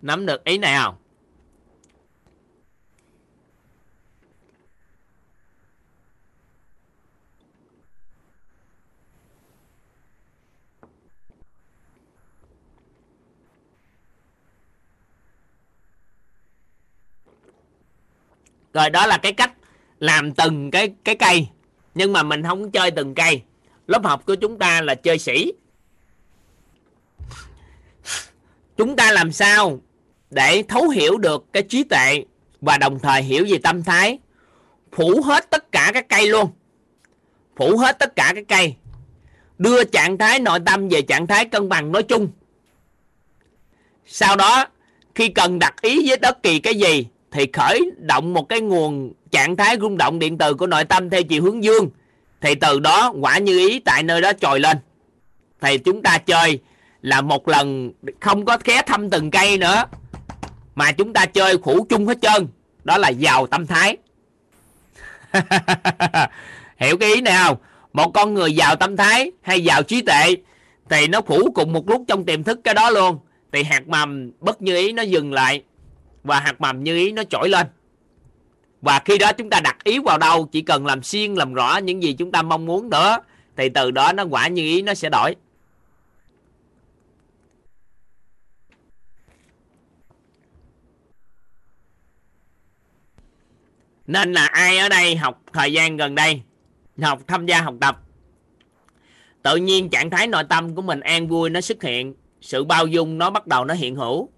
Nắm 0.00 0.26
được 0.26 0.44
ý 0.44 0.58
này 0.58 0.76
không? 0.82 1.03
Rồi 18.74 18.90
đó 18.90 19.06
là 19.06 19.18
cái 19.18 19.32
cách 19.32 19.52
làm 20.00 20.34
từng 20.34 20.70
cái 20.70 20.92
cái 21.04 21.14
cây. 21.16 21.48
Nhưng 21.94 22.12
mà 22.12 22.22
mình 22.22 22.42
không 22.42 22.70
chơi 22.70 22.90
từng 22.90 23.14
cây. 23.14 23.42
Lớp 23.86 24.04
học 24.04 24.26
của 24.26 24.34
chúng 24.34 24.58
ta 24.58 24.80
là 24.80 24.94
chơi 24.94 25.18
sĩ. 25.18 25.52
Chúng 28.76 28.96
ta 28.96 29.12
làm 29.12 29.32
sao 29.32 29.80
để 30.30 30.62
thấu 30.68 30.88
hiểu 30.88 31.18
được 31.18 31.44
cái 31.52 31.62
trí 31.62 31.84
tuệ 31.84 32.24
và 32.60 32.78
đồng 32.78 32.98
thời 32.98 33.22
hiểu 33.22 33.46
về 33.50 33.58
tâm 33.62 33.82
thái? 33.82 34.18
Phủ 34.92 35.22
hết 35.24 35.50
tất 35.50 35.72
cả 35.72 35.90
các 35.94 36.08
cây 36.08 36.28
luôn. 36.28 36.50
Phủ 37.56 37.76
hết 37.76 37.98
tất 37.98 38.16
cả 38.16 38.32
các 38.34 38.44
cây. 38.48 38.74
Đưa 39.58 39.84
trạng 39.84 40.18
thái 40.18 40.40
nội 40.40 40.58
tâm 40.66 40.88
về 40.88 41.02
trạng 41.02 41.26
thái 41.26 41.44
cân 41.44 41.68
bằng 41.68 41.92
nói 41.92 42.02
chung. 42.02 42.28
Sau 44.06 44.36
đó, 44.36 44.66
khi 45.14 45.28
cần 45.28 45.58
đặt 45.58 45.82
ý 45.82 46.08
với 46.08 46.16
bất 46.16 46.42
kỳ 46.42 46.58
cái 46.58 46.74
gì 46.74 47.06
thì 47.34 47.46
khởi 47.52 47.90
động 47.96 48.32
một 48.32 48.48
cái 48.48 48.60
nguồn 48.60 49.12
trạng 49.30 49.56
thái 49.56 49.76
rung 49.80 49.96
động 49.96 50.18
điện 50.18 50.38
từ 50.38 50.54
của 50.54 50.66
nội 50.66 50.84
tâm 50.84 51.10
theo 51.10 51.22
chiều 51.22 51.42
hướng 51.42 51.64
dương. 51.64 51.88
Thì 52.40 52.54
từ 52.54 52.80
đó, 52.80 53.12
quả 53.20 53.38
như 53.38 53.58
ý 53.58 53.78
tại 53.78 54.02
nơi 54.02 54.20
đó 54.20 54.32
trồi 54.40 54.60
lên. 54.60 54.76
Thì 55.60 55.78
chúng 55.78 56.02
ta 56.02 56.18
chơi 56.18 56.58
là 57.02 57.20
một 57.20 57.48
lần 57.48 57.92
không 58.20 58.44
có 58.44 58.58
ghé 58.64 58.82
thăm 58.86 59.10
từng 59.10 59.30
cây 59.30 59.58
nữa, 59.58 59.84
mà 60.74 60.92
chúng 60.92 61.12
ta 61.12 61.26
chơi 61.26 61.58
khủ 61.58 61.86
chung 61.88 62.06
hết 62.06 62.18
trơn. 62.22 62.48
Đó 62.84 62.98
là 62.98 63.08
giàu 63.08 63.46
tâm 63.46 63.66
thái. 63.66 63.96
Hiểu 66.76 66.96
cái 66.96 67.14
ý 67.14 67.20
này 67.20 67.34
không? 67.44 67.56
Một 67.92 68.10
con 68.14 68.34
người 68.34 68.54
giàu 68.54 68.76
tâm 68.76 68.96
thái 68.96 69.32
hay 69.42 69.64
giàu 69.64 69.82
trí 69.82 70.02
tuệ 70.02 70.36
thì 70.88 71.06
nó 71.06 71.20
phủ 71.20 71.50
cùng 71.54 71.72
một 71.72 71.88
lúc 71.88 72.04
trong 72.08 72.24
tiềm 72.24 72.42
thức 72.42 72.60
cái 72.64 72.74
đó 72.74 72.90
luôn. 72.90 73.18
Thì 73.52 73.62
hạt 73.62 73.88
mầm 73.88 74.30
bất 74.40 74.62
như 74.62 74.76
ý 74.76 74.92
nó 74.92 75.02
dừng 75.02 75.32
lại 75.32 75.62
và 76.24 76.40
hạt 76.40 76.60
mầm 76.60 76.84
như 76.84 76.96
ý 76.96 77.12
nó 77.12 77.22
trỗi 77.30 77.48
lên. 77.48 77.66
Và 78.80 79.00
khi 79.04 79.18
đó 79.18 79.32
chúng 79.32 79.50
ta 79.50 79.60
đặt 79.60 79.84
ý 79.84 79.98
vào 79.98 80.18
đâu, 80.18 80.48
chỉ 80.52 80.62
cần 80.62 80.86
làm 80.86 81.02
xuyên 81.02 81.34
làm 81.34 81.54
rõ 81.54 81.76
những 81.76 82.02
gì 82.02 82.12
chúng 82.12 82.32
ta 82.32 82.42
mong 82.42 82.66
muốn 82.66 82.90
nữa 82.90 83.18
thì 83.56 83.68
từ 83.68 83.90
đó 83.90 84.12
nó 84.12 84.24
quả 84.24 84.48
như 84.48 84.62
ý 84.62 84.82
nó 84.82 84.94
sẽ 84.94 85.08
đổi. 85.10 85.34
Nên 94.06 94.32
là 94.32 94.46
ai 94.46 94.78
ở 94.78 94.88
đây 94.88 95.16
học 95.16 95.42
thời 95.52 95.72
gian 95.72 95.96
gần 95.96 96.14
đây? 96.14 96.42
Học 97.02 97.20
tham 97.26 97.46
gia 97.46 97.60
học 97.60 97.74
tập. 97.80 98.00
Tự 99.42 99.56
nhiên 99.56 99.90
trạng 99.90 100.10
thái 100.10 100.26
nội 100.26 100.44
tâm 100.48 100.74
của 100.74 100.82
mình 100.82 101.00
an 101.00 101.28
vui 101.28 101.50
nó 101.50 101.60
xuất 101.60 101.82
hiện. 101.82 102.14
Sự 102.40 102.64
bao 102.64 102.86
dung 102.86 103.18
nó 103.18 103.30
bắt 103.30 103.46
đầu 103.46 103.64
nó 103.64 103.74
hiện 103.74 103.96
hữu 103.96 104.28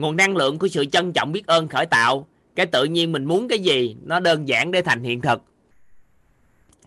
nguồn 0.00 0.16
năng 0.16 0.36
lượng 0.36 0.58
của 0.58 0.68
sự 0.68 0.84
trân 0.84 1.12
trọng 1.12 1.32
biết 1.32 1.46
ơn 1.46 1.68
khởi 1.68 1.86
tạo, 1.86 2.26
cái 2.54 2.66
tự 2.66 2.84
nhiên 2.84 3.12
mình 3.12 3.24
muốn 3.24 3.48
cái 3.48 3.58
gì, 3.58 3.96
nó 4.02 4.20
đơn 4.20 4.48
giản 4.48 4.70
để 4.70 4.82
thành 4.82 5.02
hiện 5.02 5.20
thực. 5.20 5.42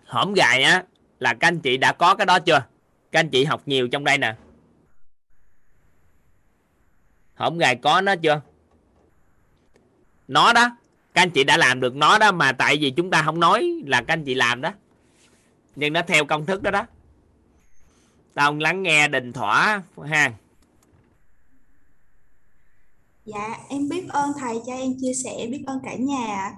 Hổm 0.06 0.34
gài 0.34 0.64
á, 0.64 0.84
là 1.20 1.34
các 1.34 1.48
anh 1.48 1.60
chị 1.60 1.78
đã 1.78 1.94
có 1.94 2.16
cái 2.16 2.26
đó 2.26 2.40
chưa? 2.40 2.64
Các 3.12 3.20
anh 3.20 3.30
chị 3.30 3.46
học 3.46 3.62
nhiều 3.66 3.88
trong 3.88 4.04
đây 4.04 4.18
nè. 4.18 4.36
Hổm 7.36 7.58
gài 7.58 7.76
có 7.76 8.02
nó 8.02 8.16
chưa? 8.16 8.42
Nó 10.28 10.54
đó, 10.54 10.78
các 11.14 11.22
anh 11.22 11.30
chị 11.30 11.44
đã 11.44 11.58
làm 11.58 11.80
được 11.80 11.96
nó 11.96 12.18
đó, 12.18 12.32
mà 12.32 12.52
tại 12.52 12.78
vì 12.78 12.92
chúng 12.92 13.10
ta 13.10 13.22
không 13.26 13.40
nói 13.40 13.82
là 13.88 14.02
các 14.02 14.14
anh 14.14 14.24
chị 14.24 14.34
làm 14.34 14.62
đó. 14.62 14.74
Nhưng 15.76 15.94
nó 15.94 16.02
theo 16.02 16.26
công 16.26 16.46
thức 16.46 16.64
đó 16.64 16.72
đó. 16.72 16.86
Tao 18.34 18.56
lắng 18.56 18.84
nghe 18.84 19.08
đình 19.08 19.34
thỏa 19.34 19.82
ha. 20.08 20.32
Dạ, 23.26 23.58
em 23.70 23.90
biết 23.90 24.08
ơn 24.10 24.32
thầy 24.40 24.62
cho 24.66 24.74
em 24.74 24.92
chia 25.02 25.14
sẻ, 25.24 25.48
biết 25.52 25.64
ơn 25.68 25.80
cả 25.84 25.96
nhà. 25.96 26.26
ạ. 26.28 26.54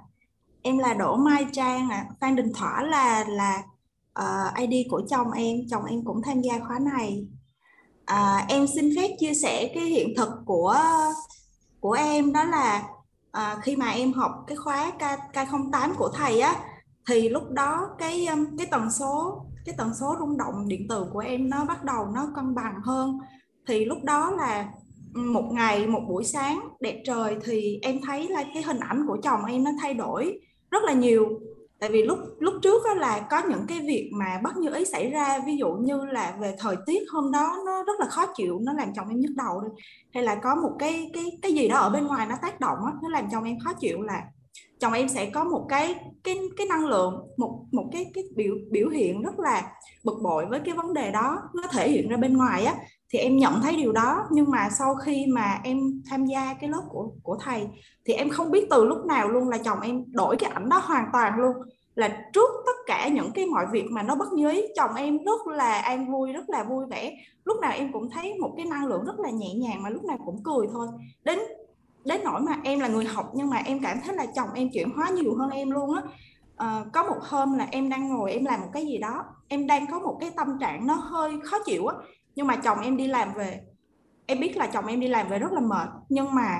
Em 0.61 0.77
là 0.77 0.93
Đỗ 0.93 1.15
Mai 1.15 1.45
Trang 1.51 1.89
ạ. 1.89 2.05
Phan 2.21 2.35
Đình 2.35 2.51
Thỏa 2.53 2.83
là 2.83 3.25
là 3.27 3.63
ờ, 4.13 4.51
ID 4.57 4.87
của 4.89 5.01
chồng 5.09 5.31
em, 5.31 5.57
chồng 5.71 5.85
em 5.85 6.05
cũng 6.05 6.21
tham 6.25 6.41
gia 6.41 6.59
khóa 6.59 6.79
này. 6.79 7.27
À, 8.05 8.45
em 8.49 8.67
xin 8.75 8.89
phép 8.95 9.09
chia 9.19 9.33
sẻ 9.33 9.71
cái 9.75 9.83
hiện 9.83 10.13
thực 10.17 10.29
của 10.45 10.77
của 11.79 11.91
em 11.91 12.33
đó 12.33 12.43
là 12.43 12.83
à, 13.31 13.57
khi 13.63 13.75
mà 13.75 13.89
em 13.89 14.13
học 14.13 14.31
cái 14.47 14.57
khóa 14.57 14.91
K, 14.91 15.01
K08 15.35 15.93
của 15.97 16.09
thầy 16.15 16.41
á 16.41 16.55
thì 17.07 17.29
lúc 17.29 17.43
đó 17.51 17.89
cái 17.97 18.25
um, 18.25 18.57
cái 18.57 18.67
tần 18.71 18.91
số 18.91 19.45
cái 19.65 19.75
tần 19.77 19.91
số 19.99 20.15
rung 20.19 20.37
động 20.37 20.67
điện 20.67 20.85
từ 20.89 21.05
của 21.13 21.19
em 21.19 21.49
nó 21.49 21.65
bắt 21.65 21.83
đầu 21.83 22.05
nó 22.15 22.27
cân 22.35 22.55
bằng 22.55 22.81
hơn 22.83 23.17
thì 23.67 23.85
lúc 23.85 23.97
đó 24.03 24.31
là 24.31 24.71
một 25.15 25.49
ngày 25.51 25.87
một 25.87 26.01
buổi 26.07 26.23
sáng 26.23 26.59
đẹp 26.79 27.01
trời 27.05 27.35
thì 27.43 27.79
em 27.81 27.99
thấy 28.01 28.27
là 28.27 28.43
cái 28.53 28.63
hình 28.63 28.79
ảnh 28.79 29.05
của 29.07 29.17
chồng 29.23 29.45
em 29.45 29.63
nó 29.63 29.71
thay 29.81 29.93
đổi 29.93 30.39
rất 30.71 30.83
là 30.83 30.93
nhiều. 30.93 31.39
Tại 31.79 31.89
vì 31.89 32.03
lúc 32.03 32.19
lúc 32.39 32.53
trước 32.61 32.83
đó 32.85 32.93
là 32.93 33.27
có 33.29 33.41
những 33.49 33.65
cái 33.67 33.79
việc 33.79 34.11
mà 34.13 34.39
bất 34.43 34.57
như 34.57 34.73
ý 34.73 34.85
xảy 34.85 35.09
ra 35.09 35.39
ví 35.45 35.57
dụ 35.57 35.73
như 35.73 36.05
là 36.05 36.37
về 36.41 36.55
thời 36.59 36.75
tiết 36.85 37.03
hôm 37.11 37.31
đó 37.31 37.57
nó 37.65 37.83
rất 37.83 37.99
là 37.99 38.05
khó 38.05 38.25
chịu 38.35 38.59
nó 38.61 38.73
làm 38.73 38.93
chồng 38.95 39.09
em 39.09 39.19
nhức 39.19 39.31
đầu 39.35 39.61
đi. 39.61 39.83
Hay 40.13 40.23
là 40.23 40.35
có 40.35 40.55
một 40.55 40.71
cái 40.79 41.11
cái 41.13 41.39
cái 41.41 41.53
gì 41.53 41.67
đó 41.67 41.77
ở 41.77 41.89
bên 41.89 42.07
ngoài 42.07 42.27
nó 42.29 42.35
tác 42.41 42.59
động 42.59 42.77
đó, 42.81 42.93
nó 43.03 43.09
làm 43.09 43.25
chồng 43.31 43.43
em 43.43 43.59
khó 43.59 43.73
chịu 43.73 44.01
là 44.01 44.21
chồng 44.79 44.93
em 44.93 45.09
sẽ 45.09 45.29
có 45.29 45.43
một 45.43 45.65
cái 45.69 45.95
cái 46.23 46.39
cái 46.57 46.67
năng 46.67 46.85
lượng 46.85 47.27
một 47.37 47.65
một 47.71 47.89
cái 47.91 48.11
cái 48.13 48.23
biểu 48.35 48.55
biểu 48.71 48.89
hiện 48.89 49.21
rất 49.21 49.39
là 49.39 49.71
bực 50.03 50.19
bội 50.23 50.45
với 50.45 50.59
cái 50.65 50.75
vấn 50.75 50.93
đề 50.93 51.11
đó. 51.11 51.37
Nó 51.53 51.63
thể 51.71 51.89
hiện 51.89 52.09
ra 52.09 52.17
bên 52.17 52.37
ngoài 52.37 52.65
á 52.65 52.75
thì 53.09 53.19
em 53.19 53.37
nhận 53.37 53.61
thấy 53.61 53.75
điều 53.75 53.91
đó 53.91 54.27
nhưng 54.31 54.51
mà 54.51 54.69
sau 54.69 54.95
khi 54.95 55.25
mà 55.29 55.59
em 55.63 56.01
tham 56.09 56.25
gia 56.25 56.53
cái 56.53 56.69
lớp 56.69 56.81
của 56.89 57.11
của 57.23 57.37
thầy 57.41 57.67
thì 58.05 58.13
em 58.13 58.29
không 58.29 58.51
biết 58.51 58.67
từ 58.69 58.85
lúc 58.85 59.05
nào 59.05 59.29
luôn 59.29 59.49
là 59.49 59.57
chồng 59.57 59.81
em 59.81 60.03
đổi 60.11 60.35
cái 60.35 60.49
ảnh 60.49 60.69
đó 60.69 60.81
hoàn 60.83 61.05
toàn 61.13 61.39
luôn. 61.39 61.55
Là 61.95 62.23
trước 62.33 62.49
tất 62.65 62.75
cả 62.85 63.07
những 63.07 63.31
cái 63.31 63.45
mọi 63.45 63.65
việc 63.71 63.85
mà 63.91 64.03
nó 64.03 64.15
bất 64.15 64.33
như 64.33 64.49
ý 64.49 64.61
chồng 64.75 64.95
em 64.95 65.17
rất 65.23 65.47
là 65.47 65.77
an 65.77 66.11
vui 66.11 66.33
rất 66.33 66.49
là 66.49 66.63
vui 66.63 66.85
vẻ. 66.85 67.15
Lúc 67.43 67.57
nào 67.61 67.71
em 67.71 67.93
cũng 67.93 68.09
thấy 68.09 68.33
một 68.33 68.53
cái 68.57 68.65
năng 68.65 68.85
lượng 68.85 69.05
rất 69.05 69.19
là 69.19 69.29
nhẹ 69.29 69.53
nhàng 69.53 69.83
mà 69.83 69.89
lúc 69.89 70.03
nào 70.03 70.17
cũng 70.25 70.43
cười 70.43 70.67
thôi. 70.71 70.87
Đến 71.23 71.39
đến 72.05 72.21
nỗi 72.23 72.41
mà 72.41 72.59
em 72.63 72.79
là 72.79 72.87
người 72.87 73.05
học 73.05 73.31
nhưng 73.35 73.49
mà 73.49 73.57
em 73.57 73.79
cảm 73.83 73.97
thấy 74.05 74.15
là 74.15 74.25
chồng 74.25 74.49
em 74.53 74.69
chuyển 74.73 74.89
hóa 74.89 75.09
nhiều 75.09 75.35
hơn 75.35 75.49
em 75.49 75.71
luôn 75.71 75.95
á. 75.95 76.01
À, 76.57 76.85
có 76.93 77.03
một 77.03 77.17
hôm 77.21 77.57
là 77.57 77.67
em 77.71 77.89
đang 77.89 78.09
ngồi 78.09 78.31
em 78.31 78.45
làm 78.45 78.61
một 78.61 78.69
cái 78.73 78.85
gì 78.85 78.97
đó 78.97 79.23
em 79.47 79.67
đang 79.67 79.85
có 79.91 79.99
một 79.99 80.17
cái 80.19 80.31
tâm 80.35 80.57
trạng 80.59 80.87
nó 80.87 80.93
hơi 80.93 81.31
khó 81.43 81.57
chịu 81.65 81.87
á 81.87 81.95
nhưng 82.35 82.47
mà 82.47 82.55
chồng 82.55 82.81
em 82.81 82.97
đi 82.97 83.07
làm 83.07 83.33
về, 83.33 83.61
em 84.25 84.39
biết 84.39 84.57
là 84.57 84.67
chồng 84.67 84.85
em 84.85 84.99
đi 84.99 85.07
làm 85.07 85.27
về 85.27 85.39
rất 85.39 85.51
là 85.51 85.61
mệt, 85.61 85.89
nhưng 86.09 86.35
mà 86.35 86.59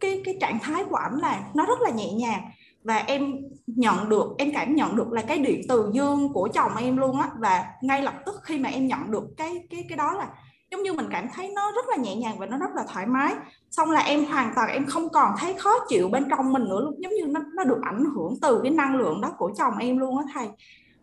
cái 0.00 0.22
cái 0.24 0.36
trạng 0.40 0.58
thái 0.58 0.84
của 0.84 0.96
ảnh 0.96 1.18
là 1.18 1.40
nó 1.54 1.66
rất 1.66 1.80
là 1.80 1.90
nhẹ 1.90 2.12
nhàng. 2.12 2.50
Và 2.84 2.96
em 2.96 3.36
nhận 3.66 4.08
được, 4.08 4.34
em 4.38 4.52
cảm 4.54 4.74
nhận 4.74 4.96
được 4.96 5.12
là 5.12 5.22
cái 5.22 5.38
điện 5.38 5.60
từ 5.68 5.90
dương 5.92 6.32
của 6.32 6.48
chồng 6.54 6.76
em 6.76 6.96
luôn 6.96 7.20
á, 7.20 7.30
và 7.38 7.64
ngay 7.82 8.02
lập 8.02 8.14
tức 8.26 8.34
khi 8.42 8.58
mà 8.58 8.68
em 8.68 8.86
nhận 8.86 9.10
được 9.10 9.24
cái 9.36 9.66
cái 9.70 9.84
cái 9.88 9.96
đó 9.96 10.12
là 10.12 10.28
giống 10.70 10.82
như 10.82 10.92
mình 10.92 11.06
cảm 11.10 11.28
thấy 11.34 11.52
nó 11.54 11.72
rất 11.72 11.88
là 11.88 11.96
nhẹ 11.96 12.16
nhàng 12.16 12.38
và 12.38 12.46
nó 12.46 12.58
rất 12.58 12.70
là 12.74 12.84
thoải 12.92 13.06
mái. 13.06 13.34
Xong 13.70 13.90
là 13.90 14.00
em 14.00 14.24
hoàn 14.24 14.52
toàn, 14.56 14.70
em 14.70 14.86
không 14.86 15.08
còn 15.08 15.34
thấy 15.38 15.54
khó 15.54 15.70
chịu 15.88 16.08
bên 16.08 16.26
trong 16.30 16.52
mình 16.52 16.64
nữa 16.64 16.80
luôn, 16.80 16.94
giống 16.98 17.12
như 17.12 17.26
nó 17.28 17.40
nó 17.54 17.64
được 17.64 17.78
ảnh 17.82 18.04
hưởng 18.14 18.34
từ 18.42 18.60
cái 18.62 18.70
năng 18.70 18.96
lượng 18.96 19.20
đó 19.20 19.32
của 19.38 19.52
chồng 19.58 19.78
em 19.78 19.98
luôn 19.98 20.18
á 20.18 20.24
thầy 20.34 20.48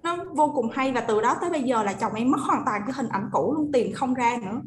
nó 0.05 0.17
vô 0.33 0.51
cùng 0.55 0.69
hay 0.69 0.91
và 0.91 1.01
từ 1.01 1.21
đó 1.21 1.35
tới 1.41 1.49
bây 1.49 1.63
giờ 1.63 1.83
là 1.83 1.93
chồng 1.93 2.13
em 2.13 2.31
mất 2.31 2.41
hoàn 2.41 2.61
toàn 2.65 2.81
cái 2.85 2.93
hình 2.95 3.07
ảnh 3.09 3.29
cũ 3.31 3.53
luôn 3.57 3.71
tìm 3.71 3.93
không 3.93 4.13
ra 4.13 4.37
nữa. 4.45 4.61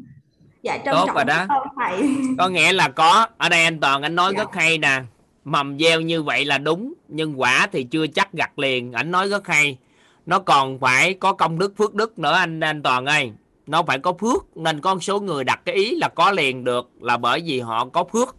Dạ 0.61 0.77
trân 0.85 0.93
Tốt 0.93 1.03
trọng 1.05 1.15
rồi 1.15 1.25
đó. 1.25 1.45
thầy. 1.75 2.15
Có 2.37 2.49
nghĩa 2.49 2.73
là 2.73 2.89
có. 2.89 3.27
Ở 3.37 3.49
đây 3.49 3.63
anh 3.63 3.79
toàn 3.79 4.01
anh 4.01 4.15
nói 4.15 4.33
Dạ. 4.33 4.43
rất 4.43 4.55
hay 4.55 4.77
nè. 4.77 5.01
Mầm 5.43 5.79
gieo 5.79 6.01
như 6.01 6.23
vậy 6.23 6.45
là 6.45 6.57
đúng 6.57 6.93
nhưng 7.07 7.41
quả 7.41 7.67
thì 7.71 7.83
chưa 7.83 8.07
chắc 8.07 8.33
gặt 8.33 8.59
liền. 8.59 8.91
Anh 8.93 9.11
nói 9.11 9.29
rất 9.29 9.47
hay. 9.47 9.77
Nó 10.25 10.39
còn 10.39 10.79
phải 10.79 11.13
có 11.13 11.33
công 11.33 11.59
đức 11.59 11.73
phước 11.77 11.93
đức 11.95 12.19
nữa 12.19 12.33
anh 12.33 12.59
anh 12.59 12.83
toàn 12.83 13.05
ơi. 13.05 13.31
Nó 13.67 13.83
phải 13.83 13.99
có 13.99 14.13
phước 14.13 14.57
nên 14.57 14.81
con 14.81 14.99
số 14.99 15.19
người 15.19 15.43
đặt 15.43 15.61
cái 15.65 15.75
ý 15.75 15.95
là 15.95 16.09
có 16.15 16.31
liền 16.31 16.63
được 16.63 16.89
là 17.01 17.17
bởi 17.17 17.41
vì 17.45 17.59
họ 17.59 17.85
có 17.85 18.03
phước 18.03 18.35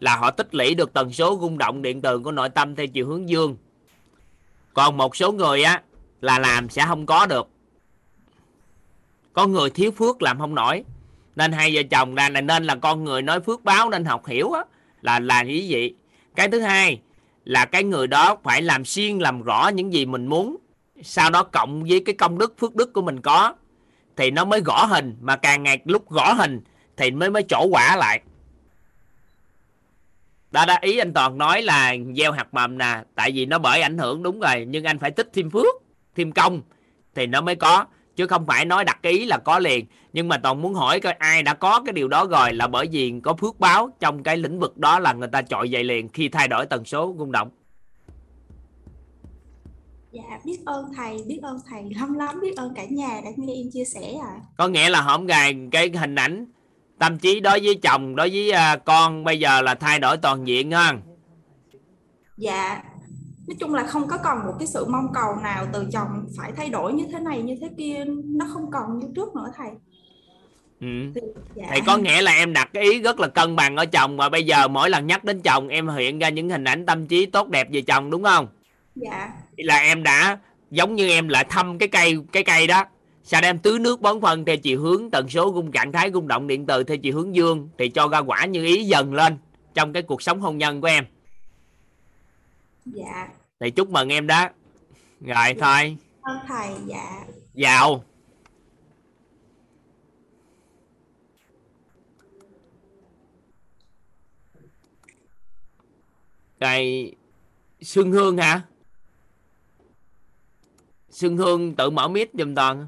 là 0.00 0.16
họ 0.16 0.30
tích 0.30 0.54
lũy 0.54 0.74
được 0.74 0.92
tần 0.92 1.12
số 1.12 1.38
rung 1.40 1.58
động 1.58 1.82
điện 1.82 2.02
từ 2.02 2.18
của 2.18 2.32
nội 2.32 2.48
tâm 2.48 2.74
theo 2.76 2.86
chiều 2.86 3.06
hướng 3.06 3.28
dương. 3.28 3.56
Còn 4.74 4.96
một 4.96 5.16
số 5.16 5.32
người 5.32 5.62
á 5.62 5.82
là 6.22 6.38
làm 6.38 6.68
sẽ 6.68 6.84
không 6.86 7.06
có 7.06 7.26
được. 7.26 7.48
Có 9.32 9.46
người 9.46 9.70
thiếu 9.70 9.90
phước 9.90 10.22
làm 10.22 10.38
không 10.38 10.54
nổi. 10.54 10.84
Nên 11.36 11.52
hai 11.52 11.74
vợ 11.74 11.82
chồng 11.90 12.14
là 12.14 12.28
nên 12.28 12.64
là 12.64 12.74
con 12.74 13.04
người 13.04 13.22
nói 13.22 13.40
phước 13.40 13.64
báo 13.64 13.90
nên 13.90 14.04
học 14.04 14.26
hiểu 14.26 14.52
á, 14.52 14.64
là 15.00 15.18
là 15.18 15.42
như 15.42 15.66
vậy 15.68 15.94
cái 16.34 16.48
thứ 16.48 16.60
hai 16.60 17.00
là 17.44 17.64
cái 17.64 17.84
người 17.84 18.06
đó 18.06 18.36
phải 18.42 18.62
làm 18.62 18.84
xuyên 18.84 19.18
làm 19.18 19.42
rõ 19.42 19.68
những 19.74 19.92
gì 19.92 20.06
mình 20.06 20.26
muốn. 20.26 20.56
Sau 21.02 21.30
đó 21.30 21.42
cộng 21.42 21.84
với 21.84 22.02
cái 22.06 22.14
công 22.14 22.38
đức, 22.38 22.54
phước 22.58 22.74
đức 22.74 22.92
của 22.92 23.02
mình 23.02 23.20
có, 23.20 23.54
thì 24.16 24.30
nó 24.30 24.44
mới 24.44 24.60
gõ 24.60 24.84
hình. 24.84 25.16
Mà 25.20 25.36
càng 25.36 25.62
ngày 25.62 25.78
lúc 25.84 26.10
gõ 26.10 26.32
hình 26.32 26.60
thì 26.96 27.10
mới 27.10 27.30
mới 27.30 27.42
chỗ 27.48 27.66
quả 27.70 27.96
lại. 27.96 28.20
Đó 30.50 30.64
đã 30.66 30.78
ý 30.82 30.98
anh 30.98 31.12
toàn 31.12 31.38
nói 31.38 31.62
là 31.62 31.94
gieo 32.16 32.32
hạt 32.32 32.54
mầm 32.54 32.78
nè, 32.78 33.02
tại 33.14 33.30
vì 33.34 33.46
nó 33.46 33.58
bởi 33.58 33.82
ảnh 33.82 33.98
hưởng, 33.98 34.22
đúng 34.22 34.40
rồi, 34.40 34.66
nhưng 34.68 34.84
anh 34.84 34.98
phải 34.98 35.10
tích 35.10 35.30
thêm 35.34 35.50
phước 35.50 35.81
thêm 36.16 36.32
công 36.32 36.62
thì 37.14 37.26
nó 37.26 37.40
mới 37.40 37.54
có. 37.54 37.86
Chứ 38.16 38.26
không 38.26 38.46
phải 38.46 38.64
nói 38.64 38.84
đặt 38.84 38.98
cái 39.02 39.12
ý 39.12 39.24
là 39.24 39.38
có 39.38 39.58
liền. 39.58 39.86
Nhưng 40.12 40.28
mà 40.28 40.38
toàn 40.38 40.62
muốn 40.62 40.74
hỏi 40.74 41.00
coi 41.00 41.12
ai 41.12 41.42
đã 41.42 41.54
có 41.54 41.82
cái 41.86 41.92
điều 41.92 42.08
đó 42.08 42.26
rồi 42.26 42.52
là 42.52 42.66
bởi 42.66 42.86
vì 42.92 43.14
có 43.22 43.34
phước 43.34 43.60
báo 43.60 43.90
trong 44.00 44.22
cái 44.22 44.36
lĩnh 44.36 44.58
vực 44.58 44.78
đó 44.78 44.98
là 44.98 45.12
người 45.12 45.28
ta 45.28 45.42
trội 45.42 45.70
dậy 45.70 45.84
liền 45.84 46.08
khi 46.08 46.28
thay 46.28 46.48
đổi 46.48 46.66
tần 46.66 46.84
số 46.84 47.14
rung 47.18 47.32
động. 47.32 47.50
Dạ 50.12 50.38
biết 50.44 50.58
ơn 50.66 50.92
thầy 50.96 51.16
biết 51.26 51.38
ơn 51.42 51.58
thầy 51.70 51.82
lắm 52.00 52.14
lắm 52.14 52.40
biết 52.40 52.56
ơn 52.56 52.74
cả 52.74 52.84
nhà 52.90 53.20
đã 53.24 53.30
nghe 53.36 53.54
em 53.54 53.70
chia 53.72 53.84
sẻ 53.84 54.14
ạ. 54.22 54.32
Có 54.56 54.68
nghĩa 54.68 54.90
là 54.90 55.00
hổng 55.00 55.26
gài 55.26 55.56
cái 55.72 55.90
hình 55.90 56.14
ảnh 56.14 56.46
tâm 56.98 57.18
trí 57.18 57.40
đối 57.40 57.60
với 57.60 57.74
chồng 57.82 58.16
đối 58.16 58.30
với 58.30 58.50
à, 58.50 58.76
con 58.76 59.24
bây 59.24 59.40
giờ 59.40 59.62
là 59.62 59.74
thay 59.74 59.98
đổi 59.98 60.16
toàn 60.16 60.46
diện 60.46 60.70
ha. 60.70 60.94
Dạ 62.36 62.82
nói 63.52 63.56
chung 63.60 63.74
là 63.74 63.86
không 63.86 64.08
có 64.08 64.18
còn 64.24 64.46
một 64.46 64.52
cái 64.58 64.68
sự 64.68 64.84
mong 64.84 65.12
cầu 65.14 65.36
nào 65.42 65.66
từ 65.72 65.86
chồng 65.92 66.26
phải 66.38 66.52
thay 66.56 66.68
đổi 66.68 66.92
như 66.92 67.04
thế 67.12 67.18
này 67.18 67.42
như 67.42 67.56
thế 67.60 67.68
kia. 67.78 68.04
Nó 68.24 68.46
không 68.52 68.70
còn 68.70 68.98
như 68.98 69.08
trước 69.16 69.34
nữa 69.34 69.52
thầy. 69.56 69.68
Ừ. 70.80 70.86
thì 71.14 71.20
dạ. 71.54 71.64
Thì 71.74 71.80
có 71.86 71.96
nghĩa 71.96 72.22
là 72.22 72.32
em 72.32 72.52
đặt 72.52 72.70
cái 72.72 72.82
ý 72.82 73.02
rất 73.02 73.20
là 73.20 73.28
cân 73.28 73.56
bằng 73.56 73.76
ở 73.76 73.86
chồng 73.86 74.16
mà 74.16 74.28
bây 74.28 74.46
giờ 74.46 74.68
mỗi 74.68 74.90
lần 74.90 75.06
nhắc 75.06 75.24
đến 75.24 75.40
chồng 75.40 75.68
em 75.68 75.88
hiện 75.88 76.18
ra 76.18 76.28
những 76.28 76.50
hình 76.50 76.64
ảnh 76.64 76.86
tâm 76.86 77.06
trí 77.06 77.26
tốt 77.26 77.48
đẹp 77.48 77.68
về 77.72 77.80
chồng 77.80 78.10
đúng 78.10 78.22
không? 78.22 78.48
Dạ. 78.94 79.32
Là 79.56 79.76
em 79.76 80.02
đã 80.02 80.38
giống 80.70 80.94
như 80.94 81.08
em 81.08 81.28
lại 81.28 81.44
thăm 81.44 81.78
cái 81.78 81.88
cây 81.88 82.18
cái 82.32 82.44
cây 82.44 82.66
đó. 82.66 82.84
Sau 83.24 83.40
đó 83.40 83.48
em 83.48 83.58
tưới 83.58 83.78
nước 83.78 84.00
bón 84.00 84.20
phân 84.20 84.44
theo 84.44 84.56
chiều 84.56 84.80
hướng 84.80 85.10
tần 85.10 85.28
số 85.28 85.52
rung 85.54 85.72
trạng 85.72 85.92
thái 85.92 86.10
rung 86.12 86.28
động 86.28 86.46
điện 86.46 86.66
từ 86.66 86.84
theo 86.84 86.96
chiều 86.96 87.14
hướng 87.14 87.34
dương 87.34 87.68
thì 87.78 87.88
cho 87.88 88.08
ra 88.08 88.18
quả 88.18 88.44
như 88.44 88.64
ý 88.64 88.84
dần 88.84 89.14
lên 89.14 89.36
trong 89.74 89.92
cái 89.92 90.02
cuộc 90.02 90.22
sống 90.22 90.40
hôn 90.40 90.58
nhân 90.58 90.80
của 90.80 90.88
em. 90.88 91.04
Dạ 92.84 93.28
thì 93.62 93.70
chúc 93.70 93.90
mừng 93.90 94.08
em 94.08 94.26
đó 94.26 94.48
rồi 95.20 95.54
thôi. 95.60 95.96
Ơn 96.22 96.38
thầy 96.48 96.74
dạ. 96.86 97.24
Vào. 97.54 98.04
Rồi 106.60 107.12
xuân 107.80 108.12
hương 108.12 108.36
hả? 108.36 108.62
Xuân 111.10 111.36
hương 111.36 111.74
tự 111.74 111.90
mở 111.90 112.08
mic 112.08 112.30
giùm 112.34 112.54
toàn. 112.54 112.86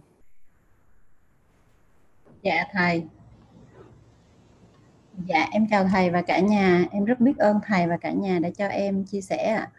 Dạ 2.42 2.64
thầy. 2.72 3.04
Dạ 5.26 5.48
em 5.52 5.66
chào 5.70 5.84
thầy 5.84 6.10
và 6.10 6.22
cả 6.22 6.38
nhà. 6.40 6.84
Em 6.90 7.04
rất 7.04 7.20
biết 7.20 7.38
ơn 7.38 7.60
thầy 7.66 7.86
và 7.86 7.96
cả 7.96 8.12
nhà 8.12 8.38
đã 8.38 8.50
cho 8.50 8.66
em 8.66 9.04
chia 9.04 9.20
sẻ 9.20 9.36
ạ. 9.36 9.70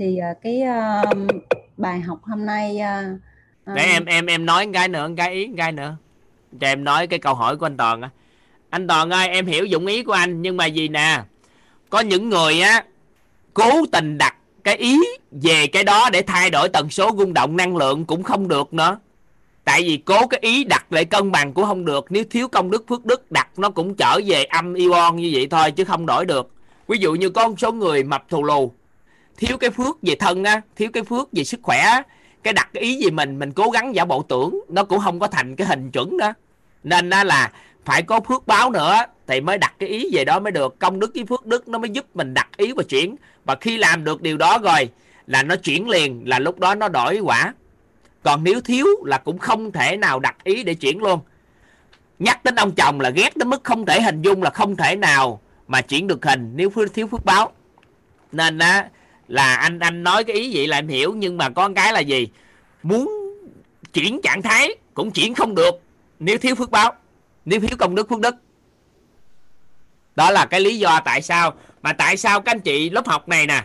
Thì 0.00 0.18
ờ, 0.18 0.28
cái 0.42 0.62
uh, 0.62 1.26
bài 1.76 2.00
học 2.00 2.18
hôm 2.22 2.46
nay 2.46 2.78
ờ, 2.78 3.04
uh, 3.70 3.76
để 3.76 3.82
em 3.82 4.04
em 4.04 4.26
em 4.26 4.46
nói 4.46 4.68
cái 4.72 4.88
nữa 4.88 5.10
cái 5.16 5.34
ý 5.34 5.50
cái 5.56 5.72
nữa 5.72 5.96
cho 6.60 6.66
em 6.66 6.84
nói 6.84 7.06
cái 7.06 7.18
câu 7.18 7.34
hỏi 7.34 7.56
của 7.56 7.66
anh 7.66 7.76
toàn 7.76 8.02
á. 8.02 8.10
Anh 8.70 8.86
toàn 8.86 9.10
ơi 9.10 9.28
em 9.28 9.46
hiểu 9.46 9.64
dụng 9.64 9.86
ý 9.86 10.02
của 10.02 10.12
anh 10.12 10.42
nhưng 10.42 10.56
mà 10.56 10.66
gì 10.66 10.88
nè? 10.88 11.22
Có 11.90 12.00
những 12.00 12.28
người 12.28 12.60
á 12.60 12.84
cố 13.54 13.86
tình 13.92 14.18
đặt 14.18 14.36
cái 14.64 14.76
ý 14.76 15.00
về 15.30 15.66
cái 15.66 15.84
đó 15.84 16.10
để 16.12 16.22
thay 16.22 16.50
đổi 16.50 16.68
tần 16.68 16.90
số 16.90 17.10
rung 17.18 17.34
động 17.34 17.56
năng 17.56 17.76
lượng 17.76 18.04
cũng 18.04 18.22
không 18.22 18.48
được 18.48 18.74
nữa. 18.74 18.98
Tại 19.64 19.82
vì 19.82 19.96
cố 19.96 20.26
cái 20.26 20.40
ý 20.42 20.64
đặt 20.64 20.92
lại 20.92 21.04
cân 21.04 21.32
bằng 21.32 21.52
cũng 21.52 21.64
không 21.64 21.84
được. 21.84 22.06
Nếu 22.10 22.24
thiếu 22.30 22.48
công 22.48 22.70
đức 22.70 22.84
phước 22.88 23.04
đức 23.04 23.32
đặt 23.32 23.48
nó 23.56 23.70
cũng 23.70 23.94
trở 23.94 24.20
về 24.26 24.44
âm 24.44 24.74
ion 24.74 25.16
như 25.16 25.30
vậy 25.32 25.46
thôi 25.50 25.70
chứ 25.70 25.84
không 25.84 26.06
đổi 26.06 26.26
được. 26.26 26.50
Ví 26.88 26.98
dụ 26.98 27.14
như 27.14 27.30
có 27.30 27.48
một 27.48 27.54
số 27.60 27.72
người 27.72 28.04
mập 28.04 28.28
thù 28.28 28.42
lù 28.42 28.72
thiếu 29.40 29.58
cái 29.58 29.70
phước 29.70 29.96
về 30.02 30.14
thân 30.14 30.44
á 30.44 30.60
thiếu 30.76 30.90
cái 30.92 31.02
phước 31.02 31.28
về 31.32 31.44
sức 31.44 31.60
khỏe 31.62 31.78
á, 31.78 32.02
cái 32.42 32.52
đặt 32.52 32.70
cái 32.72 32.82
ý 32.82 32.96
gì 32.96 33.10
mình 33.10 33.38
mình 33.38 33.52
cố 33.52 33.70
gắng 33.70 33.94
giả 33.94 34.04
bộ 34.04 34.22
tưởng 34.22 34.60
nó 34.68 34.84
cũng 34.84 35.00
không 35.00 35.20
có 35.20 35.26
thành 35.26 35.56
cái 35.56 35.66
hình 35.66 35.90
chuẩn 35.90 36.18
đó. 36.18 36.32
Nên 36.84 37.10
đó 37.10 37.24
là 37.24 37.50
phải 37.84 38.02
có 38.02 38.20
phước 38.20 38.46
báo 38.46 38.70
nữa 38.70 38.96
thì 39.26 39.40
mới 39.40 39.58
đặt 39.58 39.74
cái 39.78 39.88
ý 39.88 40.08
về 40.12 40.24
đó 40.24 40.40
mới 40.40 40.52
được. 40.52 40.78
Công 40.78 41.00
đức 41.00 41.10
với 41.14 41.24
phước 41.24 41.46
đức 41.46 41.68
nó 41.68 41.78
mới 41.78 41.90
giúp 41.90 42.06
mình 42.14 42.34
đặt 42.34 42.48
ý 42.56 42.72
và 42.72 42.82
chuyển. 42.82 43.16
Và 43.44 43.54
khi 43.54 43.76
làm 43.76 44.04
được 44.04 44.22
điều 44.22 44.36
đó 44.36 44.58
rồi 44.58 44.88
là 45.26 45.42
nó 45.42 45.56
chuyển 45.56 45.88
liền 45.88 46.22
là 46.28 46.38
lúc 46.38 46.58
đó 46.58 46.74
nó 46.74 46.88
đổi 46.88 47.18
quả. 47.18 47.54
Còn 48.22 48.44
nếu 48.44 48.60
thiếu 48.60 48.86
là 49.04 49.18
cũng 49.18 49.38
không 49.38 49.72
thể 49.72 49.96
nào 49.96 50.20
đặt 50.20 50.36
ý 50.44 50.62
để 50.64 50.74
chuyển 50.74 50.98
luôn. 50.98 51.20
Nhắc 52.18 52.44
đến 52.44 52.54
ông 52.54 52.74
chồng 52.74 53.00
là 53.00 53.10
ghét 53.10 53.36
đến 53.36 53.48
mức 53.48 53.64
không 53.64 53.86
thể 53.86 54.00
hình 54.00 54.22
dung 54.22 54.42
là 54.42 54.50
không 54.50 54.76
thể 54.76 54.96
nào 54.96 55.40
mà 55.68 55.80
chuyển 55.80 56.06
được 56.06 56.24
hình 56.24 56.52
nếu 56.54 56.70
thiếu 56.94 57.06
phước 57.06 57.24
báo. 57.24 57.52
Nên 58.32 58.58
á 58.58 58.88
là 59.30 59.54
anh 59.54 59.78
anh 59.78 60.02
nói 60.02 60.24
cái 60.24 60.36
ý 60.36 60.56
vậy 60.56 60.66
là 60.66 60.78
em 60.78 60.88
hiểu, 60.88 61.14
nhưng 61.16 61.36
mà 61.36 61.48
có 61.48 61.70
cái 61.76 61.92
là 61.92 62.00
gì? 62.00 62.28
Muốn 62.82 63.10
chuyển 63.92 64.20
trạng 64.22 64.42
thái 64.42 64.74
cũng 64.94 65.10
chuyển 65.10 65.34
không 65.34 65.54
được, 65.54 65.74
nếu 66.18 66.38
thiếu 66.38 66.54
phước 66.54 66.70
báo, 66.70 66.92
nếu 67.44 67.60
thiếu 67.60 67.76
công 67.78 67.94
đức, 67.94 68.08
phước 68.08 68.20
đức. 68.20 68.34
Đó 70.16 70.30
là 70.30 70.46
cái 70.46 70.60
lý 70.60 70.78
do 70.78 71.00
tại 71.04 71.22
sao, 71.22 71.54
mà 71.82 71.92
tại 71.92 72.16
sao 72.16 72.40
các 72.40 72.52
anh 72.52 72.60
chị 72.60 72.90
lớp 72.90 73.06
học 73.06 73.28
này 73.28 73.46
nè, 73.46 73.64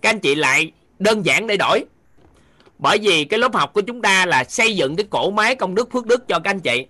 các 0.00 0.10
anh 0.10 0.20
chị 0.20 0.34
lại 0.34 0.72
đơn 0.98 1.26
giản 1.26 1.46
để 1.46 1.56
đổi. 1.56 1.84
Bởi 2.78 2.98
vì 2.98 3.24
cái 3.24 3.38
lớp 3.38 3.54
học 3.54 3.72
của 3.72 3.80
chúng 3.80 4.02
ta 4.02 4.26
là 4.26 4.44
xây 4.44 4.76
dựng 4.76 4.96
cái 4.96 5.06
cổ 5.10 5.30
máy 5.30 5.54
công 5.54 5.74
đức, 5.74 5.92
phước 5.92 6.06
đức 6.06 6.28
cho 6.28 6.38
các 6.38 6.50
anh 6.50 6.60
chị. 6.60 6.86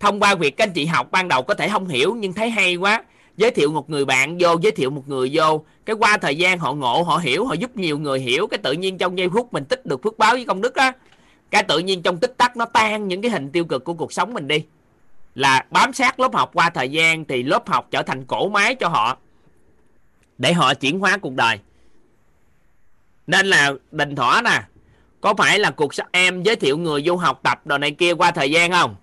Thông 0.00 0.20
qua 0.20 0.34
việc 0.34 0.56
các 0.56 0.64
anh 0.64 0.72
chị 0.72 0.86
học 0.86 1.10
ban 1.10 1.28
đầu 1.28 1.42
có 1.42 1.54
thể 1.54 1.68
không 1.68 1.88
hiểu, 1.88 2.14
nhưng 2.14 2.32
thấy 2.32 2.50
hay 2.50 2.76
quá 2.76 3.04
giới 3.38 3.50
thiệu 3.50 3.72
một 3.72 3.90
người 3.90 4.04
bạn 4.04 4.36
vô, 4.40 4.56
giới 4.60 4.72
thiệu 4.72 4.90
một 4.90 5.08
người 5.08 5.30
vô. 5.32 5.64
Cái 5.84 5.96
qua 5.96 6.18
thời 6.18 6.36
gian 6.36 6.58
họ 6.58 6.74
ngộ, 6.74 7.02
họ 7.02 7.18
hiểu, 7.18 7.46
họ 7.46 7.54
giúp 7.54 7.76
nhiều 7.76 7.98
người 7.98 8.20
hiểu, 8.20 8.46
cái 8.46 8.58
tự 8.58 8.72
nhiên 8.72 8.98
trong 8.98 9.18
giây 9.18 9.28
phút 9.28 9.52
mình 9.52 9.64
tích 9.64 9.86
được 9.86 10.02
phước 10.02 10.18
báo 10.18 10.32
với 10.32 10.44
công 10.44 10.60
đức 10.60 10.74
á. 10.74 10.92
Cái 11.50 11.62
tự 11.62 11.78
nhiên 11.78 12.02
trong 12.02 12.18
tích 12.18 12.34
tắc 12.36 12.56
nó 12.56 12.64
tan 12.64 13.08
những 13.08 13.22
cái 13.22 13.30
hình 13.30 13.50
tiêu 13.50 13.64
cực 13.64 13.84
của 13.84 13.94
cuộc 13.94 14.12
sống 14.12 14.34
mình 14.34 14.48
đi. 14.48 14.64
Là 15.34 15.66
bám 15.70 15.92
sát 15.92 16.20
lớp 16.20 16.34
học 16.34 16.50
qua 16.54 16.70
thời 16.70 16.88
gian 16.88 17.24
thì 17.24 17.42
lớp 17.42 17.68
học 17.68 17.88
trở 17.90 18.02
thành 18.02 18.24
cổ 18.24 18.48
máy 18.48 18.74
cho 18.74 18.88
họ 18.88 19.16
để 20.38 20.52
họ 20.52 20.74
chuyển 20.74 20.98
hóa 21.00 21.16
cuộc 21.16 21.34
đời. 21.34 21.58
Nên 23.26 23.46
là 23.46 23.72
đình 23.90 24.16
thỏa 24.16 24.42
nè, 24.42 24.62
có 25.20 25.34
phải 25.34 25.58
là 25.58 25.70
cuộc 25.70 25.94
sống 25.94 26.06
em 26.12 26.42
giới 26.42 26.56
thiệu 26.56 26.78
người 26.78 27.02
vô 27.04 27.16
học 27.16 27.40
tập 27.42 27.66
đồ 27.66 27.78
này 27.78 27.90
kia 27.90 28.14
qua 28.14 28.30
thời 28.30 28.50
gian 28.50 28.70
không? 28.70 28.96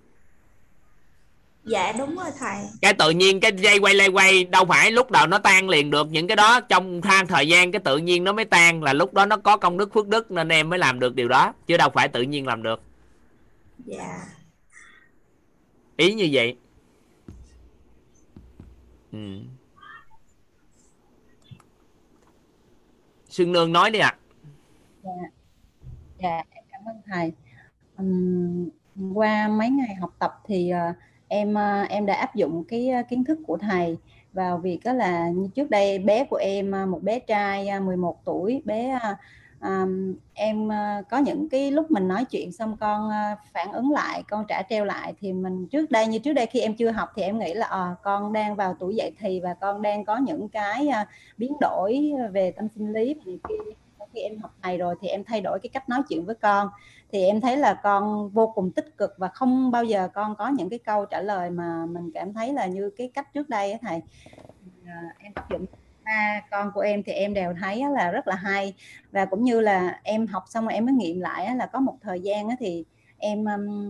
Dạ 1.66 1.92
đúng 1.98 2.16
rồi 2.16 2.30
thầy. 2.38 2.56
Cái 2.82 2.94
tự 2.94 3.10
nhiên 3.10 3.40
cái 3.40 3.52
dây 3.56 3.78
quay 3.78 3.94
lay 3.94 4.08
quay 4.08 4.44
đâu 4.44 4.64
phải 4.64 4.90
lúc 4.90 5.10
đầu 5.10 5.26
nó 5.26 5.38
tan 5.38 5.68
liền 5.68 5.90
được. 5.90 6.08
Những 6.10 6.26
cái 6.26 6.36
đó 6.36 6.60
trong 6.60 7.02
thang 7.02 7.26
thời 7.26 7.48
gian 7.48 7.72
cái 7.72 7.80
tự 7.84 7.98
nhiên 7.98 8.24
nó 8.24 8.32
mới 8.32 8.44
tan 8.44 8.82
là 8.82 8.92
lúc 8.92 9.14
đó 9.14 9.26
nó 9.26 9.36
có 9.36 9.56
công 9.56 9.78
đức 9.78 9.92
phước 9.92 10.08
đức 10.08 10.30
nên 10.30 10.48
em 10.48 10.70
mới 10.70 10.78
làm 10.78 11.00
được 11.00 11.14
điều 11.14 11.28
đó 11.28 11.54
chứ 11.66 11.76
đâu 11.76 11.90
phải 11.94 12.08
tự 12.08 12.22
nhiên 12.22 12.46
làm 12.46 12.62
được. 12.62 12.82
Dạ. 13.84 14.18
Ý 15.96 16.14
như 16.14 16.28
vậy. 16.32 16.56
Ừ. 19.12 19.18
Xuân 23.28 23.52
Nương 23.52 23.72
nói 23.72 23.90
đi 23.90 23.98
ạ. 23.98 24.16
Dạ, 25.02 25.10
dạ 26.22 26.42
em 26.50 26.64
cảm 26.70 26.80
ơn 26.86 26.96
thầy. 27.06 27.32
Ừm, 27.96 28.68
qua 29.14 29.48
mấy 29.48 29.70
ngày 29.70 29.94
học 30.00 30.14
tập 30.18 30.40
thì 30.46 30.70
ờ, 30.70 30.92
em 31.28 31.54
ờ, 31.54 31.82
em 31.82 32.06
đã 32.06 32.14
áp 32.14 32.34
dụng 32.34 32.64
cái 32.68 32.88
ờ, 32.88 33.02
kiến 33.10 33.24
thức 33.24 33.38
của 33.46 33.56
thầy 33.56 33.96
vào 34.32 34.58
việc 34.58 34.78
đó 34.84 34.92
là 34.92 35.28
như 35.28 35.48
trước 35.54 35.70
đây 35.70 35.98
bé 35.98 36.24
của 36.24 36.36
em 36.36 36.72
ờ, 36.72 36.86
một 36.86 37.02
bé 37.02 37.18
trai 37.18 37.80
11 37.80 38.24
tuổi 38.24 38.62
bé 38.64 38.98
um, 39.60 40.14
em 40.34 40.68
có 41.10 41.18
những 41.18 41.48
cái 41.48 41.70
lúc 41.70 41.90
mình 41.90 42.08
nói 42.08 42.24
chuyện 42.24 42.52
xong 42.52 42.76
con 42.80 43.10
phản 43.52 43.72
ứng 43.72 43.90
lại 43.90 44.22
con 44.30 44.44
trả 44.48 44.62
treo 44.62 44.84
lại 44.84 45.14
thì 45.20 45.32
mình 45.32 45.66
trước 45.68 45.90
đây 45.90 46.06
như 46.06 46.18
trước 46.18 46.32
đây 46.32 46.46
khi 46.46 46.60
em 46.60 46.74
chưa 46.76 46.90
học 46.90 47.08
thì 47.16 47.22
em 47.22 47.38
nghĩ 47.38 47.54
là 47.54 47.66
à, 47.66 47.94
con 48.02 48.32
đang 48.32 48.54
vào 48.54 48.76
tuổi 48.80 48.96
dậy 48.96 49.12
thì 49.18 49.40
và 49.40 49.54
con 49.54 49.82
đang 49.82 50.04
có 50.04 50.16
những 50.16 50.48
cái 50.48 50.88
biến 51.36 51.52
đổi 51.60 52.12
về 52.32 52.50
tâm 52.50 52.68
sinh 52.68 52.92
lý 52.92 53.14
thì 53.24 53.38
khi 54.16 54.22
em 54.22 54.38
học 54.38 54.54
thầy 54.62 54.78
rồi 54.78 54.94
thì 55.00 55.08
em 55.08 55.24
thay 55.24 55.40
đổi 55.40 55.58
cái 55.62 55.70
cách 55.72 55.88
nói 55.88 56.02
chuyện 56.08 56.24
với 56.24 56.34
con 56.34 56.68
thì 57.12 57.24
em 57.24 57.40
thấy 57.40 57.56
là 57.56 57.74
con 57.74 58.28
vô 58.28 58.52
cùng 58.54 58.70
tích 58.70 58.96
cực 58.98 59.14
và 59.18 59.28
không 59.28 59.70
bao 59.70 59.84
giờ 59.84 60.08
con 60.14 60.36
có 60.36 60.48
những 60.48 60.70
cái 60.70 60.78
câu 60.78 61.06
trả 61.06 61.20
lời 61.20 61.50
mà 61.50 61.86
mình 61.86 62.10
cảm 62.14 62.32
thấy 62.32 62.52
là 62.52 62.66
như 62.66 62.90
cái 62.96 63.10
cách 63.14 63.32
trước 63.34 63.48
đây 63.48 63.70
ấy, 63.72 63.78
thầy. 63.82 64.02
À, 64.86 65.02
em 65.18 65.32
áp 65.34 65.50
dụng. 65.50 65.66
Ba 66.04 66.40
con 66.50 66.70
của 66.74 66.80
em 66.80 67.02
thì 67.02 67.12
em 67.12 67.34
đều 67.34 67.54
thấy 67.60 67.82
là 67.90 68.10
rất 68.10 68.28
là 68.28 68.34
hay. 68.34 68.74
Và 69.12 69.24
cũng 69.24 69.44
như 69.44 69.60
là 69.60 70.00
em 70.02 70.26
học 70.26 70.44
xong 70.46 70.64
rồi 70.64 70.74
em 70.74 70.86
mới 70.86 70.94
nghiệm 70.94 71.20
lại 71.20 71.56
là 71.56 71.66
có 71.66 71.80
một 71.80 71.96
thời 72.02 72.20
gian 72.20 72.48
thì 72.60 72.84
em 73.18 73.44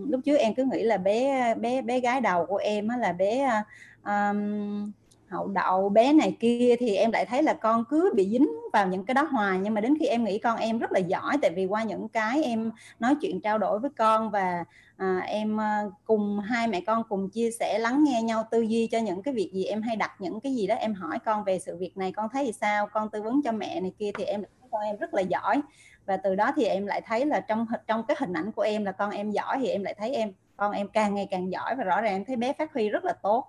lúc 0.08 0.20
trước 0.24 0.36
em 0.36 0.54
cứ 0.54 0.64
nghĩ 0.64 0.82
là 0.82 0.96
bé 0.96 1.54
bé 1.54 1.82
bé 1.82 2.00
gái 2.00 2.20
đầu 2.20 2.46
của 2.46 2.56
em 2.56 2.88
là 2.88 3.12
bé 3.12 3.62
um, 4.04 4.92
hậu 5.28 5.48
đậu 5.48 5.88
bé 5.88 6.12
này 6.12 6.36
kia 6.40 6.76
thì 6.78 6.96
em 6.96 7.12
lại 7.12 7.26
thấy 7.26 7.42
là 7.42 7.54
con 7.54 7.84
cứ 7.90 8.12
bị 8.14 8.28
dính 8.30 8.48
vào 8.72 8.86
những 8.86 9.04
cái 9.04 9.14
đó 9.14 9.22
hoài. 9.22 9.58
Nhưng 9.58 9.74
mà 9.74 9.80
đến 9.80 9.94
khi 10.00 10.06
em 10.06 10.24
nghĩ 10.24 10.38
con 10.38 10.58
em 10.58 10.78
rất 10.78 10.92
là 10.92 10.98
giỏi 10.98 11.36
tại 11.42 11.50
vì 11.56 11.66
qua 11.66 11.82
những 11.82 12.08
cái 12.08 12.42
em 12.44 12.70
nói 13.00 13.14
chuyện 13.20 13.40
trao 13.40 13.58
đổi 13.58 13.78
với 13.78 13.90
con 13.96 14.30
và 14.30 14.64
à, 14.96 15.18
em 15.26 15.56
ờ, 15.56 15.90
cùng 16.04 16.40
hai 16.40 16.68
mẹ 16.68 16.80
con 16.80 17.02
cùng 17.08 17.30
chia 17.30 17.50
sẻ 17.50 17.78
lắng 17.78 18.04
nghe 18.04 18.22
nhau 18.22 18.44
tư 18.50 18.60
duy 18.60 18.86
cho 18.86 18.98
những 18.98 19.22
cái 19.22 19.34
việc 19.34 19.50
gì 19.52 19.64
em 19.64 19.82
hay 19.82 19.96
đặt 19.96 20.12
những 20.18 20.40
cái 20.40 20.54
gì 20.54 20.66
đó. 20.66 20.74
Em 20.74 20.94
hỏi 20.94 21.18
con 21.24 21.44
về 21.44 21.58
sự 21.58 21.76
việc 21.76 21.96
này 21.96 22.12
con 22.12 22.28
thấy 22.32 22.44
thì 22.44 22.52
sao? 22.52 22.86
Con 22.86 23.10
tư 23.10 23.22
vấn 23.22 23.42
cho 23.44 23.52
mẹ 23.52 23.80
này 23.80 23.92
kia 23.98 24.10
thì 24.18 24.24
em 24.24 24.42
thấy 24.42 24.68
con 24.70 24.82
em 24.82 24.96
rất 24.96 25.14
là 25.14 25.22
giỏi. 25.22 25.60
Và 26.06 26.16
từ 26.16 26.34
đó 26.34 26.52
thì 26.56 26.64
em 26.64 26.86
lại 26.86 27.00
thấy 27.00 27.26
là 27.26 27.40
trong 27.40 27.66
trong 27.86 28.02
cái 28.08 28.16
hình 28.20 28.32
ảnh 28.32 28.52
của 28.52 28.62
em 28.62 28.84
là 28.84 28.92
con 28.92 29.10
em 29.10 29.30
giỏi 29.30 29.58
thì 29.60 29.68
em 29.68 29.82
lại 29.82 29.94
thấy 29.98 30.14
em 30.14 30.32
con 30.56 30.72
em 30.72 30.88
càng 30.88 31.14
ngày 31.14 31.28
càng 31.30 31.52
giỏi 31.52 31.74
và 31.76 31.84
rõ 31.84 32.00
ràng 32.00 32.14
em 32.14 32.24
thấy 32.24 32.36
bé 32.36 32.52
phát 32.52 32.72
huy 32.74 32.88
rất 32.88 33.04
là 33.04 33.12
tốt 33.12 33.46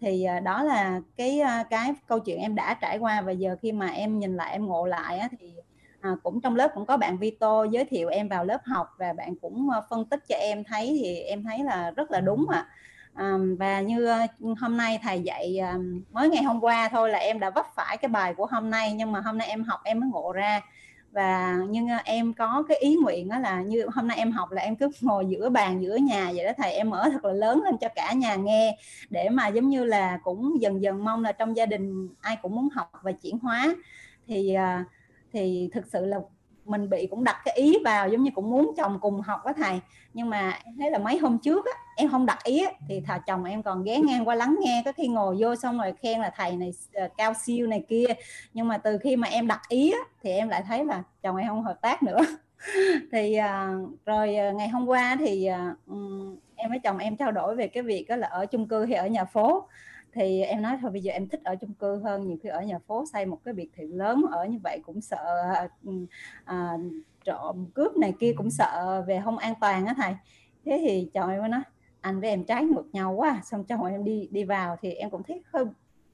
thì 0.00 0.24
à, 0.24 0.40
đó 0.40 0.62
là 0.62 1.00
cái 1.16 1.42
cái 1.70 1.94
câu 2.06 2.20
chuyện 2.20 2.40
em 2.40 2.54
đã 2.54 2.74
trải 2.74 2.98
qua 2.98 3.20
và 3.20 3.32
giờ 3.32 3.56
khi 3.62 3.72
mà 3.72 3.88
em 3.88 4.18
nhìn 4.18 4.36
lại 4.36 4.52
em 4.52 4.66
ngộ 4.66 4.86
lại 4.86 5.18
á, 5.18 5.28
thì 5.40 5.54
à, 6.00 6.10
cũng 6.22 6.40
trong 6.40 6.56
lớp 6.56 6.70
cũng 6.74 6.86
có 6.86 6.96
bạn 6.96 7.18
Vito 7.18 7.64
giới 7.64 7.84
thiệu 7.84 8.08
em 8.08 8.28
vào 8.28 8.44
lớp 8.44 8.60
học 8.64 8.94
và 8.98 9.12
bạn 9.12 9.36
cũng 9.36 9.68
phân 9.90 10.04
tích 10.04 10.20
cho 10.28 10.36
em 10.36 10.64
thấy 10.64 10.98
thì 11.02 11.16
em 11.16 11.44
thấy 11.44 11.64
là 11.64 11.90
rất 11.90 12.10
là 12.10 12.20
đúng 12.20 12.48
ạ. 12.48 12.66
À, 13.14 13.32
và 13.58 13.80
như 13.80 14.08
hôm 14.60 14.76
nay 14.76 14.98
thầy 15.02 15.20
dạy 15.20 15.58
à, 15.58 15.78
mới 16.10 16.28
ngày 16.28 16.42
hôm 16.42 16.60
qua 16.60 16.88
thôi 16.88 17.10
là 17.10 17.18
em 17.18 17.40
đã 17.40 17.50
vấp 17.50 17.66
phải 17.74 17.96
cái 17.96 18.08
bài 18.08 18.34
của 18.34 18.46
hôm 18.46 18.70
nay 18.70 18.92
nhưng 18.92 19.12
mà 19.12 19.20
hôm 19.20 19.38
nay 19.38 19.48
em 19.48 19.64
học 19.64 19.80
em 19.84 20.00
mới 20.00 20.10
ngộ 20.10 20.32
ra 20.32 20.60
và 21.12 21.58
nhưng 21.68 21.88
à, 21.88 22.02
em 22.04 22.32
có 22.32 22.64
cái 22.68 22.76
ý 22.78 22.96
nguyện 22.96 23.28
đó 23.28 23.38
là 23.38 23.62
như 23.62 23.86
hôm 23.94 24.08
nay 24.08 24.16
em 24.16 24.32
học 24.32 24.50
là 24.50 24.62
em 24.62 24.76
cứ 24.76 24.90
ngồi 25.00 25.26
giữa 25.26 25.48
bàn 25.48 25.82
giữa 25.82 25.96
nhà 25.96 26.32
vậy 26.34 26.44
đó 26.44 26.52
thầy 26.56 26.72
em 26.72 26.90
mở 26.90 27.08
thật 27.12 27.24
là 27.24 27.32
lớn 27.32 27.62
lên 27.64 27.76
cho 27.80 27.88
cả 27.94 28.12
nhà 28.12 28.34
nghe 28.34 28.78
để 29.10 29.28
mà 29.28 29.48
giống 29.48 29.68
như 29.68 29.84
là 29.84 30.18
cũng 30.24 30.54
dần 30.60 30.82
dần 30.82 31.04
mong 31.04 31.22
là 31.22 31.32
trong 31.32 31.56
gia 31.56 31.66
đình 31.66 32.08
ai 32.20 32.36
cũng 32.42 32.56
muốn 32.56 32.68
học 32.74 32.92
và 33.02 33.12
chuyển 33.12 33.38
hóa. 33.38 33.74
Thì 34.26 34.54
à, 34.54 34.84
thì 35.32 35.70
thực 35.72 35.86
sự 35.86 36.06
là 36.06 36.18
mình 36.64 36.90
bị 36.90 37.06
cũng 37.10 37.24
đặt 37.24 37.36
cái 37.44 37.54
ý 37.54 37.76
vào 37.84 38.08
giống 38.08 38.22
như 38.22 38.30
cũng 38.34 38.50
muốn 38.50 38.72
chồng 38.76 38.98
cùng 39.00 39.20
học 39.20 39.40
với 39.44 39.54
thầy 39.54 39.80
nhưng 40.14 40.30
mà 40.30 40.58
em 40.64 40.74
thấy 40.78 40.90
là 40.90 40.98
mấy 40.98 41.18
hôm 41.18 41.38
trước 41.38 41.66
á, 41.66 41.72
em 42.00 42.10
không 42.10 42.26
đặt 42.26 42.44
ý 42.44 42.64
thì 42.88 43.00
thà 43.00 43.18
chồng 43.18 43.44
em 43.44 43.62
còn 43.62 43.84
ghé 43.84 44.00
ngang 44.00 44.28
qua 44.28 44.34
lắng 44.34 44.56
nghe 44.60 44.82
có 44.84 44.92
khi 44.92 45.08
ngồi 45.08 45.36
vô 45.38 45.56
xong 45.56 45.78
rồi 45.78 45.92
khen 46.02 46.20
là 46.20 46.30
thầy 46.36 46.56
này 46.56 46.72
ờ, 46.94 47.08
cao 47.16 47.32
siêu 47.44 47.66
này 47.66 47.84
kia. 47.88 48.06
Nhưng 48.54 48.68
mà 48.68 48.78
từ 48.78 48.98
khi 48.98 49.16
mà 49.16 49.28
em 49.28 49.46
đặt 49.46 49.60
ý 49.68 49.94
thì 50.22 50.30
em 50.30 50.48
lại 50.48 50.62
thấy 50.66 50.84
là 50.84 51.02
chồng 51.22 51.36
em 51.36 51.48
không 51.48 51.62
hợp 51.62 51.78
tác 51.82 52.02
nữa. 52.02 52.18
Thì 53.12 53.34
ờ, 53.34 53.68
rồi 54.06 54.36
ờ, 54.36 54.52
ngày 54.52 54.68
hôm 54.68 54.86
qua 54.86 55.16
thì 55.18 55.48
em 56.56 56.70
với 56.70 56.78
chồng 56.78 56.98
em 56.98 57.16
trao 57.16 57.32
đổi 57.32 57.56
về 57.56 57.68
cái 57.68 57.82
việc 57.82 58.06
đó 58.08 58.16
là 58.16 58.26
ở 58.28 58.46
chung 58.46 58.68
cư 58.68 58.84
hay 58.84 58.94
ở 58.94 59.06
nhà 59.06 59.24
phố. 59.24 59.68
Thì 60.12 60.42
em 60.42 60.62
nói 60.62 60.78
thôi 60.82 60.90
bây 60.90 61.02
giờ 61.02 61.12
em 61.12 61.28
thích 61.28 61.40
ở 61.44 61.56
chung 61.56 61.74
cư 61.74 62.00
hơn 62.04 62.26
nhiều 62.26 62.36
khi 62.42 62.48
ở 62.48 62.62
nhà 62.62 62.78
phố 62.86 63.04
xây 63.12 63.26
một 63.26 63.38
cái 63.44 63.54
biệt 63.54 63.70
thự 63.76 63.84
lớn 63.92 64.24
ở 64.30 64.44
như 64.44 64.58
vậy 64.62 64.80
cũng 64.86 65.00
sợ 65.00 65.42
à, 66.44 66.76
trộm 67.24 67.66
cướp 67.74 67.96
này 67.96 68.14
kia 68.20 68.32
cũng 68.36 68.50
sợ 68.50 69.02
về 69.06 69.20
không 69.24 69.38
an 69.38 69.54
toàn 69.60 69.86
á 69.86 69.94
thầy. 69.96 70.14
Thế 70.64 70.82
thì 70.86 71.10
chồng 71.14 71.30
em 71.30 71.50
nói 71.50 71.60
anh 72.00 72.20
với 72.20 72.30
em 72.30 72.44
trái 72.44 72.64
ngược 72.64 72.84
nhau 72.92 73.12
quá 73.12 73.40
xong 73.44 73.64
chồng 73.64 73.84
em 73.84 74.04
đi 74.04 74.28
đi 74.30 74.44
vào 74.44 74.76
thì 74.82 74.92
em 74.92 75.10
cũng 75.10 75.22
thấy 75.22 75.42
hơi 75.52 75.64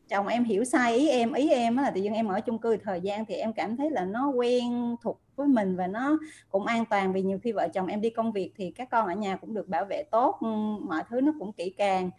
chồng 0.08 0.26
em 0.26 0.44
hiểu 0.44 0.64
sai 0.64 0.96
ý 0.96 1.08
em 1.08 1.32
ý 1.32 1.48
em 1.50 1.76
là 1.76 1.90
tự 1.90 2.02
nhiên 2.02 2.14
em 2.14 2.28
ở 2.28 2.40
chung 2.40 2.58
cư 2.58 2.76
thời 2.76 3.00
gian 3.00 3.24
thì 3.24 3.34
em 3.34 3.52
cảm 3.52 3.76
thấy 3.76 3.90
là 3.90 4.04
nó 4.04 4.28
quen 4.28 4.96
thuộc 5.02 5.20
với 5.36 5.48
mình 5.48 5.76
và 5.76 5.86
nó 5.86 6.18
cũng 6.50 6.66
an 6.66 6.84
toàn 6.84 7.12
vì 7.12 7.22
nhiều 7.22 7.38
khi 7.42 7.52
vợ 7.52 7.68
chồng 7.68 7.86
em 7.86 8.00
đi 8.00 8.10
công 8.10 8.32
việc 8.32 8.52
thì 8.56 8.70
các 8.70 8.90
con 8.90 9.06
ở 9.06 9.14
nhà 9.14 9.36
cũng 9.36 9.54
được 9.54 9.68
bảo 9.68 9.84
vệ 9.84 10.02
tốt 10.10 10.38
ừ, 10.40 10.46
mọi 10.80 11.02
thứ 11.08 11.20
nó 11.20 11.32
cũng 11.38 11.52
kỹ 11.52 11.74
càng. 11.78 12.10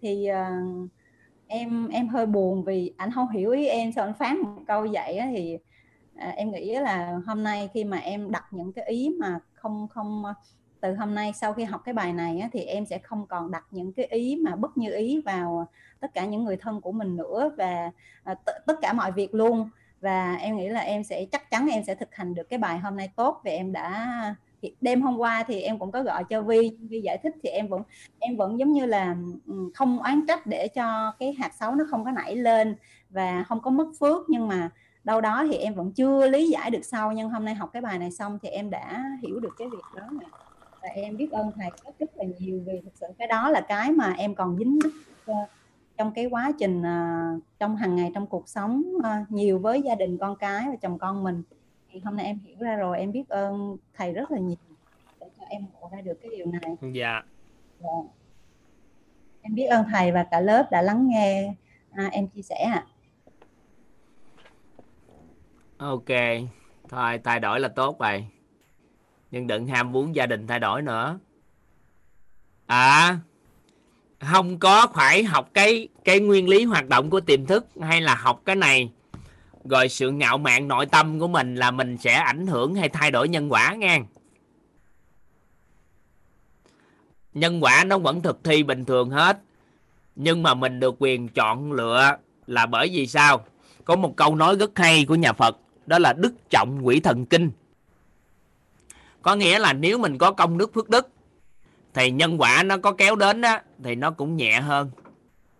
Thì 0.00 0.28
uh, 0.30 0.90
em 1.46 1.88
em 1.88 2.08
hơi 2.08 2.26
buồn 2.26 2.64
vì 2.64 2.92
anh 2.96 3.10
không 3.10 3.28
hiểu 3.28 3.50
ý 3.50 3.66
em 3.66 3.92
sao 3.92 4.04
anh 4.04 4.14
phán 4.14 4.38
một 4.38 4.62
câu 4.66 4.86
vậy 4.92 5.16
á, 5.16 5.28
thì 5.36 5.58
à, 6.14 6.28
em 6.28 6.52
nghĩ 6.52 6.74
là 6.74 7.20
hôm 7.26 7.42
nay 7.42 7.68
khi 7.74 7.84
mà 7.84 7.98
em 7.98 8.30
đặt 8.30 8.44
những 8.50 8.72
cái 8.72 8.84
ý 8.84 9.16
mà 9.20 9.40
không 9.54 9.88
không 9.88 10.22
từ 10.84 10.94
hôm 10.94 11.14
nay 11.14 11.32
sau 11.32 11.52
khi 11.52 11.64
học 11.64 11.82
cái 11.84 11.94
bài 11.94 12.12
này 12.12 12.38
á, 12.38 12.48
thì 12.52 12.60
em 12.60 12.86
sẽ 12.86 12.98
không 12.98 13.26
còn 13.26 13.50
đặt 13.50 13.64
những 13.70 13.92
cái 13.92 14.06
ý 14.06 14.40
mà 14.44 14.56
bất 14.56 14.76
như 14.76 14.92
ý 14.92 15.22
vào 15.24 15.68
tất 16.00 16.14
cả 16.14 16.24
những 16.24 16.44
người 16.44 16.56
thân 16.56 16.80
của 16.80 16.92
mình 16.92 17.16
nữa 17.16 17.50
và 17.56 17.90
à, 18.24 18.34
t- 18.44 18.60
tất 18.66 18.74
cả 18.82 18.92
mọi 18.92 19.12
việc 19.12 19.34
luôn. 19.34 19.68
Và 20.00 20.34
em 20.34 20.56
nghĩ 20.56 20.68
là 20.68 20.80
em 20.80 21.04
sẽ 21.04 21.24
chắc 21.32 21.50
chắn 21.50 21.66
em 21.66 21.84
sẽ 21.86 21.94
thực 21.94 22.14
hành 22.14 22.34
được 22.34 22.42
cái 22.48 22.58
bài 22.58 22.78
hôm 22.78 22.96
nay 22.96 23.10
tốt 23.16 23.40
vì 23.44 23.50
em 23.50 23.72
đã 23.72 24.08
đêm 24.80 25.02
hôm 25.02 25.16
qua 25.16 25.44
thì 25.46 25.60
em 25.60 25.78
cũng 25.78 25.92
có 25.92 26.02
gọi 26.02 26.24
cho 26.24 26.42
Vi 26.42 26.76
Vi 26.80 27.00
giải 27.00 27.18
thích 27.22 27.34
thì 27.42 27.48
em 27.48 27.68
vẫn 27.68 27.82
em 28.18 28.36
vẫn 28.36 28.58
giống 28.58 28.72
như 28.72 28.86
là 28.86 29.16
ừ, 29.46 29.70
không 29.74 29.98
oán 30.02 30.26
trách 30.28 30.46
để 30.46 30.68
cho 30.68 31.12
cái 31.18 31.32
hạt 31.38 31.54
xấu 31.54 31.74
nó 31.74 31.84
không 31.90 32.04
có 32.04 32.10
nảy 32.10 32.36
lên 32.36 32.76
và 33.10 33.44
không 33.48 33.60
có 33.60 33.70
mất 33.70 33.86
phước. 34.00 34.30
Nhưng 34.30 34.48
mà 34.48 34.70
đâu 35.04 35.20
đó 35.20 35.44
thì 35.50 35.56
em 35.56 35.74
vẫn 35.74 35.92
chưa 35.92 36.28
lý 36.28 36.48
giải 36.48 36.70
được 36.70 36.84
sau 36.84 37.12
nhưng 37.12 37.30
hôm 37.30 37.44
nay 37.44 37.54
học 37.54 37.70
cái 37.72 37.82
bài 37.82 37.98
này 37.98 38.10
xong 38.10 38.38
thì 38.42 38.48
em 38.48 38.70
đã 38.70 39.04
hiểu 39.22 39.40
được 39.40 39.54
cái 39.58 39.68
việc 39.68 40.00
đó 40.00 40.08
nè 40.20 40.26
và 40.84 40.90
em 40.90 41.16
biết 41.16 41.32
ơn 41.32 41.50
thầy 41.56 41.70
rất 41.84 41.98
rất 41.98 42.16
là 42.16 42.24
nhiều 42.38 42.62
vì 42.66 42.80
thực 42.84 42.92
sự 42.94 43.06
cái 43.18 43.28
đó 43.28 43.50
là 43.50 43.60
cái 43.60 43.92
mà 43.92 44.12
em 44.12 44.34
còn 44.34 44.58
dính 44.58 44.78
mắc 44.82 44.92
trong 45.96 46.12
cái 46.14 46.26
quá 46.26 46.52
trình 46.58 46.80
uh, 46.80 47.42
trong 47.58 47.76
hàng 47.76 47.96
ngày 47.96 48.10
trong 48.14 48.26
cuộc 48.26 48.48
sống 48.48 48.82
uh, 48.96 49.30
nhiều 49.30 49.58
với 49.58 49.82
gia 49.82 49.94
đình 49.94 50.18
con 50.18 50.36
cái 50.36 50.66
và 50.68 50.76
chồng 50.82 50.98
con 50.98 51.24
mình. 51.24 51.42
Thì 51.90 52.00
hôm 52.04 52.16
nay 52.16 52.26
em 52.26 52.38
hiểu 52.38 52.56
ra 52.60 52.76
rồi 52.76 52.98
em 52.98 53.12
biết 53.12 53.28
ơn 53.28 53.76
thầy 53.94 54.12
rất 54.12 54.30
là 54.30 54.38
nhiều 54.38 54.56
để 55.20 55.26
cho 55.38 55.44
em 55.48 55.64
ngộ 55.72 55.88
ra 55.92 56.00
được 56.00 56.18
cái 56.22 56.30
điều 56.36 56.46
này. 56.46 56.92
Dạ. 56.92 57.22
Dạ. 57.80 57.88
em 59.42 59.54
biết 59.54 59.66
ơn 59.66 59.84
thầy 59.92 60.12
và 60.12 60.26
cả 60.30 60.40
lớp 60.40 60.70
đã 60.70 60.82
lắng 60.82 61.08
nghe 61.08 61.54
à, 61.90 62.08
em 62.12 62.28
chia 62.28 62.42
sẻ 62.42 62.56
ạ. 62.56 62.86
À. 65.78 65.86
ok. 65.86 66.08
Thôi 66.88 67.20
thay 67.24 67.40
đổi 67.40 67.60
là 67.60 67.68
tốt 67.68 68.00
rồi 68.00 68.26
nhưng 69.34 69.46
đừng 69.46 69.66
ham 69.66 69.92
muốn 69.92 70.14
gia 70.14 70.26
đình 70.26 70.46
thay 70.46 70.60
đổi 70.60 70.82
nữa. 70.82 71.18
À 72.66 73.18
không 74.20 74.58
có 74.58 74.86
phải 74.94 75.24
học 75.24 75.50
cái 75.54 75.88
cái 76.04 76.20
nguyên 76.20 76.48
lý 76.48 76.64
hoạt 76.64 76.88
động 76.88 77.10
của 77.10 77.20
tiềm 77.20 77.46
thức 77.46 77.66
hay 77.80 78.00
là 78.00 78.14
học 78.14 78.42
cái 78.44 78.56
này. 78.56 78.90
Rồi 79.64 79.88
sự 79.88 80.10
ngạo 80.10 80.38
mạn 80.38 80.68
nội 80.68 80.86
tâm 80.86 81.18
của 81.20 81.28
mình 81.28 81.54
là 81.54 81.70
mình 81.70 81.96
sẽ 81.96 82.14
ảnh 82.14 82.46
hưởng 82.46 82.74
hay 82.74 82.88
thay 82.88 83.10
đổi 83.10 83.28
nhân 83.28 83.52
quả 83.52 83.74
nghe. 83.74 84.00
Nhân 87.32 87.62
quả 87.62 87.84
nó 87.84 87.98
vẫn 87.98 88.22
thực 88.22 88.44
thi 88.44 88.62
bình 88.62 88.84
thường 88.84 89.10
hết. 89.10 89.38
Nhưng 90.16 90.42
mà 90.42 90.54
mình 90.54 90.80
được 90.80 90.94
quyền 90.98 91.28
chọn 91.28 91.72
lựa 91.72 92.16
là 92.46 92.66
bởi 92.66 92.88
vì 92.92 93.06
sao? 93.06 93.44
Có 93.84 93.96
một 93.96 94.16
câu 94.16 94.36
nói 94.36 94.56
rất 94.56 94.78
hay 94.78 95.04
của 95.04 95.14
nhà 95.14 95.32
phật, 95.32 95.58
đó 95.86 95.98
là 95.98 96.12
đức 96.12 96.34
trọng 96.50 96.86
quỷ 96.86 97.00
thần 97.00 97.26
kinh 97.26 97.50
có 99.24 99.34
nghĩa 99.34 99.58
là 99.58 99.72
nếu 99.72 99.98
mình 99.98 100.18
có 100.18 100.32
công 100.32 100.58
đức 100.58 100.74
phước 100.74 100.88
đức, 100.88 101.08
thì 101.94 102.10
nhân 102.10 102.40
quả 102.40 102.62
nó 102.62 102.76
có 102.76 102.92
kéo 102.92 103.16
đến 103.16 103.42
á, 103.42 103.62
thì 103.84 103.94
nó 103.94 104.10
cũng 104.10 104.36
nhẹ 104.36 104.60
hơn. 104.60 104.90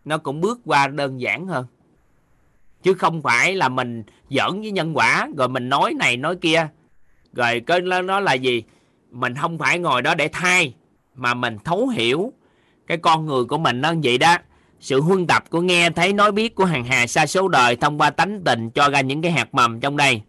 Nó 0.04 0.18
cũng 0.18 0.40
bước 0.40 0.60
qua 0.64 0.88
đơn 0.88 1.20
giản 1.20 1.46
hơn. 1.46 1.66
Chứ 2.82 2.94
không 2.94 3.22
phải 3.22 3.54
là 3.54 3.68
mình 3.68 4.02
giỡn 4.30 4.60
với 4.60 4.70
nhân 4.70 4.96
quả, 4.96 5.28
rồi 5.36 5.48
mình 5.48 5.68
nói 5.68 5.94
này, 5.94 6.16
nói 6.16 6.36
kia. 6.36 6.68
Rồi 7.32 7.60
cái 7.66 7.80
nó 7.80 8.20
là 8.20 8.32
gì? 8.32 8.62
Mình 9.10 9.34
không 9.34 9.58
phải 9.58 9.78
ngồi 9.78 10.02
đó 10.02 10.14
để 10.14 10.28
thay, 10.32 10.74
mà 11.14 11.34
mình 11.34 11.58
thấu 11.64 11.88
hiểu 11.88 12.32
cái 12.86 12.98
con 12.98 13.26
người 13.26 13.44
của 13.44 13.58
mình 13.58 13.80
nó 13.80 13.92
vậy 14.02 14.18
đó. 14.18 14.36
Sự 14.80 15.00
huân 15.00 15.26
tập 15.26 15.44
của 15.50 15.60
nghe 15.60 15.90
thấy 15.90 16.12
nói 16.12 16.32
biết 16.32 16.54
của 16.54 16.64
hàng 16.64 16.84
hà 16.84 17.06
xa 17.06 17.26
số 17.26 17.48
đời 17.48 17.76
thông 17.76 18.00
qua 18.00 18.10
tánh 18.10 18.42
tình 18.44 18.70
cho 18.70 18.88
ra 18.88 19.00
những 19.00 19.22
cái 19.22 19.32
hạt 19.32 19.54
mầm 19.54 19.80
trong 19.80 19.96
đây. 19.96 20.22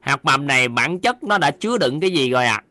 Hạt 0.00 0.24
mầm 0.24 0.46
này 0.46 0.68
bản 0.68 1.00
chất 1.00 1.22
nó 1.22 1.38
đã 1.38 1.50
chứa 1.50 1.78
đựng 1.78 2.00
cái 2.00 2.10
gì 2.10 2.30
rồi 2.30 2.46
ạ? 2.46 2.62
à? 2.62 2.65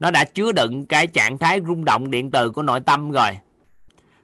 Nó 0.00 0.10
đã 0.10 0.24
chứa 0.24 0.52
đựng 0.52 0.86
cái 0.86 1.06
trạng 1.06 1.38
thái 1.38 1.60
rung 1.66 1.84
động 1.84 2.10
điện 2.10 2.30
từ 2.30 2.50
của 2.50 2.62
nội 2.62 2.80
tâm 2.80 3.10
rồi. 3.10 3.30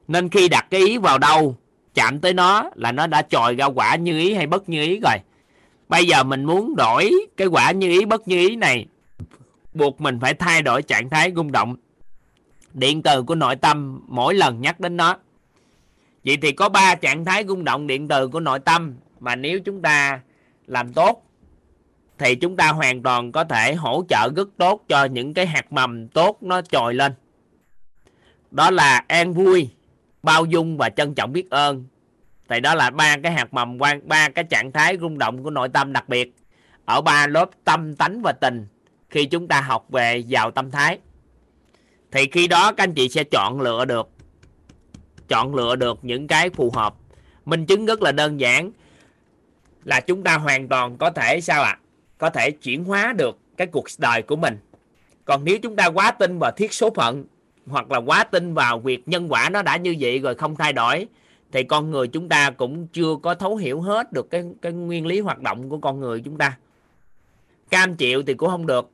Nên 0.08 0.28
khi 0.28 0.48
đặt 0.48 0.66
cái 0.70 0.80
ý 0.80 0.98
vào 0.98 1.18
đâu, 1.18 1.56
chạm 1.94 2.20
tới 2.20 2.34
nó 2.34 2.70
là 2.74 2.92
nó 2.92 3.06
đã 3.06 3.22
trồi 3.22 3.55
ra 3.55 3.66
quả 3.66 3.96
như 3.96 4.18
ý 4.18 4.34
hay 4.34 4.46
bất 4.46 4.68
như 4.68 4.82
ý 4.82 5.00
rồi. 5.02 5.16
Bây 5.88 6.06
giờ 6.06 6.22
mình 6.22 6.44
muốn 6.44 6.76
đổi 6.76 7.12
cái 7.36 7.46
quả 7.46 7.70
như 7.70 7.88
ý, 7.88 8.05
bất 8.05 8.28
như 8.28 8.48
ý 8.48 8.56
này, 8.56 8.86
buộc 9.74 10.00
mình 10.00 10.20
phải 10.20 10.34
thay 10.34 10.62
đổi 10.62 10.82
trạng 10.82 11.10
thái 11.10 11.32
rung 11.36 11.52
động 11.52 11.76
điện 12.74 13.02
từ 13.02 13.22
của 13.22 13.34
nội 13.34 13.56
tâm 13.56 14.00
mỗi 14.08 14.34
lần 14.34 14.60
nhắc 14.60 14.80
đến 14.80 14.96
nó. 14.96 15.16
Vậy 16.24 16.38
thì 16.42 16.52
có 16.52 16.68
ba 16.68 16.94
trạng 16.94 17.24
thái 17.24 17.44
rung 17.48 17.64
động 17.64 17.86
điện 17.86 18.08
từ 18.08 18.28
của 18.28 18.40
nội 18.40 18.58
tâm 18.58 18.94
mà 19.20 19.36
nếu 19.36 19.60
chúng 19.60 19.82
ta 19.82 20.20
làm 20.66 20.92
tốt 20.92 21.25
thì 22.18 22.34
chúng 22.34 22.56
ta 22.56 22.68
hoàn 22.68 23.02
toàn 23.02 23.32
có 23.32 23.44
thể 23.44 23.74
hỗ 23.74 24.04
trợ 24.08 24.28
rất 24.36 24.48
tốt 24.56 24.84
cho 24.88 25.04
những 25.04 25.34
cái 25.34 25.46
hạt 25.46 25.72
mầm 25.72 26.08
tốt 26.08 26.38
nó 26.42 26.62
trồi 26.62 26.94
lên. 26.94 27.12
Đó 28.50 28.70
là 28.70 29.04
an 29.08 29.34
vui, 29.34 29.70
bao 30.22 30.44
dung 30.44 30.76
và 30.76 30.90
trân 30.90 31.14
trọng 31.14 31.32
biết 31.32 31.50
ơn. 31.50 31.84
Thì 32.48 32.60
đó 32.60 32.74
là 32.74 32.90
ba 32.90 33.16
cái 33.22 33.32
hạt 33.32 33.54
mầm 33.54 33.78
quan, 33.78 34.08
ba 34.08 34.28
cái 34.28 34.44
trạng 34.44 34.72
thái 34.72 34.96
rung 35.00 35.18
động 35.18 35.42
của 35.42 35.50
nội 35.50 35.68
tâm 35.68 35.92
đặc 35.92 36.08
biệt 36.08 36.36
ở 36.84 37.00
ba 37.00 37.26
lớp 37.26 37.50
tâm 37.64 37.94
tánh 37.94 38.22
và 38.22 38.32
tình 38.32 38.66
khi 39.10 39.26
chúng 39.26 39.48
ta 39.48 39.60
học 39.60 39.86
về 39.90 40.22
vào 40.28 40.50
tâm 40.50 40.70
thái. 40.70 40.98
Thì 42.10 42.28
khi 42.32 42.48
đó 42.48 42.72
các 42.72 42.84
anh 42.84 42.94
chị 42.94 43.08
sẽ 43.08 43.24
chọn 43.24 43.60
lựa 43.60 43.84
được, 43.84 44.08
chọn 45.28 45.54
lựa 45.54 45.76
được 45.76 45.98
những 46.02 46.26
cái 46.26 46.50
phù 46.50 46.70
hợp. 46.70 46.94
Minh 47.44 47.66
chứng 47.66 47.86
rất 47.86 48.02
là 48.02 48.12
đơn 48.12 48.40
giản 48.40 48.70
là 49.84 50.00
chúng 50.00 50.22
ta 50.22 50.36
hoàn 50.36 50.68
toàn 50.68 50.96
có 50.96 51.10
thể 51.10 51.40
sao 51.40 51.62
ạ? 51.62 51.78
à? 51.82 51.85
Có 52.18 52.30
thể 52.30 52.50
chuyển 52.50 52.84
hóa 52.84 53.12
được 53.12 53.38
cái 53.56 53.66
cuộc 53.66 53.84
đời 53.98 54.22
của 54.22 54.36
mình. 54.36 54.58
Còn 55.24 55.44
nếu 55.44 55.58
chúng 55.62 55.76
ta 55.76 55.86
quá 55.86 56.10
tin 56.10 56.38
vào 56.38 56.50
thiết 56.56 56.72
số 56.72 56.90
phận, 56.94 57.24
hoặc 57.66 57.90
là 57.90 57.98
quá 57.98 58.24
tin 58.24 58.54
vào 58.54 58.78
việc 58.78 59.08
nhân 59.08 59.32
quả 59.32 59.48
nó 59.48 59.62
đã 59.62 59.76
như 59.76 59.96
vậy 60.00 60.18
rồi 60.18 60.34
không 60.34 60.56
thay 60.56 60.72
đổi, 60.72 61.06
thì 61.52 61.62
con 61.62 61.90
người 61.90 62.08
chúng 62.08 62.28
ta 62.28 62.50
cũng 62.50 62.86
chưa 62.86 63.16
có 63.22 63.34
thấu 63.34 63.56
hiểu 63.56 63.80
hết 63.80 64.12
được 64.12 64.30
cái 64.30 64.44
cái 64.62 64.72
nguyên 64.72 65.06
lý 65.06 65.20
hoạt 65.20 65.40
động 65.40 65.68
của 65.68 65.78
con 65.78 66.00
người 66.00 66.20
chúng 66.20 66.38
ta. 66.38 66.56
Cam 67.70 67.96
chịu 67.96 68.22
thì 68.26 68.34
cũng 68.34 68.48
không 68.48 68.66
được. 68.66 68.90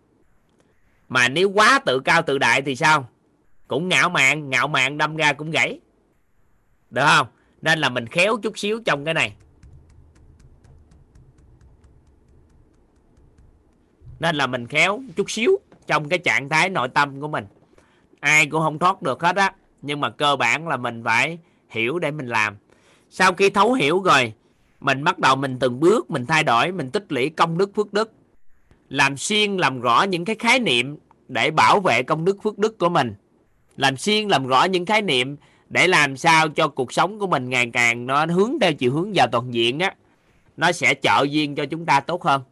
Mà 1.09 1.29
nếu 1.29 1.51
quá 1.51 1.81
tự 1.87 2.01
cao 2.01 2.23
tự 2.23 2.39
đại 2.39 2.63
thì 2.63 2.77
sao? 2.77 3.09
Cũng 3.69 3.89
ngạo 3.89 4.09
mạn 4.09 4.51
ngạo 4.51 4.69
mạn 4.69 4.99
đâm 4.99 5.17
ra 5.17 5.33
cũng 5.33 5.51
gãy. 5.51 5.81
Được 6.91 7.05
không? 7.07 7.27
Nên 7.63 7.79
là 7.79 7.89
mình 7.89 8.07
khéo 8.07 8.37
chút 8.37 8.59
xíu 8.59 8.81
trong 8.85 9.05
cái 9.05 9.15
này. 9.15 9.33
Nên 14.23 14.37
là 14.37 14.47
mình 14.47 14.67
khéo 14.67 15.03
chút 15.17 15.31
xíu 15.31 15.59
trong 15.87 16.09
cái 16.09 16.19
trạng 16.19 16.49
thái 16.49 16.69
nội 16.69 16.89
tâm 16.89 17.21
của 17.21 17.29
mình. 17.29 17.45
Ai 18.21 18.47
cũng 18.47 18.61
không 18.61 18.79
thoát 18.79 19.03
được 19.03 19.23
hết 19.23 19.37
á, 19.37 19.55
nhưng 19.83 20.01
mà 20.01 20.11
cơ 20.11 20.37
bản 20.37 20.69
là 20.69 20.77
mình 20.77 21.03
phải 21.05 21.39
hiểu 21.71 21.99
để 21.99 22.11
mình 22.11 22.27
làm. 22.27 22.57
Sau 23.11 23.33
khi 23.33 23.51
thấu 23.51 23.73
hiểu 23.73 24.03
rồi, 24.03 24.33
mình 24.81 25.05
bắt 25.05 25.19
đầu 25.19 25.37
mình 25.37 25.59
từng 25.59 25.81
bước, 25.81 26.11
mình 26.11 26.27
thay 26.27 26.45
đổi, 26.45 26.73
mình 26.73 26.91
tích 26.91 27.13
lũy 27.13 27.31
công 27.31 27.59
đức 27.59 27.71
phước 27.75 27.93
đức. 27.93 28.13
Làm 28.89 29.17
xuyên 29.17 29.57
làm 29.57 29.81
rõ 29.81 30.03
những 30.03 30.25
cái 30.25 30.37
khái 30.39 30.59
niệm 30.59 30.97
để 31.29 31.51
bảo 31.51 31.81
vệ 31.81 32.03
công 32.03 32.25
đức 32.25 32.37
phước 32.43 32.59
đức 32.59 32.79
của 32.79 32.89
mình. 32.89 33.15
Làm 33.77 33.97
xuyên 33.97 34.29
làm 34.29 34.47
rõ 34.47 34.65
những 34.65 34.87
khái 34.87 35.03
niệm 35.03 35.37
để 35.69 35.87
làm 35.87 36.17
sao 36.17 36.49
cho 36.49 36.69
cuộc 36.69 36.93
sống 36.93 37.19
của 37.19 37.27
mình 37.27 37.49
ngày 37.49 37.71
càng 37.73 38.07
nó 38.07 38.27
hướng 38.27 38.59
theo 38.61 38.73
chiều 38.73 38.93
hướng 38.93 39.13
vào 39.15 39.27
toàn 39.33 39.55
diện 39.55 39.79
á, 39.79 39.95
nó 40.57 40.73
sẽ 40.73 40.95
trợ 40.95 41.25
duyên 41.31 41.55
cho 41.55 41.67
chúng 41.67 41.87
ta 41.87 42.01
tốt 42.01 42.23
hơn 42.23 42.43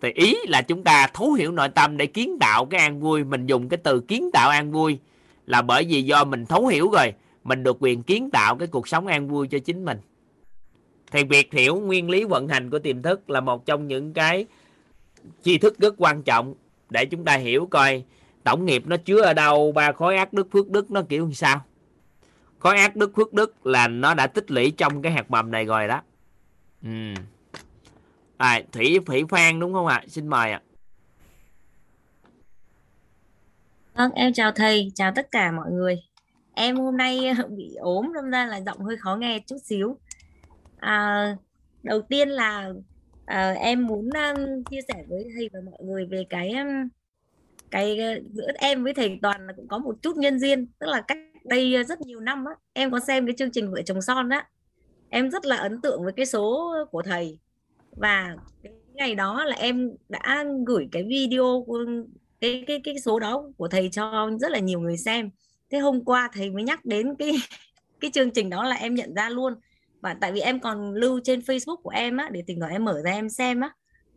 thì 0.00 0.12
ý 0.14 0.36
là 0.48 0.62
chúng 0.62 0.84
ta 0.84 1.06
thấu 1.14 1.32
hiểu 1.32 1.52
nội 1.52 1.68
tâm 1.68 1.96
để 1.96 2.06
kiến 2.06 2.36
tạo 2.40 2.66
cái 2.66 2.80
an 2.80 3.00
vui. 3.00 3.24
Mình 3.24 3.46
dùng 3.46 3.68
cái 3.68 3.78
từ 3.82 4.00
kiến 4.00 4.30
tạo 4.32 4.50
an 4.50 4.72
vui 4.72 4.98
là 5.46 5.62
bởi 5.62 5.84
vì 5.88 6.02
do 6.02 6.24
mình 6.24 6.46
thấu 6.46 6.66
hiểu 6.66 6.90
rồi, 6.90 7.12
mình 7.44 7.62
được 7.62 7.76
quyền 7.80 8.02
kiến 8.02 8.30
tạo 8.30 8.56
cái 8.56 8.68
cuộc 8.68 8.88
sống 8.88 9.06
an 9.06 9.28
vui 9.28 9.48
cho 9.48 9.58
chính 9.58 9.84
mình. 9.84 9.98
Thì 11.10 11.24
việc 11.24 11.52
hiểu 11.52 11.76
nguyên 11.76 12.10
lý 12.10 12.24
vận 12.24 12.48
hành 12.48 12.70
của 12.70 12.78
tiềm 12.78 13.02
thức 13.02 13.30
là 13.30 13.40
một 13.40 13.66
trong 13.66 13.88
những 13.88 14.12
cái 14.12 14.46
tri 15.42 15.58
thức 15.58 15.78
rất 15.78 15.94
quan 15.98 16.22
trọng 16.22 16.54
để 16.90 17.04
chúng 17.06 17.24
ta 17.24 17.36
hiểu 17.36 17.66
coi 17.70 18.04
tổng 18.44 18.64
nghiệp 18.64 18.82
nó 18.86 18.96
chứa 18.96 19.22
ở 19.22 19.34
đâu, 19.34 19.72
ba 19.72 19.92
khối 19.92 20.16
ác 20.16 20.32
đức, 20.32 20.48
phước 20.52 20.70
đức 20.70 20.90
nó 20.90 21.02
kiểu 21.08 21.26
như 21.26 21.32
sao. 21.32 21.64
Khối 22.58 22.78
ác 22.78 22.96
đức, 22.96 23.12
phước 23.16 23.32
đức 23.32 23.66
là 23.66 23.88
nó 23.88 24.14
đã 24.14 24.26
tích 24.26 24.50
lũy 24.50 24.70
trong 24.70 25.02
cái 25.02 25.12
hạt 25.12 25.30
mầm 25.30 25.50
này 25.50 25.64
rồi 25.64 25.88
đó. 25.88 26.02
Ừ 26.82 27.14
à, 28.38 28.62
thủy 28.72 28.98
thủy 29.06 29.24
phan 29.30 29.60
đúng 29.60 29.72
không 29.72 29.86
ạ? 29.86 30.04
Xin 30.08 30.28
mời 30.28 30.52
ạ. 30.52 30.62
Vâng, 33.94 34.12
em 34.14 34.32
chào 34.32 34.52
thầy, 34.52 34.92
chào 34.94 35.12
tất 35.16 35.30
cả 35.30 35.52
mọi 35.52 35.70
người. 35.70 36.02
Em 36.54 36.76
hôm 36.76 36.96
nay 36.96 37.20
bị 37.56 37.74
ốm, 37.74 38.12
đâm 38.14 38.30
ra 38.30 38.46
là 38.46 38.60
giọng 38.60 38.78
hơi 38.78 38.96
khó 38.96 39.16
nghe 39.16 39.38
chút 39.46 39.56
xíu. 39.64 39.98
À, 40.80 41.36
đầu 41.82 42.02
tiên 42.02 42.28
là 42.28 42.72
à, 43.26 43.50
em 43.50 43.86
muốn 43.86 44.10
um, 44.10 44.62
chia 44.70 44.80
sẻ 44.88 45.04
với 45.08 45.24
thầy 45.36 45.50
và 45.52 45.60
mọi 45.64 45.78
người 45.84 46.06
về 46.06 46.24
cái 46.30 46.52
um, 46.52 46.88
cái 47.70 47.98
ờ, 47.98 48.20
giữa 48.32 48.52
em 48.54 48.84
với 48.84 48.94
thầy 48.94 49.18
Toàn 49.22 49.46
là 49.46 49.52
cũng 49.56 49.68
có 49.68 49.78
một 49.78 49.96
chút 50.02 50.16
nhân 50.16 50.38
duyên, 50.38 50.66
tức 50.78 50.86
là 50.86 51.00
cách 51.00 51.18
đây 51.44 51.74
ờ, 51.74 51.82
rất 51.82 52.00
nhiều 52.00 52.20
năm 52.20 52.44
á, 52.44 52.52
em 52.72 52.90
có 52.90 53.00
xem 53.00 53.26
cái 53.26 53.34
chương 53.38 53.50
trình 53.50 53.72
vợ 53.72 53.82
chồng 53.86 54.02
son 54.02 54.28
á, 54.28 54.48
em 55.08 55.30
rất 55.30 55.44
là 55.44 55.56
ấn 55.56 55.80
tượng 55.80 56.04
với 56.04 56.12
cái 56.12 56.26
số 56.26 56.74
của 56.90 57.02
thầy 57.02 57.38
và 58.00 58.36
cái 58.62 58.72
ngày 58.94 59.14
đó 59.14 59.44
là 59.44 59.56
em 59.56 59.90
đã 60.08 60.44
gửi 60.66 60.88
cái 60.92 61.02
video, 61.02 61.66
cái 62.40 62.64
cái 62.66 62.80
cái 62.84 63.00
số 63.00 63.18
đó 63.18 63.44
của 63.56 63.68
thầy 63.68 63.88
cho 63.92 64.30
rất 64.40 64.50
là 64.50 64.58
nhiều 64.58 64.80
người 64.80 64.96
xem. 64.96 65.30
Thế 65.70 65.78
hôm 65.78 66.04
qua 66.04 66.30
thầy 66.32 66.50
mới 66.50 66.62
nhắc 66.62 66.84
đến 66.84 67.14
cái 67.18 67.32
cái 68.00 68.10
chương 68.10 68.30
trình 68.30 68.50
đó 68.50 68.64
là 68.64 68.76
em 68.76 68.94
nhận 68.94 69.14
ra 69.14 69.28
luôn. 69.28 69.54
Và 70.00 70.14
tại 70.20 70.32
vì 70.32 70.40
em 70.40 70.60
còn 70.60 70.94
lưu 70.94 71.20
trên 71.24 71.40
Facebook 71.40 71.76
của 71.76 71.90
em 71.90 72.16
á, 72.16 72.28
để 72.32 72.42
tình 72.46 72.60
thoảng 72.60 72.72
em 72.72 72.84
mở 72.84 73.00
ra 73.04 73.12
em 73.12 73.28
xem 73.28 73.60
á. 73.60 73.70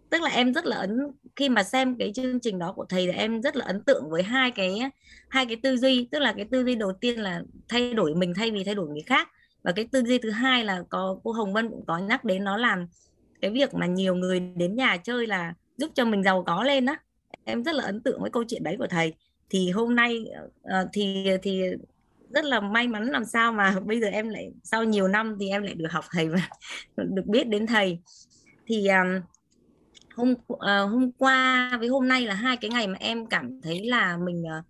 Tức 0.09 0.21
là 0.21 0.29
em 0.29 0.53
rất 0.53 0.65
là 0.65 0.75
ấn, 0.77 0.97
khi 1.35 1.49
mà 1.49 1.63
xem 1.63 1.95
cái 1.99 2.11
chương 2.15 2.39
trình 2.39 2.59
đó 2.59 2.73
của 2.75 2.85
thầy 2.89 3.05
thì 3.05 3.11
em 3.11 3.41
rất 3.41 3.55
là 3.55 3.65
ấn 3.65 3.83
tượng 3.83 4.09
với 4.09 4.23
hai 4.23 4.51
cái 4.51 4.79
hai 5.29 5.45
cái 5.45 5.55
tư 5.63 5.77
duy. 5.77 6.07
Tức 6.11 6.19
là 6.19 6.33
cái 6.33 6.45
tư 6.51 6.63
duy 6.63 6.75
đầu 6.75 6.93
tiên 7.01 7.19
là 7.19 7.41
thay 7.69 7.93
đổi 7.93 8.15
mình 8.15 8.33
thay 8.35 8.51
vì 8.51 8.63
thay 8.63 8.75
đổi 8.75 8.87
người 8.87 9.03
khác. 9.05 9.29
Và 9.63 9.71
cái 9.71 9.87
tư 9.91 10.03
duy 10.05 10.17
thứ 10.17 10.29
hai 10.29 10.65
là 10.65 10.83
có, 10.89 11.19
cô 11.23 11.31
Hồng 11.31 11.53
Vân 11.53 11.69
cũng 11.69 11.85
có 11.87 11.97
nhắc 11.97 12.25
đến, 12.25 12.43
nó 12.43 12.57
làm 12.57 12.87
cái 13.41 13.51
việc 13.51 13.73
mà 13.73 13.85
nhiều 13.85 14.15
người 14.15 14.39
đến 14.39 14.75
nhà 14.75 14.97
chơi 14.97 15.27
là 15.27 15.53
giúp 15.77 15.91
cho 15.95 16.05
mình 16.05 16.23
giàu 16.23 16.43
có 16.43 16.63
lên 16.63 16.85
á. 16.85 16.95
Em 17.43 17.63
rất 17.63 17.75
là 17.75 17.83
ấn 17.83 18.01
tượng 18.01 18.21
với 18.21 18.29
câu 18.29 18.43
chuyện 18.47 18.63
đấy 18.63 18.75
của 18.79 18.87
thầy. 18.87 19.13
Thì 19.49 19.71
hôm 19.71 19.95
nay 19.95 20.25
uh, 20.63 20.89
thì 20.93 21.25
thì 21.41 21.63
rất 22.29 22.45
là 22.45 22.59
may 22.59 22.87
mắn 22.87 23.03
làm 23.03 23.25
sao 23.25 23.51
mà 23.53 23.75
bây 23.85 23.99
giờ 23.99 24.07
em 24.07 24.29
lại 24.29 24.51
sau 24.63 24.83
nhiều 24.83 25.07
năm 25.07 25.37
thì 25.39 25.49
em 25.49 25.63
lại 25.63 25.73
được 25.73 25.91
học 25.91 26.05
thầy 26.11 26.29
và 26.29 26.49
được 26.97 27.25
biết 27.25 27.47
đến 27.47 27.67
thầy. 27.67 27.99
Thì 28.67 28.87
um, 28.87 29.21
hôm 30.15 30.31
uh, 30.53 30.59
hôm 30.91 31.11
qua 31.11 31.71
với 31.79 31.87
hôm 31.87 32.07
nay 32.07 32.25
là 32.25 32.33
hai 32.33 32.57
cái 32.57 32.69
ngày 32.69 32.87
mà 32.87 32.97
em 32.99 33.25
cảm 33.25 33.61
thấy 33.61 33.85
là 33.85 34.17
mình 34.17 34.43
uh, 34.59 34.65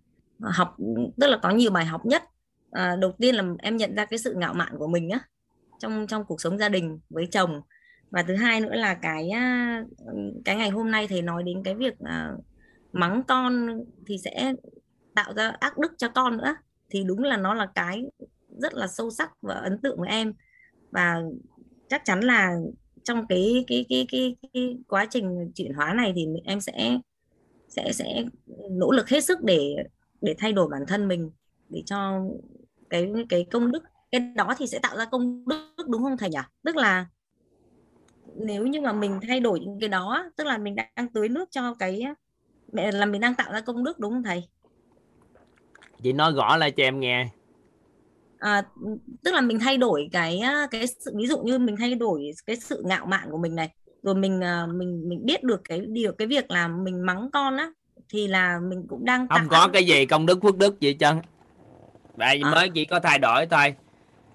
học 0.54 0.76
tức 1.20 1.26
là 1.26 1.38
có 1.42 1.50
nhiều 1.50 1.70
bài 1.70 1.84
học 1.84 2.06
nhất. 2.06 2.22
Uh, 2.68 2.98
đầu 3.00 3.12
tiên 3.18 3.34
là 3.34 3.44
em 3.58 3.76
nhận 3.76 3.94
ra 3.94 4.04
cái 4.04 4.18
sự 4.18 4.34
ngạo 4.34 4.54
mạn 4.54 4.74
của 4.78 4.86
mình 4.86 5.10
á 5.10 5.20
trong 5.78 6.06
trong 6.06 6.24
cuộc 6.24 6.40
sống 6.40 6.58
gia 6.58 6.68
đình 6.68 7.00
với 7.10 7.26
chồng 7.26 7.60
và 8.12 8.22
thứ 8.22 8.34
hai 8.34 8.60
nữa 8.60 8.74
là 8.74 8.94
cái 8.94 9.28
à, 9.30 9.84
cái 10.44 10.56
ngày 10.56 10.70
hôm 10.70 10.90
nay 10.90 11.06
thầy 11.08 11.22
nói 11.22 11.42
đến 11.42 11.62
cái 11.64 11.74
việc 11.74 11.94
uh, 12.00 12.44
mắng 12.92 13.22
con 13.28 13.68
thì 14.06 14.18
sẽ 14.18 14.52
tạo 15.14 15.34
ra 15.34 15.48
ác 15.60 15.78
đức 15.78 15.92
cho 15.98 16.08
con 16.08 16.36
nữa. 16.36 16.56
Thì 16.90 17.04
đúng 17.04 17.22
là 17.22 17.36
nó 17.36 17.54
là 17.54 17.66
cái 17.74 18.04
rất 18.60 18.74
là 18.74 18.86
sâu 18.86 19.10
sắc 19.10 19.30
và 19.42 19.54
ấn 19.54 19.78
tượng 19.82 20.00
với 20.00 20.08
em. 20.08 20.32
Và 20.90 21.22
chắc 21.88 22.02
chắn 22.04 22.20
là 22.20 22.56
trong 23.04 23.26
cái 23.26 23.64
cái 23.66 23.86
cái 23.88 24.06
cái, 24.12 24.36
cái 24.54 24.76
quá 24.88 25.06
trình 25.10 25.52
chuyển 25.54 25.74
hóa 25.74 25.94
này 25.94 26.12
thì 26.16 26.26
em 26.44 26.60
sẽ 26.60 26.98
sẽ 27.68 27.92
sẽ 27.92 28.24
nỗ 28.70 28.90
lực 28.90 29.08
hết 29.08 29.20
sức 29.20 29.38
để 29.42 29.76
để 30.20 30.34
thay 30.38 30.52
đổi 30.52 30.68
bản 30.68 30.82
thân 30.88 31.08
mình 31.08 31.30
để 31.68 31.82
cho 31.86 32.20
cái 32.90 33.12
cái 33.28 33.46
công 33.50 33.72
đức 33.72 33.82
cái 34.12 34.20
đó 34.36 34.54
thì 34.58 34.66
sẽ 34.66 34.78
tạo 34.78 34.96
ra 34.96 35.04
công 35.04 35.44
đức 35.48 35.88
đúng 35.88 36.02
không 36.02 36.16
thầy 36.16 36.30
nhỉ? 36.30 36.38
Tức 36.64 36.76
là 36.76 37.06
nếu 38.36 38.66
như 38.66 38.80
mà 38.80 38.92
mình 38.92 39.20
thay 39.28 39.40
đổi 39.40 39.60
những 39.60 39.80
cái 39.80 39.88
đó 39.88 40.30
tức 40.36 40.46
là 40.46 40.58
mình 40.58 40.76
đang 40.76 41.08
tưới 41.14 41.28
nước 41.28 41.48
cho 41.50 41.74
cái 41.74 42.04
mẹ 42.72 42.92
là 42.92 43.06
mình 43.06 43.20
đang 43.20 43.34
tạo 43.34 43.52
ra 43.52 43.60
công 43.60 43.84
đức 43.84 43.98
đúng 43.98 44.12
không 44.12 44.22
thầy? 44.22 44.48
Chị 46.02 46.12
nói 46.12 46.32
rõ 46.32 46.56
lại 46.56 46.70
cho 46.70 46.82
em 46.82 47.00
nghe. 47.00 47.28
À, 48.38 48.62
tức 49.24 49.34
là 49.34 49.40
mình 49.40 49.58
thay 49.58 49.76
đổi 49.76 50.08
cái 50.12 50.40
cái 50.70 50.86
sự 50.86 51.12
ví 51.16 51.26
dụ 51.26 51.38
như 51.38 51.58
mình 51.58 51.76
thay 51.78 51.94
đổi 51.94 52.30
cái 52.46 52.56
sự 52.56 52.82
ngạo 52.86 53.06
mạn 53.06 53.28
của 53.30 53.38
mình 53.38 53.54
này 53.54 53.70
rồi 54.02 54.14
mình 54.14 54.44
à, 54.44 54.66
mình 54.66 55.08
mình 55.08 55.26
biết 55.26 55.42
được 55.42 55.60
cái 55.64 55.80
điều 55.80 56.12
cái 56.12 56.28
việc 56.28 56.50
là 56.50 56.68
mình 56.68 57.06
mắng 57.06 57.30
con 57.32 57.56
á 57.56 57.70
thì 58.08 58.28
là 58.28 58.60
mình 58.68 58.86
cũng 58.88 59.04
đang 59.04 59.28
không 59.28 59.48
có 59.48 59.68
cái 59.72 59.84
gì 59.84 60.06
công 60.06 60.26
đức 60.26 60.42
phước 60.42 60.58
đức 60.58 60.80
gì 60.80 60.94
chân 60.94 61.18
vì 62.16 62.42
à. 62.42 62.50
mới 62.50 62.68
chỉ 62.68 62.84
có 62.84 63.00
thay 63.00 63.18
đổi 63.18 63.46
thôi 63.46 63.74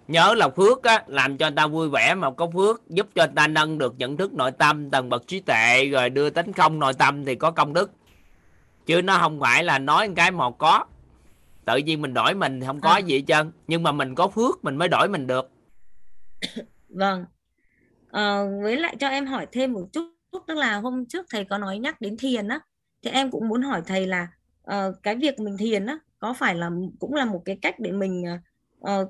nhớ 0.07 0.33
là 0.37 0.49
phước 0.49 0.83
á 0.83 1.03
làm 1.07 1.37
cho 1.37 1.45
người 1.45 1.55
ta 1.55 1.67
vui 1.67 1.89
vẻ 1.89 2.15
mà 2.15 2.31
có 2.31 2.49
phước 2.53 2.89
giúp 2.89 3.07
cho 3.15 3.25
người 3.25 3.35
ta 3.35 3.47
nâng 3.47 3.77
được 3.77 3.95
nhận 3.97 4.17
thức 4.17 4.33
nội 4.33 4.51
tâm 4.51 4.89
tầng 4.89 5.09
bậc 5.09 5.27
trí 5.27 5.39
tuệ 5.39 5.85
rồi 5.85 6.09
đưa 6.09 6.29
tính 6.29 6.53
không 6.53 6.79
nội 6.79 6.93
tâm 6.93 7.25
thì 7.25 7.35
có 7.35 7.51
công 7.51 7.73
đức. 7.73 7.91
Chứ 8.85 9.01
nó 9.01 9.17
không 9.17 9.39
phải 9.39 9.63
là 9.63 9.79
nói 9.79 10.09
cái 10.15 10.31
một 10.31 10.57
có. 10.57 10.85
Tự 11.65 11.77
nhiên 11.77 12.01
mình 12.01 12.13
đổi 12.13 12.33
mình 12.33 12.61
không 12.65 12.81
có 12.81 12.89
à. 12.89 12.99
gì 12.99 13.15
hết 13.15 13.23
trơn 13.27 13.51
nhưng 13.67 13.83
mà 13.83 13.91
mình 13.91 14.15
có 14.15 14.27
phước 14.27 14.63
mình 14.63 14.75
mới 14.75 14.87
đổi 14.87 15.09
mình 15.09 15.27
được. 15.27 15.49
Vâng. 16.89 17.25
À, 18.11 18.43
với 18.63 18.77
lại 18.77 18.95
cho 18.99 19.07
em 19.07 19.25
hỏi 19.25 19.47
thêm 19.51 19.73
một 19.73 19.85
chút 19.93 20.17
tức 20.47 20.57
là 20.57 20.75
hôm 20.75 21.05
trước 21.05 21.25
thầy 21.29 21.45
có 21.45 21.57
nói 21.57 21.79
nhắc 21.79 22.01
đến 22.01 22.17
thiền 22.17 22.47
á 22.47 22.59
thì 23.03 23.09
em 23.09 23.31
cũng 23.31 23.47
muốn 23.47 23.61
hỏi 23.61 23.81
thầy 23.85 24.07
là 24.07 24.27
uh, 24.71 24.95
cái 25.03 25.15
việc 25.15 25.39
mình 25.39 25.57
thiền 25.57 25.85
á 25.85 25.97
có 26.19 26.33
phải 26.33 26.55
là 26.55 26.69
cũng 26.99 27.13
là 27.13 27.25
một 27.25 27.41
cái 27.45 27.57
cách 27.61 27.79
để 27.79 27.91
mình 27.91 28.21
uh, 28.21 28.39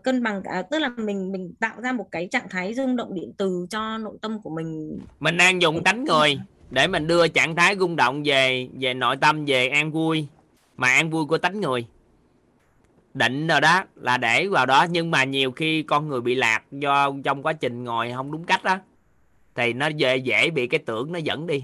cân 0.04 0.24
bằng 0.24 0.42
cả 0.44 0.64
tức 0.72 0.80
là 0.80 0.90
mình 0.90 1.32
mình 1.32 1.54
tạo 1.60 1.82
ra 1.82 1.92
một 1.92 2.08
cái 2.12 2.28
trạng 2.32 2.50
thái 2.50 2.74
rung 2.74 2.96
động 2.96 3.14
điện 3.14 3.32
từ 3.38 3.66
cho 3.70 3.98
nội 3.98 4.18
tâm 4.22 4.42
của 4.42 4.50
mình. 4.50 5.00
Mình 5.20 5.38
đang 5.38 5.62
dùng 5.62 5.84
tánh 5.84 6.04
người 6.04 6.40
để 6.70 6.88
mình 6.88 7.08
đưa 7.08 7.28
trạng 7.28 7.56
thái 7.56 7.76
rung 7.80 7.96
động 7.96 8.24
về 8.26 8.68
về 8.80 8.94
nội 8.94 9.18
tâm 9.18 9.46
về 9.46 9.70
an 9.70 9.92
vui. 9.92 10.28
Mà 10.78 10.88
an 10.88 11.10
vui 11.10 11.26
của 11.26 11.38
tánh 11.38 11.62
người. 11.62 11.88
Định 13.14 13.48
rồi 13.48 13.62
đó 13.62 13.84
là 13.96 14.18
để 14.18 14.48
vào 14.48 14.66
đó. 14.66 14.86
Nhưng 14.90 15.12
mà 15.12 15.24
nhiều 15.24 15.52
khi 15.52 15.84
con 15.84 16.08
người 16.08 16.22
bị 16.22 16.36
lạc 16.36 16.64
do 16.72 17.12
trong 17.24 17.44
quá 17.44 17.54
trình 17.54 17.84
ngồi 17.84 18.12
không 18.16 18.32
đúng 18.32 18.44
cách 18.44 18.64
đó 18.64 18.80
thì 19.56 19.74
nó 19.74 19.88
dễ 19.88 20.18
dễ 20.18 20.50
bị 20.50 20.68
cái 20.68 20.80
tưởng 20.80 21.12
nó 21.12 21.20
dẫn 21.20 21.48
đi. 21.48 21.64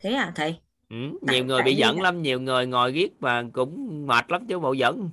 Thế 0.00 0.12
à 0.12 0.32
thầy? 0.34 0.58
Ừ, 0.90 0.96
nhiều 1.22 1.44
người 1.44 1.62
bị 1.62 1.74
dẫn 1.74 2.00
lắm 2.00 2.22
nhiều 2.22 2.40
người 2.40 2.66
ngồi 2.66 2.92
viết 2.92 3.20
và 3.20 3.44
cũng 3.52 4.06
mệt 4.06 4.24
lắm 4.30 4.46
chứ 4.46 4.58
bộ 4.58 4.72
dẫn 4.72 5.10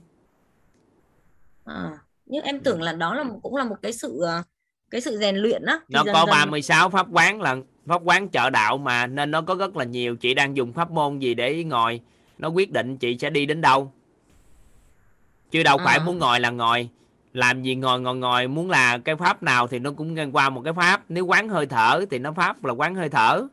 à, 1.66 1.92
nhưng 2.26 2.44
em 2.44 2.60
tưởng 2.60 2.82
là 2.82 2.94
đó 2.94 3.16
là 3.16 3.24
cũng 3.44 3.56
là 3.56 3.64
một 3.64 3.76
cái 3.82 3.94
sự 3.94 4.20
ờ, 4.22 4.44
cái 4.92 5.02
sự 5.02 5.18
rèn 5.18 5.36
luyện 5.36 5.66
á 5.66 5.80
nó 5.90 6.04
dần 6.06 6.14
có 6.14 6.20
dần... 6.20 6.30
36 6.30 6.90
pháp 6.90 7.08
quán 7.12 7.42
là 7.42 7.56
pháp 7.86 8.02
quán 8.04 8.30
trợ 8.30 8.50
đạo 8.50 8.78
mà 8.78 9.08
nên 9.08 9.32
nó 9.32 9.42
có 9.42 9.56
rất 9.56 9.78
là 9.78 9.86
nhiều. 9.86 10.16
Chị 10.16 10.34
đang 10.34 10.58
dùng 10.58 10.74
pháp 10.74 10.92
môn 10.92 11.20
gì 11.20 11.34
để 11.34 11.64
ngồi? 11.64 12.02
Nó 12.38 12.48
quyết 12.48 12.72
định 12.72 12.98
chị 12.98 13.18
sẽ 13.20 13.30
đi 13.30 13.46
đến 13.46 13.62
đâu. 13.62 13.92
Chứ 15.52 15.64
đâu 15.64 15.78
phải 15.86 15.98
à. 15.98 16.04
muốn 16.06 16.20
ngồi 16.20 16.40
là 16.40 16.50
ngồi. 16.50 16.90
Làm 17.34 17.64
gì 17.64 17.76
ngồi 17.76 18.02
ngồi 18.02 18.16
ngồi. 18.16 18.48
Muốn 18.48 18.70
là 18.70 18.98
cái 18.98 19.16
pháp 19.16 19.44
nào 19.44 19.68
thì 19.68 19.80
nó 19.80 19.92
cũng 19.92 20.14
ngang 20.14 20.32
qua 20.32 20.50
một 20.50 20.62
cái 20.62 20.74
pháp. 20.74 21.04
Nếu 21.10 21.26
quán 21.26 21.50
hơi 21.50 21.66
thở 21.66 22.06
thì 22.12 22.20
nó 22.20 22.32
pháp 22.32 22.66
là 22.66 22.74
quán 22.74 22.96
hơi 22.96 23.10
thở. 23.10 23.48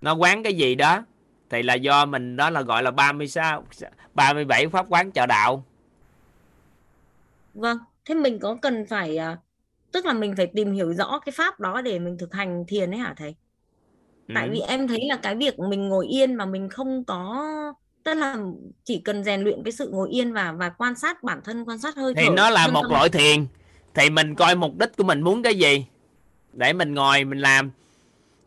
Nó 0.00 0.14
quán 0.14 0.42
cái 0.42 0.54
gì 0.54 0.74
đó? 0.74 1.04
Thì 1.50 1.62
là 1.62 1.74
do 1.74 2.04
mình 2.04 2.36
đó 2.36 2.50
là 2.50 2.62
gọi 2.62 2.82
là 2.82 2.90
36 2.90 3.64
37 4.14 4.68
pháp 4.68 4.86
quán 4.88 5.12
trợ 5.12 5.26
đạo 5.26 5.64
vâng 7.54 7.78
thế 8.04 8.14
mình 8.14 8.38
có 8.38 8.56
cần 8.62 8.86
phải 8.86 9.16
à, 9.16 9.36
tức 9.92 10.06
là 10.06 10.12
mình 10.12 10.34
phải 10.36 10.46
tìm 10.46 10.72
hiểu 10.72 10.92
rõ 10.92 11.18
cái 11.18 11.32
pháp 11.32 11.60
đó 11.60 11.80
để 11.80 11.98
mình 11.98 12.18
thực 12.18 12.34
hành 12.34 12.64
thiền 12.68 12.90
ấy 12.90 12.98
hả 12.98 13.14
thầy? 13.16 13.34
Ừ. 14.28 14.32
tại 14.34 14.48
vì 14.48 14.60
em 14.60 14.88
thấy 14.88 15.00
là 15.08 15.16
cái 15.16 15.34
việc 15.34 15.58
mình 15.58 15.88
ngồi 15.88 16.06
yên 16.06 16.34
mà 16.34 16.46
mình 16.46 16.68
không 16.68 17.04
có 17.04 17.44
tức 18.04 18.14
là 18.14 18.36
chỉ 18.84 18.98
cần 18.98 19.24
rèn 19.24 19.40
luyện 19.40 19.62
cái 19.64 19.72
sự 19.72 19.90
ngồi 19.92 20.10
yên 20.10 20.32
và 20.32 20.52
và 20.52 20.68
quan 20.68 20.94
sát 20.94 21.22
bản 21.22 21.40
thân 21.44 21.64
quan 21.64 21.78
sát 21.78 21.96
hơi 21.96 22.14
thì 22.16 22.24
thở, 22.26 22.34
nó 22.36 22.50
là 22.50 22.68
một 22.68 22.84
loại 22.90 23.08
thiền. 23.08 23.46
Thì 23.94 24.10
mình 24.10 24.34
coi 24.34 24.56
mục 24.56 24.78
đích 24.78 24.96
của 24.96 25.04
mình 25.04 25.20
muốn 25.20 25.42
cái 25.42 25.54
gì 25.54 25.86
để 26.52 26.72
mình 26.72 26.94
ngồi 26.94 27.24
mình 27.24 27.38
làm. 27.38 27.70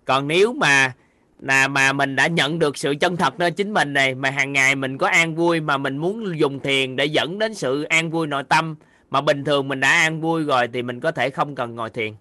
Còn 0.06 0.28
nếu 0.28 0.54
mà 0.54 0.94
là 1.40 1.68
mà 1.68 1.94
mình 1.94 2.16
đã 2.16 2.28
nhận 2.28 2.60
được 2.60 2.78
sự 2.78 2.96
chân 3.00 3.18
thật 3.18 3.40
nơi 3.40 3.52
chính 3.52 3.74
mình 3.74 3.94
này 3.94 4.16
mà 4.16 4.30
hàng 4.30 4.54
ngày 4.54 4.76
mình 4.76 4.98
có 4.98 5.08
an 5.08 5.36
vui 5.36 5.60
mà 5.60 5.78
mình 5.78 5.98
muốn 5.98 6.40
dùng 6.40 6.60
thiền 6.60 6.96
để 6.96 7.06
dẫn 7.06 7.40
đến 7.40 7.54
sự 7.54 7.84
an 7.84 8.12
vui 8.12 8.28
nội 8.28 8.44
tâm 8.44 8.76
mà 9.10 9.22
bình 9.22 9.44
thường 9.44 9.68
mình 9.68 9.80
đã 9.80 9.90
an 9.90 10.22
vui 10.22 10.44
rồi 10.44 10.68
thì 10.74 10.82
mình 10.82 11.00
có 11.00 11.12
thể 11.12 11.30
không 11.30 11.56
cần 11.56 11.76
ngồi 11.76 11.90
thiền. 11.90 12.14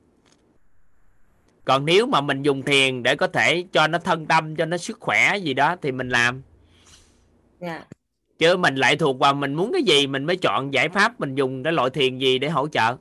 Còn 1.64 1.84
nếu 1.84 2.06
mà 2.06 2.20
mình 2.20 2.42
dùng 2.42 2.62
thiền 2.62 3.02
để 3.02 3.16
có 3.16 3.26
thể 3.26 3.64
cho 3.72 3.86
nó 3.86 3.98
thân 3.98 4.26
tâm 4.26 4.56
cho 4.56 4.64
nó 4.64 4.76
sức 4.76 5.00
khỏe 5.00 5.36
gì 5.36 5.54
đó 5.54 5.76
thì 5.82 5.92
mình 5.92 6.08
làm. 6.08 6.42
Dạ. 7.60 7.84
Chứ 8.38 8.56
mình 8.56 8.74
lại 8.74 8.96
thuộc 8.96 9.18
vào 9.18 9.34
mình 9.34 9.54
muốn 9.54 9.72
cái 9.72 9.82
gì 9.82 10.06
mình 10.06 10.24
mới 10.24 10.36
chọn 10.36 10.72
giải 10.72 10.88
pháp 10.88 11.20
mình 11.20 11.34
dùng 11.34 11.62
cái 11.62 11.72
loại 11.72 11.90
thiền 11.90 12.18
gì 12.18 12.38
để 12.38 12.48
hỗ 12.48 12.68
trợ. 12.68 12.96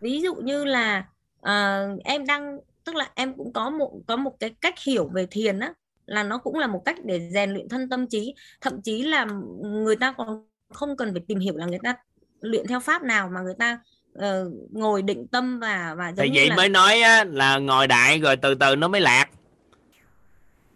Ví 0.00 0.20
dụ 0.20 0.34
như 0.34 0.64
là 0.64 1.04
ờ, 1.40 1.88
em 2.04 2.26
đang 2.26 2.58
tức 2.84 2.94
là 2.94 3.10
em 3.14 3.34
cũng 3.34 3.52
có 3.52 3.70
một 3.70 3.92
có 4.06 4.16
một 4.16 4.40
cái 4.40 4.54
cách 4.60 4.74
hiểu 4.86 5.08
về 5.08 5.26
thiền 5.30 5.60
á 5.60 5.72
là 6.06 6.22
nó 6.22 6.38
cũng 6.38 6.58
là 6.58 6.66
một 6.66 6.82
cách 6.84 6.96
để 7.04 7.28
rèn 7.32 7.50
luyện 7.50 7.68
thân 7.68 7.88
tâm 7.88 8.06
trí. 8.06 8.34
Thậm 8.60 8.82
chí 8.82 9.02
là 9.02 9.26
người 9.62 9.96
ta 9.96 10.12
còn 10.12 10.47
không 10.72 10.96
cần 10.96 11.12
phải 11.12 11.22
tìm 11.28 11.38
hiểu 11.38 11.56
là 11.56 11.66
người 11.66 11.78
ta 11.82 11.96
luyện 12.40 12.66
theo 12.66 12.80
pháp 12.80 13.02
nào 13.02 13.30
mà 13.34 13.40
người 13.40 13.54
ta 13.58 13.78
ờ, 14.14 14.50
ngồi 14.70 15.02
định 15.02 15.26
tâm 15.26 15.60
và 15.60 15.94
và 15.98 16.08
giống 16.08 16.16
thì 16.16 16.30
như 16.30 16.40
vậy 16.40 16.48
là 16.48 16.56
mới 16.56 16.68
nói 16.68 17.00
á, 17.00 17.24
là 17.24 17.58
ngồi 17.58 17.86
đại 17.86 18.18
rồi 18.18 18.36
từ 18.36 18.54
từ 18.54 18.76
nó 18.76 18.88
mới 18.88 19.00
lạc. 19.00 19.26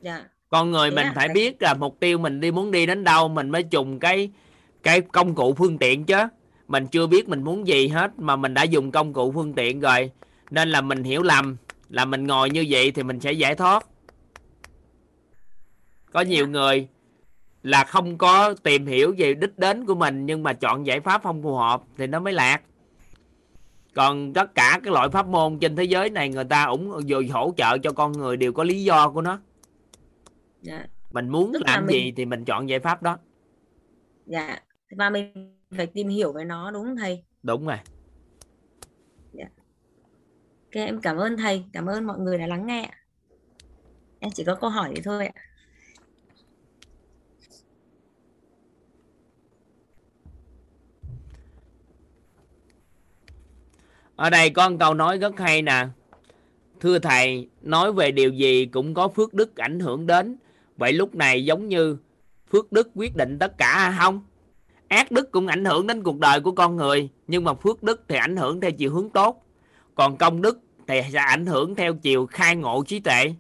Dạ. 0.01 0.25
Con 0.49 0.71
người 0.71 0.91
Thế 0.91 0.97
mình 0.97 1.07
à? 1.07 1.13
phải 1.15 1.29
biết 1.29 1.63
là 1.63 1.75
mục 1.75 1.97
tiêu 2.01 2.19
mình 2.19 2.41
đi 2.41 2.51
muốn 2.51 2.71
đi 2.71 2.87
đến 2.87 3.05
đâu 3.05 3.29
mình 3.29 3.51
mới 3.51 3.65
dùng 3.71 3.99
cái 3.99 4.31
cái 4.83 5.01
công 5.01 5.35
cụ 5.35 5.55
phương 5.55 5.79
tiện 5.79 6.05
chứ. 6.05 6.19
Mình 6.69 6.87
chưa 6.87 7.07
biết 7.07 7.29
mình 7.29 7.43
muốn 7.43 7.67
gì 7.67 7.89
hết 7.89 8.11
mà 8.19 8.37
mình 8.37 8.55
đã 8.55 8.63
dùng 8.63 8.91
công 8.91 9.13
cụ 9.13 9.33
phương 9.33 9.55
tiện 9.55 9.81
rồi. 9.81 10.11
Nên 10.51 10.71
là 10.71 10.81
mình 10.81 11.05
hiểu 11.05 11.23
lầm 11.23 11.57
là 11.89 12.05
mình 12.05 12.27
ngồi 12.27 12.51
như 12.51 12.67
vậy 12.69 12.91
thì 12.91 13.03
mình 13.03 13.21
sẽ 13.21 13.33
giải 13.33 13.55
thoát. 13.55 13.87
Có 16.13 16.21
nhiều 16.21 16.49
người 16.49 16.89
là 17.63 17.85
không 17.85 18.19
có 18.19 18.55
tìm 18.63 18.87
hiểu 18.87 19.15
về 19.19 19.35
đích 19.35 19.59
đến 19.59 19.87
của 19.87 19.95
mình 19.95 20.27
nhưng 20.27 20.43
mà 20.43 20.53
chọn 20.53 20.87
giải 20.87 21.01
pháp 21.01 21.23
không 21.23 21.43
phù 21.43 21.57
hợp 21.57 21.83
thì 21.97 22.07
nó 22.07 22.21
mới 22.21 22.33
lạc. 22.33 22.63
Còn 23.95 24.33
tất 24.33 24.55
cả 24.55 24.81
các 24.85 24.93
loại 24.93 25.09
pháp 25.09 25.27
môn 25.27 25.59
trên 25.59 25.77
thế 25.77 25.85
giới 25.85 26.11
này 26.11 26.29
người 26.29 26.45
ta 26.45 26.65
ủng 26.65 26.91
rồi 27.09 27.27
hỗ 27.27 27.53
trợ 27.57 27.79
cho 27.79 27.93
con 27.93 28.13
người 28.13 28.37
đều 28.37 28.53
có 28.53 28.65
lý 28.65 28.85
do 28.85 29.11
của 29.11 29.21
nó. 29.23 29.41
Dạ. 30.63 30.87
Mình 31.13 31.29
muốn 31.29 31.53
Tức 31.53 31.63
là 31.67 31.73
làm 31.75 31.87
mình- 31.87 31.95
gì 32.05 32.13
thì 32.17 32.25
mình 32.25 32.45
chọn 32.45 32.69
giải 32.69 32.81
pháp 32.81 33.03
đó. 33.03 33.19
Dạ. 34.27 34.59
Và 34.91 35.11
mình 35.11 35.57
phải 35.77 35.87
tìm 35.87 36.09
hiểu 36.09 36.33
về 36.33 36.45
nó 36.45 36.71
đúng 36.71 36.85
không 36.85 36.97
thầy? 36.97 37.25
Đúng 37.43 37.67
rồi. 37.67 37.77
Ok, 40.75 40.81
em 40.87 41.01
cảm 41.01 41.17
ơn 41.17 41.37
thầy, 41.37 41.65
cảm 41.73 41.87
ơn 41.87 42.07
mọi 42.07 42.19
người 42.19 42.39
đã 42.39 42.47
lắng 42.47 42.67
nghe. 42.67 42.91
Em 44.21 44.31
chỉ 44.35 44.45
có 44.45 44.55
câu 44.55 44.71
hỏi 44.71 44.93
thế 44.97 45.03
thôi 45.03 45.27
ạ. 45.27 45.33
Ở 54.23 54.31
đây 54.31 54.51
có 54.51 54.69
một 54.69 54.77
câu 54.81 54.95
nói 54.95 55.19
rất 55.19 55.39
hay 55.39 55.63
nè. 55.63 55.87
Thưa 56.81 56.99
thầy, 56.99 57.49
nói 57.63 57.93
về 57.93 58.11
điều 58.11 58.31
gì 58.31 58.67
cũng 58.67 58.95
có 58.95 59.09
phước 59.09 59.35
đức 59.35 59.57
ảnh 59.57 59.81
hưởng 59.81 60.07
đến. 60.07 60.37
Vậy 60.77 60.93
lúc 60.93 61.15
này 61.15 61.45
giống 61.45 61.69
như 61.69 61.97
phước 62.51 62.73
đức 62.73 62.91
quyết 62.95 63.17
định 63.17 63.39
tất 63.39 63.59
cả 63.59 63.79
hay 63.79 63.99
không? 63.99 64.21
Ác 64.89 65.11
đức 65.11 65.31
cũng 65.31 65.47
ảnh 65.47 65.65
hưởng 65.65 65.87
đến 65.87 66.03
cuộc 66.03 66.19
đời 66.19 66.41
của 66.41 66.53
con 66.53 66.77
người, 66.77 67.09
nhưng 67.27 67.45
mà 67.45 67.55
phước 67.55 67.83
đức 67.83 68.05
thì 68.09 68.17
ảnh 68.17 68.37
hưởng 68.37 68.61
theo 68.61 68.71
chiều 68.71 68.95
hướng 68.95 69.11
tốt. 69.11 69.47
Còn 69.95 70.17
công 70.17 70.43
đức 70.43 70.59
thì 70.87 71.01
sẽ 71.13 71.19
ảnh 71.19 71.47
hưởng 71.47 71.75
theo 71.75 71.95
chiều 71.95 72.27
khai 72.27 72.57
ngộ 72.57 72.85
trí 72.87 73.01
tuệ. 73.01 73.35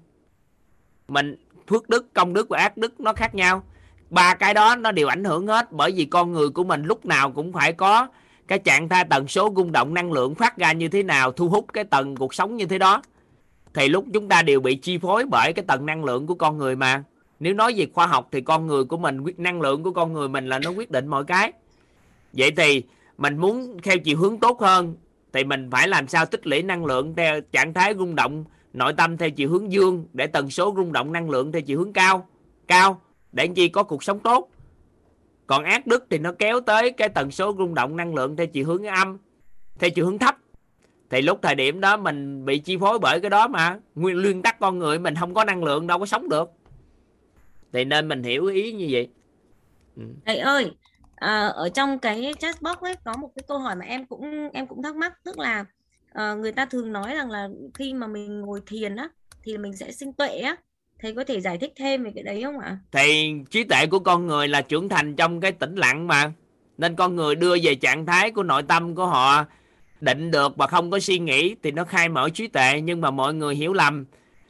Mình, 1.08 1.36
phước 1.68 1.88
đức, 1.88 2.14
công 2.14 2.32
đức 2.32 2.48
và 2.48 2.58
ác 2.58 2.76
đức 2.76 3.00
nó 3.00 3.12
khác 3.12 3.34
nhau. 3.34 3.64
Ba 4.10 4.34
cái 4.34 4.54
đó 4.54 4.76
nó 4.76 4.92
đều 4.92 5.08
ảnh 5.08 5.24
hưởng 5.24 5.46
hết, 5.46 5.72
bởi 5.72 5.92
vì 5.92 6.04
con 6.04 6.32
người 6.32 6.48
của 6.48 6.64
mình 6.64 6.82
lúc 6.82 7.06
nào 7.06 7.30
cũng 7.30 7.52
phải 7.52 7.72
có 7.72 8.08
cái 8.52 8.58
trạng 8.58 8.88
thái 8.88 9.04
tần 9.04 9.28
số 9.28 9.52
rung 9.56 9.72
động 9.72 9.94
năng 9.94 10.12
lượng 10.12 10.34
phát 10.34 10.56
ra 10.56 10.72
như 10.72 10.88
thế 10.88 11.02
nào, 11.02 11.32
thu 11.32 11.48
hút 11.48 11.66
cái 11.72 11.84
tầng 11.84 12.16
cuộc 12.16 12.34
sống 12.34 12.56
như 12.56 12.66
thế 12.66 12.78
đó. 12.78 13.02
Thì 13.74 13.88
lúc 13.88 14.04
chúng 14.12 14.28
ta 14.28 14.42
đều 14.42 14.60
bị 14.60 14.74
chi 14.74 14.98
phối 14.98 15.24
bởi 15.30 15.52
cái 15.52 15.64
tầng 15.68 15.86
năng 15.86 16.04
lượng 16.04 16.26
của 16.26 16.34
con 16.34 16.58
người 16.58 16.76
mà. 16.76 17.04
Nếu 17.40 17.54
nói 17.54 17.74
về 17.76 17.86
khoa 17.92 18.06
học 18.06 18.28
thì 18.32 18.40
con 18.40 18.66
người 18.66 18.84
của 18.84 18.96
mình, 18.96 19.20
quyết 19.20 19.38
năng 19.38 19.60
lượng 19.60 19.82
của 19.82 19.90
con 19.90 20.12
người 20.12 20.28
mình 20.28 20.48
là 20.48 20.58
nó 20.58 20.70
quyết 20.70 20.90
định 20.90 21.06
mọi 21.06 21.24
cái. 21.24 21.52
Vậy 22.32 22.50
thì 22.56 22.82
mình 23.18 23.38
muốn 23.38 23.76
theo 23.82 23.98
chiều 23.98 24.18
hướng 24.18 24.38
tốt 24.38 24.60
hơn, 24.60 24.94
thì 25.32 25.44
mình 25.44 25.70
phải 25.70 25.88
làm 25.88 26.08
sao 26.08 26.26
tích 26.26 26.46
lũy 26.46 26.62
năng 26.62 26.84
lượng 26.84 27.14
theo 27.16 27.40
trạng 27.40 27.74
thái 27.74 27.94
rung 27.98 28.14
động 28.14 28.44
nội 28.72 28.92
tâm 28.92 29.16
theo 29.16 29.30
chiều 29.30 29.48
hướng 29.48 29.72
dương 29.72 30.06
để 30.12 30.26
tần 30.26 30.50
số 30.50 30.74
rung 30.76 30.92
động 30.92 31.12
năng 31.12 31.30
lượng 31.30 31.52
theo 31.52 31.62
chiều 31.62 31.78
hướng 31.78 31.92
cao. 31.92 32.26
Cao 32.66 33.00
để 33.32 33.46
chi 33.46 33.68
có 33.68 33.82
cuộc 33.82 34.04
sống 34.04 34.18
tốt 34.18 34.48
còn 35.46 35.64
ác 35.64 35.86
đức 35.86 36.06
thì 36.10 36.18
nó 36.18 36.32
kéo 36.38 36.60
tới 36.60 36.90
cái 36.90 37.08
tần 37.08 37.30
số 37.30 37.54
rung 37.58 37.74
động 37.74 37.96
năng 37.96 38.14
lượng 38.14 38.36
theo 38.36 38.46
chiều 38.46 38.66
hướng 38.66 38.84
âm 38.84 39.18
theo 39.78 39.90
chiều 39.90 40.06
hướng 40.06 40.18
thấp 40.18 40.36
thì 41.10 41.22
lúc 41.22 41.38
thời 41.42 41.54
điểm 41.54 41.80
đó 41.80 41.96
mình 41.96 42.44
bị 42.44 42.58
chi 42.58 42.76
phối 42.80 42.98
bởi 42.98 43.20
cái 43.20 43.30
đó 43.30 43.48
mà 43.48 43.78
nguyên 43.94 44.22
nguyên 44.22 44.42
tắc 44.42 44.60
con 44.60 44.78
người 44.78 44.98
mình 44.98 45.14
không 45.14 45.34
có 45.34 45.44
năng 45.44 45.64
lượng 45.64 45.86
đâu 45.86 45.98
có 45.98 46.06
sống 46.06 46.28
được 46.28 46.50
thì 47.72 47.84
nên 47.84 48.08
mình 48.08 48.22
hiểu 48.22 48.46
ý 48.46 48.72
như 48.72 48.88
vậy 48.90 49.08
ừ. 49.96 50.02
Thầy 50.26 50.38
ơi, 50.38 50.72
à, 51.14 51.46
ở 51.46 51.68
trong 51.68 51.98
cái 51.98 52.34
chat 52.38 52.62
box 52.62 52.78
ấy 52.78 52.96
có 53.04 53.16
một 53.16 53.30
cái 53.36 53.42
câu 53.48 53.58
hỏi 53.58 53.76
mà 53.76 53.84
em 53.84 54.06
cũng 54.06 54.50
em 54.52 54.66
cũng 54.66 54.82
thắc 54.82 54.96
mắc, 54.96 55.24
tức 55.24 55.38
là 55.38 55.64
à, 56.12 56.34
người 56.34 56.52
ta 56.52 56.66
thường 56.66 56.92
nói 56.92 57.14
rằng 57.14 57.30
là 57.30 57.48
khi 57.74 57.94
mà 57.94 58.06
mình 58.06 58.40
ngồi 58.40 58.60
thiền 58.66 58.96
á 58.96 59.08
thì 59.42 59.58
mình 59.58 59.76
sẽ 59.76 59.92
sinh 59.92 60.12
tuệ 60.12 60.38
á. 60.38 60.56
Thầy 61.02 61.14
có 61.14 61.24
thể 61.24 61.40
giải 61.40 61.58
thích 61.58 61.72
thêm 61.76 62.04
về 62.04 62.10
cái 62.14 62.24
đấy 62.24 62.42
không 62.42 62.58
ạ? 62.58 62.78
thì 62.92 63.34
trí 63.50 63.64
tuệ 63.64 63.86
của 63.86 63.98
con 63.98 64.26
người 64.26 64.48
là 64.48 64.62
trưởng 64.62 64.88
thành 64.88 65.16
trong 65.16 65.40
cái 65.40 65.52
tĩnh 65.52 65.74
lặng 65.74 66.06
mà. 66.06 66.32
Nên 66.78 66.96
con 66.96 67.16
người 67.16 67.34
đưa 67.34 67.56
về 67.62 67.74
trạng 67.74 68.06
thái 68.06 68.30
của 68.30 68.42
nội 68.42 68.62
tâm 68.62 68.94
của 68.94 69.06
họ 69.06 69.44
định 70.00 70.30
được 70.30 70.56
và 70.56 70.66
không 70.66 70.90
có 70.90 70.98
suy 71.00 71.18
nghĩ 71.18 71.54
thì 71.62 71.70
nó 71.70 71.84
khai 71.84 72.08
mở 72.08 72.28
trí 72.34 72.46
tuệ. 72.46 72.80
Nhưng 72.80 73.00
mà 73.00 73.10
mọi 73.10 73.34
người 73.34 73.54
hiểu 73.54 73.72
lầm 73.72 74.04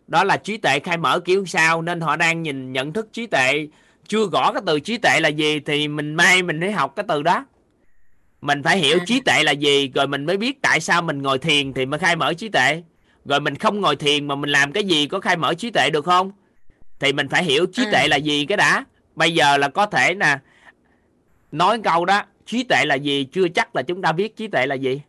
đó 0.07 0.25
là 0.25 0.37
trí 0.37 0.57
tuệ 0.57 0.79
khai 0.79 0.97
mở 0.97 1.21
kiểu 1.21 1.45
sao. 1.47 1.83
Nên 1.83 2.01
họ 2.01 2.17
đang 2.17 2.43
nhìn 2.43 2.73
nhận 2.73 2.93
thức 2.93 3.09
trí 3.13 3.27
tuệ 3.27 3.69
chưa 4.09 4.27
rõ 4.33 4.53
cái 4.53 4.63
từ 4.67 4.81
trí 4.81 4.99
tuệ 4.99 5.21
là 5.21 5.29
gì 5.29 5.61
thì 5.61 5.89
mình 5.89 6.15
mai 6.15 6.43
mình 6.43 6.61
phải 6.61 6.73
học 6.73 6.93
cái 6.97 7.05
từ 7.09 7.23
đó. 7.23 7.47
Mình 8.41 8.63
phải 8.63 8.79
hiểu 8.79 8.99
À. 9.01 9.05
trí 9.07 9.21
tuệ 9.21 9.43
là 9.43 9.53
gì 9.53 9.91
rồi 9.95 10.07
mình 10.07 10.27
mới 10.27 10.37
biết 10.37 10.63
tại 10.63 10.81
sao 10.81 11.03
mình 11.03 11.23
ngồi 11.23 11.39
thiền 11.39 11.73
thì 11.73 11.87
mới 11.87 11.99
khai 11.99 12.17
mở 12.17 12.35
trí 12.35 12.49
tuệ. 12.49 12.83
Rồi 13.25 13.41
mình 13.41 13.57
không 13.57 13.81
ngồi 13.81 13.97
thiền 13.97 14.27
mà 14.27 14.35
mình 14.35 14.51
làm 14.51 14.73
cái 14.73 14.85
gì 14.85 15.07
có 15.07 15.21
khai 15.21 15.37
mở 15.37 15.55
trí 15.55 15.71
tuệ 15.71 15.91
được 15.91 16.05
không 16.05 16.33
thì 17.03 17.13
mình 17.13 17.29
phải 17.29 17.45
hiểu 17.45 17.67
trí 17.73 17.85
tuệ 17.93 18.09
là 18.09 18.17
gì 18.17 18.47
cái 18.47 18.57
đã. 18.57 18.85
Bây 19.15 19.35
giờ 19.35 19.57
là 19.57 19.69
có 19.69 19.87
thể 19.87 20.15
nè 20.15 20.39
nói 21.53 21.81
câu 21.85 22.05
đó 22.05 22.23
trí 22.47 22.63
tuệ 22.65 22.85
là 22.85 22.95
gì? 22.95 23.25
Chưa 23.33 23.49
chắc 23.49 23.77
là 23.77 23.83
chúng 23.83 24.03
ta 24.03 24.13
biết 24.13 24.37
trí 24.37 24.49
tuệ 24.49 24.67
là 24.67 24.75
gì. 24.75 25.01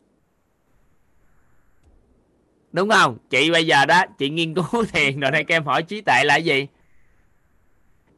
Đúng 2.71 2.89
không? 2.89 3.17
Chị 3.29 3.51
bây 3.51 3.67
giờ 3.67 3.85
đó 3.85 4.03
chị 4.17 4.29
nghiên 4.29 4.53
cứu 4.53 4.85
thiền 4.93 5.19
rồi 5.19 5.31
đây 5.31 5.43
các 5.43 5.55
em 5.55 5.63
hỏi 5.65 5.83
trí 5.83 6.01
tuệ 6.01 6.23
là 6.23 6.35
gì? 6.35 6.67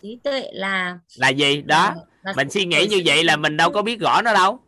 Trí 0.01 0.19
tuệ 0.23 0.49
là 0.53 0.99
là 1.17 1.29
gì? 1.29 1.61
Đó 1.61 1.93
là- 2.23 2.33
mình 2.35 2.49
suy 2.49 2.65
nghĩ 2.65 2.87
như 2.87 3.01
vậy 3.05 3.23
là 3.23 3.35
mình 3.35 3.57
đâu 3.57 3.71
có 3.71 3.81
biết 3.81 3.99
rõ 3.99 4.21
nó 4.21 4.33
đâu. 4.33 4.59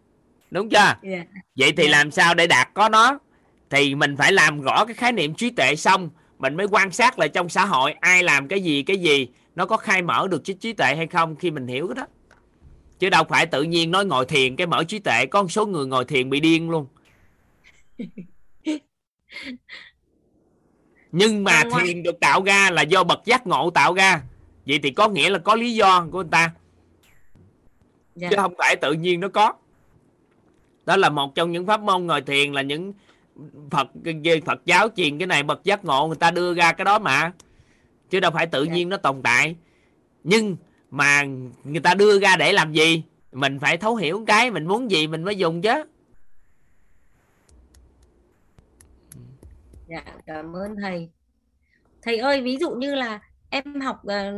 Đúng 0.52 0.70
chưa? 0.70 0.78
Dạ. 1.04 1.24
vậy 1.56 1.72
thì 1.78 1.84
Dạ. 1.84 1.90
làm 1.90 2.12
sao 2.12 2.34
để 2.34 2.48
đạt 2.48 2.70
có 2.74 2.90
nó? 2.90 3.20
Thì 3.70 3.96
mình 3.96 4.18
phải 4.18 4.32
làm 4.32 4.62
rõ 4.62 4.86
cái 4.86 4.94
khái 4.96 5.12
niệm 5.12 5.34
trí 5.34 5.50
tuệ 5.50 5.76
xong 5.76 6.10
mình 6.40 6.56
mới 6.58 6.68
quan 6.72 6.92
sát 6.92 7.20
lại 7.20 7.30
trong 7.30 7.50
xã 7.50 7.66
hội 7.66 7.92
ai 7.92 8.24
làm 8.24 8.48
cái 8.48 8.62
gì 8.62 8.84
cái 8.84 8.98
gì 8.98 9.28
nó 9.56 9.66
có 9.66 9.78
khai 9.78 10.02
mở 10.02 10.28
được 10.28 10.44
trí 10.44 10.54
trí 10.54 10.74
tuệ 10.74 10.96
hay 10.96 11.08
không 11.08 11.36
khi 11.36 11.52
mình 11.52 11.68
hiểu 11.68 11.88
cái 11.88 11.96
đó. 11.96 12.08
Chứ 13.00 13.10
đâu 13.10 13.24
phải 13.30 13.46
tự 13.46 13.64
nhiên 13.64 13.92
nói 13.92 14.06
ngồi 14.06 14.26
thiền 14.26 14.56
cái 14.56 14.68
mở 14.68 14.84
trí 14.84 15.00
tuệ 15.00 15.26
có 15.26 15.42
một 15.42 15.52
số 15.52 15.66
người 15.66 15.86
ngồi 15.86 16.06
thiền 16.06 16.30
bị 16.30 16.40
điên 16.40 16.70
luôn. 16.70 16.88
Nhưng 21.12 21.44
mà 21.44 21.64
thiền 21.80 22.04
được 22.04 22.20
tạo 22.20 22.44
ra 22.44 22.70
là 22.72 22.82
do 22.82 23.04
bậc 23.04 23.26
giác 23.26 23.48
ngộ 23.48 23.70
tạo 23.70 23.94
ra. 23.94 24.22
Vậy 24.66 24.80
thì 24.84 24.92
có 24.92 25.08
nghĩa 25.08 25.30
là 25.30 25.40
có 25.40 25.56
lý 25.56 25.76
do 25.76 26.08
của 26.12 26.22
người 26.22 26.32
ta. 26.32 26.52
Dạ. 28.16 28.30
chứ 28.32 28.36
không 28.38 28.54
phải 28.58 28.76
tự 28.76 28.94
nhiên 28.94 29.20
nó 29.20 29.28
có. 29.28 29.54
Đó 30.86 30.98
là 30.98 31.10
một 31.10 31.36
trong 31.36 31.52
những 31.52 31.66
pháp 31.66 31.82
môn 31.82 32.06
ngồi 32.06 32.22
thiền 32.22 32.54
là 32.54 32.62
những 32.62 32.94
phật 33.72 33.88
về 34.24 34.42
phật 34.46 34.62
giáo 34.66 34.88
truyền 34.96 35.18
cái 35.18 35.28
này 35.28 35.44
bậc 35.44 35.64
giác 35.64 35.86
ngộ 35.86 36.08
người 36.08 36.18
ta 36.18 36.32
đưa 36.32 36.54
ra 36.54 36.72
cái 36.72 36.86
đó 36.86 37.00
mà 37.00 37.32
chứ 38.10 38.20
đâu 38.20 38.32
phải 38.32 38.48
tự 38.48 38.64
Dạ. 38.64 38.74
nhiên 38.74 38.90
nó 38.90 38.98
tồn 38.98 39.22
tại 39.24 39.56
nhưng 40.24 40.58
mà 40.92 41.24
người 41.64 41.82
ta 41.82 41.94
đưa 41.94 42.20
ra 42.20 42.36
để 42.36 42.54
làm 42.54 42.74
gì 42.74 43.04
mình 43.32 43.60
phải 43.60 43.78
thấu 43.78 43.96
hiểu 43.96 44.24
cái 44.28 44.52
mình 44.52 44.66
muốn 44.68 44.92
gì 44.92 45.08
mình 45.08 45.24
mới 45.24 45.36
dùng 45.36 45.62
chứ 45.62 45.84
Dạ, 49.88 50.04
cảm 50.26 50.56
ơn 50.56 50.76
thầy. 50.82 51.10
Thầy 52.02 52.18
ơi, 52.18 52.42
ví 52.42 52.58
dụ 52.58 52.70
như 52.72 52.96
là 52.96 53.20
em 53.50 53.82
học 53.82 54.02
ờ, 54.06 54.34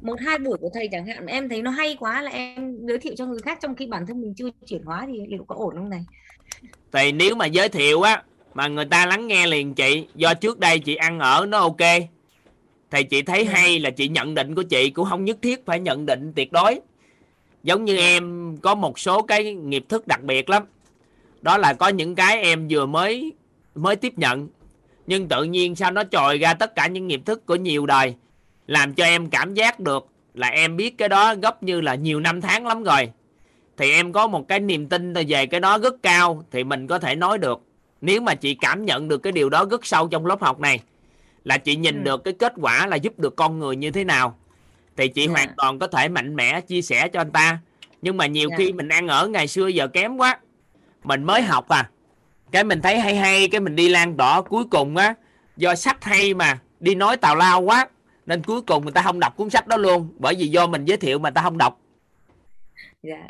một 0.00 0.20
hai 0.20 0.38
buổi 0.38 0.58
của 0.60 0.70
thầy 0.74 0.88
chẳng 0.92 1.06
hạn, 1.06 1.26
em 1.26 1.48
thấy 1.48 1.62
nó 1.62 1.70
hay 1.70 1.96
quá 2.00 2.22
là 2.22 2.30
em 2.30 2.86
giới 2.86 2.98
thiệu 2.98 3.14
cho 3.16 3.26
người 3.26 3.38
khác 3.38 3.58
trong 3.62 3.74
khi 3.74 3.86
bản 3.86 4.06
thân 4.06 4.20
mình 4.20 4.34
chưa 4.36 4.48
chuyển 4.66 4.82
hóa 4.84 5.04
thì 5.06 5.20
liệu 5.28 5.44
có 5.44 5.54
ổn 5.54 5.74
không 5.76 5.90
này? 5.90 6.04
Thì 6.92 7.12
nếu 7.12 7.34
mà 7.34 7.46
giới 7.46 7.68
thiệu 7.68 8.02
á 8.02 8.22
mà 8.54 8.68
người 8.68 8.84
ta 8.84 9.06
lắng 9.06 9.26
nghe 9.26 9.46
liền 9.46 9.74
chị 9.74 10.06
do 10.14 10.34
trước 10.34 10.58
đây 10.58 10.78
chị 10.78 10.94
ăn 10.94 11.18
ở 11.18 11.46
nó 11.48 11.58
ok 11.58 11.76
thì 12.90 13.02
chị 13.04 13.22
thấy 13.22 13.44
Dạ. 13.44 13.52
hay 13.52 13.78
là 13.78 13.90
chị 13.90 14.08
nhận 14.08 14.34
định 14.34 14.54
của 14.54 14.62
chị 14.62 14.90
cũng 14.90 15.08
không 15.10 15.24
nhất 15.24 15.38
thiết 15.42 15.66
phải 15.66 15.80
nhận 15.80 16.06
định 16.06 16.32
tuyệt 16.36 16.52
đối. 16.52 16.80
Giống 17.62 17.84
như 17.84 17.96
em 17.96 18.56
có 18.62 18.74
một 18.74 18.98
số 18.98 19.22
cái 19.22 19.54
nghiệp 19.54 19.84
thức 19.88 20.06
đặc 20.06 20.22
biệt 20.22 20.50
lắm. 20.50 20.62
Đó 21.42 21.58
là 21.58 21.72
có 21.72 21.88
những 21.88 22.14
cái 22.14 22.42
em 22.42 22.68
vừa 22.70 22.86
mới 22.86 23.32
mới 23.74 23.96
tiếp 23.96 24.12
nhận 24.16 24.48
nhưng 25.06 25.28
tự 25.28 25.44
nhiên 25.44 25.76
sao 25.76 25.90
nó 25.90 26.02
trồi 26.04 26.38
ra 26.38 26.54
tất 26.54 26.74
cả 26.74 26.86
những 26.86 27.06
nghiệp 27.06 27.20
thức 27.24 27.46
của 27.46 27.56
nhiều 27.56 27.86
đời 27.86 28.14
làm 28.66 28.94
cho 28.94 29.04
em 29.04 29.30
cảm 29.30 29.54
giác 29.54 29.80
được 29.80 30.06
là 30.34 30.48
em 30.48 30.76
biết 30.76 30.98
cái 30.98 31.08
đó 31.08 31.34
gấp 31.34 31.62
như 31.62 31.80
là 31.80 31.94
nhiều 31.94 32.20
năm 32.20 32.40
tháng 32.40 32.66
lắm 32.66 32.82
rồi 32.82 33.10
thì 33.78 33.92
em 33.92 34.12
có 34.12 34.26
một 34.26 34.48
cái 34.48 34.60
niềm 34.60 34.88
tin 34.88 35.14
về 35.28 35.46
cái 35.46 35.60
đó 35.60 35.78
rất 35.78 35.94
cao 36.02 36.44
thì 36.50 36.64
mình 36.64 36.86
có 36.86 36.98
thể 36.98 37.14
nói 37.14 37.38
được 37.38 37.60
nếu 38.00 38.20
mà 38.20 38.34
chị 38.34 38.54
cảm 38.54 38.84
nhận 38.84 39.08
được 39.08 39.18
cái 39.18 39.32
điều 39.32 39.48
đó 39.50 39.64
rất 39.70 39.86
sâu 39.86 40.08
trong 40.08 40.26
lớp 40.26 40.40
học 40.42 40.60
này 40.60 40.80
là 41.44 41.58
chị 41.58 41.76
nhìn 41.76 41.96
Ừ. 41.98 42.02
được 42.04 42.24
cái 42.24 42.34
kết 42.38 42.52
quả 42.60 42.86
là 42.86 42.96
giúp 42.96 43.18
được 43.18 43.36
con 43.36 43.58
người 43.58 43.76
như 43.76 43.90
thế 43.90 44.04
nào 44.04 44.38
thì 44.96 45.08
chị 45.08 45.26
Dạ. 45.26 45.32
hoàn 45.32 45.48
toàn 45.56 45.78
có 45.78 45.86
thể 45.86 46.08
mạnh 46.08 46.36
mẽ 46.36 46.60
chia 46.60 46.82
sẻ 46.82 47.08
cho 47.08 47.20
anh 47.20 47.30
ta 47.30 47.58
nhưng 48.02 48.16
mà 48.16 48.26
nhiều 48.26 48.48
Dạ. 48.50 48.56
khi 48.58 48.72
mình 48.72 48.88
ăn 48.88 49.08
ở 49.08 49.28
ngày 49.28 49.48
xưa 49.48 49.66
giờ 49.66 49.86
kém 49.88 50.16
quá 50.16 50.38
mình 51.04 51.24
mới 51.24 51.42
học 51.42 51.68
à 51.68 51.90
cái 52.52 52.64
mình 52.64 52.80
thấy 52.82 52.98
hay 52.98 53.16
hay 53.16 53.48
cái 53.48 53.60
mình 53.60 53.76
đi 53.76 53.88
lan 53.88 54.16
tỏa 54.16 54.42
cuối 54.42 54.64
cùng 54.70 54.96
á 54.96 55.14
do 55.56 55.74
sách 55.74 56.04
hay 56.04 56.34
mà 56.34 56.58
đi 56.80 56.94
nói 56.94 57.16
tào 57.16 57.36
lao 57.36 57.60
quá 57.60 57.88
nên 58.26 58.42
cuối 58.42 58.62
cùng 58.62 58.82
người 58.84 58.92
ta 58.92 59.02
không 59.02 59.20
đọc 59.20 59.36
cuốn 59.36 59.50
sách 59.50 59.66
đó 59.66 59.76
luôn 59.76 60.08
bởi 60.18 60.34
vì 60.38 60.48
do 60.48 60.66
mình 60.66 60.84
giới 60.84 60.96
thiệu 60.96 61.18
mà 61.18 61.28
người 61.28 61.34
ta 61.34 61.42
không 61.42 61.58
đọc 61.58 61.80
dạ 63.02 63.26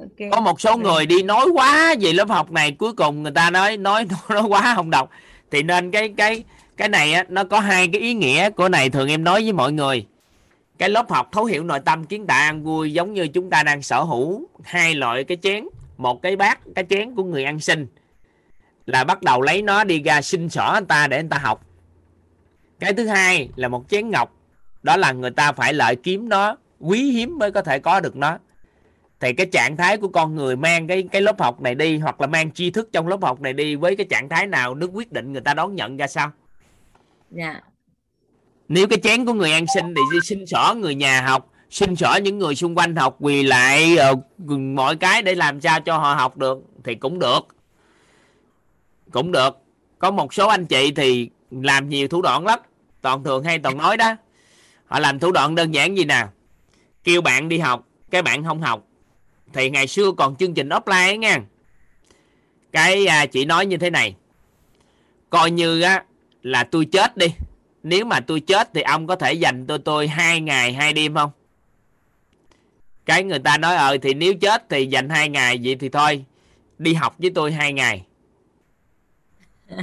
ok. 0.00 0.30
Có 0.32 0.40
một 0.40 0.60
số 0.60 0.70
Rồi. 0.70 0.78
người 0.78 1.06
đi 1.06 1.22
nói 1.22 1.46
quá 1.54 1.94
về 2.00 2.12
lớp 2.12 2.28
học 2.28 2.50
này 2.50 2.72
cuối 2.72 2.92
cùng 2.92 3.22
người 3.22 3.32
ta 3.32 3.50
nói 3.50 3.76
nói 3.76 4.06
nói 4.28 4.42
quá 4.48 4.72
không 4.74 4.90
đọc. 4.90 5.10
Thì 5.50 5.62
nên 5.62 5.90
cái 5.90 6.14
cái 6.16 6.44
cái 6.76 6.88
này 6.88 7.12
á 7.12 7.24
nó 7.28 7.44
có 7.44 7.60
hai 7.60 7.88
cái 7.88 8.00
ý 8.00 8.14
nghĩa 8.14 8.50
của 8.50 8.68
này 8.68 8.90
thường 8.90 9.08
em 9.08 9.24
nói 9.24 9.42
với 9.42 9.52
mọi 9.52 9.72
người. 9.72 10.06
Cái 10.78 10.88
lớp 10.88 11.10
học 11.10 11.28
thấu 11.32 11.44
hiểu 11.44 11.64
nội 11.64 11.80
tâm 11.80 12.04
kiến 12.04 12.26
tạo 12.26 12.40
ăn 12.40 12.64
vui 12.64 12.92
giống 12.92 13.14
như 13.14 13.28
chúng 13.28 13.50
ta 13.50 13.62
đang 13.62 13.82
sở 13.82 14.02
hữu 14.02 14.48
hai 14.64 14.94
loại 14.94 15.24
cái 15.24 15.36
chén. 15.42 15.64
Một 15.96 16.22
cái 16.22 16.36
bát 16.36 16.60
cái 16.74 16.84
chén 16.90 17.14
của 17.14 17.24
người 17.24 17.44
ăn 17.44 17.60
xin. 17.60 17.86
Là 18.86 19.04
bắt 19.04 19.22
đầu 19.22 19.42
lấy 19.42 19.62
nó 19.62 19.84
đi 19.84 20.02
ra 20.02 20.22
xin 20.22 20.48
xỏ 20.48 20.64
anh 20.64 20.86
ta 20.86 21.06
để 21.06 21.16
anh 21.16 21.28
ta 21.28 21.38
học. 21.38 21.66
Cái 22.80 22.92
thứ 22.92 23.06
hai 23.06 23.48
là 23.56 23.68
một 23.68 23.84
chén 23.90 24.10
ngọc. 24.10 24.34
Đó 24.82 24.96
là 24.96 25.12
người 25.12 25.30
ta 25.30 25.52
phải 25.52 25.74
lợi 25.74 25.96
kiếm 25.96 26.28
nó 26.28 26.56
quý 26.80 27.10
hiếm 27.10 27.38
mới 27.38 27.52
có 27.52 27.62
thể 27.62 27.78
có 27.78 28.00
được 28.00 28.16
nó 28.16 28.38
thì 29.20 29.32
cái 29.32 29.46
trạng 29.46 29.76
thái 29.76 29.96
của 29.96 30.08
con 30.08 30.34
người 30.34 30.56
mang 30.56 30.86
cái 30.86 31.08
cái 31.12 31.22
lớp 31.22 31.40
học 31.40 31.60
này 31.60 31.74
đi 31.74 31.98
hoặc 31.98 32.20
là 32.20 32.26
mang 32.26 32.50
tri 32.50 32.70
thức 32.70 32.88
trong 32.92 33.08
lớp 33.08 33.22
học 33.22 33.40
này 33.40 33.52
đi 33.52 33.76
với 33.76 33.96
cái 33.96 34.06
trạng 34.10 34.28
thái 34.28 34.46
nào 34.46 34.74
nó 34.74 34.86
quyết 34.86 35.12
định 35.12 35.32
người 35.32 35.40
ta 35.40 35.54
đón 35.54 35.74
nhận 35.74 35.96
ra 35.96 36.06
sao? 36.06 36.30
Dạ. 37.30 37.60
Nếu 38.68 38.88
cái 38.88 38.98
chén 39.02 39.24
của 39.24 39.32
người 39.32 39.52
ăn 39.52 39.64
xin 39.74 39.94
thì 39.94 40.18
xin 40.24 40.46
xỏ 40.46 40.74
người 40.78 40.94
nhà 40.94 41.20
học 41.20 41.50
xin 41.70 41.96
xỏ 41.96 42.16
những 42.22 42.38
người 42.38 42.54
xung 42.54 42.74
quanh 42.74 42.96
học 42.96 43.16
quỳ 43.20 43.42
lại 43.42 43.96
ờ, 43.96 44.14
mọi 44.58 44.96
cái 44.96 45.22
để 45.22 45.34
làm 45.34 45.60
sao 45.60 45.80
cho 45.80 45.98
họ 45.98 46.14
học 46.14 46.36
được 46.36 46.58
thì 46.84 46.94
cũng 46.94 47.18
được. 47.18 47.40
Cũng 49.12 49.32
được. 49.32 49.58
Có 49.98 50.10
một 50.10 50.34
số 50.34 50.48
anh 50.48 50.66
chị 50.66 50.92
thì 50.96 51.30
làm 51.50 51.88
nhiều 51.88 52.08
thủ 52.08 52.22
đoạn 52.22 52.46
lắm. 52.46 52.58
Toàn 53.00 53.24
thường 53.24 53.44
hay 53.44 53.58
toàn 53.58 53.78
nói 53.78 53.96
đó. 53.96 54.16
Họ 54.86 54.98
làm 54.98 55.18
thủ 55.18 55.32
đoạn 55.32 55.54
đơn 55.54 55.74
giản 55.74 55.96
gì 55.96 56.04
nè? 56.04 56.26
Kêu 57.04 57.20
bạn 57.20 57.48
đi 57.48 57.58
học 57.58 57.86
cái 58.10 58.22
bạn 58.22 58.44
không 58.44 58.62
học 58.62 58.87
thì 59.52 59.70
ngày 59.70 59.86
xưa 59.86 60.12
còn 60.16 60.36
chương 60.36 60.54
trình 60.54 60.68
offline 60.68 61.08
ấy 61.08 61.18
nha. 61.18 61.40
Cái 62.72 63.06
à, 63.06 63.26
chị 63.26 63.44
nói 63.44 63.66
như 63.66 63.76
thế 63.76 63.90
này. 63.90 64.14
Coi 65.30 65.50
như 65.50 65.80
á 65.80 66.04
là 66.42 66.64
tôi 66.64 66.84
chết 66.84 67.16
đi. 67.16 67.26
Nếu 67.82 68.04
mà 68.04 68.20
tôi 68.20 68.40
chết 68.40 68.70
thì 68.74 68.82
ông 68.82 69.06
có 69.06 69.16
thể 69.16 69.32
dành 69.32 69.66
cho 69.66 69.78
tôi 69.78 70.08
hai 70.08 70.40
ngày 70.40 70.72
hai 70.72 70.92
đêm 70.92 71.14
không? 71.14 71.30
Cái 73.06 73.24
người 73.24 73.38
ta 73.38 73.58
nói 73.58 73.76
ờ 73.76 73.98
thì 74.02 74.14
nếu 74.14 74.34
chết 74.34 74.68
thì 74.68 74.86
dành 74.86 75.08
hai 75.08 75.28
ngày 75.28 75.60
vậy 75.62 75.76
thì 75.80 75.88
thôi. 75.88 76.24
Đi 76.78 76.94
học 76.94 77.14
với 77.18 77.30
tôi 77.34 77.52
hai 77.52 77.72
ngày. 77.72 78.04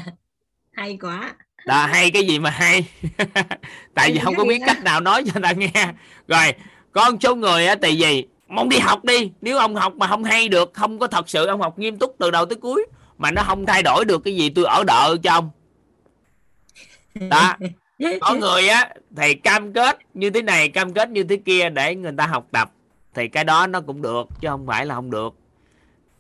Hay 0.72 0.98
quá. 1.02 1.36
Đó 1.66 1.86
hay 1.86 2.12
cái 2.12 2.28
gì 2.28 2.40
mà 2.40 2.50
hay? 2.50 2.86
Tại 3.94 4.12
vì 4.12 4.18
Hay 4.18 4.26
không 4.26 4.36
có 4.36 4.46
biết 4.46 4.62
cách 4.66 4.84
nào 4.84 5.00
nói 5.02 5.24
cho 5.26 5.32
người 5.34 5.44
ta 5.44 5.52
nghe. 5.52 5.94
Rồi 6.28 6.54
có 6.92 7.12
một 7.12 7.18
số 7.22 7.36
người 7.36 7.68
á 7.68 7.76
tại 7.76 7.96
vì 8.00 8.28
mong 8.48 8.70
đi 8.70 8.80
học 8.80 9.06
đi 9.06 9.32
nếu 9.42 9.58
ông 9.58 9.76
học 9.76 9.96
mà 9.96 10.08
không 10.08 10.24
hay 10.24 10.50
được 10.50 10.74
không 10.74 11.00
có 11.00 11.08
thật 11.08 11.30
sự 11.30 11.46
ông 11.46 11.62
học 11.62 11.80
nghiêm 11.80 11.98
túc 11.98 12.16
từ 12.20 12.32
đầu 12.32 12.46
tới 12.46 12.56
cuối 12.56 12.86
mà 13.18 13.32
nó 13.32 13.44
không 13.44 13.66
thay 13.66 13.84
đổi 13.84 14.06
được 14.06 14.24
cái 14.24 14.36
gì 14.36 14.50
tôi 14.50 14.66
ở 14.66 14.84
đợi 14.88 15.18
cho 15.24 15.32
ông. 15.32 15.50
Đó. 17.30 17.56
Có 18.22 18.34
người 18.40 18.68
á 18.68 18.94
thì 19.18 19.34
cam 19.34 19.74
kết 19.74 19.98
như 20.14 20.30
thế 20.30 20.42
này 20.42 20.70
cam 20.70 20.94
kết 20.94 21.10
như 21.10 21.24
thế 21.24 21.38
kia 21.38 21.70
để 21.70 21.96
người 21.96 22.12
ta 22.18 22.28
học 22.28 22.48
tập 22.52 22.72
thì 23.14 23.28
cái 23.28 23.44
đó 23.44 23.68
nó 23.68 23.82
cũng 23.82 24.02
được 24.02 24.28
chứ 24.42 24.48
không 24.48 24.68
phải 24.68 24.86
là 24.86 24.96
không 24.96 25.12
được. 25.12 25.34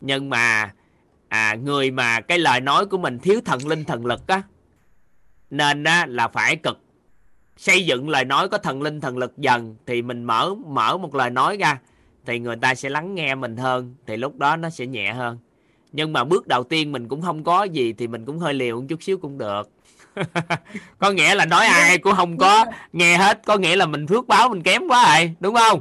Nhưng 0.02 0.30
mà 0.30 0.74
à, 1.28 1.56
người 1.56 1.92
mà 1.92 2.22
cái 2.22 2.40
lời 2.40 2.62
nói 2.62 2.86
của 2.86 2.98
mình 2.98 3.20
thiếu 3.20 3.42
thần 3.46 3.68
linh 3.68 3.84
thần 3.84 4.06
lực 4.06 4.28
á 4.28 4.42
nên 5.50 5.84
á, 5.84 6.06
là 6.06 6.28
phải 6.28 6.56
cực. 6.56 6.80
Xây 7.58 7.86
dựng 7.86 8.10
lời 8.10 8.26
nói 8.26 8.50
có 8.50 8.58
thần 8.58 8.82
linh 8.82 9.02
thần 9.02 9.18
lực 9.18 9.38
dần 9.38 9.76
thì 9.86 10.02
mình 10.02 10.24
mở 10.24 10.54
mở 10.66 10.98
một 10.98 11.16
lời 11.16 11.30
nói 11.30 11.58
ra 11.58 11.80
thì 12.26 12.40
người 12.40 12.56
ta 12.56 12.76
sẽ 12.76 12.90
lắng 12.90 13.16
nghe 13.16 13.36
mình 13.36 13.58
hơn, 13.58 13.96
thì 14.08 14.18
lúc 14.18 14.38
đó 14.38 14.56
nó 14.56 14.70
sẽ 14.70 14.86
nhẹ 14.86 15.14
hơn. 15.14 15.38
Nhưng 15.92 16.14
mà 16.14 16.24
bước 16.24 16.48
đầu 16.48 16.64
tiên 16.64 16.92
mình 16.92 17.08
cũng 17.08 17.22
không 17.22 17.44
có 17.44 17.64
gì 17.64 17.94
thì 17.94 18.08
mình 18.08 18.26
cũng 18.26 18.40
hơi 18.40 18.54
liều 18.54 18.82
một 18.82 18.86
chút 18.90 19.04
xíu 19.04 19.18
cũng 19.18 19.38
được. 19.38 19.70
Có 20.98 21.12
nghĩa 21.12 21.36
là 21.36 21.46
nói 21.46 21.66
ai 21.66 21.98
cũng 21.98 22.16
không 22.16 22.38
có 22.38 22.66
nghe 22.94 23.18
hết, 23.18 23.42
có 23.46 23.58
nghĩa 23.58 23.76
là 23.76 23.86
mình 23.86 24.08
phước 24.08 24.28
báo 24.28 24.50
mình 24.50 24.64
kém 24.64 24.82
quá 24.88 25.18
rồi, 25.18 25.36
đúng 25.40 25.56
không? 25.56 25.80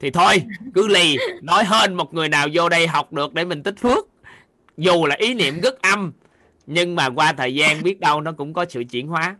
Thì 0.00 0.10
thôi, 0.10 0.42
cứ 0.74 0.88
lì, 0.88 1.16
nói 1.42 1.64
hơn 1.64 1.94
một 1.94 2.14
người 2.14 2.28
nào 2.28 2.48
vô 2.52 2.68
đây 2.68 2.86
học 2.86 3.12
được 3.12 3.34
để 3.34 3.44
mình 3.44 3.62
tích 3.62 3.78
phước. 3.78 4.08
Dù 4.76 5.06
là 5.06 5.16
ý 5.18 5.34
niệm 5.34 5.60
rất 5.60 5.82
âm, 5.82 6.12
nhưng 6.66 6.94
mà 6.94 7.10
qua 7.10 7.32
thời 7.32 7.54
gian 7.54 7.82
biết 7.82 8.00
đâu 8.00 8.20
nó 8.20 8.32
cũng 8.32 8.52
có 8.52 8.64
sự 8.68 8.84
chuyển 8.90 9.08
hóa. 9.08 9.36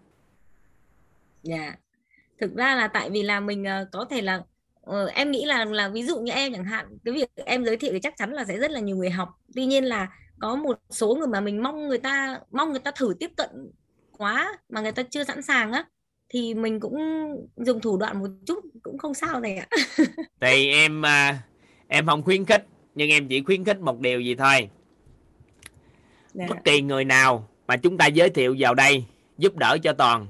Dạ. 1.42 1.74
Thực 2.41 2.55
ra 2.57 2.74
là 2.74 2.89
tại 2.89 3.10
vì 3.10 3.23
là 3.23 3.41
mình 3.41 3.65
ờ, 3.65 3.86
có 3.92 4.05
thể 4.10 4.23
là 4.23 4.42
ờ, 4.84 5.06
em 5.06 5.30
nghĩ 5.30 5.44
là 5.44 5.64
là 5.64 5.88
ví 5.88 6.02
dụ 6.02 6.20
như 6.20 6.32
em 6.32 6.52
chẳng 6.52 6.64
hạn 6.64 6.86
cái 7.04 7.14
việc 7.14 7.28
em 7.46 7.64
giới 7.64 7.76
thiệu 7.76 7.92
thì 7.92 8.00
chắc 8.00 8.16
chắn 8.16 8.32
là 8.32 8.44
sẽ 8.44 8.56
rất 8.58 8.70
là 8.70 8.80
nhiều 8.80 8.96
người 8.96 9.10
học. 9.10 9.28
Tuy 9.54 9.66
nhiên 9.66 9.84
là 9.84 10.08
có 10.40 10.56
một 10.56 10.78
số 10.90 11.14
người 11.14 11.26
mà 11.28 11.40
mình 11.40 11.62
mong 11.62 11.88
người 11.88 11.98
ta 11.98 12.40
mong 12.52 12.70
người 12.70 12.80
ta 12.80 12.90
thử 12.90 13.14
tiếp 13.20 13.30
cận 13.36 13.50
quá 14.18 14.58
mà 14.68 14.80
người 14.80 14.92
ta 14.92 15.02
chưa 15.02 15.24
sẵn 15.24 15.42
sàng 15.42 15.72
á 15.72 15.84
thì 16.28 16.54
mình 16.54 16.80
cũng 16.80 16.96
dùng 17.56 17.80
thủ 17.80 17.96
đoạn 17.96 18.18
một 18.18 18.28
chút 18.46 18.64
cũng 18.82 18.98
không 18.98 19.14
sao 19.14 19.40
này 19.40 19.56
ạ. 19.56 19.66
thì 20.40 20.70
em 20.70 21.06
à, 21.06 21.38
em 21.88 22.06
không 22.06 22.22
khuyến 22.22 22.44
khích 22.44 22.66
nhưng 22.94 23.10
em 23.10 23.28
chỉ 23.28 23.42
khuyến 23.42 23.64
khích 23.64 23.80
một 23.80 24.00
điều 24.00 24.20
gì 24.20 24.34
thôi 24.34 24.68
Dạ. 26.34 26.46
bất 26.48 26.56
kỳ 26.64 26.82
người 26.82 27.04
nào 27.04 27.48
mà 27.66 27.76
chúng 27.76 27.98
ta 27.98 28.06
giới 28.06 28.30
thiệu 28.30 28.56
vào 28.58 28.74
đây 28.74 29.04
giúp 29.38 29.56
đỡ 29.56 29.78
cho 29.82 29.92
toàn 29.92 30.26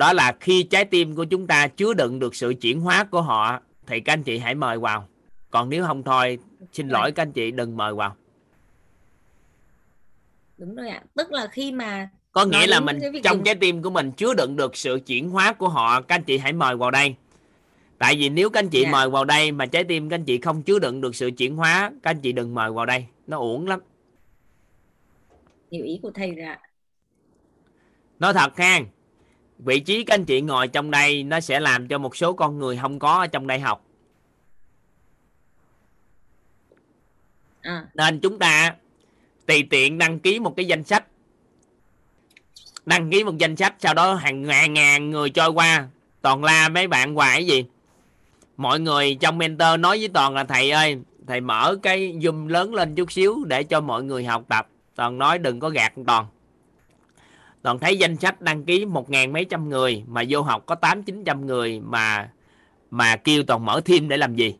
đó 0.00 0.12
là 0.12 0.36
khi 0.40 0.62
trái 0.62 0.84
tim 0.84 1.14
của 1.16 1.24
chúng 1.24 1.46
ta 1.46 1.68
chứa 1.68 1.94
đựng 1.94 2.18
được 2.18 2.34
sự 2.34 2.54
chuyển 2.60 2.80
hóa 2.80 3.04
của 3.04 3.22
họ 3.22 3.60
thì 3.86 4.00
các 4.00 4.12
anh 4.12 4.22
chị 4.22 4.38
hãy 4.38 4.54
mời 4.54 4.78
vào 4.78 5.08
còn 5.50 5.68
nếu 5.70 5.84
không 5.86 6.02
thôi 6.02 6.38
xin 6.72 6.88
lỗi 6.88 7.12
các 7.12 7.22
anh 7.22 7.32
chị 7.32 7.50
đừng 7.50 7.76
mời 7.76 7.94
vào 7.94 8.16
Đúng 10.58 10.74
rồi 10.74 10.88
ạ. 10.88 11.02
Tức 11.16 11.32
là 11.32 11.46
khi 11.46 11.72
mà 11.72 12.08
có 12.32 12.44
nghĩa 12.44 12.66
là 12.66 12.80
mình 12.80 12.98
trong 13.24 13.36
dùng- 13.36 13.44
trái 13.44 13.54
tim 13.54 13.82
của 13.82 13.90
mình 13.90 14.12
chứa 14.12 14.34
đựng 14.34 14.56
được 14.56 14.76
sự 14.76 15.00
chuyển 15.06 15.30
hóa 15.30 15.52
của 15.52 15.68
họ 15.68 16.00
các 16.02 16.14
anh 16.14 16.24
chị 16.24 16.38
hãy 16.38 16.52
mời 16.52 16.76
vào 16.76 16.90
đây 16.90 17.14
tại 17.98 18.16
vì 18.16 18.28
nếu 18.28 18.50
các 18.50 18.58
anh 18.60 18.68
chị 18.68 18.82
Dạ. 18.82 18.90
mời 18.90 19.10
vào 19.10 19.24
đây 19.24 19.52
mà 19.52 19.66
trái 19.66 19.84
tim 19.84 20.08
các 20.08 20.14
anh 20.14 20.24
chị 20.24 20.38
không 20.38 20.62
chứa 20.62 20.78
đựng 20.78 21.00
được 21.00 21.14
sự 21.14 21.30
chuyển 21.36 21.56
hóa 21.56 21.90
các 22.02 22.10
anh 22.10 22.20
chị 22.20 22.32
đừng 22.32 22.54
mời 22.54 22.72
vào 22.72 22.86
đây 22.86 23.06
nó 23.26 23.38
uổng 23.38 23.66
lắm 23.66 23.80
hiểu 25.72 25.84
ý 25.84 25.98
của 26.02 26.10
thầy 26.14 26.30
rồi 26.34 26.46
ạ. 26.46 26.60
nói 28.18 28.32
thật 28.34 28.56
ha 28.56 28.80
vị 29.64 29.80
trí 29.80 30.04
các 30.04 30.14
anh 30.14 30.24
chị 30.24 30.40
ngồi 30.40 30.68
trong 30.68 30.90
đây 30.90 31.22
nó 31.22 31.40
sẽ 31.40 31.60
làm 31.60 31.88
cho 31.88 31.98
một 31.98 32.16
số 32.16 32.32
con 32.32 32.58
người 32.58 32.78
không 32.82 32.98
có 32.98 33.12
ở 33.12 33.26
trong 33.26 33.46
đây 33.46 33.60
học. 33.60 33.84
À, 37.60 37.86
nên 37.94 38.20
chúng 38.20 38.38
ta 38.38 38.74
tùy 39.46 39.66
tiện 39.70 39.98
đăng 39.98 40.18
ký 40.18 40.38
một 40.38 40.56
cái 40.56 40.66
danh 40.66 40.84
sách. 40.84 41.06
Đăng 42.86 43.10
ký 43.10 43.24
một 43.24 43.38
danh 43.38 43.56
sách 43.56 43.74
sau 43.78 43.94
đó 43.94 44.14
hàng 44.14 44.42
ngàn 44.42 44.74
ngàn 44.74 45.10
người 45.10 45.30
trôi 45.30 45.48
qua. 45.48 45.88
Toàn 46.22 46.44
la 46.44 46.68
mấy 46.68 46.88
bạn 46.88 47.14
hoài 47.14 47.46
gì? 47.46 47.64
Mọi 48.56 48.80
người 48.80 49.14
trong 49.20 49.38
mentor 49.38 49.80
nói 49.80 49.98
với 49.98 50.08
toàn 50.08 50.34
là 50.34 50.44
thầy 50.44 50.70
ơi 50.70 50.98
thầy 51.26 51.40
mở 51.40 51.76
cái 51.82 52.12
zoom 52.12 52.46
lớn 52.46 52.74
lên 52.74 52.94
chút 52.94 53.12
xíu 53.12 53.44
để 53.46 53.62
cho 53.62 53.80
mọi 53.80 54.02
người 54.02 54.24
học 54.24 54.44
tập. 54.48 54.68
Toàn 54.94 55.18
nói 55.18 55.38
đừng 55.38 55.60
có 55.60 55.70
gạt 55.70 55.92
toàn 56.06 56.26
toàn 57.62 57.78
thấy 57.78 57.98
danh 57.98 58.16
sách 58.16 58.40
đăng 58.40 58.64
ký 58.64 58.84
một 58.84 59.10
ngàn 59.10 59.32
mấy 59.32 59.44
trăm 59.44 59.68
người 59.68 60.04
mà 60.06 60.22
vô 60.28 60.42
học 60.42 60.66
có 60.66 60.74
tám 60.74 61.02
chín 61.02 61.24
trăm 61.24 61.46
người 61.46 61.80
mà 61.80 62.32
mà 62.90 63.16
kêu 63.16 63.42
toàn 63.42 63.64
mở 63.64 63.80
thêm 63.84 64.08
để 64.08 64.16
làm 64.16 64.34
gì. 64.34 64.56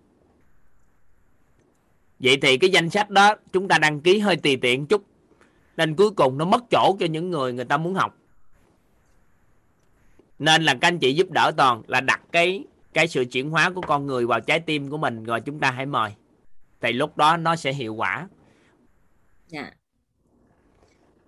Vậy 2.19 2.37
thì 2.43 2.59
cái 2.59 2.70
danh 2.70 2.91
sách 2.91 3.11
đó 3.11 3.35
chúng 3.53 3.69
ta 3.69 3.79
đăng 3.79 4.01
ký 4.01 4.19
hơi 4.19 4.37
tùy 4.37 4.57
tiện 4.57 4.87
chút, 4.87 5.05
nên 5.77 5.97
cuối 5.97 6.11
cùng 6.11 6.39
nó 6.39 6.45
mất 6.45 6.65
chỗ 6.70 6.97
cho 7.01 7.07
những 7.07 7.31
người 7.31 7.53
người 7.53 7.65
ta 7.65 7.77
muốn 7.77 7.95
học. 7.95 8.17
Nên 10.39 10.62
là 10.62 10.75
các 10.75 10.89
anh 10.89 10.99
chị 10.99 11.15
giúp 11.15 11.31
đỡ 11.31 11.53
toàn 11.57 11.83
là 11.87 12.01
đặt 12.01 12.20
cái 12.33 12.65
cái 12.93 13.09
sự 13.09 13.25
chuyển 13.25 13.51
hóa 13.51 13.70
của 13.70 13.81
con 13.81 14.07
người 14.07 14.27
vào 14.27 14.41
trái 14.41 14.61
tim 14.61 14.91
của 14.91 14.99
mình 14.99 15.25
rồi 15.25 15.41
chúng 15.41 15.61
ta 15.61 15.70
hãy 15.70 15.87
mời. 15.87 16.15
Thì 16.81 16.93
lúc 16.93 17.17
đó 17.17 17.37
nó 17.37 17.57
sẽ 17.57 17.73
hiệu 17.73 17.95
quả. 17.95 18.29
Dạ 19.49 19.70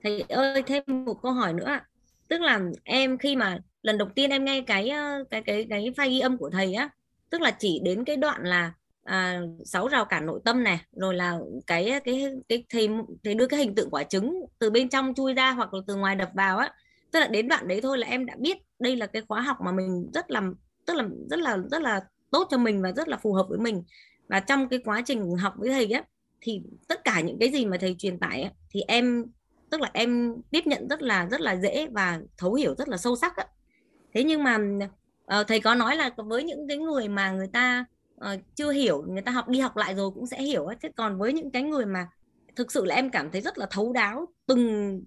thầy 0.02 0.24
ơi 0.28 0.62
thêm 0.66 0.82
một 1.06 1.22
câu 1.22 1.32
hỏi 1.32 1.52
nữa 1.52 1.64
ạ. 1.66 1.86
Tức 2.28 2.40
là 2.40 2.60
em 2.84 3.18
khi 3.18 3.36
mà 3.36 3.58
lần 3.82 3.98
đầu 3.98 4.08
tiên 4.14 4.30
em 4.30 4.44
nghe 4.44 4.60
cái 4.60 4.88
ờ, 4.88 5.24
cái 5.30 5.42
cái 5.42 5.66
cái 5.70 5.90
file 5.96 6.10
ghi 6.10 6.20
âm 6.20 6.36
của 6.38 6.50
thầy 6.50 6.74
á 6.74 6.90
tức 7.32 7.40
là 7.40 7.50
chỉ 7.50 7.80
đến 7.84 8.04
cái 8.04 8.16
đoạn 8.16 8.42
là 8.44 8.72
à, 9.04 9.40
sáu 9.64 9.88
rào 9.88 10.04
cản 10.04 10.26
nội 10.26 10.40
tâm 10.44 10.64
này 10.64 10.80
rồi 10.92 11.14
là 11.14 11.38
cái 11.66 12.00
cái 12.04 12.24
cái 12.48 12.64
thầy 12.70 12.88
thầy 13.24 13.34
đưa 13.34 13.46
cái 13.46 13.60
hình 13.60 13.74
tượng 13.74 13.90
quả 13.90 14.02
trứng 14.04 14.34
từ 14.58 14.70
bên 14.70 14.88
trong 14.88 15.14
chui 15.14 15.34
ra 15.34 15.50
hoặc 15.50 15.74
là 15.74 15.80
từ 15.86 15.96
ngoài 15.96 16.16
đập 16.16 16.30
vào 16.34 16.58
á. 16.58 16.72
Tức 17.12 17.20
là 17.20 17.26
đến 17.26 17.48
đoạn 17.48 17.68
đấy 17.68 17.80
thôi 17.80 17.98
là 17.98 18.06
em 18.06 18.26
đã 18.26 18.34
biết 18.38 18.58
đây 18.78 18.96
là 18.96 19.06
cái 19.06 19.22
khóa 19.28 19.40
học 19.40 19.56
mà 19.64 19.72
mình 19.72 20.10
rất 20.14 20.30
là 20.30 20.42
tức 20.86 20.94
là 20.94 21.04
rất 21.30 21.38
là 21.40 21.58
rất 21.70 21.82
là 21.82 22.00
tốt 22.30 22.48
cho 22.50 22.58
mình 22.58 22.82
và 22.82 22.92
rất 22.92 23.08
là 23.08 23.16
phù 23.16 23.32
hợp 23.32 23.46
với 23.48 23.58
mình. 23.58 23.82
Và 24.28 24.40
trong 24.40 24.68
cái 24.68 24.78
quá 24.84 25.02
trình 25.06 25.36
học 25.36 25.54
với 25.56 25.70
thầy 25.70 25.90
á 25.90 26.02
thì 26.40 26.62
tất 26.88 27.04
cả 27.04 27.20
những 27.20 27.38
cái 27.38 27.50
gì 27.50 27.66
mà 27.66 27.76
thầy 27.80 27.96
truyền 27.98 28.18
tải 28.18 28.42
á, 28.42 28.50
thì 28.70 28.80
em 28.88 29.24
tức 29.72 29.80
là 29.80 29.90
em 29.92 30.34
tiếp 30.50 30.66
nhận 30.66 30.88
rất 30.88 31.02
là 31.02 31.26
rất 31.30 31.40
là 31.40 31.56
dễ 31.56 31.86
và 31.92 32.20
thấu 32.38 32.54
hiểu 32.54 32.74
rất 32.78 32.88
là 32.88 32.96
sâu 32.96 33.16
sắc 33.16 33.36
á. 33.36 33.46
thế 34.14 34.24
nhưng 34.24 34.44
mà 34.44 34.58
uh, 35.40 35.46
thầy 35.48 35.60
có 35.60 35.74
nói 35.74 35.96
là 35.96 36.10
với 36.16 36.44
những 36.44 36.68
cái 36.68 36.76
người 36.76 37.08
mà 37.08 37.30
người 37.30 37.48
ta 37.52 37.84
uh, 38.16 38.40
chưa 38.54 38.72
hiểu 38.72 39.04
người 39.08 39.22
ta 39.22 39.32
học 39.32 39.48
đi 39.48 39.60
học 39.60 39.76
lại 39.76 39.94
rồi 39.94 40.10
cũng 40.14 40.26
sẽ 40.26 40.42
hiểu 40.42 40.66
á. 40.66 40.76
thế 40.82 40.88
còn 40.96 41.18
với 41.18 41.32
những 41.32 41.50
cái 41.50 41.62
người 41.62 41.86
mà 41.86 42.08
thực 42.56 42.72
sự 42.72 42.84
là 42.84 42.94
em 42.94 43.10
cảm 43.10 43.30
thấy 43.30 43.40
rất 43.40 43.58
là 43.58 43.66
thấu 43.70 43.92
đáo 43.92 44.26
từng 44.46 45.00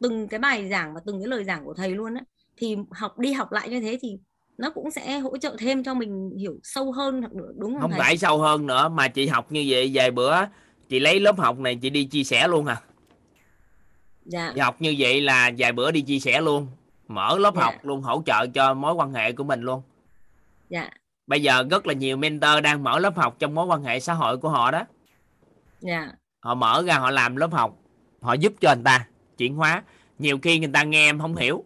từng 0.00 0.28
cái 0.28 0.40
bài 0.40 0.68
giảng 0.68 0.94
và 0.94 1.00
từng 1.06 1.20
cái 1.20 1.28
lời 1.28 1.44
giảng 1.44 1.64
của 1.64 1.74
thầy 1.74 1.90
luôn 1.90 2.14
á 2.14 2.22
thì 2.56 2.76
học 2.90 3.18
đi 3.18 3.32
học 3.32 3.52
lại 3.52 3.68
như 3.68 3.80
thế 3.80 3.98
thì 4.02 4.18
nó 4.58 4.70
cũng 4.70 4.90
sẽ 4.90 5.18
hỗ 5.18 5.38
trợ 5.38 5.56
thêm 5.58 5.84
cho 5.84 5.94
mình 5.94 6.30
hiểu 6.38 6.58
sâu 6.62 6.92
hơn 6.92 7.22
đúng 7.56 7.72
không 7.72 7.80
không 7.80 7.90
thầy? 7.90 8.00
phải 8.00 8.18
sâu 8.18 8.38
hơn 8.38 8.66
nữa 8.66 8.88
mà 8.88 9.08
chị 9.08 9.26
học 9.26 9.52
như 9.52 9.64
vậy 9.68 9.90
vài 9.94 10.10
bữa 10.10 10.34
chị 10.88 11.00
lấy 11.00 11.20
lớp 11.20 11.38
học 11.38 11.58
này 11.58 11.78
chị 11.82 11.90
đi 11.90 12.04
chia 12.04 12.24
sẻ 12.24 12.48
luôn 12.48 12.66
à 12.66 12.82
dạ. 14.28 14.52
Chị 14.54 14.60
học 14.60 14.76
như 14.80 14.94
vậy 14.98 15.20
là 15.20 15.50
vài 15.58 15.72
bữa 15.72 15.90
đi 15.90 16.00
chia 16.00 16.18
sẻ 16.18 16.40
luôn. 16.40 16.66
Mở 17.08 17.38
lớp 17.38 17.54
Dạ. 17.56 17.62
học 17.62 17.74
luôn 17.82 18.02
hỗ 18.02 18.22
trợ 18.26 18.46
cho 18.46 18.74
mối 18.74 18.94
quan 18.94 19.12
hệ 19.12 19.32
của 19.32 19.44
mình 19.44 19.60
luôn. 19.60 19.82
Dạ. 20.68 20.90
Bây 21.26 21.42
giờ 21.42 21.64
rất 21.70 21.86
là 21.86 21.94
nhiều 21.94 22.16
mentor 22.16 22.62
đang 22.62 22.84
mở 22.84 22.98
lớp 22.98 23.16
học 23.16 23.36
trong 23.38 23.54
mối 23.54 23.66
quan 23.66 23.82
hệ 23.84 24.00
xã 24.00 24.14
hội 24.14 24.36
của 24.36 24.48
họ 24.48 24.70
đó. 24.70 24.84
Dạ. 25.80 26.08
Họ 26.40 26.54
mở 26.54 26.82
ra 26.86 26.98
họ 26.98 27.10
làm 27.10 27.36
lớp 27.36 27.52
học 27.52 27.76
họ 28.20 28.32
giúp 28.32 28.52
cho 28.60 28.74
người 28.74 28.84
ta 28.84 29.06
chuyển 29.38 29.54
hóa. 29.54 29.82
Nhiều 30.18 30.38
khi 30.42 30.58
người 30.58 30.70
ta 30.72 30.82
nghe 30.82 31.08
em 31.08 31.18
không 31.18 31.36
hiểu 31.36 31.64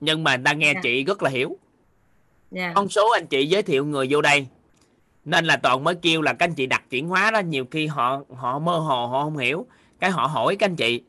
nhưng 0.00 0.24
mà 0.24 0.36
người 0.36 0.44
ta 0.44 0.52
nghe 0.52 0.72
Dạ. 0.74 0.80
chị 0.82 1.04
rất 1.04 1.22
là 1.22 1.30
hiểu. 1.30 1.56
Dạ. 2.50 2.72
Con 2.74 2.88
số 2.88 3.10
anh 3.10 3.26
chị 3.26 3.46
giới 3.46 3.62
thiệu 3.62 3.84
người 3.86 4.06
vô 4.10 4.20
đây 4.22 4.46
nên 5.24 5.44
là 5.44 5.56
toàn 5.56 5.84
mới 5.84 5.94
kêu 5.94 6.22
là 6.22 6.32
các 6.32 6.44
anh 6.48 6.54
chị 6.54 6.66
đặt 6.66 6.82
chuyển 6.90 7.08
hóa 7.08 7.30
đó. 7.30 7.40
Nhiều 7.40 7.64
khi 7.70 7.86
họ 7.86 8.20
họ 8.34 8.58
mơ 8.58 8.78
hồ 8.78 9.06
họ 9.06 9.24
không 9.24 9.36
hiểu. 9.36 9.66
Cái 10.00 10.10
họ 10.10 10.26
hỏi 10.26 10.56
các 10.56 10.66
anh 10.66 10.76
chị 10.76 11.02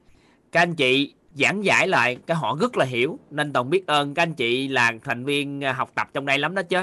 các 0.54 0.62
anh 0.62 0.76
chị 0.76 1.14
giảng 1.34 1.66
giải 1.66 1.88
lại 1.88 2.18
cái 2.28 2.38
họ 2.38 2.58
rất 2.60 2.78
là 2.78 2.86
hiểu 2.86 3.20
nên 3.30 3.54
toàn 3.54 3.70
biết 3.70 3.88
ơn 3.88 4.14
các 4.14 4.24
anh 4.24 4.34
chị 4.34 4.68
là 4.68 4.92
thành 5.04 5.26
viên 5.26 5.64
à, 5.64 5.74
học 5.74 5.92
tập 5.96 6.10
trong 6.14 6.26
đây 6.26 6.38
lắm 6.40 6.56
đó 6.56 6.62
chứ. 6.62 6.78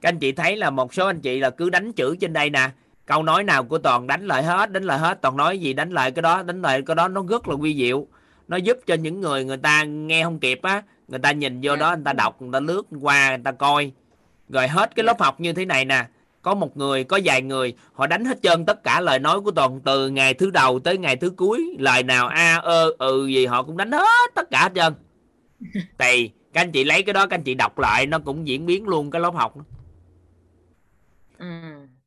Các 0.00 0.08
anh 0.08 0.18
chị 0.18 0.32
thấy 0.32 0.56
là 0.56 0.70
một 0.70 0.94
số 0.94 1.06
anh 1.06 1.20
chị 1.20 1.40
là 1.40 1.50
cứ 1.50 1.70
đánh 1.70 1.92
chữ 1.92 2.16
trên 2.20 2.32
đây 2.32 2.50
nè 2.50 2.70
câu 3.06 3.22
nói 3.22 3.44
nào 3.44 3.64
của 3.64 3.78
toàn 3.78 4.06
đánh 4.06 4.26
lại 4.26 4.42
hết 4.42 4.72
đánh 4.72 4.84
lại 4.84 4.98
hết 4.98 5.22
toàn 5.22 5.36
nói 5.36 5.58
gì 5.58 5.72
đánh 5.72 5.90
lại 5.90 6.10
cái 6.10 6.22
đó 6.22 6.42
đánh 6.42 6.62
lại 6.62 6.82
cái 6.82 6.96
đó 6.96 7.08
nó 7.08 7.24
rất 7.28 7.48
là 7.48 7.54
quy 7.54 7.76
diệu. 7.76 8.06
Nó 8.48 8.56
giúp 8.56 8.78
cho 8.86 8.94
những 8.94 9.20
người 9.20 9.44
người 9.44 9.56
ta 9.56 9.84
nghe 9.84 10.24
không 10.24 10.38
kịp 10.38 10.62
á 10.62 10.82
người 11.08 11.18
ta 11.18 11.32
nhìn 11.32 11.60
vô 11.62 11.72
Dạ. 11.72 11.76
đó 11.76 11.94
người 11.96 12.04
ta 12.04 12.12
đọc 12.12 12.42
người 12.42 12.50
ta 12.52 12.60
lướt 12.60 12.82
qua 13.00 13.28
người 13.28 13.44
ta 13.44 13.52
coi. 13.52 13.92
Rồi 14.48 14.68
hết 14.68 14.94
cái 14.94 15.04
lớp 15.04 15.20
học 15.20 15.40
như 15.40 15.52
thế 15.52 15.64
này 15.64 15.84
nè 15.84 16.04
có 16.44 16.54
một 16.54 16.76
người 16.76 17.04
có 17.04 17.20
vài 17.24 17.42
người 17.42 17.74
họ 17.92 18.06
đánh 18.06 18.24
hết 18.24 18.38
trơn 18.42 18.66
tất 18.66 18.84
cả 18.84 19.00
lời 19.00 19.18
nói 19.18 19.40
của 19.40 19.50
toàn 19.50 19.80
từ 19.84 20.08
ngày 20.08 20.34
thứ 20.34 20.50
đầu 20.50 20.78
tới 20.78 20.98
ngày 20.98 21.16
thứ 21.16 21.30
cuối. 21.30 21.76
Lời 21.78 22.02
nào 22.02 22.28
a 22.28 22.56
ơ 22.56 22.92
ừ 22.98 23.26
gì 23.26 23.46
họ 23.46 23.62
cũng 23.62 23.76
đánh 23.76 23.92
hết 23.92 24.34
tất 24.34 24.50
cả 24.50 24.62
hết 24.62 24.72
trơn. 24.74 24.94
Thì 25.98 26.30
các 26.52 26.60
anh 26.60 26.72
chị 26.72 26.84
lấy 26.84 27.02
cái 27.02 27.12
đó 27.12 27.26
các 27.26 27.36
anh 27.36 27.42
chị 27.42 27.54
đọc 27.54 27.78
lại 27.78 28.06
nó 28.06 28.18
cũng 28.18 28.48
diễn 28.48 28.66
biến 28.66 28.88
luôn 28.88 29.10
cái 29.10 29.20
lớp 29.20 29.34
học 29.34 29.54
ừ. 31.38 31.46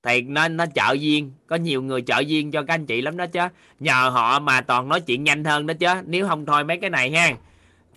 thì 0.03 0.22
nó 0.22 0.48
nó 0.48 0.66
trợ 0.75 0.93
duyên 0.93 1.32
có 1.48 1.56
nhiều 1.56 1.82
người 1.82 2.01
trợ 2.01 2.19
duyên 2.19 2.51
cho 2.51 2.64
các 2.64 2.74
anh 2.74 2.85
chị 2.85 3.01
lắm 3.01 3.17
đó 3.17 3.25
chứ. 3.27 3.41
Nhờ 3.80 4.09
họ 4.14 4.40
mà 4.40 4.61
toàn 4.61 4.90
nói 4.90 5.01
chuyện 5.01 5.24
nhanh 5.24 5.43
hơn 5.43 5.67
đó 5.67 5.74
chứ. 5.80 5.88
Nếu 6.06 6.27
không 6.27 6.45
thôi 6.45 6.64
mấy 6.64 6.77
cái 6.77 6.90
này 6.90 7.11
ha. 7.11 7.32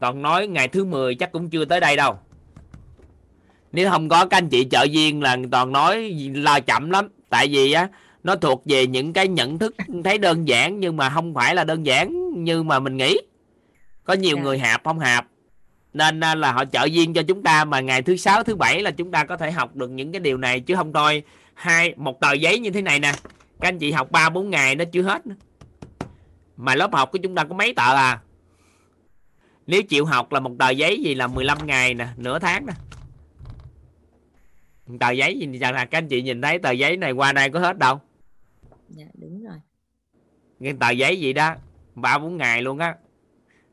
Toàn 0.00 0.22
nói 0.22 0.46
ngày 0.46 0.68
thứ 0.68 0.84
10 0.84 1.14
chắc 1.14 1.32
cũng 1.32 1.50
chưa 1.50 1.64
tới 1.64 1.80
đây 1.80 1.96
đâu 1.96 2.18
nếu 3.72 3.90
không 3.90 4.08
có 4.08 4.26
các 4.26 4.36
anh 4.36 4.48
chị 4.48 4.66
trợ 4.70 4.82
duyên 4.82 5.22
là 5.22 5.36
toàn 5.52 5.72
nói 5.72 6.14
là 6.34 6.60
chậm 6.60 6.90
lắm. 6.90 7.08
Tại 7.28 7.48
vì 7.50 7.72
á 7.72 7.88
nó 8.24 8.36
thuộc 8.36 8.62
về 8.66 8.86
những 8.86 9.12
cái 9.12 9.28
nhận 9.28 9.58
thức 9.58 9.74
thấy 10.04 10.18
đơn 10.18 10.48
giản 10.48 10.80
nhưng 10.80 10.96
mà 10.96 11.10
không 11.10 11.34
phải 11.34 11.54
là 11.54 11.64
đơn 11.64 11.86
giản 11.86 12.34
như 12.44 12.62
mà 12.62 12.78
mình 12.78 12.96
nghĩ. 12.96 13.18
Có 14.04 14.14
nhiều 14.14 14.36
Dạ. 14.36 14.42
người 14.42 14.58
hạp 14.58 14.84
không 14.84 14.98
hạp. 14.98 15.26
Nên 15.92 16.20
à, 16.24 16.34
là 16.34 16.52
họ 16.52 16.64
trợ 16.64 16.84
duyên 16.84 17.14
cho 17.14 17.22
chúng 17.22 17.42
ta 17.42 17.64
mà 17.64 17.80
ngày 17.80 18.02
thứ 18.02 18.16
sáu 18.16 18.42
thứ 18.44 18.56
bảy 18.56 18.82
là 18.82 18.90
chúng 18.90 19.10
ta 19.10 19.24
có 19.24 19.36
thể 19.36 19.50
học 19.52 19.76
được 19.76 19.90
những 19.90 20.12
cái 20.12 20.20
điều 20.20 20.36
này. 20.36 20.60
Chứ 20.60 20.74
không 20.76 20.92
thôi 20.92 21.22
hai 21.54 21.94
một 21.96 22.20
tờ 22.20 22.32
giấy 22.32 22.58
như 22.58 22.70
thế 22.70 22.82
này 22.82 22.98
nè. 22.98 23.12
Các 23.60 23.68
anh 23.68 23.78
chị 23.78 23.92
học 23.92 24.10
ba 24.10 24.28
bốn 24.30 24.50
ngày 24.50 24.74
nó 24.74 24.84
chưa 24.92 25.02
hết 25.02 25.26
nữa. 25.26 25.34
mà 26.56 26.74
lớp 26.74 26.92
học 26.94 27.12
của 27.12 27.18
chúng 27.22 27.34
ta 27.34 27.44
có 27.44 27.54
mấy 27.54 27.72
tờ 27.74 27.94
à? 27.94 28.20
Nếu 29.66 29.82
chịu 29.82 30.04
học 30.04 30.32
là 30.32 30.40
một 30.40 30.50
tờ 30.58 30.70
giấy 30.70 31.02
gì 31.02 31.14
là 31.14 31.26
15 31.26 31.58
ngày 31.66 31.94
nè 31.94 32.06
nửa 32.16 32.38
tháng 32.38 32.66
nè 32.66 32.72
tờ 34.98 35.10
giấy 35.10 35.38
gì 35.38 35.58
chẳng 35.60 35.74
là 35.74 35.84
các 35.84 35.98
anh 35.98 36.08
chị 36.08 36.22
nhìn 36.22 36.42
thấy 36.42 36.58
tờ 36.58 36.70
giấy 36.70 36.96
này 36.96 37.12
qua 37.12 37.32
đây 37.32 37.50
có 37.50 37.60
hết 37.60 37.78
đâu? 37.78 38.00
Dạ 38.88 39.06
đúng 39.14 39.44
rồi. 39.44 39.56
Cái 40.60 40.74
tờ 40.80 40.90
giấy 40.90 41.20
gì 41.20 41.32
đó 41.32 41.54
ba 41.94 42.18
bốn 42.18 42.36
ngày 42.36 42.62
luôn 42.62 42.78
á. 42.78 42.96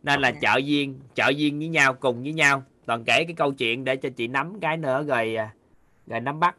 Nên 0.04 0.22
là 0.22 0.30
Dạ. 0.30 0.40
trợ 0.42 0.60
duyên 0.60 1.00
trợ 1.14 1.30
duyên 1.30 1.60
với 1.60 1.68
nhau 1.68 1.94
cùng 1.94 2.24
với 2.24 2.34
nhau. 2.34 2.64
Toàn 2.86 3.04
kể 3.04 3.24
cái 3.24 3.34
câu 3.34 3.54
chuyện 3.54 3.84
để 3.84 3.96
cho 3.96 4.10
chị 4.10 4.28
nắm 4.28 4.60
cái 4.60 4.78
nữa 4.78 5.04
rồi 5.04 5.36
à, 5.36 5.54
rồi 6.08 6.20
nắm 6.20 6.40
bắt. 6.40 6.56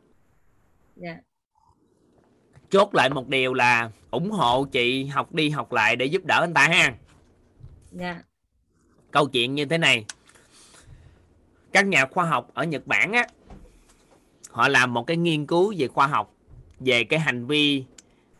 Dạ. 0.97 1.17
Chốt 2.71 2.95
lại 2.95 3.11
một 3.11 3.29
điều 3.29 3.55
là 3.55 3.91
ủng 4.11 4.31
hộ 4.31 4.65
chị 4.65 5.05
học 5.07 5.35
đi 5.35 5.51
học 5.51 5.73
lại 5.73 5.97
để 5.97 6.07
giúp 6.07 6.25
đỡ 6.25 6.41
anh 6.41 6.55
ta 6.55 6.69
ha. 6.69 6.95
Dạ. 7.93 8.23
Câu 9.11 9.29
chuyện 9.29 9.55
như 9.55 9.65
thế 9.65 9.79
này. 9.79 10.05
Các 11.73 11.87
nhà 11.87 12.07
khoa 12.07 12.25
học 12.25 12.51
ở 12.55 12.65
Nhật 12.65 12.87
Bản 12.87 13.13
á 13.13 13.27
họ 14.51 14.69
làm 14.69 14.95
một 14.95 15.07
cái 15.07 15.17
nghiên 15.17 15.47
cứu 15.47 15.75
về 15.79 15.89
khoa 15.89 16.07
học 16.07 16.35
về 16.81 17.05
cái 17.05 17.21
hành 17.21 17.47
vi 17.47 17.85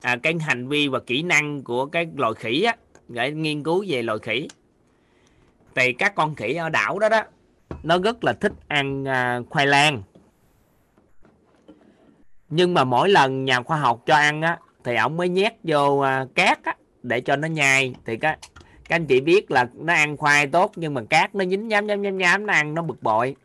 à, 0.01 0.17
cái 0.23 0.35
hành 0.41 0.69
vi 0.69 0.89
và 0.89 1.01
kỹ 1.01 1.23
năng 1.23 1.63
của 1.63 1.87
cái 1.87 2.09
loài 2.17 2.35
khỉ 2.35 2.63
á 2.63 2.77
để 3.09 3.33
nghiên 3.33 3.63
cứu 3.63 3.85
về 3.89 4.03
loài 4.03 4.19
khỉ. 4.19 4.49
Thì 5.75 5.93
các 5.93 6.15
con 6.15 6.35
khỉ 6.35 6.55
ở 6.55 6.69
đảo 6.69 6.99
đó 6.99 7.09
đó 7.09 7.23
nó 7.83 7.99
rất 7.99 8.25
là 8.25 8.33
thích 8.33 8.53
ăn 8.69 9.05
à, 9.05 9.41
khoai 9.51 9.67
lang. 9.67 10.03
Nhưng 12.51 12.75
mà 12.75 12.85
mỗi 12.85 13.09
lần 13.09 13.45
nhà 13.45 13.63
khoa 13.63 13.77
học 13.77 14.03
cho 14.07 14.15
ăn 14.15 14.43
á 14.43 14.59
thì 14.85 14.97
ổng 14.97 15.17
mới 15.17 15.29
nhét 15.29 15.53
vô 15.65 15.99
à, 15.99 16.27
cát 16.35 16.65
á 16.65 16.77
để 17.03 17.21
cho 17.21 17.37
nó 17.37 17.49
nhai. 17.49 17.95
Thì 18.05 18.17
các 18.17 18.39
các 18.89 18.97
anh 18.97 19.07
chị 19.07 19.21
biết 19.21 19.51
là 19.51 19.69
nó 19.75 19.93
ăn 19.93 20.17
khoai 20.17 20.47
tốt 20.47 20.73
nhưng 20.77 20.95
mà 20.95 21.03
cát 21.11 21.35
nó 21.35 21.45
dính 21.45 21.69
nhám 21.69 21.87
nhám 21.87 22.03
nhám 22.03 22.19
nhám 22.19 22.47
nó 22.47 22.53
ăn 22.53 22.75
nó 22.75 22.83
bực 22.83 23.03
bội 23.03 23.37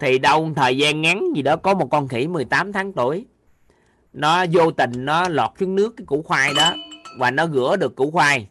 thì 0.00 0.18
đâu 0.18 0.50
thời 0.56 0.76
gian 0.76 1.02
ngắn 1.02 1.24
gì 1.36 1.42
đó, 1.42 1.56
có 1.56 1.74
một 1.74 1.88
con 1.90 2.08
khỉ 2.08 2.26
18 2.26 2.72
tháng 2.72 2.92
tuổi. 2.92 3.26
Nó 4.12 4.44
vô 4.52 4.70
tình 4.70 4.90
nó 4.96 5.28
lọt 5.28 5.50
xuống 5.60 5.76
nước 5.76 5.94
cái 5.96 6.04
củ 6.06 6.22
khoai 6.22 6.54
đó, 6.56 6.74
và 7.18 7.30
nó 7.30 7.46
rửa 7.46 7.76
được 7.76 7.96
củ 7.96 8.10
khoai. 8.10 8.48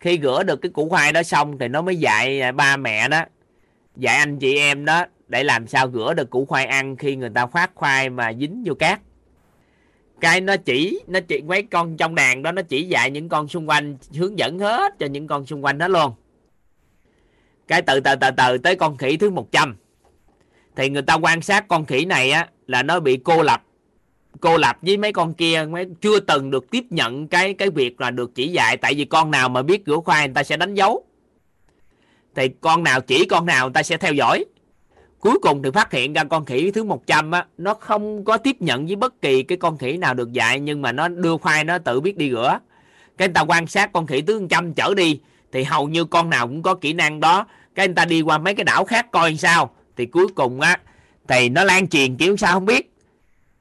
Khi 0.00 0.18
rửa 0.22 0.42
được 0.42 0.56
cái 0.56 0.70
củ 0.70 0.88
khoai 0.88 1.12
đó 1.12 1.22
xong 1.22 1.58
thì 1.58 1.68
nó 1.68 1.82
mới 1.82 1.96
dạy 1.96 2.40
à, 2.40 2.52
ba 2.52 2.76
mẹ 2.76 3.08
đó, 3.08 3.24
dạy 3.96 4.16
anh 4.16 4.38
chị 4.38 4.58
em 4.58 4.84
đó 4.84 5.04
để 5.28 5.44
làm 5.44 5.66
sao 5.66 5.90
rửa 5.90 6.14
được 6.14 6.30
củ 6.30 6.44
khoai 6.44 6.66
ăn 6.66 6.96
khi 6.96 7.16
người 7.16 7.30
ta 7.34 7.46
phát 7.46 7.70
khoai 7.74 8.10
mà 8.10 8.32
dính 8.32 8.62
vô 8.66 8.74
cát. 8.74 9.00
Cái 10.20 10.40
nó 10.40 10.56
chỉ 10.56 11.00
nó 11.06 11.20
chỉ, 11.28 11.42
mấy 11.42 11.62
con 11.62 11.96
trong 11.96 12.14
đàn 12.14 12.42
đó, 12.42 12.52
nó 12.52 12.62
chỉ 12.62 12.82
dạy 12.82 13.10
những 13.10 13.28
con 13.28 13.48
xung 13.48 13.68
quanh, 13.68 13.96
hướng 14.14 14.38
dẫn 14.38 14.58
hết 14.58 14.98
cho 14.98 15.06
những 15.06 15.26
con 15.26 15.46
xung 15.46 15.64
quanh 15.64 15.78
đó 15.78 15.88
luôn 15.88 16.12
cái 17.68 17.82
từ 17.82 18.00
từ 18.00 18.14
từ 18.20 18.30
từ 18.36 18.58
tới 18.58 18.76
con 18.76 18.96
khỉ 18.96 19.16
thứ 19.16 19.30
100 19.30 19.76
thì 20.76 20.88
người 20.90 21.02
ta 21.02 21.14
quan 21.14 21.42
sát 21.42 21.68
con 21.68 21.86
khỉ 21.86 22.04
này 22.04 22.30
á, 22.30 22.48
là 22.66 22.82
nó 22.82 23.00
bị 23.00 23.16
cô 23.16 23.42
lập. 23.42 23.62
Cô 24.40 24.56
lập 24.56 24.76
với 24.82 24.96
mấy 24.96 25.12
con 25.12 25.34
kia, 25.34 25.66
mấy, 25.70 25.86
chưa 26.00 26.20
từng 26.20 26.50
được 26.50 26.70
tiếp 26.70 26.84
nhận 26.90 27.28
cái 27.28 27.54
cái 27.54 27.70
việc 27.70 28.00
là 28.00 28.10
được 28.10 28.34
chỉ 28.34 28.48
dạy. 28.48 28.76
Tại 28.76 28.94
vì 28.94 29.04
con 29.04 29.30
nào 29.30 29.48
mà 29.48 29.62
biết 29.62 29.82
rửa 29.86 29.96
khoai, 30.04 30.28
người 30.28 30.34
ta 30.34 30.42
sẽ 30.42 30.56
đánh 30.56 30.74
dấu. 30.74 31.04
Thì 32.34 32.48
con 32.60 32.82
nào 32.82 33.00
chỉ 33.00 33.24
con 33.24 33.46
nào, 33.46 33.66
người 33.66 33.72
ta 33.72 33.82
sẽ 33.82 33.96
theo 33.96 34.12
dõi. 34.12 34.44
Cuối 35.20 35.38
cùng 35.42 35.62
thì 35.62 35.70
phát 35.74 35.92
hiện 35.92 36.12
ra 36.12 36.24
con 36.24 36.44
khỉ 36.44 36.70
thứ 36.70 36.84
100 36.84 37.30
á, 37.30 37.46
nó 37.58 37.74
không 37.74 38.24
có 38.24 38.36
tiếp 38.36 38.56
nhận 38.62 38.86
với 38.86 38.96
bất 38.96 39.22
kỳ 39.22 39.42
cái 39.42 39.58
con 39.58 39.78
khỉ 39.78 39.96
nào 39.96 40.14
được 40.14 40.32
dạy, 40.32 40.60
nhưng 40.60 40.82
mà 40.82 40.92
nó 40.92 41.08
đưa 41.08 41.36
khoai, 41.36 41.64
nó 41.64 41.78
tự 41.78 42.00
biết 42.00 42.16
đi 42.16 42.30
rửa. 42.30 42.58
Cái 43.16 43.28
người 43.28 43.34
ta 43.34 43.40
quan 43.40 43.66
sát 43.66 43.92
con 43.92 44.06
khỉ 44.06 44.22
thứ 44.22 44.46
trăm 44.50 44.74
trở 44.74 44.94
đi 44.94 45.20
thì 45.52 45.62
hầu 45.62 45.88
như 45.88 46.04
con 46.04 46.30
nào 46.30 46.48
cũng 46.48 46.62
có 46.62 46.74
kỹ 46.74 46.92
năng 46.92 47.20
đó. 47.20 47.46
Cái 47.74 47.88
người 47.88 47.94
ta 47.94 48.04
đi 48.04 48.20
qua 48.20 48.38
mấy 48.38 48.54
cái 48.54 48.64
đảo 48.64 48.84
khác 48.84 49.06
coi 49.12 49.36
sao. 49.36 49.74
Thì 49.96 50.06
cuối 50.06 50.26
cùng 50.34 50.60
á, 50.60 50.80
thì 51.28 51.48
nó 51.48 51.64
lan 51.64 51.88
truyền 51.88 52.16
kiểu 52.16 52.36
sao 52.36 52.52
không 52.52 52.66
biết. 52.66 52.92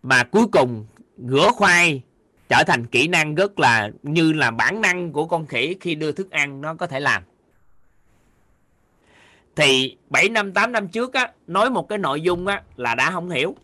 Mà 0.04 0.24
cuối 0.24 0.48
cùng, 0.52 0.86
rửa 1.18 1.50
khoai 1.56 2.02
trở 2.50 2.64
thành 2.68 2.86
kỹ 2.86 3.08
năng 3.08 3.36
rất 3.36 3.60
là 3.60 3.90
như 4.04 4.34
là 4.34 4.52
bản 4.52 4.82
năng 4.82 5.12
của 5.12 5.26
con 5.26 5.46
khỉ 5.46 5.76
khi 5.82 5.96
đưa 5.96 6.12
thức 6.12 6.32
ăn 6.32 6.62
nó 6.62 6.74
có 6.74 6.88
thể 6.88 7.00
làm. 7.00 7.24
Thì 9.56 9.98
7 10.10 10.30
năm 10.30 10.54
8 10.54 10.72
năm 10.72 10.88
trước 10.88 11.14
á, 11.14 11.32
nói 11.48 11.70
một 11.70 11.90
cái 11.90 11.98
nội 11.98 12.22
dung 12.22 12.48
á 12.48 12.62
là 12.76 12.96
đã 12.96 13.12
không 13.12 13.30
hiểu. 13.30 13.56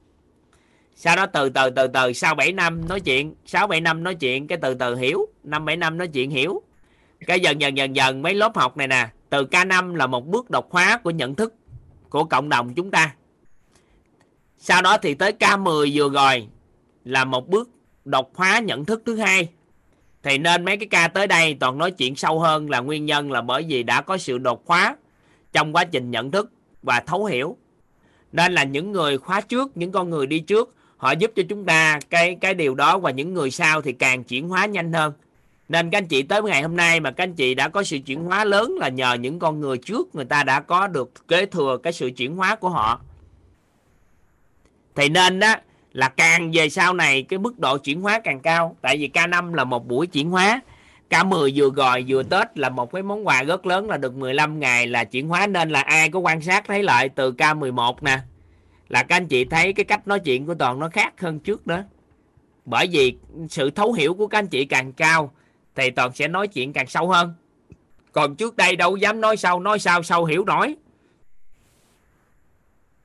Sau 0.95 1.15
đó 1.15 1.25
từ 1.25 1.49
từ 1.49 1.69
từ 1.69 1.87
từ, 1.87 2.13
sau 2.13 2.35
7 2.35 2.51
năm 2.51 2.87
nói 2.87 2.99
chuyện 2.99 3.35
6 3.45 3.67
7 3.67 3.81
năm 3.81 4.03
nói 4.03 4.15
chuyện, 4.15 4.47
cái 4.47 4.57
từ 4.61 4.73
từ 4.73 4.95
hiểu 4.95 5.25
5 5.43 5.65
7 5.65 5.77
năm 5.77 5.97
nói 5.97 6.07
chuyện 6.07 6.29
hiểu 6.29 6.61
cái 7.27 7.39
dần 7.39 7.61
dần 7.61 7.77
dần 7.77 7.95
dần 7.95 8.21
mấy 8.21 8.33
lớp 8.33 8.55
học 8.55 8.77
này 8.77 8.87
nè, 8.87 9.07
từ 9.29 9.45
K5 9.45 9.95
là 9.95 10.07
một 10.07 10.27
bước 10.27 10.49
đột 10.49 10.71
hóa 10.71 10.97
của 11.03 11.09
nhận 11.09 11.35
thức 11.35 11.53
của 12.09 12.23
cộng 12.23 12.49
đồng 12.49 12.73
chúng 12.73 12.91
ta. 12.91 13.15
Sau 14.57 14.81
đó 14.81 14.97
thì 14.97 15.13
tới 15.13 15.33
K10 15.39 15.91
vừa 15.93 16.09
rồi 16.09 16.47
là 17.05 17.25
một 17.25 17.49
bước 17.49 17.69
đột 18.05 18.37
hóa 18.37 18.59
nhận 18.59 18.85
thức 18.85 19.01
thứ 19.05 19.15
hai. 19.15 19.49
Thì 20.23 20.37
nên 20.37 20.65
mấy 20.65 20.77
cái 20.77 20.87
ca 20.87 21.07
tới 21.07 21.27
đây 21.27 21.57
toàn 21.59 21.77
nói 21.77 21.91
chuyện 21.91 22.15
sâu 22.15 22.39
hơn 22.39 22.69
là 22.69 22.79
nguyên 22.79 23.05
nhân 23.05 23.31
là 23.31 23.41
bởi 23.41 23.65
vì 23.67 23.83
đã 23.83 24.01
có 24.01 24.17
sự 24.17 24.37
đột 24.37 24.67
hóa 24.67 24.97
trong 25.53 25.75
quá 25.75 25.83
trình 25.83 26.11
nhận 26.11 26.31
thức 26.31 26.51
và 26.81 26.99
thấu 26.99 27.25
hiểu. 27.25 27.57
Nên 28.31 28.53
là 28.53 28.63
những 28.63 28.91
người 28.91 29.17
khóa 29.17 29.41
trước, 29.41 29.77
những 29.77 29.91
con 29.91 30.09
người 30.09 30.27
đi 30.27 30.39
trước, 30.39 30.75
họ 30.97 31.11
giúp 31.11 31.31
cho 31.35 31.43
chúng 31.49 31.65
ta 31.65 31.99
cái 32.09 32.37
cái 32.41 32.53
điều 32.53 32.75
đó 32.75 32.97
và 32.97 33.11
những 33.11 33.33
người 33.33 33.51
sau 33.51 33.81
thì 33.81 33.93
càng 33.93 34.23
chuyển 34.23 34.49
hóa 34.49 34.65
nhanh 34.65 34.93
hơn 34.93 35.13
nên 35.71 35.89
các 35.89 35.97
anh 35.97 36.07
chị 36.07 36.23
tới 36.23 36.43
ngày 36.43 36.61
hôm 36.61 36.75
nay 36.75 36.99
mà 36.99 37.11
các 37.11 37.23
anh 37.23 37.33
chị 37.33 37.55
đã 37.55 37.69
có 37.69 37.83
sự 37.83 37.97
chuyển 38.05 38.23
hóa 38.23 38.45
lớn 38.45 38.77
là 38.79 38.89
nhờ 38.89 39.13
những 39.13 39.39
con 39.39 39.59
người 39.59 39.77
trước 39.77 40.15
người 40.15 40.25
ta 40.25 40.43
đã 40.43 40.59
có 40.59 40.87
được 40.87 41.27
kế 41.27 41.45
thừa 41.45 41.77
cái 41.83 41.93
sự 41.93 42.11
chuyển 42.17 42.35
hóa 42.35 42.55
của 42.55 42.69
họ. 42.69 43.01
Thì 44.95 45.09
nên 45.09 45.39
đó 45.39 45.55
là 45.93 46.09
càng 46.09 46.51
về 46.53 46.69
sau 46.69 46.93
này 46.93 47.23
cái 47.23 47.39
mức 47.39 47.59
độ 47.59 47.77
chuyển 47.77 48.01
hóa 48.01 48.19
càng 48.23 48.39
cao. 48.39 48.75
Tại 48.81 48.97
vì 48.97 49.09
K5 49.13 49.53
là 49.53 49.63
một 49.63 49.87
buổi 49.87 50.07
chuyển 50.07 50.29
hóa. 50.29 50.61
K10 51.09 51.51
vừa 51.55 51.69
rồi 51.75 52.05
vừa 52.07 52.23
Tết 52.23 52.57
là 52.57 52.69
một 52.69 52.91
cái 52.93 53.03
món 53.03 53.27
quà 53.27 53.43
rất 53.43 53.65
lớn 53.65 53.89
là 53.89 53.97
được 53.97 54.15
15 54.15 54.59
ngày 54.59 54.87
là 54.87 55.03
chuyển 55.03 55.27
hóa. 55.27 55.47
Nên 55.47 55.69
là 55.69 55.81
ai 55.81 56.09
có 56.09 56.19
quan 56.19 56.41
sát 56.41 56.63
thấy 56.67 56.83
lại 56.83 57.09
từ 57.09 57.31
K11 57.31 57.95
nè, 58.01 58.19
là 58.89 59.03
các 59.03 59.15
anh 59.15 59.27
chị 59.27 59.45
thấy 59.45 59.73
cái 59.73 59.83
cách 59.83 60.07
nói 60.07 60.19
chuyện 60.19 60.45
của 60.45 60.53
toàn 60.53 60.79
nó 60.79 60.89
khác 60.89 61.21
hơn 61.21 61.39
trước 61.39 61.67
nữa 61.67 61.83
bởi 62.65 62.87
vì 62.91 63.15
sự 63.49 63.71
thấu 63.71 63.93
hiểu 63.93 64.13
của 64.13 64.27
các 64.27 64.39
anh 64.39 64.47
chị 64.47 64.65
càng 64.65 64.93
cao 64.93 65.31
thì 65.75 65.89
toàn 65.89 66.11
sẽ 66.13 66.27
nói 66.27 66.47
chuyện 66.47 66.73
càng 66.73 66.87
sâu 66.87 67.07
hơn. 67.07 67.33
Còn 68.11 68.35
trước 68.35 68.57
đây 68.57 68.75
đâu 68.75 68.97
dám 68.97 69.21
nói 69.21 69.37
sâu 69.37 69.59
nói 69.59 69.79
sao 69.79 70.03
sâu 70.03 70.25
hiểu 70.25 70.45
nổi. 70.45 70.75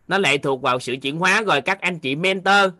Nó 0.08 0.18
lệ 0.18 0.38
thuộc 0.38 0.62
vào 0.62 0.80
sự 0.80 0.96
chuyển 1.02 1.18
hóa 1.18 1.42
rồi 1.42 1.60
các 1.60 1.80
anh 1.80 1.98
chị 1.98 2.16
mentor. 2.16 2.72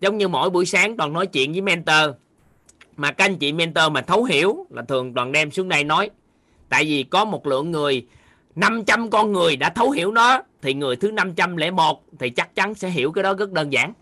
Giống 0.00 0.18
như 0.18 0.28
mỗi 0.28 0.50
buổi 0.50 0.66
sáng 0.66 0.96
toàn 0.96 1.12
nói 1.12 1.26
chuyện 1.26 1.52
với 1.52 1.60
mentor. 1.60 2.10
Mà 2.96 3.12
các 3.12 3.24
anh 3.24 3.36
chị 3.36 3.52
mentor 3.52 3.92
mà 3.92 4.00
thấu 4.00 4.24
hiểu 4.24 4.66
là 4.70 4.82
thường 4.82 5.14
toàn 5.14 5.32
đem 5.32 5.50
xuống 5.50 5.68
đây 5.68 5.84
nói. 5.84 6.10
Tại 6.68 6.84
vì 6.84 7.02
có 7.02 7.24
một 7.24 7.46
lượng 7.46 7.70
người 7.70 8.06
500 8.54 9.10
con 9.10 9.32
người 9.32 9.56
đã 9.56 9.70
thấu 9.70 9.90
hiểu 9.90 10.12
nó, 10.12 10.42
thì 10.62 10.74
người 10.74 10.96
thứ 10.96 11.10
501 11.10 12.02
thì 12.18 12.30
chắc 12.30 12.54
chắn 12.54 12.74
sẽ 12.74 12.90
hiểu 12.90 13.12
cái 13.12 13.24
đó 13.24 13.34
rất 13.34 13.52
đơn 13.52 13.72
giản. 13.72 13.92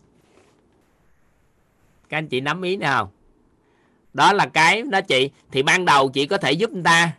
Các 2.09 2.19
anh 2.19 2.29
chị 2.29 2.41
nắm 2.41 2.63
ý 2.63 2.77
nào? 2.77 3.13
Đó 4.15 4.33
là 4.33 4.47
cái 4.47 4.83
đó 4.83 5.01
chị. 5.01 5.31
Thì 5.53 5.63
ban 5.63 5.85
đầu 5.85 6.11
chị 6.11 6.27
có 6.27 6.39
thể 6.39 6.53
giúp 6.53 6.71
người 6.71 6.83
ta. 6.85 7.13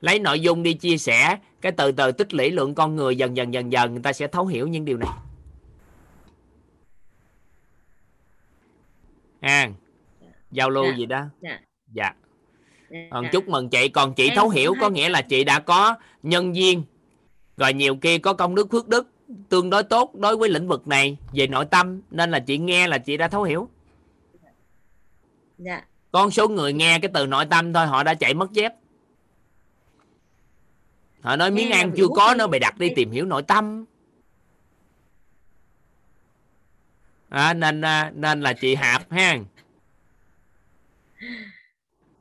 Lấy 0.00 0.18
nội 0.18 0.40
dung 0.40 0.62
đi 0.62 0.74
chia 0.74 0.98
sẻ. 0.98 1.38
Cái 1.60 1.72
từ 1.72 1.92
từ 1.92 2.12
tích 2.12 2.34
lũy 2.34 2.50
lượng 2.50 2.74
con 2.74 2.96
người 2.96 3.16
dần 3.16 3.36
dần 3.36 3.54
dần 3.54 3.72
dần. 3.72 3.92
Người 3.92 4.02
ta 4.02 4.12
sẽ 4.12 4.26
thấu 4.26 4.46
hiểu 4.46 4.66
những 4.66 4.84
điều 4.84 4.96
này. 4.96 5.08
À 9.40 9.68
giao 10.50 10.70
lưu 10.70 10.84
Dạ. 10.84 10.96
gì 10.96 11.06
đó. 11.06 11.24
Dạ. 11.40 11.58
dạ. 11.94 12.12
Dạ. 12.90 12.98
còn 13.10 13.26
chúc 13.32 13.48
mừng 13.48 13.68
chị. 13.68 13.88
Còn 13.88 14.14
chị 14.14 14.28
Em 14.28 14.36
thấu 14.36 14.48
hiểu 14.48 14.74
có 14.80 14.86
hay- 14.86 14.90
nghĩa 14.90 15.08
là 15.08 15.22
chị 15.22 15.44
đã 15.44 15.60
có 15.60 15.96
nhân 16.22 16.56
duyên 16.56 16.82
rồi 17.56 17.72
nhiều 17.72 17.96
kia 17.96 18.18
có 18.18 18.32
công 18.32 18.54
đức 18.54 18.70
phước 18.70 18.88
đức 18.88 19.10
tương 19.48 19.70
đối 19.70 19.82
tốt 19.82 20.14
đối 20.14 20.36
với 20.36 20.48
lĩnh 20.48 20.68
vực 20.68 20.88
này 20.88 21.16
về 21.32 21.46
nội 21.46 21.64
tâm. 21.64 22.00
Nên 22.10 22.30
là 22.30 22.40
chị 22.40 22.58
nghe 22.58 22.86
là 22.88 22.98
chị 22.98 23.16
đã 23.16 23.28
thấu 23.28 23.42
hiểu. 23.42 23.68
Dạ 25.58 25.82
con 26.12 26.30
số 26.30 26.48
người 26.48 26.72
nghe 26.72 26.98
cái 27.02 27.10
từ 27.14 27.26
nội 27.26 27.46
tâm 27.50 27.72
thôi 27.72 27.86
họ 27.86 28.02
đã 28.02 28.14
chạy 28.14 28.34
mất 28.34 28.52
dép. 28.52 28.74
Họ 31.20 31.36
nói 31.36 31.50
miếng 31.50 31.70
ăn 31.70 31.92
chưa 31.96 32.08
có 32.16 32.34
nó 32.38 32.46
bày 32.46 32.60
đặt 32.60 32.78
đi 32.78 32.90
tìm 32.96 33.10
hiểu 33.10 33.24
nội 33.26 33.42
tâm. 33.42 33.84
À, 37.28 37.54
nên 37.54 37.80
à, 37.80 38.12
nên 38.14 38.40
là 38.40 38.52
chị 38.52 38.74
hạp 38.74 39.10
ha. 39.10 39.38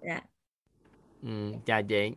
Dạ. 0.02 0.22
Ừ, 1.24 1.54
chào 1.66 1.84
chị. 1.84 2.12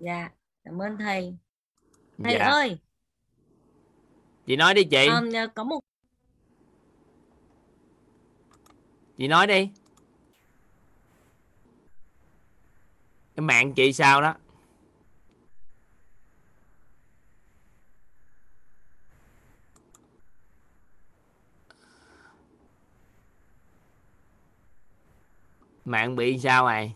Dạ 0.00 0.28
cảm 0.64 0.82
ơn 0.82 0.96
thầy. 0.98 1.36
Thầy 2.24 2.34
dạ. 2.38 2.44
ơi. 2.44 2.78
Chị 4.46 4.56
nói 4.56 4.74
đi 4.74 4.84
chị. 4.84 5.06
Ờm, 5.06 5.30
có 5.54 5.64
một 5.64 5.80
chị 9.18 9.28
nói 9.28 9.46
đi. 9.46 9.70
Cái 13.36 13.42
mạng 13.42 13.74
chị 13.74 13.92
sao 13.92 14.22
đó? 14.22 14.34
Mạng 25.84 26.16
bị 26.16 26.38
sao 26.38 26.66
này 26.66 26.94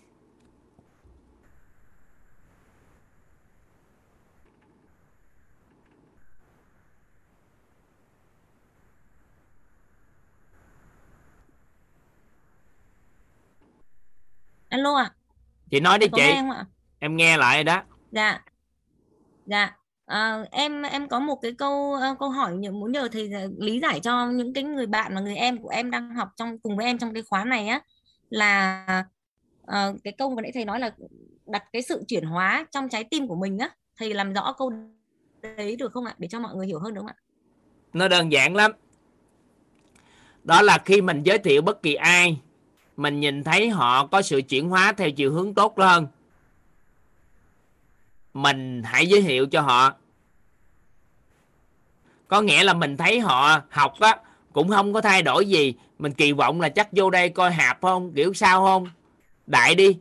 alo 14.73 14.95
ạ 14.97 15.11
chị 15.73 15.81
nói 15.81 15.99
đi 15.99 16.07
chị. 16.13 16.23
ạ? 16.23 16.67
Em 16.99 17.17
nghe 17.17 17.37
lại 17.37 17.65
đó. 17.65 17.83
Dạ. 18.11 18.41
Dạ. 19.47 19.77
Ờ, 20.07 20.45
em 20.51 20.83
em 20.83 21.09
có 21.09 21.21
một 21.21 21.39
cái 21.43 21.53
câu 21.53 21.95
ờ, 21.95 22.15
câu 22.21 22.31
hỏi 22.31 22.57
muốn 22.73 22.93
nhờ 22.93 23.09
thầy 23.13 23.31
lý 23.59 23.81
giải 23.81 24.01
cho 24.01 24.27
những 24.31 24.55
cái 24.55 24.65
người 24.65 24.87
bạn 24.87 25.15
và 25.15 25.21
người 25.21 25.37
em 25.37 25.59
của 25.59 25.69
em 25.69 25.91
đang 25.91 26.15
học 26.15 26.29
trong 26.37 26.59
cùng 26.59 26.77
với 26.77 26.87
em 26.87 26.99
trong 26.99 27.15
cái 27.15 27.23
khóa 27.23 27.45
này 27.45 27.69
á. 27.69 27.81
Là 28.31 28.87
ờ, 29.67 29.95
cái 30.05 30.13
câu 30.19 30.31
vừa 30.31 30.41
nãy 30.41 30.51
thầy 30.55 30.65
nói 30.65 30.81
là 30.81 30.91
đặt 31.47 31.65
cái 31.73 31.83
sự 31.83 32.05
chuyển 32.09 32.25
hóa 32.25 32.67
trong 32.71 32.89
trái 32.89 33.05
tim 33.05 33.29
của 33.29 33.37
mình 33.37 33.59
á. 33.59 33.71
Thầy 33.97 34.15
làm 34.15 34.33
rõ 34.33 34.55
câu 34.59 34.73
đấy 35.43 35.77
được 35.77 35.93
không 35.93 36.05
ạ? 36.05 36.15
Để 36.19 36.29
cho 36.31 36.41
mọi 36.41 36.55
người 36.55 36.67
hiểu 36.67 36.79
hơn 36.79 36.95
đúng 36.95 37.07
không 37.07 37.17
ạ? 37.17 37.23
Nó 37.93 38.09
đơn 38.09 38.33
giản 38.33 38.57
lắm. 38.57 38.73
Đó 40.45 40.63
là 40.63 40.79
khi 40.85 41.01
mình 41.01 41.23
giới 41.23 41.39
thiệu 41.39 41.63
bất 41.63 41.83
kỳ 41.83 41.95
ai 41.95 42.41
mình 42.97 43.21
nhìn 43.21 43.45
thấy 43.45 43.71
họ 43.71 44.07
có 44.07 44.23
sự 44.23 44.43
chuyển 44.49 44.69
hóa 44.69 44.93
theo 44.93 45.11
chiều 45.11 45.33
hướng 45.33 45.55
tốt 45.55 45.75
hơn. 45.79 46.07
Mình 48.35 48.83
hãy 48.83 49.07
giới 49.07 49.23
thiệu 49.23 49.47
cho 49.47 49.61
họ. 49.61 49.95
Có 52.29 52.41
nghĩa 52.41 52.65
là 52.65 52.75
mình 52.75 52.97
thấy 52.97 53.21
họ 53.21 53.61
học 53.71 53.95
á, 54.01 54.17
cũng 54.53 54.69
không 54.69 54.93
có 54.93 55.01
thay 55.01 55.23
đổi 55.23 55.49
gì. 55.49 55.75
Mình 55.99 56.13
kỳ 56.13 56.33
vọng 56.33 56.61
là 56.61 56.69
chắc 56.69 56.89
vô 56.93 57.11
đây 57.11 57.29
coi 57.29 57.53
hạp 57.53 57.79
không, 57.83 58.13
kiểu 58.13 58.35
sao 58.35 58.65
không? 58.65 58.89
Đại 59.47 59.75
đi, 59.75 59.99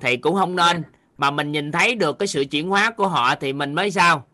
thì 0.00 0.16
cũng 0.16 0.34
không 0.34 0.56
nên. 0.56 0.82
Mà 1.18 1.30
mình 1.30 1.52
nhìn 1.52 1.72
thấy 1.72 1.94
được 1.94 2.18
cái 2.18 2.28
sự 2.28 2.44
chuyển 2.50 2.68
hóa 2.68 2.90
của 2.90 3.08
họ 3.08 3.34
thì 3.34 3.52
mình 3.52 3.74
mới 3.74 3.90
sao? 3.90 4.26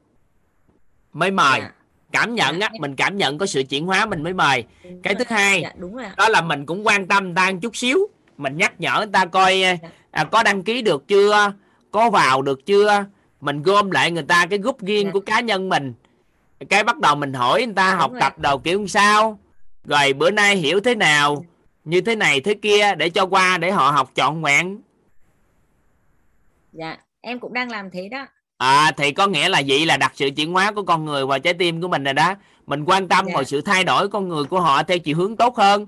Mới 1.13 1.31
mời. 1.31 1.61
Yeah 1.61 1.75
cảm 2.15 2.35
nhận 2.35 2.61
á 2.61 2.71
mình 2.81 2.97
cảm 2.97 3.17
nhận 3.17 3.39
có 3.39 3.47
sự 3.47 3.63
chuyển 3.63 3.87
hóa 3.87 4.07
mình 4.07 4.23
mới 4.23 4.33
mời. 4.33 4.65
Đúng 4.85 5.03
cái 5.03 5.15
rồi. 5.15 5.25
thứ 5.25 5.35
hai 5.35 5.61
dạ 5.63 5.73
đúng 5.77 5.97
rồi 5.97 6.05
ạ. 6.05 6.15
đó 6.17 6.29
là 6.29 6.41
mình 6.41 6.67
cũng 6.67 6.87
quan 6.87 7.07
tâm 7.09 7.35
ta 7.35 7.51
một 7.51 7.59
chút 7.63 7.77
xíu. 7.77 7.99
Mình 8.37 8.57
nhắc 8.57 8.81
nhở 8.81 8.97
người 8.99 9.13
ta 9.13 9.25
coi 9.25 9.63
à, 10.11 10.25
có 10.25 10.43
đăng 10.43 10.63
ký 10.63 10.83
được 10.83 11.09
chưa 11.09 11.53
có 11.91 12.11
vào 12.11 12.43
được 12.43 12.67
chưa. 12.67 13.05
Mình 13.41 13.63
gom 13.63 13.91
lại 13.91 14.11
người 14.11 14.23
ta 14.23 14.47
cái 14.51 14.59
group 14.59 14.81
riêng 14.81 15.07
Dạ. 15.07 15.11
của 15.13 15.21
cá 15.21 15.41
nhân 15.41 15.69
mình. 15.69 15.95
Cái 16.69 16.85
bắt 16.85 16.99
đầu 16.99 17.15
mình 17.15 17.33
hỏi 17.33 17.67
người 17.67 17.75
ta 17.75 17.91
Đúng 17.91 17.99
học 18.01 18.13
rồi 18.13 18.21
tập 18.21 18.39
đầu 18.39 18.59
kiểu 18.59 18.87
sao. 18.87 19.39
Rồi 19.85 20.13
bữa 20.13 20.31
nay 20.31 20.57
hiểu 20.57 20.81
thế 20.81 20.95
nào 20.95 21.45
như 21.85 22.01
thế 22.01 22.17
này 22.17 22.41
thế 22.41 22.55
kia 22.55 22.95
để 22.95 23.11
cho 23.11 23.27
qua 23.27 23.59
để 23.59 23.71
họ 23.71 23.91
học 23.91 24.11
trọn 24.15 24.43
vẹn. 24.43 24.81
Dạ 26.73 26.97
em 27.21 27.41
cũng 27.41 27.53
đang 27.53 27.71
làm 27.71 27.91
thế 27.91 28.09
đó 28.09 28.27
à 28.57 28.93
thì 28.97 29.13
có 29.13 29.27
nghĩa 29.27 29.49
là 29.49 29.63
vậy 29.67 29.87
là 29.87 29.97
đặt 29.97 30.13
sự 30.15 30.31
chuyển 30.37 30.53
hóa 30.53 30.73
của 30.73 30.83
con 30.83 31.05
người 31.05 31.27
vào 31.27 31.39
trái 31.39 31.55
tim 31.55 31.83
của 31.83 31.89
mình 31.89 32.05
rồi 32.05 32.15
đó 32.15 32.35
mình 32.67 32.85
quan 32.85 33.09
tâm 33.09 33.27
Dạ. 33.27 33.33
vào 33.35 33.45
sự 33.45 33.61
thay 33.61 33.85
đổi 33.85 34.09
con 34.09 34.29
người 34.29 34.45
của 34.45 34.61
họ 34.61 34.83
theo 34.83 34.99
chiều 34.99 35.17
hướng 35.17 35.37
tốt 35.37 35.57
hơn 35.57 35.87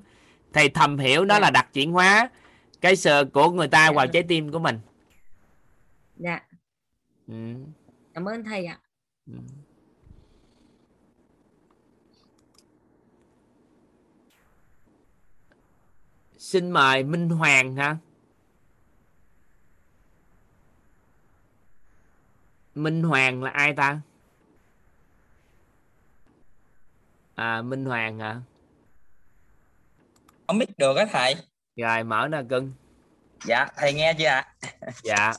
thầy 0.52 0.68
thầm 0.68 0.98
hiểu 0.98 1.24
đó 1.24 1.34
Dạ. 1.34 1.40
là 1.40 1.50
đặt 1.50 1.72
chuyển 1.72 1.92
hóa 1.92 2.30
cái 2.80 2.96
sự 2.96 3.24
của 3.32 3.50
người 3.50 3.68
ta 3.68 3.86
Dạ. 3.86 3.92
vào 3.92 4.06
trái 4.06 4.22
tim 4.22 4.52
của 4.52 4.58
mình 4.58 4.80
dạ 6.16 6.40
ừ. 7.28 7.34
cảm 8.14 8.24
ơn 8.24 8.44
thầy 8.44 8.66
ạ 8.66 8.78
Ừ. 9.26 9.32
xin 16.38 16.70
mời 16.70 17.02
Minh 17.04 17.28
Hoàng 17.30 17.76
hả 17.76 17.96
Minh 22.76 23.02
Hoàng 23.02 23.42
là 23.42 23.50
ai 23.50 23.72
ta? 23.72 24.00
À 27.34 27.62
Minh 27.62 27.84
Hoàng 27.84 28.18
hả? 28.18 28.40
Không 30.46 30.58
biết 30.58 30.78
được 30.78 30.96
á 30.96 31.06
thầy. 31.12 31.34
Rồi 31.76 32.04
mở 32.04 32.28
nè 32.30 32.38
cưng. 32.48 32.72
Dạ 33.44 33.66
thầy 33.76 33.92
nghe 33.92 34.14
chưa 34.18 34.26
ạ? 34.26 34.54
Dạ. 35.02 35.32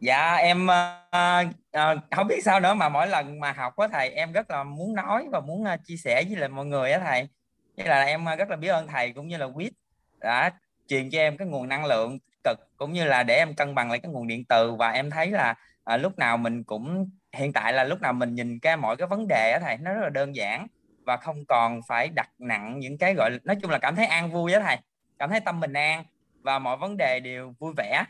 Dạ 0.00 0.34
em 0.34 0.66
ờ, 0.66 1.44
ờ, 1.70 1.96
không 2.10 2.26
biết 2.26 2.44
sao 2.44 2.60
nữa 2.60 2.74
mà 2.74 2.88
mỗi 2.88 3.06
lần 3.06 3.40
mà 3.40 3.52
học 3.52 3.76
á 3.76 3.88
thầy 3.92 4.08
em 4.08 4.32
rất 4.32 4.50
là 4.50 4.64
muốn 4.64 4.94
nói 4.94 5.26
và 5.32 5.40
muốn 5.40 5.64
ờ, 5.64 5.76
chia 5.84 5.96
sẻ 5.96 6.24
với 6.24 6.36
lại 6.36 6.48
mọi 6.48 6.66
người 6.66 6.92
á 6.92 6.98
thầy. 6.98 7.28
Như 7.76 7.84
là 7.84 8.02
em 8.02 8.24
rất 8.38 8.48
là 8.50 8.56
biết 8.56 8.68
ơn 8.68 8.86
thầy 8.86 9.12
cũng 9.12 9.28
như 9.28 9.36
là 9.36 9.48
quýt 9.54 9.72
đã 10.20 10.50
truyền 10.86 11.10
cho 11.10 11.18
em 11.18 11.36
cái 11.36 11.48
nguồn 11.48 11.68
năng 11.68 11.84
lượng 11.84 12.18
cực 12.48 12.76
cũng 12.76 12.92
như 12.92 13.04
là 13.04 13.22
để 13.22 13.36
em 13.36 13.54
cân 13.54 13.74
bằng 13.74 13.90
lại 13.90 13.98
cái 13.98 14.12
nguồn 14.12 14.26
điện 14.26 14.44
từ. 14.44 14.74
Và 14.74 14.90
em 14.90 15.10
thấy 15.10 15.30
là 15.30 15.54
à, 15.84 15.96
lúc 15.96 16.18
nào 16.18 16.36
mình 16.36 16.64
cũng 16.64 17.10
hiện 17.32 17.52
tại 17.52 17.72
là 17.72 17.84
lúc 17.84 18.00
nào 18.00 18.12
mình 18.12 18.34
nhìn 18.34 18.58
cái 18.58 18.76
mọi 18.76 18.96
cái 18.96 19.08
vấn 19.08 19.26
đề 19.28 19.50
á 19.52 19.58
thầy 19.62 19.76
nó 19.76 19.92
rất 19.92 20.00
là 20.02 20.08
đơn 20.08 20.36
giản 20.36 20.66
và 21.06 21.16
không 21.16 21.44
còn 21.48 21.80
phải 21.88 22.08
đặt 22.08 22.30
nặng 22.38 22.78
những 22.78 22.98
cái 22.98 23.14
gọi 23.14 23.30
nói 23.44 23.56
chung 23.62 23.70
là 23.70 23.78
cảm 23.78 23.96
thấy 23.96 24.06
an 24.06 24.30
vui 24.30 24.52
á 24.52 24.60
thầy 24.60 24.76
cảm 25.18 25.30
thấy 25.30 25.40
tâm 25.40 25.60
mình 25.60 25.72
an 25.72 26.04
và 26.42 26.58
mọi 26.58 26.76
vấn 26.76 26.96
đề 26.96 27.20
đều 27.20 27.54
vui 27.58 27.72
vẻ. 27.76 28.04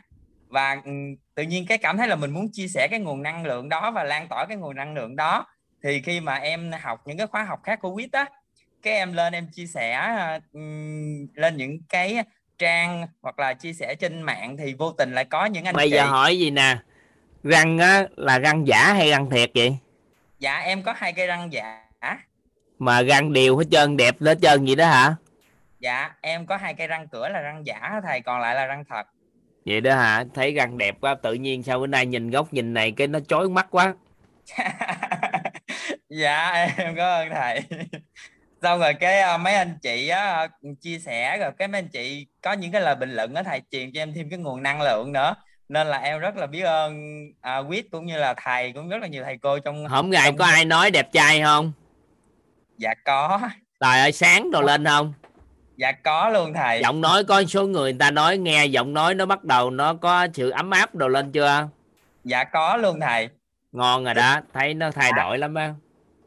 Và 0.47 0.81
ừ, 0.85 0.91
tự 1.35 1.43
nhiên 1.43 1.65
cái 1.67 1.77
cảm 1.77 1.97
thấy 1.97 2.07
là 2.07 2.15
mình 2.15 2.31
muốn 2.31 2.51
chia 2.51 2.67
sẻ 2.67 2.87
cái 2.91 2.99
nguồn 2.99 3.23
năng 3.23 3.45
lượng 3.45 3.69
đó 3.69 3.91
và 3.91 4.03
lan 4.03 4.27
tỏa 4.27 4.45
cái 4.45 4.57
nguồn 4.57 4.75
năng 4.75 4.93
lượng 4.93 5.15
đó. 5.15 5.45
Thì 5.83 6.01
khi 6.01 6.19
mà 6.19 6.35
em 6.35 6.71
học 6.81 7.01
những 7.05 7.17
cái 7.17 7.27
khóa 7.27 7.43
học 7.43 7.59
khác 7.63 7.79
của 7.81 7.95
quýt 7.95 8.11
á 8.11 8.25
cái 8.81 8.93
em 8.93 9.13
lên 9.13 9.33
em 9.33 9.47
chia 9.51 9.65
sẻ 9.65 9.99
uh, 10.37 10.59
lên 11.33 11.57
những 11.57 11.77
cái 11.89 12.23
trang 12.59 13.07
hoặc 13.21 13.39
là 13.39 13.53
chia 13.53 13.73
sẻ 13.73 13.95
trên 13.99 14.21
mạng 14.21 14.57
thì 14.57 14.73
vô 14.73 14.91
tình 14.91 15.13
lại 15.13 15.25
có 15.25 15.45
những 15.45 15.65
anh 15.65 15.75
bây 15.75 15.89
chị. 15.89 15.95
giờ 15.95 16.05
hỏi 16.05 16.39
gì 16.39 16.51
nè? 16.51 16.77
Răng 17.43 17.77
á 17.77 18.07
là 18.15 18.39
răng 18.39 18.67
giả 18.67 18.93
hay 18.93 19.09
răng 19.09 19.29
thiệt 19.29 19.51
vậy? 19.55 19.77
Dạ 20.39 20.57
em 20.59 20.83
có 20.83 20.93
hai 20.97 21.13
cây 21.13 21.27
răng 21.27 21.53
giả. 21.53 21.89
Mà 22.79 23.01
răng 23.01 23.33
đều 23.33 23.57
hết 23.57 23.65
trơn 23.71 23.97
đẹp 23.97 24.15
hết 24.21 24.37
trơn 24.41 24.65
vậy 24.65 24.75
đó 24.75 24.87
hả? 24.87 25.15
Dạ 25.79 26.15
em 26.21 26.45
có 26.45 26.57
hai 26.57 26.73
cây 26.73 26.87
răng 26.87 27.07
cửa 27.07 27.29
là 27.29 27.41
răng 27.41 27.65
giả 27.65 28.01
thầy 28.03 28.21
còn 28.21 28.39
lại 28.41 28.55
là 28.55 28.65
răng 28.65 28.83
thật. 28.89 29.03
Vậy 29.65 29.81
đó 29.81 29.95
hả? 29.95 30.23
Thấy 30.33 30.53
răng 30.53 30.77
đẹp 30.77 30.95
quá 31.01 31.15
tự 31.23 31.33
nhiên 31.33 31.63
sao 31.63 31.79
bữa 31.79 31.87
nay 31.87 32.05
nhìn 32.05 32.29
góc 32.29 32.53
nhìn 32.53 32.73
này 32.73 32.91
cái 32.91 33.07
nó 33.07 33.19
chói 33.19 33.49
mắt 33.49 33.67
quá. 33.71 33.95
Dạ 36.09 36.51
em 36.77 36.95
có 36.95 37.15
ơn 37.15 37.29
thầy 37.29 37.61
xong 38.61 38.79
rồi 38.79 38.93
cái 38.93 39.21
ờ, 39.21 39.37
mấy 39.37 39.53
anh 39.53 39.77
chị 39.81 40.07
á 40.07 40.33
ờ, 40.33 40.47
chia 40.81 40.99
sẻ 40.99 41.37
rồi 41.37 41.51
cái 41.57 41.67
mấy 41.67 41.79
anh 41.81 41.87
chị 41.87 42.27
có 42.41 42.53
những 42.53 42.71
cái 42.71 42.81
lời 42.81 42.95
bình 42.95 43.13
luận 43.15 43.33
á 43.35 43.43
thầy 43.43 43.61
truyền 43.71 43.91
cho 43.93 44.01
em 44.01 44.13
thêm 44.13 44.29
cái 44.29 44.39
nguồn 44.39 44.63
năng 44.63 44.81
lượng 44.81 45.11
nữa. 45.13 45.35
Nên 45.69 45.87
là 45.87 45.97
em 45.97 46.19
rất 46.19 46.35
là 46.37 46.47
biết 46.47 46.61
ơn 46.61 46.99
à, 47.41 47.61
quýt 47.67 47.85
cũng 47.91 48.05
như 48.05 48.17
là 48.17 48.33
thầy 48.37 48.71
cũng 48.71 48.89
rất 48.89 48.97
là 49.01 49.07
nhiều 49.07 49.23
thầy 49.23 49.37
cô 49.41 49.59
trong 49.59 49.87
hôm 49.87 50.09
ngày 50.09 50.25
trong- 50.25 50.37
có 50.37 50.45
ai 50.45 50.65
nói 50.65 50.91
đẹp 50.91 51.11
trai 51.13 51.41
không? 51.41 51.71
Dạ 52.77 52.93
có. 53.05 53.39
Trời 53.79 53.99
ơi 53.99 54.11
sáng 54.11 54.51
đồ 54.51 54.61
lên 54.61 54.85
không? 54.85 55.13
Dạ 55.77 55.91
có 55.91 56.29
luôn 56.29 56.53
thầy. 56.53 56.79
Giọng 56.83 57.01
nói 57.01 57.23
có 57.23 57.43
số 57.43 57.65
người, 57.67 57.91
người 57.91 57.99
ta 57.99 58.11
nói 58.11 58.37
nghe 58.37 58.65
giọng 58.65 58.93
nói 58.93 59.15
nó 59.15 59.25
bắt 59.25 59.43
đầu 59.43 59.69
nó 59.71 59.93
có 59.93 60.27
sự 60.33 60.49
ấm 60.49 60.69
áp 60.71 60.95
đồ 60.95 61.07
lên 61.07 61.31
chưa? 61.31 61.67
Dạ 62.23 62.43
có 62.43 62.77
luôn 62.77 62.99
thầy. 62.99 63.29
Ngon 63.71 64.03
rồi 64.03 64.13
đó 64.13 64.41
thấy 64.53 64.73
nó 64.73 64.91
thay 64.91 65.11
đổi 65.17 65.37
lắm 65.37 65.53
á. 65.55 65.73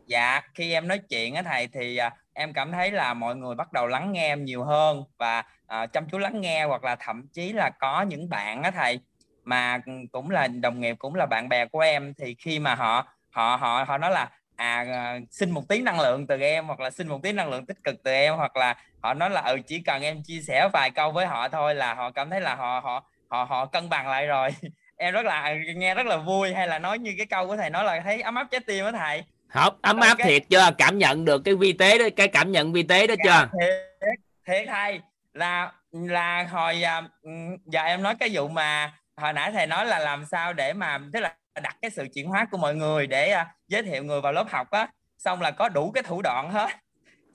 Dạ, 0.07 0.41
khi 0.55 0.73
em 0.73 0.89
nói 0.89 0.99
chuyện 0.99 1.35
á 1.35 1.43
thầy 1.43 1.69
thì 1.73 1.97
à, 1.97 2.11
em 2.35 2.53
cảm 2.53 2.73
thấy 2.73 2.91
là 2.91 3.15
mọi 3.15 3.37
người 3.37 3.55
bắt 3.55 3.73
đầu 3.73 3.87
lắng 3.87 4.13
nghe 4.13 4.27
em 4.27 4.45
nhiều 4.45 4.65
hơn 4.65 5.05
và 5.19 5.43
à, 5.67 5.87
chăm 5.87 6.09
chú 6.09 6.19
lắng 6.19 6.41
nghe 6.41 6.65
hoặc 6.65 6.85
là 6.85 6.97
thậm 6.97 7.27
chí 7.33 7.53
là 7.53 7.71
có 7.71 8.03
những 8.03 8.29
bạn 8.29 8.63
á 8.63 8.71
thầy 8.71 9.01
mà 9.45 9.81
ừ, 9.87 9.93
cũng 10.13 10.31
là 10.31 10.49
đồng 10.49 10.81
nghiệp 10.81 10.97
cũng 10.99 11.15
là 11.15 11.27
bạn 11.27 11.49
bè 11.49 11.67
của 11.67 11.81
em 11.81 12.15
thì 12.15 12.35
khi 12.39 12.59
mà 12.59 12.75
họ 12.75 13.07
họ 13.31 13.57
họ 13.57 13.85
họ 13.85 13.99
nói 13.99 14.11
là 14.11 14.31
à, 14.57 14.85
à 14.93 15.19
xin 15.31 15.51
một 15.51 15.69
tí 15.69 15.83
năng 15.83 16.01
lượng 16.01 16.27
từ 16.27 16.41
em 16.41 16.67
hoặc 16.67 16.81
là 16.81 16.91
xin 16.91 17.09
một 17.09 17.19
tí 17.23 17.33
năng 17.33 17.51
lượng 17.51 17.67
tích 17.67 17.77
cực 17.85 18.03
từ 18.05 18.13
em 18.13 18.35
hoặc 18.37 18.57
là 18.57 18.75
họ 19.03 19.15
nói 19.15 19.31
là 19.31 19.41
ừ 19.41 19.59
chỉ 19.67 19.83
cần 19.87 20.03
em 20.03 20.23
chia 20.23 20.41
sẻ 20.41 20.69
vài 20.73 20.91
câu 20.91 21.13
với 21.13 21.27
họ 21.27 21.49
thôi 21.49 21.75
là 21.75 21.95
họ 21.95 22.11
cảm 22.11 22.31
thấy 22.31 22.41
là 22.41 22.55
họ 22.55 22.81
họ 22.81 23.09
họ 23.33 23.45
họ 23.45 23.67
cân 23.67 23.89
bằng 23.89 24.09
lại 24.09 24.27
rồi. 24.27 24.51
Em 24.97 25.15
rất 25.15 25.27
là 25.27 25.41
à, 25.41 25.55
nghe 25.77 25.95
rất 25.95 26.07
là 26.07 26.17
vui 26.17 26.55
hay 26.55 26.69
là 26.69 26.79
nói 26.79 26.99
như 26.99 27.15
cái 27.17 27.27
câu 27.27 27.47
của 27.47 27.57
thầy 27.57 27.71
nói 27.71 27.85
là 27.85 28.01
thấy 28.01 28.21
ấm 28.21 28.35
áp 28.35 28.49
trái 28.51 28.61
tim 28.67 28.85
đó 28.85 28.93
thầy 28.93 29.23
không 29.53 29.79
ấm 29.83 30.01
áp 30.01 30.15
cái- 30.19 30.29
thiệt 30.29 30.43
chưa? 30.51 30.71
Cảm 30.79 30.99
nhận 30.99 31.25
được 31.25 31.43
cái 31.45 31.55
vi 31.55 31.73
tế 31.73 31.99
đó 31.99 32.05
cái 32.17 32.29
cảm 32.29 32.53
nhận 32.53 32.73
vi 32.73 32.83
tế 32.83 33.07
đó 33.07 33.15
chưa? 33.25 33.49
thiệt 33.61 34.19
thiệt 34.47 34.67
thầy 34.69 35.01
là 35.33 35.73
là 35.93 36.45
hồi 36.51 36.83
à, 36.83 37.03
ừm, 37.23 37.57
giờ 37.67 37.83
em 37.83 38.03
nói 38.03 38.15
cái 38.21 38.31
vụ 38.33 38.49
mà 38.49 38.93
hồi 39.17 39.33
nãy 39.33 39.53
thầy 39.53 39.67
nói 39.67 39.87
là 39.87 39.99
làm 39.99 40.25
sao 40.31 40.53
để 40.53 40.73
mà 40.73 40.99
tức 41.13 41.21
là 41.21 41.35
đặt 41.63 41.77
cái 41.83 41.91
sự 41.91 42.07
chuyển 42.15 42.27
hóa 42.29 42.47
của 42.51 42.59
mọi 42.59 42.75
người 42.75 43.07
để 43.07 43.31
à, 43.31 43.55
giới 43.69 43.83
thiệu 43.83 44.05
người 44.05 44.21
vào 44.21 44.33
lớp 44.33 44.47
học 44.51 44.71
á. 44.71 44.89
Xong 45.19 45.41
là 45.41 45.51
có 45.51 45.69
đủ 45.69 45.91
cái 45.91 46.03
thủ 46.03 46.23
đoạn 46.23 46.51
hết. 46.51 46.69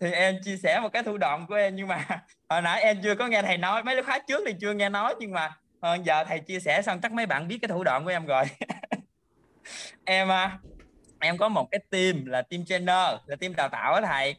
Thì 0.02 0.12
em 0.12 0.36
chia 0.44 0.58
sẻ 0.58 0.80
một 0.80 0.90
cái 0.94 1.04
thủ 1.04 1.18
đoạn 1.18 1.46
của 1.48 1.56
em 1.56 1.76
nhưng 1.76 1.88
mà 1.88 2.06
hồi 2.50 2.62
nãy 2.62 2.82
em 2.82 2.98
chưa 3.04 3.16
có 3.16 3.28
nghe 3.28 3.42
thầy 3.42 3.58
nói. 3.58 3.84
Mấy 3.84 3.96
lớp 3.96 4.04
khóa 4.06 4.20
trước 4.28 4.44
thì 4.48 4.54
chưa 4.62 4.74
nghe 4.74 4.90
nói 4.90 5.16
nhưng 5.20 5.32
mà 5.32 5.56
ờ, 5.80 5.98
giờ 6.04 6.24
thầy 6.24 6.40
chia 6.40 6.60
sẻ 6.60 6.82
xong 6.82 7.00
chắc 7.02 7.12
mấy 7.12 7.26
bạn 7.26 7.48
biết 7.48 7.58
cái 7.62 7.70
thủ 7.70 7.84
đoạn 7.84 8.04
của 8.04 8.10
em 8.10 8.26
rồi. 8.26 8.44
Em 10.06 10.32
à, 10.32 10.58
em 11.20 11.38
có 11.38 11.50
một 11.50 11.72
cái 11.72 11.80
team 11.90 12.26
là 12.26 12.42
team 12.42 12.66
trainer, 12.66 13.20
là 13.26 13.36
team 13.40 13.56
đào 13.56 13.70
tạo 13.70 13.94
á 13.94 14.02
thầy. 14.02 14.36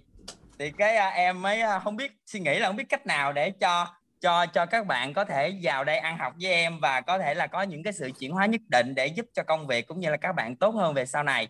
Thì 0.58 0.70
cái 0.78 0.96
à, 0.96 1.08
em 1.08 1.42
mới 1.42 1.60
à, 1.60 1.78
không 1.78 1.96
biết, 1.96 2.12
suy 2.26 2.40
nghĩ 2.40 2.58
là 2.58 2.66
không 2.66 2.76
biết 2.76 2.88
cách 2.88 3.06
nào 3.06 3.32
để 3.32 3.50
cho 3.50 3.86
cho 4.20 4.46
cho 4.46 4.66
các 4.66 4.86
bạn 4.86 5.14
có 5.14 5.24
thể 5.24 5.52
vào 5.62 5.84
đây 5.84 5.98
ăn 5.98 6.18
học 6.18 6.34
với 6.40 6.52
em 6.52 6.80
và 6.80 7.00
có 7.00 7.18
thể 7.18 7.34
là 7.34 7.46
có 7.46 7.62
những 7.62 7.82
cái 7.82 7.92
sự 7.92 8.10
chuyển 8.18 8.32
hóa 8.32 8.46
nhất 8.46 8.60
định 8.68 8.94
để 8.94 9.06
giúp 9.06 9.26
cho 9.34 9.42
công 9.42 9.66
việc 9.66 9.86
cũng 9.86 10.00
như 10.00 10.10
là 10.10 10.16
các 10.16 10.32
bạn 10.32 10.56
tốt 10.56 10.70
hơn 10.70 10.94
về 10.94 11.06
sau 11.06 11.22
này. 11.22 11.48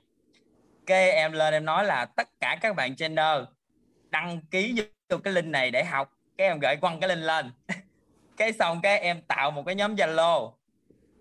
Cái 0.87 1.11
em 1.11 1.33
lên 1.33 1.53
em 1.55 1.65
nói 1.65 1.85
là 1.85 2.05
tất 2.05 2.29
cả 2.41 2.59
các 2.61 2.77
bạn 2.77 2.97
trainer 2.97 3.39
đăng 4.11 4.41
ký 4.51 4.83
vô 5.11 5.19
cái 5.19 5.33
link 5.33 5.47
này 5.47 5.71
để 5.71 5.85
học. 5.85 6.13
Cái 6.39 6.49
em 6.49 6.59
gửi 6.59 6.77
quăng 6.77 7.01
cái 7.01 7.09
link 7.09 7.23
lên. 7.23 7.53
Cái 8.37 8.53
xong 8.53 8.81
cái 8.83 8.99
em 8.99 9.23
tạo 9.23 9.51
một 9.51 9.63
cái 9.67 9.75
nhóm 9.75 9.95
zalo 9.95 10.53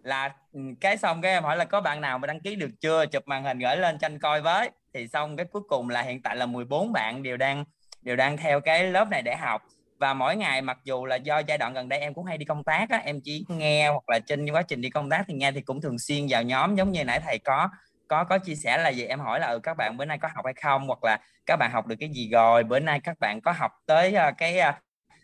là 0.03 0.35
Ừ, 0.57 0.61
cái 0.81 0.97
xong 0.97 1.21
cái 1.21 1.31
em 1.31 1.43
hỏi 1.43 1.57
là 1.57 1.65
có 1.65 1.81
bạn 1.81 2.01
nào 2.01 2.19
mà 2.19 2.27
đăng 2.27 2.39
ký 2.41 2.55
được 2.55 2.69
chưa? 2.81 3.05
Chụp 3.05 3.23
màn 3.27 3.43
hình 3.43 3.59
gửi 3.59 3.77
lên 3.77 3.97
tranh 3.99 4.19
coi 4.19 4.41
với. 4.41 4.69
Thì 4.93 5.07
xong 5.07 5.35
cái 5.37 5.45
cuối 5.51 5.61
cùng 5.69 5.89
là 5.89 6.01
hiện 6.01 6.21
tại 6.21 6.35
là 6.35 6.45
14 6.45 6.91
bạn 6.91 7.23
đều 7.23 7.37
đang 7.37 7.65
đều 8.01 8.15
đang 8.15 8.37
theo 8.37 8.61
cái 8.61 8.83
lớp 8.83 9.09
này 9.09 9.21
để 9.21 9.35
học. 9.35 9.61
Và 9.99 10.13
mỗi 10.13 10.35
ngày 10.35 10.61
mặc 10.61 10.77
dù 10.83 11.05
là 11.05 11.15
do 11.15 11.39
giai 11.39 11.57
đoạn 11.57 11.73
gần 11.73 11.89
đây 11.89 11.99
em 11.99 12.13
cũng 12.13 12.25
hay 12.25 12.37
đi 12.37 12.45
công 12.45 12.63
tác 12.63 12.89
á, 12.89 12.97
em 12.97 13.19
chỉ 13.23 13.45
nghe 13.49 13.89
hoặc 13.89 14.09
là 14.09 14.19
trên 14.27 14.45
quá 14.51 14.61
trình 14.61 14.81
đi 14.81 14.89
công 14.89 15.09
tác 15.09 15.23
thì 15.27 15.33
nghe 15.33 15.51
thì 15.51 15.61
cũng 15.61 15.81
thường 15.81 15.99
xuyên 15.99 16.25
vào 16.29 16.43
nhóm 16.43 16.75
giống 16.75 16.91
như 16.91 17.03
nãy 17.03 17.19
thầy 17.25 17.39
có 17.39 17.69
có 18.07 18.23
có 18.23 18.37
chia 18.37 18.55
sẻ 18.55 18.77
là 18.77 18.89
gì 18.89 19.03
em 19.03 19.19
hỏi 19.19 19.39
là 19.39 19.47
ừ, 19.47 19.59
các 19.63 19.73
bạn 19.77 19.97
bữa 19.97 20.05
nay 20.05 20.17
có 20.21 20.29
học 20.35 20.45
hay 20.45 20.53
không? 20.61 20.87
Hoặc 20.87 21.03
là 21.03 21.19
các 21.45 21.55
bạn 21.59 21.71
học 21.71 21.87
được 21.87 21.95
cái 21.99 22.09
gì 22.09 22.29
rồi? 22.31 22.63
Bữa 22.63 22.79
nay 22.79 22.99
các 23.03 23.19
bạn 23.19 23.41
có 23.41 23.51
học 23.51 23.71
tới 23.85 24.13
ờ, 24.13 24.31
cái 24.37 24.59
ờ, 24.59 24.71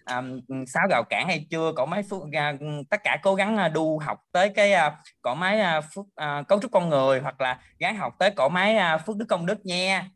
um, 0.09 0.41
sáo 0.65 0.83
gạo 0.89 1.03
cản 1.09 1.27
hay 1.27 1.45
chưa? 1.49 1.71
Cỗ 1.75 1.85
máy 1.85 2.03
phước 2.03 2.21
uh, 2.21 2.89
tất 2.89 3.03
cả 3.03 3.17
cố 3.23 3.35
gắng 3.35 3.57
à, 3.57 3.67
đu 3.67 3.99
học 3.99 4.19
tới 4.31 4.49
cái 4.49 4.73
à, 4.73 4.87
uh, 4.87 4.93
cỗ 5.21 5.35
máy 5.35 5.77
uh, 5.77 5.83
phước 5.93 6.05
uh, 6.05 6.47
cấu 6.47 6.61
trúc 6.61 6.71
con 6.71 6.89
người 6.89 7.19
hoặc 7.19 7.41
là 7.41 7.59
gắn 7.79 7.95
học 7.95 8.13
tới 8.19 8.31
cỗ 8.31 8.49
máy 8.49 8.77
uh, 8.95 9.01
phước 9.05 9.17
đức 9.17 9.25
công 9.29 9.45
đức 9.45 9.65
nha. 9.65 10.09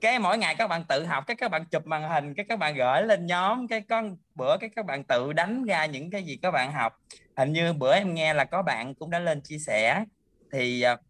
Cái 0.00 0.18
mỗi 0.18 0.38
ngày 0.38 0.54
các 0.54 0.66
bạn 0.66 0.84
tự 0.84 1.04
học 1.04 1.24
cái 1.26 1.36
các 1.36 1.50
bạn 1.50 1.64
chụp 1.64 1.86
màn 1.86 2.08
hình 2.10 2.34
cái 2.34 2.46
các 2.48 2.58
bạn 2.58 2.74
gửi 2.74 3.02
lên 3.02 3.26
nhóm 3.26 3.68
cái 3.68 3.80
con 3.80 4.16
bữa 4.34 4.56
cái 4.56 4.70
các 4.76 4.86
bạn 4.86 5.04
tự 5.04 5.32
đánh 5.32 5.64
ra 5.64 5.86
những 5.86 6.10
cái 6.10 6.22
gì 6.22 6.38
các 6.42 6.50
bạn 6.50 6.72
học. 6.72 6.92
Hình 7.36 7.52
như 7.52 7.72
bữa 7.72 7.94
em 7.94 8.14
nghe 8.14 8.34
là 8.34 8.44
có 8.44 8.62
bạn 8.62 8.94
cũng 8.94 9.10
đã 9.10 9.18
lên 9.18 9.40
chia 9.40 9.58
sẻ. 9.58 10.04
Thì 10.52 10.84
uh, 10.92 11.00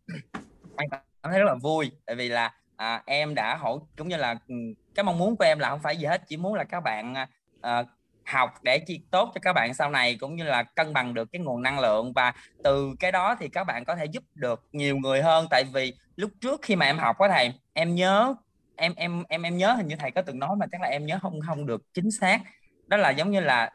em 0.76 0.90
cảm 0.90 1.00
thấy 1.23 1.39
rất 1.39 1.47
là 1.47 1.55
vui 1.62 1.90
tại 2.07 2.16
vì 2.16 2.28
là 2.28 2.52
à, 2.76 3.02
em 3.07 3.34
đã 3.34 3.57
hỗ 3.57 3.86
cũng 3.97 4.08
như 4.08 4.16
là 4.16 4.34
ừ, 4.48 4.55
cái 4.94 5.05
mong 5.05 5.18
muốn 5.18 5.36
của 5.36 5.44
em 5.44 5.58
là 5.58 5.68
không 5.70 5.81
phải 5.82 5.97
gì 5.97 6.07
hết 6.07 6.23
chỉ 6.28 6.36
muốn 6.36 6.55
là 6.55 6.65
các 6.65 6.81
bạn 6.81 7.15
à, 7.60 7.84
học 8.28 8.50
để 8.62 8.78
chi 8.78 9.00
tốt 9.10 9.31
cho 9.34 9.40
các 9.42 9.52
bạn 9.52 9.74
sau 9.74 9.90
này 9.90 10.16
cũng 10.20 10.36
như 10.36 10.44
là 10.44 10.62
cân 10.62 10.92
bằng 10.92 11.15
được 11.15 11.28
cái 11.32 11.40
nguồn 11.40 11.62
năng 11.62 11.81
lượng. 11.81 12.12
Và 12.12 12.32
từ 12.65 12.94
cái 13.00 13.12
đó 13.12 13.36
thì 13.40 13.48
các 13.48 13.65
bạn 13.65 13.84
có 13.84 13.97
thể 13.97 14.05
giúp 14.05 14.23
được 14.34 14.65
nhiều 14.73 14.97
người 14.97 15.23
hơn. 15.23 15.47
Tại 15.50 15.65
vì 15.73 15.94
lúc 16.16 16.31
trước 16.40 16.60
khi 16.62 16.76
mà 16.76 16.86
em 16.86 16.98
học 16.98 17.18
á 17.18 17.28
thầy 17.28 17.52
em 17.73 17.94
nhớ 17.94 18.34
em 18.76 18.92
em 18.97 19.24
em 19.28 19.42
em 19.42 19.57
nhớ 19.57 19.73
hình 19.73 19.86
như 19.86 19.97
thầy 19.97 20.10
có 20.10 20.23
từng 20.23 20.39
nói 20.39 20.57
mà 20.57 20.66
chắc 20.73 20.81
là 20.81 20.89
em 20.89 21.07
nhớ 21.07 21.18
không 21.23 21.40
không 21.47 21.66
được 21.66 21.82
chính 21.94 22.10
xác. 22.10 22.40
Đó 22.86 22.97
là 22.97 23.10
giống 23.10 23.31
như 23.31 23.40
là 23.40 23.70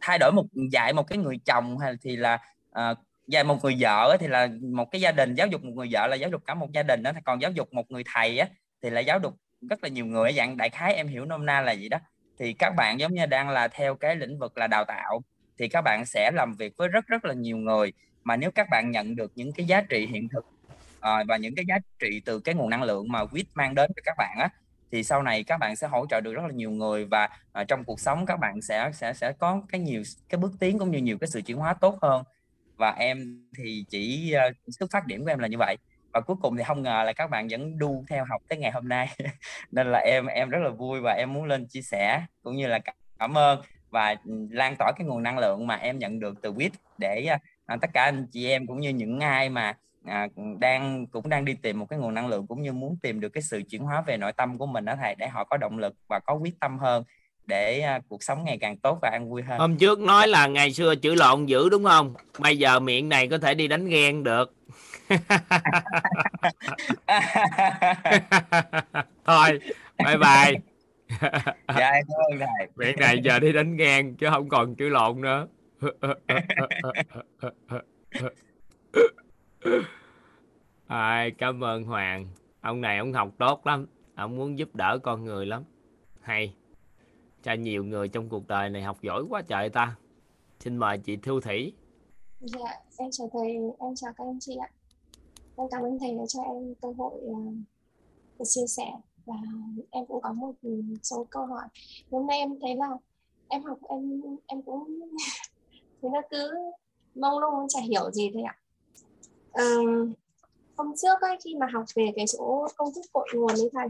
thay 0.00 0.18
đổi 0.18 0.32
một 0.32 0.46
dạy 0.72 0.92
một 0.92 1.08
cái 1.08 1.18
người 1.18 1.38
chồng 1.44 1.78
hay 1.78 1.94
thì 2.02 2.16
là 2.16 2.38
uh, 2.70 2.98
dạy 3.26 3.44
một 3.44 3.64
người 3.64 3.76
vợ 3.80 4.16
thì 4.20 4.28
là 4.28 4.48
một 4.62 4.90
cái 4.90 5.00
gia 5.00 5.12
đình 5.12 5.34
giáo 5.34 5.46
dục 5.46 5.64
một 5.64 5.72
người 5.74 5.88
vợ 5.90 6.06
là 6.06 6.16
giáo 6.16 6.30
dục 6.30 6.42
cả 6.46 6.54
một 6.54 6.72
gia 6.72 6.82
đình 6.82 7.02
đó. 7.02 7.12
Còn 7.24 7.42
giáo 7.42 7.50
dục 7.50 7.72
một 7.72 7.90
người 7.90 8.02
thầy 8.14 8.38
á 8.38 8.48
thì 8.82 8.90
là 8.90 9.00
giáo 9.00 9.18
dục 9.18 9.34
rất 9.70 9.82
là 9.82 9.88
nhiều 9.88 10.06
người. 10.06 10.32
Dạng 10.32 10.56
đại 10.56 10.70
khái 10.70 10.94
em 10.94 11.08
hiểu 11.08 11.24
nôm 11.24 11.46
na 11.46 11.60
là 11.60 11.72
gì 11.72 11.88
đó 11.88 11.98
thì 12.38 12.52
các 12.52 12.74
bạn 12.76 13.00
giống 13.00 13.14
như 13.14 13.26
đang 13.26 13.48
là 13.48 13.68
theo 13.68 13.94
cái 13.94 14.16
lĩnh 14.16 14.38
vực 14.38 14.58
là 14.58 14.66
đào 14.66 14.84
tạo 14.84 15.22
thì 15.58 15.68
các 15.68 15.80
bạn 15.80 16.06
sẽ 16.06 16.30
làm 16.34 16.54
việc 16.54 16.76
với 16.76 16.88
rất 16.88 17.06
rất 17.06 17.24
là 17.24 17.34
nhiều 17.34 17.56
người. 17.56 17.92
Mà 18.24 18.36
nếu 18.36 18.50
các 18.50 18.68
bạn 18.70 18.90
nhận 18.90 19.16
được 19.16 19.32
những 19.34 19.52
cái 19.52 19.66
giá 19.66 19.80
trị 19.80 20.06
hiện 20.06 20.28
thực 20.28 20.46
à, 21.00 21.24
và 21.28 21.36
những 21.36 21.54
cái 21.54 21.64
giá 21.68 21.78
trị 21.98 22.22
từ 22.24 22.40
cái 22.40 22.54
nguồn 22.54 22.70
năng 22.70 22.82
lượng 22.82 23.08
mà 23.08 23.24
quýt 23.24 23.46
mang 23.54 23.74
đến 23.74 23.90
cho 23.96 24.02
các 24.04 24.14
bạn 24.18 24.36
á 24.38 24.48
thì 24.92 25.02
sau 25.02 25.22
này 25.22 25.44
các 25.44 25.56
bạn 25.56 25.76
sẽ 25.76 25.88
hỗ 25.88 26.06
trợ 26.10 26.20
được 26.20 26.34
rất 26.34 26.42
là 26.46 26.52
nhiều 26.52 26.70
người. 26.70 27.04
Và 27.04 27.28
à, 27.52 27.64
trong 27.64 27.84
cuộc 27.84 28.00
sống 28.00 28.26
các 28.26 28.36
bạn 28.36 28.62
sẽ 28.62 28.90
sẽ 28.94 29.12
sẽ 29.12 29.32
có 29.32 29.62
cái 29.68 29.80
nhiều 29.80 30.02
cái 30.28 30.38
bước 30.38 30.52
tiến 30.60 30.78
cũng 30.78 30.90
như 30.90 30.98
nhiều 30.98 31.18
cái 31.18 31.28
sự 31.28 31.42
chuyển 31.42 31.56
hóa 31.56 31.74
tốt 31.74 31.98
hơn. 32.02 32.22
Và 32.76 32.90
em 32.90 33.46
thì 33.58 33.84
chỉ 33.88 34.34
uh, 34.48 34.74
xuất 34.78 34.90
phát 34.90 35.06
điểm 35.06 35.24
của 35.24 35.30
em 35.30 35.38
là 35.38 35.48
như 35.48 35.56
vậy 35.58 35.76
và 36.16 36.20
cuối 36.20 36.36
cùng 36.40 36.56
thì 36.56 36.62
không 36.64 36.82
ngờ 36.82 37.02
là 37.06 37.12
các 37.12 37.30
bạn 37.30 37.48
vẫn 37.50 37.78
đu 37.78 38.04
theo 38.08 38.24
học 38.24 38.42
tới 38.48 38.58
ngày 38.58 38.70
hôm 38.70 38.88
nay. 38.88 39.16
Nên 39.72 39.86
là 39.92 39.98
em 39.98 40.26
em 40.26 40.48
rất 40.48 40.58
là 40.62 40.70
vui 40.70 41.00
và 41.00 41.12
em 41.12 41.32
muốn 41.32 41.44
lên 41.44 41.66
chia 41.66 41.82
sẻ 41.82 42.22
cũng 42.42 42.56
như 42.56 42.66
là 42.66 42.78
cảm 43.18 43.38
ơn 43.38 43.60
và 43.90 44.16
ừ, 44.24 44.32
lan 44.50 44.74
tỏa 44.78 44.92
cái 44.96 45.06
nguồn 45.06 45.22
năng 45.22 45.38
lượng 45.38 45.66
mà 45.66 45.74
em 45.74 45.98
nhận 45.98 46.20
được 46.20 46.34
từ 46.42 46.52
quýt 46.52 46.72
để 46.98 47.26
à, 47.26 47.38
à 47.66 47.76
tất 47.80 47.90
cả 47.92 48.04
anh 48.04 48.26
chị 48.32 48.48
em 48.50 48.66
cũng 48.66 48.80
như 48.80 48.88
những 48.88 49.20
ai 49.20 49.48
mà 49.48 49.76
à, 50.04 50.28
ừ, 50.36 50.42
đang 50.58 51.06
cũng 51.06 51.28
đang 51.28 51.44
đi 51.44 51.54
tìm 51.62 51.78
một 51.78 51.86
cái 51.88 51.98
nguồn 51.98 52.14
năng 52.14 52.28
lượng 52.28 52.46
cũng 52.46 52.62
như 52.62 52.72
muốn 52.72 52.96
tìm 53.02 53.20
được 53.20 53.28
cái 53.28 53.42
sự 53.42 53.62
chuyển 53.70 53.82
hóa 53.82 54.00
về 54.06 54.16
nội 54.16 54.32
tâm 54.32 54.58
của 54.58 54.66
mình 54.66 54.84
đó 54.84 54.94
thầy 55.00 55.14
để 55.14 55.28
họ 55.28 55.44
có 55.44 55.56
động 55.56 55.78
lực 55.78 55.94
và 56.08 56.20
có 56.26 56.34
quyết 56.34 56.60
tâm 56.60 56.78
hơn 56.78 57.04
để 57.46 57.80
à, 57.80 58.00
cuộc 58.08 58.22
sống 58.22 58.44
ngày 58.44 58.58
càng 58.60 58.76
tốt 58.76 58.98
và 59.02 59.10
an 59.12 59.30
vui 59.30 59.42
hơn. 59.42 59.58
Hôm 59.58 59.76
trước 59.76 59.98
nói 59.98 60.28
là 60.28 60.46
ngày 60.46 60.72
xưa 60.72 60.94
chữ 60.94 61.14
lộn 61.14 61.46
dữ 61.46 61.68
đúng 61.68 61.84
không? 61.84 62.14
Bây 62.38 62.58
giờ 62.58 62.80
miệng 62.80 63.08
này 63.08 63.28
có 63.28 63.38
thể 63.38 63.54
đi 63.54 63.68
đánh 63.68 63.88
ghen 63.88 64.24
được. 64.24 64.52
thôi 69.24 69.60
bye 69.98 70.16
bye. 70.16 70.60
Dạ 71.68 71.90
em 71.90 72.04
cảm 72.08 72.18
ơn 72.30 72.38
thầy. 72.38 72.68
Miệng 72.76 72.96
này 73.00 73.20
giờ 73.24 73.38
đi 73.38 73.52
đánh 73.52 73.76
ghen 73.76 74.16
chứ 74.16 74.26
không 74.30 74.48
còn 74.48 74.74
chữ 74.74 74.88
lộn 74.88 75.20
nữa. 75.20 75.46
Ai, 80.86 81.30
cảm 81.30 81.64
ơn 81.64 81.84
Hoàng. 81.84 82.28
Ông 82.60 82.80
này 82.80 82.98
ông 82.98 83.12
học 83.12 83.30
tốt 83.38 83.66
lắm. 83.66 83.86
Ông 84.14 84.36
muốn 84.36 84.58
giúp 84.58 84.74
đỡ 84.74 84.98
con 85.02 85.24
người 85.24 85.46
lắm. 85.46 85.64
Hay. 86.20 86.54
Cho 87.42 87.52
nhiều 87.52 87.84
người 87.84 88.08
trong 88.08 88.28
cuộc 88.28 88.48
đời 88.48 88.70
này 88.70 88.82
học 88.82 89.02
giỏi 89.02 89.22
quá 89.28 89.42
trời 89.48 89.68
ta. 89.68 89.96
Xin 90.60 90.76
mời 90.76 90.98
chị 90.98 91.16
Thu 91.16 91.40
Thủy. 91.40 91.72
Dạ 92.40 92.70
em 92.98 93.10
chào 93.12 93.30
thầy 93.32 93.52
em 93.80 93.94
chào 93.96 94.12
các 94.16 94.24
anh 94.24 94.38
chị 94.40 94.56
ạ 94.56 94.68
em 95.56 95.68
cảm 95.70 95.82
ơn 95.82 95.98
thầy 95.98 96.14
đã 96.14 96.26
cho 96.28 96.42
em 96.42 96.74
cơ 96.82 96.88
hội 96.98 97.20
uh, 97.24 98.48
chia 98.48 98.66
sẻ. 98.66 98.92
Và 99.26 99.34
em 99.90 100.06
cũng 100.06 100.22
có 100.22 100.32
một 100.32 100.52
số 101.02 101.26
câu 101.30 101.46
hỏi. 101.46 101.64
Hôm 102.10 102.26
nay 102.26 102.38
em 102.38 102.60
thấy 102.60 102.76
là 102.76 102.88
em 103.48 103.62
học 103.62 103.78
em 103.88 104.22
em 104.46 104.62
cũng 104.62 105.00
thế 106.02 106.08
nó 106.12 106.20
cứ 106.30 106.50
mong 107.14 107.38
lung 107.38 107.68
chả 107.68 107.80
hiểu 107.80 108.10
gì 108.10 108.30
thôi 108.34 108.42
ạ. 108.42 108.56
Um, 109.52 110.12
hôm 110.76 110.96
trước 110.96 111.20
ấy, 111.20 111.36
khi 111.44 111.54
mà 111.54 111.66
học 111.72 111.84
về 111.94 112.12
cái 112.16 112.26
số 112.26 112.68
công 112.76 112.94
thức 112.94 113.04
cội 113.12 113.28
nguồn 113.34 113.54
ấy 113.54 113.70
thầy 113.72 113.86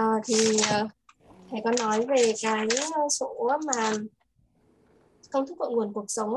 uh, 0.00 0.22
thì 0.24 0.34
uh, 0.56 0.90
thầy 1.50 1.60
có 1.64 1.72
nói 1.78 2.06
về 2.06 2.32
cái 2.42 2.68
số 3.10 3.50
mà 3.66 3.92
công 5.30 5.46
thức 5.46 5.54
cội 5.58 5.70
nguồn 5.70 5.92
cuộc 5.92 6.04
sống 6.08 6.34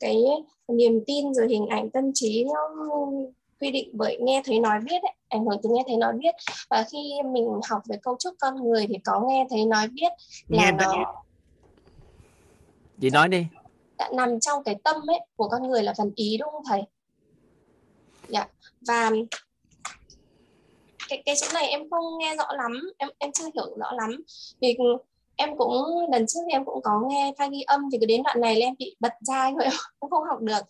cái 0.00 0.22
niềm 0.68 1.04
tin 1.06 1.34
rồi 1.34 1.48
hình 1.48 1.66
ảnh 1.66 1.90
tâm 1.90 2.10
trí 2.14 2.44
nó 2.44 2.86
quy 3.64 3.70
định 3.70 3.90
bởi 3.92 4.18
nghe 4.20 4.42
thấy 4.44 4.60
nói 4.60 4.80
biết 4.80 5.02
ấy, 5.02 5.14
ảnh 5.28 5.44
hưởng 5.44 5.58
từ 5.62 5.70
nghe 5.72 5.82
thấy 5.86 5.96
nói 5.96 6.12
biết. 6.18 6.34
Và 6.70 6.84
khi 6.92 7.12
mình 7.32 7.60
học 7.70 7.82
về 7.88 7.96
cấu 8.02 8.16
trúc 8.18 8.34
con 8.40 8.54
người 8.56 8.86
thì 8.88 8.94
có 9.04 9.20
nghe 9.28 9.46
thấy 9.50 9.64
nói 9.64 9.88
biết 9.88 10.12
là 10.48 10.64
nghe 10.64 10.72
nó 10.72 11.14
chị 13.00 13.10
nói 13.10 13.28
đi. 13.28 13.46
Đã 13.98 14.10
nằm 14.14 14.40
trong 14.40 14.64
cái 14.64 14.74
tâm 14.84 14.96
ấy 15.10 15.20
của 15.36 15.48
con 15.48 15.68
người 15.68 15.82
là 15.82 15.94
phần 15.98 16.12
ý 16.16 16.36
đúng 16.40 16.50
không 16.50 16.62
thầy? 16.68 16.82
Dạ 18.28 18.48
và 18.86 19.10
cái 21.08 21.22
cái 21.26 21.34
chỗ 21.40 21.46
này 21.54 21.68
em 21.68 21.90
không 21.90 22.18
nghe 22.18 22.36
rõ 22.36 22.46
lắm 22.52 22.90
em 22.98 23.08
em 23.18 23.32
chưa 23.32 23.44
hiểu 23.54 23.76
rõ 23.78 23.92
lắm. 23.92 24.22
Vì 24.60 24.76
em 25.36 25.56
cũng 25.58 25.72
lần 26.12 26.26
trước 26.26 26.40
em 26.48 26.64
cũng 26.64 26.82
có 26.82 27.00
nghe 27.08 27.32
file 27.38 27.50
ghi 27.50 27.62
âm 27.62 27.80
thì 27.92 27.98
cứ 28.00 28.06
đến 28.06 28.22
đoạn 28.22 28.40
này 28.40 28.56
là 28.56 28.66
em 28.66 28.74
bị 28.78 28.96
bật 29.00 29.12
ra 29.20 29.50
rồi 29.50 29.64
em 30.00 30.10
không 30.10 30.24
học 30.24 30.40
được. 30.40 30.62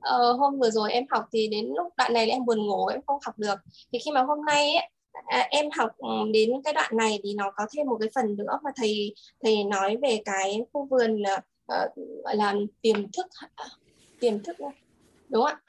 Ờ, 0.00 0.32
hôm 0.32 0.58
vừa 0.58 0.70
rồi 0.70 0.92
em 0.92 1.04
học 1.10 1.24
thì 1.32 1.48
đến 1.48 1.66
lúc 1.76 1.92
đoạn 1.96 2.12
này 2.12 2.26
là 2.26 2.34
em 2.34 2.44
buồn 2.44 2.66
ngủ 2.66 2.86
em 2.86 3.00
không 3.06 3.18
học 3.24 3.38
được. 3.38 3.54
Thì 3.92 3.98
khi 3.98 4.10
mà 4.10 4.22
hôm 4.22 4.44
nay 4.44 4.74
ấy, 4.74 4.88
à, 5.26 5.48
em 5.50 5.66
học 5.78 5.90
ừ, 5.98 6.08
đến 6.32 6.50
cái 6.64 6.72
đoạn 6.72 6.96
này 6.96 7.20
thì 7.22 7.34
nó 7.34 7.50
có 7.56 7.66
thêm 7.76 7.86
một 7.86 7.96
cái 8.00 8.08
phần 8.14 8.36
nữa 8.36 8.58
mà 8.62 8.70
thầy 8.76 9.14
thầy 9.42 9.64
nói 9.64 9.96
về 10.02 10.22
cái 10.24 10.60
khu 10.72 10.86
vườn 10.90 11.22
uh, 11.22 11.96
gọi 12.24 12.36
là 12.36 12.54
tiềm 12.82 13.12
thức 13.12 13.26
tiềm 14.20 14.42
thức 14.42 14.56
đúng 15.28 15.42
không 15.42 15.52
ạ. 15.52 15.60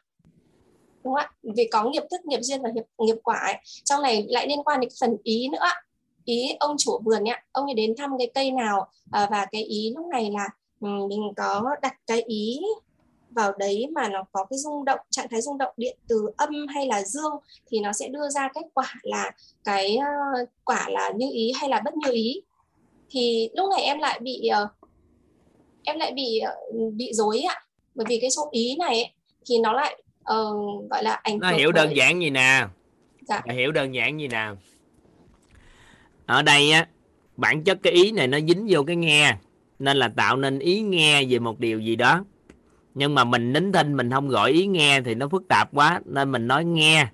Đúng 1.04 1.14
không 1.14 1.16
ạ. 1.16 1.32
Vì 1.56 1.68
có 1.72 1.90
nghiệp 1.90 2.04
thức 2.12 2.26
nghiệp 2.26 2.40
duyên 2.42 2.62
và 2.62 2.70
nghiệp 2.70 2.84
nghiệp 2.98 3.16
quả 3.24 3.40
ấy. 3.46 3.56
trong 3.86 4.02
này 4.02 4.26
lại 4.30 4.48
liên 4.48 4.64
quan 4.64 4.80
đến 4.80 4.90
phần 5.02 5.18
ý 5.24 5.48
nữa 5.52 5.66
ý 6.26 6.56
ông 6.60 6.76
chủ 6.80 7.00
vườn 7.04 7.24
nhá 7.24 7.44
ông 7.52 7.66
ấy 7.66 7.74
đến 7.74 7.96
thăm 7.98 8.12
cái 8.18 8.32
cây 8.34 8.52
nào 8.52 8.88
à, 9.12 9.28
và 9.32 9.46
cái 9.52 9.64
ý 9.64 9.94
lúc 9.96 10.06
này 10.06 10.32
là 10.32 10.50
um, 10.80 11.08
mình 11.08 11.34
có 11.38 11.76
đặt 11.82 11.96
cái 12.08 12.22
ý 12.22 12.60
vào 13.30 13.52
đấy 13.58 13.88
mà 13.92 14.10
nó 14.10 14.24
có 14.32 14.46
cái 14.46 14.60
rung 14.60 14.86
động 14.86 15.00
trạng 15.10 15.28
thái 15.32 15.42
rung 15.42 15.58
động 15.58 15.74
điện 15.78 15.98
từ 16.08 16.30
âm 16.38 16.68
hay 16.68 16.88
là 16.88 17.04
dương 17.04 17.34
thì 17.72 17.80
nó 17.80 17.94
sẽ 17.94 18.08
đưa 18.08 18.30
ra 18.30 18.50
kết 18.54 18.66
quả 18.74 18.94
là 19.04 19.32
cái 19.64 19.98
uh, 19.98 20.50
quả 20.66 20.90
là 20.90 21.12
như 21.16 21.30
ý 21.32 21.52
hay 21.60 21.70
là 21.70 21.82
bất 21.86 21.94
như 21.98 22.12
ý. 22.12 22.42
Thì 23.10 23.50
lúc 23.54 23.70
này 23.70 23.82
em 23.82 24.00
lại 24.00 24.20
bị 24.20 24.50
uh, 24.64 24.70
em 25.84 26.00
lại 26.00 26.12
bị 26.12 26.42
uh, 26.70 26.94
bị 26.94 27.14
dối 27.14 27.42
ạ. 27.42 27.62
Bởi 27.96 28.06
vì 28.10 28.20
cái 28.22 28.30
số 28.30 28.50
ý 28.52 28.76
này 28.80 28.96
ấy, 28.96 29.12
thì 29.46 29.60
nó 29.60 29.74
lại 29.74 30.04
uh, 30.20 30.90
gọi 30.90 31.04
là 31.04 31.14
ảnh 31.14 31.40
nó 31.40 31.52
hiểu 31.52 31.72
đơn 31.72 31.96
giản 31.96 32.20
gì 32.20 32.30
nè 32.30 32.68
dạ. 33.22 33.42
hiểu 33.54 33.72
đơn 33.72 33.94
giản 33.94 34.20
gì 34.20 34.28
nè 34.28 34.48
ở 36.26 36.42
đây 36.42 36.72
á 36.72 36.88
bản 37.38 37.64
chất 37.64 37.80
cái 37.84 37.94
ý 37.94 38.12
này 38.12 38.28
nó 38.28 38.40
dính 38.40 38.66
vô 38.70 38.84
cái 38.84 38.96
nghe 38.96 39.36
nên 39.80 39.98
là 39.98 40.08
tạo 40.08 40.38
nên 40.38 40.60
ý 40.60 40.82
nghe 40.82 41.26
về 41.26 41.40
một 41.40 41.60
điều 41.60 41.80
gì 41.80 41.96
đó. 41.96 42.24
Nhưng 42.96 43.16
mà 43.16 43.24
mình 43.24 43.54
nín 43.54 43.72
thinh 43.72 43.98
mình 43.98 44.12
không 44.12 44.30
gọi 44.30 44.52
ý 44.52 44.68
nghe 44.68 45.02
thì 45.02 45.16
nó 45.16 45.28
phức 45.28 45.48
tạp 45.48 45.70
quá 45.74 46.02
nên 46.06 46.32
mình 46.32 46.48
nói 46.48 46.66
nghe. 46.66 47.08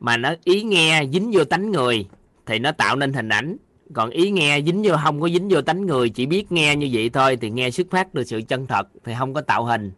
Mà 0.00 0.16
nó 0.16 0.34
ý 0.44 0.62
nghe 0.62 1.04
dính 1.12 1.30
vô 1.32 1.44
tánh 1.44 1.70
người 1.70 2.06
thì 2.46 2.58
nó 2.58 2.72
tạo 2.72 2.96
nên 2.96 3.12
hình 3.12 3.28
ảnh. 3.28 3.56
Còn 3.92 4.10
ý 4.10 4.30
nghe 4.30 4.60
dính 4.62 4.82
vô 4.84 4.94
không 5.04 5.20
có 5.20 5.28
dính 5.28 5.48
vô 5.48 5.62
tánh 5.62 5.86
người 5.86 6.08
chỉ 6.08 6.26
biết 6.26 6.52
nghe 6.52 6.76
như 6.76 6.88
vậy 6.92 7.10
thôi 7.10 7.36
thì 7.40 7.50
nghe 7.50 7.70
xuất 7.70 7.86
phát 7.90 8.08
từ 8.12 8.24
sự 8.24 8.42
chân 8.48 8.66
thật 8.66 8.88
thì 9.04 9.12
không 9.18 9.34
có 9.34 9.40
tạo 9.40 9.64
hình. 9.64 9.92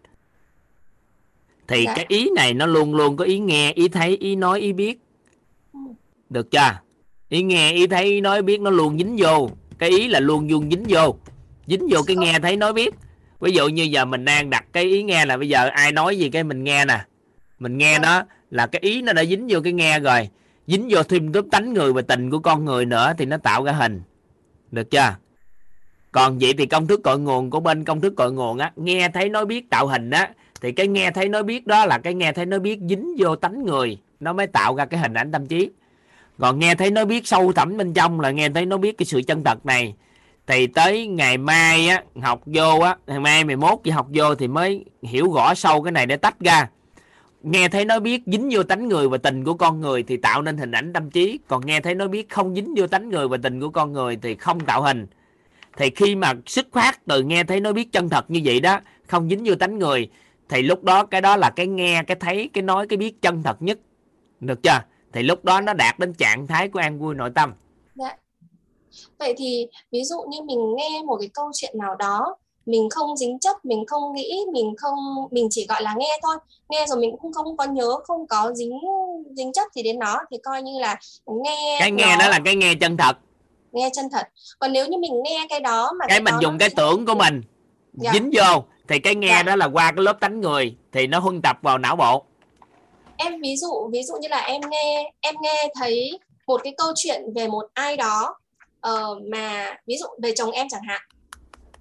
Thì 1.68 1.84
dạ. 1.84 1.94
cái 1.96 2.04
ý 2.08 2.30
này 2.36 2.54
nó 2.54 2.66
luôn 2.66 2.94
luôn 2.94 3.16
có 3.16 3.24
ý 3.24 3.38
nghe 3.38 3.72
ý 3.72 3.88
thấy 3.88 4.16
ý 4.16 4.36
nói 4.36 4.60
ý 4.60 4.72
biết. 4.72 4.98
Ừ. 5.72 5.80
được 6.30 6.50
chưa 6.50 6.85
ý 7.28 7.42
nghe 7.42 7.72
ý 7.72 7.86
thấy 7.86 8.04
ý 8.04 8.20
nói 8.20 8.42
biết 8.42 8.60
nó 8.60 8.70
luôn 8.70 8.98
dính 8.98 9.16
vô. 9.18 9.50
Cái 9.78 9.90
ý 9.90 10.08
là 10.08 10.20
luôn 10.20 10.48
luôn 10.48 10.70
dính 10.70 10.84
vô. 10.88 11.16
Dính 11.66 11.88
vô 11.90 12.02
cái 12.06 12.16
nghe 12.16 12.38
thấy 12.38 12.56
nói 12.56 12.72
biết. 12.72 12.94
Ví 13.40 13.52
dụ 13.52 13.68
như 13.68 13.82
giờ 13.82 14.04
mình 14.04 14.24
đang 14.24 14.50
đặt 14.50 14.64
cái 14.72 14.84
ý 14.84 15.02
nghe 15.02 15.26
là 15.26 15.36
bây 15.36 15.48
giờ 15.48 15.68
ai 15.68 15.92
nói 15.92 16.18
gì 16.18 16.28
cái 16.30 16.44
mình 16.44 16.64
nghe 16.64 16.84
nè. 16.84 17.04
Mình 17.58 17.78
nghe 17.78 17.98
đó 17.98 18.22
là 18.50 18.66
cái 18.66 18.80
ý 18.80 19.02
nó 19.02 19.12
đã 19.12 19.24
dính 19.24 19.46
vô 19.50 19.60
cái 19.64 19.72
nghe 19.72 20.00
rồi. 20.00 20.28
Dính 20.66 20.88
vô 20.90 21.02
thêm 21.02 21.32
túp 21.32 21.46
tánh 21.50 21.72
người 21.72 21.92
và 21.92 22.02
tình 22.02 22.30
của 22.30 22.38
con 22.38 22.64
người 22.64 22.84
nữa 22.84 23.12
thì 23.18 23.26
nó 23.26 23.36
tạo 23.36 23.64
ra 23.64 23.72
hình. 23.72 24.02
Được 24.70 24.90
chưa? 24.90 25.16
Còn 26.12 26.38
vậy 26.38 26.54
thì 26.58 26.66
công 26.66 26.86
thức 26.86 27.00
cội 27.02 27.18
nguồn 27.18 27.50
của 27.50 27.60
bên 27.60 27.84
công 27.84 28.00
thức 28.00 28.12
cội 28.16 28.32
nguồn 28.32 28.58
á 28.58 28.72
nghe 28.76 29.08
thấy 29.08 29.28
nói 29.28 29.46
biết 29.46 29.70
tạo 29.70 29.86
hình 29.86 30.10
á 30.10 30.30
thì 30.60 30.72
cái 30.72 30.88
nghe 30.88 31.10
thấy 31.10 31.28
nói 31.28 31.42
biết 31.42 31.66
đó 31.66 31.86
là 31.86 31.98
cái 31.98 32.14
nghe 32.14 32.32
thấy 32.32 32.46
nói 32.46 32.60
biết 32.60 32.78
dính 32.88 33.14
vô 33.18 33.36
tánh 33.36 33.64
người. 33.64 33.98
Nó 34.20 34.32
mới 34.32 34.46
tạo 34.46 34.74
ra 34.76 34.84
cái 34.84 35.00
hình 35.00 35.14
ảnh 35.14 35.32
tâm 35.32 35.46
trí 35.46 35.70
còn 36.38 36.58
nghe 36.58 36.74
thấy 36.74 36.90
nó 36.90 37.04
biết 37.04 37.26
sâu 37.26 37.52
thẳm 37.52 37.76
bên 37.76 37.94
trong 37.94 38.20
là 38.20 38.30
nghe 38.30 38.48
thấy 38.48 38.66
nó 38.66 38.76
biết 38.76 38.98
cái 38.98 39.06
sự 39.06 39.22
chân 39.26 39.44
thật 39.44 39.66
này. 39.66 39.94
Thì 40.46 40.66
tới 40.66 41.06
ngày 41.06 41.38
mai 41.38 41.88
á, 41.88 42.02
học 42.22 42.40
vô 42.46 42.80
á, 42.80 42.96
ngày 43.06 43.20
mai 43.20 43.44
11 43.44 43.84
chỉ 43.84 43.90
học 43.90 44.06
vô 44.14 44.34
thì 44.34 44.48
mới 44.48 44.84
hiểu 45.02 45.32
rõ 45.32 45.54
sâu 45.54 45.82
cái 45.82 45.92
này 45.92 46.06
để 46.06 46.16
tách 46.16 46.40
ra. 46.40 46.68
Nghe 47.42 47.68
thấy 47.68 47.84
nó 47.84 48.00
biết 48.00 48.22
dính 48.26 48.48
vô 48.52 48.62
tánh 48.62 48.88
người 48.88 49.08
và 49.08 49.18
tình 49.18 49.44
của 49.44 49.54
con 49.54 49.80
người 49.80 50.02
thì 50.02 50.16
tạo 50.16 50.42
nên 50.42 50.56
hình 50.56 50.72
ảnh 50.72 50.92
tâm 50.92 51.10
trí. 51.10 51.38
Còn 51.48 51.66
nghe 51.66 51.80
thấy 51.80 51.94
nó 51.94 52.08
biết 52.08 52.28
không 52.28 52.54
dính 52.54 52.74
vô 52.76 52.86
tánh 52.86 53.08
người 53.08 53.28
và 53.28 53.36
tình 53.42 53.60
của 53.60 53.68
con 53.68 53.92
người 53.92 54.18
thì 54.22 54.34
không 54.34 54.60
tạo 54.60 54.82
hình. 54.82 55.06
Thì 55.76 55.90
khi 55.90 56.14
mà 56.14 56.32
xuất 56.46 56.66
phát 56.72 57.06
từ 57.06 57.22
nghe 57.22 57.44
thấy 57.44 57.60
nó 57.60 57.72
biết 57.72 57.92
chân 57.92 58.08
thật 58.08 58.30
như 58.30 58.40
vậy 58.44 58.60
đó, 58.60 58.80
không 59.06 59.28
dính 59.28 59.42
vô 59.44 59.54
tánh 59.54 59.78
người, 59.78 60.10
thì 60.48 60.62
lúc 60.62 60.84
đó 60.84 61.06
cái 61.06 61.20
đó 61.20 61.36
là 61.36 61.50
cái 61.50 61.66
nghe, 61.66 62.02
cái 62.02 62.16
thấy, 62.20 62.50
cái 62.52 62.62
nói, 62.62 62.86
cái 62.86 62.96
biết 62.96 63.22
chân 63.22 63.42
thật 63.42 63.62
nhất. 63.62 63.78
Được 64.40 64.62
chưa? 64.62 64.80
Thì 65.16 65.22
lúc 65.22 65.44
đó 65.44 65.60
nó 65.60 65.72
đạt 65.72 65.98
đến 65.98 66.14
trạng 66.14 66.46
thái 66.46 66.68
của 66.68 66.78
an 66.78 66.98
vui 66.98 67.14
nội 67.14 67.30
tâm 67.34 67.54
dạ. 67.94 68.16
vậy 69.18 69.34
thì 69.38 69.66
ví 69.92 70.04
dụ 70.04 70.16
như 70.28 70.42
mình 70.42 70.58
nghe 70.76 71.02
một 71.06 71.16
cái 71.20 71.28
câu 71.34 71.50
chuyện 71.54 71.78
nào 71.78 71.94
đó 71.94 72.36
mình 72.66 72.90
không 72.90 73.16
dính 73.16 73.38
chấp 73.38 73.64
mình 73.64 73.86
không 73.86 74.12
nghĩ 74.14 74.40
mình 74.52 74.74
không 74.78 74.94
mình 75.30 75.48
chỉ 75.50 75.66
gọi 75.68 75.82
là 75.82 75.94
nghe 75.98 76.18
thôi 76.22 76.36
nghe 76.68 76.86
rồi 76.88 76.98
mình 76.98 77.16
cũng 77.20 77.32
không 77.32 77.56
có 77.56 77.64
nhớ 77.64 77.90
không 78.04 78.26
có 78.26 78.52
dính 78.54 78.80
dính 79.36 79.52
chấp 79.52 79.62
gì 79.74 79.82
đến 79.82 79.98
nó 79.98 80.18
thì 80.30 80.36
coi 80.42 80.62
như 80.62 80.78
là 80.80 80.96
nghe 81.26 81.76
cái 81.80 81.90
nghe 81.90 82.16
nó, 82.16 82.18
đó 82.18 82.28
là 82.28 82.38
cái 82.44 82.56
nghe 82.56 82.74
chân 82.80 82.96
thật 82.96 83.16
nghe 83.72 83.90
chân 83.92 84.08
thật 84.12 84.26
còn 84.58 84.72
nếu 84.72 84.86
như 84.86 84.98
mình 84.98 85.22
nghe 85.24 85.46
cái 85.48 85.60
đó 85.60 85.92
mà 85.98 86.06
cái 86.08 86.20
mình 86.20 86.34
đó 86.34 86.38
dùng 86.42 86.58
cái 86.58 86.68
tưởng 86.76 87.06
của 87.06 87.14
mình 87.14 87.42
Dạ. 87.92 88.10
dính 88.14 88.30
vô 88.32 88.64
thì 88.88 88.98
cái 88.98 89.14
nghe 89.14 89.28
Dạ. 89.28 89.42
đó 89.42 89.56
là 89.56 89.66
qua 89.66 89.92
cái 89.92 90.04
lớp 90.04 90.20
tánh 90.20 90.40
người 90.40 90.76
thì 90.92 91.06
nó 91.06 91.18
huân 91.18 91.42
tập 91.42 91.58
vào 91.62 91.78
não 91.78 91.96
bộ 91.96 92.24
em 93.18 93.40
ví 93.42 93.56
dụ 93.56 93.90
ví 93.92 94.02
dụ 94.02 94.14
như 94.20 94.28
là 94.28 94.40
em 94.40 94.60
nghe 94.70 95.12
em 95.20 95.34
nghe 95.42 95.68
thấy 95.74 96.18
một 96.46 96.60
cái 96.64 96.74
câu 96.76 96.92
chuyện 96.96 97.22
về 97.34 97.48
một 97.48 97.66
ai 97.74 97.96
đó 97.96 98.34
uh, 98.88 99.22
mà 99.32 99.76
ví 99.86 99.96
dụ 99.96 100.06
về 100.22 100.32
chồng 100.36 100.50
em 100.50 100.66
chẳng 100.70 100.82
hạn. 100.88 101.02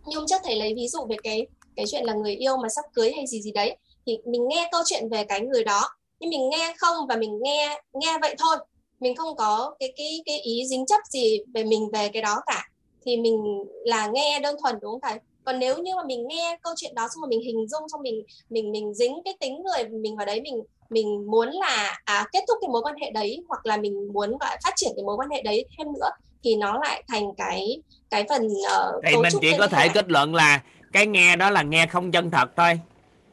Nhưng 0.06 0.16
hôm 0.16 0.28
trước 0.28 0.42
thầy 0.44 0.56
lấy 0.56 0.74
ví 0.76 0.88
dụ 0.88 1.06
về 1.10 1.16
cái 1.24 1.48
cái 1.76 1.86
chuyện 1.92 2.06
là 2.06 2.14
người 2.14 2.36
yêu 2.36 2.58
mà 2.58 2.70
sắp 2.70 2.86
cưới 2.94 3.12
hay 3.16 3.28
gì 3.28 3.42
gì 3.42 3.52
đấy 3.52 3.78
thì 4.06 4.18
mình 4.26 4.48
nghe 4.48 4.70
câu 4.72 4.82
chuyện 4.86 5.10
về 5.10 5.24
cái 5.24 5.42
người 5.42 5.64
đó 5.64 5.90
nhưng 6.20 6.30
mình 6.30 6.50
nghe 6.50 6.74
không 6.78 7.08
và 7.08 7.16
mình 7.16 7.40
nghe 7.42 7.82
nghe 7.94 8.18
vậy 8.22 8.36
thôi. 8.40 8.58
Mình 9.00 9.16
không 9.16 9.36
có 9.36 9.76
cái 9.80 9.94
cái 9.98 10.22
cái 10.26 10.40
ý 10.40 10.68
dính 10.70 10.86
chấp 10.86 11.02
gì 11.10 11.40
về 11.54 11.64
mình 11.64 11.90
về 11.94 12.10
cái 12.10 12.22
đó 12.22 12.42
cả. 12.46 12.70
Thì 13.06 13.18
mình 13.18 13.64
là 13.86 14.08
nghe 14.08 14.40
đơn 14.40 14.56
thuần 14.62 14.76
đúng 14.82 14.92
không 14.92 15.02
thầy? 15.02 15.20
Còn 15.44 15.60
nếu 15.60 15.78
như 15.78 15.96
mà 15.96 16.04
mình 16.04 16.28
nghe 16.28 16.58
câu 16.62 16.74
chuyện 16.78 16.96
đó 16.96 17.08
xong 17.16 17.22
rồi 17.22 17.30
mình 17.30 17.42
hình 17.42 17.68
dung 17.68 17.90
xong 17.90 18.02
mình 18.02 18.24
mình 18.50 18.72
mình 18.72 18.94
dính 18.94 19.22
cái 19.26 19.34
tính 19.40 19.64
người 19.64 19.90
mình 19.90 20.16
vào 20.16 20.26
đấy 20.26 20.42
mình 20.42 20.64
mình 20.90 21.32
muốn 21.32 21.50
là 21.50 22.00
à, 22.06 22.26
kết 22.32 22.40
thúc 22.48 22.58
cái 22.62 22.70
mối 22.70 22.82
quan 22.86 22.96
hệ 23.02 23.12
đấy 23.12 23.44
hoặc 23.48 23.66
là 23.66 23.78
mình 23.78 24.14
muốn 24.14 24.38
gọi 24.38 24.58
phát 24.64 24.74
triển 24.76 24.92
cái 24.96 25.04
mối 25.06 25.16
quan 25.16 25.30
hệ 25.30 25.42
đấy 25.42 25.66
thêm 25.78 25.88
nữa 25.94 26.10
thì 26.44 26.56
nó 26.56 26.80
lại 26.84 27.04
thành 27.08 27.24
cái 27.38 27.82
cái 28.10 28.26
phần 28.30 28.48
uh, 28.48 29.04
thì 29.08 29.16
mình 29.18 29.34
chỉ 29.42 29.54
có 29.58 29.68
thể 29.68 29.88
kết 29.90 30.12
luận 30.12 30.36
là 30.36 30.62
cái 30.94 31.08
nghe 31.08 31.36
đó 31.36 31.50
là 31.50 31.62
nghe 31.62 31.88
không 31.88 32.12
chân 32.12 32.32
thật 32.32 32.50
thôi. 32.56 32.80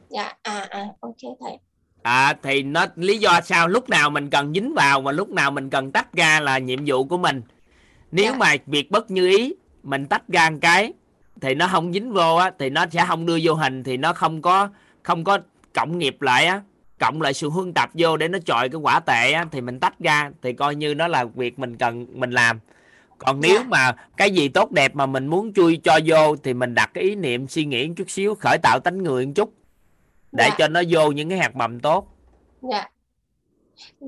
Dạ 0.09 0.33
à 0.41 0.67
à 0.69 0.87
ok 0.99 1.35
thầy. 1.39 1.57
À 2.01 2.33
thì 2.43 2.63
nó 2.63 2.85
lý 2.95 3.17
do 3.17 3.41
sao 3.43 3.67
lúc 3.67 3.89
nào 3.89 4.09
mình 4.09 4.29
cần 4.29 4.53
dính 4.53 4.73
vào 4.75 5.01
và 5.01 5.11
lúc 5.11 5.29
nào 5.29 5.51
mình 5.51 5.69
cần 5.69 5.91
tách 5.91 6.13
ra 6.13 6.39
là 6.39 6.57
nhiệm 6.57 6.79
vụ 6.85 7.03
của 7.03 7.17
mình. 7.17 7.41
Nếu 8.11 8.31
Dạ. 8.31 8.37
mà 8.37 8.55
việc 8.65 8.91
bất 8.91 9.11
như 9.11 9.27
ý 9.27 9.53
mình 9.83 10.05
tách 10.05 10.27
ra 10.27 10.49
một 10.49 10.57
cái 10.61 10.93
thì 11.41 11.55
nó 11.55 11.67
không 11.67 11.93
dính 11.93 12.13
vô 12.13 12.35
á 12.35 12.51
thì 12.59 12.69
nó 12.69 12.85
sẽ 12.91 13.05
không 13.07 13.25
đưa 13.25 13.37
vô 13.43 13.53
hình 13.53 13.83
thì 13.83 13.97
nó 13.97 14.13
không 14.13 14.41
có 14.41 14.69
không 15.03 15.23
có 15.23 15.39
cộng 15.73 15.97
nghiệp 15.97 16.21
lại 16.21 16.45
á 16.45 16.61
cộng 16.99 17.21
lại 17.21 17.33
sự 17.33 17.49
huân 17.49 17.73
tập 17.73 17.89
vô 17.93 18.17
để 18.17 18.27
nó 18.27 18.39
chọi 18.45 18.69
cái 18.69 18.81
quả 18.81 18.99
tệ 18.99 19.31
á 19.31 19.45
thì 19.51 19.61
mình 19.61 19.79
tách 19.79 19.99
ra 19.99 20.31
thì 20.41 20.53
coi 20.53 20.75
như 20.75 20.93
đó 20.93 21.07
là 21.07 21.23
việc 21.23 21.59
mình 21.59 21.77
cần 21.77 22.05
mình 22.13 22.31
làm. 22.31 22.59
Còn 23.17 23.41
nếu 23.41 23.55
Dạ. 23.59 23.63
mà 23.69 23.95
cái 24.17 24.31
gì 24.31 24.47
tốt 24.47 24.71
đẹp 24.71 24.95
mà 24.95 25.05
mình 25.05 25.27
muốn 25.27 25.53
chui 25.53 25.77
cho 25.83 25.99
vô 26.05 26.35
thì 26.35 26.53
mình 26.53 26.75
đặt 26.75 26.91
cái 26.93 27.03
ý 27.03 27.15
niệm 27.15 27.47
suy 27.47 27.65
nghĩ 27.65 27.89
chút 27.97 28.09
xíu 28.09 28.35
khởi 28.35 28.57
tạo 28.63 28.79
tánh 28.79 28.97
người 29.03 29.25
một 29.25 29.31
chút 29.35 29.53
để 30.31 30.45
Dạ. 30.49 30.55
cho 30.57 30.67
nó 30.67 30.81
vô 30.89 31.11
những 31.11 31.29
cái 31.29 31.37
hạt 31.37 31.55
mầm 31.55 31.79
tốt. 31.79 32.07
Dạ. 32.61 32.89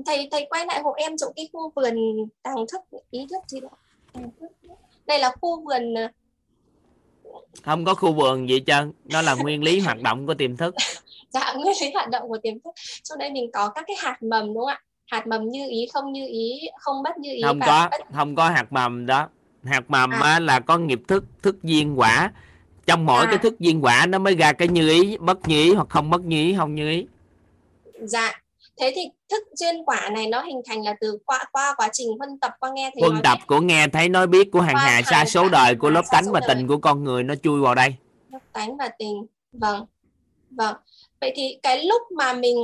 Thầy 0.06 0.28
thầy 0.30 0.46
quay 0.50 0.66
lại 0.66 0.80
hộ 0.82 0.92
em 0.96 1.12
chỗ 1.18 1.32
cái 1.36 1.48
khu 1.52 1.72
vườn 1.76 1.94
tàng 2.42 2.56
thức 2.72 3.00
ý 3.10 3.26
thức 3.30 3.42
gì 3.48 3.60
đó. 3.60 3.68
Đây 5.06 5.18
là 5.18 5.30
khu 5.40 5.64
vườn 5.64 5.94
ờ, 5.94 6.08
không 7.62 7.84
có 7.84 7.94
khu 7.94 8.12
vườn 8.12 8.48
gì 8.48 8.62
trơn 8.66 8.92
nó 9.04 9.22
là 9.22 9.34
nguyên 9.34 9.62
lý 9.62 9.80
hoạt 9.80 10.00
động 10.02 10.26
của 10.26 10.34
tiềm 10.34 10.56
thức 10.56 10.74
dạ 11.36 11.54
nguyên 11.56 11.76
lý 11.80 11.90
hoạt 11.94 12.10
động 12.10 12.28
của 12.28 12.38
tiềm 12.42 12.54
thức. 12.64 12.70
Trong 13.02 13.18
đây 13.18 13.30
mình 13.30 13.50
có 13.52 13.68
các 13.68 13.84
cái 13.86 13.96
hạt 13.98 14.22
mầm 14.22 14.46
đúng 14.46 14.56
không 14.56 14.66
ạ? 14.66 14.80
Hạt 15.06 15.26
mầm 15.26 15.48
như 15.48 15.68
ý 15.70 15.86
không 15.92 16.12
như 16.12 16.26
ý 16.26 16.60
không 16.80 17.02
bất 17.02 17.18
như 17.18 17.32
ý 17.32 17.42
không 17.42 17.60
có 17.60 17.88
bất 17.90 18.00
không 18.14 18.36
có 18.36 18.48
hạt 18.48 18.66
mầm 18.70 19.06
đó. 19.06 19.28
Hạt 19.64 19.84
mầm 19.88 20.10
À. 20.10 20.20
á, 20.22 20.40
là 20.40 20.60
có 20.60 20.78
nghiệp 20.78 21.00
thức 21.08 21.24
thức 21.42 21.62
duyên 21.62 22.00
quả. 22.00 22.32
Trong 22.86 23.06
mỗi 23.06 23.24
À. 23.24 23.30
cái 23.30 23.38
thức 23.38 23.58
duyên 23.58 23.84
quả 23.84 24.06
nó 24.06 24.18
mới 24.18 24.34
ra 24.34 24.52
cái 24.52 24.68
như 24.68 24.88
ý 24.88 25.16
bất 25.16 25.48
như 25.48 25.62
ý 25.62 25.74
hoặc 25.74 25.88
không 25.90 26.10
bất 26.10 26.20
như 26.22 26.36
ý 26.36 26.54
không 26.58 26.74
như 26.74 26.90
ý. 26.90 27.06
Dạ. 28.00 28.40
Thế 28.80 28.92
thì 28.94 29.02
thức 29.30 29.42
duyên 29.56 29.84
quả 29.84 30.10
này 30.12 30.26
nó 30.26 30.42
hình 30.42 30.60
thành 30.68 30.82
là 30.84 30.94
từ 31.00 31.18
qua 31.26 31.44
qua 31.52 31.74
quá 31.76 31.88
trình 31.92 32.08
huân 32.18 32.38
tập 32.40 32.52
qua 32.60 32.70
nghe 32.74 32.90
thầy 32.94 33.08
huân 33.08 33.22
tập 33.22 33.38
của 33.46 33.60
nghe 33.60 33.88
thấy 33.88 34.08
nói 34.08 34.26
biết 34.26 34.48
của 34.52 34.60
hàng 34.60 34.76
hà 34.76 35.02
sa 35.02 35.16
hàng 35.16 35.26
số 35.26 35.48
đời 35.48 35.74
của 35.74 35.90
lớp 35.90 36.02
tánh 36.10 36.32
và 36.32 36.40
đời. 36.40 36.48
tình 36.48 36.66
của 36.66 36.78
con 36.78 37.04
người 37.04 37.22
nó 37.22 37.34
chui 37.34 37.60
vào 37.60 37.74
đây. 37.74 37.94
Đức 38.28 38.38
tánh 38.52 38.76
và 38.76 38.88
tình. 38.98 39.26
Vâng 39.52 39.86
vâng 40.50 40.76
vậy 41.20 41.32
thì 41.36 41.58
cái 41.62 41.84
lúc 41.84 42.02
mà 42.16 42.32
mình 42.32 42.56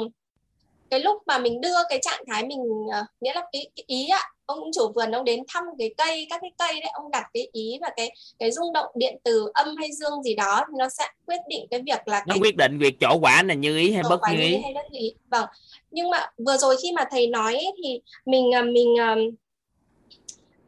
cái 0.90 1.00
lúc 1.00 1.22
mà 1.26 1.38
mình 1.38 1.60
đưa 1.60 1.74
cái 1.88 1.98
trạng 2.02 2.24
thái 2.26 2.46
mình 2.46 2.60
ờ, 2.92 3.04
nghĩa 3.20 3.34
là 3.34 3.42
cái, 3.52 3.70
cái 3.76 3.84
ý 3.86 4.08
ạ 4.08 4.20
ông 4.46 4.70
chủ 4.74 4.92
vườn 4.94 5.10
ông 5.10 5.24
đến 5.24 5.40
thăm 5.48 5.64
cái 5.78 5.94
cây 5.98 6.26
các 6.30 6.40
cái 6.40 6.50
cây 6.58 6.80
đấy 6.80 6.90
ông 6.94 7.10
đặt 7.10 7.24
cái 7.34 7.48
ý 7.52 7.78
và 7.80 7.90
cái 7.96 8.10
cái 8.38 8.52
rung 8.52 8.72
động 8.72 8.86
điện 8.94 9.18
từ 9.24 9.50
âm 9.54 9.76
hay 9.76 9.88
dương 9.92 10.22
gì 10.22 10.34
đó 10.34 10.64
thì 10.68 10.74
nó 10.78 10.88
sẽ 10.88 11.08
quyết 11.26 11.40
định 11.48 11.66
cái 11.70 11.80
việc 11.86 12.08
là 12.08 12.24
nó 12.26 12.34
cái 12.34 12.40
quyết 12.40 12.56
định 12.56 12.78
việc 12.78 12.94
chỗ 13.00 13.18
quả 13.20 13.42
là 13.42 13.54
như 13.54 13.76
ý 13.76 13.92
hay 13.92 14.02
Ờ, 14.04 14.08
bất 14.10 14.20
như 14.32 14.40
ý. 14.40 14.58
hay 14.62 14.74
bất 14.74 14.90
như 14.90 14.98
ý. 14.98 15.14
Vâng. 15.30 15.46
Nhưng 15.90 16.10
mà 16.10 16.26
vừa 16.46 16.56
rồi 16.56 16.76
khi 16.82 16.92
mà 16.92 17.04
thầy 17.10 17.26
nói 17.26 17.52
ấy, 17.54 17.72
thì 17.82 18.00
mình 18.26 18.54
à, 18.54 18.62
mình 18.62 18.94
à, 19.00 19.16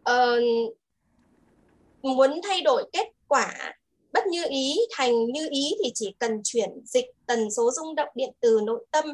ờ, 0.03 0.41
muốn 2.03 2.41
thay 2.49 2.61
đổi 2.61 2.85
kết 2.93 3.09
quả 3.29 3.75
bất 4.15 4.26
như 4.26 4.44
ý 4.49 4.76
thành 4.97 5.26
như 5.26 5.49
ý 5.51 5.75
thì 5.84 5.91
chỉ 5.94 6.15
cần 6.18 6.41
chuyển 6.44 6.70
dịch 6.84 7.05
tần 7.26 7.51
số 7.51 7.70
rung 7.70 7.94
động 7.94 8.09
điện 8.15 8.31
từ 8.41 8.60
nội 8.67 8.86
tâm 8.91 9.05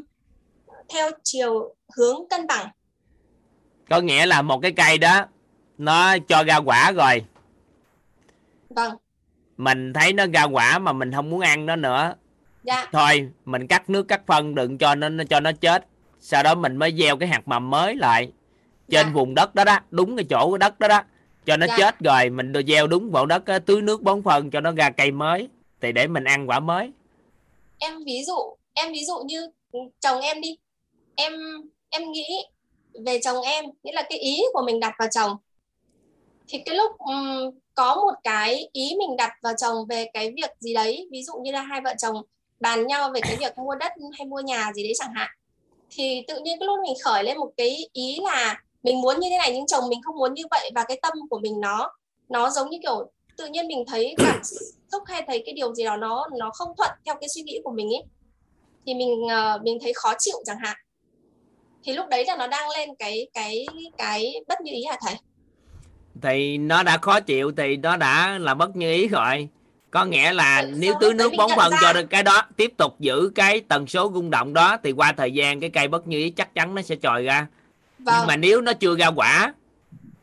theo 0.88 1.10
chiều 1.22 1.74
hướng 1.96 2.28
cân 2.30 2.46
bằng. 2.46 2.68
Có 3.90 4.00
nghĩa 4.00 4.26
là 4.26 4.42
một 4.42 4.58
cái 4.62 4.72
cây 4.72 4.98
đó 4.98 5.26
nó 5.78 6.18
cho 6.28 6.44
ra 6.44 6.56
quả 6.56 6.92
rồi. 6.92 7.24
Vâng. 8.68 8.96
Mình 9.56 9.92
thấy 9.92 10.12
nó 10.12 10.26
ra 10.34 10.44
quả 10.44 10.78
mà 10.78 10.92
mình 10.92 11.12
không 11.12 11.30
muốn 11.30 11.40
ăn 11.40 11.66
nó 11.66 11.76
nữa. 11.76 12.14
Dạ. 12.64 12.88
Thôi 12.92 13.30
mình 13.44 13.66
cắt 13.66 13.90
nước 13.90 14.08
cắt 14.08 14.26
phân 14.26 14.54
đừng 14.54 14.78
cho 14.78 14.94
nó 14.94 15.24
cho 15.30 15.40
nó 15.40 15.52
chết. 15.52 15.86
Sau 16.20 16.42
đó 16.42 16.54
mình 16.54 16.76
mới 16.76 16.94
gieo 16.98 17.16
cái 17.16 17.28
hạt 17.28 17.48
mầm 17.48 17.70
mới 17.70 17.94
lại 17.96 18.32
trên 18.88 19.06
Dạ. 19.06 19.12
vùng 19.12 19.34
đất 19.34 19.54
đó 19.54 19.64
đó 19.64 19.78
đúng 19.90 20.16
cái 20.16 20.26
chỗ 20.30 20.52
cái 20.52 20.58
đất 20.58 20.78
đó 20.78 20.88
đó 20.88 21.02
cho 21.50 21.56
nó 21.56 21.66
Dạ. 21.66 21.74
chết 21.78 21.98
rồi 22.00 22.30
mình 22.30 22.52
gieo 22.68 22.86
đúng 22.86 23.10
vào 23.10 23.26
đất 23.26 23.42
tưới 23.66 23.82
nước 23.82 24.02
bón 24.02 24.22
phân 24.22 24.50
cho 24.50 24.60
nó 24.60 24.72
ra 24.72 24.90
cây 24.90 25.10
mới 25.10 25.48
thì 25.80 25.92
để 25.92 26.06
mình 26.06 26.24
ăn 26.24 26.48
quả 26.48 26.60
mới 26.60 26.90
em 27.78 28.04
ví 28.06 28.24
dụ 28.26 28.36
em 28.74 28.92
ví 28.92 29.04
dụ 29.04 29.14
như 29.26 29.50
chồng 30.00 30.20
em 30.20 30.40
đi 30.40 30.56
em 31.16 31.32
em 31.90 32.12
nghĩ 32.12 32.28
về 33.06 33.18
chồng 33.22 33.42
em 33.44 33.64
nghĩa 33.82 33.92
là 33.92 34.02
cái 34.02 34.18
ý 34.18 34.42
của 34.52 34.62
mình 34.66 34.80
đặt 34.80 34.92
vào 34.98 35.08
chồng 35.12 35.36
thì 36.48 36.58
cái 36.66 36.76
lúc 36.76 36.90
ừm, 36.98 37.50
có 37.74 37.94
một 37.94 38.14
cái 38.24 38.68
ý 38.72 38.94
mình 38.98 39.16
đặt 39.16 39.32
vào 39.42 39.52
chồng 39.58 39.86
về 39.88 40.06
cái 40.12 40.32
việc 40.36 40.50
gì 40.60 40.74
đấy 40.74 41.08
ví 41.12 41.22
dụ 41.22 41.32
như 41.42 41.52
là 41.52 41.62
hai 41.62 41.80
vợ 41.80 41.94
chồng 41.98 42.22
bàn 42.60 42.86
nhau 42.86 43.10
về 43.14 43.20
cái 43.20 43.36
việc 43.40 43.58
mua 43.58 43.74
đất 43.74 43.92
hay 44.18 44.26
mua 44.26 44.40
nhà 44.40 44.72
gì 44.74 44.82
đấy 44.82 44.92
chẳng 44.98 45.12
hạn 45.14 45.30
thì 45.90 46.24
tự 46.28 46.40
nhiên 46.40 46.58
cái 46.60 46.66
lúc 46.66 46.78
mình 46.86 46.96
khởi 47.04 47.24
lên 47.24 47.38
một 47.38 47.50
cái 47.56 47.88
ý 47.92 48.18
là 48.22 48.62
mình 48.82 49.00
muốn 49.00 49.20
như 49.20 49.28
thế 49.30 49.38
này 49.38 49.52
nhưng 49.54 49.66
chồng 49.66 49.88
mình 49.88 50.00
không 50.02 50.16
muốn 50.16 50.34
như 50.34 50.42
vậy 50.50 50.70
và 50.74 50.84
cái 50.88 50.98
tâm 51.02 51.12
của 51.30 51.38
mình 51.38 51.60
nó 51.60 51.92
nó 52.28 52.50
giống 52.50 52.70
như 52.70 52.78
kiểu 52.82 53.10
tự 53.36 53.46
nhiên 53.46 53.68
mình 53.68 53.84
thấy 53.86 54.14
cảm 54.18 54.40
xúc 54.92 55.02
hay 55.06 55.22
thấy 55.26 55.42
cái 55.46 55.54
điều 55.54 55.74
gì 55.74 55.84
đó 55.84 55.96
nó 55.96 56.28
nó 56.38 56.50
không 56.54 56.68
thuận 56.76 56.90
theo 57.06 57.14
cái 57.20 57.28
suy 57.34 57.42
nghĩ 57.42 57.60
của 57.64 57.72
mình 57.72 57.88
ấy 57.88 58.02
thì 58.86 58.94
mình 58.94 59.28
ờ, 59.30 59.58
mình 59.62 59.78
thấy 59.82 59.92
khó 59.94 60.14
chịu 60.18 60.36
chẳng 60.44 60.58
hạn. 60.62 60.76
Thì 61.84 61.92
lúc 61.92 62.08
đấy 62.08 62.24
là 62.26 62.36
nó 62.36 62.46
đang 62.46 62.70
lên 62.70 62.88
cái 62.98 63.28
cái 63.34 63.66
cái 63.98 64.34
bất 64.48 64.60
như 64.60 64.72
ý 64.72 64.84
hả 64.84 64.96
thầy? 65.06 65.14
Thì 66.22 66.58
nó 66.58 66.82
đã 66.82 66.98
khó 66.98 67.20
chịu 67.20 67.52
thì 67.56 67.76
nó 67.76 67.96
đã 67.96 68.38
là 68.38 68.54
bất 68.54 68.76
như 68.76 68.92
ý 68.92 69.08
rồi. 69.08 69.48
Có 69.90 70.04
nghĩa 70.04 70.32
là 70.32 70.62
Vậy 70.62 70.72
nếu 70.76 70.94
tưới 71.00 71.14
nước 71.14 71.28
mình 71.30 71.38
bón 71.38 71.48
nhận 71.48 71.58
phân 71.58 71.70
ra? 71.70 71.78
cho 71.82 71.92
được 71.92 72.06
cái 72.10 72.22
đó 72.22 72.42
tiếp 72.56 72.72
tục 72.76 73.00
giữ 73.00 73.30
cái 73.34 73.60
tần 73.60 73.86
số 73.86 74.10
rung 74.14 74.30
động 74.30 74.52
đó 74.54 74.76
thì 74.82 74.92
qua 74.92 75.12
thời 75.12 75.32
gian 75.32 75.60
cái 75.60 75.70
cây 75.70 75.88
bất 75.88 76.08
như 76.08 76.18
ý 76.18 76.30
chắc 76.30 76.54
chắn 76.54 76.74
nó 76.74 76.82
sẽ 76.82 76.96
trồi 76.96 77.22
ra 77.22 77.46
vâng. 78.04 78.14
nhưng 78.18 78.26
mà 78.26 78.36
nếu 78.36 78.60
nó 78.60 78.72
chưa 78.72 78.96
ra 78.96 79.06
quả 79.06 79.54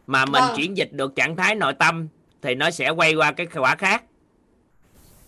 mà 0.07 0.25
mình 0.25 0.43
Vâng. 0.47 0.53
chuyển 0.57 0.77
dịch 0.77 0.89
được 0.93 1.15
trạng 1.15 1.35
thái 1.35 1.55
nội 1.55 1.73
tâm 1.73 2.07
thì 2.41 2.55
nó 2.55 2.71
sẽ 2.71 2.89
quay 2.89 3.13
qua 3.15 3.31
cái 3.31 3.47
quả 3.55 3.75
khác. 3.75 4.03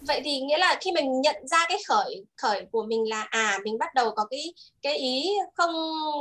Vậy 0.01 0.21
thì 0.23 0.39
nghĩa 0.41 0.57
là 0.57 0.77
khi 0.81 0.91
mình 0.91 1.21
nhận 1.21 1.35
ra 1.47 1.57
cái 1.69 1.77
khởi 1.87 2.25
khởi 2.41 2.65
của 2.71 2.83
mình 2.89 3.09
là 3.09 3.27
à 3.29 3.59
mình 3.63 3.77
bắt 3.77 3.93
đầu 3.95 4.11
có 4.15 4.25
cái 4.29 4.53
cái 4.81 4.97
ý 4.97 5.29
không 5.55 5.71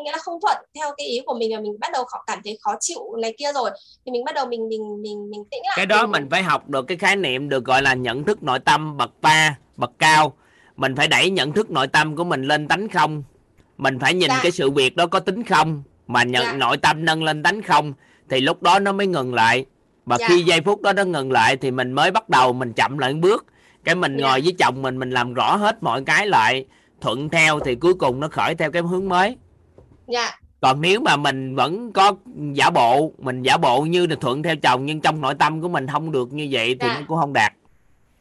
nghĩa 0.05 0.12
là 0.12 0.18
không 0.18 0.40
thuận 0.40 0.57
theo 0.74 0.94
cái 0.97 1.07
ý 1.07 1.20
của 1.26 1.34
mình 1.39 1.50
và 1.55 1.60
mình 1.60 1.76
bắt 1.81 1.92
đầu 1.92 2.05
khó, 2.05 2.18
cảm 2.26 2.39
thấy 2.44 2.58
khó 2.60 2.74
chịu 2.81 3.16
này 3.23 3.34
kia 3.39 3.52
rồi 3.55 3.70
thì 4.07 4.12
mình 4.12 4.24
bắt 4.24 4.34
đầu 4.34 4.47
mình 4.47 4.68
mình 4.68 5.02
mình 5.02 5.31
mình 5.31 5.44
tĩnh 5.50 5.60
lại. 5.65 5.74
Cái 5.76 5.86
đó 5.86 6.07
mình 6.07 6.28
phải 6.31 6.42
học 6.42 6.68
được 6.68 6.82
cái 6.89 6.97
khái 6.97 7.16
niệm 7.16 7.48
được 7.48 7.65
gọi 7.65 7.82
là 7.82 7.94
nhận 7.94 8.24
thức 8.24 8.42
nội 8.42 8.58
tâm 8.58 8.97
bậc 8.97 9.10
ba 9.20 9.58
bậc 9.76 9.90
cao. 9.98 10.32
Mình 10.76 10.97
phải 10.97 11.08
đẩy 11.08 11.31
nhận 11.31 11.52
thức 11.52 11.70
nội 11.70 11.86
tâm 11.89 12.16
của 12.16 12.24
mình 12.24 12.42
lên 12.42 12.68
tánh 12.68 12.89
không. 12.89 13.23
Mình 13.78 13.98
phải 13.98 14.15
nhìn 14.15 14.28
Dạ. 14.28 14.40
cái 14.42 14.52
sự 14.52 14.70
việc 14.70 14.97
đó 14.97 15.07
có 15.07 15.20
tính 15.20 15.44
không 15.44 15.82
mà 16.08 16.22
nhận 16.22 16.44
Dạ. 16.44 16.52
nội 16.52 16.76
tâm 16.76 17.04
nâng 17.04 17.22
lên 17.22 17.42
tánh 17.42 17.62
không 17.62 17.92
thì 18.30 18.40
lúc 18.40 18.62
đó 18.62 18.78
nó 18.78 18.92
mới 18.92 19.06
ngừng 19.06 19.34
lại 19.34 19.66
và 20.04 20.16
Dạ. 20.18 20.28
khi 20.28 20.42
giây 20.42 20.60
phút 20.60 20.82
đó 20.82 20.92
nó 20.92 21.04
ngừng 21.04 21.32
lại 21.32 21.56
thì 21.56 21.70
mình 21.70 21.92
mới 21.92 22.10
bắt 22.10 22.28
đầu 22.28 22.52
mình 22.52 22.72
chậm 22.72 22.98
lại 22.98 23.12
một 23.14 23.18
bước 23.22 23.46
cái 23.84 23.94
mình 23.94 24.16
Dạ. 24.16 24.26
ngồi 24.26 24.40
với 24.40 24.54
chồng 24.58 24.82
mình 24.82 24.98
mình 24.98 25.10
làm 25.10 25.34
rõ 25.34 25.56
hết 25.56 25.82
mọi 25.82 26.04
cái 26.04 26.26
lại 26.26 26.64
thuận 27.00 27.28
theo 27.28 27.60
thì 27.60 27.74
cuối 27.74 27.94
cùng 27.94 28.20
nó 28.20 28.28
khởi 28.28 28.54
theo 28.54 28.70
cái 28.70 28.82
hướng 28.82 29.08
mới 29.08 29.36
dạ 30.08 30.30
còn 30.60 30.80
nếu 30.80 31.00
mà 31.00 31.16
mình 31.16 31.54
vẫn 31.56 31.92
có 31.92 32.12
giả 32.52 32.70
bộ 32.70 33.12
mình 33.18 33.42
giả 33.42 33.56
bộ 33.56 33.80
như 33.82 34.06
là 34.06 34.16
thuận 34.20 34.42
theo 34.42 34.56
chồng 34.56 34.86
nhưng 34.86 35.00
trong 35.00 35.20
nội 35.20 35.34
tâm 35.38 35.60
của 35.62 35.68
mình 35.68 35.86
không 35.86 36.12
được 36.12 36.32
như 36.32 36.48
vậy 36.50 36.76
thì 36.80 36.88
Dạ. 36.88 36.94
nó 36.94 37.00
cũng 37.08 37.18
không 37.18 37.32
đạt 37.32 37.52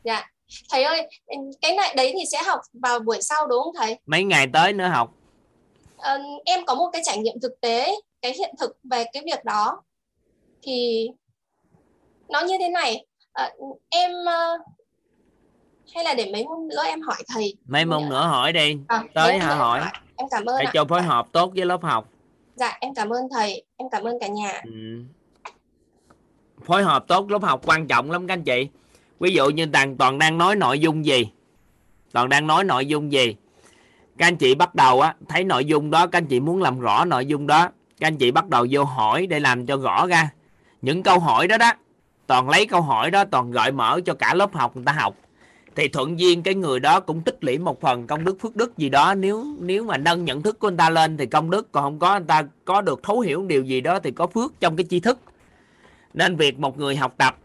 dạ 0.04 0.24
thầy 0.72 0.84
ơi 0.84 1.08
cái 1.62 1.76
này 1.76 1.94
đấy 1.98 2.12
thì 2.14 2.26
sẽ 2.32 2.44
học 2.44 2.60
vào 2.74 3.00
buổi 3.00 3.18
sau 3.22 3.48
đúng 3.48 3.60
không 3.64 3.74
thầy 3.78 4.00
mấy 4.06 4.24
ngày 4.24 4.48
tới 4.54 4.74
nữa 4.74 4.88
học 4.88 5.14
Ờ, 6.08 6.20
em 6.46 6.66
có 6.66 6.76
một 6.76 6.90
cái 6.94 7.02
trải 7.06 7.18
nghiệm 7.18 7.40
thực 7.42 7.62
tế 7.62 7.96
cái 8.22 8.34
hiện 8.34 8.56
thực 8.60 8.78
về 8.92 9.04
cái 9.14 9.24
việc 9.26 9.46
đó. 9.46 9.84
Thì 10.62 11.08
nó 12.30 12.42
như 12.42 12.58
thế 12.60 12.70
này 12.70 13.06
Ờ, 13.38 13.50
em 13.90 14.12
ờ, 14.26 14.58
hay 15.96 16.04
là 16.04 16.14
để 16.14 16.30
mấy 16.34 16.44
môn 16.44 16.68
nữa 16.68 16.84
em 16.86 17.02
hỏi 17.02 17.24
thầy. 17.28 17.56
Mấy 17.66 17.86
môn 17.86 18.10
nữa 18.10 18.26
hỏi 18.26 18.54
đi. 18.54 18.78
À, 18.88 19.04
tới 19.14 19.40
hả? 19.40 19.50
nữa 19.50 19.56
hỏi. 19.56 19.82
em 20.16 20.28
cảm 20.32 20.46
ơn 20.46 20.56
ạ. 20.56 20.72
cho 20.74 20.86
phối 20.86 21.02
hợp 21.02 21.28
tốt 21.32 21.52
với 21.56 21.66
lớp 21.66 21.84
học. 21.84 22.10
Dạ 22.56 22.78
em 22.82 22.94
cảm 22.94 23.10
ơn 23.10 23.28
thầy. 23.34 23.64
Em 23.78 23.90
cảm 23.90 24.04
ơn 24.04 24.20
cả 24.20 24.28
nhà. 24.28 24.62
Ừ. 24.66 25.04
phối 26.66 26.84
hợp 26.84 27.08
tốt 27.08 27.32
lớp 27.32 27.42
học 27.44 27.62
quan 27.66 27.88
trọng 27.88 28.12
lắm 28.12 28.28
các 28.28 28.34
anh 28.34 28.44
chị. 28.44 28.68
Ví 29.20 29.34
dụ 29.34 29.50
như 29.50 29.66
toàn 29.74 29.98
toàn 29.98 30.20
đang 30.20 30.38
nói 30.38 30.56
nội 30.56 30.80
dung 30.80 31.06
gì? 31.06 31.30
Toàn 32.12 32.30
đang 32.30 32.48
nói 32.48 32.64
nội 32.64 32.86
dung 32.86 33.12
gì 33.12 33.36
các 34.18 34.28
anh 34.28 34.38
chị 34.38 34.56
bắt 34.56 34.76
đầu 34.76 35.02
á, 35.02 35.16
thấy 35.30 35.44
nội 35.44 35.66
dung 35.66 35.92
đó, 35.92 36.08
các 36.08 36.18
anh 36.18 36.26
chị 36.26 36.40
muốn 36.40 36.62
làm 36.62 36.80
rõ 36.80 37.06
nội 37.06 37.26
dung 37.26 37.48
đó, 37.48 37.70
các 38.00 38.08
anh 38.08 38.18
chị 38.18 38.32
bắt 38.32 38.50
đầu 38.50 38.68
vô 38.70 38.84
hỏi 38.84 39.28
để 39.28 39.40
làm 39.40 39.66
cho 39.66 39.78
rõ 39.78 40.08
ra. 40.08 40.30
Những 40.82 41.04
câu 41.04 41.20
hỏi 41.20 41.48
đó 41.48 41.58
đó, 41.58 41.72
toàn 42.28 42.50
lấy 42.50 42.66
câu 42.66 42.82
hỏi 42.82 43.12
đó, 43.12 43.24
toàn 43.26 43.52
gợi 43.52 43.72
mở 43.72 44.00
cho 44.06 44.14
cả 44.14 44.34
lớp 44.34 44.54
học, 44.54 44.76
người 44.76 44.86
ta 44.86 44.92
học. 44.92 45.16
Thì 45.76 45.88
thuận 45.88 46.20
duyên 46.20 46.44
cái 46.44 46.56
người 46.56 46.80
đó 46.80 47.00
cũng 47.00 47.22
tích 47.22 47.44
lũy 47.44 47.58
một 47.58 47.82
phần 47.82 48.08
công 48.08 48.24
đức 48.26 48.38
phước 48.42 48.56
đức 48.56 48.78
gì 48.78 48.90
đó. 48.90 49.16
Nếu 49.16 49.46
nếu 49.60 49.84
mà 49.84 49.98
nâng 49.98 50.26
nhận 50.26 50.42
thức 50.42 50.60
của 50.60 50.68
anh 50.68 50.78
ta 50.78 50.90
lên 50.90 51.18
thì 51.18 51.26
công 51.26 51.50
đức, 51.50 51.72
còn 51.72 51.84
không 51.84 52.00
có 52.00 52.10
anh 52.10 52.26
ta 52.26 52.44
có 52.66 52.82
được 52.82 53.04
thấu 53.04 53.20
hiểu 53.20 53.46
điều 53.48 53.64
gì 53.64 53.82
đó 53.82 54.00
thì 54.00 54.12
có 54.12 54.28
phước 54.28 54.60
trong 54.60 54.76
cái 54.76 54.86
tri 54.90 55.00
thức. 55.00 55.20
Nên 56.14 56.36
việc 56.36 56.60
một 56.60 56.78
người 56.78 56.96
học 56.96 57.14
tập 57.18 57.38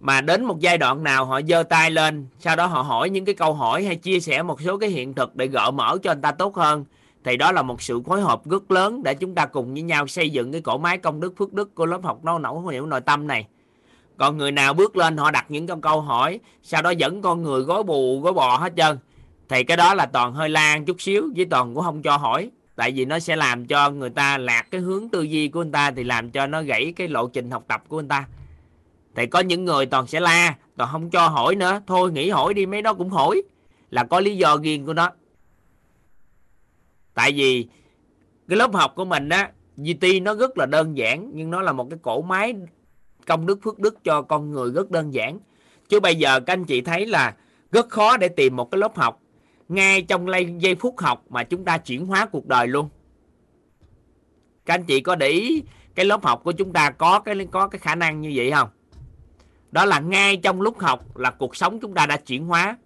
mà 0.00 0.20
đến 0.20 0.44
một 0.44 0.60
giai 0.60 0.78
đoạn 0.78 1.02
nào 1.02 1.24
họ 1.24 1.40
giơ 1.48 1.62
tay 1.62 1.90
lên, 1.90 2.26
sau 2.38 2.56
đó 2.56 2.66
họ 2.66 2.82
hỏi 2.82 3.10
những 3.10 3.24
cái 3.24 3.34
câu 3.34 3.54
hỏi 3.54 3.84
hay 3.84 3.96
chia 3.96 4.20
sẻ 4.20 4.42
một 4.42 4.60
số 4.60 4.78
cái 4.78 4.90
hiện 4.90 5.14
thực 5.14 5.36
để 5.36 5.46
gợi 5.46 5.72
mở 5.72 5.98
cho 6.02 6.10
anh 6.10 6.20
ta 6.20 6.32
tốt 6.32 6.56
hơn, 6.56 6.84
thì 7.24 7.36
đó 7.36 7.52
là 7.52 7.62
một 7.62 7.82
sự 7.82 8.00
phối 8.00 8.20
hợp 8.20 8.46
rất 8.46 8.70
lớn 8.70 9.02
để 9.02 9.14
chúng 9.14 9.34
ta 9.34 9.46
cùng 9.46 9.72
với 9.72 9.82
nhau 9.82 10.06
xây 10.06 10.30
dựng 10.30 10.52
cái 10.52 10.60
cỗ 10.60 10.78
máy 10.78 10.98
công 10.98 11.20
đức 11.20 11.34
phước 11.36 11.52
đức 11.52 11.74
của 11.74 11.86
lớp 11.86 12.00
học 12.02 12.24
nấu 12.24 12.38
nấu 12.38 12.66
hiểu 12.66 12.86
nội 12.86 13.00
tâm 13.00 13.26
này. 13.26 13.46
Còn 14.16 14.38
người 14.38 14.52
nào 14.52 14.74
bước 14.74 14.96
lên 14.96 15.16
họ 15.16 15.30
đặt 15.30 15.46
những 15.48 15.66
câu 15.66 15.80
câu 15.80 16.00
hỏi, 16.00 16.40
sau 16.62 16.82
đó 16.82 16.90
dẫn 16.90 17.22
con 17.22 17.42
người 17.42 17.62
gói 17.62 17.82
bù 17.82 18.20
gói 18.20 18.32
bò 18.32 18.56
hết 18.56 18.72
trơn, 18.76 18.98
thì 19.48 19.64
cái 19.64 19.76
đó 19.76 19.94
là 19.94 20.06
toàn 20.06 20.34
hơi 20.34 20.48
lan 20.48 20.84
chút 20.84 21.00
xíu 21.00 21.28
với 21.36 21.44
toàn 21.44 21.74
cũng 21.74 21.84
không 21.84 22.02
cho 22.02 22.16
hỏi. 22.16 22.50
Tại 22.76 22.92
vì 22.92 23.04
nó 23.04 23.18
sẽ 23.18 23.36
làm 23.36 23.66
cho 23.66 23.90
người 23.90 24.10
ta 24.10 24.38
lạc 24.38 24.66
cái 24.70 24.80
hướng 24.80 25.08
tư 25.08 25.22
duy 25.22 25.48
của 25.48 25.62
người 25.62 25.72
ta, 25.72 25.90
thì 25.90 26.04
làm 26.04 26.30
cho 26.30 26.46
nó 26.46 26.62
gãy 26.62 26.92
cái 26.96 27.08
lộ 27.08 27.26
trình 27.26 27.50
học 27.50 27.64
tập 27.68 27.82
của 27.88 27.96
người 27.96 28.08
ta 28.08 28.24
thì 29.14 29.26
có 29.26 29.40
những 29.40 29.64
người 29.64 29.86
toàn 29.86 30.06
sẽ 30.06 30.20
la, 30.20 30.56
toàn 30.76 30.90
không 30.92 31.10
cho 31.10 31.28
hỏi 31.28 31.56
nữa. 31.56 31.80
Thôi 31.86 32.12
nghỉ 32.12 32.30
hỏi 32.30 32.54
đi, 32.54 32.66
mấy 32.66 32.82
đó 32.82 32.94
cũng 32.94 33.10
hỏi. 33.10 33.42
Là 33.90 34.04
có 34.04 34.20
lý 34.20 34.36
do 34.36 34.56
riêng 34.62 34.86
của 34.86 34.92
nó. 34.92 35.10
Tại 37.14 37.32
vì 37.32 37.68
cái 38.48 38.56
lớp 38.56 38.74
học 38.74 38.92
của 38.96 39.04
mình 39.04 39.28
á 39.28 39.50
GT 39.76 40.04
nó 40.22 40.34
rất 40.34 40.58
là 40.58 40.66
đơn 40.66 40.96
giản, 40.96 41.30
nhưng 41.34 41.50
nó 41.50 41.60
là 41.60 41.72
một 41.72 41.86
cái 41.90 41.98
cổ 42.02 42.22
máy 42.22 42.54
công 43.26 43.46
đức, 43.46 43.58
phước 43.62 43.78
đức 43.78 44.04
cho 44.04 44.22
con 44.22 44.50
người 44.50 44.72
rất 44.72 44.90
đơn 44.90 45.14
giản. 45.14 45.38
Chứ 45.88 46.00
bây 46.00 46.16
giờ 46.16 46.40
các 46.40 46.52
anh 46.52 46.64
chị 46.64 46.80
thấy 46.80 47.06
là 47.06 47.34
rất 47.72 47.88
khó 47.88 48.16
để 48.16 48.28
tìm 48.28 48.56
một 48.56 48.70
cái 48.70 48.78
lớp 48.78 48.96
học 48.96 49.20
ngay 49.68 50.02
trong 50.02 50.26
giây 50.58 50.74
phút 50.74 50.98
học 50.98 51.24
mà 51.28 51.44
chúng 51.44 51.64
ta 51.64 51.78
chuyển 51.78 52.06
hóa 52.06 52.26
cuộc 52.26 52.46
đời 52.46 52.66
luôn. 52.66 52.88
Các 54.66 54.74
anh 54.74 54.84
chị 54.84 55.00
có 55.00 55.14
để 55.14 55.28
ý 55.28 55.62
cái 55.94 56.04
lớp 56.04 56.24
học 56.24 56.40
của 56.44 56.52
chúng 56.52 56.72
ta 56.72 56.90
có 56.90 57.20
cái 57.20 57.46
có 57.50 57.68
cái 57.68 57.78
khả 57.78 57.94
năng 57.94 58.20
như 58.20 58.32
vậy 58.34 58.50
không? 58.50 58.68
Đó 59.70 59.84
là 59.84 60.00
ngay 60.00 60.36
trong 60.36 60.60
lúc 60.60 60.80
học 60.80 61.18
là 61.18 61.30
cuộc 61.30 61.56
sống 61.56 61.80
chúng 61.80 61.94
ta 61.94 62.06
đã 62.06 62.16
chuyển 62.16 62.46
hóa. 62.46 62.76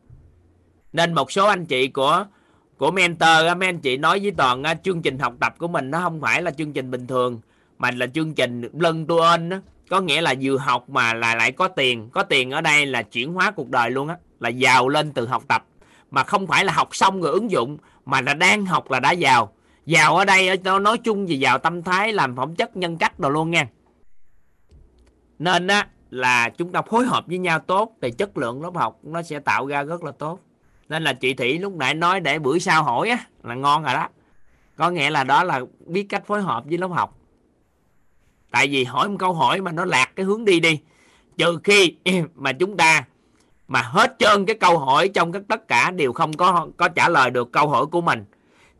Nên 0.92 1.14
một 1.14 1.32
số 1.32 1.46
anh 1.46 1.66
chị 1.66 1.88
của 1.88 2.26
của 2.78 2.90
mentor 2.90 3.58
mấy 3.58 3.68
anh 3.68 3.80
chị 3.80 3.96
nói 3.96 4.20
với 4.20 4.30
toàn 4.30 4.62
chương 4.84 5.02
trình 5.02 5.18
học 5.18 5.34
tập 5.40 5.54
của 5.58 5.68
mình 5.68 5.90
nó 5.90 6.00
không 6.00 6.20
phải 6.20 6.42
là 6.42 6.50
chương 6.50 6.72
trình 6.72 6.90
bình 6.90 7.06
thường, 7.06 7.40
mà 7.78 7.90
là 7.90 8.06
chương 8.06 8.34
trình 8.34 8.62
lân 8.72 9.06
tu 9.06 9.18
ơn 9.18 9.50
có 9.88 10.00
nghĩa 10.00 10.20
là 10.20 10.34
vừa 10.40 10.56
học 10.56 10.88
mà 10.88 11.14
là 11.14 11.34
lại 11.34 11.52
có 11.52 11.68
tiền. 11.68 12.08
Có 12.12 12.22
tiền 12.22 12.50
ở 12.50 12.60
đây 12.60 12.86
là 12.86 13.02
chuyển 13.02 13.32
hóa 13.32 13.50
cuộc 13.50 13.70
đời 13.70 13.90
luôn 13.90 14.08
á, 14.08 14.16
là 14.40 14.48
giàu 14.48 14.88
lên 14.88 15.12
từ 15.12 15.26
học 15.26 15.42
tập. 15.48 15.64
Mà 16.10 16.24
không 16.24 16.46
phải 16.46 16.64
là 16.64 16.72
học 16.72 16.96
xong 16.96 17.22
rồi 17.22 17.32
ứng 17.32 17.50
dụng, 17.50 17.78
mà 18.04 18.20
là 18.20 18.34
đang 18.34 18.66
học 18.66 18.90
là 18.90 19.00
đã 19.00 19.12
giàu. 19.12 19.52
Giàu 19.86 20.16
ở 20.16 20.24
đây 20.24 20.58
nó 20.64 20.78
nói 20.78 20.98
chung 20.98 21.26
về 21.26 21.34
giàu 21.34 21.58
tâm 21.58 21.82
thái, 21.82 22.12
làm 22.12 22.36
phẩm 22.36 22.54
chất, 22.54 22.76
nhân 22.76 22.98
cách 22.98 23.18
rồi 23.18 23.32
luôn 23.32 23.50
nha. 23.50 23.68
Nên 25.38 25.66
á 25.66 25.88
là 26.14 26.48
chúng 26.48 26.72
ta 26.72 26.82
phối 26.82 27.06
hợp 27.06 27.26
với 27.26 27.38
nhau 27.38 27.58
tốt, 27.58 27.96
thì 28.02 28.10
chất 28.10 28.38
lượng 28.38 28.62
lớp 28.62 28.74
học 28.74 28.98
nó 29.02 29.22
sẽ 29.22 29.38
tạo 29.38 29.66
ra 29.66 29.82
rất 29.82 30.04
là 30.04 30.12
tốt. 30.12 30.40
Nên 30.88 31.04
là 31.04 31.12
chị 31.12 31.34
Thủy 31.34 31.58
lúc 31.58 31.74
nãy 31.74 31.94
nói 31.94 32.20
để 32.20 32.38
bữa 32.38 32.58
sau 32.58 32.82
hỏi 32.82 33.08
á, 33.08 33.18
là 33.42 33.54
ngon 33.54 33.82
rồi 33.82 33.94
đó. 33.94 34.08
Có 34.76 34.90
nghĩa 34.90 35.10
là 35.10 35.24
đó 35.24 35.44
là 35.44 35.60
biết 35.86 36.06
cách 36.08 36.26
phối 36.26 36.42
hợp 36.42 36.64
với 36.64 36.78
lớp 36.78 36.86
học. 36.86 37.18
Tại 38.50 38.68
vì 38.68 38.84
hỏi 38.84 39.08
một 39.08 39.16
câu 39.18 39.32
hỏi 39.32 39.60
mà 39.60 39.72
nó 39.72 39.84
lạc 39.84 40.10
cái 40.16 40.26
hướng 40.26 40.44
đi 40.44 40.60
đi, 40.60 40.80
trừ 41.38 41.58
khi 41.64 41.96
mà 42.34 42.52
chúng 42.52 42.76
ta 42.76 43.04
mà 43.68 43.82
hết 43.82 44.16
trơn 44.18 44.46
cái 44.46 44.56
câu 44.56 44.78
hỏi 44.78 45.08
trong 45.08 45.32
các 45.32 45.42
tất 45.48 45.68
cả 45.68 45.90
đều 45.90 46.12
không 46.12 46.32
có 46.32 46.68
có 46.76 46.88
trả 46.88 47.08
lời 47.08 47.30
được 47.30 47.52
câu 47.52 47.68
hỏi 47.68 47.86
của 47.86 48.00
mình, 48.00 48.24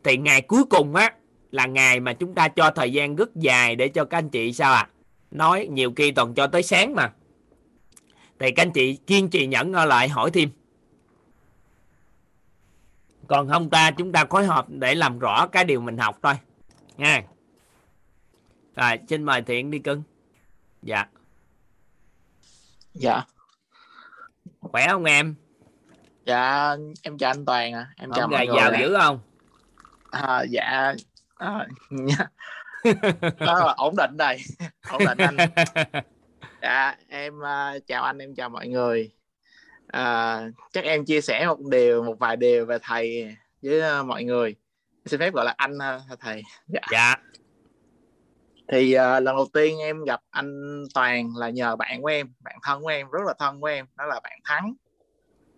thì 0.03 0.17
ngày 0.17 0.41
cuối 0.41 0.63
cùng 0.69 0.95
á, 0.95 1.13
là 1.51 1.65
ngày 1.65 1.99
mà 1.99 2.13
chúng 2.13 2.35
ta 2.35 2.47
cho 2.47 2.71
thời 2.71 2.91
gian 2.91 3.15
rất 3.15 3.35
dài 3.35 3.75
để 3.75 3.87
cho 3.87 4.05
các 4.05 4.17
anh 4.17 4.29
chị 4.29 4.53
sao 4.53 4.73
à 4.73 4.89
nói, 5.35 5.67
nhiều 5.71 5.93
khi 5.95 6.11
toàn 6.11 6.33
cho 6.33 6.47
tới 6.47 6.63
sáng 6.63 6.95
mà 6.95 7.11
thì 8.45 8.51
các 8.51 8.61
anh 8.63 8.71
chị 8.71 8.95
kiên 9.07 9.29
trì 9.29 9.47
nhẫn 9.47 9.73
ở 9.73 9.85
lại 9.85 10.09
hỏi 10.09 10.31
thêm. 10.33 10.49
Còn 13.27 13.49
không 13.49 13.69
ta 13.69 13.91
chúng 13.91 14.11
ta 14.11 14.25
phối 14.25 14.45
hợp 14.45 14.65
để 14.69 14.95
làm 14.95 15.19
rõ 15.19 15.47
cái 15.47 15.65
điều 15.65 15.81
mình 15.81 15.97
học 15.97 16.19
thôi. 16.23 16.33
Nha. 16.97 17.23
Rồi 18.75 18.99
xin 19.09 19.23
mời 19.23 19.41
thiện 19.41 19.71
đi 19.71 19.79
cưng. 19.79 20.03
Dạ. 20.81 21.05
Dạ. 22.93 23.23
Khỏe 24.59 24.87
không 24.87 25.03
em? 25.03 25.35
Dạ 26.25 26.75
em 27.01 27.17
chào 27.17 27.31
anh 27.31 27.45
Toàn 27.45 27.73
à. 27.73 27.87
Em 27.97 28.09
chào 28.15 28.27
mọi 28.27 28.47
người 28.47 28.55
giàu 28.57 28.71
ạ. 28.71 28.79
dữ 28.79 28.95
không? 28.99 29.19
À, 30.11 30.43
dạ 30.49 30.93
à, 31.35 31.67
đó 33.39 33.59
là 33.65 33.73
ổn 33.77 33.95
định 33.97 34.17
đây. 34.17 34.37
Ổn 34.89 35.01
định 35.05 35.17
anh 35.17 35.35
dạ 36.65 36.95
em 37.07 37.43
à, 37.43 37.73
chào 37.87 38.03
anh 38.03 38.17
em 38.17 38.35
chào 38.35 38.49
mọi 38.49 38.67
người. 38.67 39.11
À, 39.87 40.41
chắc 40.73 40.83
em 40.83 41.05
chia 41.05 41.21
sẻ 41.21 41.47
một 41.47 41.59
điều 41.71 42.03
một 42.03 42.19
vài 42.19 42.35
điều 42.35 42.65
về 42.65 42.77
thầy 42.81 43.35
với 43.61 43.81
à, 43.81 44.03
mọi 44.03 44.23
người. 44.23 44.55
Xin 45.05 45.19
phép 45.19 45.33
gọi 45.33 45.45
là 45.45 45.53
anh 45.57 45.79
ha, 45.79 45.99
thầy? 46.19 46.41
Dạ, 46.67 46.79
dạ. 46.91 47.15
thì 48.67 48.93
à, 48.93 49.19
lần 49.19 49.35
đầu 49.35 49.47
tiên 49.53 49.79
em 49.79 50.03
gặp 50.03 50.21
anh 50.29 50.83
Toàn 50.93 51.35
là 51.37 51.49
nhờ 51.49 51.75
bạn 51.75 52.01
của 52.01 52.07
em 52.07 52.33
bạn 52.43 52.55
thân 52.63 52.81
của 52.81 52.87
em 52.87 53.09
rất 53.09 53.21
là 53.25 53.33
thân 53.39 53.61
của 53.61 53.67
em 53.67 53.85
đó 53.97 54.05
là 54.05 54.19
bạn 54.19 54.39
Thắng. 54.43 54.73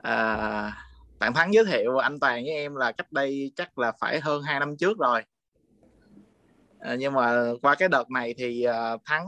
À, 0.01 0.71
bạn 1.19 1.33
Thắng 1.33 1.53
giới 1.53 1.65
thiệu 1.65 1.97
anh 1.97 2.19
Toàn 2.19 2.43
với 2.43 2.53
em 2.53 2.75
là 2.75 2.91
cách 2.91 3.11
đây 3.11 3.51
chắc 3.55 3.77
là 3.77 3.91
phải 3.99 4.19
hơn 4.19 4.43
2 4.43 4.59
năm 4.59 4.77
trước 4.77 4.97
rồi. 4.99 5.21
À, 6.79 6.95
nhưng 6.99 7.13
mà 7.13 7.43
qua 7.61 7.75
cái 7.75 7.89
đợt 7.89 8.11
này 8.11 8.33
thì 8.37 8.65
Thắng 9.05 9.27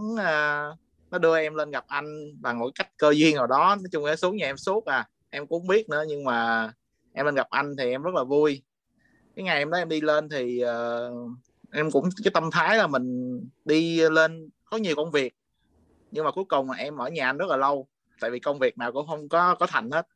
nó 1.11 1.17
đưa 1.17 1.37
em 1.37 1.55
lên 1.55 1.71
gặp 1.71 1.85
anh 1.87 2.41
bằng 2.41 2.59
một 2.59 2.69
cách 2.75 2.89
cơ 2.97 3.09
duyên 3.09 3.35
nào 3.35 3.47
đó. 3.47 3.75
Nói 3.75 3.89
chung 3.91 4.05
là 4.05 4.15
xuống 4.15 4.35
nhà 4.35 4.45
em 4.45 4.57
suốt 4.57 4.85
à. 4.85 5.07
Em 5.29 5.47
cũng 5.47 5.61
không 5.61 5.67
biết 5.67 5.89
nữa 5.89 6.03
nhưng 6.07 6.23
mà 6.23 6.71
em 7.13 7.25
lên 7.25 7.35
gặp 7.35 7.47
anh 7.49 7.75
thì 7.77 7.91
em 7.91 8.03
rất 8.03 8.13
là 8.13 8.23
vui. 8.23 8.63
Cái 9.35 9.45
ngày 9.45 9.57
em 9.57 9.71
đó 9.71 9.77
em 9.77 9.89
đi 9.89 10.01
lên 10.01 10.29
thì 10.29 10.63
uh, 10.63 11.29
em 11.71 11.91
cũng 11.91 12.09
cái 12.23 12.31
tâm 12.33 12.51
thái 12.51 12.77
là 12.77 12.87
mình 12.87 13.39
đi 13.65 14.09
lên 14.09 14.49
có 14.65 14.77
nhiều 14.77 14.95
công 14.95 15.11
việc. 15.11 15.33
Nhưng 16.11 16.25
mà 16.25 16.31
cuối 16.31 16.45
cùng 16.49 16.69
là 16.69 16.77
em 16.77 16.97
ở 16.97 17.09
nhà 17.09 17.25
anh 17.25 17.37
rất 17.37 17.49
là 17.49 17.57
lâu. 17.57 17.87
Tại 18.19 18.31
vì 18.31 18.39
công 18.39 18.59
việc 18.59 18.77
nào 18.77 18.91
cũng 18.91 19.07
không 19.07 19.29
có 19.29 19.55
có 19.55 19.67
thành 19.67 19.91
hết. 19.91 20.07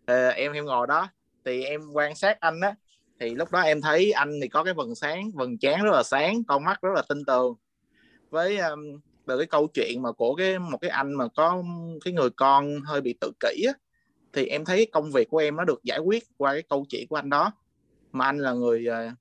Uh, 0.00 0.34
em 0.34 0.52
em 0.52 0.64
ngồi 0.64 0.86
đó 0.86 1.08
thì 1.44 1.64
em 1.64 1.90
quan 1.92 2.14
sát 2.14 2.40
anh 2.40 2.60
á. 2.60 2.74
Thì 3.20 3.34
lúc 3.34 3.52
đó 3.52 3.60
em 3.60 3.80
thấy 3.80 4.12
anh 4.12 4.38
thì 4.42 4.48
có 4.48 4.64
cái 4.64 4.74
vần 4.74 4.94
sáng 4.94 5.30
vần 5.34 5.58
trán 5.58 5.84
rất 5.84 5.90
là 5.92 6.02
sáng 6.02 6.44
con 6.44 6.64
mắt 6.64 6.82
rất 6.82 6.90
là 6.94 7.02
tinh 7.08 7.24
tường. 7.24 7.54
Với 8.30 8.58
um, 8.58 9.00
về 9.26 9.36
cái 9.36 9.46
câu 9.46 9.66
chuyện 9.66 10.02
mà 10.02 10.12
của 10.12 10.34
cái 10.34 10.58
một 10.58 10.78
cái 10.80 10.90
anh 10.90 11.12
mà 11.12 11.28
có 11.28 11.62
cái 12.04 12.14
người 12.14 12.30
con 12.30 12.80
hơi 12.84 13.00
bị 13.00 13.14
tự 13.20 13.32
kỷ 13.40 13.64
á 13.66 13.72
thì 14.32 14.46
em 14.46 14.64
thấy 14.64 14.86
công 14.92 15.10
việc 15.12 15.30
của 15.30 15.38
em 15.38 15.56
nó 15.56 15.64
được 15.64 15.84
giải 15.84 15.98
quyết 15.98 16.24
qua 16.36 16.52
cái 16.52 16.62
câu 16.62 16.86
chuyện 16.88 17.06
của 17.08 17.16
anh 17.16 17.30
đó. 17.30 17.52
Mà 18.12 18.24
anh 18.24 18.38
là 18.38 18.52
người 18.52 18.86
à, 18.86 19.14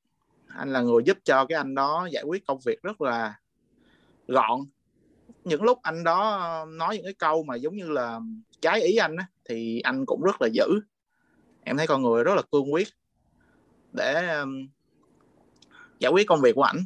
anh 0.48 0.74
là 0.74 0.82
người 0.82 1.04
giúp 1.06 1.18
cho 1.24 1.46
cái 1.46 1.58
anh 1.58 1.76
đó 1.76 2.08
giải 2.12 2.24
quyết 2.24 2.46
công 2.48 2.60
việc 2.66 2.82
rất 2.82 3.02
là 3.02 3.40
gọn. 4.28 4.60
Những 5.44 5.64
lúc 5.64 5.80
anh 5.84 6.04
đó 6.04 6.66
nói 6.70 6.96
những 6.96 7.04
cái 7.04 7.14
câu 7.14 7.44
mà 7.44 7.56
giống 7.56 7.76
như 7.76 7.90
là 7.90 8.20
trái 8.62 8.82
ý 8.82 8.96
anh 8.96 9.16
á, 9.16 9.26
thì 9.46 9.80
anh 9.80 10.06
cũng 10.06 10.22
rất 10.24 10.42
là 10.42 10.48
dữ 10.54 10.66
em 11.64 11.78
thấy 11.78 11.88
con 11.88 12.02
người 12.02 12.24
rất 12.24 12.36
là 12.36 12.42
cương 12.52 12.74
quyết 12.74 12.88
để 13.92 14.38
um, 14.40 14.68
giải 16.00 16.12
quyết 16.12 16.28
công 16.28 16.42
việc 16.42 16.56
của 16.56 16.64
ảnh 16.64 16.86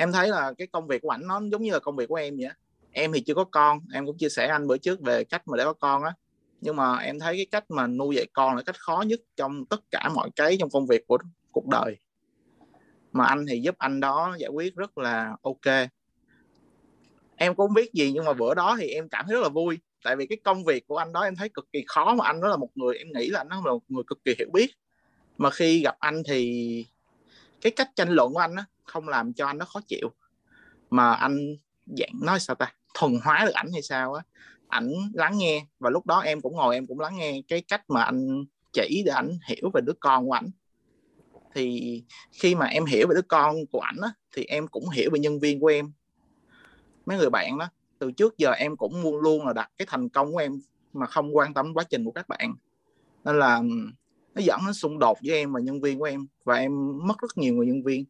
em 0.00 0.12
thấy 0.12 0.28
là 0.28 0.52
cái 0.58 0.66
công 0.66 0.86
việc 0.86 1.02
của 1.02 1.10
ảnh 1.10 1.26
nó 1.26 1.40
giống 1.52 1.62
như 1.62 1.72
là 1.72 1.78
công 1.78 1.96
việc 1.96 2.08
của 2.08 2.14
em 2.14 2.36
vậy 2.36 2.48
em 2.92 3.12
thì 3.12 3.20
chưa 3.20 3.34
có 3.34 3.44
con, 3.44 3.80
em 3.92 4.06
cũng 4.06 4.18
chia 4.18 4.28
sẻ 4.28 4.46
anh 4.46 4.66
bữa 4.66 4.76
trước 4.76 5.00
về 5.00 5.24
cách 5.24 5.48
mà 5.48 5.56
để 5.56 5.64
có 5.64 5.72
con 5.72 6.02
á. 6.02 6.12
Nhưng 6.60 6.76
mà 6.76 6.96
em 6.96 7.18
thấy 7.18 7.36
cái 7.36 7.46
cách 7.50 7.70
mà 7.70 7.86
nuôi 7.86 8.16
dạy 8.16 8.26
con 8.32 8.56
là 8.56 8.62
cách 8.62 8.80
khó 8.80 9.04
nhất 9.06 9.20
trong 9.36 9.66
tất 9.66 9.80
cả 9.90 10.08
mọi 10.14 10.30
cái 10.36 10.56
trong 10.60 10.70
công 10.70 10.86
việc 10.86 11.06
của 11.06 11.18
cuộc 11.52 11.66
đời. 11.66 11.96
Mà 13.12 13.26
anh 13.26 13.46
thì 13.48 13.60
giúp 13.60 13.74
anh 13.78 14.00
đó 14.00 14.36
giải 14.38 14.50
quyết 14.50 14.76
rất 14.76 14.98
là 14.98 15.36
ok. 15.42 15.66
Em 17.36 17.54
cũng 17.54 17.66
không 17.66 17.74
biết 17.74 17.92
gì 17.92 18.12
nhưng 18.12 18.24
mà 18.24 18.32
bữa 18.32 18.54
đó 18.54 18.76
thì 18.80 18.88
em 18.88 19.08
cảm 19.08 19.24
thấy 19.26 19.34
rất 19.34 19.42
là 19.42 19.48
vui. 19.48 19.78
Tại 20.04 20.16
vì 20.16 20.26
cái 20.26 20.38
công 20.44 20.64
việc 20.64 20.86
của 20.86 20.96
anh 20.96 21.12
đó 21.12 21.20
em 21.20 21.36
thấy 21.36 21.48
cực 21.48 21.72
kỳ 21.72 21.84
khó 21.86 22.14
mà 22.14 22.24
anh 22.26 22.40
đó 22.40 22.48
là 22.48 22.56
một 22.56 22.70
người, 22.74 22.98
em 22.98 23.06
nghĩ 23.14 23.28
là 23.28 23.40
anh 23.40 23.48
đó 23.48 23.62
là 23.64 23.72
một 23.72 23.82
người 23.88 24.04
cực 24.06 24.24
kỳ 24.24 24.34
hiểu 24.38 24.48
biết. 24.52 24.70
Mà 25.38 25.50
khi 25.50 25.80
gặp 25.82 25.96
anh 25.98 26.22
thì 26.26 26.84
cái 27.60 27.72
cách 27.76 27.90
tranh 27.96 28.08
luận 28.08 28.32
của 28.32 28.40
anh 28.40 28.54
á 28.54 28.64
không 28.88 29.08
làm 29.08 29.32
cho 29.32 29.46
anh 29.46 29.58
nó 29.58 29.64
khó 29.64 29.80
chịu. 29.88 30.08
Mà 30.90 31.12
anh 31.12 31.56
dạng 31.86 32.20
nói 32.22 32.40
sao 32.40 32.56
ta 32.56 32.72
thuần 32.94 33.18
hóa 33.24 33.44
được 33.46 33.54
ảnh 33.54 33.72
hay 33.72 33.82
sao 33.82 34.14
á 34.14 34.22
ảnh 34.68 34.92
lắng 35.14 35.38
nghe. 35.38 35.66
Và 35.78 35.90
lúc 35.90 36.06
đó 36.06 36.20
em 36.20 36.40
cũng 36.40 36.56
ngồi 36.56 36.74
em 36.74 36.86
cũng 36.86 37.00
lắng 37.00 37.16
nghe 37.16 37.42
cái 37.48 37.60
cách 37.68 37.90
mà 37.90 38.02
anh 38.02 38.44
chỉ 38.72 39.02
để 39.06 39.12
ảnh 39.12 39.38
hiểu 39.48 39.70
về 39.74 39.80
đứa 39.86 39.92
con 40.00 40.26
của 40.26 40.32
ảnh. 40.32 40.50
Thì 41.54 42.02
khi 42.32 42.54
mà 42.54 42.66
em 42.66 42.84
hiểu 42.84 43.06
về 43.08 43.14
đứa 43.14 43.22
con 43.28 43.66
của 43.66 43.80
ảnh 43.80 43.96
á, 44.02 44.12
thì 44.36 44.44
em 44.44 44.68
cũng 44.68 44.88
hiểu 44.88 45.10
về 45.12 45.18
nhân 45.18 45.40
viên 45.40 45.60
của 45.60 45.66
em. 45.66 45.92
Mấy 47.06 47.18
người 47.18 47.30
bạn 47.30 47.58
đó 47.58 47.68
từ 47.98 48.12
trước 48.12 48.38
giờ 48.38 48.52
em 48.52 48.76
cũng 48.76 49.02
luôn 49.02 49.16
luôn 49.16 49.46
là 49.46 49.52
đặt 49.52 49.70
cái 49.76 49.86
thành 49.90 50.08
công 50.08 50.32
của 50.32 50.38
em 50.38 50.60
mà 50.92 51.06
không 51.06 51.36
quan 51.36 51.54
tâm 51.54 51.74
quá 51.74 51.84
trình 51.84 52.04
của 52.04 52.12
các 52.12 52.28
bạn. 52.28 52.54
Nên 53.24 53.38
là 53.38 53.62
nó 54.34 54.42
dẫn 54.42 54.60
đến 54.66 54.74
xung 54.74 54.98
đột 54.98 55.18
với 55.22 55.34
em 55.34 55.52
và 55.52 55.60
nhân 55.60 55.80
viên 55.80 55.98
của 55.98 56.04
em. 56.04 56.26
Và 56.44 56.54
em 56.54 56.72
mất 57.06 57.18
rất 57.18 57.38
nhiều 57.38 57.54
người 57.54 57.66
nhân 57.66 57.82
viên 57.82 58.04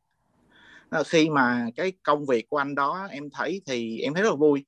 khi 1.06 1.30
mà 1.30 1.66
cái 1.76 1.92
công 2.02 2.26
việc 2.26 2.48
của 2.48 2.56
anh 2.56 2.74
đó 2.74 3.08
em 3.10 3.30
thấy 3.30 3.62
thì 3.66 4.00
em 4.00 4.14
thấy 4.14 4.22
rất 4.22 4.28
là 4.28 4.36
vui. 4.36 4.64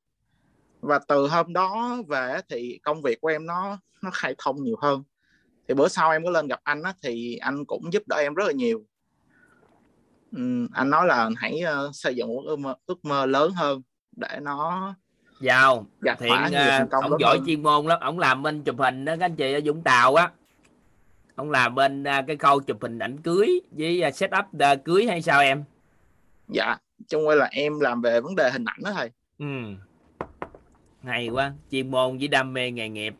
Và 0.80 0.98
từ 1.08 1.28
hôm 1.28 1.52
đó 1.52 1.96
về 2.08 2.40
thì 2.48 2.80
công 2.82 3.02
việc 3.02 3.20
của 3.20 3.28
em 3.28 3.46
nó 3.46 3.78
nó 4.02 4.10
khai 4.10 4.34
thông 4.38 4.62
nhiều 4.62 4.76
hơn. 4.82 5.02
Thì 5.68 5.74
bữa 5.74 5.88
sau 5.88 6.10
em 6.10 6.24
có 6.24 6.30
lên 6.30 6.46
gặp 6.46 6.60
anh 6.64 6.82
á, 6.82 6.94
thì 7.02 7.36
anh 7.36 7.64
cũng 7.64 7.92
giúp 7.92 8.02
đỡ 8.06 8.16
em 8.16 8.34
rất 8.34 8.44
là 8.46 8.52
nhiều. 8.52 8.84
Uhm, 10.36 10.68
anh 10.72 10.90
nói 10.90 11.06
là 11.06 11.30
hãy 11.36 11.62
uh, 11.88 11.94
xây 11.94 12.14
dựng 12.16 12.28
một 12.28 12.42
ước 12.46 12.58
mơ, 12.58 12.74
ước 12.86 13.04
mơ 13.04 13.26
lớn 13.26 13.52
hơn 13.52 13.82
để 14.16 14.38
nó 14.42 14.94
giàu 15.40 15.86
gặt 16.00 16.18
thiện 16.20 16.32
uh, 16.32 16.90
ông 16.90 17.20
giỏi 17.20 17.36
hơn. 17.36 17.46
chuyên 17.46 17.62
môn 17.62 17.86
lắm. 17.86 17.98
Ông 18.00 18.18
làm 18.18 18.42
bên 18.42 18.62
chụp 18.62 18.78
hình 18.78 19.04
đó 19.04 19.16
các 19.18 19.24
anh 19.24 19.36
chị 19.36 19.52
ở 19.52 19.60
Vũng 19.64 19.82
Tàu 19.82 20.14
á. 20.14 20.30
Ông 21.34 21.50
làm 21.50 21.74
bên 21.74 22.02
uh, 22.02 22.26
cái 22.26 22.36
khâu 22.36 22.60
chụp 22.60 22.82
hình 22.82 22.98
ảnh 22.98 23.22
cưới 23.22 23.60
với 23.70 24.02
uh, 24.08 24.14
set 24.14 24.30
up 24.38 24.44
uh, 24.72 24.84
cưới 24.84 25.06
hay 25.06 25.22
sao 25.22 25.40
em 25.40 25.64
dạ 26.52 26.76
chung 27.08 27.28
quy 27.28 27.36
là 27.36 27.48
em 27.52 27.80
làm 27.80 28.02
về 28.02 28.20
vấn 28.20 28.36
đề 28.36 28.50
hình 28.50 28.64
ảnh 28.64 28.80
đó 28.84 28.92
thầy. 28.92 29.10
Ừ. 29.38 29.46
Hay 31.02 31.28
quá 31.28 31.52
chuyên 31.70 31.90
môn 31.90 32.18
với 32.18 32.28
đam 32.28 32.52
mê 32.52 32.70
nghề 32.70 32.88
nghiệp. 32.88 33.14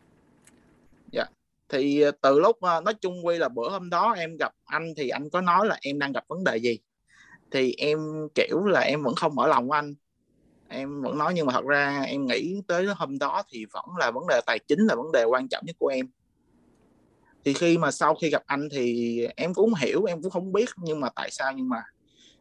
Dạ 1.13 1.25
thì 1.71 2.01
ờ, 2.01 2.11
từ 2.21 2.41
lúc 2.41 2.61
ờ, 2.61 2.81
nói 2.81 2.95
chung 2.95 3.27
quy 3.27 3.39
là 3.39 3.49
bữa 3.49 3.71
hôm 3.71 3.91
đó 3.91 4.15
em 4.19 4.37
gặp 4.37 4.53
anh 4.65 4.95
thì 4.97 5.09
anh 5.09 5.31
có 5.31 5.41
nói 5.41 5.67
là 5.67 5.79
em 5.81 5.99
đang 5.99 6.13
gặp 6.13 6.25
vấn 6.29 6.45
đề 6.45 6.57
gì. 6.57 6.79
Thì 7.51 7.75
em 7.79 7.99
kiểu 8.35 8.65
là 8.65 8.81
em 8.81 9.03
vẫn 9.03 9.15
không 9.15 9.35
mở 9.35 9.47
lòng 9.47 9.69
của 9.69 9.75
anh. 9.75 9.95
Em 10.69 11.03
vẫn 11.03 11.19
nói 11.19 11.33
nhưng 11.35 11.47
mà 11.47 11.53
thật 11.53 11.65
ra 11.65 12.03
em 12.07 12.27
nghĩ 12.27 12.61
tới 12.67 12.87
hôm 12.97 13.19
đó 13.19 13.43
thì 13.53 13.67
vẫn 13.73 13.85
là 13.99 14.11
vấn 14.11 14.27
đề 14.29 14.41
tài 14.47 14.59
chính 14.59 14.81
là 14.81 14.95
vấn 14.95 15.13
đề 15.13 15.25
quan 15.25 15.49
trọng 15.49 15.65
nhất 15.67 15.77
của 15.79 15.89
em. 15.89 16.07
Thì 17.45 17.53
khi 17.53 17.79
mà 17.79 17.91
sau 17.91 18.15
khi 18.15 18.31
gặp 18.31 18.43
anh 18.47 18.69
thì 18.73 19.21
em 19.37 19.55
cũng 19.55 19.75
hiểu 19.75 20.05
em 20.05 20.23
cũng 20.23 20.31
không 20.31 20.53
biết 20.53 20.69
nhưng 20.77 21.01
mà 21.01 21.09
tại 21.15 21.31
sao 21.31 21.53
nhưng 21.53 21.69
mà 21.69 21.83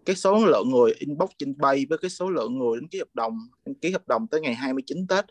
cái 0.10 0.16
số 0.16 0.46
lượng 0.46 0.70
người 0.70 0.94
inbox 1.00 1.30
trên 1.38 1.58
bay 1.58 1.86
với 1.90 1.98
cái 1.98 2.10
số 2.10 2.30
lượng 2.30 2.58
người 2.58 2.80
đến 2.80 2.88
ký 2.88 3.00
hợp 3.00 3.08
đồng 3.14 3.40
em 3.64 3.76
ký 3.76 3.92
hợp 3.92 4.08
đồng 4.08 4.28
tới 4.28 4.42
ngày 4.42 4.56
29 4.56 5.08
Tết. 5.08 5.26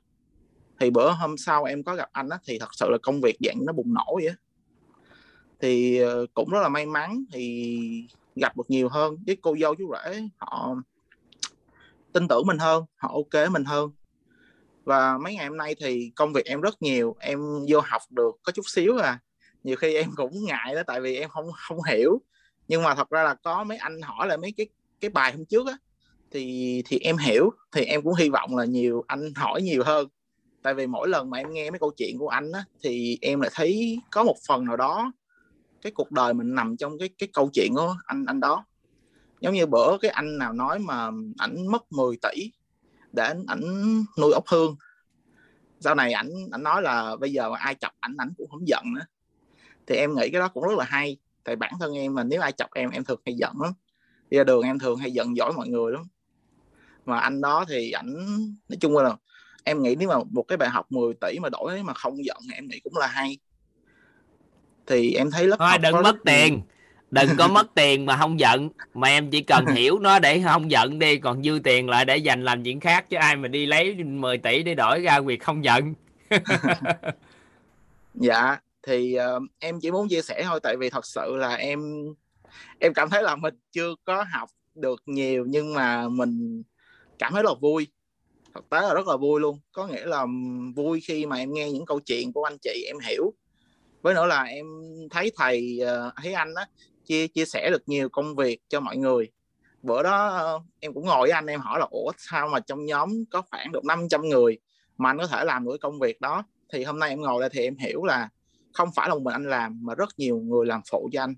Thì 0.81 0.90
bữa 0.90 1.10
hôm 1.10 1.36
sau 1.36 1.65
em 1.65 1.82
có 1.82 1.94
gặp 1.94 2.08
anh 2.12 2.28
á, 2.28 2.39
thì 2.44 2.58
thật 2.58 2.68
sự 2.73 2.86
là 2.90 2.98
công 3.02 3.20
việc 3.20 3.36
dạng 3.40 3.65
nó 3.66 3.73
bùng 3.73 3.94
nổ 3.94 4.15
vậy 4.15 4.26
á. 4.26 4.34
Thì 5.60 5.98
ờ, 5.98 6.26
cũng 6.34 6.50
rất 6.50 6.60
là 6.62 6.68
may 6.68 6.86
mắn 6.86 7.24
thì 7.32 7.78
gặp 8.36 8.57
được 8.57 8.70
nhiều 8.70 8.89
hơn. 8.89 9.16
Với 9.26 9.36
cô 9.36 9.57
dâu 9.60 9.74
chú 9.74 9.92
rể, 9.92 10.28
họ 10.36 10.74
tin 12.12 12.28
tưởng 12.28 12.47
mình 12.47 12.58
hơn, 12.58 12.84
họ 12.97 13.08
ok 13.15 13.50
mình 13.50 13.65
hơn. 13.65 13.90
Và 14.84 15.18
mấy 15.18 15.34
ngày 15.34 15.47
hôm 15.47 15.57
nay 15.57 15.74
thì 15.81 16.12
công 16.16 16.32
việc 16.32 16.44
em 16.44 16.60
rất 16.60 16.82
nhiều, 16.82 17.16
em 17.20 17.40
vô 17.68 17.81
học 17.84 18.02
được 18.10 18.36
có 18.42 18.52
chút 18.52 18.68
xíu 18.68 18.98
à. 18.98 19.18
Nhiều 19.65 19.76
khi 19.76 19.94
em 19.94 20.10
cũng 20.16 20.44
ngại 20.44 20.74
đó, 20.74 20.82
tại 20.86 21.00
vì 21.00 21.16
em 21.16 21.31
không 21.31 21.47
không 21.68 21.78
hiểu 21.82 22.20
nhưng 22.68 22.82
mà 22.82 22.94
thật 22.94 23.10
ra 23.10 23.22
là 23.22 23.34
có 23.34 23.64
mấy 23.64 23.78
anh 23.78 24.00
hỏi 24.02 24.28
là 24.28 24.36
mấy 24.36 24.52
cái 24.56 24.66
cái 25.00 25.10
bài 25.10 25.32
hôm 25.32 25.44
trước 25.44 25.66
á 25.66 25.76
thì 26.30 26.82
thì 26.86 26.98
em 26.98 27.16
hiểu 27.16 27.50
thì 27.72 27.84
em 27.84 28.02
cũng 28.02 28.14
hy 28.14 28.28
vọng 28.28 28.56
là 28.56 28.64
nhiều 28.64 29.05
anh 29.06 29.34
hỏi 29.34 29.62
nhiều 29.62 29.82
hơn. 29.84 30.08
Tại 30.62 30.74
vì 30.74 30.86
mỗi 30.86 31.08
lần 31.08 31.30
mà 31.30 31.38
em 31.38 31.52
nghe 31.52 31.70
mấy 31.70 31.78
câu 31.78 31.92
chuyện 31.97 32.18
của 32.18 32.28
anh 32.28 32.52
á 32.52 32.64
thì 32.82 33.18
em 33.20 33.40
lại 33.40 33.50
thấy 33.55 34.00
có 34.10 34.24
một 34.24 34.36
phần 34.48 34.64
nào 34.64 34.76
đó 34.76 35.12
cái 35.82 35.92
cuộc 35.92 36.12
đời 36.12 36.34
mình 36.34 36.55
nằm 36.55 36.76
trong 36.76 36.98
cái 36.98 37.08
cái 37.18 37.28
câu 37.32 37.50
chuyện 37.55 37.72
của 37.74 37.97
anh 38.06 38.24
anh 38.26 38.40
đó. 38.40 38.64
Giống 39.40 39.55
như 39.55 39.66
bữa 39.66 39.98
cái 39.98 40.10
anh 40.10 40.38
nào 40.38 40.52
nói 40.52 40.78
mà 40.78 41.10
ảnh 41.38 41.66
mất 41.66 41.92
10 41.92 42.16
tỷ 42.22 42.52
để 43.12 43.24
ảnh, 43.24 43.44
ảnh 43.47 43.62
nuôi 44.18 44.32
ốc 44.32 44.44
hương. 44.47 44.76
Sau 45.80 45.94
này 45.94 46.12
ảnh 46.12 46.30
ảnh 46.50 46.62
nói 46.62 46.82
là 46.82 47.16
bây 47.16 47.32
giờ 47.32 47.50
ai 47.58 47.74
chọc 47.74 47.92
ảnh 48.00 48.14
ảnh 48.18 48.32
cũng 48.38 48.50
không 48.50 48.68
giận 48.68 48.84
nữa. 48.94 49.05
Thì 49.86 49.97
em 49.97 50.14
nghĩ 50.14 50.30
cái 50.30 50.40
đó 50.40 50.48
cũng 50.48 50.68
rất 50.68 50.78
là 50.78 50.84
hay 50.84 51.16
tại 51.48 51.56
bản 51.56 51.72
thân 51.80 51.94
em 51.98 52.14
mà 52.14 52.24
nếu 52.24 52.40
ai 52.40 52.52
chọc 52.52 52.74
em 52.74 52.90
em 52.90 53.04
thường 53.04 53.20
hay 53.26 53.34
giận 53.34 53.52
lắm. 53.62 53.72
Đi 54.30 54.38
ra 54.38 54.44
đường 54.44 54.62
em 54.62 54.78
thường 54.78 54.98
hay 54.98 55.10
giận 55.10 55.34
dỗi 55.34 55.52
mọi 55.52 55.68
người 55.68 55.92
lắm. 55.92 56.02
Mà 57.06 57.18
anh 57.18 57.40
đó 57.40 57.64
thì 57.68 57.90
ảnh 57.90 58.14
nói 58.68 58.76
chung 58.80 58.96
là 58.96 59.16
em 59.64 59.82
nghĩ 59.82 59.94
nếu 59.98 60.08
mà 60.08 60.14
một 60.30 60.42
cái 60.42 60.56
bài 60.56 60.68
học 60.68 60.86
10 60.92 61.14
tỷ 61.20 61.38
mà 61.38 61.48
đổi 61.48 61.82
mà 61.82 61.94
không 61.94 62.24
giận 62.24 62.36
em 62.54 62.68
nghĩ 62.68 62.80
cũng 62.80 62.96
là 62.96 63.06
hay. 63.06 63.38
Thì 64.86 65.12
em 65.14 65.30
thấy 65.30 65.46
lớp 65.46 65.56
thôi 65.58 65.78
đừng 65.78 65.92
mất 66.02 66.14
nhiều- 66.14 66.22
tiền. 66.24 66.60
Đừng 67.10 67.28
có 67.38 67.48
mất 67.48 67.66
tiền 67.74 68.06
mà 68.06 68.16
không 68.16 68.40
giận. 68.40 68.68
Mà 68.94 69.08
em 69.08 69.30
chỉ 69.30 69.40
cần 69.40 69.66
hiểu 69.74 69.98
nó 69.98 70.18
để 70.18 70.42
không 70.44 70.70
giận 70.70 70.98
đi 70.98 71.18
còn 71.18 71.42
dư 71.42 71.60
tiền 71.64 71.88
lại 71.88 72.04
để 72.04 72.16
dành 72.16 72.44
làm 72.44 72.64
chuyện 72.64 72.80
khác 72.80 73.10
chứ 73.10 73.16
ai 73.16 73.36
mà 73.36 73.48
đi 73.48 73.66
lấy 73.66 73.94
10 73.94 74.38
tỷ 74.38 74.62
để 74.62 74.74
đổi 74.74 75.00
ra 75.00 75.20
việc 75.20 75.42
không 75.42 75.64
giận. 75.64 75.94
Dạ 78.14 78.58
thì 78.89 79.17
uh, 79.36 79.42
em 79.58 79.81
chỉ 79.81 79.91
muốn 79.91 80.08
chia 80.08 80.23
sẻ 80.23 80.42
thôi 80.44 80.60
tại 80.62 80.76
vì 80.76 80.91
thật 80.91 81.07
sự 81.07 81.36
là 81.36 81.55
em 81.55 81.81
em 82.78 82.94
cảm 82.94 83.10
thấy 83.10 83.23
là 83.23 83.36
mình 83.36 83.55
chưa 83.73 83.94
có 84.05 84.25
học 84.33 84.49
được 84.75 85.02
nhiều 85.07 85.44
nhưng 85.49 85.75
mà 85.75 86.08
mình 86.08 86.62
cảm 87.18 87.33
thấy 87.33 87.42
rất 87.42 87.49
là 87.49 87.55
vui. 87.60 87.86
Thực 88.55 88.70
tế 88.70 88.81
là 88.81 88.94
rất 88.94 89.07
là 89.07 89.17
vui 89.17 89.41
luôn. 89.41 89.58
Có 89.73 89.86
nghĩa 89.86 90.07
là 90.07 90.26
vui 90.76 91.00
khi 91.00 91.26
mà 91.26 91.36
em 91.36 91.52
nghe 91.52 91.70
những 91.70 91.86
câu 91.86 92.00
chuyện 92.00 92.33
của 92.33 92.44
anh 92.44 92.57
chị 92.62 92.84
em 92.86 92.97
hiểu. 92.99 93.33
Với 94.02 94.15
nữa 94.15 94.26
là 94.26 94.42
em 94.42 94.67
thấy 95.10 95.33
thầy 95.36 95.81
ờ, 95.81 96.12
thấy 96.23 96.33
anh 96.33 96.55
á 96.55 96.67
chia 97.05 97.26
chia 97.28 97.44
sẻ 97.44 97.70
được 97.70 97.83
nhiều 97.86 98.08
công 98.08 98.36
việc 98.36 98.60
cho 98.68 98.81
mọi 98.81 98.97
người. 98.97 99.28
Bữa 99.83 100.02
đó 100.02 100.28
ờ, 100.28 100.60
em 100.81 100.94
cũng 100.94 101.07
ngồi 101.07 101.20
với 101.20 101.31
anh 101.31 101.47
em 101.47 101.60
hỏi 101.60 101.78
là 101.81 101.86
ủa 101.91 102.12
sao 102.18 102.49
mà 102.49 102.60
trong 102.60 102.86
nhóm 102.86 103.25
có 103.31 103.42
khoảng 103.50 103.73
được 103.73 103.84
500 103.84 104.28
người 104.28 104.58
mà 104.99 105.10
anh 105.10 105.18
có 105.18 105.26
thể 105.26 105.44
làm 105.44 105.65
được 105.65 105.70
cái 105.70 105.78
công 105.78 105.99
việc 105.99 106.20
đó? 106.20 106.44
Thì 106.73 106.84
hôm 106.84 106.99
nay 106.99 107.10
em 107.10 107.20
ngồi 107.20 107.41
đây 107.41 107.50
thì 107.52 107.62
em 107.62 107.76
hiểu 107.76 108.05
là 108.05 108.28
không 108.72 108.88
phải 108.94 109.08
là 109.08 109.14
một 109.14 109.22
mình 109.22 109.34
anh 109.34 109.50
làm 109.50 109.78
mà 109.82 109.94
rất 109.94 110.08
nhiều 110.16 110.38
người 110.38 110.66
làm 110.66 110.80
phụ 110.90 111.10
cho 111.12 111.22
anh. 111.22 111.34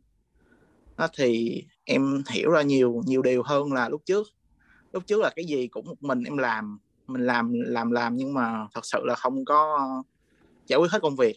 Đó 0.96 1.08
thì 1.16 1.62
em 1.84 2.22
hiểu 2.30 2.50
ra 2.50 2.62
nhiều 2.62 3.02
nhiều 3.06 3.22
điều 3.22 3.42
hơn 3.42 3.72
là 3.72 3.88
lúc 3.88 4.02
trước. 4.06 4.26
Lúc 4.92 5.06
trước 5.06 5.20
là 5.20 5.30
cái 5.36 5.44
gì 5.44 5.66
cũng 5.68 5.86
một 5.86 6.02
mình 6.02 6.24
em 6.24 6.38
làm 6.38 6.78
mình 7.06 7.26
làm 7.26 7.52
làm 7.52 7.90
làm 7.90 8.16
nhưng 8.16 8.34
mà 8.34 8.66
thật 8.74 8.84
sự 8.84 8.98
là 9.04 9.14
không 9.14 9.44
có 9.44 9.88
giải 10.66 10.78
quyết 10.78 10.90
hết 10.90 11.02
công 11.02 11.16
việc. 11.16 11.36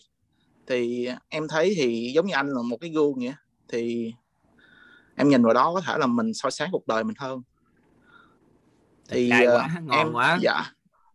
Thì 0.67 1.09
em 1.29 1.47
thấy 1.47 1.73
thì 1.77 2.11
giống 2.15 2.25
như 2.25 2.33
anh 2.33 2.47
là 2.47 2.61
một 2.61 2.77
cái 2.81 2.89
gương 2.89 3.13
vậy 3.15 3.33
thì 3.67 4.13
em 5.15 5.29
nhìn 5.29 5.43
vào 5.43 5.53
đó 5.53 5.71
có 5.73 5.81
thể 5.81 5.97
là 5.97 6.07
mình 6.07 6.33
soi 6.33 6.51
sáng 6.51 6.69
cuộc 6.71 6.87
đời 6.87 7.03
mình 7.03 7.15
hơn. 7.19 7.41
Thì 9.09 9.29
ờ, 9.29 9.57
quá, 9.57 9.69
ngon 9.83 9.97
em 9.97 10.13
quá. 10.13 10.37
dạ 10.41 10.63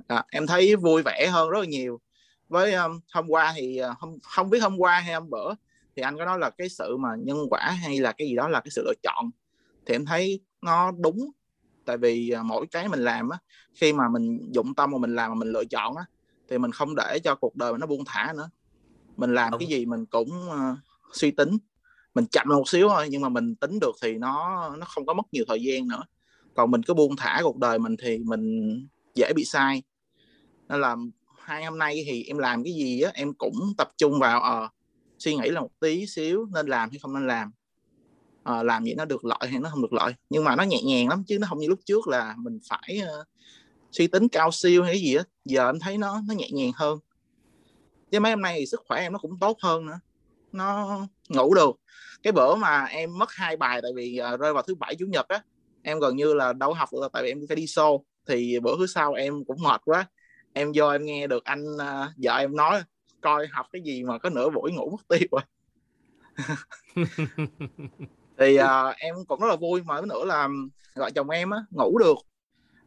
dạ, 0.08 0.22
em 0.30 0.46
thấy 0.46 0.76
vui 0.76 1.02
vẻ 1.02 1.28
hơn 1.32 1.50
rất 1.50 1.58
là 1.58 1.66
nhiều 1.66 2.00
với 2.48 2.74
um, 2.74 3.00
hôm 3.12 3.28
qua 3.28 3.52
thì 3.56 3.76
ờ, 3.76 3.94
không 4.00 4.18
không 4.22 4.50
biết 4.50 4.58
hôm 4.58 4.76
qua 4.78 5.00
hay 5.00 5.14
hôm 5.14 5.30
bữa 5.30 5.54
thì 5.96 6.02
anh 6.02 6.16
có 6.18 6.24
nói 6.24 6.38
là 6.38 6.50
cái 6.50 6.68
sự 6.68 6.96
mà 6.96 7.08
nhân 7.18 7.36
quả 7.50 7.70
hay 7.82 8.00
là 8.00 8.12
cái 8.12 8.28
gì 8.28 8.36
đó 8.36 8.48
là 8.48 8.60
cái 8.60 8.70
sự 8.70 8.82
lựa 8.86 8.94
chọn. 9.02 9.30
Thì 9.86 9.94
em 9.94 10.04
thấy 10.04 10.40
nó 10.62 10.90
đúng 10.90 11.30
tại 11.84 11.96
vì 11.96 12.30
ờ, 12.30 12.42
mỗi 12.42 12.66
cái 12.66 12.88
mình 12.88 13.00
làm 13.00 13.28
á 13.28 13.38
khi 13.74 13.92
mà 13.92 14.08
mình 14.08 14.48
dụng 14.52 14.74
tâm 14.74 14.90
mà 14.90 14.98
mình 14.98 15.14
làm 15.14 15.30
mà 15.30 15.34
mình 15.34 15.52
lựa 15.52 15.64
chọn 15.64 15.96
á 15.96 16.04
thì 16.48 16.58
mình 16.58 16.72
không 16.72 16.94
để 16.96 17.18
cho 17.24 17.34
cuộc 17.34 17.56
đời 17.56 17.72
mình 17.72 17.80
nó 17.80 17.86
buông 17.86 18.04
thả 18.06 18.32
nữa. 18.36 18.50
Mình 19.16 19.34
làm 19.34 19.52
cái 19.58 19.68
gì 19.68 19.86
mình 19.86 20.06
cũng 20.06 20.50
ờ, 20.50 20.76
suy 21.12 21.30
tính. 21.30 21.58
Mình 22.14 22.26
chậm 22.26 22.48
một 22.48 22.68
xíu 22.68 22.88
thôi 22.88 23.08
nhưng 23.10 23.22
mà 23.22 23.28
mình 23.28 23.54
tính 23.54 23.78
được 23.80 23.92
thì 24.02 24.14
nó 24.14 24.68
nó 24.78 24.86
không 24.86 25.06
có 25.06 25.14
mất 25.14 25.26
nhiều 25.32 25.44
thời 25.48 25.62
gian 25.62 25.88
nữa. 25.88 26.02
Còn 26.54 26.70
mình 26.70 26.82
cứ 26.82 26.94
buông 26.94 27.16
thả 27.16 27.40
cuộc 27.42 27.56
đời 27.56 27.78
mình 27.78 27.96
thì 28.02 28.18
mình 28.18 28.74
dễ 29.14 29.32
bị 29.36 29.44
sai. 29.44 29.82
Nên 30.68 30.80
là 30.80 30.96
hai 31.48 31.64
hôm 31.64 31.78
nay 31.78 32.04
thì 32.06 32.24
em 32.24 32.38
làm 32.38 32.64
cái 32.64 32.72
gì 32.72 33.00
á 33.00 33.10
em 33.14 33.34
cũng 33.34 33.72
tập 33.78 33.90
trung 33.98 34.18
vào 34.20 34.40
à, 34.40 34.70
suy 35.18 35.36
nghĩ 35.36 35.48
là 35.50 35.60
một 35.60 35.70
tí 35.80 36.06
xíu 36.06 36.46
nên 36.52 36.66
làm 36.66 36.90
hay 36.90 36.98
không 36.98 37.14
nên 37.14 37.26
làm. 37.26 37.52
À, 38.44 38.62
làm 38.62 38.84
vậy 38.84 38.94
nó 38.96 39.04
được 39.04 39.24
lợi 39.24 39.48
hay 39.50 39.60
nó 39.60 39.70
không 39.70 39.82
được 39.82 39.92
lợi. 39.92 40.12
Nhưng 40.30 40.44
mà 40.44 40.56
nó 40.56 40.62
nhẹ 40.62 40.82
nhàng 40.82 41.08
lắm 41.08 41.24
chứ 41.26 41.38
nó 41.38 41.46
không 41.46 41.58
như 41.58 41.68
lúc 41.68 41.80
trước 41.84 42.08
là 42.08 42.34
mình 42.38 42.58
phải 42.68 43.00
uh, 43.20 43.26
suy 43.92 44.06
tính 44.06 44.28
cao 44.28 44.50
siêu 44.52 44.82
hay 44.82 44.92
cái 44.92 45.00
gì 45.00 45.14
á. 45.14 45.24
Giờ 45.44 45.66
em 45.66 45.80
thấy 45.80 45.98
nó 45.98 46.22
nó 46.28 46.34
nhẹ 46.34 46.50
nhàng 46.50 46.72
hơn. 46.74 46.98
Chứ 48.10 48.20
mấy 48.20 48.32
hôm 48.32 48.42
nay 48.42 48.56
thì 48.58 48.66
sức 48.66 48.80
khỏe 48.88 49.00
em 49.00 49.12
nó 49.12 49.18
cũng 49.18 49.38
tốt 49.38 49.58
hơn 49.62 49.86
nữa. 49.86 50.00
Nó 50.52 50.98
ngủ 51.28 51.54
được. 51.54 51.80
Cái 52.22 52.32
bữa 52.32 52.54
mà 52.54 52.84
em 52.84 53.18
mất 53.18 53.32
hai 53.32 53.56
bài 53.56 53.80
tại 53.82 53.90
vì 53.96 54.20
uh, 54.34 54.40
rơi 54.40 54.52
vào 54.52 54.62
thứ 54.62 54.74
bảy 54.74 54.94
chủ 54.94 55.06
nhật 55.06 55.28
á 55.28 55.42
em 55.82 56.00
gần 56.00 56.16
như 56.16 56.34
là 56.34 56.52
đâu 56.52 56.72
học 56.72 56.88
được 56.92 57.08
tại 57.12 57.22
vì 57.22 57.28
em 57.28 57.40
phải 57.48 57.56
đi 57.56 57.64
show 57.64 58.02
thì 58.26 58.60
bữa 58.60 58.76
thứ 58.78 58.86
sau 58.86 59.12
em 59.12 59.44
cũng 59.44 59.62
mệt 59.62 59.80
quá 59.84 60.06
em 60.52 60.72
vô 60.74 60.88
em 60.88 61.04
nghe 61.04 61.26
được 61.26 61.44
anh 61.44 61.74
uh, 61.74 62.12
vợ 62.22 62.36
em 62.36 62.56
nói 62.56 62.82
coi 63.20 63.46
học 63.46 63.66
cái 63.72 63.82
gì 63.82 64.02
mà 64.02 64.18
có 64.18 64.30
nửa 64.30 64.50
buổi 64.50 64.72
ngủ 64.72 64.90
mất 64.90 65.08
tiêu 65.08 65.28
rồi. 65.30 65.42
Thì 68.38 68.58
uh, 68.60 68.96
em 68.96 69.14
cũng 69.28 69.40
rất 69.40 69.46
là 69.48 69.56
vui 69.56 69.82
mà 69.82 70.00
nữa 70.00 70.24
là 70.24 70.48
vợ 70.94 71.10
chồng 71.14 71.30
em 71.30 71.50
á 71.50 71.58
ngủ 71.70 71.98
được. 71.98 72.18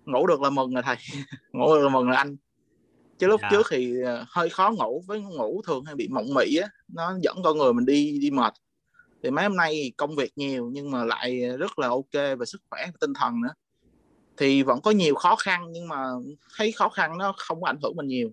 Ngủ 0.06 0.28
được 0.28 0.42
là 0.42 0.50
mừng 0.50 0.74
rồi 0.74 0.84
thầy. 0.84 0.98
Ngủ 1.54 1.76
được 1.76 1.84
là 1.84 1.90
mừng 1.90 2.06
rồi 2.06 2.16
anh. 2.16 2.38
Chứ 3.20 3.28
lúc 3.28 3.42
Dạ. 3.42 3.48
trước 3.52 3.68
thì 3.70 4.02
ờ, 4.02 4.26
hơi 4.28 4.50
khó 4.50 4.72
ngủ 4.72 5.04
với 5.08 5.22
ngủ 5.22 5.62
thường 5.68 5.86
hay 5.86 5.96
bị 5.96 6.08
mộng 6.08 6.34
mị 6.36 6.56
á 6.56 6.70
nó 6.88 7.18
dẫn 7.22 7.38
con 7.44 7.58
người 7.58 7.74
mình 7.74 7.86
đi 7.86 8.20
đi 8.22 8.32
mệt. 8.32 8.54
Thì 9.24 9.32
mấy 9.32 9.44
hôm 9.44 9.56
nay 9.56 9.92
công 9.98 10.16
việc 10.16 10.32
nhiều 10.36 10.70
nhưng 10.74 10.92
mà 10.92 11.04
lại 11.04 11.42
rất 11.60 11.80
là 11.80 11.88
ok 11.88 12.14
về 12.14 12.46
sức 12.46 12.62
khỏe 12.70 12.86
và 12.86 12.98
tinh 13.00 13.14
thần 13.14 13.42
nữa 13.42 13.54
thì 14.42 14.64
vẫn 14.64 14.82
có 14.82 14.92
nhiều 14.92 15.16
khó 15.16 15.36
khăn 15.36 15.72
nhưng 15.72 15.88
mà 15.88 15.98
thấy 16.58 16.72
khó 16.72 16.90
khăn 16.90 17.18
nó 17.18 17.34
không 17.38 17.61
có 17.61 17.68
ảnh 17.68 17.80
hưởng 17.84 17.95
mình 17.95 18.08
nhiều. 18.08 18.32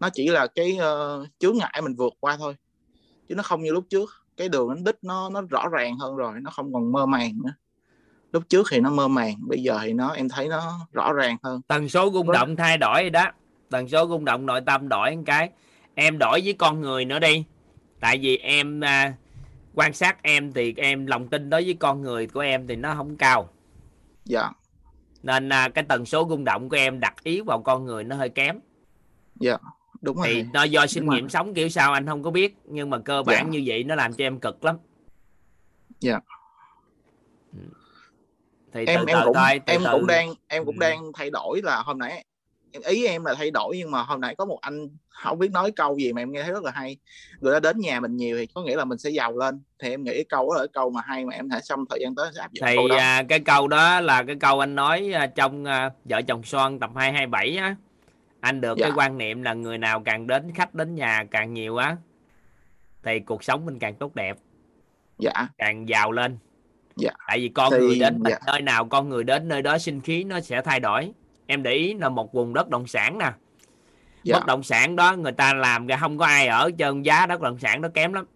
Nó 0.00 0.08
chỉ 0.10 0.28
là 0.28 0.46
cái 0.46 0.78
uh, 0.78 1.28
chướng 1.38 1.56
ngại 1.58 1.80
mình 1.82 1.94
vượt 1.94 2.14
qua 2.20 2.36
thôi. 2.36 2.54
Chứ 3.28 3.34
nó 3.34 3.42
không 3.42 3.62
như 3.62 3.72
lúc 3.72 3.84
trước. 3.90 4.10
Cái 4.36 4.48
đường 4.48 4.74
đến 4.74 4.84
đích 4.84 4.96
nó 5.02 5.30
nó 5.30 5.42
rõ 5.42 5.68
ràng 5.68 5.96
hơn 5.98 6.16
rồi 6.16 6.34
nó 6.40 6.50
không 6.50 6.72
còn 6.72 6.92
mơ 6.92 7.06
màng 7.06 7.32
nữa. 7.44 7.52
Lúc 8.32 8.42
trước 8.48 8.66
thì 8.70 8.80
nó 8.80 8.90
mơ 8.90 9.08
màng 9.08 9.34
bây 9.40 9.62
giờ 9.62 9.78
thì 9.82 9.92
nó 9.92 10.08
em 10.08 10.28
thấy 10.28 10.48
nó 10.48 10.86
rõ 10.92 11.12
ràng 11.12 11.36
hơn. 11.42 11.60
Tần 11.68 11.88
số 11.88 12.10
rung 12.12 12.26
Vâng. 12.26 12.34
động 12.34 12.56
thay 12.56 12.78
đổi 12.78 13.02
rồi 13.02 13.10
đó. 13.10 13.32
Tần 13.70 13.88
số 13.88 14.08
rung 14.08 14.24
động 14.24 14.46
nội 14.46 14.60
tâm 14.60 14.88
đổi 14.88 15.16
một 15.16 15.22
cái. 15.26 15.50
Em 15.94 16.18
đổi 16.18 16.40
với 16.44 16.52
con 16.52 16.80
người 16.80 17.04
nữa 17.04 17.18
đi. 17.18 17.44
Tại 18.00 18.18
vì 18.18 18.36
em 18.36 18.80
à, 18.80 19.14
quan 19.74 19.92
sát 19.92 20.22
em 20.22 20.52
thì 20.52 20.74
em 20.76 21.06
lòng 21.06 21.28
tin 21.28 21.50
đối 21.50 21.64
với 21.64 21.74
con 21.74 22.02
người 22.02 22.26
của 22.26 22.40
em 22.40 22.66
thì 22.66 22.76
nó 22.76 22.94
không 22.94 23.16
cao. 23.16 23.48
Dạ 24.24 24.50
nên 25.28 25.48
à, 25.48 25.68
cái 25.68 25.84
tần 25.88 26.06
số 26.06 26.26
rung 26.30 26.44
động 26.44 26.68
của 26.68 26.76
em 26.76 27.00
đặt 27.00 27.14
ý 27.22 27.40
vào 27.40 27.62
con 27.62 27.84
người 27.84 28.04
nó 28.04 28.16
hơi 28.16 28.28
kém. 28.28 28.60
Dạ 29.40 29.56
đúng 30.00 30.16
rồi. 30.16 30.26
thì 30.28 30.44
nó 30.52 30.62
do 30.62 30.86
sinh 30.86 31.08
nghiệm 31.10 31.28
sống 31.28 31.54
kiểu 31.54 31.68
sao 31.68 31.92
anh 31.92 32.06
không 32.06 32.22
có 32.22 32.30
biết 32.30 32.56
nhưng 32.64 32.90
mà 32.90 32.98
cơ 32.98 33.22
bản 33.22 33.46
Dạ. 33.46 33.50
như 33.50 33.62
vậy 33.66 33.84
nó 33.84 33.94
làm 33.94 34.12
cho 34.12 34.24
em 34.24 34.40
cực 34.40 34.64
lắm. 34.64 34.76
Dạ. 36.00 36.20
Thì 38.72 38.84
em 38.86 39.00
từ 39.06 39.12
em 39.12 39.18
từ 39.20 39.24
cũng 39.24 39.34
thôi 39.34 39.60
từ 39.66 39.72
em 39.72 39.80
từ 39.84 39.90
cũng 39.92 40.06
đang 40.06 40.34
em 40.48 40.64
cũng 40.64 40.76
Ừ. 40.76 40.80
đang 40.80 41.12
thay 41.14 41.30
đổi 41.30 41.60
là 41.64 41.82
hôm 41.82 41.98
nãy 41.98 42.24
ý 42.72 43.06
em 43.06 43.24
là 43.24 43.34
thay 43.34 43.50
đổi 43.50 43.76
nhưng 43.78 43.90
mà 43.90 44.02
hôm 44.02 44.20
nãy 44.20 44.34
có 44.34 44.44
một 44.44 44.58
anh 44.60 44.88
không 45.08 45.38
biết 45.38 45.50
nói 45.52 45.70
câu 45.70 45.98
gì 45.98 46.12
mà 46.12 46.22
em 46.22 46.32
nghe 46.32 46.42
thấy 46.42 46.52
rất 46.52 46.64
là 46.64 46.70
hay. 46.74 46.96
Người 47.40 47.52
ta 47.54 47.60
đến 47.60 47.80
nhà 47.80 48.00
mình 48.00 48.16
nhiều 48.16 48.38
thì 48.38 48.46
có 48.46 48.62
nghĩa 48.62 48.76
là 48.76 48.84
mình 48.84 48.98
sẽ 48.98 49.10
giàu 49.10 49.36
lên. 49.36 49.60
Thì 49.78 49.90
em 49.90 50.04
nghĩ 50.04 50.12
cái 50.14 50.24
câu 50.28 50.48
đó 50.50 50.54
là 50.54 50.58
cái 50.60 50.68
câu 50.72 50.90
mà 50.90 51.00
hay 51.06 51.24
mà 51.24 51.34
em 51.34 51.48
thể 51.50 51.58
trong 51.64 51.84
thời 51.90 51.98
gian 52.02 52.14
tới 52.14 52.30
sẽ 52.34 52.40
áp 52.40 52.52
dụng 52.52 52.66
thì 52.68 52.76
câu 52.76 52.88
đó. 52.88 52.96
à, 52.96 53.22
cái 53.28 53.40
câu 53.40 53.68
đó 53.68 54.00
là 54.00 54.22
cái 54.22 54.36
câu 54.40 54.60
anh 54.60 54.74
nói 54.74 55.12
à, 55.14 55.26
trong 55.26 55.64
à, 55.64 55.90
vợ 56.04 56.22
chồng 56.22 56.42
son 56.42 56.78
tập 56.78 56.90
227 56.96 57.56
á. 57.56 57.76
Anh 58.40 58.60
được 58.60 58.74
cái 58.80 58.90
Dạ. 58.90 58.94
quan 58.96 59.18
niệm 59.18 59.42
là 59.42 59.54
người 59.54 59.78
nào 59.78 60.02
càng 60.04 60.26
đến 60.26 60.52
khách 60.54 60.74
đến 60.74 60.94
nhà 60.94 61.24
càng 61.30 61.54
nhiều 61.54 61.76
á 61.76 61.96
thì 63.02 63.20
cuộc 63.20 63.44
sống 63.44 63.66
mình 63.66 63.78
càng 63.78 63.94
tốt 63.94 64.14
đẹp. 64.14 64.36
Dạ. 65.18 65.48
Càng 65.58 65.88
giàu 65.88 66.12
lên. 66.12 66.38
Dạ. 66.96 67.10
Tại 67.28 67.38
vì 67.38 67.48
con 67.48 67.72
Thì- 67.72 67.78
người 67.78 67.98
đến 67.98 68.22
dạ. 68.30 68.38
nơi 68.46 68.60
nào 68.60 68.84
con 68.84 69.08
người 69.08 69.24
đến 69.24 69.48
nơi 69.48 69.62
đó 69.62 69.78
sinh 69.78 70.00
khí 70.00 70.24
nó 70.24 70.40
sẽ 70.40 70.62
thay 70.62 70.80
đổi 70.80 71.12
em 71.50 71.62
để 71.62 71.72
ý 71.72 71.94
là 71.94 72.08
một 72.08 72.32
vùng 72.32 72.54
đất 72.54 72.68
động 72.68 72.86
sản 72.86 73.18
nè. 73.18 73.32
Dạ. 74.22 74.34
Bất 74.34 74.46
động 74.46 74.62
sản 74.62 74.96
đó 74.96 75.16
người 75.16 75.32
ta 75.32 75.54
làm 75.54 75.86
ra 75.86 75.96
không 75.96 76.18
có 76.18 76.26
ai 76.26 76.46
ở 76.46 76.70
trơn 76.78 77.02
giá 77.02 77.26
đất 77.26 77.40
động 77.40 77.58
sản 77.58 77.80
nó 77.80 77.88
kém 77.88 78.12
lắm. 78.12 78.26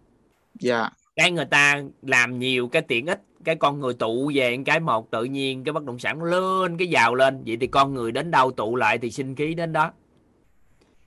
Dạ. 0.59 0.89
Cái 1.15 1.31
người 1.31 1.45
ta 1.45 1.81
làm 2.01 2.39
nhiều 2.39 2.67
cái 2.67 2.81
tiện 2.81 3.05
ích 3.05 3.21
cái 3.43 3.55
con 3.55 3.79
người 3.79 3.93
tụ 3.93 4.31
về 4.35 4.57
cái 4.65 4.79
một 4.79 5.11
tự 5.11 5.23
nhiên 5.23 5.63
cái 5.63 5.73
bất 5.73 5.83
động 5.83 5.99
sản 5.99 6.23
lên 6.23 6.77
cái 6.77 6.87
giàu 6.87 7.15
lên. 7.15 7.43
Vậy 7.45 7.57
thì 7.61 7.67
con 7.67 7.93
người 7.93 8.11
đến 8.11 8.31
đâu 8.31 8.51
tụ 8.51 8.75
lại 8.75 8.97
thì 8.97 9.11
sinh 9.11 9.35
khí 9.35 9.53
đến 9.53 9.73
đó. 9.73 9.91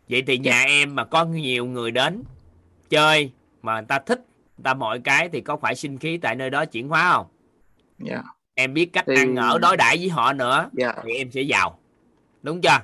Vậy 0.08 0.22
thì 0.26 0.38
nhà 0.38 0.62
em 0.62 0.94
mà 0.94 1.04
có 1.04 1.24
nhiều 1.24 1.66
người 1.66 1.90
đến 1.90 2.22
chơi 2.88 3.32
mà 3.62 3.74
người 3.74 3.86
ta 3.88 3.98
thích 3.98 4.18
người 4.58 4.62
ta 4.62 4.74
mọi 4.74 5.00
cái 5.00 5.28
thì 5.28 5.40
có 5.40 5.56
phải 5.56 5.74
sinh 5.74 5.98
khí 5.98 6.18
tại 6.18 6.34
nơi 6.34 6.50
đó 6.50 6.64
chuyển 6.64 6.88
hóa 6.88 7.12
không? 7.12 7.26
Dạ. 7.98 8.22
Em 8.54 8.74
biết 8.74 8.86
cách 8.92 9.04
Thì- 9.06 9.16
ăn 9.16 9.36
ở 9.36 9.58
đối 9.58 9.76
đãi 9.76 9.98
với 9.98 10.08
họ 10.08 10.32
nữa 10.32 10.70
dạ. 10.72 10.94
thì 11.04 11.12
em 11.12 11.30
sẽ 11.30 11.40
giàu 11.40 11.78
đúng 12.46 12.60
chưa? 12.60 12.78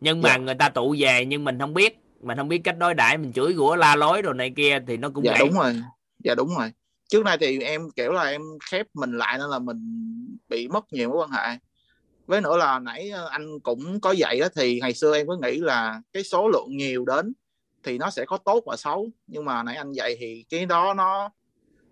Nhưng 0.00 0.22
mà 0.22 0.28
Dạ. 0.28 0.36
người 0.36 0.54
ta 0.54 0.68
tụ 0.68 0.96
về 0.98 1.24
nhưng 1.26 1.44
mình 1.44 1.58
không 1.58 1.74
biết. 1.74 1.98
Mình 2.20 2.38
không 2.38 2.48
biết 2.48 2.58
cách 2.64 2.78
đối 2.78 2.94
đãi 2.94 3.18
mình 3.18 3.32
chửi 3.32 3.54
rủa 3.54 3.76
la 3.76 3.96
lối 3.96 4.22
đồ 4.22 4.32
này 4.32 4.52
kia 4.56 4.78
thì 4.86 4.96
nó 4.96 5.08
cũng 5.14 5.24
dạ 5.24 5.32
gãy. 5.32 5.40
đúng 5.40 5.58
rồi. 5.58 5.82
Dạ 6.24 6.34
đúng 6.34 6.48
rồi. 6.58 6.72
Trước 7.08 7.24
nay 7.24 7.36
thì 7.40 7.60
em 7.60 7.90
kiểu 7.96 8.12
là 8.12 8.22
em 8.22 8.42
khép 8.70 8.86
mình 8.94 9.18
lại 9.18 9.38
nên 9.38 9.50
là 9.50 9.58
mình 9.58 9.78
bị 10.48 10.68
mất 10.68 10.92
nhiều 10.92 11.08
mối 11.08 11.18
quan 11.18 11.30
hệ. 11.30 11.58
Với 12.26 12.40
nữa 12.40 12.56
là 12.56 12.78
nãy 12.78 13.10
ờ, 13.10 13.28
anh 13.28 13.60
cũng 13.60 14.00
có 14.00 14.10
dạy 14.12 14.40
đó 14.40 14.46
thì 14.56 14.80
ngày 14.80 14.94
xưa 14.94 15.16
em 15.16 15.26
có 15.26 15.36
nghĩ 15.42 15.58
là 15.58 16.00
cái 16.12 16.22
số 16.22 16.48
lượng 16.48 16.76
nhiều 16.76 17.04
đến 17.04 17.32
thì 17.82 17.98
nó 17.98 18.10
sẽ 18.10 18.24
có 18.24 18.36
tốt 18.36 18.62
và 18.66 18.76
xấu. 18.76 19.10
Nhưng 19.26 19.44
mà 19.44 19.62
nãy 19.62 19.76
anh 19.76 19.92
dạy 19.92 20.16
thì 20.20 20.44
cái 20.48 20.66
đó 20.66 20.94
nó 20.94 21.30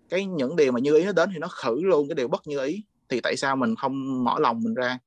cái 0.09 0.25
những 0.25 0.55
điều 0.55 0.71
mà 0.71 0.79
như 0.79 0.95
ý 0.95 1.03
nó 1.05 1.11
đến 1.11 1.29
thì 1.33 1.39
nó 1.39 1.47
khử 1.47 1.81
luôn 1.81 2.07
cái 2.07 2.15
điều 2.15 2.27
bất 2.27 2.47
như 2.47 2.59
ý. 2.65 2.83
Thì 3.09 3.21
tại 3.21 3.35
sao 3.37 3.55
mình 3.55 3.75
không 3.75 4.23
mở 4.23 4.39
lòng 4.39 4.63
mình 4.63 4.73
ra 4.73 4.97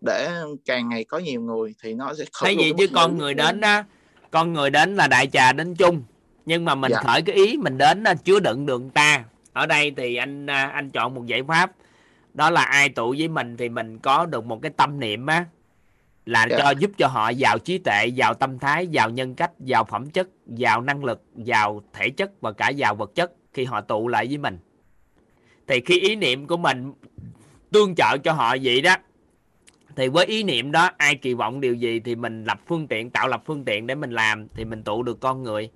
để 0.00 0.30
càng 0.64 0.88
ngày 0.88 1.04
có 1.04 1.18
nhiều 1.18 1.40
người 1.40 1.74
thì 1.82 1.94
nó 1.94 2.14
sẽ 2.14 2.24
thấy 2.40 2.56
gì 2.56 2.72
chứ 2.78 2.86
con 2.94 3.18
người 3.18 3.34
đến 3.34 3.60
á 3.60 3.84
con 4.30 4.52
người 4.52 4.70
đến 4.70 4.96
là 4.96 5.06
đại 5.08 5.26
trà 5.26 5.52
đến 5.52 5.74
chung. 5.74 6.02
Nhưng 6.46 6.64
mà 6.64 6.74
mình 6.74 6.92
Dạ. 6.92 7.02
khởi 7.02 7.22
cái 7.22 7.36
ý 7.36 7.56
mình 7.56 7.78
đến 7.78 8.04
á, 8.04 8.14
chứa 8.14 8.40
đựng 8.40 8.66
được 8.66 8.78
người 8.78 8.90
ta. 8.94 9.24
Ở 9.52 9.66
đây 9.66 9.92
thì 9.96 10.16
anh 10.16 10.46
à, 10.50 10.66
anh 10.66 10.90
chọn 10.90 11.14
một 11.14 11.26
giải 11.26 11.42
pháp. 11.48 11.72
Đó 12.34 12.50
là 12.50 12.62
ai 12.64 12.88
tụ 12.88 13.14
với 13.18 13.28
mình 13.28 13.56
thì 13.56 13.68
mình 13.68 13.98
có 13.98 14.26
được 14.26 14.44
một 14.44 14.58
cái 14.62 14.72
tâm 14.76 15.00
niệm 15.00 15.26
á 15.26 15.44
là 16.26 16.46
Dạ. 16.50 16.58
cho 16.58 16.70
giúp 16.70 16.90
cho 16.98 17.06
họ 17.06 17.28
giàu 17.28 17.58
trí 17.58 17.78
tuệ 17.78 18.06
giàu 18.06 18.34
tâm 18.34 18.58
thái 18.58 18.86
giàu 18.86 19.10
nhân 19.10 19.34
cách 19.34 19.50
giàu 19.58 19.84
phẩm 19.84 20.10
chất 20.10 20.28
giàu 20.46 20.80
năng 20.80 21.04
lực 21.04 21.22
giàu 21.36 21.82
thể 21.92 22.10
chất 22.10 22.30
và 22.40 22.52
cả 22.52 22.68
giàu 22.68 22.94
vật 22.94 23.10
chất 23.14 23.32
khi 23.52 23.64
họ 23.64 23.80
tụ 23.80 24.08
lại 24.08 24.26
với 24.26 24.38
mình. 24.38 24.58
Thì 25.66 25.80
khi 25.86 26.00
ý 26.00 26.16
niệm 26.16 26.46
của 26.46 26.56
mình 26.56 26.92
tương 27.72 27.94
trợ 27.94 28.18
cho 28.24 28.32
họ 28.32 28.56
vậy 28.62 28.80
đó 28.80 28.96
thì 30.00 30.08
với 30.08 30.26
ý 30.26 30.42
niệm 30.42 30.72
đó 30.72 30.90
ai 30.96 31.14
kỳ 31.14 31.34
vọng 31.34 31.60
điều 31.60 31.74
gì 31.74 32.00
thì 32.00 32.14
mình 32.14 32.44
lập 32.44 32.60
phương 32.66 32.86
tiện 32.86 33.10
tạo 33.10 33.28
lập 33.28 33.42
phương 33.46 33.64
tiện 33.64 33.86
để 33.86 33.94
mình 33.94 34.10
làm 34.10 34.46
thì 34.54 34.64
mình 34.64 34.82
tụ 34.82 35.02
được 35.02 35.20
con 35.20 35.42
người 35.42 35.70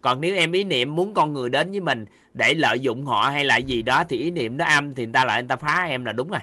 còn 0.00 0.20
nếu 0.20 0.36
em 0.36 0.52
ý 0.52 0.64
niệm 0.64 0.96
muốn 0.96 1.14
con 1.14 1.32
người 1.32 1.48
đến 1.50 1.70
với 1.70 1.80
mình 1.80 2.04
để 2.34 2.54
lợi 2.54 2.80
dụng 2.80 3.04
họ 3.06 3.28
hay 3.28 3.44
là 3.44 3.56
gì 3.56 3.82
đó 3.82 4.04
thì 4.08 4.18
ý 4.18 4.30
niệm 4.30 4.56
nó 4.56 4.64
âm 4.64 4.94
thì 4.94 5.04
người 5.04 5.12
ta 5.12 5.24
lại 5.24 5.42
người 5.42 5.48
ta 5.48 5.56
phá 5.56 5.84
em 5.88 6.04
là 6.04 6.12
đúng 6.12 6.28
rồi 6.28 6.40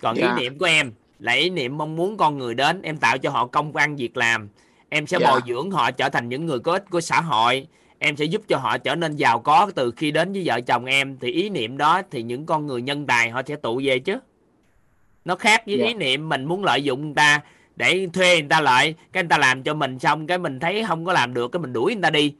còn 0.00 0.16
Dạ. 0.16 0.26
ý 0.36 0.42
niệm 0.42 0.58
của 0.58 0.64
em 0.64 0.92
là 1.18 1.32
ý 1.32 1.50
niệm 1.50 1.78
mong 1.78 1.96
muốn 1.96 2.16
con 2.16 2.38
người 2.38 2.54
đến 2.54 2.82
em 2.82 2.96
tạo 2.96 3.18
cho 3.18 3.30
họ 3.30 3.46
công 3.46 3.76
ăn 3.76 3.96
việc 3.96 4.16
làm 4.16 4.48
em 4.88 5.06
sẽ 5.06 5.18
Dạ. 5.20 5.30
bồi 5.30 5.40
dưỡng 5.48 5.70
họ 5.70 5.90
trở 5.90 6.08
thành 6.08 6.28
những 6.28 6.46
người 6.46 6.58
có 6.58 6.72
ích 6.72 6.90
của 6.90 7.00
xã 7.00 7.20
hội 7.20 7.66
em 7.98 8.16
sẽ 8.16 8.24
giúp 8.24 8.42
cho 8.48 8.58
họ 8.58 8.78
trở 8.78 8.94
nên 8.94 9.16
giàu 9.16 9.40
có 9.40 9.70
từ 9.74 9.90
khi 9.96 10.10
đến 10.10 10.32
với 10.32 10.42
vợ 10.46 10.60
chồng 10.60 10.84
em 10.84 11.18
thì 11.20 11.32
ý 11.32 11.48
niệm 11.50 11.76
đó 11.78 12.02
thì 12.10 12.22
những 12.22 12.46
con 12.46 12.66
người 12.66 12.82
nhân 12.82 13.06
tài 13.06 13.30
họ 13.30 13.42
sẽ 13.46 13.56
tụ 13.56 13.80
về 13.84 13.98
chứ 13.98 14.18
nó 15.26 15.36
khác 15.36 15.62
với 15.66 15.78
Dạ. 15.78 15.86
ý 15.86 15.94
niệm 15.94 16.28
mình 16.28 16.44
muốn 16.44 16.64
lợi 16.64 16.82
dụng 16.84 17.04
người 17.04 17.14
ta 17.16 17.40
để 17.76 18.08
thuê 18.12 18.40
người 18.40 18.48
ta 18.48 18.60
lại. 18.60 18.94
Cái 19.12 19.22
người 19.22 19.28
ta 19.28 19.38
làm 19.38 19.62
cho 19.62 19.74
mình 19.74 19.98
xong 19.98 20.26
cái 20.26 20.38
mình 20.38 20.60
thấy 20.60 20.84
không 20.88 21.04
có 21.04 21.12
làm 21.12 21.34
được 21.34 21.48
cái 21.52 21.60
mình 21.60 21.72
đuổi 21.72 21.94
người 21.94 22.02
ta 22.02 22.10
đi. 22.10 22.34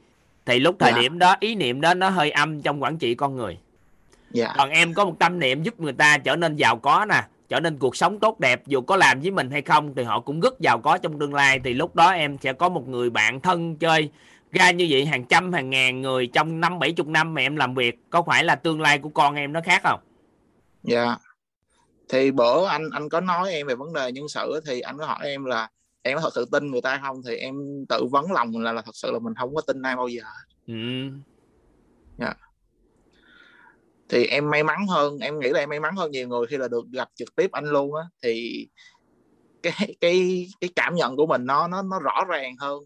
Thì 0.45 0.59
lúc 0.59 0.75
thời 0.79 0.91
Dạ. 0.95 1.01
điểm 1.01 1.19
đó 1.19 1.35
ý 1.39 1.55
niệm 1.55 1.81
đó 1.81 1.93
nó 1.93 2.09
hơi 2.09 2.31
âm 2.31 2.61
trong 2.61 2.83
quản 2.83 2.97
trị 2.97 3.15
con 3.15 3.35
người. 3.35 3.57
Dạ. 4.31 4.53
Còn 4.57 4.69
em 4.69 4.93
có 4.93 5.05
một 5.05 5.15
tâm 5.19 5.39
niệm 5.39 5.63
giúp 5.63 5.79
người 5.79 5.93
ta 5.93 6.17
trở 6.17 6.35
nên 6.35 6.55
giàu 6.55 6.77
có 6.77 7.05
nè 7.09 7.23
trở 7.49 7.59
nên 7.59 7.77
cuộc 7.77 7.95
sống 7.95 8.19
tốt 8.19 8.39
đẹp 8.39 8.61
dù 8.67 8.81
có 8.81 8.95
làm 8.95 9.21
với 9.21 9.31
mình 9.31 9.51
hay 9.51 9.61
không 9.61 9.95
thì 9.95 10.03
họ 10.03 10.19
cũng 10.19 10.39
rất 10.39 10.59
giàu 10.59 10.79
có 10.79 10.97
trong 10.97 11.19
tương 11.19 11.33
lai. 11.33 11.59
Thì 11.63 11.73
lúc 11.73 11.95
đó 11.95 12.09
em 12.11 12.37
sẽ 12.41 12.53
có 12.53 12.69
một 12.69 12.87
người 12.87 13.09
bạn 13.09 13.39
thân 13.41 13.75
chơi 13.75 14.09
ra 14.51 14.71
như 14.71 14.87
vậy 14.89 15.05
hàng 15.05 15.23
trăm 15.23 15.53
hàng 15.53 15.69
ngàn 15.69 16.01
người 16.01 16.27
trong 16.27 16.61
năm 16.61 16.79
bảy 16.79 16.91
chục 16.91 17.07
năm 17.07 17.33
mà 17.33 17.41
em 17.41 17.55
làm 17.55 17.73
việc. 17.75 17.99
Có 18.09 18.21
phải 18.21 18.43
là 18.43 18.55
tương 18.55 18.81
lai 18.81 18.97
của 18.99 19.09
con 19.09 19.35
em 19.35 19.53
nó 19.53 19.61
khác 19.61 19.81
không? 19.83 19.99
Dạ 20.83 21.15
thì 22.09 22.31
bữa 22.31 22.65
anh 22.65 22.89
anh 22.93 23.09
có 23.09 23.21
nói 23.21 23.51
em 23.51 23.67
về 23.67 23.75
vấn 23.75 23.93
đề 23.93 24.11
nhân 24.11 24.27
sự 24.27 24.61
thì 24.65 24.79
anh 24.79 24.97
có 24.97 25.05
hỏi 25.05 25.19
em 25.27 25.45
là 25.45 25.69
em 26.01 26.15
có 26.15 26.21
thật 26.21 26.29
sự 26.35 26.45
tin 26.51 26.71
người 26.71 26.81
ta 26.81 26.99
không? 27.03 27.21
Thì 27.27 27.35
em 27.35 27.55
tự 27.89 28.05
vấn 28.05 28.31
lòng 28.31 28.51
mình 28.51 28.63
là 28.63 28.73
là 28.73 28.81
thật 28.81 28.95
sự 28.95 29.11
là 29.11 29.19
mình 29.19 29.33
không 29.35 29.55
có 29.55 29.61
tin 29.61 29.81
ai 29.81 29.95
bao 29.95 30.07
giờ. 30.07 30.23
Ừ. 30.67 30.73
dạ. 32.17 32.33
Thì 34.09 34.25
em 34.25 34.49
may 34.49 34.63
mắn 34.63 34.87
hơn 34.87 35.17
em 35.17 35.39
nghĩ 35.39 35.49
là 35.49 35.59
em 35.59 35.69
may 35.69 35.79
mắn 35.79 35.95
hơn 35.95 36.11
nhiều 36.11 36.27
người 36.27 36.47
khi 36.47 36.57
là 36.57 36.67
được 36.67 36.85
gặp 36.93 37.09
trực 37.15 37.35
tiếp 37.35 37.51
anh 37.51 37.65
luôn 37.65 37.95
á. 37.95 38.03
Thì 38.23 38.67
cái 39.63 39.95
cái 40.01 40.47
cái 40.61 40.69
cảm 40.75 40.95
nhận 40.95 41.15
của 41.15 41.27
mình 41.27 41.45
nó 41.45 41.67
nó 41.67 41.81
nó 41.81 41.99
rõ 41.99 42.25
ràng 42.27 42.55
hơn. 42.59 42.79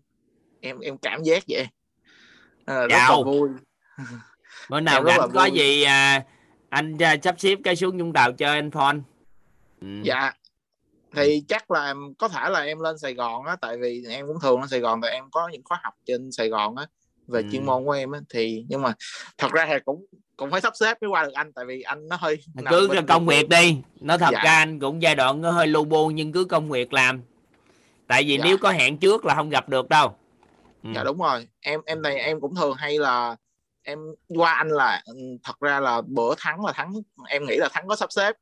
Em 0.61 0.79
em 0.79 0.97
cảm 0.97 1.23
giác 1.23 1.43
vậy. 1.47 1.67
À, 2.65 2.75
rất 2.75 2.87
là 2.89 3.05
Chào. 3.07 3.23
vui. 3.23 3.49
Bữa 4.69 4.79
nào 4.79 4.95
Em 4.95 5.03
rất 5.03 5.11
là 5.11 5.17
rảnh 5.17 5.31
có 5.33 5.41
vui. 5.49 5.51
gì 5.51 5.83
à, 5.83 6.25
anh 6.69 6.97
à, 6.97 7.15
sắp 7.23 7.35
xếp 7.39 7.55
cái 7.63 7.75
xuống 7.75 7.97
Vũng 7.97 8.13
Tàu 8.13 8.31
chơi 8.31 8.55
anh 8.55 8.71
phone 8.71 8.97
ừ. 9.81 9.87
dạ 10.03 10.33
thì 11.15 11.43
chắc 11.47 11.71
là 11.71 11.93
có 12.19 12.27
thể 12.27 12.49
là 12.49 12.59
em 12.61 12.79
lên 12.79 12.97
Sài 12.97 13.13
Gòn 13.13 13.45
á 13.45 13.55
tại 13.61 13.77
vì 13.81 14.03
em 14.09 14.27
cũng 14.27 14.37
thường 14.41 14.59
lên 14.59 14.69
Sài 14.69 14.79
Gòn 14.79 15.01
tại 15.01 15.11
em 15.11 15.23
có 15.31 15.49
những 15.51 15.61
khóa 15.65 15.79
học 15.83 15.93
trên 16.05 16.31
Sài 16.31 16.49
Gòn 16.49 16.75
á 16.75 16.85
về 17.27 17.41
Ừ. 17.41 17.47
chuyên 17.51 17.65
môn 17.65 17.85
của 17.85 17.91
em 17.91 18.11
á 18.11 18.19
thì 18.29 18.65
nhưng 18.69 18.81
mà 18.81 18.93
thật 19.37 19.51
ra 19.51 19.65
thì 19.69 19.73
cũng 19.85 20.05
cũng 20.37 20.51
phải 20.51 20.61
sắp 20.61 20.73
xếp 20.75 20.97
mới 21.01 21.09
qua 21.09 21.23
được 21.23 21.33
anh 21.33 21.53
tại 21.53 21.65
vì 21.65 21.81
anh 21.81 22.07
nó 22.07 22.15
hơi 22.15 22.37
cứ 22.69 22.87
bên 22.87 23.05
công 23.07 23.25
việc 23.25 23.49
đi 23.49 23.77
nó 24.01 24.17
thật 24.17 24.29
Dạ. 24.31 24.41
ra 24.43 24.51
anh 24.51 24.79
cũng 24.79 25.01
giai 25.01 25.15
đoạn 25.15 25.41
nó 25.41 25.51
hơi 25.51 25.67
lu 25.67 25.83
bu 25.85 26.07
nhưng 26.07 26.31
cứ 26.31 26.45
công 26.45 26.69
việc 26.69 26.93
làm 26.93 27.21
tại 28.07 28.23
vì 28.23 28.37
Dạ. 28.37 28.43
nếu 28.45 28.57
có 28.57 28.71
hẹn 28.71 28.97
trước 28.97 29.25
là 29.25 29.35
không 29.35 29.49
gặp 29.49 29.69
được 29.69 29.89
đâu 29.89 30.15
Ừ. 30.83 30.89
dạ 30.95 31.03
đúng 31.03 31.17
rồi 31.17 31.47
em 31.61 31.81
em 31.85 32.01
này 32.01 32.15
em 32.17 32.39
cũng 32.39 32.55
thường 32.55 32.73
hay 32.77 32.97
là 32.99 33.35
em 33.83 33.99
qua 34.27 34.53
anh 34.53 34.67
là 34.69 35.01
ừ, 35.05 35.13
thật 35.43 35.59
ra 35.59 35.79
là 35.79 36.01
bữa 36.07 36.35
thắng 36.37 36.65
là 36.65 36.71
thắng 36.73 36.93
em 37.27 37.45
nghĩ 37.45 37.55
là 37.57 37.69
thắng 37.73 37.87
có 37.87 37.95
sắp 37.95 38.11
xếp 38.11 38.35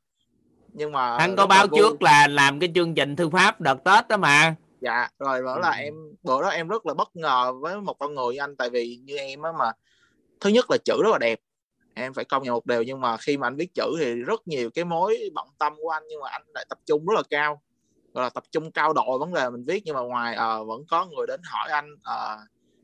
nhưng 0.72 0.92
mà 0.92 1.16
anh 1.16 1.36
có 1.36 1.42
là 1.42 1.46
báo 1.46 1.66
vui. 1.66 1.78
trước 1.80 2.02
là 2.02 2.26
làm 2.28 2.60
cái 2.60 2.72
chương 2.74 2.94
trình 2.94 3.16
thư 3.16 3.28
pháp 3.30 3.60
đợt 3.60 3.84
tết 3.84 4.08
đó 4.08 4.16
mà 4.16 4.54
dạ 4.80 5.08
rồi 5.18 5.42
bữa 5.42 5.58
là 5.58 5.70
Ừ. 5.70 5.76
em 5.82 5.94
bữa 6.22 6.42
đó 6.42 6.48
em 6.48 6.68
rất 6.68 6.86
là 6.86 6.94
bất 6.94 7.16
ngờ 7.16 7.52
với 7.52 7.80
một 7.80 7.94
con 7.98 8.14
người 8.14 8.34
như 8.34 8.40
anh 8.40 8.56
tại 8.56 8.70
vì 8.70 8.96
như 9.04 9.16
em 9.16 9.42
á 9.42 9.52
mà 9.58 9.72
thứ 10.40 10.50
nhất 10.50 10.70
là 10.70 10.76
chữ 10.84 11.02
rất 11.02 11.10
là 11.12 11.18
đẹp 11.18 11.38
em 11.94 12.14
phải 12.14 12.24
công 12.24 12.42
nhận 12.42 12.54
một 12.54 12.66
điều 12.66 12.82
nhưng 12.82 13.00
mà 13.00 13.16
khi 13.16 13.36
mà 13.36 13.46
anh 13.46 13.56
viết 13.56 13.74
chữ 13.74 13.96
thì 14.00 14.14
rất 14.14 14.48
nhiều 14.48 14.70
cái 14.74 14.84
mối 14.84 15.30
bận 15.34 15.46
tâm 15.58 15.72
của 15.82 15.90
anh 15.90 16.02
nhưng 16.08 16.20
mà 16.20 16.28
anh 16.30 16.42
lại 16.54 16.64
tập 16.68 16.78
trung 16.86 17.06
rất 17.06 17.14
là 17.16 17.22
cao 17.30 17.60
gọi 18.14 18.24
là 18.24 18.30
tập 18.30 18.44
trung 18.52 18.72
cao 18.72 18.92
độ 18.92 19.18
vấn 19.18 19.34
đề 19.34 19.50
mình 19.50 19.64
viết 19.66 19.82
nhưng 19.84 19.94
mà 19.94 20.00
ngoài 20.00 20.34
ờ, 20.34 20.64
vẫn 20.64 20.80
có 20.90 21.06
người 21.06 21.26
đến 21.26 21.40
hỏi 21.44 21.68
anh 21.70 21.86
ờ, 22.04 22.38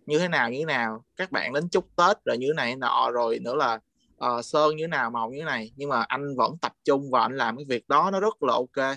như 0.06 0.18
thế 0.18 0.28
nào 0.28 0.50
như 0.50 0.58
thế 0.58 0.64
nào 0.64 1.04
các 1.16 1.32
bạn 1.32 1.52
đến 1.52 1.68
chúc 1.68 1.88
tết 1.96 2.16
rồi 2.24 2.38
như 2.38 2.46
thế 2.46 2.54
này 2.56 2.76
nọ 2.76 3.10
rồi 3.12 3.38
nữa 3.38 3.54
là 3.54 3.78
ờ, 4.18 4.42
sơn 4.42 4.76
như 4.76 4.84
thế 4.84 4.88
nào 4.88 5.10
màu 5.10 5.30
như 5.30 5.38
thế 5.38 5.44
này? 5.44 5.70
Nhưng 5.76 5.88
mà 5.88 6.04
anh 6.08 6.36
vẫn 6.36 6.58
tập 6.58 6.72
trung 6.84 7.10
và 7.10 7.20
anh 7.20 7.36
làm 7.36 7.56
cái 7.56 7.64
việc 7.68 7.88
đó 7.88 8.10
nó 8.12 8.20
rất 8.20 8.42
là 8.42 8.52
ok. 8.52 8.96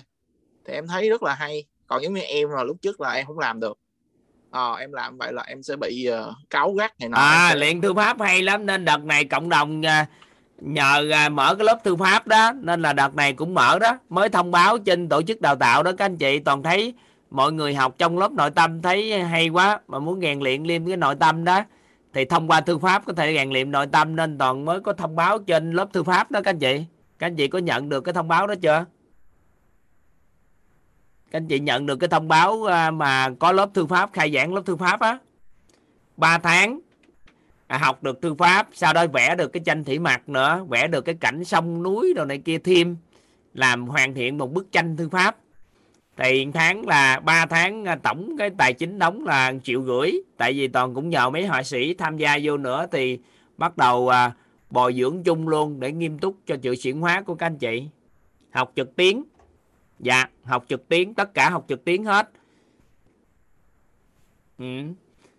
Thì 0.64 0.72
em 0.72 0.86
thấy 0.86 1.10
rất 1.10 1.22
là 1.22 1.34
hay. 1.34 1.64
Còn 1.86 2.02
giống 2.02 2.14
như 2.14 2.20
em 2.20 2.50
là 2.50 2.64
lúc 2.64 2.76
trước 2.82 3.00
là 3.00 3.12
em 3.12 3.26
không 3.26 3.38
làm 3.38 3.60
được. 3.60 3.78
Ờ, 4.50 4.74
em 4.74 4.92
làm 4.92 5.18
vậy 5.18 5.32
là 5.32 5.42
em 5.42 5.62
sẽ 5.62 5.76
bị 5.76 6.08
uh, 6.10 6.34
cáu 6.50 6.72
gắt 6.72 7.00
này 7.00 7.08
nọ 7.08 7.16
à 7.16 7.48
sẽ- 7.50 7.56
luyện 7.56 7.80
thư 7.80 7.94
pháp 7.94 8.20
hay 8.20 8.42
lắm. 8.42 8.66
Nên 8.66 8.84
đợt 8.84 9.04
này 9.04 9.24
cộng 9.24 9.48
đồng 9.48 9.86
à, 9.86 10.06
nhờ 10.60 11.10
à, 11.12 11.28
mở 11.28 11.54
cái 11.54 11.64
lớp 11.64 11.80
thư 11.84 11.96
pháp 11.96 12.26
đó. 12.26 12.52
Nên 12.52 12.82
là 12.82 12.92
đợt 12.92 13.14
này 13.14 13.32
cũng 13.32 13.54
mở 13.54 13.78
đó. 13.78 13.98
Mới 14.08 14.28
thông 14.28 14.50
báo 14.50 14.78
trên 14.78 15.08
tổ 15.08 15.22
chức 15.22 15.40
đào 15.40 15.56
tạo 15.56 15.82
đó. 15.82 15.92
Các 15.98 16.04
anh 16.04 16.16
chị 16.16 16.38
toàn 16.38 16.62
thấy 16.62 16.94
mọi 17.30 17.52
người 17.52 17.74
học 17.74 17.94
trong 17.98 18.18
lớp 18.18 18.32
nội 18.32 18.50
tâm 18.50 18.82
thấy 18.82 19.22
hay 19.22 19.48
quá. 19.48 19.80
Mà 19.88 19.98
muốn 19.98 20.20
rèn 20.20 20.40
luyện 20.40 20.62
liêm 20.62 20.86
cái 20.86 20.96
nội 20.96 21.14
tâm 21.20 21.44
đó 21.44 21.64
thì 22.12 22.24
thông 22.24 22.48
qua 22.48 22.60
thư 22.60 22.78
pháp 22.78 23.06
có 23.06 23.12
thể 23.12 23.34
rèn 23.34 23.50
luyện 23.50 23.70
nội 23.70 23.86
tâm 23.86 24.16
nên 24.16 24.38
toàn 24.38 24.64
mới 24.64 24.80
có 24.80 24.92
thông 24.92 25.16
báo 25.16 25.38
trên 25.38 25.72
lớp 25.72 25.92
thư 25.92 26.02
pháp 26.02 26.30
đó 26.30 26.40
các 26.44 26.50
anh 26.50 26.58
chị. 26.58 26.84
Các 27.18 27.26
anh 27.26 27.36
chị 27.36 27.48
có 27.48 27.58
nhận 27.58 27.88
được 27.88 28.00
cái 28.00 28.14
thông 28.14 28.28
báo 28.28 28.46
đó 28.46 28.54
chưa? 28.62 28.84
Các 31.30 31.38
anh 31.38 31.48
chị 31.48 31.60
nhận 31.60 31.86
được 31.86 31.96
cái 31.96 32.08
thông 32.08 32.28
báo 32.28 32.64
à, 32.64 32.90
mà 32.90 33.30
có 33.38 33.52
lớp 33.52 33.70
thư 33.74 33.86
pháp 33.86 34.10
khai 34.12 34.32
giảng 34.32 34.54
lớp 34.54 34.62
thư 34.66 34.76
pháp 34.76 35.00
á. 35.00 35.18
3 36.16 36.38
tháng 36.38 36.80
à, 37.66 37.78
học 37.78 38.02
được 38.02 38.22
thư 38.22 38.34
pháp 38.34 38.68
sau 38.72 38.92
đó 38.92 39.06
vẽ 39.06 39.34
được 39.34 39.48
cái 39.52 39.62
tranh 39.64 39.84
thủy 39.84 39.98
mặc 39.98 40.28
nữa 40.28 40.64
vẽ 40.68 40.88
được 40.88 41.00
cái 41.00 41.14
cảnh 41.14 41.44
sông 41.44 41.82
núi 41.82 42.12
đồ 42.16 42.24
này 42.24 42.38
kia 42.38 42.58
thêm 42.58 42.96
làm 43.54 43.86
hoàn 43.86 44.14
thiện 44.14 44.38
một 44.38 44.52
bức 44.52 44.72
tranh 44.72 44.96
thư 44.96 45.08
pháp 45.08 45.36
thì 46.22 46.46
tháng 46.54 46.86
là 46.86 47.20
3 47.20 47.46
tháng 47.46 47.84
à, 47.84 47.96
tổng 48.02 48.36
cái 48.38 48.50
tài 48.58 48.72
chính 48.72 48.98
đóng 48.98 49.26
là 49.26 49.52
triệu 49.62 49.82
rưỡi. 49.82 50.10
Tại 50.36 50.52
vì 50.52 50.68
toàn 50.68 50.94
cũng 50.94 51.08
nhờ 51.08 51.30
mấy 51.30 51.46
họa 51.46 51.62
sĩ 51.62 51.94
tham 51.94 52.16
gia 52.16 52.38
vô 52.42 52.56
nữa 52.56 52.86
thì 52.92 53.18
bắt 53.56 53.76
đầu 53.76 54.08
à, 54.08 54.32
bồi 54.70 54.94
dưỡng 54.94 55.22
chung 55.22 55.48
luôn 55.48 55.80
để 55.80 55.92
nghiêm 55.92 56.18
túc 56.18 56.36
cho 56.46 56.56
chữ 56.62 56.76
chuyển 56.82 57.00
hóa 57.00 57.22
của 57.22 57.34
các 57.34 57.46
anh 57.46 57.58
chị. 57.58 57.88
Học 58.50 58.72
trực 58.76 58.96
tuyến. 58.96 59.22
Dạ 59.98 60.24
học 60.44 60.64
trực 60.68 60.88
tuyến 60.88 61.14
tất 61.14 61.34
cả 61.34 61.50
học 61.50 61.64
trực 61.68 61.84
tuyến 61.84 62.04
hết. 62.04 62.30
Ừ. 64.58 64.64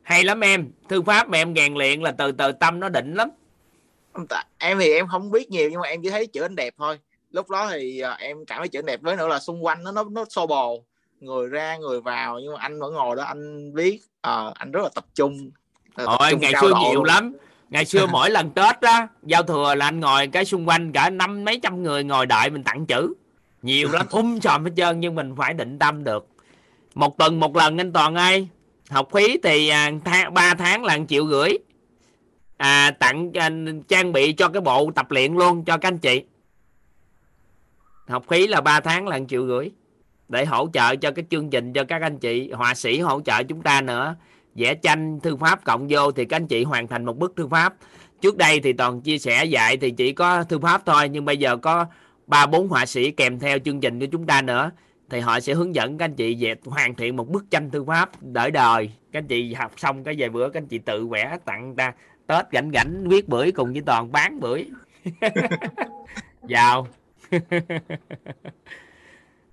hay 0.01 0.23
lắm 0.23 0.39
em. 0.39 0.71
Thư 0.89 1.01
pháp 1.01 1.29
mà 1.29 1.37
em 1.37 1.55
rèn 1.55 1.73
luyện 1.73 2.01
là 2.01 2.11
từ 2.11 2.31
từ 2.31 2.51
tâm 2.51 2.79
nó 2.79 2.89
định 2.89 3.13
lắm. 3.13 3.29
Em 4.57 4.79
thì 4.79 4.93
em 4.93 5.07
không 5.07 5.31
biết 5.31 5.51
nhiều 5.51 5.69
nhưng 5.69 5.81
mà 5.81 5.87
em 5.87 6.01
chỉ 6.03 6.09
thấy 6.09 6.27
chữ 6.27 6.41
anh 6.41 6.55
đẹp 6.55 6.73
thôi 6.77 6.99
lúc 7.31 7.49
đó 7.49 7.69
thì 7.71 7.99
à, 7.99 8.17
em 8.19 8.45
cảm 8.45 8.57
thấy 8.57 8.67
chữ 8.67 8.81
đẹp 8.81 9.01
với 9.01 9.15
nữa 9.15 9.27
là 9.27 9.39
xung 9.39 9.65
quanh 9.65 9.83
nó 9.83 9.91
nó 9.91 10.03
nó 10.03 10.25
xô 10.29 10.47
bồ. 10.47 10.83
Người 11.19 11.49
ra 11.49 11.77
người 11.77 12.01
vào 12.01 12.39
nhưng 12.39 12.53
mà 12.53 12.59
anh 12.61 12.79
vẫn 12.79 12.93
ngồi 12.93 13.15
đó 13.15 13.23
anh 13.23 13.73
viết 13.73 14.01
Ờ, 14.21 14.53
anh 14.55 14.71
rất 14.71 14.81
là 14.83 14.89
tập 14.95 15.05
trung 15.15 15.51
Ôi 15.95 16.35
ngày 16.39 16.53
xưa 16.61 16.73
nhiều 16.81 16.93
luôn. 16.93 17.03
lắm. 17.03 17.33
Ngày 17.69 17.85
xưa 17.85 18.05
mỗi 18.11 18.29
lần 18.29 18.51
tết 18.51 18.81
đó 18.81 19.07
giao 19.23 19.43
thừa 19.43 19.75
là 19.75 19.85
anh 19.85 19.99
ngồi 19.99 20.27
cái 20.27 20.45
xung 20.45 20.69
quanh 20.69 20.91
cả 20.91 21.09
năm 21.09 21.45
mấy 21.45 21.59
trăm 21.63 21.83
người 21.83 22.03
ngồi 22.03 22.25
đợi 22.25 22.49
mình 22.49 22.63
tặng 22.63 22.85
chữ. 22.85 23.13
Nhiều 23.61 23.89
lắm 23.91 24.05
um 24.11 24.39
sòm 24.39 24.65
hết 24.65 24.71
trơn 24.77 24.99
nhưng 24.99 25.15
mình 25.15 25.35
phải 25.37 25.53
định 25.53 25.79
tâm 25.79 26.03
được. 26.03 26.27
Một 26.95 27.17
tuần 27.17 27.39
một 27.39 27.55
lần 27.55 27.77
anh 27.77 27.93
toàn 27.93 28.15
ơi. 28.15 28.47
Học 28.89 29.07
phí 29.13 29.37
thì 29.43 29.69
à, 29.69 29.91
tháng, 30.05 30.33
3 30.33 30.53
tháng 30.53 30.83
là 30.83 30.97
1 30.97 31.03
triệu 31.09 31.27
rưỡi. 31.27 31.49
À, 32.57 32.91
tặng 32.99 33.31
à, 33.33 33.49
trang 33.87 34.11
bị 34.11 34.33
cho 34.33 34.47
cái 34.47 34.61
bộ 34.61 34.91
tập 34.95 35.11
luyện 35.11 35.33
luôn 35.33 35.63
cho 35.65 35.77
các 35.77 35.87
anh 35.87 35.97
chị 35.97 36.23
học 38.11 38.25
phí 38.27 38.47
là 38.47 38.61
3 38.61 38.79
tháng 38.79 39.07
là 39.07 39.17
1 39.17 39.25
triệu 39.29 39.47
rưỡi. 39.47 39.69
Để 40.29 40.45
hỗ 40.45 40.69
trợ 40.73 40.95
cho 40.95 41.11
cái 41.11 41.25
chương 41.29 41.49
trình 41.49 41.73
cho 41.73 41.83
các 41.83 42.01
anh 42.01 42.19
chị 42.19 42.51
họa 42.51 42.73
sĩ 42.73 42.99
hỗ 42.99 43.21
trợ 43.21 43.43
chúng 43.43 43.61
ta 43.61 43.81
nữa. 43.81 44.15
Vẽ 44.55 44.75
tranh, 44.75 45.19
thư 45.19 45.35
pháp 45.35 45.63
cộng 45.63 45.87
vô 45.89 46.11
thì 46.11 46.25
các 46.25 46.35
anh 46.35 46.47
chị 46.47 46.63
hoàn 46.63 46.87
thành 46.87 47.05
một 47.05 47.17
bức 47.17 47.35
thư 47.35 47.47
pháp. 47.47 47.73
Trước 48.21 48.37
đây 48.37 48.59
thì 48.59 48.73
toàn 48.73 49.01
chia 49.01 49.17
sẻ 49.17 49.45
dạy 49.45 49.77
thì 49.77 49.91
chỉ 49.91 50.11
có 50.11 50.43
thư 50.43 50.59
pháp 50.59 50.81
thôi, 50.85 51.09
nhưng 51.09 51.25
bây 51.25 51.37
giờ 51.37 51.57
có 51.57 51.85
ba, 52.27 52.45
bốn 52.45 52.67
họa 52.67 52.85
sĩ 52.85 53.11
kèm 53.11 53.39
theo 53.39 53.59
chương 53.59 53.79
trình 53.79 53.99
của 53.99 54.05
chúng 54.11 54.25
ta 54.25 54.41
nữa. 54.41 54.71
Thì 55.09 55.19
họ 55.19 55.39
sẽ 55.39 55.53
hướng 55.53 55.75
dẫn 55.75 55.97
các 55.97 56.05
anh 56.05 56.15
chị 56.15 56.37
về 56.39 56.55
hoàn 56.65 56.95
thiện 56.95 57.15
một 57.15 57.29
bức 57.29 57.51
tranh 57.51 57.71
thư 57.71 57.83
pháp 57.83 58.09
đợi 58.21 58.51
đời. 58.51 58.91
Các 59.11 59.19
anh 59.19 59.27
chị 59.27 59.53
học 59.53 59.71
xong 59.77 60.03
cái 60.03 60.15
vài 60.17 60.29
bữa, 60.29 60.49
các 60.49 60.61
anh 60.61 60.67
chị 60.67 60.77
tự 60.77 61.07
vẽ 61.07 61.37
tặng 61.45 61.75
ta 61.75 61.93
tết 62.27 62.45
rảnh 62.51 62.71
rảnh, 62.73 63.03
viết 63.09 63.29
bưởi 63.29 63.51
cùng 63.51 63.73
với 63.73 63.81
toàn 63.85 64.11
bán 64.11 64.39
bưởi. 64.39 64.69
Vào. 66.41 66.87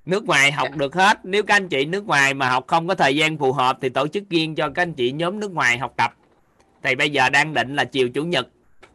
nước 0.06 0.24
ngoài 0.24 0.52
học 0.52 0.68
được 0.76 0.94
hết. 0.94 1.18
Nếu 1.24 1.42
các 1.42 1.56
anh 1.56 1.68
chị 1.68 1.84
nước 1.84 2.06
ngoài 2.06 2.34
mà 2.34 2.50
học 2.50 2.64
không 2.66 2.88
có 2.88 2.94
thời 2.94 3.16
gian 3.16 3.38
phù 3.38 3.52
hợp 3.52 3.78
thì 3.80 3.88
tổ 3.88 4.08
chức 4.08 4.30
riêng 4.30 4.54
cho 4.54 4.68
các 4.68 4.82
anh 4.82 4.94
chị 4.94 5.12
nhóm 5.12 5.40
nước 5.40 5.52
ngoài 5.52 5.78
học 5.78 5.94
tập. 5.96 6.14
Thì 6.82 6.94
bây 6.94 7.10
giờ 7.10 7.30
đang 7.30 7.54
định 7.54 7.76
là 7.76 7.84
chiều 7.84 8.08
chủ 8.08 8.24
nhật 8.24 8.48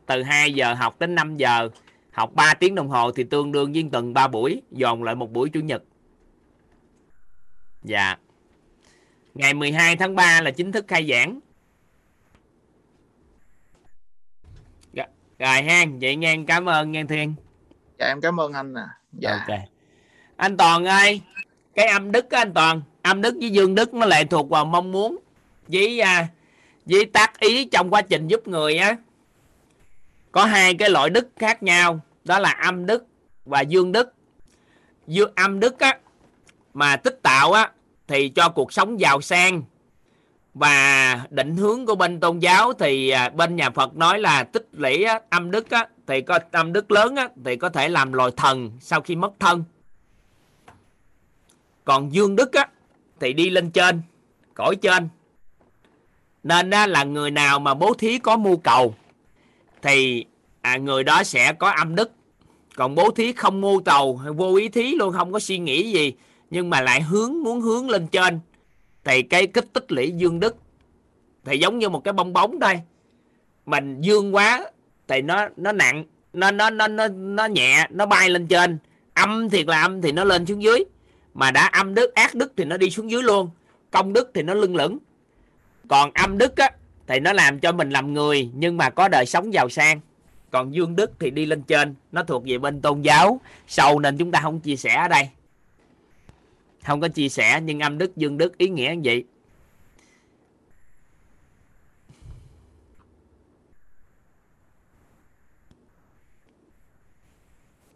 từ 0.05 0.23
2 0.23 0.53
giờ 0.53 0.73
học 0.73 0.99
đến 0.99 1.15
5 1.15 1.37
giờ 1.37 1.69
học 2.11 2.31
3 2.33 2.53
tiếng 2.53 2.75
đồng 2.75 2.89
hồ 2.89 3.11
thì 3.11 3.23
tương 3.23 3.51
đương 3.51 3.73
với 3.73 3.89
tuần 3.91 4.13
3 4.13 4.27
buổi 4.27 4.61
dồn 4.71 5.03
lại 5.03 5.15
một 5.15 5.31
buổi 5.31 5.49
chủ 5.49 5.59
nhật. 5.59 5.83
Dạ. 7.83 8.15
Ngày 9.33 9.53
12 9.53 9.95
tháng 9.95 10.15
3 10.15 10.41
là 10.41 10.51
chính 10.51 10.71
thức 10.71 10.85
khai 10.87 11.07
giảng. 11.09 11.39
Dạ, 14.93 15.07
rồi 15.39 15.61
ha 15.61 15.85
vậy 16.01 16.15
nghe 16.15 16.37
cảm 16.47 16.69
ơn 16.69 16.91
nghe 16.91 17.03
thiên 17.03 17.35
dạ 18.03 18.07
em 18.07 18.21
cảm 18.21 18.39
ơn 18.39 18.53
anh 18.53 18.73
nè. 18.73 18.81
Dạ. 19.13 19.31
Ok. 19.31 19.59
Anh 20.35 20.57
toàn 20.57 20.85
ơi 20.85 21.21
cái 21.75 21.85
âm 21.85 22.11
đức 22.11 22.31
á 22.31 22.41
anh 22.41 22.53
toàn. 22.53 22.81
Âm 23.01 23.21
đức 23.21 23.35
với 23.39 23.49
dương 23.49 23.75
đức 23.75 23.93
nó 23.93 24.05
lệ 24.05 24.23
thuộc 24.23 24.49
vào 24.49 24.65
mong 24.65 24.91
muốn 24.91 25.17
với 25.67 25.99
à, 25.99 26.27
với 26.85 27.05
tác 27.05 27.39
ý 27.39 27.65
trong 27.65 27.89
quá 27.89 28.01
trình 28.01 28.27
giúp 28.27 28.47
người 28.47 28.77
á. 28.77 28.97
Có 30.31 30.45
hai 30.45 30.73
cái 30.73 30.89
loại 30.89 31.09
đức 31.09 31.29
khác 31.35 31.63
nhau 31.63 31.99
đó 32.23 32.39
là 32.39 32.51
âm 32.51 32.85
đức 32.85 33.05
và 33.45 33.61
dương 33.61 33.91
đức. 33.91 34.13
Dương 35.07 35.31
âm 35.35 35.59
đức 35.59 35.79
á 35.79 35.97
mà 36.73 36.95
tích 36.95 37.19
tạo 37.23 37.51
á 37.51 37.71
thì 38.07 38.29
cho 38.29 38.49
cuộc 38.49 38.73
sống 38.73 38.99
giàu 38.99 39.21
sang 39.21 39.63
và 40.53 41.21
định 41.29 41.57
hướng 41.57 41.85
của 41.85 41.95
bên 41.95 42.19
tôn 42.19 42.39
giáo 42.39 42.73
thì 42.73 43.09
à, 43.09 43.29
bên 43.29 43.55
nhà 43.55 43.69
Phật 43.69 43.95
nói 43.95 44.19
là 44.19 44.43
tích 44.43 44.67
lũy 44.71 45.05
âm 45.29 45.51
đức 45.51 45.69
á, 45.69 45.87
thì 46.07 46.21
có 46.21 46.39
âm 46.51 46.73
đức 46.73 46.91
lớn 46.91 47.15
á, 47.15 47.29
thì 47.45 47.55
có 47.55 47.69
thể 47.69 47.89
làm 47.89 48.13
loài 48.13 48.31
thần 48.37 48.71
sau 48.79 49.01
khi 49.01 49.15
mất 49.15 49.31
thân. 49.39 49.63
Còn 51.85 52.13
dương 52.13 52.35
đức 52.35 52.53
á, 52.53 52.67
thì 53.19 53.33
đi 53.33 53.49
lên 53.49 53.71
trên 53.71 54.01
cõi 54.53 54.75
trên. 54.75 55.09
Nên 56.43 56.69
á, 56.69 56.87
là 56.87 57.03
người 57.03 57.31
nào 57.31 57.59
mà 57.59 57.73
bố 57.73 57.93
thí 57.93 58.19
có 58.19 58.37
mưu 58.37 58.57
cầu 58.57 58.95
thì 59.81 60.25
à, 60.61 60.77
người 60.77 61.03
đó 61.03 61.23
sẽ 61.23 61.53
có 61.53 61.69
âm 61.69 61.95
đức. 61.95 62.11
Còn 62.75 62.95
bố 62.95 63.11
thí 63.11 63.33
không 63.33 63.61
mưu 63.61 63.81
cầu 63.81 64.21
vô 64.35 64.55
ý 64.55 64.69
thí 64.69 64.95
luôn 64.95 65.13
không 65.13 65.31
có 65.31 65.39
suy 65.39 65.57
nghĩ 65.57 65.91
gì 65.91 66.13
nhưng 66.49 66.69
mà 66.69 66.81
lại 66.81 67.01
hướng 67.01 67.43
muốn 67.43 67.61
hướng 67.61 67.89
lên 67.89 68.07
trên 68.07 68.39
thì 69.03 69.21
cái 69.21 69.47
kích 69.47 69.73
tích 69.73 69.91
lũy 69.91 70.11
dương 70.11 70.39
đức 70.39 70.55
thì 71.45 71.57
giống 71.57 71.79
như 71.79 71.89
một 71.89 72.03
cái 72.03 72.13
bong 72.13 72.33
bóng 72.33 72.59
thôi. 72.59 72.81
Mình 73.65 74.01
dương 74.01 74.35
quá 74.35 74.71
thì 75.07 75.21
nó 75.21 75.47
nó 75.57 75.71
nặng, 75.71 76.05
nó 76.33 76.51
nó 76.51 76.69
nó 76.69 76.87
nó 76.87 77.07
nó 77.07 77.45
nhẹ, 77.45 77.87
nó 77.89 78.05
bay 78.05 78.29
lên 78.29 78.47
trên. 78.47 78.77
Âm 79.13 79.49
thiệt 79.49 79.67
là 79.67 79.81
âm 79.81 80.01
thì 80.01 80.11
nó 80.11 80.23
lên 80.23 80.45
xuống 80.45 80.63
dưới. 80.63 80.83
Mà 81.33 81.51
đã 81.51 81.65
âm 81.65 81.93
đức, 81.93 82.13
ác 82.13 82.35
đức 82.35 82.53
thì 82.57 82.65
nó 82.65 82.77
đi 82.77 82.89
xuống 82.89 83.11
dưới 83.11 83.23
luôn. 83.23 83.49
Công 83.91 84.13
đức 84.13 84.31
thì 84.33 84.41
nó 84.41 84.53
lưng 84.53 84.75
lửng. 84.75 84.97
Còn 85.87 86.11
âm 86.13 86.37
đức 86.37 86.57
á, 86.57 86.71
thì 87.07 87.19
nó 87.19 87.33
làm 87.33 87.59
cho 87.59 87.71
mình 87.71 87.89
làm 87.89 88.13
người, 88.13 88.49
nhưng 88.55 88.77
mà 88.77 88.89
có 88.89 89.07
đời 89.07 89.25
sống 89.25 89.53
giàu 89.53 89.69
sang. 89.69 89.99
Còn 90.51 90.73
dương 90.73 90.95
đức 90.95 91.11
thì 91.19 91.31
đi 91.31 91.45
lên 91.45 91.61
trên, 91.61 91.95
nó 92.11 92.23
thuộc 92.23 92.43
về 92.45 92.57
bên 92.57 92.81
tôn 92.81 93.01
giáo. 93.01 93.41
Sâu 93.67 93.99
nên 93.99 94.17
chúng 94.17 94.31
ta 94.31 94.39
không 94.41 94.59
chia 94.59 94.75
sẻ 94.75 94.95
ở 94.95 95.07
đây 95.07 95.29
không 96.83 97.01
có 97.01 97.07
chia 97.07 97.29
sẻ 97.29 97.61
nhưng 97.63 97.79
âm 97.79 97.97
đức 97.97 98.15
dương 98.15 98.37
đức 98.37 98.57
ý 98.57 98.69
nghĩa 98.69 98.93
như 98.95 99.01
vậy. 99.03 99.23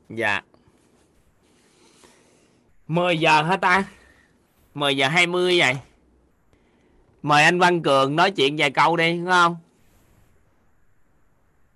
Dạ. 0.09 0.41
10 2.87 3.17
giờ 3.17 3.43
hả 3.43 3.57
ta? 3.57 3.83
10 4.73 4.97
giờ 4.97 5.07
20 5.07 5.59
vậy. 5.59 5.73
Mời 7.21 7.43
anh 7.43 7.59
Văn 7.59 7.81
Cường 7.81 8.15
nói 8.15 8.31
chuyện 8.31 8.55
vài 8.57 8.71
câu 8.71 8.97
đi 8.97 9.17
đúng 9.17 9.25
không? 9.25 9.57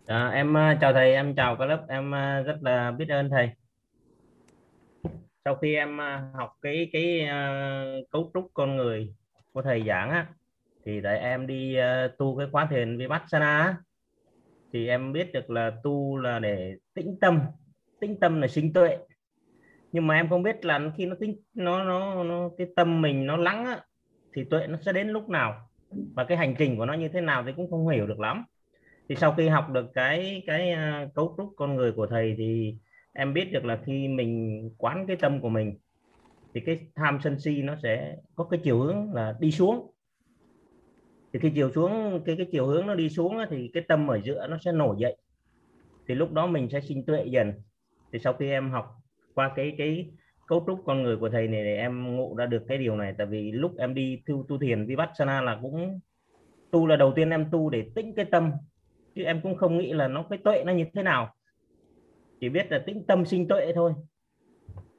Dạ, 0.07 0.15
à, 0.15 0.27
em 0.27 0.55
chào 0.81 0.93
thầy 0.93 1.13
em 1.13 1.35
chào 1.35 1.55
cả 1.55 1.65
lớp 1.65 1.85
em 1.89 2.15
à, 2.15 2.41
rất 2.45 2.57
là 2.61 2.91
biết 2.91 3.05
ơn 3.09 3.29
thầy. 3.29 3.49
Sau 5.45 5.55
khi 5.55 5.75
em 5.75 6.01
à, 6.01 6.31
học 6.33 6.53
cái 6.61 6.89
cái 6.93 7.21
uh, 7.23 8.09
cấu 8.09 8.31
trúc 8.33 8.51
con 8.53 8.75
người 8.75 9.13
của 9.51 9.61
thầy 9.61 9.83
giảng 9.87 10.09
á, 10.09 10.27
thì 10.85 11.01
để 11.01 11.17
em 11.17 11.47
đi 11.47 11.77
uh, 11.79 12.17
tu 12.17 12.37
cái 12.37 12.47
khóa 12.51 12.67
thiền 12.69 12.97
Vipassana 12.97 13.59
á, 13.59 13.75
thì 14.73 14.87
em 14.87 15.13
biết 15.13 15.33
được 15.33 15.49
là 15.49 15.71
tu 15.83 16.17
là 16.17 16.39
để 16.39 16.75
tĩnh 16.93 17.17
tâm, 17.21 17.39
tĩnh 17.99 18.19
tâm 18.19 18.41
là 18.41 18.47
sinh 18.47 18.73
tuệ. 18.73 18.97
Nhưng 19.91 20.07
mà 20.07 20.15
em 20.15 20.29
không 20.29 20.43
biết 20.43 20.65
là 20.65 20.79
khi 20.97 21.05
nó 21.05 21.15
tĩnh 21.19 21.35
nó 21.53 21.83
nó 21.83 22.23
nó 22.23 22.49
cái 22.57 22.67
tâm 22.75 23.01
mình 23.01 23.25
nó 23.25 23.37
lắng 23.37 23.65
á, 23.65 23.79
thì 24.33 24.43
tuệ 24.43 24.67
nó 24.67 24.77
sẽ 24.77 24.93
đến 24.93 25.09
lúc 25.09 25.29
nào? 25.29 25.69
Và 26.15 26.23
cái 26.23 26.37
hành 26.37 26.55
trình 26.57 26.77
của 26.77 26.85
nó 26.85 26.93
như 26.93 27.07
thế 27.07 27.21
nào 27.21 27.43
thì 27.45 27.51
cũng 27.55 27.71
không 27.71 27.87
hiểu 27.87 28.07
được 28.07 28.19
lắm. 28.19 28.43
Thì 29.09 29.15
sau 29.15 29.33
khi 29.37 29.47
học 29.47 29.69
được 29.69 29.85
cái 29.93 30.43
cái 30.47 30.75
cấu 31.15 31.35
trúc 31.37 31.53
con 31.55 31.75
người 31.75 31.91
của 31.91 32.07
thầy 32.07 32.35
thì 32.37 32.75
em 33.13 33.33
biết 33.33 33.51
được 33.51 33.65
là 33.65 33.79
khi 33.85 34.07
mình 34.07 34.69
quán 34.77 35.07
cái 35.07 35.15
tâm 35.15 35.41
của 35.41 35.49
mình, 35.49 35.77
thì 36.53 36.61
cái 36.61 36.79
tham 36.95 37.19
sân 37.23 37.39
si 37.39 37.61
nó 37.61 37.75
sẽ 37.83 38.15
có 38.35 38.43
cái 38.43 38.59
chiều 38.63 38.79
hướng 38.79 39.13
là 39.13 39.35
đi 39.39 39.51
xuống. 39.51 39.91
Thì 41.33 41.39
khi 41.39 41.51
chiều 41.55 41.71
xuống, 41.71 42.21
cái 42.25 42.35
cái 42.37 42.47
chiều 42.51 42.65
hướng 42.65 42.87
nó 42.87 42.95
đi 42.95 43.09
xuống 43.09 43.37
thì 43.49 43.71
cái 43.73 43.83
tâm 43.87 44.07
ở 44.07 44.19
giữa 44.23 44.47
nó 44.47 44.57
sẽ 44.65 44.71
nổi 44.71 44.95
dậy. 44.99 45.17
Thì 46.07 46.15
lúc 46.15 46.31
đó 46.31 46.47
mình 46.47 46.69
sẽ 46.69 46.81
sinh 46.81 47.05
tuệ 47.05 47.25
dần. 47.25 47.53
Thì 48.13 48.19
sau 48.19 48.33
khi 48.33 48.49
em 48.49 48.71
học 48.71 48.95
qua 49.33 49.51
cái 49.55 49.75
cái 49.77 50.11
cấu 50.47 50.63
trúc 50.67 50.79
con 50.85 51.03
người 51.03 51.17
của 51.17 51.29
thầy 51.29 51.47
này 51.47 51.63
thì 51.63 51.75
em 51.75 52.15
ngộ 52.15 52.35
ra 52.37 52.45
được 52.45 52.63
cái 52.67 52.77
điều 52.77 52.95
này. 52.95 53.13
Tại 53.17 53.27
vì 53.27 53.51
lúc 53.51 53.77
em 53.77 53.93
đi 53.93 54.21
tu 54.25 54.45
tu 54.47 54.57
thiền, 54.57 54.85
vipassana 54.85 55.41
là 55.41 55.59
cũng 55.61 55.99
tu 56.71 56.87
là 56.87 56.95
đầu 56.95 57.13
tiên 57.15 57.29
em 57.29 57.47
tu 57.51 57.69
để 57.69 57.85
tĩnh 57.95 58.13
cái 58.15 58.25
tâm. 58.25 58.51
Chứ 59.15 59.23
em 59.23 59.41
cũng 59.41 59.55
không 59.55 59.77
nghĩ 59.77 59.93
là 59.93 60.07
nó, 60.07 60.25
cái 60.29 60.39
tuệ 60.43 60.63
nó 60.65 60.73
như 60.73 60.85
thế 60.93 61.03
nào 61.03 61.35
chỉ 62.41 62.49
biết 62.49 62.71
là 62.71 62.79
tĩnh 62.85 63.03
tâm 63.07 63.25
sinh 63.25 63.47
tuệ 63.47 63.71
thôi. 63.75 63.93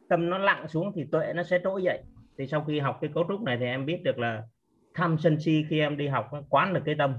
Tâm 0.09 0.31
nó 0.31 0.39
lặng 0.39 0.69
xuống 0.69 0.93
thì 0.95 1.05
tuệ 1.13 1.33
nó 1.33 1.43
sẽ 1.43 1.59
trỗi 1.65 1.83
dậy. 1.83 2.03
Thì 2.39 2.47
sau 2.47 2.65
khi 2.65 2.79
học 2.79 2.99
cái 3.01 3.11
cấu 3.15 3.25
trúc 3.29 3.43
này 3.43 3.57
thì 3.61 3.65
em 3.65 3.87
biết 3.87 4.03
được 4.05 4.19
là 4.19 4.43
tham 4.95 5.19
sân 5.19 5.41
si 5.41 5.65
khi 5.69 5.81
em 5.81 5.97
đi 5.97 6.09
học 6.09 6.31
quán 6.49 6.75
được 6.75 6.81
cái 6.85 6.95
tâm. 6.99 7.15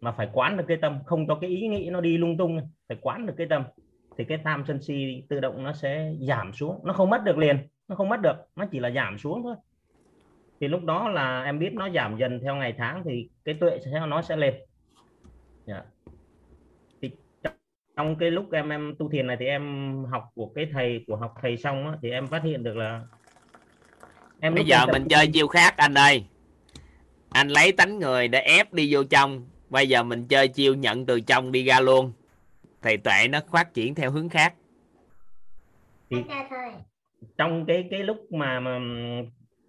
Mà 0.00 0.12
phải 0.12 0.28
quán 0.32 0.56
được 0.56 0.64
cái 0.68 0.76
tâm, 0.76 0.98
không 1.06 1.26
cho 1.26 1.38
cái 1.40 1.50
ý 1.50 1.68
nghĩ 1.68 1.90
nó 1.90 2.00
đi 2.00 2.18
lung 2.18 2.36
tung, 2.36 2.60
phải 2.88 2.98
quán 3.00 3.26
được 3.26 3.34
cái 3.36 3.46
tâm. 3.50 3.64
Thì 4.18 4.24
cái 4.24 4.38
tham 4.44 4.64
sân 4.66 4.82
si 4.82 5.24
tự 5.28 5.40
động 5.40 5.62
nó 5.62 5.72
sẽ 5.72 6.12
giảm 6.20 6.52
xuống. 6.52 6.80
Nó 6.84 6.92
không 6.92 7.10
mất 7.10 7.24
được 7.24 7.38
liền, 7.38 7.56
nó 7.88 7.96
không 7.96 8.08
mất 8.08 8.20
được, 8.22 8.36
nó 8.56 8.66
chỉ 8.70 8.80
là 8.80 8.90
giảm 8.90 9.18
xuống 9.18 9.42
thôi. 9.42 9.56
Thì 10.60 10.68
lúc 10.68 10.84
đó 10.84 11.08
là 11.08 11.42
em 11.44 11.58
biết 11.58 11.72
nó 11.74 11.90
giảm 11.90 12.16
dần 12.16 12.40
theo 12.42 12.56
ngày 12.56 12.74
tháng 12.78 13.02
thì 13.04 13.28
cái 13.44 13.54
tuệ 13.60 13.78
sẽ, 13.84 14.06
nó 14.08 14.22
sẽ 14.22 14.36
lên. 14.36 14.54
Yeah 15.66 15.84
trong 17.98 18.16
cái 18.16 18.30
lúc 18.30 18.52
em 18.52 18.68
em 18.68 18.94
tu 18.98 19.08
thiền 19.08 19.26
này 19.26 19.36
thì 19.40 19.46
em 19.46 19.94
học 20.10 20.24
của 20.34 20.52
cái 20.54 20.66
thầy 20.72 21.04
của 21.06 21.16
học 21.16 21.34
thầy 21.42 21.56
xong 21.56 21.86
á, 21.86 21.92
thì 22.02 22.10
em 22.10 22.26
phát 22.26 22.42
hiện 22.44 22.62
được 22.62 22.76
là 22.76 23.02
em 24.40 24.54
Bây 24.54 24.64
giờ 24.64 24.78
tập 24.86 24.92
mình 24.92 25.08
chơi 25.08 25.26
chiêu 25.26 25.48
khác 25.48 25.74
anh 25.76 25.94
ơi. 25.94 26.24
Anh 27.30 27.48
lấy 27.48 27.72
tánh 27.72 27.98
người 27.98 28.28
để 28.28 28.40
ép 28.40 28.72
đi 28.72 28.94
vô 28.94 29.04
trong. 29.04 29.46
Bây 29.70 29.88
giờ 29.88 30.02
mình 30.02 30.26
chơi 30.28 30.48
chiêu 30.48 30.74
nhận 30.74 31.06
từ 31.06 31.20
trong 31.20 31.52
đi 31.52 31.64
ra 31.64 31.80
luôn. 31.80 32.12
Thì 32.82 32.96
tuệ 32.96 33.28
nó 33.28 33.40
phát 33.52 33.74
triển 33.74 33.94
theo 33.94 34.10
hướng 34.10 34.28
khác. 34.28 34.54
Thì 36.10 36.16
trong 37.38 37.64
cái 37.66 37.88
cái 37.90 38.02
lúc 38.02 38.32
mà, 38.32 38.60
mà 38.60 38.80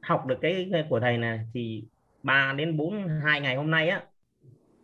học 0.01 0.25
được 0.25 0.37
cái, 0.41 0.69
cái 0.71 0.83
của 0.89 0.99
thầy 0.99 1.17
này 1.17 1.39
thì 1.53 1.83
3 2.23 2.53
đến 2.57 2.77
4 2.77 3.07
hai 3.25 3.41
ngày 3.41 3.55
hôm 3.55 3.71
nay 3.71 3.89
á 3.89 4.03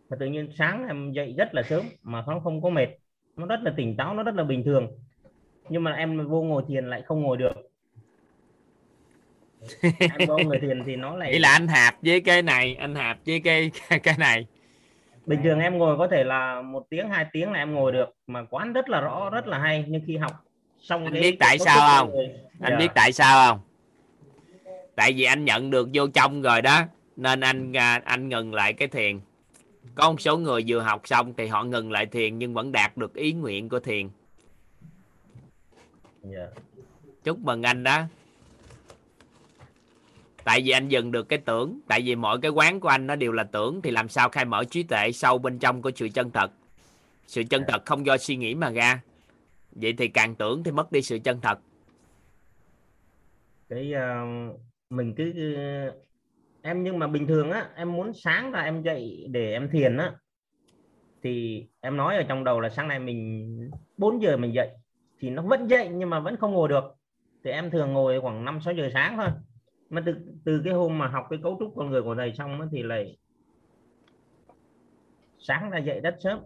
mà 0.08 0.16
tự 0.20 0.26
nhiên 0.26 0.48
sáng 0.58 0.86
em 0.86 1.12
dậy 1.12 1.34
rất 1.38 1.54
là 1.54 1.62
sớm 1.62 1.84
mà 2.02 2.24
nó 2.26 2.40
không 2.40 2.62
có 2.62 2.70
mệt 2.70 2.88
nó 3.36 3.46
rất 3.46 3.60
là 3.62 3.72
tỉnh 3.76 3.96
táo 3.96 4.14
nó 4.14 4.22
rất 4.22 4.34
là 4.34 4.44
bình 4.44 4.64
thường. 4.64 4.88
Nhưng 5.68 5.84
mà 5.84 5.92
em 5.92 6.28
vô 6.28 6.42
ngồi 6.42 6.62
thiền 6.68 6.86
lại 6.86 7.02
không 7.06 7.22
ngồi 7.22 7.36
được. 7.36 7.52
Em 9.98 10.28
vô 10.28 10.38
ngồi 10.38 10.58
thiền 10.58 10.82
thì 10.86 10.96
nó 10.96 11.16
lại 11.16 11.30
Vậy 11.30 11.40
là 11.40 11.48
anh 11.52 11.68
hạp 11.68 11.94
với 12.02 12.20
cái 12.20 12.42
này 12.42 12.76
Anh 12.78 12.94
hạp 12.94 13.18
với 13.26 13.40
cái 13.40 13.70
cái 14.02 14.14
này. 14.18 14.46
Bình 15.26 15.40
thường 15.44 15.58
em 15.60 15.78
ngồi 15.78 15.98
có 15.98 16.08
thể 16.08 16.24
là 16.24 16.62
một 16.62 16.86
tiếng 16.90 17.08
hai 17.08 17.26
tiếng 17.32 17.52
là 17.52 17.58
em 17.58 17.74
ngồi 17.74 17.92
được. 17.92 18.14
Mà 18.26 18.44
quán 18.50 18.72
rất 18.72 18.88
là 18.88 19.00
rõ 19.00 19.30
rất 19.30 19.46
là 19.46 19.58
hay. 19.58 19.84
Nhưng 19.88 20.02
khi 20.06 20.16
học 20.16 20.32
xong 20.80 21.04
Anh 21.04 21.12
cái 21.12 21.22
biết 21.22 21.36
tại 21.40 21.58
cấu 21.58 21.64
sao 21.66 21.98
không? 21.98 22.10
người- 22.14 22.30
Anh 22.60 22.72
Dạ. 22.72 22.78
biết 22.78 22.88
tại 22.94 23.12
sao 23.12 23.48
không? 23.50 23.60
Tại 24.96 25.12
vì 25.12 25.24
anh 25.24 25.44
nhận 25.44 25.70
được 25.70 25.88
vô 25.94 26.06
trong 26.14 26.42
rồi 26.42 26.62
đó. 26.62 26.82
Nên 27.16 27.40
anh 27.40 27.76
à, 27.76 28.00
anh 28.04 28.28
ngừng 28.28 28.54
lại 28.54 28.72
cái 28.72 28.88
thiền 28.88 29.20
Có 29.96 30.10
một 30.10 30.20
số 30.20 30.38
người 30.38 30.64
vừa 30.66 30.80
học 30.80 31.08
xong 31.08 31.34
Thì 31.36 31.46
họ 31.46 31.64
ngừng 31.64 31.92
lại 31.92 32.06
thiền 32.06 32.38
Nhưng 32.38 32.54
vẫn 32.54 32.72
đạt 32.72 32.96
được 32.96 33.14
ý 33.14 33.32
nguyện 33.32 33.68
của 33.68 33.80
thiền. 33.80 34.08
Dạ. 36.22 36.46
chúc 37.24 37.38
mừng 37.38 37.62
anh 37.62 37.82
đó. 37.82 38.02
Tại 40.44 40.62
vì 40.64 40.70
anh 40.70 40.88
dừng 40.88 41.12
được 41.12 41.28
cái 41.28 41.38
tưởng 41.38 41.80
tại 41.88 42.02
vì 42.02 42.14
mọi 42.14 42.38
cái 42.40 42.50
quán 42.50 42.80
của 42.80 42.88
anh 42.88 43.06
nó 43.06 43.16
đều 43.16 43.32
là 43.32 43.44
tưởng 43.44 43.82
thì 43.82 43.90
làm 43.90 44.08
sao 44.08 44.28
khai 44.28 44.44
mở 44.44 44.64
trí 44.64 44.82
tuệ 44.82 45.12
sâu 45.12 45.38
bên 45.38 45.58
trong 45.58 45.82
của 45.82 45.90
sự 45.94 46.08
chân 46.08 46.30
thật? 46.30 46.50
Sự 47.26 47.42
chân 47.50 47.62
thật 47.68 47.86
không 47.86 48.06
do 48.06 48.16
suy 48.16 48.36
nghĩ 48.36 48.54
mà 48.54 48.70
ra. 48.70 49.00
Vậy 49.70 49.94
thì 49.98 50.08
càng 50.08 50.34
tưởng 50.34 50.64
thì 50.64 50.70
mất 50.70 50.92
đi 50.92 51.02
sự 51.02 51.18
chân 51.24 51.40
thật. 51.40 51.58
Cái 53.68 53.92
ờ, 53.92 54.24
mình 54.90 55.14
cứ 55.16 55.32
em 56.66 56.82
nhưng 56.82 56.98
mà 56.98 57.06
bình 57.06 57.26
thường 57.26 57.50
á 57.50 57.68
em 57.76 57.92
muốn 57.92 58.12
sáng 58.14 58.52
là 58.52 58.62
em 58.62 58.82
dậy 58.82 59.26
để 59.30 59.52
em 59.52 59.70
thiền 59.70 59.96
á 59.96 60.12
thì 61.22 61.66
em 61.80 61.96
nói 61.96 62.16
ở 62.16 62.22
trong 62.22 62.44
đầu 62.44 62.60
là 62.60 62.68
sáng 62.68 62.88
nay 62.88 62.98
mình 62.98 63.70
4 63.96 64.22
giờ 64.22 64.36
mình 64.36 64.54
dậy 64.54 64.70
thì 65.18 65.30
nó 65.30 65.42
vẫn 65.42 65.70
dậy 65.70 65.88
nhưng 65.92 66.10
mà 66.10 66.20
vẫn 66.20 66.36
không 66.36 66.52
ngồi 66.52 66.68
được. 66.68 66.84
Thì 67.44 67.50
em 67.50 67.70
thường 67.70 67.92
ngồi 67.92 68.20
khoảng 68.20 68.44
5 68.44 68.60
6 68.60 68.74
giờ 68.74 68.88
sáng 68.92 69.16
thôi. 69.16 69.28
Mà 69.90 70.02
từ 70.06 70.14
từ 70.44 70.60
cái 70.64 70.72
hôm 70.72 70.98
mà 70.98 71.06
học 71.08 71.26
cái 71.30 71.38
cấu 71.42 71.56
trúc 71.60 71.72
con 71.76 71.90
người 71.90 72.02
của 72.02 72.14
thầy 72.14 72.32
xong 72.34 72.60
á, 72.60 72.66
thì 72.72 72.82
lại 72.82 73.18
sáng 75.38 75.70
ra 75.70 75.78
dậy 75.78 76.00
rất 76.00 76.16
sớm 76.20 76.38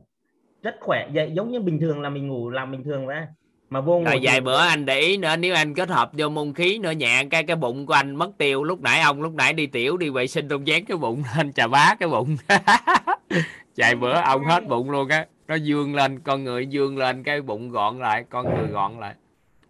rất 0.63 0.77
khỏe 0.81 1.09
dậy 1.13 1.33
giống 1.35 1.51
như 1.51 1.61
bình 1.61 1.81
thường 1.81 2.01
là 2.01 2.09
mình 2.09 2.29
ngủ 2.29 2.51
làm 2.51 2.73
bình 2.73 2.85
thường 2.85 3.07
vậy 3.07 3.27
mà 3.71 3.81
vô 3.81 3.93
ngồi 3.93 4.05
rồi 4.05 4.19
vài 4.23 4.41
bữa 4.41 4.59
anh 4.59 4.85
để 4.85 5.01
ý 5.01 5.17
nữa 5.17 5.37
nếu 5.37 5.55
anh 5.55 5.75
kết 5.75 5.89
hợp 5.89 6.11
vô 6.13 6.29
môn 6.29 6.55
khí 6.55 6.79
nữa 6.79 6.91
nhẹ 6.91 7.25
cái 7.31 7.45
cái 7.45 7.57
bụng 7.57 7.87
của 7.87 7.93
anh 7.93 8.17
mất 8.17 8.31
tiêu 8.39 8.65
lúc 8.65 8.81
nãy 8.81 9.01
ông 9.01 9.23
lúc 9.23 9.35
nãy 9.35 9.53
đi 9.53 9.67
tiểu 9.67 9.97
đi 9.97 10.11
vệ 10.11 10.27
sinh 10.27 10.49
tôn 10.49 10.65
dán 10.65 10.85
cái 10.85 10.97
bụng 10.97 11.23
lên 11.37 11.53
chà 11.53 11.67
bá 11.67 11.95
cái 12.01 12.09
bụng. 12.09 12.37
Vài 13.77 13.95
bữa 13.95 14.13
ông 14.13 14.45
hết 14.45 14.69
bụng 14.69 14.91
luôn 14.91 15.09
á 15.09 15.27
nó 15.49 15.55
dương 15.55 15.95
lên 15.95 16.21
con 16.21 16.45
người 16.45 16.67
dương 16.67 16.99
lên 16.99 17.23
cái 17.23 17.43
bụng 17.43 17.71
gọn 17.71 17.99
lại 17.99 18.25
con 18.31 18.55
người 18.55 18.67
gọn 18.67 19.01
lại. 19.01 19.15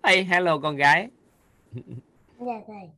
Hey 0.05 0.25
hello 0.25 0.59
con 0.59 0.77
gái. 0.77 1.09
Dạ 2.39 2.61
thầy. 2.67 2.91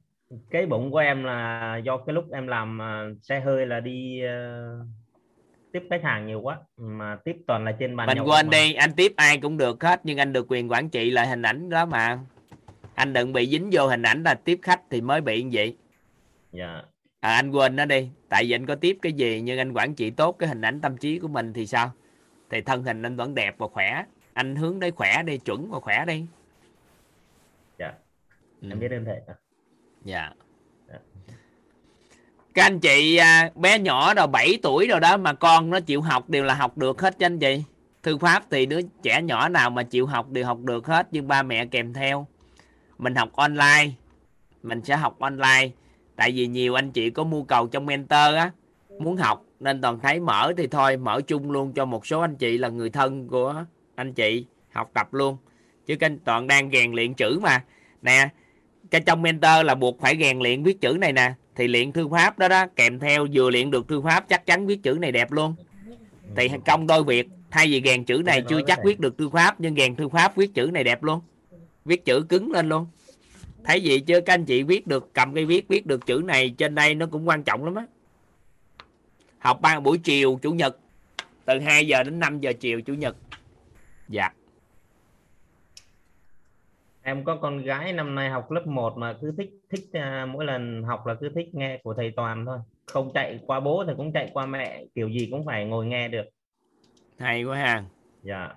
cái 0.50 0.66
bụng 0.66 0.90
của 0.90 0.98
em 0.98 1.24
là 1.24 1.76
do 1.84 1.96
cái 1.96 2.14
lúc 2.14 2.24
em 2.32 2.46
làm 2.46 2.82
à, 2.82 3.04
xe 3.22 3.40
hơi 3.40 3.66
là 3.66 3.80
đi 3.80 4.22
ờ, 4.22 4.78
tiếp 5.72 5.82
khách 5.90 6.02
hàng 6.02 6.26
nhiều 6.26 6.40
quá. 6.40 6.58
Mà 6.76 7.16
tiếp 7.24 7.36
toàn 7.46 7.64
là 7.64 7.72
trên 7.72 7.96
bàn 7.96 8.06
mình 8.06 8.18
quên 8.18 8.46
mà. 8.46 8.50
đi 8.50 8.74
anh 8.74 8.92
tiếp 8.96 9.12
ai 9.16 9.38
cũng 9.38 9.56
được 9.56 9.82
hết 9.82 10.00
nhưng 10.04 10.18
anh 10.18 10.32
được 10.32 10.46
quyền 10.48 10.70
quản 10.70 10.88
trị 10.88 11.10
lại 11.10 11.26
hình 11.26 11.42
ảnh 11.42 11.70
đó 11.70 11.86
mà. 11.86 12.18
Anh 12.94 13.12
đừng 13.12 13.32
bị 13.32 13.46
dính 13.46 13.68
vô 13.72 13.86
hình 13.86 14.02
ảnh 14.02 14.22
là 14.22 14.34
tiếp 14.34 14.58
khách 14.62 14.80
thì 14.90 15.00
mới 15.00 15.20
bị 15.20 15.42
như 15.42 15.50
vậy. 15.52 15.76
Dạ. 16.52 16.82
À, 17.20 17.34
anh 17.34 17.50
quên 17.50 17.76
nó 17.76 17.84
đi. 17.84 18.10
Tại 18.28 18.44
vì 18.44 18.54
anh 18.54 18.66
có 18.66 18.74
tiếp 18.74 18.98
cái 19.02 19.12
gì 19.12 19.40
nhưng 19.40 19.58
anh 19.58 19.72
quản 19.72 19.94
trị 19.94 20.10
tốt 20.10 20.36
cái 20.38 20.48
hình 20.48 20.62
ảnh 20.62 20.80
tâm 20.80 20.96
trí 20.96 21.18
của 21.18 21.28
mình 21.28 21.52
thì 21.52 21.66
sao? 21.66 21.92
Thì 22.50 22.60
thân 22.60 22.82
hình 22.82 23.02
anh 23.02 23.16
vẫn 23.16 23.34
đẹp 23.34 23.54
và 23.58 23.68
khỏe. 23.68 24.04
Anh 24.32 24.56
hướng 24.56 24.80
tới 24.80 24.90
khỏe 24.90 25.22
đi 25.22 25.38
chuẩn 25.38 25.70
và 25.70 25.80
khỏe 25.80 26.04
đi. 26.06 26.26
Dạ. 27.78 27.92
Ừ. 28.62 28.68
em 28.70 28.78
biết 28.78 28.90
ơn 28.90 29.04
thầy 29.04 29.20
dạ 30.04 30.32
các 32.54 32.62
anh 32.62 32.80
chị 32.80 33.16
à, 33.16 33.50
bé 33.54 33.78
nhỏ 33.78 34.14
rồi 34.14 34.26
7 34.26 34.58
tuổi 34.62 34.86
rồi 34.86 35.00
đó 35.00 35.16
mà 35.16 35.32
con 35.32 35.70
nó 35.70 35.80
chịu 35.80 36.00
học 36.00 36.30
đều 36.30 36.44
là 36.44 36.54
học 36.54 36.78
được 36.78 37.00
hết 37.00 37.18
cho 37.18 37.26
anh 37.26 37.38
chị. 37.38 37.62
Thư 38.02 38.18
pháp 38.18 38.44
thì 38.50 38.66
đứa 38.66 38.80
trẻ 39.02 39.22
nhỏ 39.22 39.48
nào 39.48 39.70
mà 39.70 39.82
chịu 39.82 40.06
học 40.06 40.30
đều 40.30 40.46
học 40.46 40.58
được 40.60 40.86
hết, 40.86 41.08
nhưng 41.10 41.28
ba 41.28 41.42
mẹ 41.42 41.66
kèm 41.66 41.92
theo. 41.92 42.26
Mình 42.98 43.14
học 43.14 43.32
online, 43.32 43.90
mình 44.62 44.84
sẽ 44.84 44.96
học 44.96 45.18
online. 45.18 45.70
Tại 46.16 46.32
vì 46.32 46.46
nhiều 46.46 46.74
anh 46.78 46.90
chị 46.90 47.10
có 47.10 47.24
mưu 47.24 47.44
cầu 47.44 47.66
trong 47.66 47.86
mentor 47.86 48.34
á, 48.36 48.50
muốn 48.98 49.16
học, 49.16 49.44
nên 49.60 49.80
toàn 49.80 50.00
thấy 50.00 50.20
mở 50.20 50.52
thì 50.56 50.66
thôi, 50.66 50.96
mở 50.96 51.20
chung 51.26 51.50
luôn 51.50 51.72
cho 51.72 51.84
một 51.84 52.06
số 52.06 52.20
anh 52.20 52.36
chị 52.36 52.58
là 52.58 52.68
người 52.68 52.90
thân 52.90 53.28
của 53.28 53.64
anh 53.94 54.12
chị, 54.12 54.46
học 54.72 54.90
tập 54.94 55.14
luôn. 55.14 55.36
Chứ 55.86 55.96
kênh 55.96 56.18
toàn 56.18 56.46
đang 56.46 56.70
rèn 56.70 56.92
luyện 56.92 57.14
chữ 57.14 57.38
mà. 57.42 57.64
Nè, 58.02 58.28
cái 58.90 59.00
trong 59.00 59.22
mentor 59.22 59.64
là 59.64 59.74
buộc 59.74 60.00
phải 60.00 60.16
rèn 60.20 60.38
luyện 60.38 60.62
viết 60.62 60.80
chữ 60.80 60.96
này 61.00 61.12
nè 61.12 61.32
thì 61.56 61.68
luyện 61.68 61.92
thư 61.92 62.08
pháp 62.08 62.38
đó 62.38 62.48
đó 62.48 62.66
kèm 62.76 62.98
theo 62.98 63.26
vừa 63.32 63.50
luyện 63.50 63.70
được 63.70 63.88
thư 63.88 64.00
pháp 64.00 64.28
chắc 64.28 64.46
chắn 64.46 64.66
viết 64.66 64.82
chữ 64.82 64.92
này 65.00 65.12
đẹp 65.12 65.32
luôn. 65.32 65.54
Thì 66.36 66.48
công 66.66 66.86
đôi 66.86 67.04
việc 67.04 67.28
thay 67.50 67.66
vì 67.66 67.82
rèn 67.84 68.04
chữ 68.04 68.22
này 68.24 68.42
chưa 68.48 68.60
chắc 68.66 68.78
viết 68.84 69.00
được 69.00 69.18
thư 69.18 69.28
pháp 69.28 69.60
nhưng 69.60 69.76
rèn 69.76 69.96
thư 69.96 70.08
pháp 70.08 70.36
viết 70.36 70.54
chữ 70.54 70.70
này 70.72 70.84
đẹp 70.84 71.02
luôn. 71.02 71.20
Viết 71.84 72.04
chữ 72.04 72.22
cứng 72.28 72.52
lên 72.52 72.68
luôn. 72.68 72.86
Thấy 73.64 73.80
gì 73.80 74.00
chứ 74.00 74.20
các 74.20 74.34
anh 74.34 74.44
chị 74.44 74.62
viết 74.62 74.86
được 74.86 75.10
cầm 75.14 75.34
cây 75.34 75.44
viết 75.44 75.68
viết 75.68 75.86
được 75.86 76.06
chữ 76.06 76.22
này 76.24 76.50
trên 76.58 76.74
đây 76.74 76.94
nó 76.94 77.06
cũng 77.06 77.28
quan 77.28 77.42
trọng 77.42 77.64
lắm 77.64 77.74
á. 77.74 77.86
Học 79.38 79.60
ban 79.60 79.82
buổi 79.82 79.98
chiều 79.98 80.38
chủ 80.42 80.52
nhật 80.52 80.78
từ 81.44 81.58
2 81.58 81.86
giờ 81.86 82.02
đến 82.02 82.18
5 82.18 82.40
giờ 82.40 82.52
chiều 82.60 82.80
chủ 82.80 82.94
nhật. 82.94 83.16
Dạ 84.08 84.30
em 87.02 87.24
có 87.24 87.36
con 87.36 87.62
gái 87.62 87.92
năm 87.92 88.14
nay 88.14 88.30
học 88.30 88.50
lớp 88.50 88.66
1 88.66 88.96
mà 88.96 89.14
cứ 89.20 89.32
thích 89.36 89.50
thích 89.70 89.84
à, 89.92 90.26
mỗi 90.32 90.44
lần 90.44 90.82
học 90.82 91.06
là 91.06 91.14
cứ 91.14 91.28
thích 91.34 91.54
nghe 91.54 91.80
của 91.82 91.94
thầy 91.94 92.12
Toàn 92.16 92.46
thôi. 92.46 92.58
Không 92.86 93.10
chạy 93.14 93.40
qua 93.46 93.60
bố 93.60 93.84
thì 93.86 93.92
cũng 93.96 94.12
chạy 94.12 94.30
qua 94.34 94.46
mẹ 94.46 94.84
kiểu 94.94 95.08
gì 95.08 95.28
cũng 95.30 95.46
phải 95.46 95.64
ngồi 95.64 95.86
nghe 95.86 96.08
được. 96.08 96.24
Hay 97.18 97.44
quá 97.44 97.56
ha. 97.58 97.84
Dạ. 98.22 98.48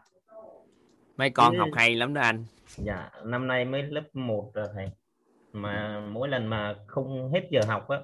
Mấy 1.18 1.30
con 1.30 1.54
Chứ- 1.54 1.60
học 1.60 1.70
hay 1.76 1.96
lắm 1.96 2.14
đó 2.14 2.22
anh. 2.22 2.46
Dạ 2.78 3.10
năm 3.24 3.48
nay 3.48 3.66
mới 3.66 3.84
lớp 3.84 4.04
1 4.14 4.52
rồi 4.54 4.68
thầy. 4.76 4.90
Mà 5.54 6.00
mỗi 6.12 6.28
lần 6.30 6.48
mà 6.48 6.76
không 6.88 7.32
hết 7.34 7.48
giờ 7.52 7.62
học 7.68 7.88
á 7.90 7.98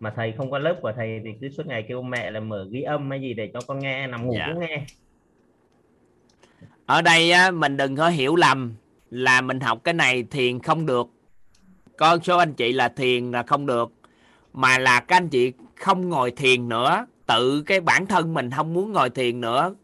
mà 0.00 0.12
thầy 0.16 0.32
không 0.32 0.50
có 0.50 0.58
lớp 0.58 0.76
của 0.82 0.92
thầy 0.96 1.20
thì 1.24 1.30
cứ 1.40 1.48
suốt 1.48 1.66
ngày 1.66 1.84
kêu 1.88 2.02
mẹ 2.02 2.30
là 2.30 2.40
mở 2.40 2.66
ghi 2.70 2.82
âm 2.82 3.10
hay 3.10 3.20
gì 3.20 3.34
để 3.34 3.50
cho 3.54 3.60
con 3.66 3.78
nghe 3.78 4.06
nằm 4.06 4.26
ngủ 4.26 4.34
Dạ. 4.38 4.46
cũng 4.52 4.60
nghe. 4.60 4.84
Ở 6.86 7.02
đây 7.02 7.30
á, 7.30 7.50
mình 7.50 7.76
đừng 7.76 7.96
có 7.96 8.08
hiểu 8.08 8.36
lầm 8.36 8.74
là 9.10 9.40
mình 9.40 9.60
học 9.60 9.80
cái 9.84 9.94
này 9.94 10.22
thiền 10.22 10.62
không 10.62 10.86
được. 10.86 11.06
Có 11.96 12.18
số 12.24 12.38
anh 12.38 12.54
chị 12.54 12.72
là 12.72 12.88
thiền 12.88 13.30
là 13.30 13.42
không 13.42 13.66
được 13.66 13.92
mà 14.52 14.78
là 14.78 15.00
các 15.00 15.16
anh 15.16 15.28
chị 15.28 15.52
không 15.74 16.08
ngồi 16.08 16.30
thiền 16.30 16.68
nữa 16.68 17.06
tự 17.26 17.62
cái 17.62 17.80
bản 17.80 18.06
thân 18.06 18.34
mình 18.34 18.50
không 18.50 18.74
muốn 18.74 18.92
ngồi 18.92 19.10
thiền 19.10 19.40
nữa. 19.40 19.74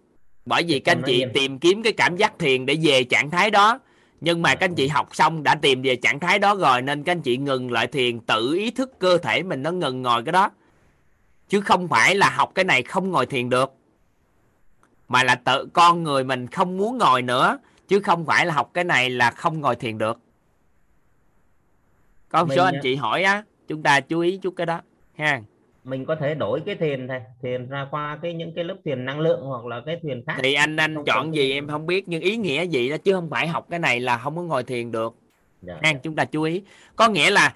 Bởi 0.47 0.63
vì 0.69 0.81
các 0.81 0.93
anh 0.93 1.03
chị 1.07 1.25
tìm 1.35 1.59
kiếm 1.59 1.83
cái 1.83 1.93
cảm 1.93 2.17
giác 2.17 2.39
thiền 2.39 2.67
để 2.67 2.77
về 2.83 3.05
trạng 3.05 3.31
thái 3.31 3.51
đó. 3.51 3.79
Nhưng 4.21 4.43
mà 4.43 4.55
các 4.55 4.65
anh 4.65 4.75
chị 4.75 4.89
học 4.89 5.09
xong 5.13 5.43
đã 5.43 5.55
tìm 5.55 5.83
về 5.83 5.97
trạng 5.97 6.21
thái 6.21 6.39
đó 6.39 6.55
rồi 6.55 6.83
nên 6.83 7.03
các 7.03 7.13
anh 7.13 7.21
chị 7.21 7.37
ngừng 7.37 7.73
lại 7.73 7.87
thiền 7.87 8.21
tự 8.21 8.55
ý 8.55 8.71
thức 8.71 8.99
cơ 8.99 9.19
thể 9.19 9.43
mình 9.43 9.63
nó 9.63 9.71
ngừng 9.71 10.03
ngồi 10.03 10.23
cái 10.23 10.33
đó. 10.33 10.51
Chứ 11.49 11.61
không 11.61 11.89
phải 11.89 12.15
là 12.15 12.31
học 12.31 12.53
cái 12.55 12.65
này 12.65 12.83
không 12.83 13.11
ngồi 13.11 13.27
thiền 13.27 13.49
được 13.49 13.73
mà 15.09 15.25
là 15.25 15.35
tự 15.35 15.69
con 15.73 16.03
người 16.03 16.25
mình 16.25 16.47
không 16.47 16.77
muốn 16.77 16.99
ngồi 16.99 17.23
nữa 17.23 17.59
chứ 17.89 18.01
không 18.01 18.27
phải 18.27 18.47
là 18.47 18.55
học 18.55 18.71
cái 18.75 18.85
này 18.85 19.11
là 19.11 19.31
không 19.31 19.61
ngồi 19.61 19.77
thiền 19.77 19.99
được. 19.99 20.19
Có 22.29 22.45
một 22.45 22.55
số 22.57 22.65
anh 22.65 22.79
chị 22.83 22.95
hỏi 22.97 23.23
á 23.23 23.43
chúng 23.69 23.83
ta 23.83 24.01
chú 24.01 24.21
ý 24.21 24.37
chút 24.43 24.55
cái 24.57 24.67
đó 24.67 24.81
ha. 25.19 25.41
Mình 25.85 26.05
có 26.05 26.17
thể 26.17 26.35
đổi 26.35 26.61
cái 26.67 26.75
thiền 26.75 27.09
thầy 27.09 27.21
thiền 27.43 27.69
ra 27.69 27.87
qua 27.91 28.19
cái 28.23 28.35
những 28.35 28.53
cái 28.55 28.65
lớp 28.65 28.77
thiền 28.85 29.05
năng 29.05 29.21
lượng 29.21 29.41
hoặc 29.43 29.67
là 29.67 29.83
cái 29.87 29.99
thiền 30.03 30.25
khác. 30.27 30.37
Thì 30.43 30.55
anh 30.55 30.77
anh 30.77 30.95
Không 30.95 31.05
chọn 31.05 31.27
cần- 31.27 31.35
gì 31.35 31.53
em 31.53 31.69
không 31.69 31.87
biết 31.87 32.09
nhưng 32.09 32.23
ý 32.23 32.37
nghĩa 32.37 32.63
gì 32.63 32.89
đó 32.91 32.97
chứ 32.97 33.13
không 33.13 33.31
phải 33.31 33.49
học 33.49 33.67
cái 33.71 33.79
này 33.79 34.01
là 34.01 34.19
không 34.19 34.37
có 34.37 34.43
ngồi 34.43 34.65
thiền 34.65 34.91
được. 34.93 35.15
Dạ. 35.63 35.75
ha 35.83 35.93
chúng 35.93 36.17
ta 36.17 36.25
chú 36.25 36.43
ý. 36.43 36.63
Có 36.97 37.09
nghĩa 37.09 37.31
là 37.31 37.55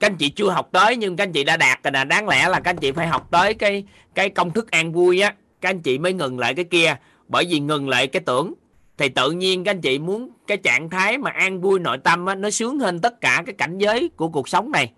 các 0.00 0.10
anh 0.10 0.16
chị 0.16 0.28
chưa 0.30 0.50
học 0.50 0.68
tới 0.72 0.96
nhưng 0.96 1.16
các 1.16 1.24
anh 1.24 1.32
chị 1.32 1.44
đã 1.44 1.56
đạt 1.56 1.82
rồi 1.84 1.90
nè. 1.90 2.04
Đáng 2.04 2.28
lẽ 2.28 2.48
là 2.48 2.60
các 2.60 2.70
anh 2.70 2.76
chị 2.76 2.92
phải 2.92 3.06
học 3.06 3.28
tới 3.30 3.54
cái 3.54 3.84
cái 4.14 4.30
công 4.30 4.50
thức 4.50 4.70
an 4.70 4.92
vui 4.92 5.20
á. 5.20 5.34
Các 5.60 5.70
anh 5.70 5.80
chị 5.80 5.98
mới 5.98 6.12
ngừng 6.12 6.38
lại 6.38 6.54
cái 6.54 6.64
kia 6.64 6.96
bởi 7.28 7.44
vì 7.50 7.60
ngừng 7.60 7.88
lại 7.88 8.06
cái 8.06 8.20
tưởng 8.26 8.54
thì 8.98 9.08
tự 9.08 9.30
nhiên 9.30 9.64
các 9.64 9.70
anh 9.70 9.80
chị 9.80 9.98
muốn 9.98 10.30
cái 10.46 10.56
trạng 10.56 10.90
thái 10.90 11.18
mà 11.18 11.30
an 11.30 11.60
vui 11.60 11.78
nội 11.78 11.98
tâm 11.98 12.26
á, 12.26 12.34
nó 12.34 12.50
sướng 12.50 12.78
hơn 12.78 13.00
tất 13.00 13.20
cả 13.20 13.42
cái 13.46 13.54
cảnh 13.54 13.78
giới 13.78 14.10
của 14.16 14.28
cuộc 14.28 14.48
sống 14.48 14.70
này. 14.72 14.92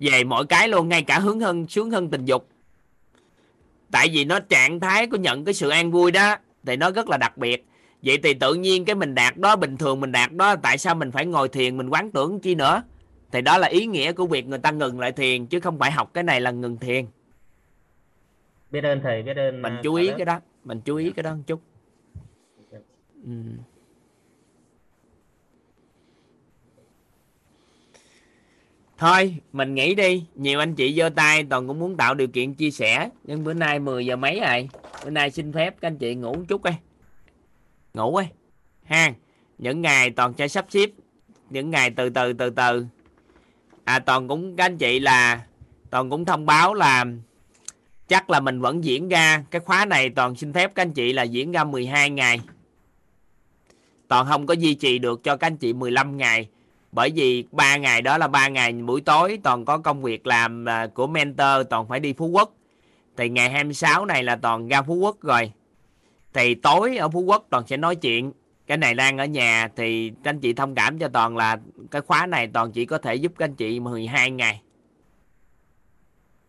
Về 0.00 0.24
mọi 0.24 0.46
cái 0.46 0.68
luôn 0.68 0.88
ngay 0.88 1.02
cả 1.02 1.18
hướng 1.18 1.40
hơn 1.40 1.66
sướng 1.68 1.90
hơn 1.90 2.10
tình 2.10 2.24
dục. 2.24 2.48
Tại 3.90 4.08
vì 4.12 4.24
nó 4.24 4.40
trạng 4.40 4.80
thái 4.80 5.06
của 5.06 5.16
nhận 5.16 5.44
cái 5.44 5.54
sự 5.54 5.68
an 5.68 5.90
vui 5.90 6.10
đó 6.10 6.36
thì 6.66 6.76
nó 6.76 6.90
rất 6.90 7.08
là 7.08 7.16
đặc 7.16 7.38
biệt. 7.38 7.66
Vậy 8.02 8.18
thì 8.22 8.34
tự 8.34 8.54
nhiên 8.54 8.84
cái 8.84 8.94
mình 8.94 9.14
đạt 9.14 9.36
đó 9.36 9.56
bình 9.56 9.76
thường 9.76 10.00
mình 10.00 10.12
đạt 10.12 10.32
đó 10.32 10.56
tại 10.56 10.78
sao 10.78 10.94
mình 10.94 11.10
phải 11.10 11.26
ngồi 11.26 11.48
thiền 11.48 11.76
mình 11.76 11.88
quán 11.88 12.10
tưởng 12.10 12.40
chi 12.40 12.54
nữa? 12.54 12.82
Thì 13.32 13.42
đó 13.42 13.58
là 13.58 13.68
ý 13.68 13.86
nghĩa 13.86 14.12
của 14.12 14.26
việc 14.26 14.46
người 14.46 14.58
ta 14.58 14.70
ngừng 14.70 15.00
lại 15.00 15.12
thiền 15.12 15.46
chứ 15.46 15.60
không 15.60 15.78
phải 15.78 15.90
học 15.90 16.14
cái 16.14 16.24
này 16.24 16.40
là 16.40 16.50
ngừng 16.50 16.76
thiền. 16.76 17.06
Biết 18.70 18.84
ơn 18.84 19.00
thầy 19.02 19.22
biết 19.22 19.36
ơn 19.36 19.62
mình 19.62 19.76
chú 19.82 19.94
ý 19.94 20.10
cái 20.16 20.24
đó 20.24 20.40
mình 20.64 20.80
chú 20.80 20.96
ý 20.96 21.10
cái 21.10 21.22
đó 21.22 21.34
một 21.34 21.42
chút 21.46 21.60
ừ. 23.24 23.32
thôi, 28.98 29.36
mình 29.52 29.74
nghĩ 29.74 29.94
đi. 29.94 30.24
Nhiều 30.34 30.58
anh 30.58 30.74
chị 30.74 30.94
giơ 30.98 31.08
tay, 31.08 31.44
toàn 31.50 31.68
cũng 31.68 31.78
muốn 31.78 31.96
tạo 31.96 32.14
điều 32.14 32.28
kiện 32.28 32.54
chia 32.54 32.70
sẻ. 32.70 33.10
Nhưng 33.24 33.44
bữa 33.44 33.54
nay 33.54 33.78
10 33.78 34.06
giờ 34.06 34.16
mấy 34.16 34.40
rồi? 34.40 34.68
Bữa 35.04 35.10
nay 35.10 35.30
xin 35.30 35.52
phép 35.52 35.80
các 35.80 35.88
anh 35.88 35.98
chị 35.98 36.14
ngủ 36.14 36.34
một 36.34 36.44
chút 36.48 36.62
đi. 36.62 36.72
Ngủ 37.94 38.20
đi. 38.20 38.26
Ha 38.84 39.12
những 39.58 39.82
ngày 39.82 40.10
toàn 40.10 40.32
sẽ 40.38 40.48
sắp 40.48 40.66
xếp. 40.68 40.90
Những 41.50 41.70
ngày 41.70 41.90
từ 41.90 42.10
từ 42.10 42.32
từ 42.32 42.50
từ. 42.50 42.86
À 43.84 43.98
toàn 43.98 44.28
cũng, 44.28 44.56
các 44.56 44.64
anh 44.64 44.78
chị 44.78 45.00
là, 45.00 45.40
toàn 45.90 46.10
cũng 46.10 46.24
thông 46.24 46.46
báo 46.46 46.74
là 46.74 47.04
chắc 48.08 48.30
là 48.30 48.40
mình 48.40 48.60
vẫn 48.60 48.84
diễn 48.84 49.08
ra. 49.08 49.44
Cái 49.50 49.60
khóa 49.60 49.84
này 49.84 50.10
toàn 50.10 50.36
xin 50.36 50.52
phép 50.52 50.74
các 50.74 50.82
anh 50.82 50.92
chị 50.92 51.12
là 51.12 51.22
diễn 51.22 51.52
ra 51.52 51.64
12 51.64 52.10
ngày 52.10 52.40
toàn 54.08 54.26
không 54.26 54.46
có 54.46 54.54
duy 54.54 54.74
trì 54.74 54.98
được 54.98 55.24
cho 55.24 55.36
các 55.36 55.46
anh 55.46 55.56
chị 55.56 55.72
15 55.72 56.16
ngày. 56.16 56.48
Bởi 56.92 57.10
vì 57.14 57.44
ba 57.52 57.76
ngày 57.76 58.02
đó 58.02 58.18
là 58.18 58.28
ba 58.28 58.48
ngày 58.48 58.72
buổi 58.72 59.00
tối, 59.00 59.38
toàn 59.42 59.64
có 59.64 59.78
công 59.78 60.02
việc 60.02 60.26
làm 60.26 60.68
à, 60.68 60.86
của 60.86 61.06
mentor, 61.06 61.66
toàn 61.70 61.88
phải 61.88 62.00
đi 62.00 62.12
Phú 62.12 62.26
Quốc. 62.26 62.54
Thì 63.16 63.28
ngày 63.28 63.50
26 63.50 64.06
này 64.06 64.22
là 64.22 64.36
toàn 64.36 64.68
ra 64.68 64.82
Phú 64.82 64.94
Quốc 64.94 65.20
rồi. 65.22 65.52
Thì 66.32 66.54
tối 66.54 66.96
ở 66.96 67.08
Phú 67.08 67.20
Quốc 67.20 67.46
toàn 67.50 67.66
sẽ 67.66 67.76
nói 67.76 67.96
chuyện. 67.96 68.32
Cái 68.66 68.76
này 68.76 68.94
đang 68.94 69.18
ở 69.18 69.24
nhà 69.24 69.68
thì 69.76 70.12
các 70.24 70.30
anh 70.30 70.40
chị 70.40 70.52
thông 70.52 70.74
cảm 70.74 70.98
cho 70.98 71.08
toàn 71.08 71.36
là 71.36 71.58
cái 71.90 72.02
khóa 72.02 72.26
này 72.26 72.46
toàn 72.52 72.72
chỉ 72.72 72.86
có 72.86 72.98
thể 72.98 73.14
giúp 73.14 73.32
các 73.38 73.44
anh 73.44 73.54
chị 73.54 73.80
12 73.80 74.30
ngày. 74.30 74.62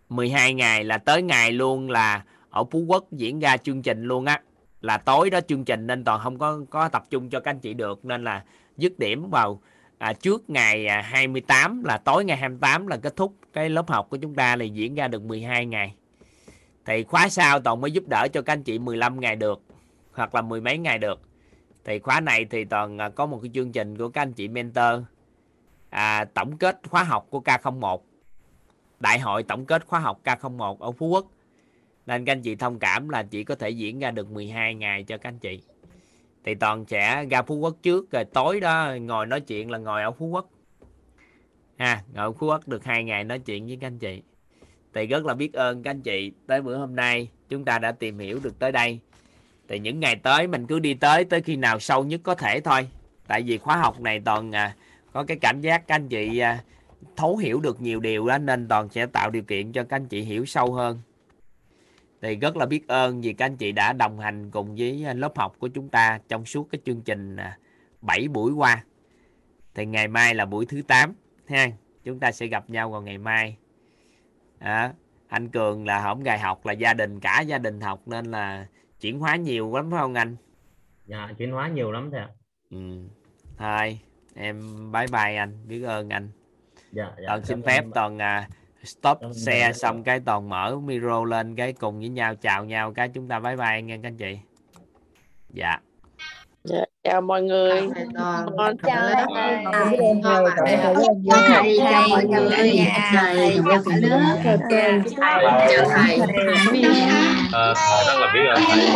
12 0.10 0.54
ngày 0.54 0.84
là 0.84 0.98
tới 0.98 1.22
ngày 1.22 1.52
luôn 1.52 1.90
là 1.90 2.24
ở 2.50 2.64
Phú 2.64 2.80
Quốc 2.88 3.12
diễn 3.12 3.40
ra 3.40 3.58
chương 3.58 3.82
trình 3.82 4.04
luôn 4.04 4.26
á 4.26 4.42
là 4.82 4.98
tối 4.98 5.30
đó 5.30 5.40
chương 5.48 5.66
trình 5.66 5.88
nên 5.88 6.04
toàn 6.04 6.20
không 6.24 6.40
có 6.40 6.60
có 6.70 6.90
tập 6.90 7.04
trung 7.10 7.30
cho 7.30 7.40
các 7.40 7.52
anh 7.52 7.60
chị 7.60 7.74
được. 7.74 8.06
Nên 8.06 8.24
là 8.24 8.44
dứt 8.78 9.00
điểm 9.00 9.30
vào 9.30 9.62
à, 9.98 10.14
trước 10.14 10.50
ngày 10.50 10.88
à, 10.88 11.02
28 11.02 11.84
là 11.84 11.98
tối 11.98 12.26
ngày 12.26 12.38
28 12.38 12.88
là 12.88 12.98
kết 12.98 13.16
thúc 13.16 13.34
cái 13.54 13.70
lớp 13.70 13.90
học 13.90 14.08
của 14.10 14.18
chúng 14.18 14.36
ta 14.36 14.56
là 14.56 14.66
diễn 14.66 14.96
ra 14.96 15.08
được 15.08 15.22
12 15.22 15.66
ngày. 15.66 15.96
Thì 16.86 17.04
khóa 17.04 17.30
sau 17.30 17.60
toàn 17.60 17.82
mới 17.82 17.92
giúp 17.92 18.04
đỡ 18.08 18.28
cho 18.34 18.42
các 18.42 18.54
anh 18.54 18.64
chị 18.64 18.80
15 18.80 19.20
ngày 19.20 19.36
được 19.36 19.62
hoặc 20.14 20.36
là 20.36 20.42
mười 20.42 20.62
mấy 20.62 20.78
ngày 20.78 20.98
được. 20.98 21.22
Thì 21.86 22.00
khóa 22.00 22.20
này 22.20 22.46
thì 22.46 22.66
toàn 22.66 22.98
à, 22.98 23.10
có 23.10 23.26
một 23.26 23.40
cái 23.42 23.52
chương 23.54 23.72
trình 23.72 23.98
của 23.98 24.10
các 24.10 24.22
anh 24.22 24.34
chị 24.34 24.48
mentor 24.48 25.04
à, 25.90 26.26
tổng 26.26 26.58
kết 26.58 26.80
khóa 26.90 27.04
học 27.04 27.28
của 27.30 27.42
K01 27.46 28.00
đại 29.00 29.20
hội 29.20 29.44
tổng 29.44 29.66
kết 29.66 29.86
khóa 29.86 30.00
học 30.00 30.20
K01 30.24 30.78
ở 30.80 30.92
Phú 30.92 31.08
Quốc 31.08 31.26
nên 32.10 32.26
các 32.26 32.32
anh 32.32 32.42
chị 32.42 32.56
thông 32.56 32.80
cảm 32.80 33.10
là 33.10 33.24
chỉ 33.24 33.44
có 33.44 33.56
thể 33.56 33.70
diễn 33.70 34.00
ra 34.00 34.12
được 34.12 34.32
12 34.32 34.76
ngày 34.76 35.04
cho 35.04 35.18
các 35.18 35.30
anh 35.30 35.40
chị. 35.40 35.62
Thì 36.44 36.56
toàn 36.56 36.86
sẽ 36.86 37.26
ra 37.26 37.42
Phú 37.42 37.56
Quốc 37.56 37.76
trước 37.82 38.12
rồi 38.12 38.26
tối 38.26 38.60
đó 38.60 38.94
ngồi 39.02 39.26
nói 39.26 39.42
chuyện 39.42 39.72
là 39.72 39.78
ngồi 39.78 40.04
ở 40.04 40.12
Phú 40.12 40.26
Quốc. 40.26 40.50
Ha 41.78 42.02
ngồi 42.14 42.26
ở 42.26 42.32
Phú 42.32 42.48
Quốc 42.48 42.68
được 42.68 42.84
hai 42.84 43.04
ngày 43.04 43.24
nói 43.24 43.40
chuyện 43.40 43.68
với 43.68 43.78
các 43.82 43.88
anh 43.88 44.00
chị. 44.00 44.22
Thì 44.94 45.08
rất 45.08 45.26
là 45.26 45.34
biết 45.34 45.54
ơn 45.54 45.84
các 45.84 45.92
anh 45.92 46.02
chị 46.02 46.32
tới 46.48 46.62
bữa 46.62 46.78
hôm 46.78 46.96
nay. 46.96 47.30
Chúng 47.50 47.66
ta 47.66 47.80
đã 47.80 47.92
tìm 47.92 48.20
hiểu 48.20 48.40
được 48.44 48.60
tới 48.60 48.72
đây. 48.72 49.00
Thì 49.68 49.80
những 49.80 50.00
ngày 50.00 50.16
tới 50.16 50.48
mình 50.48 50.68
cứ 50.68 50.80
đi 50.80 50.94
tới 50.94 51.26
tới 51.26 51.42
khi 51.42 51.56
nào 51.56 51.80
sâu 51.80 52.04
nhất 52.04 52.22
có 52.24 52.36
thể 52.36 52.60
thôi. 52.60 52.88
Tại 53.28 53.42
vì 53.42 53.58
khóa 53.58 53.78
học 53.78 54.00
này 54.00 54.22
toàn 54.26 54.56
à, 54.56 54.76
có 55.14 55.24
cái 55.24 55.38
cảm 55.42 55.62
giác 55.62 55.88
các 55.88 55.96
anh 55.96 56.08
chị 56.08 56.40
à, 56.40 56.64
thấu 57.16 57.38
hiểu 57.38 57.60
được 57.60 57.82
nhiều 57.82 58.00
điều 58.00 58.28
đó 58.28 58.38
nên 58.38 58.68
toàn 58.68 58.90
sẽ 58.90 59.06
tạo 59.06 59.30
điều 59.30 59.44
kiện 59.44 59.72
cho 59.72 59.84
các 59.84 59.96
anh 59.96 60.08
chị 60.08 60.22
hiểu 60.22 60.46
sâu 60.46 60.74
hơn 60.74 61.00
thì 62.22 62.36
rất 62.36 62.58
là 62.58 62.66
biết 62.66 62.88
ơn 62.88 63.22
vì 63.22 63.34
các 63.34 63.46
anh 63.46 63.58
chị 63.58 63.72
đã 63.72 63.94
đồng 63.94 64.20
hành 64.20 64.52
cùng 64.52 64.76
với 64.76 65.06
à, 65.06 65.14
lớp 65.14 65.38
học 65.38 65.56
của 65.60 65.68
chúng 65.68 65.90
ta 65.90 66.20
trong 66.30 66.46
suốt 66.46 66.68
cái 66.72 66.82
chương 66.86 67.02
trình 67.02 67.36
à, 67.36 67.58
7 68.02 68.28
buổi 68.28 68.52
qua. 68.52 68.84
Thì 69.76 69.86
ngày 69.86 70.08
mai 70.08 70.36
là 70.36 70.46
buổi 70.46 70.66
thứ 70.66 70.82
8 70.82 71.14
ha. 71.48 71.68
Chúng 72.04 72.20
ta 72.20 72.32
sẽ 72.32 72.48
gặp 72.48 72.70
nhau 72.70 72.90
vào 72.90 73.02
ngày 73.02 73.18
mai. 73.18 73.58
À, 74.60 74.94
anh 75.28 75.50
Cường 75.50 75.86
là 75.86 76.02
hổng 76.02 76.24
ngày 76.24 76.40
học 76.40 76.66
là 76.66 76.74
gia 76.74 76.94
đình 76.94 77.20
cả 77.20 77.42
gia 77.42 77.58
đình 77.58 77.82
học 77.82 78.02
nên 78.06 78.26
là 78.26 78.68
chuyển 79.02 79.20
hóa 79.20 79.36
nhiều 79.36 79.76
lắm 79.76 79.92
phải 79.92 80.00
không 80.00 80.14
anh? 80.14 80.36
Dạ 81.06 81.30
chuyển 81.38 81.52
hóa 81.52 81.68
nhiều 81.68 81.92
lắm 81.92 82.12
thầy 82.12 82.20
ạ. 82.20 82.30
Ừ. 82.70 82.78
thôi 83.58 84.00
em 84.36 84.62
bye 84.92 85.08
bye 85.12 85.36
anh 85.36 85.68
biết 85.68 85.84
ơn 85.84 86.10
anh. 86.10 86.30
Dạ, 86.92 87.12
dạ. 87.18 87.24
Toàn 87.28 87.46
xin 87.46 87.62
cảm 87.62 87.68
phép 87.68 87.86
toàn 87.94 88.22
à, 88.22 88.50
stop 88.84 89.18
xe 89.34 89.74
xong 89.74 90.04
cái 90.04 90.20
toàn 90.20 90.50
mở 90.50 90.80
micro 90.80 91.24
lên 91.24 91.56
cái 91.56 91.74
cùng 91.74 92.00
với 92.00 92.10
nhau 92.10 92.36
chào 92.36 92.66
nhau 92.66 92.94
cái 92.94 93.10
chúng 93.10 93.28
ta 93.28 93.40
bye 93.40 93.56
bye 93.56 93.82
nghe 93.82 93.98
các 93.98 94.08
anh 94.08 94.18
chị. 94.18 94.40
Dạ 95.50 95.80
Dạ, 96.70 96.84
chào 97.04 97.22
mọi 97.22 97.42
người. 97.42 97.82
Con 98.58 98.78
Chào 98.88 99.10
lớp. 99.10 99.26
thầy. 99.36 99.66
Chào 101.30 101.42
thầy, 101.48 101.80
chào 101.92 102.08
mọi 102.10 102.26
người. 102.26 102.50
Thầy, 103.12 103.60
chào 103.66 103.84
cả 103.86 103.96
lớp. 104.02 104.36
Chào 104.44 104.58
thầy. 104.70 104.90
Chào 105.70 105.86
thầy. 105.96 106.20
Ờ, 107.52 107.74
rất 108.08 108.14
là 108.20 108.32
biết 108.34 108.40
ơn 108.56 108.62
thầy 108.68 108.88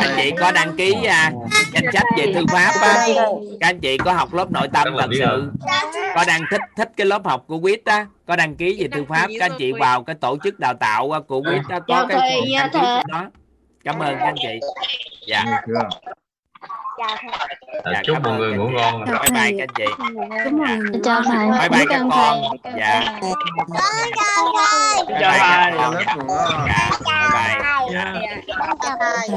anh 0.00 0.14
chị 0.16 0.30
có 0.40 0.52
đăng 0.52 0.76
ký 0.76 0.94
à, 1.08 1.32
danh 1.72 1.84
sách 1.92 2.02
về 2.18 2.32
thư 2.34 2.40
pháp 2.52 2.72
á 2.82 3.06
các 3.60 3.68
anh 3.68 3.80
chị 3.80 3.98
có 3.98 4.12
học 4.12 4.34
lớp 4.34 4.52
nội 4.52 4.68
tâm 4.72 4.88
thật 4.98 5.08
sự 5.18 5.50
có 6.14 6.24
đang 6.26 6.40
thích 6.50 6.60
thích 6.76 6.90
cái 6.96 7.06
lớp 7.06 7.24
học 7.26 7.44
của 7.46 7.58
quýt 7.58 7.84
á 7.84 8.06
có 8.26 8.36
đăng 8.36 8.54
ký 8.56 8.76
về 8.80 8.88
thư 8.88 9.04
pháp 9.08 9.26
các 9.38 9.44
anh 9.44 9.52
chị 9.58 9.72
vào 9.72 10.02
cái 10.02 10.16
tổ 10.20 10.36
chức 10.44 10.60
đào 10.60 10.74
tạo 10.74 11.12
của 11.28 11.42
quýt 11.42 11.62
đó 11.68 11.78
có 11.80 11.84
Chào 11.88 12.06
cái 12.08 12.18
thầy, 12.20 12.40
dạ 12.52 12.68
thầy. 12.72 13.02
đó 13.08 13.24
cảm 13.84 13.98
ơn 13.98 14.16
các 14.18 14.24
anh 14.24 14.34
chị 14.42 14.60
dạ. 15.26 15.44
Ờ, 15.74 15.88
Dạ, 17.84 18.02
chúc 18.04 18.16
mọi 18.22 18.38
người 18.38 18.56
ngủ 18.56 18.68
ngon 18.68 19.04
bye 19.04 19.30
bye 19.30 19.52
các 19.58 19.64
anh 19.64 19.74
chị. 19.76 19.84
Chào 21.04 21.22
thầy. 21.24 21.50
bye 21.58 21.68
bye 21.68 21.84
các 21.88 22.02
con. 22.10 22.42
Dạ. 22.76 23.18
Chào 23.20 23.20
thầy. 23.20 23.32
bye 25.08 25.18
bye 25.18 25.20
dạ. 25.20 25.38
Dạ. 26.64 26.90
Bye 27.06 27.28
bye. 27.32 28.42
Chào 28.80 28.96
thầy. 29.00 29.28